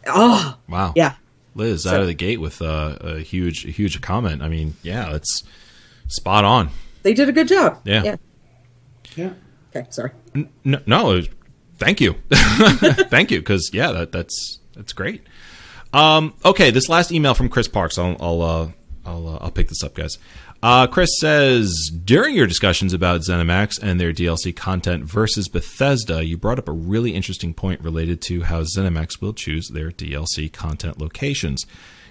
oh 0.07 0.57
wow. 0.69 0.93
yeah 0.97 1.15
Liz 1.55 1.83
So- 1.83 1.95
out 1.95 2.01
of 2.01 2.07
the 2.07 2.15
gate 2.15 2.41
with 2.41 2.63
uh, 2.63 2.97
a 3.01 3.19
huge, 3.21 3.65
a 3.67 3.71
huge 3.71 4.01
comment. 4.01 4.41
I 4.43 4.49
mean, 4.49 4.77
yeah, 4.83 5.15
it's 5.15 5.43
spot 6.09 6.45
on. 6.45 6.71
they 7.03 7.13
did 7.15 7.29
a 7.29 7.33
good 7.33 7.49
job 7.49 7.81
Yeah. 7.85 8.03
yeah 8.05 8.17
Yeah. 9.17 9.31
okay 9.75 9.87
sorry 9.91 10.11
No, 10.65 10.79
no 10.87 11.23
thank 11.79 12.01
you, 12.01 12.15
thank 12.31 13.31
you, 13.31 13.41
because 13.41 13.71
yeah, 13.73 13.91
that, 13.93 14.13
that's 14.13 14.61
that's 14.75 14.93
great. 14.93 15.23
Um, 15.93 16.35
okay, 16.45 16.71
this 16.71 16.89
last 16.89 17.11
email 17.11 17.35
from 17.35 17.49
Chris 17.49 17.67
Parks. 17.69 17.99
I'll 17.99 18.17
I'll 18.21 18.43
uh, 18.43 18.69
I'll, 19.05 19.27
uh, 19.29 19.39
I'll 19.41 19.51
pick 19.51 19.69
this 19.69 19.83
up, 19.83 19.95
guys. 19.95 20.19
Uh, 20.63 20.87
Chris 20.87 21.09
says 21.19 21.91
during 22.05 22.35
your 22.35 22.47
discussions 22.47 22.93
about 22.93 23.23
ZeniMax 23.23 23.83
and 23.83 23.99
their 23.99 24.13
DLC 24.13 24.55
content 24.55 25.05
versus 25.05 25.49
Bethesda, 25.49 26.23
you 26.23 26.37
brought 26.37 26.59
up 26.59 26.69
a 26.69 26.73
really 26.73 27.15
interesting 27.15 27.55
point 27.55 27.81
related 27.81 28.21
to 28.23 28.43
how 28.43 28.63
ZeniMax 28.63 29.23
will 29.23 29.33
choose 29.33 29.69
their 29.69 29.91
DLC 29.91 30.53
content 30.53 31.01
locations. 31.01 31.65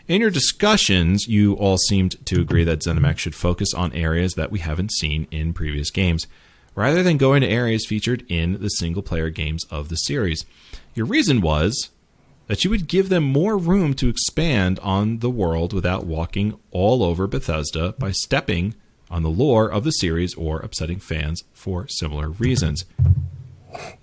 In 0.08 0.20
your 0.20 0.32
discussions, 0.32 1.28
you 1.28 1.54
all 1.54 1.78
seemed 1.78 2.26
to 2.26 2.42
agree 2.42 2.64
that 2.64 2.80
ZeniMax 2.80 3.20
should 3.20 3.36
focus 3.36 3.72
on 3.76 3.94
areas 3.94 4.34
that 4.34 4.52
we 4.52 4.58
haven't 4.58 4.94
seen 4.94 5.28
in 5.30 5.54
previous 5.54 5.92
games, 5.92 6.26
rather 6.74 7.04
than 7.04 7.18
going 7.18 7.42
to 7.42 7.48
areas 7.48 7.86
featured 7.86 8.26
in 8.30 8.60
the 8.60 8.70
single 8.70 9.04
player 9.04 9.30
games 9.30 9.64
of 9.70 9.90
the 9.90 9.96
series. 9.96 10.44
Your 10.96 11.06
reason 11.06 11.42
was 11.42 11.92
that 12.50 12.64
you 12.64 12.70
would 12.72 12.88
give 12.88 13.10
them 13.10 13.24
more 13.24 13.58
room 13.60 13.94
to 13.94 14.10
expand 14.10 14.80
on 14.80 15.20
the 15.20 15.30
world 15.30 15.72
without 15.72 16.08
walking 16.08 16.60
all 16.72 17.04
over 17.04 17.28
Bethesda 17.28 17.94
by 18.00 18.10
stepping 18.12 18.74
on 19.12 19.22
the 19.22 19.30
lore 19.30 19.72
of 19.72 19.84
the 19.84 19.92
series 19.92 20.34
or 20.34 20.60
upsetting 20.60 21.00
fans 21.00 21.44
for 21.54 21.88
similar 21.88 22.30
reasons. 22.30 22.86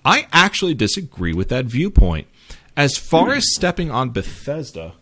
I 0.04 0.28
actually 0.32 0.74
disagree 0.74 1.32
with 1.32 1.48
that 1.48 1.64
viewpoint. 1.64 2.28
As 2.76 2.96
far 2.96 3.32
as 3.32 3.52
stepping 3.52 3.90
on 3.90 4.10
Bethesda, 4.10 4.92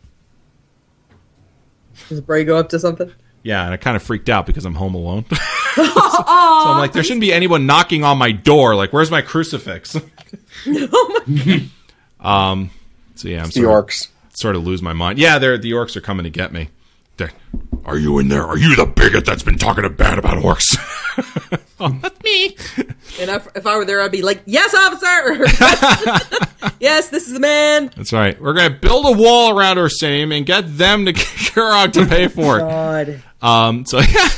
Does 2.09 2.23
Bray 2.23 2.45
go 2.45 2.57
up 2.57 2.71
to 2.71 2.79
something? 2.79 3.13
yeah, 3.43 3.63
and 3.65 3.75
I 3.75 3.77
kind 3.77 3.95
of 3.95 4.03
freaked 4.03 4.31
out 4.31 4.47
because 4.47 4.65
I'm 4.65 4.75
home 4.75 4.95
alone. 4.95 5.27
so, 5.75 5.85
so 5.85 5.93
I'm 6.27 6.79
like, 6.79 6.95
there 6.95 7.03
shouldn't 7.03 7.21
be 7.21 7.33
anyone 7.33 7.67
knocking 7.67 8.05
on 8.05 8.17
my 8.17 8.33
door. 8.33 8.75
Like, 8.75 8.95
where's 8.95 9.11
my 9.11 9.21
crucifix? 9.21 9.97
um. 12.21 12.71
So 13.15 13.29
yeah, 13.29 13.41
I'm 13.43 13.47
The 13.47 13.53
sort 13.53 13.67
of, 13.79 13.87
orcs. 13.87 14.09
sort 14.35 14.57
of 14.57 14.65
lose 14.65 14.83
my 14.83 14.93
mind. 14.93 15.19
Yeah, 15.19 15.39
they're 15.39 15.59
the 15.59 15.73
orcs 15.73 15.97
are 15.97 16.01
coming 16.01 16.25
to 16.25 16.31
get 16.31 16.53
me. 16.53 16.69
They're, 17.17 17.31
Are 17.85 17.97
you 17.97 18.19
in 18.19 18.27
there? 18.29 18.45
Are 18.45 18.59
you 18.59 18.75
the 18.75 18.87
bigot 18.87 19.25
that's 19.25 19.45
been 19.45 19.57
talking 19.59 19.89
bad 19.95 20.19
about 20.19 20.39
orcs? 20.43 20.77
oh, 21.81 21.97
that's 22.03 22.21
me. 22.25 22.57
And 23.21 23.31
if, 23.31 23.47
if 23.55 23.67
I 23.69 23.77
were 23.77 23.85
there, 23.85 24.01
I'd 24.01 24.11
be 24.11 24.23
like, 24.23 24.43
"Yes, 24.47 24.75
officer. 24.75 25.47
yes, 26.81 27.11
this 27.11 27.29
is 27.29 27.33
the 27.35 27.39
man." 27.41 27.93
That's 27.97 28.13
right. 28.13 28.41
We're 28.41 28.55
gonna 28.55 28.71
build 28.71 29.07
a 29.07 29.13
wall 29.17 29.57
around 29.57 29.79
our 29.79 29.89
same 29.89 30.33
and 30.33 30.45
get 30.45 30.77
them 30.77 31.05
to 31.05 31.13
kick 31.15 31.57
out 31.57 31.95
to 31.95 32.05
pay 32.07 32.27
for 32.27 32.59
it. 32.59 32.63
God. 32.63 33.23
Um, 33.41 33.87
so 33.87 34.01
yeah, 34.01 34.29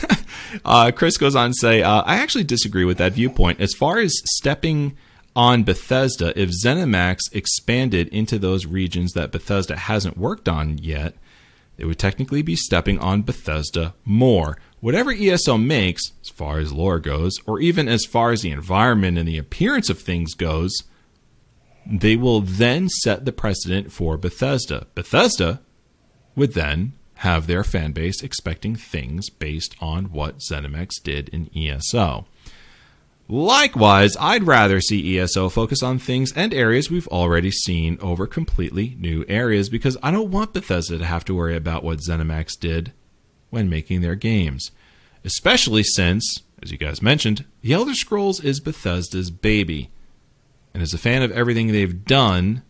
uh, 0.64 0.90
Chris 0.94 1.16
goes 1.16 1.34
on 1.34 1.50
to 1.50 1.55
say, 1.55 1.82
uh, 1.82 2.02
I 2.02 2.16
actually 2.16 2.44
disagree 2.44 2.84
with 2.84 2.98
that 2.98 3.12
viewpoint. 3.14 3.60
As 3.60 3.72
far 3.72 3.98
as 4.00 4.12
stepping 4.34 4.96
on 5.36 5.62
Bethesda, 5.62 6.32
if 6.40 6.50
ZeniMax 6.50 7.18
expanded 7.32 8.08
into 8.08 8.39
those 8.39 8.66
regions 8.66 9.12
that 9.12 9.31
Bethesda 9.31 9.76
hasn't 9.76 10.16
worked 10.16 10.48
on 10.48 10.78
yet, 10.78 11.15
they 11.76 11.84
would 11.84 11.98
technically 11.98 12.40
be 12.40 12.56
stepping 12.56 12.98
on 12.98 13.23
Bethesda 13.23 13.94
more. 14.05 14.56
Whatever 14.81 15.12
ESO 15.12 15.58
makes, 15.58 16.12
as 16.23 16.31
far 16.31 16.58
as 16.58 16.73
lore 16.73 16.98
goes, 16.98 17.39
or 17.47 17.60
even 17.60 17.86
as 17.86 18.06
far 18.06 18.32
as 18.32 18.40
the 18.40 18.50
environment 18.50 19.18
and 19.18 19.28
the 19.28 19.39
appearance 19.39 19.90
of 19.90 19.98
things 19.98 20.34
goes, 20.34 20.74
they 21.84 22.16
will 22.16 22.40
then 22.40 22.89
set 22.89 23.24
the 23.24 23.32
precedent 23.32 23.92
for 23.92 24.16
Bethesda. 24.16 24.86
Bethesda 24.94 25.60
would 26.34 26.55
then 26.55 26.94
have 27.16 27.47
their 27.47 27.65
fan 27.65 27.92
base 27.92 28.23
expecting 28.23 28.74
things 28.74 29.31
based 29.31 29.74
on 29.81 30.06
what 30.06 30.39
ZeniMax 30.39 31.02
did 31.02 31.28
in 31.28 31.50
ESO. 31.56 32.26
Likewise, 33.28 34.16
I'd 34.20 34.44
rather 34.44 34.80
see 34.80 35.18
ESO 35.18 35.48
focus 35.48 35.82
on 35.82 35.98
things 35.98 36.32
and 36.32 36.55
areas 36.55 36.90
we've 36.90 37.08
already 37.08 37.50
seen 37.50 37.98
over 38.00 38.24
completely 38.26 38.96
new 39.00 39.24
areas 39.26 39.68
because 39.68 39.96
I 40.00 40.12
don't 40.12 40.30
want 40.30 40.52
Bethesda 40.52 40.98
to 40.98 41.05
have 41.05 41.24
to 41.24 41.34
worry 41.34 41.56
about 41.56 41.82
what 41.82 41.98
ZeniMax 41.98 42.58
did 42.60 42.92
when 43.50 43.68
making 43.68 44.00
their 44.00 44.14
games. 44.14 44.70
Especially 45.24 45.82
since, 45.82 46.42
as 46.62 46.70
you 46.70 46.78
guys 46.78 47.02
mentioned, 47.02 47.44
The 47.62 47.72
Elder 47.72 47.94
Scrolls 47.94 48.38
is 48.40 48.60
Bethesda's 48.60 49.32
baby. 49.32 49.90
And 50.72 50.80
as 50.80 50.94
a 50.94 50.98
fan 50.98 51.22
of 51.22 51.32
everything 51.32 51.72
they've 51.72 52.05
done, 52.05 52.62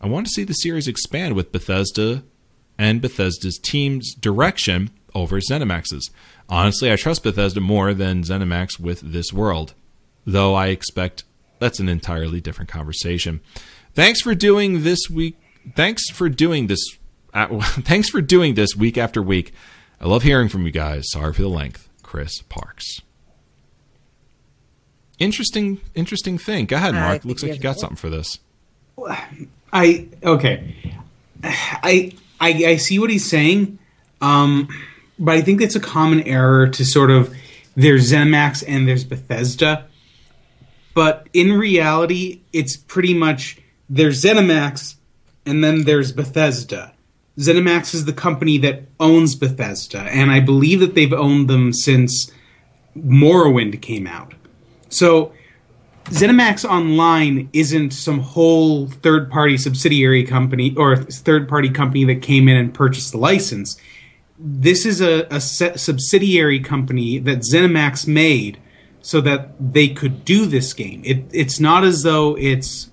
I 0.00 0.06
want 0.06 0.26
to 0.26 0.32
see 0.32 0.44
the 0.44 0.52
series 0.52 0.86
expand 0.86 1.34
with 1.34 1.50
Bethesda 1.50 2.22
and 2.78 3.00
Bethesda's 3.00 3.58
team's 3.58 4.14
direction 4.14 4.90
over 5.14 5.40
ZeniMax's. 5.40 6.10
Honestly, 6.48 6.92
I 6.92 6.96
trust 6.96 7.22
Bethesda 7.22 7.60
more 7.60 7.94
than 7.94 8.22
ZeniMax 8.22 8.78
with 8.78 9.00
this 9.00 9.32
world, 9.32 9.74
though 10.26 10.54
I 10.54 10.68
expect 10.68 11.24
that's 11.58 11.80
an 11.80 11.88
entirely 11.88 12.40
different 12.40 12.70
conversation. 12.70 13.40
Thanks 13.94 14.20
for 14.20 14.34
doing 14.34 14.82
this 14.82 15.08
week. 15.10 15.36
Thanks 15.76 16.10
for 16.10 16.28
doing 16.28 16.66
this. 16.66 16.80
Uh, 17.32 17.60
thanks 17.62 18.08
for 18.08 18.20
doing 18.20 18.54
this 18.54 18.74
week 18.74 18.98
after 18.98 19.22
week. 19.22 19.52
I 20.00 20.06
love 20.06 20.22
hearing 20.22 20.48
from 20.48 20.66
you 20.66 20.72
guys. 20.72 21.04
Sorry 21.10 21.32
for 21.32 21.42
the 21.42 21.48
length, 21.48 21.88
Chris 22.02 22.42
Parks. 22.42 23.00
Interesting, 25.18 25.80
interesting 25.94 26.36
thing. 26.36 26.66
Go 26.66 26.76
ahead, 26.76 26.94
Mark. 26.94 27.12
think 27.12 27.24
Looks 27.24 27.42
like 27.44 27.54
you 27.54 27.60
got 27.60 27.76
a 27.76 27.78
something 27.78 27.96
for 27.96 28.10
this. 28.10 28.40
I 29.72 30.08
okay. 30.24 30.74
I 31.44 32.12
I 32.40 32.48
I 32.64 32.76
see 32.76 32.98
what 32.98 33.10
he's 33.10 33.28
saying, 33.28 33.78
um, 34.20 34.68
but 35.22 35.36
I 35.36 35.40
think 35.40 35.62
it's 35.62 35.76
a 35.76 35.80
common 35.80 36.22
error 36.22 36.68
to 36.68 36.84
sort 36.84 37.10
of 37.10 37.34
there's 37.76 38.10
ZeniMax 38.10 38.64
and 38.66 38.88
there's 38.88 39.04
Bethesda, 39.04 39.86
but 40.94 41.28
in 41.32 41.52
reality, 41.52 42.42
it's 42.52 42.76
pretty 42.76 43.14
much 43.14 43.58
there's 43.88 44.22
ZeniMax 44.22 44.96
and 45.46 45.62
then 45.62 45.84
there's 45.84 46.12
Bethesda. 46.12 46.92
ZeniMax 47.38 47.94
is 47.94 48.04
the 48.04 48.12
company 48.12 48.58
that 48.58 48.82
owns 49.00 49.36
Bethesda, 49.36 50.00
and 50.00 50.30
I 50.30 50.40
believe 50.40 50.80
that 50.80 50.94
they've 50.94 51.12
owned 51.12 51.48
them 51.48 51.72
since 51.72 52.30
Morrowind 52.96 53.80
came 53.80 54.06
out. 54.06 54.34
So 54.88 55.32
ZeniMax 56.06 56.68
Online 56.68 57.48
isn't 57.52 57.92
some 57.92 58.18
whole 58.18 58.88
third 58.88 59.30
party 59.30 59.56
subsidiary 59.56 60.24
company 60.24 60.74
or 60.76 60.96
third 60.96 61.48
party 61.48 61.70
company 61.70 62.04
that 62.04 62.22
came 62.22 62.48
in 62.48 62.56
and 62.56 62.74
purchased 62.74 63.12
the 63.12 63.18
license. 63.18 63.78
This 64.44 64.84
is 64.84 65.00
a, 65.00 65.26
a 65.30 65.40
subsidiary 65.40 66.58
company 66.58 67.18
that 67.18 67.38
ZeniMax 67.38 68.08
made 68.08 68.58
so 69.00 69.20
that 69.20 69.52
they 69.58 69.88
could 69.88 70.24
do 70.24 70.46
this 70.46 70.72
game. 70.72 71.02
It, 71.04 71.24
it's 71.32 71.60
not 71.60 71.84
as 71.84 72.02
though 72.02 72.36
it's 72.36 72.90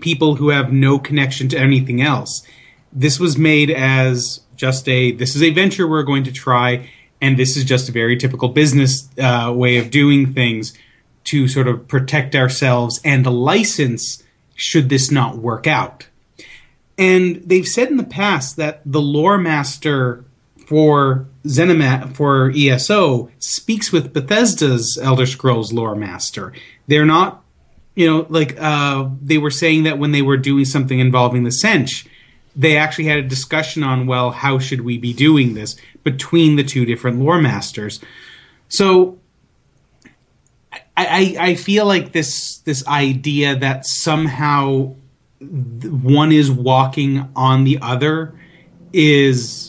people 0.00 0.36
who 0.36 0.48
have 0.48 0.72
no 0.72 0.98
connection 0.98 1.48
to 1.48 1.58
anything 1.58 2.00
else. 2.00 2.46
This 2.92 3.20
was 3.20 3.36
made 3.36 3.70
as 3.70 4.40
just 4.56 4.88
a 4.88 5.12
this 5.12 5.34
is 5.36 5.42
a 5.42 5.50
venture 5.50 5.86
we're 5.86 6.02
going 6.02 6.24
to 6.24 6.32
try, 6.32 6.88
and 7.20 7.38
this 7.38 7.56
is 7.56 7.64
just 7.64 7.88
a 7.88 7.92
very 7.92 8.16
typical 8.16 8.48
business 8.48 9.08
uh, 9.18 9.52
way 9.54 9.76
of 9.78 9.90
doing 9.90 10.32
things 10.32 10.72
to 11.24 11.48
sort 11.48 11.68
of 11.68 11.88
protect 11.88 12.34
ourselves 12.34 13.00
and 13.04 13.26
a 13.26 13.30
license 13.30 14.22
should 14.54 14.88
this 14.88 15.10
not 15.10 15.38
work 15.38 15.66
out. 15.66 16.06
And 16.96 17.42
they've 17.44 17.66
said 17.66 17.88
in 17.88 17.96
the 17.96 18.04
past 18.04 18.56
that 18.56 18.82
the 18.86 19.00
lore 19.00 19.38
master 19.38 20.23
for 20.66 21.26
ZeniMax 21.44 22.16
for 22.16 22.52
ESO 22.54 23.30
speaks 23.38 23.92
with 23.92 24.12
Bethesda's 24.12 24.98
Elder 25.00 25.26
Scrolls 25.26 25.72
lore 25.72 25.94
master. 25.94 26.52
They're 26.86 27.04
not, 27.04 27.42
you 27.94 28.06
know, 28.06 28.26
like 28.28 28.60
uh, 28.60 29.08
they 29.22 29.38
were 29.38 29.50
saying 29.50 29.84
that 29.84 29.98
when 29.98 30.12
they 30.12 30.22
were 30.22 30.36
doing 30.36 30.64
something 30.64 30.98
involving 30.98 31.44
the 31.44 31.50
Senche, 31.50 32.06
they 32.56 32.76
actually 32.76 33.06
had 33.06 33.18
a 33.18 33.22
discussion 33.22 33.82
on 33.82 34.06
well, 34.06 34.30
how 34.30 34.58
should 34.58 34.82
we 34.82 34.98
be 34.98 35.12
doing 35.12 35.54
this 35.54 35.76
between 36.04 36.56
the 36.56 36.62
two 36.62 36.84
different 36.84 37.18
lore 37.18 37.40
masters. 37.40 38.00
So 38.68 39.18
I, 40.96 41.36
I, 41.40 41.54
feel 41.56 41.86
like 41.86 42.12
this 42.12 42.58
this 42.58 42.86
idea 42.86 43.56
that 43.56 43.84
somehow 43.84 44.94
one 45.40 46.30
is 46.30 46.50
walking 46.50 47.28
on 47.34 47.64
the 47.64 47.78
other 47.82 48.38
is 48.92 49.63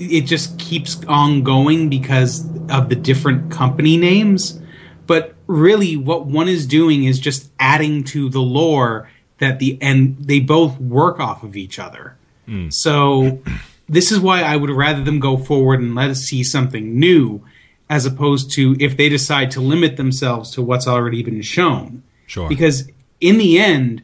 it 0.00 0.22
just 0.22 0.58
keeps 0.58 1.04
on 1.04 1.42
going 1.42 1.90
because 1.90 2.46
of 2.70 2.88
the 2.88 2.96
different 2.96 3.50
company 3.50 3.96
names. 3.96 4.58
But 5.06 5.34
really 5.46 5.96
what 5.96 6.26
one 6.26 6.48
is 6.48 6.66
doing 6.66 7.04
is 7.04 7.18
just 7.18 7.50
adding 7.60 8.04
to 8.04 8.28
the 8.30 8.40
lore 8.40 9.10
that 9.38 9.58
the 9.58 9.78
and 9.80 10.16
they 10.18 10.40
both 10.40 10.78
work 10.80 11.20
off 11.20 11.42
of 11.42 11.56
each 11.56 11.78
other. 11.78 12.16
Hmm. 12.46 12.68
So 12.70 13.40
this 13.88 14.12
is 14.12 14.20
why 14.20 14.42
i 14.42 14.54
would 14.54 14.70
rather 14.70 15.02
them 15.02 15.18
go 15.18 15.36
forward 15.36 15.80
and 15.80 15.96
let 15.96 16.10
us 16.10 16.20
see 16.20 16.44
something 16.44 16.98
new 16.98 17.44
as 17.88 18.06
opposed 18.06 18.52
to 18.52 18.76
if 18.78 18.96
they 18.96 19.08
decide 19.08 19.50
to 19.50 19.60
limit 19.60 19.96
themselves 19.96 20.52
to 20.52 20.62
what's 20.62 20.86
already 20.86 21.22
been 21.22 21.42
shown. 21.42 22.02
Sure. 22.26 22.48
because 22.48 22.88
in 23.20 23.38
the 23.38 23.58
end 23.58 24.02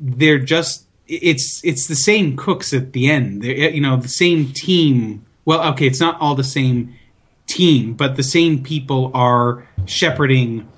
they're 0.00 0.40
just 0.40 0.86
it's 1.06 1.60
it's 1.64 1.86
the 1.86 1.94
same 1.94 2.36
cooks 2.36 2.74
at 2.74 2.92
the 2.92 3.08
end. 3.08 3.42
They're 3.42 3.70
you 3.70 3.80
know 3.80 3.96
the 3.96 4.08
same 4.08 4.52
team 4.52 5.24
well 5.48 5.60
okay 5.72 5.86
it's 5.86 6.00
not 6.00 6.14
all 6.20 6.34
the 6.34 6.44
same 6.44 6.94
team 7.46 7.94
but 7.94 8.16
the 8.16 8.22
same 8.22 8.62
people 8.62 9.10
are 9.14 9.66
shepherding 9.86 10.68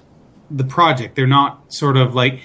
the 0.51 0.65
project. 0.65 1.15
They're 1.15 1.27
not 1.27 1.73
sort 1.73 1.97
of 1.97 2.15
like 2.15 2.41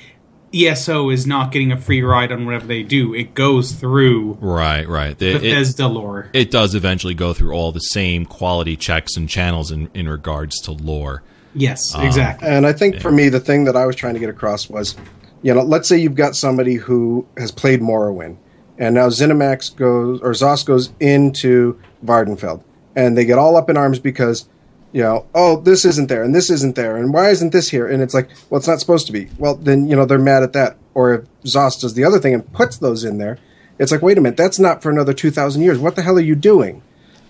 ESO 0.54 1.10
is 1.10 1.26
not 1.28 1.52
getting 1.52 1.72
a 1.72 1.78
free 1.78 2.02
ride 2.02 2.32
on 2.32 2.46
whatever 2.46 2.66
they 2.68 2.84
do. 2.84 3.14
It 3.14 3.34
goes 3.34 3.72
through 3.74 4.38
Right, 4.40 4.88
right. 4.88 5.20
It, 5.22 5.36
it, 5.38 5.42
Bethesda 5.42 5.88
lore. 5.88 6.30
it 6.32 6.52
does 6.52 6.76
eventually 6.76 7.14
go 7.14 7.34
through 7.34 7.54
all 7.54 7.72
the 7.72 7.80
same 7.80 8.26
quality 8.26 8.76
checks 8.78 9.18
and 9.18 9.28
channels 9.28 9.72
in, 9.72 9.90
in 9.94 10.08
regards 10.08 10.62
to 10.62 10.72
lore. 10.72 11.24
yes, 11.54 11.94
Um, 11.96 12.06
exactly. 12.06 12.48
And 12.48 12.66
I 12.66 12.74
think 12.74 13.02
for 13.02 13.12
me, 13.12 13.30
the 13.30 13.40
thing 13.40 13.66
that 13.66 13.76
I 13.76 13.86
was 13.86 13.96
trying 13.96 14.14
to 14.14 14.20
get 14.20 14.30
across 14.30 14.70
was, 14.70 14.96
you 15.42 15.54
know, 15.54 15.62
let's 15.64 15.90
say 15.90 15.98
you've 15.98 16.16
got 16.16 16.36
somebody 16.36 16.76
who 16.76 17.28
has 17.38 17.52
played 17.52 17.82
Morrowind, 17.82 18.38
and 18.78 18.96
now 18.96 19.08
Zenimax 19.10 19.76
goes 19.76 20.22
or 20.22 20.32
Zos 20.32 20.66
goes 20.66 20.94
into 21.00 21.80
Vvardenfell, 22.06 22.64
and 22.96 23.18
they 23.18 23.26
get 23.26 23.38
all 23.38 23.56
up 23.58 23.70
in 23.70 23.78
arms 23.78 24.00
because, 24.00 24.48
you 24.92 25.02
know, 25.02 25.28
oh, 25.34 25.60
this 25.62 25.86
isn't 25.86 26.08
there, 26.08 26.24
and 26.24 26.34
this 26.34 26.50
isn't 26.50 26.76
there, 26.76 26.96
and 26.98 27.14
why 27.14 27.30
isn't 27.30 27.52
this 27.52 27.70
here? 27.70 27.88
And 27.88 28.02
it's 28.02 28.14
like, 28.14 28.30
well, 28.50 28.60
it's 28.60 28.68
not 28.68 28.80
supposed 28.80 29.08
to 29.08 29.14
be. 29.14 29.30
Well, 29.38 29.56
then 29.56 29.88
you 29.88 29.96
know 29.96 30.06
they're 30.06 30.20
mad 30.20 30.44
at 30.44 30.54
that. 30.54 30.78
Or 30.94 31.14
if 31.14 31.26
Zos 31.44 31.80
does 31.80 31.94
the 31.94 32.06
other 32.06 32.20
thing 32.20 32.34
and 32.34 32.54
puts 32.54 32.78
those 32.78 33.04
in 33.04 33.18
there, 33.18 33.38
it's 33.78 33.92
like, 33.92 34.02
wait 34.02 34.18
a 34.18 34.22
minute, 34.22 34.38
that's 34.38 34.60
not 34.60 34.82
for 34.82 34.90
another 34.90 35.14
two 35.14 35.32
thousand 35.32 35.62
years. 35.64 35.80
What 35.80 35.96
the 35.96 36.02
hell 36.02 36.18
are 36.18 36.22
you 36.22 36.36
doing? 36.36 36.82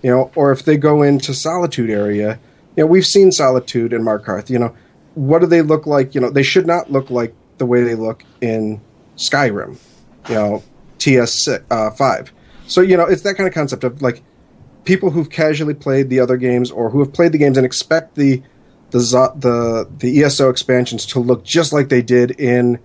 You 0.02 0.10
know, 0.10 0.30
or 0.36 0.52
if 0.52 0.64
they 0.64 0.76
go 0.76 1.02
into 1.02 1.34
Solitude 1.34 1.90
area, 1.90 2.38
you 2.76 2.84
know, 2.84 2.86
we've 2.86 3.06
seen 3.06 3.32
Solitude 3.32 3.92
and 3.92 4.04
Markarth. 4.04 4.50
You 4.50 4.58
know, 4.58 4.76
what 5.14 5.40
do 5.40 5.46
they 5.46 5.62
look 5.62 5.86
like? 5.86 6.14
You 6.14 6.20
know, 6.20 6.30
they 6.30 6.42
should 6.42 6.66
not 6.66 6.92
look 6.92 7.10
like 7.10 7.34
the 7.58 7.66
way 7.66 7.82
they 7.82 7.94
look 7.94 8.24
in 8.40 8.80
Skyrim. 9.16 9.78
You 10.28 10.34
know, 10.34 10.62
TS 10.98 11.48
uh, 11.70 11.90
five. 11.90 12.32
So 12.66 12.80
you 12.80 12.96
know, 12.96 13.04
it's 13.04 13.22
that 13.22 13.36
kind 13.36 13.48
of 13.48 13.54
concept 13.54 13.84
of 13.84 14.02
like 14.02 14.22
people 14.86 15.10
who've 15.10 15.28
casually 15.28 15.74
played 15.74 16.08
the 16.08 16.20
other 16.20 16.38
games 16.38 16.70
or 16.70 16.90
who 16.90 17.00
have 17.00 17.12
played 17.12 17.32
the 17.32 17.38
games 17.38 17.58
and 17.58 17.66
expect 17.66 18.14
the 18.14 18.42
the 18.92 19.00
the 19.36 19.88
the 19.98 20.22
ESO 20.22 20.48
expansions 20.48 21.04
to 21.06 21.20
look 21.20 21.44
just 21.44 21.72
like 21.72 21.88
they 21.88 22.02
did 22.02 22.30
in 22.40 22.78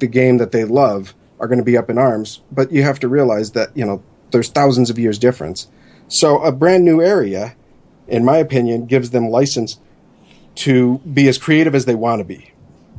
the 0.00 0.06
game 0.08 0.38
that 0.38 0.50
they 0.50 0.64
love 0.64 1.14
are 1.38 1.46
going 1.46 1.58
to 1.58 1.64
be 1.64 1.76
up 1.76 1.90
in 1.90 1.98
arms. 1.98 2.40
But 2.50 2.72
you 2.72 2.82
have 2.82 2.98
to 3.00 3.08
realize 3.08 3.52
that 3.52 3.76
you 3.76 3.84
know 3.84 4.02
there's 4.32 4.48
thousands 4.48 4.90
of 4.90 4.98
years 4.98 5.18
difference. 5.18 5.68
So 6.08 6.42
a 6.42 6.50
brand 6.50 6.84
new 6.84 7.00
area, 7.00 7.54
in 8.08 8.24
my 8.24 8.38
opinion, 8.38 8.86
gives 8.86 9.10
them 9.10 9.28
license 9.28 9.78
to 10.54 10.98
be 10.98 11.28
as 11.28 11.38
creative 11.38 11.74
as 11.74 11.84
they 11.84 11.94
want 11.94 12.20
to 12.20 12.24
be. 12.24 12.52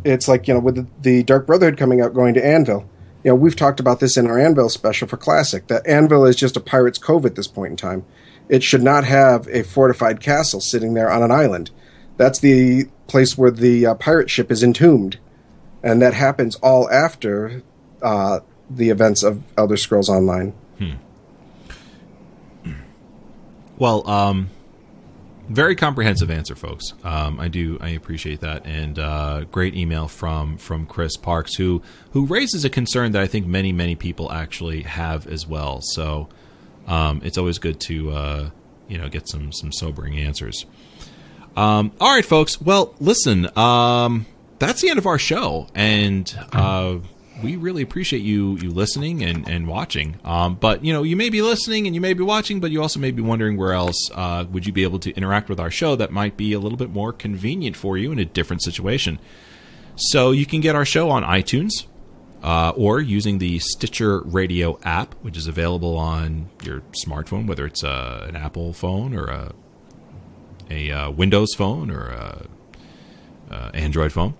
It's 0.05 0.27
like 0.27 0.47
you 0.47 0.53
know 0.53 0.59
with 0.59 0.87
the, 1.01 1.23
Dark 1.23 1.47
Brotherhood 1.47 1.77
coming 1.77 2.01
out, 2.01 2.13
going 2.13 2.33
to 2.35 2.45
Anvil. 2.45 2.87
You 3.23 3.31
know 3.31 3.35
we've 3.35 3.55
talked 3.55 3.79
about 3.79 3.99
this 3.99 4.15
in 4.15 4.27
our 4.27 4.39
Anvil 4.39 4.69
special 4.69 5.07
for 5.07 5.17
Classic. 5.17 5.67
That 5.67 5.87
Anvil 5.87 6.25
is 6.25 6.35
just 6.35 6.57
a 6.57 6.61
pirate's 6.61 6.99
cove 6.99 7.25
at 7.25 7.35
this 7.35 7.47
point 7.47 7.71
in 7.71 7.77
time. 7.77 8.05
It 8.49 8.63
should 8.63 8.83
not 8.83 9.05
have 9.05 9.47
a 9.47 9.63
fortified 9.63 10.19
castle 10.19 10.59
sitting 10.59 10.93
there 10.93 11.11
on 11.11 11.23
an 11.23 11.31
island. 11.31 11.71
That's 12.17 12.39
the 12.39 12.85
place 13.07 13.37
where 13.37 13.51
the 13.51 13.85
uh, 13.85 13.95
pirate 13.95 14.29
ship 14.29 14.51
is 14.51 14.63
entombed, 14.63 15.17
and 15.81 16.01
that 16.01 16.13
happens 16.13 16.55
all 16.57 16.89
after 16.89 17.63
uh, 18.01 18.39
the 18.69 18.89
events 18.89 19.23
of 19.23 19.41
Elder 19.57 19.77
Scrolls 19.77 20.09
Online. 20.09 20.53
Well, 23.77 24.07
um, 24.09 24.49
very 25.49 25.75
comprehensive 25.75 26.29
answer, 26.29 26.55
folks. 26.55 26.93
Um, 27.03 27.39
I 27.39 27.47
do 27.47 27.77
I 27.81 27.89
appreciate 27.89 28.39
that, 28.41 28.65
and 28.65 28.97
uh, 28.97 29.45
great 29.51 29.75
email 29.75 30.07
from 30.07 30.57
from 30.57 30.85
Chris 30.85 31.17
Parks, 31.17 31.55
who 31.55 31.81
who 32.11 32.25
raises 32.25 32.63
a 32.63 32.69
concern 32.69 33.11
that 33.13 33.21
I 33.21 33.27
think 33.27 33.45
many 33.45 33.73
many 33.73 33.95
people 33.95 34.31
actually 34.31 34.83
have 34.83 35.27
as 35.27 35.47
well. 35.47 35.81
So 35.81 36.29
um, 36.87 37.21
it's 37.23 37.37
always 37.37 37.59
good 37.59 37.79
to 37.81 38.11
uh, 38.11 38.49
you 38.87 38.97
know 38.97 39.09
get 39.09 39.27
some 39.27 39.51
some 39.51 39.71
sobering 39.71 40.17
answers. 40.17 40.65
Um, 41.55 41.91
all 41.99 42.13
right, 42.13 42.25
folks. 42.25 42.59
Well, 42.59 42.95
listen, 42.99 43.55
um, 43.57 44.25
that's 44.59 44.81
the 44.81 44.89
end 44.89 44.97
of 44.97 45.05
our 45.05 45.19
show, 45.19 45.67
and 45.75 46.35
uh, 46.51 46.97
we 47.43 47.55
really 47.55 47.81
appreciate 47.81 48.21
you 48.21 48.57
you 48.57 48.71
listening 48.71 49.23
and, 49.23 49.47
and 49.47 49.67
watching. 49.67 50.17
Um, 50.23 50.55
but 50.55 50.83
you 50.83 50.93
know, 50.93 51.03
you 51.03 51.15
may 51.15 51.29
be 51.29 51.41
listening 51.41 51.85
and 51.85 51.95
you 51.95 52.01
may 52.01 52.13
be 52.13 52.23
watching, 52.23 52.59
but 52.59 52.71
you 52.71 52.81
also 52.81 52.99
may 52.99 53.11
be 53.11 53.21
wondering 53.21 53.57
where 53.57 53.73
else 53.73 54.09
uh, 54.13 54.45
would 54.51 54.65
you 54.65 54.73
be 54.73 54.83
able 54.83 54.99
to 54.99 55.11
interact 55.13 55.49
with 55.49 55.59
our 55.59 55.71
show 55.71 55.95
that 55.95 56.11
might 56.11 56.37
be 56.37 56.53
a 56.53 56.59
little 56.59 56.77
bit 56.77 56.89
more 56.89 57.13
convenient 57.13 57.75
for 57.75 57.97
you 57.97 58.11
in 58.11 58.19
a 58.19 58.25
different 58.25 58.63
situation. 58.63 59.19
So 59.95 60.31
you 60.31 60.45
can 60.45 60.61
get 60.61 60.75
our 60.75 60.85
show 60.85 61.09
on 61.09 61.23
iTunes. 61.23 61.85
Uh, 62.43 62.73
or 62.75 62.99
using 62.99 63.37
the 63.37 63.57
Stitcher 63.59 64.19
Radio 64.19 64.77
app, 64.83 65.15
which 65.21 65.37
is 65.37 65.47
available 65.47 65.95
on 65.95 66.49
your 66.61 66.81
smartphone, 67.05 67.47
whether 67.47 67.65
it's 67.65 67.85
uh, 67.85 68.25
an 68.27 68.35
Apple 68.35 68.73
phone 68.73 69.15
or 69.15 69.27
a 69.27 69.53
a 70.69 70.91
uh, 70.91 71.11
Windows 71.11 71.53
phone 71.55 71.89
or 71.89 72.07
a, 72.09 72.47
uh, 73.49 73.71
Android 73.73 74.11
phone. 74.11 74.33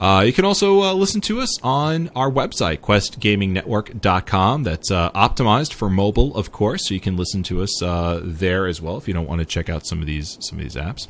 Uh, 0.00 0.22
you 0.24 0.32
can 0.32 0.44
also 0.44 0.82
uh, 0.82 0.92
listen 0.92 1.20
to 1.22 1.40
us 1.40 1.60
on 1.62 2.08
our 2.14 2.30
website, 2.30 2.78
questgamingnetwork.com. 2.78 4.62
That's 4.62 4.90
optimized 4.90 5.72
for 5.72 5.90
mobile, 5.90 6.36
of 6.36 6.52
course, 6.52 6.86
so 6.86 6.94
you 6.94 7.00
can 7.00 7.16
listen 7.16 7.42
to 7.44 7.62
us 7.62 7.78
there 8.22 8.66
as 8.66 8.80
well 8.80 8.96
if 8.96 9.08
you 9.08 9.14
don't 9.14 9.26
want 9.26 9.40
to 9.40 9.46
check 9.46 9.68
out 9.68 9.86
some 9.86 10.00
of 10.00 10.06
these 10.06 10.38
some 10.40 10.58
of 10.58 10.64
these 10.64 10.76
apps. 10.76 11.08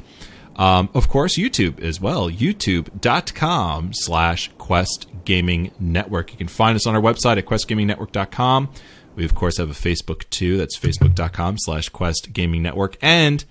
Um, 0.59 0.91
of 0.93 1.09
course, 1.09 1.39
YouTube 1.39 1.81
as 1.81 2.01
well. 2.01 2.29
YouTube.com 2.29 3.93
slash 3.95 4.51
Quest 4.59 5.07
Gaming 5.25 5.71
Network. 5.79 6.33
You 6.33 6.39
can 6.39 6.49
find 6.49 6.75
us 6.75 6.87
on 6.87 6.97
our 6.97 7.01
website 7.01 7.39
at 7.39 7.47
questgamingnetwork.com. 7.47 8.69
We, 9.15 9.25
of 9.25 9.35
course, 9.35 9.59
have 9.59 9.71
a 9.71 9.75
Facebook 9.75 10.29
too. 10.31 10.57
That's 10.57 10.77
facebook.com 10.77 11.59
slash 11.59 11.89
Quest 11.91 12.33
Gaming 12.33 12.63
Network. 12.63 12.97
And 13.01 13.45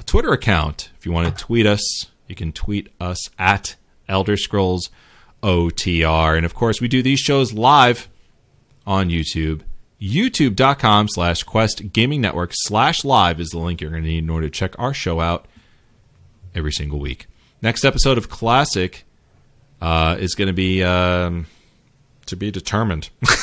a 0.00 0.02
Twitter 0.02 0.32
account. 0.32 0.90
If 0.98 1.06
you 1.06 1.12
want 1.12 1.36
to 1.36 1.44
tweet 1.44 1.64
us, 1.64 2.06
you 2.26 2.34
can 2.34 2.52
tweet 2.52 2.88
us 3.00 3.30
at 3.38 3.76
Elder 4.08 4.36
Scrolls 4.36 4.90
OTR. 5.44 6.36
And 6.36 6.44
of 6.44 6.54
course, 6.54 6.80
we 6.80 6.88
do 6.88 7.02
these 7.02 7.20
shows 7.20 7.52
live 7.52 8.08
on 8.84 9.10
YouTube. 9.10 9.62
YouTube.com 10.00 11.08
slash 11.08 11.44
Quest 11.44 11.92
Gaming 11.92 12.20
Network 12.20 12.50
slash 12.52 13.04
live 13.04 13.40
is 13.40 13.50
the 13.50 13.58
link 13.58 13.80
you're 13.80 13.90
going 13.90 14.02
to 14.02 14.08
need 14.08 14.24
in 14.24 14.30
order 14.30 14.48
to 14.48 14.52
check 14.52 14.76
our 14.78 14.94
show 14.94 15.20
out 15.20 15.46
every 16.58 16.72
single 16.72 16.98
week. 16.98 17.26
Next 17.62 17.84
episode 17.84 18.18
of 18.18 18.28
Classic 18.28 19.04
uh, 19.80 20.16
is 20.18 20.34
going 20.34 20.48
to 20.48 20.52
be 20.52 20.82
um, 20.84 21.46
to 22.26 22.36
be 22.36 22.50
determined. 22.50 23.08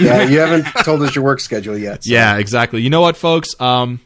Yeah, 0.00 0.22
you 0.22 0.38
haven't 0.40 0.64
told 0.84 1.02
us 1.02 1.14
your 1.14 1.22
work 1.22 1.38
schedule 1.38 1.76
yet. 1.76 2.02
so- 2.04 2.10
Yeah, 2.12 2.38
exactly. 2.38 2.80
You 2.80 2.88
know 2.88 3.02
what, 3.02 3.14
folks? 3.14 3.48
Um, 3.60 4.00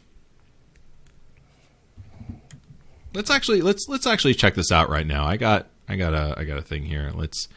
let's 3.13 3.29
actually 3.29 3.61
let's 3.61 3.85
let's 3.87 4.05
actually 4.05 4.33
check 4.33 4.53
this 4.53 4.69
out 4.71 4.89
right 4.89 5.07
now. 5.07 5.25
I 5.25 5.37
got 5.37 5.67
I 5.87 5.95
got 5.95 6.13
a 6.13 6.35
I 6.37 6.43
got 6.43 6.57
a 6.57 6.61
thing 6.61 6.83
here. 6.83 7.11
Let's 7.15 7.47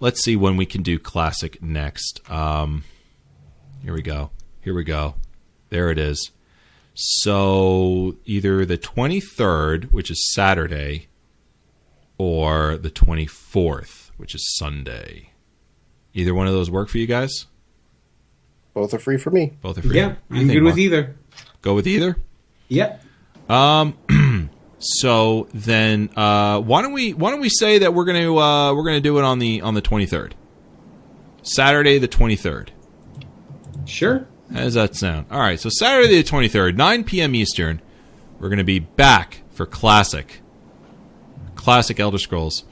let's 0.00 0.22
see 0.22 0.36
when 0.36 0.56
we 0.58 0.66
can 0.66 0.82
do 0.82 0.98
classic 0.98 1.62
next. 1.62 2.20
Um, 2.30 2.84
here 3.82 3.94
we 3.94 4.02
go. 4.02 4.30
Here 4.60 4.74
we 4.74 4.84
go. 4.84 5.14
There 5.70 5.90
it 5.90 5.98
is. 5.98 6.30
So 7.00 8.16
either 8.24 8.64
the 8.66 8.76
23rd, 8.76 9.92
which 9.92 10.10
is 10.10 10.32
Saturday, 10.34 11.06
or 12.18 12.76
the 12.76 12.90
24th, 12.90 14.10
which 14.16 14.34
is 14.34 14.44
Sunday. 14.56 15.30
Either 16.12 16.34
one 16.34 16.48
of 16.48 16.52
those 16.52 16.68
work 16.72 16.88
for 16.88 16.98
you 16.98 17.06
guys? 17.06 17.46
Both 18.74 18.92
are 18.94 18.98
free 18.98 19.16
for 19.16 19.30
me. 19.30 19.52
Both 19.62 19.78
are 19.78 19.82
free. 19.82 19.94
Yeah, 19.96 20.06
What 20.08 20.16
do 20.30 20.34
you 20.34 20.40
I'm 20.40 20.46
think, 20.48 20.56
good 20.56 20.62
with 20.64 20.72
Mark? 20.72 20.78
either. 20.80 21.16
Go 21.62 21.74
with 21.76 21.86
either. 21.86 22.16
Yep. 22.68 23.04
So 24.80 25.48
then, 25.52 26.08
uh, 26.14 26.60
why 26.60 26.82
don't 26.82 26.92
we 26.92 27.12
why 27.12 27.30
don't 27.32 27.40
we 27.40 27.48
say 27.48 27.78
that 27.78 27.94
we're 27.94 28.04
gonna 28.04 28.32
uh, 28.36 28.72
we're 28.72 28.84
gonna 28.84 29.00
do 29.00 29.18
it 29.18 29.24
on 29.24 29.40
the 29.40 29.60
on 29.62 29.74
the 29.74 29.80
twenty 29.80 30.06
third, 30.06 30.36
Saturday 31.42 31.98
the 31.98 32.06
twenty 32.06 32.36
third. 32.36 32.70
Sure. 33.86 34.24
How 34.52 34.60
does 34.60 34.74
that 34.74 34.96
sound? 34.96 35.26
All 35.30 35.40
right, 35.40 35.60
so 35.60 35.68
Saturday 35.68 36.08
the 36.16 36.22
twenty 36.22 36.48
third, 36.48 36.76
nine 36.76 37.04
p.m. 37.04 37.34
Eastern, 37.34 37.82
we're 38.40 38.48
gonna 38.48 38.64
be 38.64 38.78
back 38.78 39.42
for 39.50 39.66
classic, 39.66 40.40
classic 41.54 42.00
Elder 42.00 42.18
Scrolls, 42.18 42.64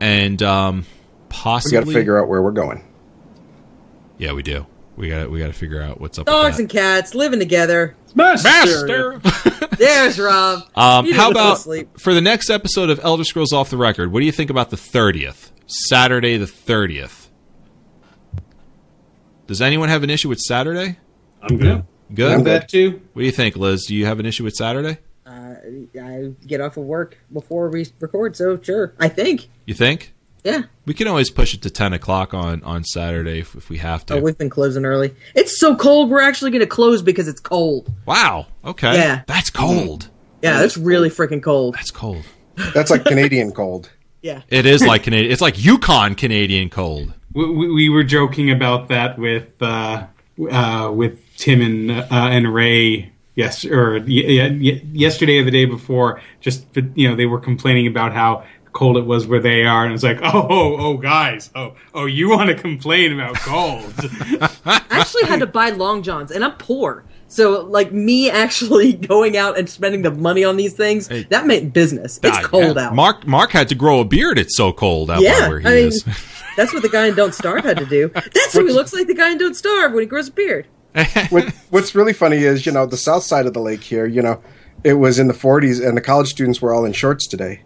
and 0.00 0.42
um, 0.42 0.78
We 0.78 0.84
possibly 1.28 1.78
got 1.78 1.86
to 1.86 1.92
figure 1.92 2.20
out 2.20 2.28
where 2.28 2.42
we're 2.42 2.50
going. 2.50 2.84
Yeah, 4.18 4.32
we 4.32 4.42
do. 4.42 4.66
We 4.96 5.08
got 5.08 5.30
we 5.30 5.38
got 5.38 5.46
to 5.46 5.52
figure 5.52 5.80
out 5.80 6.00
what's 6.00 6.18
up. 6.18 6.26
Dogs 6.26 6.56
with 6.56 6.60
and 6.60 6.68
cats 6.68 7.14
living 7.14 7.38
together. 7.38 7.96
Master. 8.14 9.18
that. 9.20 9.68
There's 9.78 10.18
Rob. 10.18 10.60
Um, 10.60 10.66
how 10.76 11.02
didn't 11.02 11.16
go 11.16 11.24
to 11.24 11.30
about 11.30 12.00
for 12.00 12.14
the 12.14 12.20
next 12.20 12.50
episode 12.50 12.90
of 12.90 13.00
Elder 13.02 13.24
Scrolls 13.24 13.52
Off 13.52 13.70
the 13.70 13.76
Record? 13.76 14.12
What 14.12 14.20
do 14.20 14.26
you 14.26 14.32
think 14.32 14.50
about 14.50 14.70
the 14.70 14.76
thirtieth, 14.76 15.50
Saturday 15.66 16.36
the 16.36 16.46
thirtieth? 16.46 17.30
Does 19.46 19.62
anyone 19.62 19.88
have 19.88 20.02
an 20.02 20.10
issue 20.10 20.28
with 20.28 20.40
Saturday? 20.40 20.98
I'm 21.42 21.58
good. 21.58 21.84
Good. 22.14 22.32
I'm 22.32 22.44
That 22.44 22.68
too. 22.68 23.00
What 23.12 23.20
do 23.22 23.26
you 23.26 23.32
think, 23.32 23.56
Liz? 23.56 23.86
Do 23.86 23.94
you 23.94 24.06
have 24.06 24.20
an 24.20 24.26
issue 24.26 24.44
with 24.44 24.54
Saturday? 24.54 24.98
Uh, 25.26 25.54
I 26.00 26.32
get 26.46 26.60
off 26.60 26.76
of 26.76 26.84
work 26.84 27.18
before 27.32 27.68
we 27.70 27.86
record, 28.00 28.36
so 28.36 28.60
sure. 28.60 28.94
I 28.98 29.08
think. 29.08 29.48
You 29.66 29.74
think 29.74 30.12
Yeah. 30.44 30.62
we 30.84 30.92
can 30.94 31.06
always 31.08 31.30
push 31.30 31.54
it 31.54 31.62
to 31.62 31.70
ten 31.70 31.92
o'clock 31.92 32.34
on 32.34 32.62
on 32.64 32.84
Saturday 32.84 33.38
if, 33.40 33.54
if 33.54 33.70
we 33.70 33.78
have 33.78 34.04
to? 34.06 34.14
Oh, 34.14 34.20
we've 34.20 34.36
been 34.36 34.50
closing 34.50 34.84
early. 34.84 35.14
It's 35.34 35.58
so 35.58 35.74
cold. 35.76 36.10
We're 36.10 36.20
actually 36.20 36.50
going 36.50 36.60
to 36.60 36.66
close 36.66 37.00
because 37.02 37.28
it's 37.28 37.40
cold. 37.40 37.90
wow. 38.06 38.46
Okay. 38.64 38.94
Yeah. 38.94 39.22
That's 39.26 39.48
cold. 39.50 40.08
Yeah, 40.42 40.64
it's 40.64 40.76
really 40.76 41.08
freaking 41.08 41.42
cold. 41.42 41.76
That's 41.76 41.92
cold. 41.92 42.24
That's 42.74 42.90
like 42.90 43.04
Canadian 43.04 43.52
cold. 43.52 43.90
Yeah. 44.24 44.42
It 44.50 44.66
is 44.66 44.86
like 44.86 45.02
Canadian. 45.02 45.32
It's 45.32 45.40
like 45.40 45.60
Yukon 45.64 46.14
Canadian 46.14 46.70
cold. 46.70 47.12
We, 47.32 47.50
we, 47.50 47.72
we 47.72 47.88
were 47.88 48.04
joking 48.04 48.52
about 48.52 48.86
that 48.88 49.18
with 49.18 49.48
uh, 49.60 50.06
uh, 50.48 50.92
with 50.94 51.31
Tim 51.42 51.60
and 51.60 51.90
uh, 51.90 52.06
and 52.10 52.52
Ray. 52.54 53.10
Yes, 53.34 53.64
or 53.64 53.94
y- 53.94 54.02
y- 54.60 54.82
yesterday 54.92 55.38
or 55.38 55.44
the 55.44 55.50
day 55.50 55.64
before. 55.64 56.20
Just 56.40 56.66
you 56.94 57.08
know, 57.08 57.16
they 57.16 57.26
were 57.26 57.40
complaining 57.40 57.86
about 57.86 58.12
how 58.12 58.44
cold 58.72 58.96
it 58.96 59.04
was 59.06 59.26
where 59.26 59.40
they 59.40 59.64
are, 59.64 59.84
and 59.84 59.92
it's 59.94 60.02
like, 60.02 60.18
oh, 60.22 60.46
oh, 60.50 60.76
oh, 60.78 60.96
guys, 60.98 61.50
oh, 61.54 61.74
oh, 61.94 62.04
you 62.06 62.28
want 62.30 62.48
to 62.50 62.54
complain 62.54 63.12
about 63.12 63.34
cold? 63.36 63.92
I 64.66 64.82
actually 64.90 65.24
had 65.24 65.40
to 65.40 65.46
buy 65.46 65.70
long 65.70 66.02
johns, 66.02 66.30
and 66.30 66.44
I'm 66.44 66.52
poor. 66.58 67.04
So, 67.28 67.62
like 67.64 67.90
me 67.92 68.28
actually 68.30 68.92
going 69.14 69.36
out 69.38 69.58
and 69.58 69.66
spending 69.68 70.02
the 70.02 70.10
money 70.10 70.44
on 70.44 70.58
these 70.58 70.74
things, 70.74 71.08
that 71.08 71.46
meant 71.46 71.72
business. 71.72 72.20
It's 72.22 72.36
Ah, 72.38 72.42
cold 72.42 72.76
yeah. 72.76 72.88
out. 72.88 72.94
Mark 72.94 73.26
Mark 73.26 73.50
had 73.52 73.68
to 73.70 73.74
grow 73.74 74.00
a 74.00 74.04
beard. 74.04 74.38
It's 74.38 74.54
so 74.56 74.72
cold 74.74 75.10
out 75.10 75.22
yeah, 75.22 75.48
where 75.48 75.58
he 75.60 75.66
I 75.66 75.74
mean, 75.74 75.86
is. 75.88 76.04
that's 76.58 76.74
what 76.74 76.82
the 76.82 76.90
guy 76.90 77.06
in 77.08 77.14
Don't 77.14 77.34
Starve 77.34 77.64
had 77.64 77.78
to 77.78 77.86
do. 77.86 78.08
That's 78.10 78.52
who 78.52 78.66
he 78.66 78.72
looks 78.74 78.92
like 78.92 79.06
the 79.06 79.14
guy 79.14 79.30
in 79.32 79.38
Don't 79.38 79.54
Starve 79.56 79.92
when 79.92 80.02
he 80.02 80.06
grows 80.06 80.28
a 80.28 80.32
beard. 80.32 80.66
what, 81.30 81.48
what's 81.70 81.94
really 81.94 82.12
funny 82.12 82.38
is, 82.38 82.66
you 82.66 82.72
know, 82.72 82.86
the 82.86 82.96
south 82.96 83.22
side 83.22 83.46
of 83.46 83.54
the 83.54 83.60
lake 83.60 83.82
here, 83.82 84.06
you 84.06 84.20
know, 84.22 84.42
it 84.84 84.94
was 84.94 85.18
in 85.18 85.26
the 85.28 85.34
40s 85.34 85.86
and 85.86 85.96
the 85.96 86.00
college 86.00 86.28
students 86.28 86.60
were 86.60 86.74
all 86.74 86.84
in 86.84 86.92
shorts 86.92 87.26
today. 87.26 87.62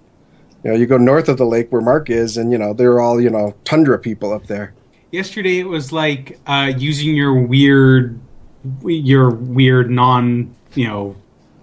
You 0.64 0.70
know, 0.72 0.76
you 0.76 0.86
go 0.86 0.96
north 0.98 1.28
of 1.28 1.36
the 1.38 1.46
lake 1.46 1.70
where 1.70 1.80
Mark 1.80 2.10
is, 2.10 2.36
and, 2.36 2.50
you 2.52 2.58
know, 2.58 2.72
they're 2.72 3.00
all, 3.00 3.20
you 3.20 3.30
know, 3.30 3.54
tundra 3.64 3.98
people 3.98 4.32
up 4.32 4.46
there. 4.46 4.74
yesterday 5.12 5.58
it 5.60 5.66
was 5.68 5.92
like 5.92 6.38
uh, 6.46 6.72
using 6.76 7.14
your 7.14 7.34
weird, 7.34 8.18
your 8.84 9.30
weird 9.30 9.90
non, 9.90 10.54
you 10.74 10.86
know, 10.88 11.16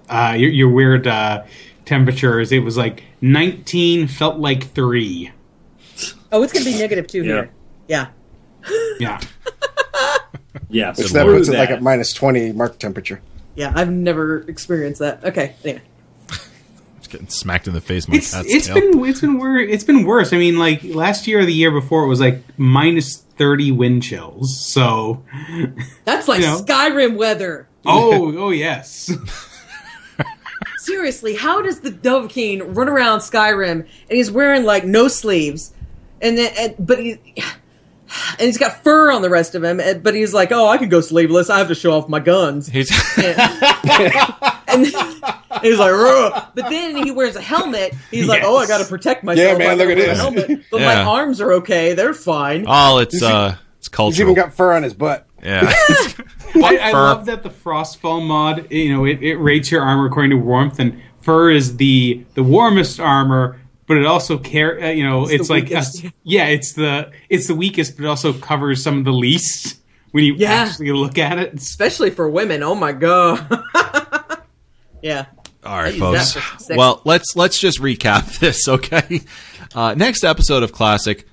uh, 0.09 0.35
your, 0.38 0.50
your 0.50 0.69
weird 0.69 1.06
uh, 1.08 1.43
temperatures. 1.85 2.51
It 2.51 2.59
was 2.59 2.77
like 2.77 3.03
19 3.22 4.08
felt 4.08 4.38
like 4.40 4.72
three. 4.74 5.32
Oh, 6.32 6.42
it's 6.43 6.51
going 6.53 6.66
to 6.66 6.72
be 6.72 6.77
negative 6.77 7.08
two 7.08 7.24
Yeah. 7.24 7.33
here. 7.33 7.50
Yeah. 7.88 8.08
Yeah. 9.00 9.19
Yes, 10.74 10.98
Which 10.98 11.11
that 11.11 11.22
screw 11.22 11.38
puts 11.38 11.50
it 11.50 11.58
like 11.58 11.69
at 11.69 11.82
minus 11.82 12.11
20 12.14 12.52
Mark 12.53 12.77
temperature. 12.80 13.22
Yeah, 13.56 13.72
I've 13.76 13.92
never 13.92 14.40
experienced 14.50 15.00
that. 15.00 15.24
Okay, 15.24 15.56
anyway. 15.64 15.82
Just 16.98 17.10
getting 17.11 17.27
smacked 17.30 17.68
in 17.68 17.74
the 17.74 17.82
face. 17.82 18.08
My 18.08 18.16
It's 18.16 18.34
cat's 18.34 18.48
it's 18.52 18.66
tail. 18.68 18.76
been 18.76 19.06
it's 19.06 19.22
been 19.22 19.38
wor- 19.38 19.60
it's 19.60 19.84
been 19.84 20.03
worse. 20.03 20.34
I 20.34 20.38
mean, 20.38 20.58
like 20.58 20.84
last 20.84 21.27
year 21.27 21.40
or 21.40 21.45
the 21.45 21.53
year 21.53 21.69
before, 21.72 22.03
it 22.03 22.08
was 22.08 22.19
like 22.19 22.42
minus 22.58 23.18
30 23.38 23.72
wind 23.72 24.02
chills. 24.03 24.58
So, 24.74 25.24
That's 26.06 26.27
like 26.27 26.42
You 26.42 26.48
know. 26.48 26.61
Skyrim 26.61 27.16
weather. 27.18 27.68
oh 27.85 28.35
oh 28.45 28.50
yes. 28.50 29.11
Seriously, 30.80 31.35
how 31.35 31.61
does 31.61 31.80
the 31.80 31.92
Dovahkiin 31.92 32.76
run 32.76 32.90
around 32.90 33.19
Skyrim 33.19 33.72
and 33.72 33.88
he's 34.10 34.30
wearing 34.32 34.64
like 34.66 34.84
no 34.84 35.08
sleeves, 35.08 35.74
and 36.22 36.38
then 36.38 36.52
and, 36.58 36.76
but 36.80 37.00
he 37.00 37.18
and 38.44 38.48
he's 38.50 38.58
got 38.58 38.84
fur 38.84 39.12
on 39.12 39.22
the 39.22 39.30
rest 39.30 39.56
of 39.56 39.64
him, 39.64 39.78
but 40.02 40.14
he's 40.14 40.34
like, 40.34 40.52
oh, 40.52 40.68
I 40.68 40.78
can 40.78 40.90
go 40.90 41.00
sleeveless. 41.02 41.50
I 41.50 41.60
have 41.60 41.70
to 41.70 41.76
show 41.76 41.94
off 41.94 42.10
my 42.10 42.20
guns, 42.20 42.68
He's 42.68 42.92
and 43.18 44.86
he's 45.62 45.80
like, 45.80 45.92
"Ugh." 45.94 46.44
but 46.56 46.70
then 46.70 46.96
he 46.98 47.12
wears 47.12 47.36
a 47.36 47.42
helmet. 47.42 47.94
He's 48.12 48.28
like, 48.28 48.44
oh, 48.44 48.58
I 48.58 48.68
got 48.68 48.80
to 48.80 48.86
protect 48.86 49.24
myself. 49.24 49.60
Yeah, 49.60 49.68
man, 49.68 49.78
look 49.78 49.90
at 49.90 49.98
a 49.98 50.02
this. 50.02 50.18
helmet, 50.20 50.64
but 50.72 50.82
Yeah. 50.82 51.04
my 51.04 51.10
arms 51.12 51.42
are 51.42 51.54
okay. 51.54 51.94
They're 51.94 52.14
fine. 52.14 52.66
oh, 52.68 53.00
it's 53.00 53.22
uh, 53.22 53.56
it's 53.78 53.88
He's 53.88 53.90
cultural. 53.90 54.32
even 54.32 54.36
got 54.42 54.54
fur 54.54 54.74
on 54.74 54.84
his 54.84 54.94
butt. 54.94 55.26
yeah. 55.44 55.72
I, 56.56 56.78
I 56.82 56.92
love 56.92 57.26
that 57.26 57.44
the 57.44 57.50
Frostfall 57.50 58.26
mod, 58.26 58.72
you 58.72 58.94
know, 58.94 59.06
it, 59.06 59.22
it 59.24 59.36
rates 59.38 59.72
your 59.72 59.82
armor 59.82 60.06
according 60.06 60.32
to 60.32 60.38
warmth, 60.38 60.80
and 60.80 61.02
fur 61.22 61.50
is 61.52 61.78
the 61.78 62.26
the 62.36 62.44
warmest 62.44 63.00
armor, 63.00 63.60
but 63.88 63.98
it 63.98 64.06
also 64.06 64.38
care, 64.38 64.80
uh, 64.82 64.90
you 64.90 65.03
know, 65.08 65.28
it's, 65.28 65.48
the 65.48 65.53
like 65.53 65.64
weakest. 65.66 66.06
uh, 66.06 66.10
yeah, 66.24 66.45
it's 66.45 66.74
the 66.74 67.12
it's 67.30 67.48
the 67.48 67.56
weakest, 67.56 67.98
but 67.98 68.06
it 68.06 68.08
also 68.08 68.34
covers 68.34 68.82
some 68.84 68.98
of 69.00 69.06
the 69.06 69.12
least 69.14 69.80
when 70.12 70.24
you 70.24 70.36
Yeah. 70.38 70.52
actually 70.52 70.92
look 70.92 71.18
at 71.18 71.40
it. 71.40 71.53
especially 71.53 72.10
for 72.10 72.30
women. 72.30 72.64
Oh 72.64 72.76
my 72.76 72.92
god. 72.92 73.48
yeah. 75.02 75.26
All 75.66 75.78
right, 75.78 75.95
folks. 75.98 76.34
that 76.34 76.42
for 76.42 76.60
sex. 76.60 76.78
Well, 76.78 77.02
let's 77.06 77.36
let's 77.36 77.60
just 77.60 77.80
recap 77.80 78.40
this, 78.40 78.68
okay? 78.68 79.22
Uh, 79.74 79.94
next 79.95 80.24
episode 80.24 80.62
of 80.62 80.72
Classic, 80.74 81.26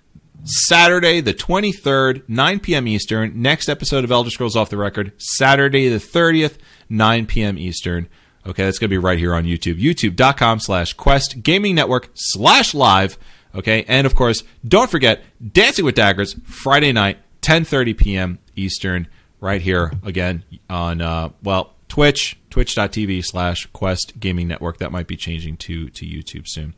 Saturday 0.45 1.21
the 1.21 1.35
twenty 1.35 1.73
third, 1.73 2.23
nine 2.29 2.61
p.m. 2.61 2.87
Eastern. 2.87 3.43
Next 3.43 3.69
episode 3.69 4.05
of 4.05 4.11
Elder 4.13 4.31
Scrolls 4.31 4.55
Off 4.57 4.71
the 4.71 4.77
Record, 4.77 5.13
Saturday 5.19 5.89
the 5.89 5.99
thirtieth, 6.01 6.59
nine 6.89 7.27
p.m. 7.27 7.59
Eastern. 7.59 8.09
Okay, 8.47 8.65
that's 8.65 8.79
gonna 8.79 8.89
be 8.89 8.99
right 8.99 9.19
here 9.19 9.35
on 9.35 9.45
YouTube. 9.45 9.81
YouTube.com 9.81 10.61
slash 10.61 10.95
Quest 10.95 11.43
Gaming 11.43 11.75
Network 11.75 12.11
slash 12.15 12.75
live. 12.75 13.19
Okay, 13.55 13.85
and 13.89 14.07
of 14.07 14.15
course, 14.15 14.45
don't 14.67 14.91
forget 14.91 15.23
Dancing 15.53 15.85
with 15.85 15.95
Daggers 15.95 16.37
Friday 16.45 16.93
night, 16.93 17.19
ten 17.41 17.65
thirty 17.65 17.95
p.m. 17.95 18.39
Eastern, 18.57 19.09
right 19.41 19.61
here 19.61 19.93
again 20.05 20.45
on 20.69 21.01
uh, 21.01 21.31
well 21.43 21.75
Twitch, 21.89 22.39
twitch.tv 22.51 23.25
slash 23.25 23.67
Quest 23.73 24.21
Gaming 24.21 24.49
Network. 24.49 24.79
That 24.79 24.93
might 24.93 25.07
be 25.07 25.17
changing 25.17 25.57
to 25.59 25.91
to 25.91 26.07
YouTube 26.07 26.47
soon. 26.47 26.75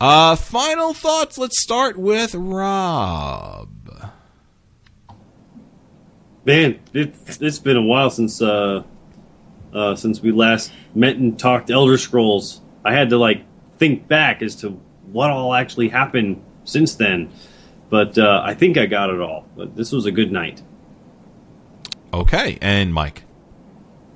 Uh, 0.00 0.36
final 0.36 0.94
thoughts. 0.94 1.36
Let's 1.36 1.60
start 1.60 1.98
with 1.98 2.34
Rob. 2.34 3.68
Man, 6.44 6.78
it's 6.94 7.40
it's 7.40 7.58
been 7.58 7.76
a 7.76 7.82
while 7.82 8.10
since 8.10 8.40
uh, 8.40 8.84
uh, 9.76 9.94
since 9.94 10.20
we 10.22 10.32
last 10.32 10.72
met 10.94 11.16
and 11.16 11.38
talked 11.38 11.70
Elder 11.70 11.98
Scrolls. 11.98 12.60
I 12.84 12.92
had 12.92 13.10
to 13.10 13.18
like 13.18 13.42
think 13.78 14.08
back 14.08 14.42
as 14.42 14.56
to 14.56 14.70
what 15.12 15.30
all 15.30 15.52
actually 15.54 15.88
happened 15.90 16.42
since 16.64 16.94
then, 16.94 17.30
but 17.90 18.16
uh, 18.18 18.42
I 18.44 18.54
think 18.54 18.76
I 18.78 18.86
got 18.86 19.10
it 19.10 19.20
all. 19.20 19.46
But 19.56 19.76
this 19.76 19.92
was 19.92 20.06
a 20.06 20.10
good 20.12 20.32
night. 20.32 20.62
Okay, 22.12 22.58
and 22.62 22.94
Mike. 22.94 23.24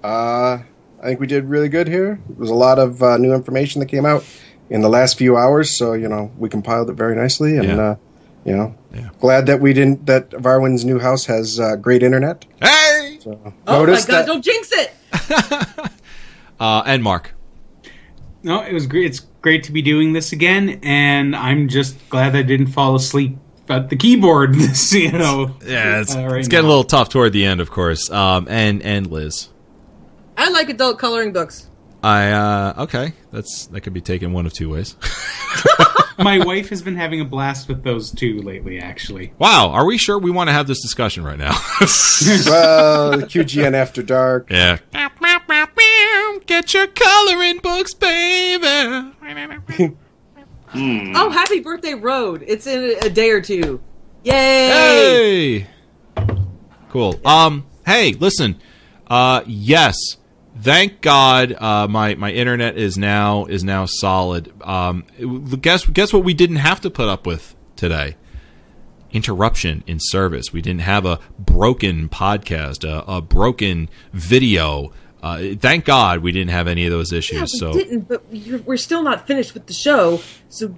Uh, 0.02 0.58
I 1.00 1.02
think 1.02 1.20
we 1.20 1.26
did 1.26 1.44
really 1.44 1.68
good 1.68 1.88
here. 1.88 2.20
There 2.28 2.36
was 2.38 2.50
a 2.50 2.54
lot 2.54 2.78
of 2.78 3.02
uh, 3.02 3.18
new 3.18 3.34
information 3.34 3.80
that 3.80 3.86
came 3.86 4.06
out 4.06 4.24
in 4.70 4.80
the 4.80 4.88
last 4.88 5.18
few 5.18 5.36
hours, 5.36 5.76
so 5.76 5.92
you 5.92 6.08
know 6.08 6.30
we 6.38 6.48
compiled 6.48 6.88
it 6.90 6.94
very 6.94 7.14
nicely, 7.16 7.56
and 7.56 7.68
Yeah. 7.68 7.76
uh, 7.82 7.96
you 8.44 8.56
know, 8.56 8.74
Yeah. 8.94 9.10
glad 9.20 9.46
that 9.46 9.60
we 9.60 9.72
didn't. 9.74 10.06
That 10.06 10.30
Varwin's 10.30 10.84
new 10.84 10.98
house 10.98 11.26
has 11.26 11.60
uh, 11.60 11.76
great 11.76 12.02
internet. 12.02 12.46
Hey, 12.62 13.18
So 13.22 13.38
Oh 13.66 13.84
my 13.84 13.86
god, 13.92 13.98
that 14.06 14.26
don't 14.26 14.42
jinx 14.42 14.72
it. 14.72 14.89
uh, 16.60 16.82
and 16.86 17.02
Mark. 17.02 17.34
No, 18.42 18.62
it 18.62 18.72
was 18.72 18.86
great. 18.86 19.06
It's 19.06 19.20
great 19.42 19.64
to 19.64 19.72
be 19.72 19.82
doing 19.82 20.12
this 20.12 20.32
again, 20.32 20.80
and 20.82 21.36
I'm 21.36 21.68
just 21.68 21.96
glad 22.08 22.34
I 22.34 22.42
didn't 22.42 22.68
fall 22.68 22.94
asleep 22.94 23.36
at 23.68 23.88
the 23.90 23.96
keyboard. 23.96 24.54
This, 24.54 24.92
you 24.94 25.12
know, 25.12 25.56
Yeah, 25.64 26.00
it's, 26.00 26.14
uh, 26.14 26.26
right 26.26 26.38
it's 26.38 26.48
getting 26.48 26.66
a 26.66 26.68
little 26.68 26.84
tough 26.84 27.08
toward 27.08 27.32
the 27.32 27.44
end, 27.44 27.60
of 27.60 27.70
course. 27.70 28.10
Um, 28.10 28.46
and 28.48 28.82
and 28.82 29.06
Liz. 29.06 29.48
I 30.36 30.48
like 30.50 30.70
adult 30.70 30.98
coloring 30.98 31.32
books. 31.32 31.68
I 32.02 32.30
uh, 32.30 32.74
okay. 32.84 33.12
That's 33.30 33.66
that 33.66 33.82
could 33.82 33.92
be 33.92 34.00
taken 34.00 34.32
one 34.32 34.46
of 34.46 34.52
two 34.52 34.70
ways. 34.70 34.96
My 36.22 36.38
wife 36.44 36.68
has 36.68 36.82
been 36.82 36.96
having 36.96 37.20
a 37.20 37.24
blast 37.24 37.66
with 37.68 37.82
those 37.82 38.10
two 38.10 38.40
lately. 38.42 38.78
Actually, 38.78 39.32
wow, 39.38 39.70
are 39.70 39.86
we 39.86 39.96
sure 39.96 40.18
we 40.18 40.30
want 40.30 40.48
to 40.48 40.52
have 40.52 40.66
this 40.66 40.80
discussion 40.82 41.24
right 41.24 41.38
now? 41.38 41.52
well, 41.80 43.12
QGN 43.22 43.74
After 43.74 44.02
Dark. 44.02 44.50
yeah. 44.50 44.78
Get 46.46 46.74
your 46.74 46.86
coloring 46.88 47.58
books, 47.58 47.94
baby. 47.94 49.12
Oh, 50.72 51.30
happy 51.30 51.60
birthday, 51.60 51.94
Road! 51.94 52.44
It's 52.46 52.66
in 52.66 52.80
a, 53.02 53.06
a 53.06 53.10
day 53.10 53.30
or 53.30 53.40
two. 53.40 53.80
Yay! 54.24 55.60
Hey. 55.60 55.66
Cool. 56.90 57.20
Um. 57.24 57.66
Hey, 57.86 58.12
listen. 58.12 58.60
Uh. 59.06 59.42
Yes. 59.46 59.96
Thank 60.60 61.00
God. 61.00 61.52
Uh. 61.52 61.86
My 61.88 62.14
my 62.14 62.30
internet 62.30 62.76
is 62.76 62.98
now 62.98 63.46
is 63.46 63.64
now 63.64 63.86
solid. 63.86 64.52
Um. 64.62 65.04
Guess 65.60 65.86
guess 65.86 66.12
what 66.12 66.24
we 66.24 66.34
didn't 66.34 66.56
have 66.56 66.80
to 66.82 66.90
put 66.90 67.08
up 67.08 67.26
with 67.26 67.54
today. 67.76 68.16
Interruption 69.12 69.82
in 69.86 69.98
service. 70.00 70.52
We 70.52 70.62
didn't 70.62 70.82
have 70.82 71.04
a 71.04 71.18
broken 71.38 72.08
podcast, 72.08 72.88
a, 72.88 73.04
a 73.10 73.20
broken 73.20 73.88
video. 74.12 74.92
Uh, 75.22 75.54
thank 75.58 75.84
God 75.84 76.20
we 76.20 76.32
didn't 76.32 76.50
have 76.50 76.66
any 76.66 76.86
of 76.86 76.90
those 76.92 77.12
issues. 77.12 77.36
Yeah, 77.36 77.42
we 77.42 77.72
so 77.72 77.72
didn't, 77.72 78.08
but 78.08 78.22
we're, 78.30 78.58
we're 78.58 78.76
still 78.76 79.02
not 79.02 79.26
finished 79.26 79.52
with 79.52 79.66
the 79.66 79.72
show. 79.72 80.22
So 80.48 80.68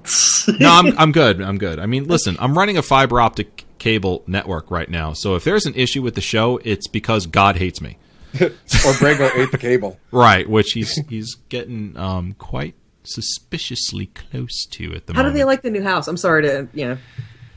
no, 0.58 0.70
I'm 0.70 0.98
I'm 0.98 1.12
good. 1.12 1.40
I'm 1.40 1.58
good. 1.58 1.78
I 1.78 1.86
mean, 1.86 2.04
listen, 2.08 2.36
I'm 2.40 2.56
running 2.56 2.76
a 2.76 2.82
fiber 2.82 3.20
optic 3.20 3.64
cable 3.78 4.22
network 4.26 4.70
right 4.70 4.88
now. 4.88 5.12
So 5.12 5.34
if 5.34 5.44
there's 5.44 5.66
an 5.66 5.74
issue 5.74 6.02
with 6.02 6.14
the 6.14 6.20
show, 6.20 6.58
it's 6.64 6.86
because 6.86 7.26
God 7.26 7.56
hates 7.56 7.80
me. 7.80 7.98
or 8.40 8.92
Brago 8.98 9.30
ate 9.36 9.50
the 9.52 9.58
cable. 9.58 9.98
Right, 10.10 10.48
which 10.48 10.72
he's 10.72 10.94
he's 11.08 11.34
getting 11.48 11.96
um 11.96 12.34
quite 12.38 12.74
suspiciously 13.04 14.06
close 14.06 14.64
to 14.70 14.94
at 14.94 15.06
the 15.06 15.12
moment. 15.12 15.16
how 15.16 15.22
do 15.24 15.36
they 15.36 15.44
like 15.44 15.62
the 15.62 15.70
new 15.70 15.82
house? 15.82 16.08
I'm 16.08 16.16
sorry 16.16 16.42
to 16.42 16.68
you 16.72 16.88
know 16.88 16.98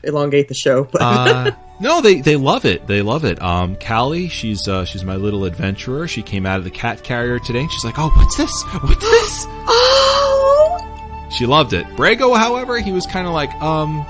elongate 0.02 0.48
the 0.48 0.54
show, 0.54 0.84
but 0.84 1.00
uh, 1.02 1.50
no, 1.80 2.00
they 2.00 2.20
they 2.20 2.36
love 2.36 2.64
it. 2.64 2.86
They 2.86 3.02
love 3.02 3.24
it. 3.24 3.40
Um, 3.42 3.76
Callie, 3.76 4.28
she's 4.28 4.66
uh, 4.68 4.84
she's 4.84 5.04
my 5.04 5.16
little 5.16 5.44
adventurer. 5.44 6.06
She 6.08 6.22
came 6.22 6.46
out 6.46 6.58
of 6.58 6.64
the 6.64 6.70
cat 6.70 7.02
carrier 7.02 7.38
today. 7.38 7.60
and 7.60 7.70
She's 7.72 7.84
like, 7.84 7.98
"Oh, 7.98 8.10
what's 8.16 8.36
this? 8.36 8.62
What's 8.82 9.02
this?" 9.02 9.44
oh, 9.48 11.28
she 11.30 11.46
loved 11.46 11.72
it. 11.72 11.86
Brago, 11.96 12.36
however, 12.36 12.78
he 12.78 12.92
was 12.92 13.06
kind 13.06 13.26
of 13.26 13.32
like, 13.32 13.52
um, 13.62 14.06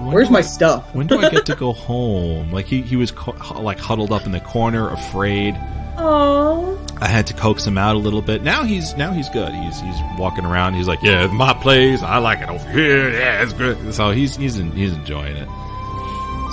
when 0.00 0.12
Where's 0.14 0.30
my 0.30 0.38
I- 0.38 0.42
stuff? 0.42 0.94
When 0.94 1.06
do 1.06 1.18
I 1.18 1.28
get 1.30 1.46
to 1.46 1.54
go 1.56 1.72
home? 1.72 2.50
Like 2.52 2.66
he 2.66 2.82
he 2.82 2.96
was 2.96 3.10
co- 3.10 3.60
like 3.60 3.78
huddled 3.78 4.12
up 4.12 4.26
in 4.26 4.32
the 4.32 4.40
corner, 4.40 4.88
afraid. 4.90 5.54
Oh. 6.02 6.76
I 7.02 7.08
had 7.08 7.26
to 7.28 7.34
coax 7.34 7.66
him 7.66 7.78
out 7.78 7.94
a 7.94 7.98
little 7.98 8.20
bit. 8.22 8.42
Now 8.42 8.64
he's 8.64 8.94
now 8.96 9.12
he's 9.12 9.28
good. 9.30 9.52
He's 9.54 9.80
he's 9.80 9.96
walking 10.18 10.44
around. 10.44 10.74
He's 10.74 10.86
like, 10.88 11.02
yeah, 11.02 11.24
it's 11.24 11.32
my 11.34 11.52
place. 11.54 12.02
I 12.02 12.18
like 12.18 12.40
it 12.40 12.48
over 12.48 12.68
here. 12.70 13.10
Yeah, 13.10 13.42
it's 13.42 13.52
good. 13.54 13.94
So 13.94 14.10
he's 14.10 14.36
he's 14.36 14.58
en- 14.58 14.72
he's 14.72 14.92
enjoying 14.92 15.36
it. 15.36 15.48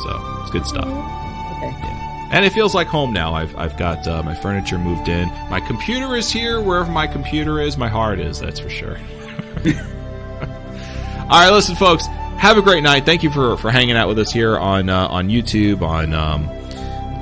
So 0.03 0.39
it's 0.41 0.51
good 0.51 0.65
stuff. 0.65 0.85
Okay. 0.85 1.93
And 2.31 2.43
it 2.45 2.51
feels 2.51 2.75
like 2.75 2.87
home 2.87 3.11
now. 3.13 3.33
I've 3.33 3.55
I've 3.57 3.77
got 3.77 4.05
uh, 4.07 4.21
my 4.23 4.35
furniture 4.35 4.77
moved 4.77 5.07
in. 5.09 5.27
My 5.49 5.59
computer 5.61 6.15
is 6.15 6.29
here. 6.29 6.59
Wherever 6.61 6.91
my 6.91 7.07
computer 7.07 7.59
is, 7.61 7.77
my 7.77 7.87
heart 7.89 8.19
is. 8.19 8.39
That's 8.39 8.59
for 8.59 8.69
sure. 8.69 8.97
All 11.29 11.41
right, 11.41 11.51
listen, 11.51 11.75
folks. 11.75 12.05
Have 12.37 12.57
a 12.57 12.61
great 12.61 12.83
night. 12.83 13.05
Thank 13.05 13.23
you 13.23 13.31
for, 13.31 13.57
for 13.57 13.71
hanging 13.71 13.95
out 13.97 14.07
with 14.07 14.19
us 14.19 14.31
here 14.31 14.57
on 14.57 14.89
uh, 14.89 15.07
on 15.07 15.27
YouTube 15.27 15.81
on 15.81 16.13
um, 16.13 16.47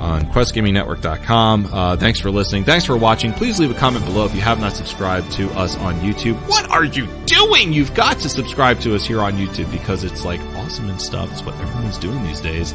on 0.00 0.26
QuestGamingNetwork.com. 0.26 1.68
Uh, 1.72 1.96
thanks 1.96 2.20
for 2.20 2.30
listening. 2.30 2.64
Thanks 2.64 2.84
for 2.84 2.96
watching. 2.96 3.32
Please 3.32 3.58
leave 3.58 3.70
a 3.70 3.74
comment 3.74 4.04
below 4.04 4.26
if 4.26 4.34
you 4.34 4.40
have 4.42 4.60
not 4.60 4.72
subscribed 4.74 5.32
to 5.32 5.50
us 5.52 5.76
on 5.78 5.94
YouTube. 6.00 6.34
What 6.48 6.70
are 6.70 6.84
you 6.84 7.06
doing? 7.24 7.72
You've 7.72 7.94
got 7.94 8.18
to 8.18 8.28
subscribe 8.28 8.80
to 8.80 8.94
us 8.94 9.06
here 9.06 9.20
on 9.20 9.34
YouTube 9.34 9.70
because 9.72 10.04
it's 10.04 10.24
like 10.24 10.40
awesome 10.56 10.90
and 10.90 11.00
stuff. 11.00 11.32
It's 11.32 11.42
what 11.42 11.54
everyone's 11.56 11.98
doing 11.98 12.22
these 12.24 12.40
days. 12.40 12.74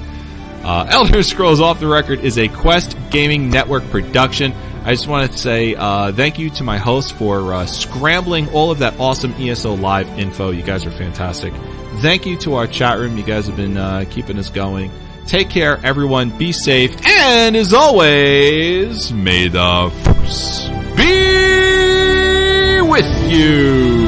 Uh, 0.64 0.88
Elder 0.92 1.24
Scrolls 1.24 1.60
Off 1.60 1.80
the 1.80 1.88
Record 1.88 2.22
is 2.22 2.38
a 2.38 2.48
Quest 2.48 2.98
Gaming 3.12 3.50
Network 3.50 3.88
production. 3.92 4.54
I 4.84 4.94
just 4.96 5.08
want 5.08 5.32
to 5.32 5.38
say 5.38 5.76
uh, 5.76 6.12
thank 6.12 6.40
you 6.40 6.50
to 6.52 6.64
my 6.64 6.80
hosts 6.80 7.12
for 7.12 7.54
uh, 7.54 7.68
scrambling 7.68 8.50
all 8.50 8.72
of 8.72 8.80
that 8.80 9.00
awesome 9.00 9.34
ESO 9.34 9.76
Live 9.76 10.08
info. 10.18 10.50
You 10.50 10.64
guys 10.64 10.88
are 10.88 10.92
fantastic. 10.92 11.54
Thank 12.02 12.26
you 12.26 12.36
to 12.38 12.56
our 12.56 12.66
chat 12.66 12.98
room. 12.98 13.16
You 13.16 13.24
guys 13.24 13.46
have 13.46 13.56
been 13.56 13.78
uh, 13.78 14.06
keeping 14.10 14.40
us 14.40 14.50
going. 14.50 14.90
Take 15.28 15.52
care, 15.52 15.80
everyone. 15.86 16.36
Be 16.36 16.52
safe. 16.52 16.96
And 17.06 17.56
as 17.56 17.76
always, 17.76 19.14
may 19.14 19.48
the 19.48 19.92
Force 20.04 20.68
be 20.98 22.82
with 22.82 23.32
you. 23.32 24.02